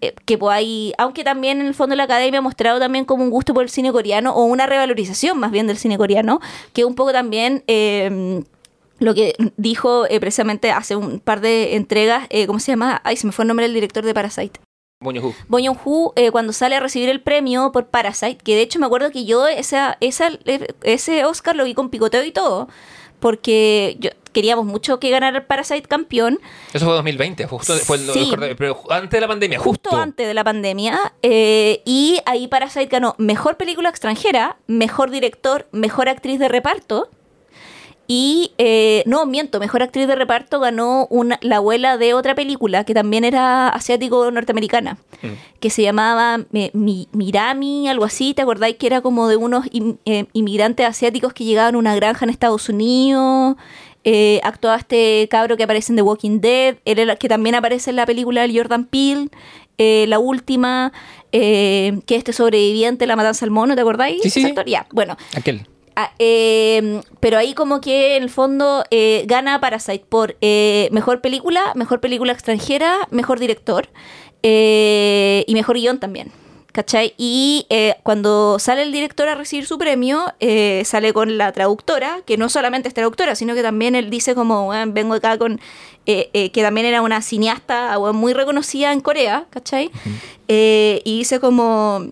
eh, 0.00 0.14
que 0.26 0.36
podáis, 0.38 0.92
aunque 0.98 1.24
también 1.24 1.60
en 1.60 1.66
el 1.66 1.74
fondo 1.74 1.96
la 1.96 2.04
academia 2.04 2.38
ha 2.38 2.42
mostrado 2.42 2.78
también 2.78 3.04
como 3.06 3.24
un 3.24 3.30
gusto 3.30 3.54
por 3.54 3.62
el 3.62 3.70
cine 3.70 3.92
coreano 3.92 4.34
o 4.34 4.44
una 4.44 4.66
revalorización 4.66 5.38
más 5.38 5.50
bien 5.50 5.66
del 5.66 5.78
cine 5.78 5.96
coreano, 5.98 6.40
que 6.72 6.84
un 6.84 6.94
poco 6.94 7.12
también... 7.12 7.64
eh, 7.66 8.42
lo 8.98 9.14
que 9.14 9.34
dijo 9.58 10.06
eh, 10.08 10.20
precisamente 10.20 10.70
hace 10.70 10.96
un 10.96 11.20
par 11.20 11.42
de 11.42 11.76
entregas, 11.76 12.26
¿cómo 12.46 12.58
se 12.58 12.72
llama? 12.72 13.02
Ay, 13.04 13.16
se 13.16 13.26
me 13.26 13.32
fue 13.32 13.42
el 13.42 13.48
nombre 13.48 13.66
del 13.66 13.74
director 13.74 14.02
de 14.02 14.14
Parasite. 14.14 14.58
Boño 15.02 15.20
Hu. 15.22 15.34
Bong 15.48 15.66
Joon-ho, 15.66 16.12
eh, 16.16 16.30
cuando 16.30 16.54
sale 16.54 16.76
a 16.76 16.80
recibir 16.80 17.10
el 17.10 17.20
premio 17.20 17.70
por 17.70 17.88
Parasite, 17.88 18.38
que 18.38 18.54
de 18.54 18.62
hecho 18.62 18.78
me 18.78 18.86
acuerdo 18.86 19.10
que 19.10 19.26
yo 19.26 19.46
esa, 19.46 19.98
esa, 20.00 20.30
ese 20.82 21.24
Oscar 21.26 21.54
lo 21.54 21.64
vi 21.64 21.74
con 21.74 21.90
picoteo 21.90 22.24
y 22.24 22.32
todo, 22.32 22.68
porque 23.20 23.96
yo, 24.00 24.10
queríamos 24.36 24.66
mucho 24.66 25.00
que 25.00 25.08
ganara 25.10 25.46
Parasite 25.46 25.88
campeón, 25.88 26.38
Eso 26.74 26.84
fue 26.84 26.94
2020, 26.94 27.46
justo 27.46 27.72
fue 27.78 27.96
el 27.96 28.02
Sí. 28.12 28.30
Pero 28.58 28.78
antes 28.90 29.10
de 29.10 29.20
la 29.22 29.28
pandemia, 29.28 29.58
justo, 29.58 29.88
justo. 29.90 30.02
antes 30.02 30.26
de 30.28 30.34
la 30.34 30.44
pandemia, 30.44 30.98
eh, 31.22 31.80
y 31.86 32.18
ahí 32.26 32.46
Parasite 32.46 32.86
ganó 32.86 33.14
Mejor 33.18 33.56
Película 33.56 33.88
Extranjera, 33.88 34.58
Mejor 34.66 35.10
Director, 35.10 35.66
Mejor 35.72 36.08
Actriz 36.10 36.38
de 36.38 36.48
Reparto, 36.48 37.08
y, 38.08 38.52
eh, 38.58 39.02
no, 39.06 39.26
miento, 39.26 39.58
Mejor 39.58 39.82
Actriz 39.82 40.06
de 40.06 40.14
Reparto 40.14 40.60
ganó 40.60 41.08
una, 41.10 41.40
la 41.42 41.56
abuela 41.56 41.96
de 41.98 42.14
otra 42.14 42.36
película 42.36 42.84
que 42.84 42.94
también 42.94 43.24
era 43.24 43.68
asiático-norteamericana, 43.70 44.98
Mm. 45.22 45.28
que 45.58 45.70
se 45.70 45.82
llamaba 45.82 46.38
eh, 46.52 46.70
Mi- 46.72 47.08
Mirami, 47.10 47.88
algo 47.88 48.04
así, 48.04 48.32
¿te 48.32 48.42
acordáis? 48.42 48.76
Que 48.76 48.86
era 48.86 49.00
como 49.00 49.26
de 49.26 49.34
unos 49.36 49.66
in- 49.72 49.98
eh, 50.04 50.26
inmigrantes 50.34 50.86
asiáticos 50.86 51.32
que 51.32 51.42
llegaban 51.44 51.74
a 51.74 51.78
una 51.78 51.96
granja 51.96 52.24
en 52.24 52.30
Estados 52.30 52.68
Unidos. 52.68 53.56
Eh, 54.08 54.40
actuaba 54.44 54.76
este 54.76 55.26
cabro 55.28 55.56
que 55.56 55.64
aparece 55.64 55.90
en 55.90 55.96
The 55.96 56.02
Walking 56.02 56.40
Dead, 56.40 56.76
él 56.84 57.18
que 57.18 57.28
también 57.28 57.56
aparece 57.56 57.90
en 57.90 57.96
la 57.96 58.06
película 58.06 58.46
de 58.46 58.56
Jordan 58.56 58.84
Peele, 58.84 59.30
eh, 59.78 60.06
la 60.06 60.20
última, 60.20 60.92
eh, 61.32 61.98
que 62.06 62.14
este 62.14 62.32
sobreviviente, 62.32 63.08
La 63.08 63.16
Matanza 63.16 63.44
al 63.44 63.50
Mono, 63.50 63.74
¿te 63.74 63.80
acordáis? 63.80 64.22
Sí, 64.22 64.30
sí, 64.30 64.54
ya, 64.64 64.86
bueno. 64.92 65.16
Aquel. 65.34 65.66
Ah, 65.96 66.12
eh, 66.20 67.00
pero 67.18 67.36
ahí 67.36 67.52
como 67.54 67.80
que 67.80 68.16
en 68.16 68.22
el 68.22 68.30
fondo 68.30 68.84
eh, 68.90 69.24
gana 69.26 69.60
Parasite 69.60 70.04
por 70.08 70.36
eh, 70.40 70.88
mejor 70.92 71.20
película, 71.20 71.72
mejor 71.74 72.00
película 72.00 72.32
extranjera, 72.32 73.08
mejor 73.10 73.40
director 73.40 73.88
eh, 74.42 75.42
y 75.48 75.54
mejor 75.54 75.76
guion 75.76 75.98
también. 75.98 76.30
¿Cachai? 76.76 77.14
Y 77.16 77.64
eh, 77.70 77.94
cuando 78.02 78.58
sale 78.58 78.82
el 78.82 78.92
director 78.92 79.26
a 79.30 79.34
recibir 79.34 79.64
su 79.66 79.78
premio, 79.78 80.26
eh, 80.40 80.82
sale 80.84 81.14
con 81.14 81.38
la 81.38 81.50
traductora, 81.52 82.20
que 82.26 82.36
no 82.36 82.50
solamente 82.50 82.86
es 82.88 82.92
traductora, 82.94 83.34
sino 83.34 83.54
que 83.54 83.62
también 83.62 83.94
él 83.94 84.10
dice 84.10 84.34
como, 84.34 84.68
"Weón, 84.68 84.92
vengo 84.92 85.14
acá 85.14 85.38
con, 85.38 85.58
eh, 86.04 86.50
que 86.52 86.62
también 86.62 86.86
era 86.86 87.00
una 87.00 87.22
cineasta 87.22 87.98
muy 88.12 88.34
reconocida 88.34 88.92
en 88.92 89.00
Corea, 89.00 89.46
¿cachai? 89.48 89.90
Y 90.48 91.00
dice 91.04 91.40
como, 91.40 92.04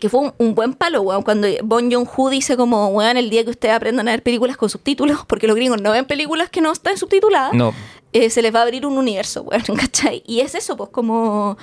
que 0.00 0.08
fue 0.08 0.18
un, 0.20 0.34
un 0.38 0.56
buen 0.56 0.74
palo, 0.74 1.02
weón, 1.02 1.22
cuando 1.22 1.46
Bon 1.62 1.88
Joon-ho 1.88 2.28
dice 2.28 2.56
como, 2.56 2.88
weón, 2.88 3.16
el 3.16 3.30
día 3.30 3.44
que 3.44 3.50
ustedes 3.50 3.76
aprendan 3.76 4.08
a 4.08 4.10
ver 4.10 4.24
películas 4.24 4.56
con 4.56 4.68
subtítulos, 4.68 5.24
porque 5.28 5.46
los 5.46 5.54
gringos 5.54 5.80
no 5.80 5.92
ven 5.92 6.06
películas 6.06 6.50
que 6.50 6.60
no 6.60 6.72
están 6.72 6.98
subtituladas, 6.98 7.54
No. 7.54 7.72
eh, 8.12 8.30
se 8.30 8.42
les 8.42 8.52
va 8.52 8.58
a 8.58 8.62
abrir 8.62 8.84
un 8.84 8.98
universo, 8.98 9.42
weón, 9.42 9.62
¿cachai? 9.80 10.24
Y 10.26 10.40
es 10.40 10.56
eso, 10.56 10.76
pues 10.76 10.90
como... 10.90 11.56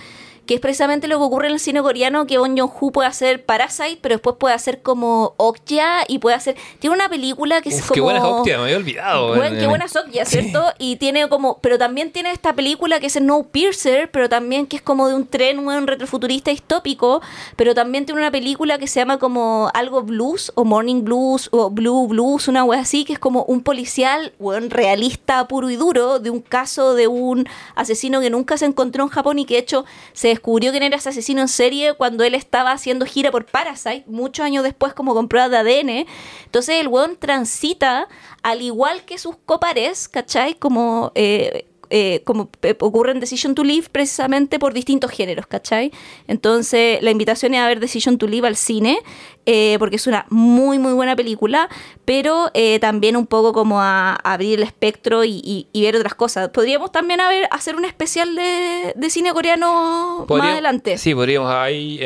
Que 0.46 0.56
es 0.56 0.60
precisamente 0.60 1.08
lo 1.08 1.18
que 1.18 1.24
ocurre 1.24 1.48
en 1.48 1.54
el 1.54 1.60
cine 1.60 1.82
coreano, 1.82 2.28
que 2.28 2.38
Bon 2.38 2.58
Joon-ho 2.58 2.92
puede 2.92 3.08
hacer 3.08 3.46
Parasite, 3.46 4.00
pero 4.02 4.16
después 4.16 4.36
puede 4.38 4.56
hacer 4.56 4.82
como 4.82 5.34
Okja 5.38 6.04
y 6.08 6.20
puede 6.20 6.36
hacer... 6.36 6.56
Tiene 6.80 6.96
una 6.96 7.10
película 7.10 7.62
que 7.62 7.70
es 7.70 7.76
Uf, 7.76 7.88
como... 7.88 7.94
qué 7.96 8.02
buena 8.02 8.20
es 8.20 8.26
Okja, 8.26 8.58
me 8.58 8.64
había 8.64 8.78
olvidado. 8.78 9.32
Weón. 9.32 9.58
qué 9.58 9.68
buena 9.68 9.88
Sokya, 9.88 10.26
¿cierto? 10.26 10.66
Y 10.80 10.98
tiene 10.98 11.28
como, 11.30 11.60
pero 11.60 11.78
también 11.78 12.12
tiene 12.12 12.32
esta 12.32 12.54
película 12.54 13.00
que 13.00 13.08
es 13.08 13.22
No 13.22 13.44
Piercer, 13.44 14.12
pero 14.12 14.30
también 14.30 14.68
que 14.68 14.76
es 14.76 14.82
como 14.82 15.08
de 15.08 15.16
un 15.16 15.28
tren, 15.28 15.60
un 15.60 15.88
retrofuturista 15.88 16.52
distópico, 16.52 17.22
pero 17.56 17.74
también 17.74 18.06
tiene 18.06 18.22
una 18.22 18.32
película 18.32 18.78
que 18.78 18.88
se 18.88 19.00
llama 19.00 19.20
como 19.20 19.70
algo 19.74 20.04
blues 20.04 20.52
o 20.56 20.66
morning 20.66 21.04
blues 21.04 21.50
o 21.52 21.70
blue 21.70 22.08
blues, 22.08 22.48
una 22.48 22.64
wea 22.64 22.82
así, 22.82 23.06
que 23.06 23.14
es 23.14 23.20
como 23.20 23.44
un 23.44 23.64
policial, 23.64 24.34
weón, 24.40 24.70
realista 24.70 25.48
puro 25.48 25.70
y 25.70 25.76
duro 25.76 26.20
de 26.20 26.30
un 26.30 26.42
caso 26.42 26.96
de 26.96 27.08
un 27.08 27.48
asesino 27.76 28.20
que 28.22 28.30
nunca 28.30 28.58
se 28.58 28.66
encontró 28.66 29.04
en 29.04 29.10
Japón 29.10 29.40
y 29.40 29.46
que 29.46 29.56
de 29.56 29.62
hecho 29.62 29.86
se 30.14 30.33
descubrió 30.34 30.72
quién 30.72 30.84
era 30.84 30.98
ese 30.98 31.10
asesino 31.10 31.42
en 31.42 31.48
serie 31.48 31.94
cuando 31.94 32.24
él 32.24 32.36
estaba 32.36 32.72
haciendo 32.72 33.06
gira 33.06 33.32
por 33.32 33.46
Parasite, 33.46 34.04
muchos 34.08 34.46
años 34.46 34.64
después 34.64 34.94
como 34.94 35.14
con 35.14 35.28
pruebas 35.28 35.52
de 35.52 35.58
ADN. 35.58 36.08
Entonces 36.46 36.76
el 36.80 36.88
weón 36.88 37.18
transita, 37.18 38.08
al 38.42 38.62
igual 38.62 39.06
que 39.06 39.18
sus 39.18 39.36
copares, 39.38 40.08
¿cachai? 40.08 40.56
Como... 40.56 41.12
eh, 41.16 41.68
eh, 41.96 42.22
como 42.26 42.50
eh, 42.64 42.76
ocurre 42.80 43.12
en 43.12 43.20
Decision 43.20 43.54
to 43.54 43.64
Live 43.64 43.88
precisamente 43.92 44.58
por 44.58 44.74
distintos 44.74 45.12
géneros, 45.12 45.46
¿cachai? 45.46 45.92
Entonces 46.28 47.00
la 47.04 47.12
invitación 47.12 47.54
es 47.54 47.60
a 47.60 47.68
ver 47.68 47.80
Decision 47.80 48.18
to 48.18 48.26
Live 48.26 48.48
al 48.48 48.56
cine, 48.56 48.98
eh, 49.46 49.76
porque 49.78 49.98
es 49.98 50.08
una 50.08 50.26
muy 50.32 50.80
muy 50.80 50.94
buena 50.94 51.16
película, 51.16 51.70
pero 52.04 52.50
eh, 52.56 52.80
también 52.80 53.16
un 53.16 53.28
poco 53.28 53.54
como 53.54 53.80
a, 53.80 54.14
a 54.24 54.34
abrir 54.34 54.58
el 54.58 54.64
espectro 54.64 55.24
y, 55.24 55.40
y- 55.46 55.68
y 55.72 55.82
ver 55.84 55.96
otras 55.98 56.16
cosas. 56.16 56.50
Podríamos 56.50 56.92
también 56.92 57.22
haber, 57.22 57.48
hacer 57.52 57.76
un 57.76 57.86
especial 57.86 58.36
de, 58.36 58.94
de 58.96 59.10
cine 59.12 59.32
coreano 59.32 60.26
Podría- 60.28 60.44
más 60.46 60.54
adelante. 60.54 60.98
Sí, 60.98 61.14
podríamos 61.14 61.52
ahí. 61.54 62.00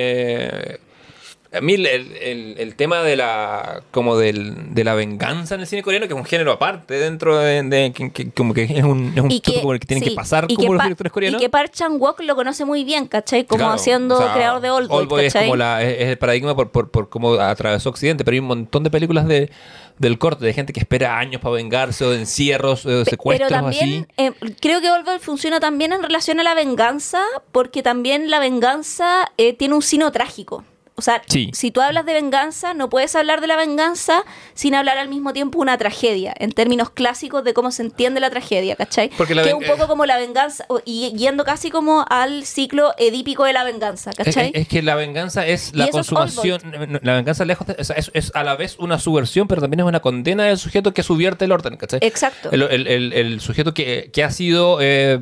Eh, 1.52 1.58
a 1.58 1.62
mí 1.62 1.74
el, 1.74 1.86
el- 1.86 2.56
el 2.58 2.76
tema 2.76 3.02
de 3.04 3.16
la 3.16 3.82
como 3.92 4.18
del, 4.18 4.74
de 4.74 4.84
la 4.84 4.94
venganza 4.94 5.56
en 5.56 5.62
el 5.62 5.68
cine 5.68 5.84
coreano, 5.84 6.08
que 6.08 6.14
es 6.14 6.20
un 6.20 6.26
género 6.26 6.52
aparte 6.52 6.96
dentro 6.96 7.38
de, 7.38 7.64
de- 7.64 7.92
que, 7.94 8.12
que- 8.12 8.32
como 8.32 8.54
que 8.54 8.64
es 8.64 8.84
un, 8.84 9.14
es 9.16 9.22
un 9.22 9.62
por 9.62 9.76
el 9.76 9.80
que 9.80 9.88
tienen 9.88 10.04
sí, 10.04 10.10
que 10.12 10.16
pasar 10.16 10.48
como 10.48 10.60
que 10.60 10.68
los 10.74 10.84
directores 10.84 11.12
coreanos. 11.12 11.42
Y 11.42 11.44
que 11.46 11.50
Park 11.50 11.72
Chan-wook 11.74 12.20
lo 12.22 12.36
conoce 12.36 12.66
muy 12.66 12.84
bien, 12.84 13.08
¿cachai? 13.08 13.46
Como 13.46 13.60
Claro, 13.60 13.74
haciendo 13.74 14.16
o 14.16 14.18
sea, 14.24 14.34
creador 14.34 14.62
de 14.62 14.70
Old 14.70 14.88
Boy, 14.90 14.98
Oldboy 15.04 15.26
es 15.26 15.34
como 15.34 15.56
la, 15.56 15.84
es, 15.84 16.02
es 16.02 16.08
el 16.10 16.18
paradigma 16.18 16.56
por, 16.56 16.72
por, 16.72 16.90
por 16.90 17.10
cómo 17.10 17.34
atravesó 17.34 17.90
Occidente, 17.90 18.24
pero 18.26 18.36
hay 18.36 18.40
un 18.40 18.48
montón 18.48 18.84
de 18.84 18.90
películas 18.92 19.28
de, 19.28 19.50
del 19.98 20.18
corte, 20.20 20.46
de 20.46 20.54
gente 20.54 20.74
que 20.74 20.80
espera 20.80 21.18
años 21.18 21.42
para 21.42 21.56
vengarse, 21.56 22.06
o 22.06 22.12
de 22.12 22.20
encierros, 22.20 22.86
o 22.86 22.90
de 22.90 23.06
secuestros, 23.06 23.50
Pero 23.50 23.62
también 23.62 24.08
así. 24.18 24.24
eh, 24.28 24.54
creo 24.62 24.82
que 24.82 24.92
Old 24.92 25.06
Boy 25.06 25.20
funciona 25.20 25.60
también 25.60 25.94
en 25.94 26.04
relación 26.04 26.40
a 26.40 26.44
la 26.44 26.54
venganza, 26.54 27.22
porque 27.52 27.82
también 27.84 28.30
la 28.30 28.40
venganza 28.40 29.32
eh, 29.38 29.54
tiene 29.54 29.74
un 29.76 29.82
sino 29.82 30.12
trágico. 30.12 30.64
O 31.00 31.04
sea, 31.04 31.22
Sí. 31.28 31.52
si 31.54 31.70
tú 31.70 31.80
hablas 31.82 32.08
de 32.08 32.14
venganza, 32.14 32.74
no 32.74 32.90
puedes 32.90 33.16
hablar 33.16 33.40
de 33.40 33.46
la 33.46 33.56
venganza 33.56 34.24
sin 34.56 34.74
hablar 34.74 34.98
al 34.98 35.10
mismo 35.10 35.32
tiempo 35.32 35.60
una 35.60 35.78
tragedia, 35.78 36.34
en 36.40 36.52
términos 36.52 36.90
clásicos 36.90 37.44
de 37.44 37.54
cómo 37.54 37.70
se 37.72 37.84
entiende 37.84 38.20
la 38.20 38.32
tragedia, 38.32 38.76
¿cachai? 38.76 39.12
Porque 39.16 39.36
la 39.36 39.44
que 39.44 39.50
es 39.50 39.54
un 39.56 39.64
poco 39.64 39.86
como 39.88 40.08
la 40.08 40.18
venganza, 40.18 40.66
o- 40.70 40.82
y 40.86 41.14
yendo 41.16 41.46
casi 41.46 41.70
como 41.70 42.04
al 42.10 42.46
ciclo 42.46 42.96
edípico 42.98 43.44
de 43.44 43.54
la 43.54 43.64
venganza, 43.64 44.10
Es, 44.10 44.18
¿cachai? 44.18 44.48
es- 44.56 44.62
es 44.64 44.68
que 44.68 44.82
la 44.82 44.96
venganza 44.96 45.46
es 45.46 45.72
la 45.76 45.86
es 45.86 45.92
consumación. 45.92 46.62
la 47.04 47.14
venganza 47.14 47.46
lejos 47.46 47.68
de- 47.68 47.76
o 47.80 47.84
sea, 47.84 47.96
es, 47.96 48.10
es 48.16 48.32
a 48.34 48.44
la 48.44 48.56
vez 48.56 48.76
una 48.80 48.98
subversión, 48.98 49.48
pero 49.48 49.62
también 49.62 49.82
es 49.82 49.86
una 49.86 50.00
condena 50.00 50.46
del 50.46 50.58
sujeto 50.58 50.96
que 50.96 51.04
subvierte 51.04 51.46
el 51.46 51.52
orden, 51.52 51.78
¿cachai? 51.78 52.00
Exacto. 52.02 52.50
El, 52.52 52.64
el- 52.64 52.88
el- 52.88 53.14
el 53.14 53.40
sujeto 53.40 53.72
que, 53.76 54.10
que 54.12 54.24
ha 54.24 54.32
sido 54.32 54.80
eh, 54.82 55.20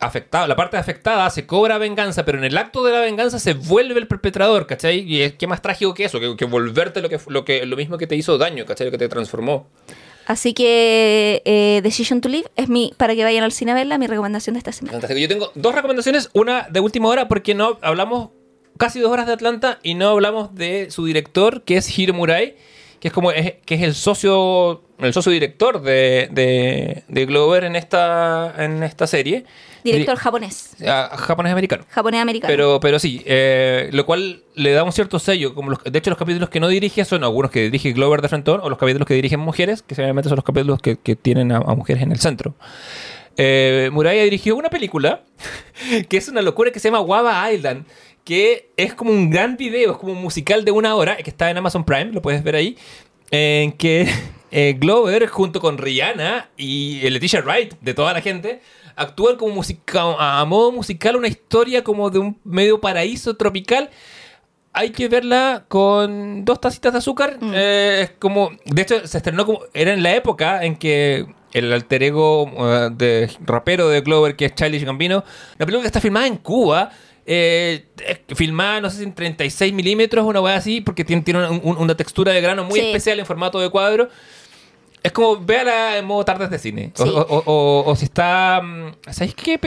afectado, 0.00 0.46
la 0.46 0.56
parte 0.56 0.76
afectada 0.76 1.28
se 1.30 1.46
cobra 1.46 1.78
venganza, 1.78 2.24
pero 2.24 2.38
en 2.38 2.44
el 2.44 2.56
acto 2.58 2.84
de 2.84 2.92
la 2.92 3.00
venganza 3.00 3.38
se 3.38 3.54
vuelve 3.54 3.98
el 3.98 4.06
perpetrador, 4.06 4.66
¿cachai? 4.66 5.00
Y 5.00 5.22
es 5.22 5.34
qué 5.34 5.46
más 5.46 5.62
trágico 5.62 5.94
que 5.94 6.04
eso, 6.04 6.20
que, 6.20 6.36
que 6.36 6.44
volverte 6.44 7.00
lo 7.00 7.08
que, 7.08 7.18
lo 7.28 7.44
que 7.44 7.66
lo 7.66 7.76
mismo 7.76 7.98
que 7.98 8.06
te 8.06 8.16
hizo 8.16 8.38
daño, 8.38 8.66
¿cachai? 8.66 8.86
Lo 8.86 8.90
que 8.90 8.98
te 8.98 9.08
transformó. 9.08 9.68
Así 10.26 10.54
que 10.54 11.42
eh, 11.44 11.80
Decision 11.82 12.20
to 12.20 12.28
Live 12.28 12.50
es 12.56 12.68
mi, 12.68 12.92
para 12.96 13.14
que 13.14 13.22
vayan 13.22 13.44
al 13.44 13.52
cine 13.52 13.70
a 13.72 13.74
verla, 13.74 13.96
mi 13.96 14.08
recomendación 14.08 14.54
de 14.54 14.58
esta 14.58 14.72
semana. 14.72 14.92
Fantástico. 14.92 15.20
Yo 15.20 15.28
tengo 15.28 15.52
dos 15.54 15.74
recomendaciones, 15.74 16.30
una 16.32 16.66
de 16.68 16.80
última 16.80 17.08
hora 17.08 17.28
porque 17.28 17.54
no 17.54 17.78
hablamos 17.80 18.30
casi 18.76 18.98
dos 18.98 19.12
horas 19.12 19.26
de 19.26 19.32
Atlanta 19.32 19.78
y 19.84 19.94
no 19.94 20.08
hablamos 20.08 20.54
de 20.54 20.90
su 20.90 21.04
director 21.04 21.62
que 21.62 21.76
es 21.76 21.98
Hiro 21.98 22.12
Murai, 22.12 22.56
que 23.06 23.08
es 23.10 23.14
como 23.14 23.30
es, 23.30 23.54
que 23.64 23.76
es 23.76 23.82
el 23.82 23.94
socio 23.94 24.82
el 24.98 25.12
socio 25.12 25.30
director 25.30 25.80
de, 25.80 26.28
de, 26.32 27.04
de 27.06 27.26
Glover 27.26 27.62
en 27.62 27.76
esta 27.76 28.52
en 28.58 28.82
esta 28.82 29.06
serie. 29.06 29.44
Director 29.84 30.16
Di- 30.16 30.20
japonés. 30.20 30.70
ah, 30.84 31.14
japonés 31.16 31.52
americano. 31.52 31.84
Japonés 31.88 32.20
americano. 32.20 32.50
Pero, 32.50 32.80
pero 32.80 32.98
sí, 32.98 33.22
eh, 33.24 33.90
lo 33.92 34.04
cual 34.06 34.42
le 34.56 34.72
da 34.72 34.82
un 34.82 34.90
cierto 34.90 35.20
sello. 35.20 35.54
Como 35.54 35.70
los- 35.70 35.84
de 35.84 35.96
hecho, 35.96 36.10
los 36.10 36.18
capítulos 36.18 36.48
que 36.48 36.58
no 36.58 36.66
dirige 36.66 37.04
son 37.04 37.22
algunos 37.22 37.52
que 37.52 37.60
dirige 37.62 37.92
Glover 37.92 38.20
de 38.22 38.28
Frentón 38.28 38.58
o 38.64 38.68
los 38.68 38.78
capítulos 38.78 39.06
que 39.06 39.14
dirigen 39.14 39.38
mujeres, 39.38 39.82
que 39.82 39.94
seguramente 39.94 40.28
son 40.28 40.36
los 40.36 40.44
capítulos 40.44 40.80
que, 40.82 40.96
que 40.96 41.14
tienen 41.14 41.52
a, 41.52 41.58
a 41.58 41.74
mujeres 41.76 42.02
en 42.02 42.10
el 42.10 42.18
centro. 42.18 42.54
Eh, 43.36 43.90
Muraya 43.92 44.22
dirigió 44.24 44.56
una 44.56 44.70
película 44.70 45.20
que 46.08 46.16
es 46.16 46.28
una 46.28 46.42
locura 46.42 46.70
que 46.72 46.80
se 46.80 46.88
llama 46.88 47.00
Waba 47.02 47.52
Island, 47.52 47.84
que 48.26 48.72
es 48.76 48.92
como 48.92 49.12
un 49.12 49.30
gran 49.30 49.56
video, 49.56 49.92
es 49.92 49.98
como 49.98 50.12
un 50.12 50.20
musical 50.20 50.64
de 50.64 50.72
una 50.72 50.96
hora, 50.96 51.16
que 51.16 51.30
está 51.30 51.48
en 51.48 51.58
Amazon 51.58 51.84
Prime, 51.84 52.06
lo 52.06 52.20
puedes 52.20 52.42
ver 52.42 52.56
ahí, 52.56 52.76
en 53.30 53.70
que 53.70 54.10
eh, 54.50 54.74
Glover 54.76 55.28
junto 55.28 55.60
con 55.60 55.78
Rihanna 55.78 56.50
y 56.56 57.08
Leticia 57.08 57.40
Wright, 57.40 57.74
de 57.80 57.94
toda 57.94 58.12
la 58.12 58.20
gente, 58.20 58.60
actúan 58.96 59.36
como 59.36 59.62
a, 60.18 60.44
modo 60.44 60.72
musical 60.72 61.14
una 61.14 61.28
historia 61.28 61.84
como 61.84 62.10
de 62.10 62.18
un 62.18 62.40
medio 62.42 62.80
paraíso 62.80 63.36
tropical. 63.36 63.90
Hay 64.72 64.90
que 64.90 65.08
verla 65.08 65.64
con 65.68 66.44
dos 66.44 66.60
tacitas 66.60 66.92
de 66.92 66.98
azúcar. 66.98 67.38
Eh, 67.40 68.00
es 68.02 68.10
como, 68.18 68.50
de 68.64 68.82
hecho, 68.82 69.06
se 69.06 69.18
estrenó 69.18 69.46
como. 69.46 69.60
Era 69.72 69.94
en 69.94 70.02
la 70.02 70.14
época 70.14 70.64
en 70.64 70.76
que 70.76 71.26
el 71.52 71.72
alter 71.72 72.02
ego 72.02 72.50
eh, 72.58 72.90
de 72.92 73.30
rapero 73.40 73.88
de 73.88 74.02
Glover, 74.02 74.36
que 74.36 74.46
es 74.46 74.54
Childish 74.54 74.84
Gambino, 74.84 75.24
la 75.56 75.64
película 75.64 75.82
que 75.82 75.86
está 75.86 76.00
filmada 76.00 76.26
en 76.26 76.36
Cuba. 76.36 76.90
Eh, 77.26 77.86
eh, 78.06 78.20
filmada, 78.34 78.80
no 78.80 78.88
sé 78.90 78.98
si 78.98 79.02
en 79.04 79.14
36 79.14 79.72
milímetros, 79.72 80.24
una 80.24 80.40
weá 80.40 80.56
así, 80.56 80.80
porque 80.80 81.04
tiene, 81.04 81.22
tiene 81.22 81.48
un- 81.48 81.60
un- 81.62 81.76
una 81.78 81.96
textura 81.96 82.32
de 82.32 82.40
grano 82.40 82.64
muy 82.64 82.78
Sí. 82.80 82.86
especial 82.86 83.18
en 83.18 83.26
formato 83.26 83.58
de 83.60 83.68
cuadro. 83.70 84.08
Es 85.06 85.12
como, 85.12 85.36
véala 85.38 85.98
en 85.98 86.04
modo 86.04 86.24
tardes 86.24 86.50
de 86.50 86.58
cine. 86.58 86.92
O, 86.98 87.04
Sí. 87.04 87.08
o- 87.14 87.20
o- 87.20 87.42
o- 87.46 87.90
o 87.90 87.96
si 87.96 88.04
está... 88.06 88.60
mm, 88.62 88.92
¿Sabéis 89.12 89.34
qué? 89.34 89.58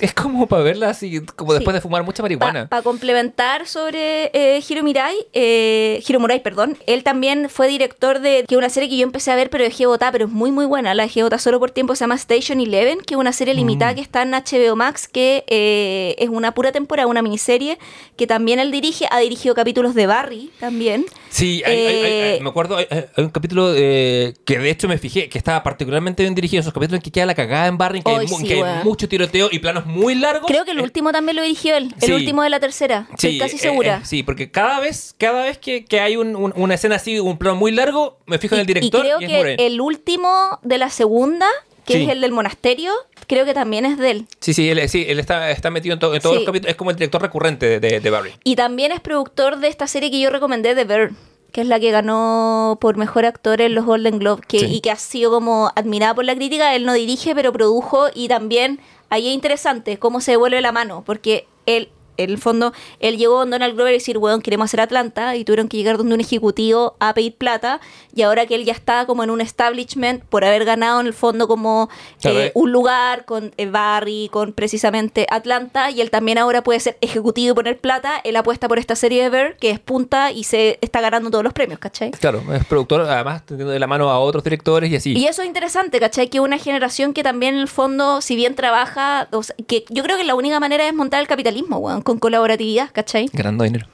Es 0.00 0.14
como 0.14 0.46
para 0.46 0.62
verla 0.62 0.88
así, 0.90 1.20
como 1.36 1.52
Sí. 1.52 1.58
después 1.58 1.74
de 1.74 1.80
fumar 1.80 2.02
mucha 2.02 2.22
marihuana. 2.22 2.68
Para 2.68 2.82
complementar 2.82 3.66
sobre 3.66 4.30
eh, 4.32 4.62
Hiro 4.66 4.82
Mirai, 4.82 5.14
eh, 5.34 6.02
Hiro 6.06 6.18
Murai, 6.20 6.42
perdón, 6.42 6.78
él 6.86 7.02
también 7.04 7.48
fue 7.50 7.68
director 7.68 8.20
de 8.20 8.44
que 8.48 8.54
es 8.54 8.58
una 8.58 8.70
serie 8.70 8.88
que 8.88 8.96
yo 8.96 9.02
empecé 9.02 9.30
a 9.30 9.36
ver, 9.36 9.50
pero 9.50 9.64
dejé 9.64 9.86
botada, 9.86 10.12
pero 10.12 10.24
es 10.26 10.30
muy 10.30 10.50
muy 10.50 10.64
buena. 10.64 10.94
La 10.94 11.02
dejé 11.04 11.22
botada 11.22 11.38
solo 11.40 11.58
por 11.60 11.70
tiempo, 11.70 11.94
se 11.94 12.00
llama 12.04 12.14
Station 12.14 12.60
Eleven, 12.60 13.00
que 13.00 13.14
es 13.14 13.18
una 13.20 13.32
serie 13.32 13.54
limitada 13.54 13.92
Mm. 13.92 13.94
que 13.96 14.00
está 14.00 14.22
en 14.22 14.32
HBO 14.34 14.76
Max, 14.76 15.08
que 15.08 15.44
eh, 15.48 16.14
es 16.18 16.28
una 16.30 16.52
pura 16.54 16.72
temporada, 16.72 17.06
una 17.06 17.20
miniserie, 17.22 17.78
que 18.16 18.26
también 18.26 18.58
él 18.60 18.70
dirige, 18.70 19.06
ha 19.10 19.18
dirigido 19.18 19.54
capítulos 19.54 19.94
de 19.94 20.06
Barry 20.06 20.50
también. 20.58 21.04
Sí, 21.28 21.62
hay- 21.66 21.76
hay- 21.86 21.86
hay- 21.96 22.12
Eh, 22.36 22.38
me 22.42 22.48
acuerdo, 22.48 22.76
hay, 22.76 22.86
hay 22.90 23.24
un 23.24 23.30
capítulo 23.30 23.72
eh, 23.76 24.32
que 24.46 24.58
de 24.58 24.70
hecho 24.70 24.85
me 24.88 24.98
fijé 24.98 25.28
que 25.28 25.38
estaba 25.38 25.62
particularmente 25.62 26.22
bien 26.22 26.34
dirigido. 26.34 26.60
Esos 26.60 26.72
capítulos 26.72 26.98
en 26.98 27.02
que 27.02 27.10
queda 27.10 27.26
la 27.26 27.34
cagada 27.34 27.66
en 27.66 27.78
Barry, 27.78 27.98
en 27.98 28.04
que, 28.04 28.10
hay, 28.10 28.28
sí, 28.28 28.44
que 28.44 28.62
hay 28.62 28.84
mucho 28.84 29.08
tiroteo 29.08 29.48
y 29.50 29.58
planos 29.58 29.86
muy 29.86 30.14
largos. 30.14 30.46
Creo 30.46 30.64
que 30.64 30.70
el 30.72 30.78
Eh, 30.78 30.82
último 30.82 31.12
también 31.12 31.36
lo 31.36 31.42
dirigió 31.42 31.76
él, 31.76 31.94
el 32.00 32.06
sí. 32.06 32.12
último 32.12 32.42
de 32.42 32.50
la 32.50 32.60
tercera, 32.60 33.08
estoy 33.12 33.38
casi 33.38 33.56
eh, 33.56 33.60
segura. 33.60 33.96
eh, 34.02 34.06
sí, 34.06 34.22
porque 34.22 34.50
cada 34.50 34.80
vez, 34.80 35.14
cada 35.18 35.42
vez 35.42 35.58
que, 35.58 35.84
que 35.84 36.00
hay 36.00 36.16
un- 36.16 36.36
un- 36.36 36.52
una 36.56 36.74
escena 36.74 36.96
así, 36.96 37.18
un 37.18 37.38
plano 37.38 37.56
muy 37.56 37.72
largo, 37.72 38.18
me 38.26 38.38
fijo 38.38 38.54
en 38.54 38.62
el 38.62 38.66
director 38.66 39.00
Y 39.00 39.08
creo 39.08 39.20
y 39.20 39.26
que 39.26 39.66
el 39.66 39.80
último 39.80 40.58
de 40.62 40.78
la 40.78 40.90
segunda, 40.90 41.46
que 41.84 41.94
Sí. 41.94 42.02
es 42.02 42.08
el 42.08 42.20
del 42.20 42.32
monasterio, 42.32 42.92
creo 43.28 43.44
que 43.44 43.54
también 43.54 43.86
es 43.86 43.96
de 43.98 44.10
él. 44.10 44.26
Sí, 44.40 44.54
sí, 44.54 44.68
él, 44.68 44.88
sí, 44.88 45.04
él 45.08 45.20
está, 45.20 45.50
está 45.52 45.70
metido 45.70 45.92
en, 45.94 46.00
to- 46.00 46.14
en 46.14 46.20
todos 46.20 46.34
Sí. 46.34 46.40
los 46.40 46.46
capítulos. 46.46 46.70
Es 46.70 46.76
como 46.76 46.90
el 46.90 46.96
director 46.96 47.22
recurrente 47.22 47.66
de, 47.66 47.80
de- 47.80 48.00
de 48.00 48.10
Barry. 48.10 48.32
Y 48.42 48.56
también 48.56 48.90
es 48.92 49.00
productor 49.00 49.58
de 49.60 49.68
esta 49.68 49.86
serie 49.86 50.10
que 50.10 50.18
yo 50.20 50.30
recomendé, 50.30 50.74
The 50.74 50.84
Bear, 50.84 51.10
que 51.52 51.62
es 51.62 51.66
la 51.66 51.80
que 51.80 51.90
ganó 51.90 52.78
por 52.80 52.96
mejor 52.96 53.24
actor 53.24 53.60
en 53.60 53.74
los 53.74 53.84
Golden 53.84 54.18
Globe, 54.18 54.42
que, 54.46 54.60
Sí. 54.60 54.66
y 54.66 54.80
que 54.80 54.90
ha 54.90 54.96
sido 54.96 55.30
como 55.30 55.70
admirada 55.74 56.14
por 56.14 56.24
la 56.24 56.34
crítica. 56.34 56.74
Él 56.74 56.84
no 56.84 56.92
dirige, 56.92 57.34
pero 57.34 57.52
produjo 57.52 58.06
y 58.14 58.28
también 58.28 58.80
ahí 59.08 59.28
es 59.28 59.34
interesante 59.34 59.98
cómo 59.98 60.20
se 60.20 60.32
devuelve 60.32 60.60
la 60.60 60.72
mano, 60.72 61.02
porque 61.06 61.46
él, 61.64 61.88
en 62.16 62.30
el 62.30 62.38
fondo, 62.38 62.72
él 63.00 63.16
llegó 63.16 63.40
a 63.40 63.46
Donald 63.46 63.74
Glover 63.74 63.92
y 63.92 63.96
decir, 63.96 64.18
weón, 64.18 64.42
queremos 64.42 64.66
hacer 64.66 64.80
Atlanta, 64.80 65.36
y 65.36 65.44
tuvieron 65.44 65.68
que 65.68 65.76
llegar 65.76 65.96
donde 65.96 66.14
un 66.14 66.20
ejecutivo 66.20 66.96
a 67.00 67.14
pedir 67.14 67.36
plata, 67.36 67.80
y 68.14 68.22
ahora 68.22 68.46
que 68.46 68.54
él 68.54 68.64
ya 68.64 68.72
está 68.72 69.06
como 69.06 69.24
en 69.24 69.30
un 69.30 69.40
establishment 69.40 70.24
por 70.24 70.44
haber 70.44 70.64
ganado 70.64 71.00
en 71.00 71.06
el 71.06 71.14
fondo 71.14 71.48
como 71.48 71.88
eh, 72.24 72.52
un 72.54 72.72
lugar 72.72 73.24
con 73.24 73.52
eh, 73.56 73.66
Barry, 73.66 74.28
con 74.32 74.52
precisamente 74.52 75.26
Atlanta, 75.30 75.90
y 75.90 76.00
él 76.00 76.10
también 76.10 76.38
ahora 76.38 76.62
puede 76.62 76.80
ser 76.80 76.96
ejecutivo 77.00 77.52
y 77.52 77.54
poner 77.54 77.78
plata, 77.78 78.20
él 78.24 78.36
apuesta 78.36 78.68
por 78.68 78.78
esta 78.78 78.96
serie 78.96 79.22
de 79.22 79.28
Bear, 79.30 79.56
que 79.56 79.70
es 79.70 79.80
punta 79.80 80.32
y 80.32 80.44
se 80.44 80.78
está 80.80 81.00
ganando 81.00 81.30
todos 81.30 81.44
los 81.44 81.52
premios, 81.52 81.78
¿cachai? 81.78 82.10
Claro, 82.12 82.42
es 82.52 82.64
productor, 82.64 83.02
además, 83.02 83.44
teniendo 83.44 83.72
de 83.72 83.78
la 83.78 83.86
mano 83.86 84.10
a 84.10 84.18
otros 84.18 84.44
directores 84.44 84.90
y 84.90 84.96
así. 84.96 85.12
Y 85.12 85.26
eso 85.26 85.42
es 85.42 85.48
interesante, 85.48 86.00
¿cachai? 86.00 86.28
Que 86.28 86.40
una 86.40 86.58
generación 86.58 87.12
que 87.12 87.22
también 87.22 87.54
en 87.54 87.60
el 87.60 87.68
fondo, 87.68 88.20
si 88.20 88.36
bien 88.36 88.54
trabaja, 88.54 89.28
o 89.32 89.42
sea, 89.42 89.54
que 89.66 89.84
yo 89.88 90.02
creo 90.02 90.16
que 90.16 90.24
la 90.24 90.34
única 90.34 90.60
manera 90.60 90.86
es 90.86 90.94
montar 90.94 91.20
el 91.20 91.26
capitalismo, 91.26 91.78
weón, 91.78 92.02
con 92.06 92.18
colaboratividad, 92.20 92.90
¿cachai? 92.92 93.28
Ganando 93.32 93.64
dinero. 93.64 93.88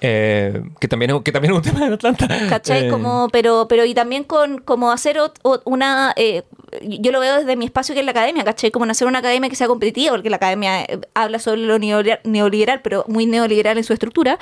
Eh, 0.00 0.62
que, 0.80 0.86
también 0.86 1.10
es, 1.10 1.22
que 1.22 1.32
también 1.32 1.52
es 1.52 1.56
un 1.58 1.62
tema 1.72 1.86
en 1.86 1.92
Atlanta. 1.94 2.28
¿Cachai? 2.48 2.86
Eh, 2.86 2.88
Como, 2.90 3.28
pero, 3.30 3.66
pero 3.68 3.84
y 3.84 3.94
también 3.94 4.22
con 4.24 4.58
como 4.58 4.92
hacer 4.92 5.16
ot- 5.16 5.40
ot- 5.42 5.62
una 5.64 6.12
eh, 6.16 6.44
yo 6.82 7.10
lo 7.12 7.18
veo 7.20 7.38
desde 7.38 7.56
mi 7.56 7.64
espacio 7.64 7.94
que 7.94 8.00
es 8.00 8.04
la 8.04 8.12
academia, 8.12 8.44
¿cachai? 8.44 8.70
Como 8.70 8.84
en 8.84 8.90
hacer 8.92 9.08
una 9.08 9.18
academia 9.20 9.48
que 9.50 9.56
sea 9.56 9.66
competitiva, 9.66 10.12
porque 10.12 10.30
la 10.30 10.36
academia 10.36 10.82
eh, 10.82 11.00
habla 11.14 11.38
sobre 11.40 11.62
lo 11.62 11.78
neoliberal, 11.78 12.20
neoliberal, 12.24 12.80
pero 12.82 13.04
muy 13.08 13.26
neoliberal 13.26 13.76
en 13.78 13.84
su 13.84 13.92
estructura. 13.92 14.38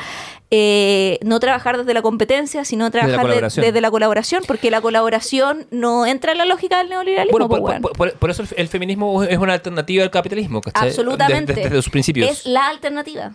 Eh, 0.51 1.19
no 1.23 1.41
trabajar 1.41 1.79
desde 1.79 1.95
la 1.95 2.03
competencia, 2.03 2.65
sino 2.65 2.91
trabajar 2.91 3.27
de- 3.27 3.63
desde 3.63 3.81
la 3.81 3.91
colaboración, 3.91 4.43
porque 4.47 4.71
la 4.71 4.81
colaboración 4.81 5.67
no 5.71 6.05
entra 6.05 6.33
en 6.33 6.39
la 6.39 6.45
lógica 6.45 6.79
del 6.79 6.91
neoliberalismo. 6.91 7.39
Bueno, 7.39 7.49
pues, 7.49 7.61
por, 7.61 7.71
weón. 7.71 7.83
por- 7.83 7.93
por- 7.97 8.13
por 8.15 8.31
eso 8.31 8.43
el, 8.43 8.49
el 8.57 8.69
feminismo 8.69 9.23
es 9.23 9.39
una 9.39 9.55
alternativa 9.55 10.03
al 10.05 10.11
capitalismo, 10.11 10.61
¿cachai? 10.61 10.89
Absolutamente. 10.89 11.55
Desde, 11.55 11.69
desde 11.71 11.77
sus 11.83 11.91
principios. 11.91 12.29
Es 12.31 12.47
la 12.47 12.69
alternativa. 12.69 13.33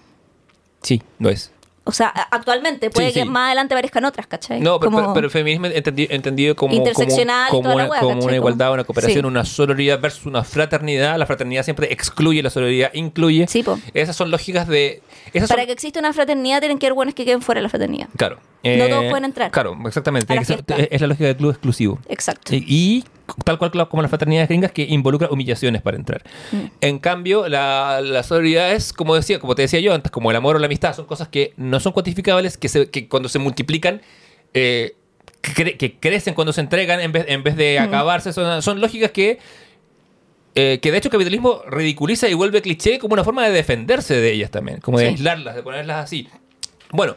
Sí, 0.81 1.01
lo 1.19 1.29
es. 1.29 1.51
O 1.83 1.91
sea, 1.91 2.09
actualmente, 2.09 2.91
puede 2.91 3.07
Sí, 3.07 3.13
que 3.15 3.23
sí. 3.23 3.27
más 3.27 3.47
adelante 3.47 3.73
aparezcan 3.73 4.05
otras, 4.05 4.27
¿cachai? 4.27 4.59
No, 4.61 4.79
pero, 4.79 4.91
Como- 4.91 5.01
pero- 5.01 5.13
pero 5.15 5.25
el 5.27 5.31
feminismo 5.31 5.65
entendi- 5.65 6.05
entendido 6.11 6.55
como, 6.55 6.75
Interseccional 6.75 7.49
como, 7.49 7.73
una, 7.73 7.85
wea, 7.87 7.99
como 7.99 8.23
una 8.23 8.35
igualdad, 8.35 8.67
Como- 8.67 8.73
una 8.75 8.83
cooperación, 8.83 9.21
Sí. 9.21 9.25
una 9.27 9.43
sororidad 9.45 9.99
versus 9.99 10.27
una 10.27 10.43
fraternidad. 10.43 11.17
La 11.17 11.25
fraternidad 11.25 11.63
siempre 11.63 11.91
excluye, 11.91 12.43
la 12.43 12.51
sororidad 12.51 12.91
incluye. 12.93 13.47
Sí, 13.47 13.63
po. 13.63 13.79
Esas 13.95 14.15
son 14.15 14.29
lógicas 14.29 14.67
de... 14.67 15.01
Esas 15.33 15.49
Para 15.49 15.61
son- 15.63 15.67
que 15.67 15.73
exista 15.73 15.99
una 15.99 16.13
fraternidad 16.13 16.59
tienen 16.59 16.77
que 16.77 16.85
haber 16.85 16.93
buenos 16.93 17.15
que 17.15 17.25
queden 17.25 17.41
fuera 17.41 17.57
de 17.59 17.63
la 17.63 17.69
fraternidad. 17.69 18.09
Claro. 18.15 18.37
No 18.63 18.87
todos 18.87 19.05
pueden 19.05 19.25
entrar. 19.25 19.49
Claro, 19.49 19.75
exactamente. 19.87 20.35
La 20.35 20.43
ser- 20.45 20.63
es 20.91 21.01
la 21.01 21.07
lógica 21.07 21.25
del 21.25 21.37
club 21.37 21.49
exclusivo. 21.49 21.97
Exacto. 22.07 22.53
Y, 22.55 22.63
y 22.67 23.03
tal 23.45 23.57
cual 23.57 23.71
como 23.89 24.01
las 24.01 24.09
fraternidades 24.09 24.49
gringas 24.49 24.71
que 24.71 24.83
involucra 24.83 25.29
humillaciones 25.31 25.81
para 25.81 25.97
entrar. 25.97 26.23
Mm. 26.51 26.57
En 26.81 26.99
cambio, 26.99 27.47
la, 27.49 28.01
la 28.03 28.23
solidaridad 28.23 28.73
es, 28.73 28.93
como 28.93 29.15
decía, 29.15 29.39
como 29.39 29.55
te 29.55 29.61
decía 29.63 29.79
yo 29.79 29.93
antes, 29.93 30.11
como 30.11 30.29
el 30.31 30.37
amor 30.37 30.55
o 30.55 30.59
la 30.59 30.65
amistad, 30.67 30.95
son 30.95 31.05
cosas 31.05 31.27
que 31.27 31.53
no 31.57 31.79
son 31.79 31.93
cuantificables, 31.93 32.57
que, 32.57 32.69
se- 32.69 32.89
que 32.89 33.07
cuando 33.07 33.29
se 33.29 33.39
multiplican, 33.39 34.01
eh, 34.53 34.95
cre- 35.41 35.77
que 35.77 35.95
crecen 35.97 36.33
cuando 36.33 36.53
se 36.53 36.61
entregan 36.61 36.99
en 36.99 37.11
vez, 37.11 37.25
en 37.27 37.43
vez 37.43 37.55
de 37.55 37.77
Mm. 37.79 37.83
acabarse. 37.83 38.33
Son, 38.33 38.61
son 38.61 38.81
lógicas 38.81 39.11
que, 39.11 39.39
eh, 40.55 40.79
que 40.81 40.91
de 40.91 40.97
hecho 40.97 41.07
el 41.07 41.11
capitalismo 41.13 41.61
ridiculiza 41.67 42.27
y 42.27 42.33
vuelve 42.33 42.61
cliché 42.61 42.99
como 42.99 43.13
una 43.13 43.23
forma 43.23 43.45
de 43.45 43.51
defenderse 43.53 44.15
de 44.15 44.33
ellas 44.33 44.51
también, 44.51 44.79
como 44.81 44.97
de 44.99 45.05
Sí. 45.05 45.11
aislarlas, 45.11 45.55
de 45.55 45.63
ponerlas 45.63 46.03
así. 46.03 46.27
Bueno, 46.91 47.15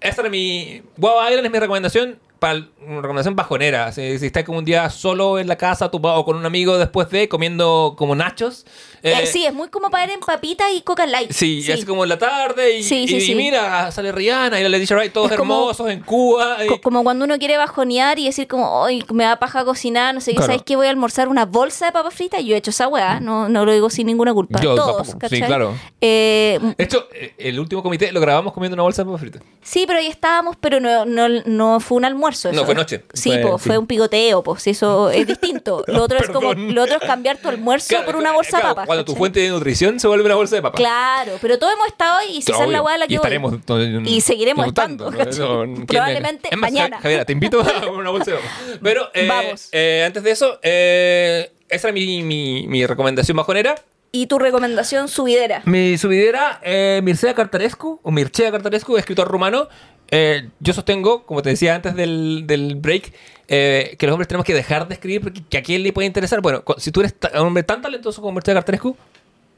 esa 0.00 0.22
era 0.22 0.30
mi. 0.30 0.80
Guava 0.96 1.28
Island 1.28 1.44
es 1.46 1.52
mi 1.52 1.58
recomendación. 1.58 2.18
Una 2.42 3.02
recomendación 3.02 3.36
bajonera. 3.36 3.92
Si, 3.92 4.18
si 4.18 4.26
estás 4.26 4.44
como 4.44 4.58
un 4.58 4.64
día 4.64 4.88
solo 4.88 5.38
en 5.38 5.46
la 5.46 5.56
casa, 5.56 5.90
tumbado 5.90 6.24
con 6.24 6.36
un 6.36 6.46
amigo 6.46 6.78
después 6.78 7.10
de 7.10 7.28
comiendo 7.28 7.94
como 7.98 8.14
nachos. 8.16 8.64
Eh, 9.02 9.12
eh, 9.22 9.26
sí, 9.26 9.44
es 9.44 9.52
muy 9.52 9.68
como 9.68 9.90
para 9.90 10.06
ver 10.06 10.14
en 10.14 10.20
papitas 10.20 10.68
y 10.74 10.80
coca 10.80 11.06
light. 11.06 11.30
Sí, 11.32 11.60
y 11.66 11.70
así 11.72 11.84
como 11.84 12.02
en 12.04 12.08
la 12.08 12.18
tarde 12.18 12.78
y, 12.78 12.82
Sí, 12.82 13.06
sí, 13.06 13.16
y- 13.16 13.20
sí. 13.20 13.32
y 13.32 13.34
mira, 13.34 13.90
sale 13.92 14.10
Rihanna 14.12 14.58
y 14.58 14.62
la 14.62 14.68
Leticia 14.70 14.96
Wright, 14.96 15.12
todos 15.12 15.30
Es 15.30 15.36
como- 15.36 15.54
hermosos 15.54 15.90
en 15.90 16.00
Cuba. 16.00 16.64
y- 16.64 16.68
Co- 16.68 16.80
como 16.80 17.04
cuando 17.04 17.26
uno 17.26 17.38
quiere 17.38 17.58
bajonear 17.58 18.18
y 18.18 18.24
decir 18.26 18.48
como, 18.48 18.70
hoy 18.80 19.04
me 19.12 19.24
da 19.24 19.36
paja 19.38 19.64
cocinar, 19.64 20.14
no 20.14 20.20
sé 20.22 20.30
qué, 20.32 20.36
Claro. 20.38 20.52
¿sabes 20.52 20.62
qué? 20.64 20.76
Voy 20.76 20.86
a 20.86 20.90
almorzar 20.90 21.28
una 21.28 21.44
bolsa 21.44 21.86
de 21.86 21.92
papas 21.92 22.14
fritas. 22.14 22.42
Yo 22.42 22.54
he 22.54 22.58
hecho 22.58 22.70
esa 22.70 22.88
weá, 22.88 23.20
no, 23.20 23.48
no 23.50 23.66
lo 23.66 23.72
digo 23.72 23.90
sin 23.90 24.06
ninguna 24.06 24.32
culpa. 24.32 24.58
Yo 24.62 24.74
Todos, 24.74 25.08
tampoco, 25.08 25.28
sí, 25.28 25.42
claro. 25.42 25.74
Eh, 26.00 26.58
hecho, 26.78 27.06
eh, 27.14 27.34
el 27.38 27.60
último 27.60 27.82
comité 27.82 28.10
lo 28.12 28.20
grabamos 28.20 28.52
comiendo 28.54 28.74
una 28.74 28.82
bolsa 28.84 29.02
de 29.02 29.06
papas 29.06 29.20
fritas. 29.20 29.42
sí, 29.62 29.84
pero 29.86 29.98
ahí 29.98 30.06
estábamos, 30.06 30.56
pero 30.58 30.80
no, 30.80 31.04
no, 31.04 31.28
no 31.44 31.80
fue 31.80 31.98
un 31.98 32.06
almuerzo. 32.06 32.29
No, 32.44 32.50
eso. 32.50 32.64
fue 32.66 32.74
noche. 32.74 33.04
Sí, 33.12 33.30
Fue- 33.30 33.40
po, 33.42 33.58
sí. 33.58 33.68
fue 33.68 33.78
un 33.78 33.86
pigoteo, 33.86 34.42
pues 34.42 34.66
eso 34.66 35.10
es 35.10 35.26
distinto. 35.26 35.84
Lo 35.86 36.02
otro 36.04 36.18
es 36.18 36.28
como, 36.30 36.52
lo 36.54 36.82
otro 36.82 36.96
es 36.96 37.02
cambiar 37.02 37.38
tu 37.38 37.48
almuerzo 37.48 37.88
Claro, 37.88 38.06
por 38.06 38.16
una 38.16 38.32
bolsa 38.32 38.50
claro, 38.50 38.68
de 38.68 38.70
papas. 38.74 38.86
Cuando 38.86 39.04
tu 39.04 39.14
fuente 39.16 39.40
de 39.40 39.48
nutrición 39.50 39.98
se 40.00 40.08
vuelve 40.08 40.24
una 40.24 40.34
bolsa 40.34 40.56
de 40.56 40.62
papas. 40.62 40.78
Claro, 40.80 41.32
pero 41.40 41.58
todos 41.58 41.72
hemos 41.74 41.86
estado 41.88 42.18
ahí 42.18 42.36
y 42.38 42.42
si 42.42 42.52
es 42.52 42.58
la 42.58 42.66
la 42.66 43.06
que 43.06 43.14
y 43.14 43.16
voy. 43.16 43.16
estaremos 43.16 43.52
no, 43.68 44.00
Y 44.08 44.20
seguiremos 44.20 44.66
estando, 44.66 45.10
¿cachai? 45.10 45.38
¿no? 45.40 45.62
¿Quién- 45.64 45.86
Probablemente 45.86 46.48
es 46.50 46.56
más, 46.58 46.70
mañana. 46.70 46.98
Javiera, 47.00 47.24
te 47.24 47.32
invito 47.32 47.60
a 47.82 47.90
una 47.90 48.10
bolsa 48.10 48.30
de 48.32 48.36
papas. 48.38 48.52
Pero 48.82 49.08
eh, 49.14 49.26
Vamos. 49.28 49.68
eh, 49.72 50.04
antes 50.06 50.22
de 50.22 50.30
eso, 50.30 50.58
eh, 50.62 51.52
esa 51.68 51.88
era 51.88 51.94
mi, 51.94 52.22
mi, 52.22 52.66
mi 52.66 52.86
recomendación 52.86 53.36
bajonera. 53.36 53.74
Y 54.12 54.26
tu 54.26 54.40
recomendación 54.40 55.06
subidera. 55.06 55.62
Mi 55.66 55.96
subidera, 55.96 56.58
eh, 56.64 57.00
Mircea 57.04 57.32
Cartarescu, 57.34 58.00
o 58.02 58.10
Mircea 58.10 58.50
Cartarescu, 58.50 58.96
escritor 58.96 59.28
rumano. 59.28 59.68
Eh, 60.10 60.48
yo 60.60 60.72
sostengo, 60.72 61.24
como 61.24 61.42
te 61.42 61.50
decía 61.50 61.74
antes 61.74 61.94
del, 61.94 62.44
del 62.46 62.74
break, 62.76 63.12
eh, 63.48 63.94
que 63.98 64.06
los 64.06 64.12
hombres 64.14 64.28
tenemos 64.28 64.44
que 64.44 64.54
dejar 64.54 64.88
de 64.88 64.94
escribir 64.94 65.20
porque 65.20 65.42
que 65.48 65.58
a 65.58 65.62
quién 65.62 65.82
le 65.82 65.92
puede 65.92 66.06
interesar. 66.06 66.40
Bueno, 66.40 66.62
si 66.78 66.90
tú 66.90 67.00
eres 67.00 67.14
un 67.34 67.38
hombre 67.46 67.62
tan 67.62 67.80
talentoso 67.82 68.20
como 68.20 68.32
Mircea 68.34 68.54
Cartarescu, 68.54 68.96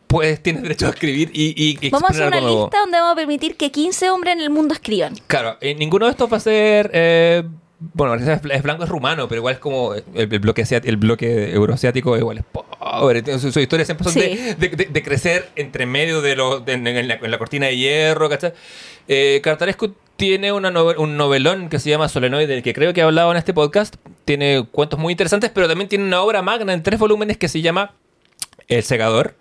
pues 0.07 0.43
tienes 0.43 0.63
derecho 0.63 0.87
a 0.87 0.91
escribir 0.91 1.31
y, 1.33 1.55
y, 1.81 1.89
Vamos 1.91 2.11
a 2.11 2.13
hacer 2.13 2.27
una 2.27 2.41
nuevo. 2.41 2.65
lista 2.65 2.81
donde 2.81 2.99
vamos 2.99 3.13
a 3.13 3.17
permitir 3.17 3.57
que 3.57 3.71
15 3.71 4.11
hombres 4.11 4.35
en 4.35 4.43
el 4.43 4.51
mundo 4.51 4.75
escriban. 4.75 5.15
Claro, 5.27 5.57
eh, 5.63 5.75
ninguno 5.75 6.05
de 6.05 6.11
estos 6.11 6.31
va 6.31 6.37
a 6.37 6.41
ser. 6.41 6.91
eh, 6.93 7.43
bueno, 7.95 8.15
es, 8.15 8.63
blanco, 8.63 8.85
es 8.85 8.89
rumano, 8.91 9.27
pero 9.27 9.41
igual 9.41 9.55
es 9.55 9.61
como 9.61 9.95
el, 9.95 10.05
el 10.15 10.39
bloque, 10.39 10.65
el 10.85 10.97
bloque 10.99 11.53
euroasiático, 11.53 12.17
igual 12.17 12.39
es 12.39 12.45
pobre. 12.45 13.25
Sus, 13.33 13.53
sus 13.53 13.57
historias 13.57 13.89
siempre 13.89 14.05
son 14.05 14.13
Sí. 14.13 14.21
de, 14.21 14.55
de- 14.55 14.69
de- 14.77 14.85
de 14.85 15.03
crecer 15.03 15.49
entre 15.57 15.85
medio 15.87 16.21
de 16.21 16.37
lo, 16.37 16.61
de- 16.61 16.75
en, 16.75 16.87
en 16.87 17.09
la, 17.09 17.15
en 17.15 17.31
la 17.31 17.39
cortina 17.39 17.67
de 17.67 17.77
hierro, 17.77 18.29
¿cachai? 18.29 18.53
Eh, 19.09 19.41
Cartarescu 19.43 19.95
tiene 20.23 20.53
un 20.53 21.17
novelón 21.17 21.69
que 21.69 21.81
se 21.81 21.91
llama 21.91 22.09
Solenoide, 22.09 22.47
del 22.47 22.63
que 22.63 22.73
creo 22.73 22.95
que 22.95 23.01
he 23.01 23.03
hablado 23.03 23.33
en 23.33 23.39
este 23.39 23.53
podcast. 23.53 23.97
Tiene 24.25 24.65
cuentos 24.71 24.97
muy 24.97 25.11
interesantes, 25.11 25.51
pero 25.53 25.67
también 25.67 25.89
tiene 25.89 26.05
una 26.05 26.23
obra 26.23 26.43
magna 26.43 26.73
en 26.73 26.85
tres 26.85 27.01
volúmenes 27.01 27.39
que 27.39 27.49
se 27.49 27.61
llama 27.61 27.97
El 28.69 28.85
Segador 28.85 29.35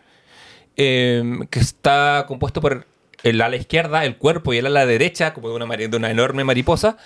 eh, 0.78 1.22
que 1.52 1.60
está 1.60 2.26
compuesto 2.28 2.62
por 2.62 2.88
el 3.22 3.41
ala 3.41 3.58
izquierda, 3.58 4.06
el 4.06 4.18
cuerpo 4.18 4.56
y 4.56 4.58
el 4.58 4.66
ala 4.66 4.88
derecha, 4.88 5.36
como 5.36 5.49
de 5.49 5.64
una 5.98 6.10
enorme 6.10 6.44
mariposa. 6.44 6.98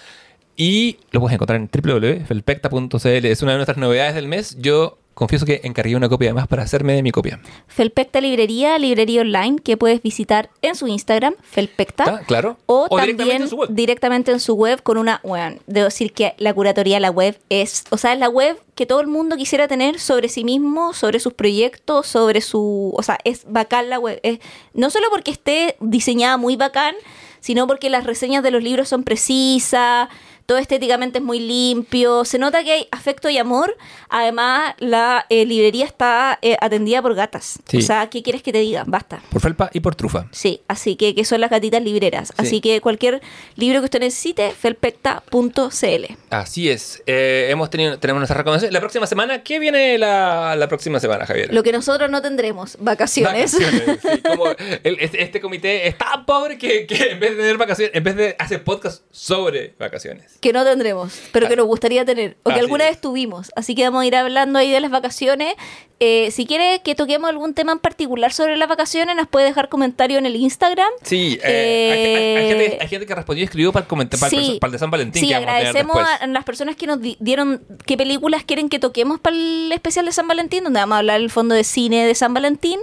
Y 0.55 0.99
lo 1.11 1.19
puedes 1.19 1.35
encontrar 1.35 1.59
en 1.59 1.69
www.felpecta.cl. 1.69 3.25
Es 3.25 3.41
una 3.41 3.51
de 3.51 3.57
nuestras 3.57 3.77
novedades 3.77 4.15
del 4.15 4.29
mes. 4.29 4.55
Yo 4.57 4.99
confieso 5.15 5.45
que 5.47 5.61
encargué 5.63 5.95
una 5.95 6.07
copia 6.07 6.27
además 6.29 6.47
para 6.47 6.61
hacerme 6.61 6.93
de 6.93 7.01
mi 7.01 7.09
copia. 7.09 7.39
Felpecta 7.67 8.21
Librería, 8.21 8.77
librería 8.77 9.21
online 9.21 9.57
que 9.63 9.77
puedes 9.77 10.03
visitar 10.03 10.51
en 10.61 10.75
su 10.75 10.87
Instagram, 10.87 11.33
Felpecta. 11.41 12.03
¿Está? 12.03 12.19
Claro. 12.25 12.57
O, 12.67 12.85
O 12.89 12.97
también 12.97 13.17
directamente 13.17 13.43
en 13.43 13.49
su 13.49 13.55
web. 13.55 13.69
directamente 13.71 14.31
en 14.31 14.39
su 14.39 14.53
web 14.53 14.83
con 14.83 14.97
una... 14.97 15.21
Bueno, 15.23 15.57
debo 15.65 15.85
decir 15.85 16.13
que 16.13 16.35
la 16.37 16.53
curatoría 16.53 16.97
de 16.97 17.01
la 17.01 17.09
web 17.09 17.39
es... 17.49 17.85
O 17.89 17.97
sea, 17.97 18.13
es 18.13 18.19
la 18.19 18.29
web 18.29 18.57
que 18.75 18.85
todo 18.85 18.99
el 19.01 19.07
mundo 19.07 19.37
quisiera 19.37 19.67
tener 19.67 19.99
sobre 19.99 20.27
sí 20.29 20.43
mismo, 20.43 20.93
sobre 20.93 21.19
sus 21.19 21.33
proyectos, 21.33 22.07
sobre 22.07 22.41
su... 22.41 22.93
O 22.95 23.01
sea, 23.01 23.17
es 23.23 23.45
bacán 23.47 23.89
la 23.89 23.97
web. 23.97 24.19
Es, 24.21 24.39
no 24.73 24.89
solo 24.89 25.07
porque 25.09 25.31
esté 25.31 25.77
diseñada 25.79 26.37
muy 26.37 26.57
bacán, 26.57 26.93
sino 27.39 27.67
porque 27.67 27.89
las 27.89 28.05
reseñas 28.05 28.43
de 28.43 28.51
los 28.51 28.61
libros 28.63 28.89
son 28.89 29.03
precisas, 29.03 30.09
todo 30.45 30.57
estéticamente 30.57 31.19
es 31.19 31.23
muy 31.23 31.39
limpio, 31.39 32.23
se 32.25 32.37
nota 32.37 32.63
que 32.63 32.71
hay 32.71 32.87
afecto 32.91 33.29
y 33.29 33.37
amor. 33.37 33.75
Además, 34.09 34.75
la 34.79 35.25
eh, 35.29 35.45
librería 35.45 35.85
está 35.85 36.37
eh, 36.41 36.55
atendida 36.61 37.01
por 37.01 37.15
gatas. 37.15 37.59
Sí. 37.67 37.77
O 37.77 37.81
sea, 37.81 38.07
¿qué 38.09 38.21
quieres 38.21 38.43
que 38.43 38.51
te 38.51 38.59
diga? 38.59 38.83
Basta. 38.85 39.21
Por 39.31 39.41
felpa 39.41 39.69
y 39.73 39.79
por 39.79 39.95
trufa. 39.95 40.27
Sí, 40.31 40.61
así 40.67 40.95
que, 40.95 41.15
que 41.15 41.25
son 41.25 41.41
las 41.41 41.49
gatitas 41.49 41.81
libreras. 41.81 42.27
Sí. 42.29 42.33
Así 42.37 42.61
que 42.61 42.79
cualquier 42.81 43.21
libro 43.55 43.79
que 43.81 43.85
usted 43.85 43.99
necesite, 43.99 44.51
felpecta.cl. 44.51 46.05
Así 46.29 46.69
es. 46.69 47.01
Eh, 47.05 47.47
hemos 47.49 47.69
tenido, 47.69 47.99
tenemos 47.99 48.19
nuestras 48.19 48.37
recomendaciones. 48.37 48.73
La 48.73 48.79
próxima 48.79 49.07
semana, 49.07 49.43
¿qué 49.43 49.59
viene 49.59 49.97
la, 49.97 50.55
la 50.55 50.67
próxima 50.67 50.99
semana, 50.99 51.25
Javier? 51.25 51.53
Lo 51.53 51.63
que 51.63 51.71
nosotros 51.71 52.09
no 52.09 52.21
tendremos, 52.21 52.77
vacaciones. 52.79 53.53
Vacaciones, 53.53 53.99
sí, 54.01 54.21
como 54.27 54.47
el- 54.83 54.97
este, 54.99 55.23
este 55.23 55.41
comité 55.41 55.87
es 55.87 55.97
tan 55.97 56.25
pobre 56.25 56.57
que, 56.57 56.85
que 56.85 57.11
en 57.11 57.19
vez 57.19 57.31
de 57.31 57.37
tener 57.37 57.57
vacaciones, 57.57 57.95
en 57.95 58.03
vez 58.03 58.15
de 58.15 58.35
hacer 58.39 58.63
podcast 58.63 59.03
sobre 59.11 59.73
vacaciones. 59.79 60.34
Que 60.45 60.53
no 60.53 60.63
tendremos, 60.63 61.19
pero 61.31 61.47
que 61.47 61.55
nos 61.55 61.65
gustaría 61.65 62.05
tener, 62.05 62.37
o 62.43 62.49
que 62.49 62.53
Así 62.53 62.59
alguna 62.61 62.83
es. 62.85 62.91
vez 62.91 63.01
tuvimos. 63.01 63.51
Así 63.55 63.73
que 63.73 63.83
vamos 63.83 64.03
a 64.03 64.05
ir 64.05 64.15
hablando 64.15 64.59
ahí 64.59 64.69
de 64.69 64.79
las 64.79 64.91
vacaciones. 64.91 65.55
Eh, 65.99 66.29
si 66.31 66.45
quiere 66.45 66.81
que 66.83 66.93
toquemos 66.93 67.29
algún 67.29 67.53
tema 67.53 67.71
en 67.71 67.79
particular 67.79 68.31
sobre 68.33 68.57
las 68.57 68.67
vacaciones, 68.69 69.15
nos 69.15 69.27
puede 69.27 69.45
dejar 69.45 69.69
comentario 69.69 70.17
en 70.17 70.25
el 70.25 70.35
Instagram. 70.35 70.89
Sí, 71.01 71.39
eh, 71.43 71.91
hay, 71.91 71.97
hay- 71.97 72.45
Eh, 72.45 72.47
gente, 72.69 72.77
hay 72.81 72.87
gente 72.89 73.05
que 73.05 73.15
respondió 73.15 73.41
y 73.41 73.45
escribió 73.45 73.71
para 73.71 73.83
el, 73.85 73.87
comentar, 73.87 74.19
para, 74.19 74.29
el 74.37 74.43
Sí. 74.43 74.51
perso- 74.51 74.59
para 74.59 74.67
el 74.69 74.71
de 74.73 74.79
San 74.79 74.91
Valentín 74.91 75.21
Sí, 75.21 75.27
que 75.29 75.35
a 75.35 75.37
agradecemos 75.37 75.95
después. 75.95 76.21
a 76.21 76.27
las 76.27 76.43
personas 76.43 76.75
que 76.75 76.85
nos 76.85 77.01
di- 77.01 77.17
dieron 77.19 77.63
qué 77.85 77.97
películas 77.97 78.43
quieren 78.43 78.69
que 78.69 78.77
toquemos 78.77 79.19
para 79.19 79.35
el 79.35 79.71
especial 79.73 80.05
de 80.05 80.11
San 80.11 80.27
Valentín, 80.27 80.63
donde 80.65 80.79
vamos 80.79 80.95
a 80.95 80.99
hablar 80.99 81.19
el 81.21 81.29
fondo 81.31 81.55
de 81.55 81.63
cine 81.63 82.05
de 82.05 82.13
San 82.13 82.33
Valentín 82.33 82.79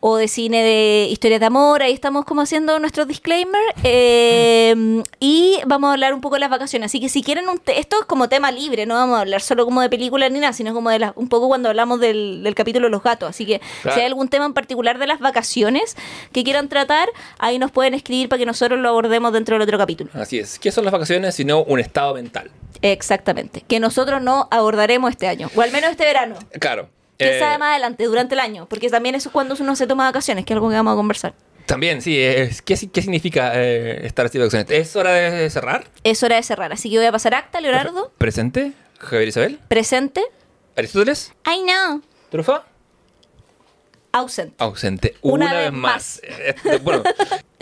o 0.00 0.16
de 0.16 0.28
cine 0.28 0.62
de 0.62 1.08
historias 1.10 1.40
de 1.40 1.46
amor. 1.46 1.82
Ahí 1.82 1.92
estamos 1.92 2.24
como 2.24 2.42
haciendo 2.42 2.78
nuestro 2.78 3.04
disclaimer. 3.04 3.60
eh, 3.84 5.02
y 5.20 5.58
vamos 5.66 5.88
a 5.88 5.92
hablar 5.94 6.14
un 6.14 6.20
poco 6.20 6.36
de 6.36 6.40
las 6.40 6.50
vacaciones. 6.50 6.86
Así 6.90 7.00
que 7.00 7.08
si 7.08 7.22
quieren, 7.22 7.48
un 7.48 7.60
esto 7.66 7.96
es 8.00 8.06
como 8.06 8.28
tema 8.28 8.50
libre, 8.52 8.86
no 8.86 8.94
vamos 8.94 9.18
a 9.18 9.20
hablar 9.22 9.40
solo 9.40 9.64
como 9.64 9.80
de 9.80 9.88
películas 9.90 10.30
ni 10.30 10.38
nada, 10.40 10.52
sino 10.52 10.72
como 10.74 10.90
de 10.90 10.98
las- 10.98 11.12
un 11.16 11.28
poco 11.28 11.48
cuando 11.48 11.68
hablamos 11.68 12.00
del, 12.00 12.42
del 12.42 12.54
capítulo 12.54 12.86
de 12.86 12.90
los 12.90 13.02
gatos. 13.02 13.28
Así 13.30 13.44
que 13.46 13.60
Claro. 13.82 13.94
si 13.94 14.00
hay 14.00 14.06
algún 14.06 14.28
tema 14.28 14.44
en 14.46 14.52
particular 14.54 14.98
de 14.98 15.06
las 15.06 15.18
vacaciones 15.20 15.96
que 16.32 16.44
quieran 16.44 16.68
tratar, 16.68 17.08
ahí 17.38 17.58
nos 17.58 17.70
pueden 17.72 17.94
escribir 17.94 18.28
para 18.28 18.38
que 18.38 18.46
nosotros 18.46 18.78
lo 18.78 18.88
abordemos 18.88 19.32
dentro 19.32 19.54
del 19.56 19.62
otro 19.62 19.78
capítulo. 19.78 20.10
Así 20.14 20.38
es. 20.38 20.58
¿Qué 20.58 20.70
son 20.70 20.84
las 20.84 20.92
vacaciones 20.92 21.34
sino 21.34 21.62
un 21.64 21.80
estado 21.80 22.14
mental? 22.14 22.50
Exactamente. 22.82 23.64
Que 23.66 23.80
nosotros 23.80 24.22
no 24.22 24.46
abordaremos 24.50 25.10
este 25.10 25.26
año. 25.26 25.50
O 25.56 25.60
al 25.62 25.72
menos 25.72 25.90
este 25.90 26.04
verano. 26.04 26.36
Claro. 26.60 26.88
¿Quién 27.18 27.34
eh, 27.34 27.38
sabe 27.40 27.58
más 27.58 27.70
adelante, 27.72 28.04
durante 28.04 28.34
el 28.34 28.40
año? 28.40 28.66
Porque 28.68 28.88
también 28.88 29.14
eso 29.14 29.28
es 29.28 29.32
cuando 29.32 29.54
uno 29.60 29.76
se 29.76 29.86
toma 29.86 30.04
vacaciones, 30.04 30.44
que 30.44 30.52
es 30.52 30.56
algo 30.56 30.68
que 30.70 30.76
vamos 30.76 30.92
a 30.92 30.96
conversar. 30.96 31.34
También, 31.66 32.00
sí. 32.00 32.18
es- 32.18 32.62
¿qué, 32.62 32.74
qué 32.92 33.02
significa 33.02 33.52
eh, 33.54 34.06
estar 34.06 34.24
así 34.24 34.38
de 34.38 34.44
vacaciones? 34.44 34.70
¿Es 34.70 34.96
hora 34.96 35.12
de 35.12 35.50
cerrar? 35.50 35.84
Es 36.04 36.22
hora 36.22 36.36
de 36.36 36.42
cerrar. 36.42 36.72
Así 36.72 36.88
que 36.88 36.96
voy 36.96 37.06
a 37.06 37.12
pasar 37.12 37.34
acta, 37.34 37.60
Leonardo. 37.60 38.12
¿Presente? 38.16 38.72
Javier 38.98 39.28
Isabel. 39.28 39.58
Presente. 39.68 40.22
¿Aristóteles? 40.76 41.32
Ay, 41.44 41.62
no. 41.62 42.00
¿Trufa? 42.30 42.64
Ausente. 44.12 44.54
Ausente. 44.58 45.14
Una 45.20 45.46
Una, 45.46 45.54
vez 45.54 45.64
vez 45.64 45.72
más. 45.72 46.20
Eh, 46.24 46.54
eh, 46.64 46.78
bueno, 46.82 47.02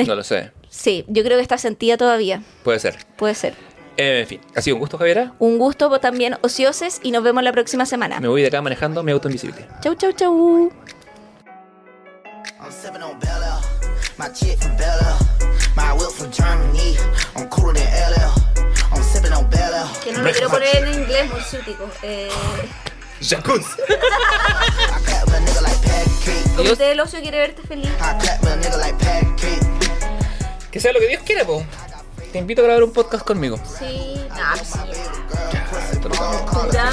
no 0.07 0.15
lo 0.15 0.23
sé. 0.24 0.53
Sí, 0.69 1.07
yo 1.09 1.24
creo 1.24 1.39
que 1.39 1.43
está 1.43 1.57
sentida 1.57 1.97
todavía. 1.97 2.43
Puede 2.62 2.78
ser. 2.81 2.99
Puede 3.16 3.35
ser. 3.35 3.55
Eh, 3.97 4.20
en 4.20 4.27
fin, 4.27 4.40
ha 4.55 4.60
sido 4.60 4.77
un 4.77 4.81
gusto, 4.81 4.98
Javiera. 4.98 5.32
Un 5.39 5.59
gusto 5.59 5.89
pues, 5.89 6.01
también, 6.01 6.36
ocioses, 6.43 7.01
y 7.02 7.10
nos 7.10 7.23
vemos 7.23 7.43
la 7.43 7.52
próxima 7.52 7.86
semana. 7.86 8.20
Me 8.20 8.28
voy 8.28 8.43
de 8.43 8.48
acá 8.48 8.60
manejando 8.60 9.02
mi 9.02 9.12
auto 9.12 9.28
invisible. 9.28 9.66
Chau, 9.81 9.94
chau, 9.94 10.12
chau. 10.12 10.70
I'm 12.59 12.73
sipping 12.73 13.02
on 13.02 13.18
Bel 13.20 13.43
Air, 13.43 13.60
my 14.18 14.28
chick 14.32 14.59
from 14.59 14.77
Bel 14.77 14.89
Air, 14.89 15.16
my 15.77 15.93
whip 15.93 16.10
from 16.10 16.31
Germany. 16.31 16.97
I'm 17.36 17.48
cooler 17.48 17.74
than 17.74 17.86
LL. 18.12 18.32
I'm 18.93 19.02
sipping 19.02 19.32
on 19.32 19.48
Bel 19.51 19.74
Air. 19.74 19.86
Que 20.02 20.12
no 20.12 20.23
lo 20.23 20.31
quiero 20.32 20.51
poner 20.51 20.77
en 20.77 20.94
inglés, 21.02 21.31
muy 21.31 21.40
sútico. 21.40 21.89
Eh, 22.02 22.28
Jacuz. 23.20 23.77
Patrick. 26.27 26.56
Comité 26.56 26.85
del 26.85 27.01
ocio 27.01 27.20
quiere 27.20 27.39
verte 27.39 27.62
feliz. 27.62 27.90
Que 30.70 30.81
sea 30.81 30.93
lo 30.93 31.01
que 31.01 31.09
Dios 31.09 31.23
quiera, 31.24 31.44
po. 31.44 31.64
Te 32.32 32.39
invito 32.39 32.62
a 32.62 32.65
grabar 32.65 32.82
un 32.85 32.93
podcast 32.93 33.24
conmigo. 33.24 33.57
Sí, 33.59 34.27
pues 34.55 34.69
sí. 34.69 34.78
Ya. 36.73 36.90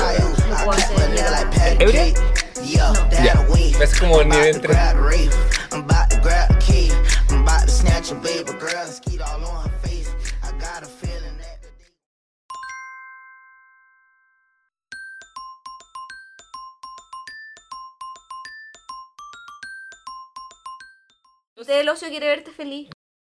Es 3.81 3.99
como 3.99 4.21
el 4.21 4.27
I'm 4.27 4.29
nivel 4.29 4.55
about 4.55 4.61
to 4.61 4.67
3. 4.67 4.73
grab 4.73 4.95
the 4.95 5.01
reef. 5.01 5.33
I'm 5.71 5.83
about 5.83 6.09
to 6.11 6.19
grab 6.21 6.49
the 6.49 6.57
key. 6.59 6.91
I'm 7.29 7.41
about 7.41 7.63
to 7.63 7.69
snatch 7.71 8.11
a 8.11 8.15
baby 8.15 8.51
girl 8.59 8.75
and 8.77 8.89
skeet 8.89 9.21
all 9.21 9.43
on 9.43 9.69
her 9.69 9.77
face. 9.79 10.09
I 10.41 10.51
got 10.59 10.83
a 10.83 10.85
feeling 10.85 11.37
that. 11.39 11.59
Comité 21.55 21.73
del 21.73 21.89
ocio 21.89 22.09
quiere 22.09 22.27
verte 22.27 22.51
feliz. 22.51 22.89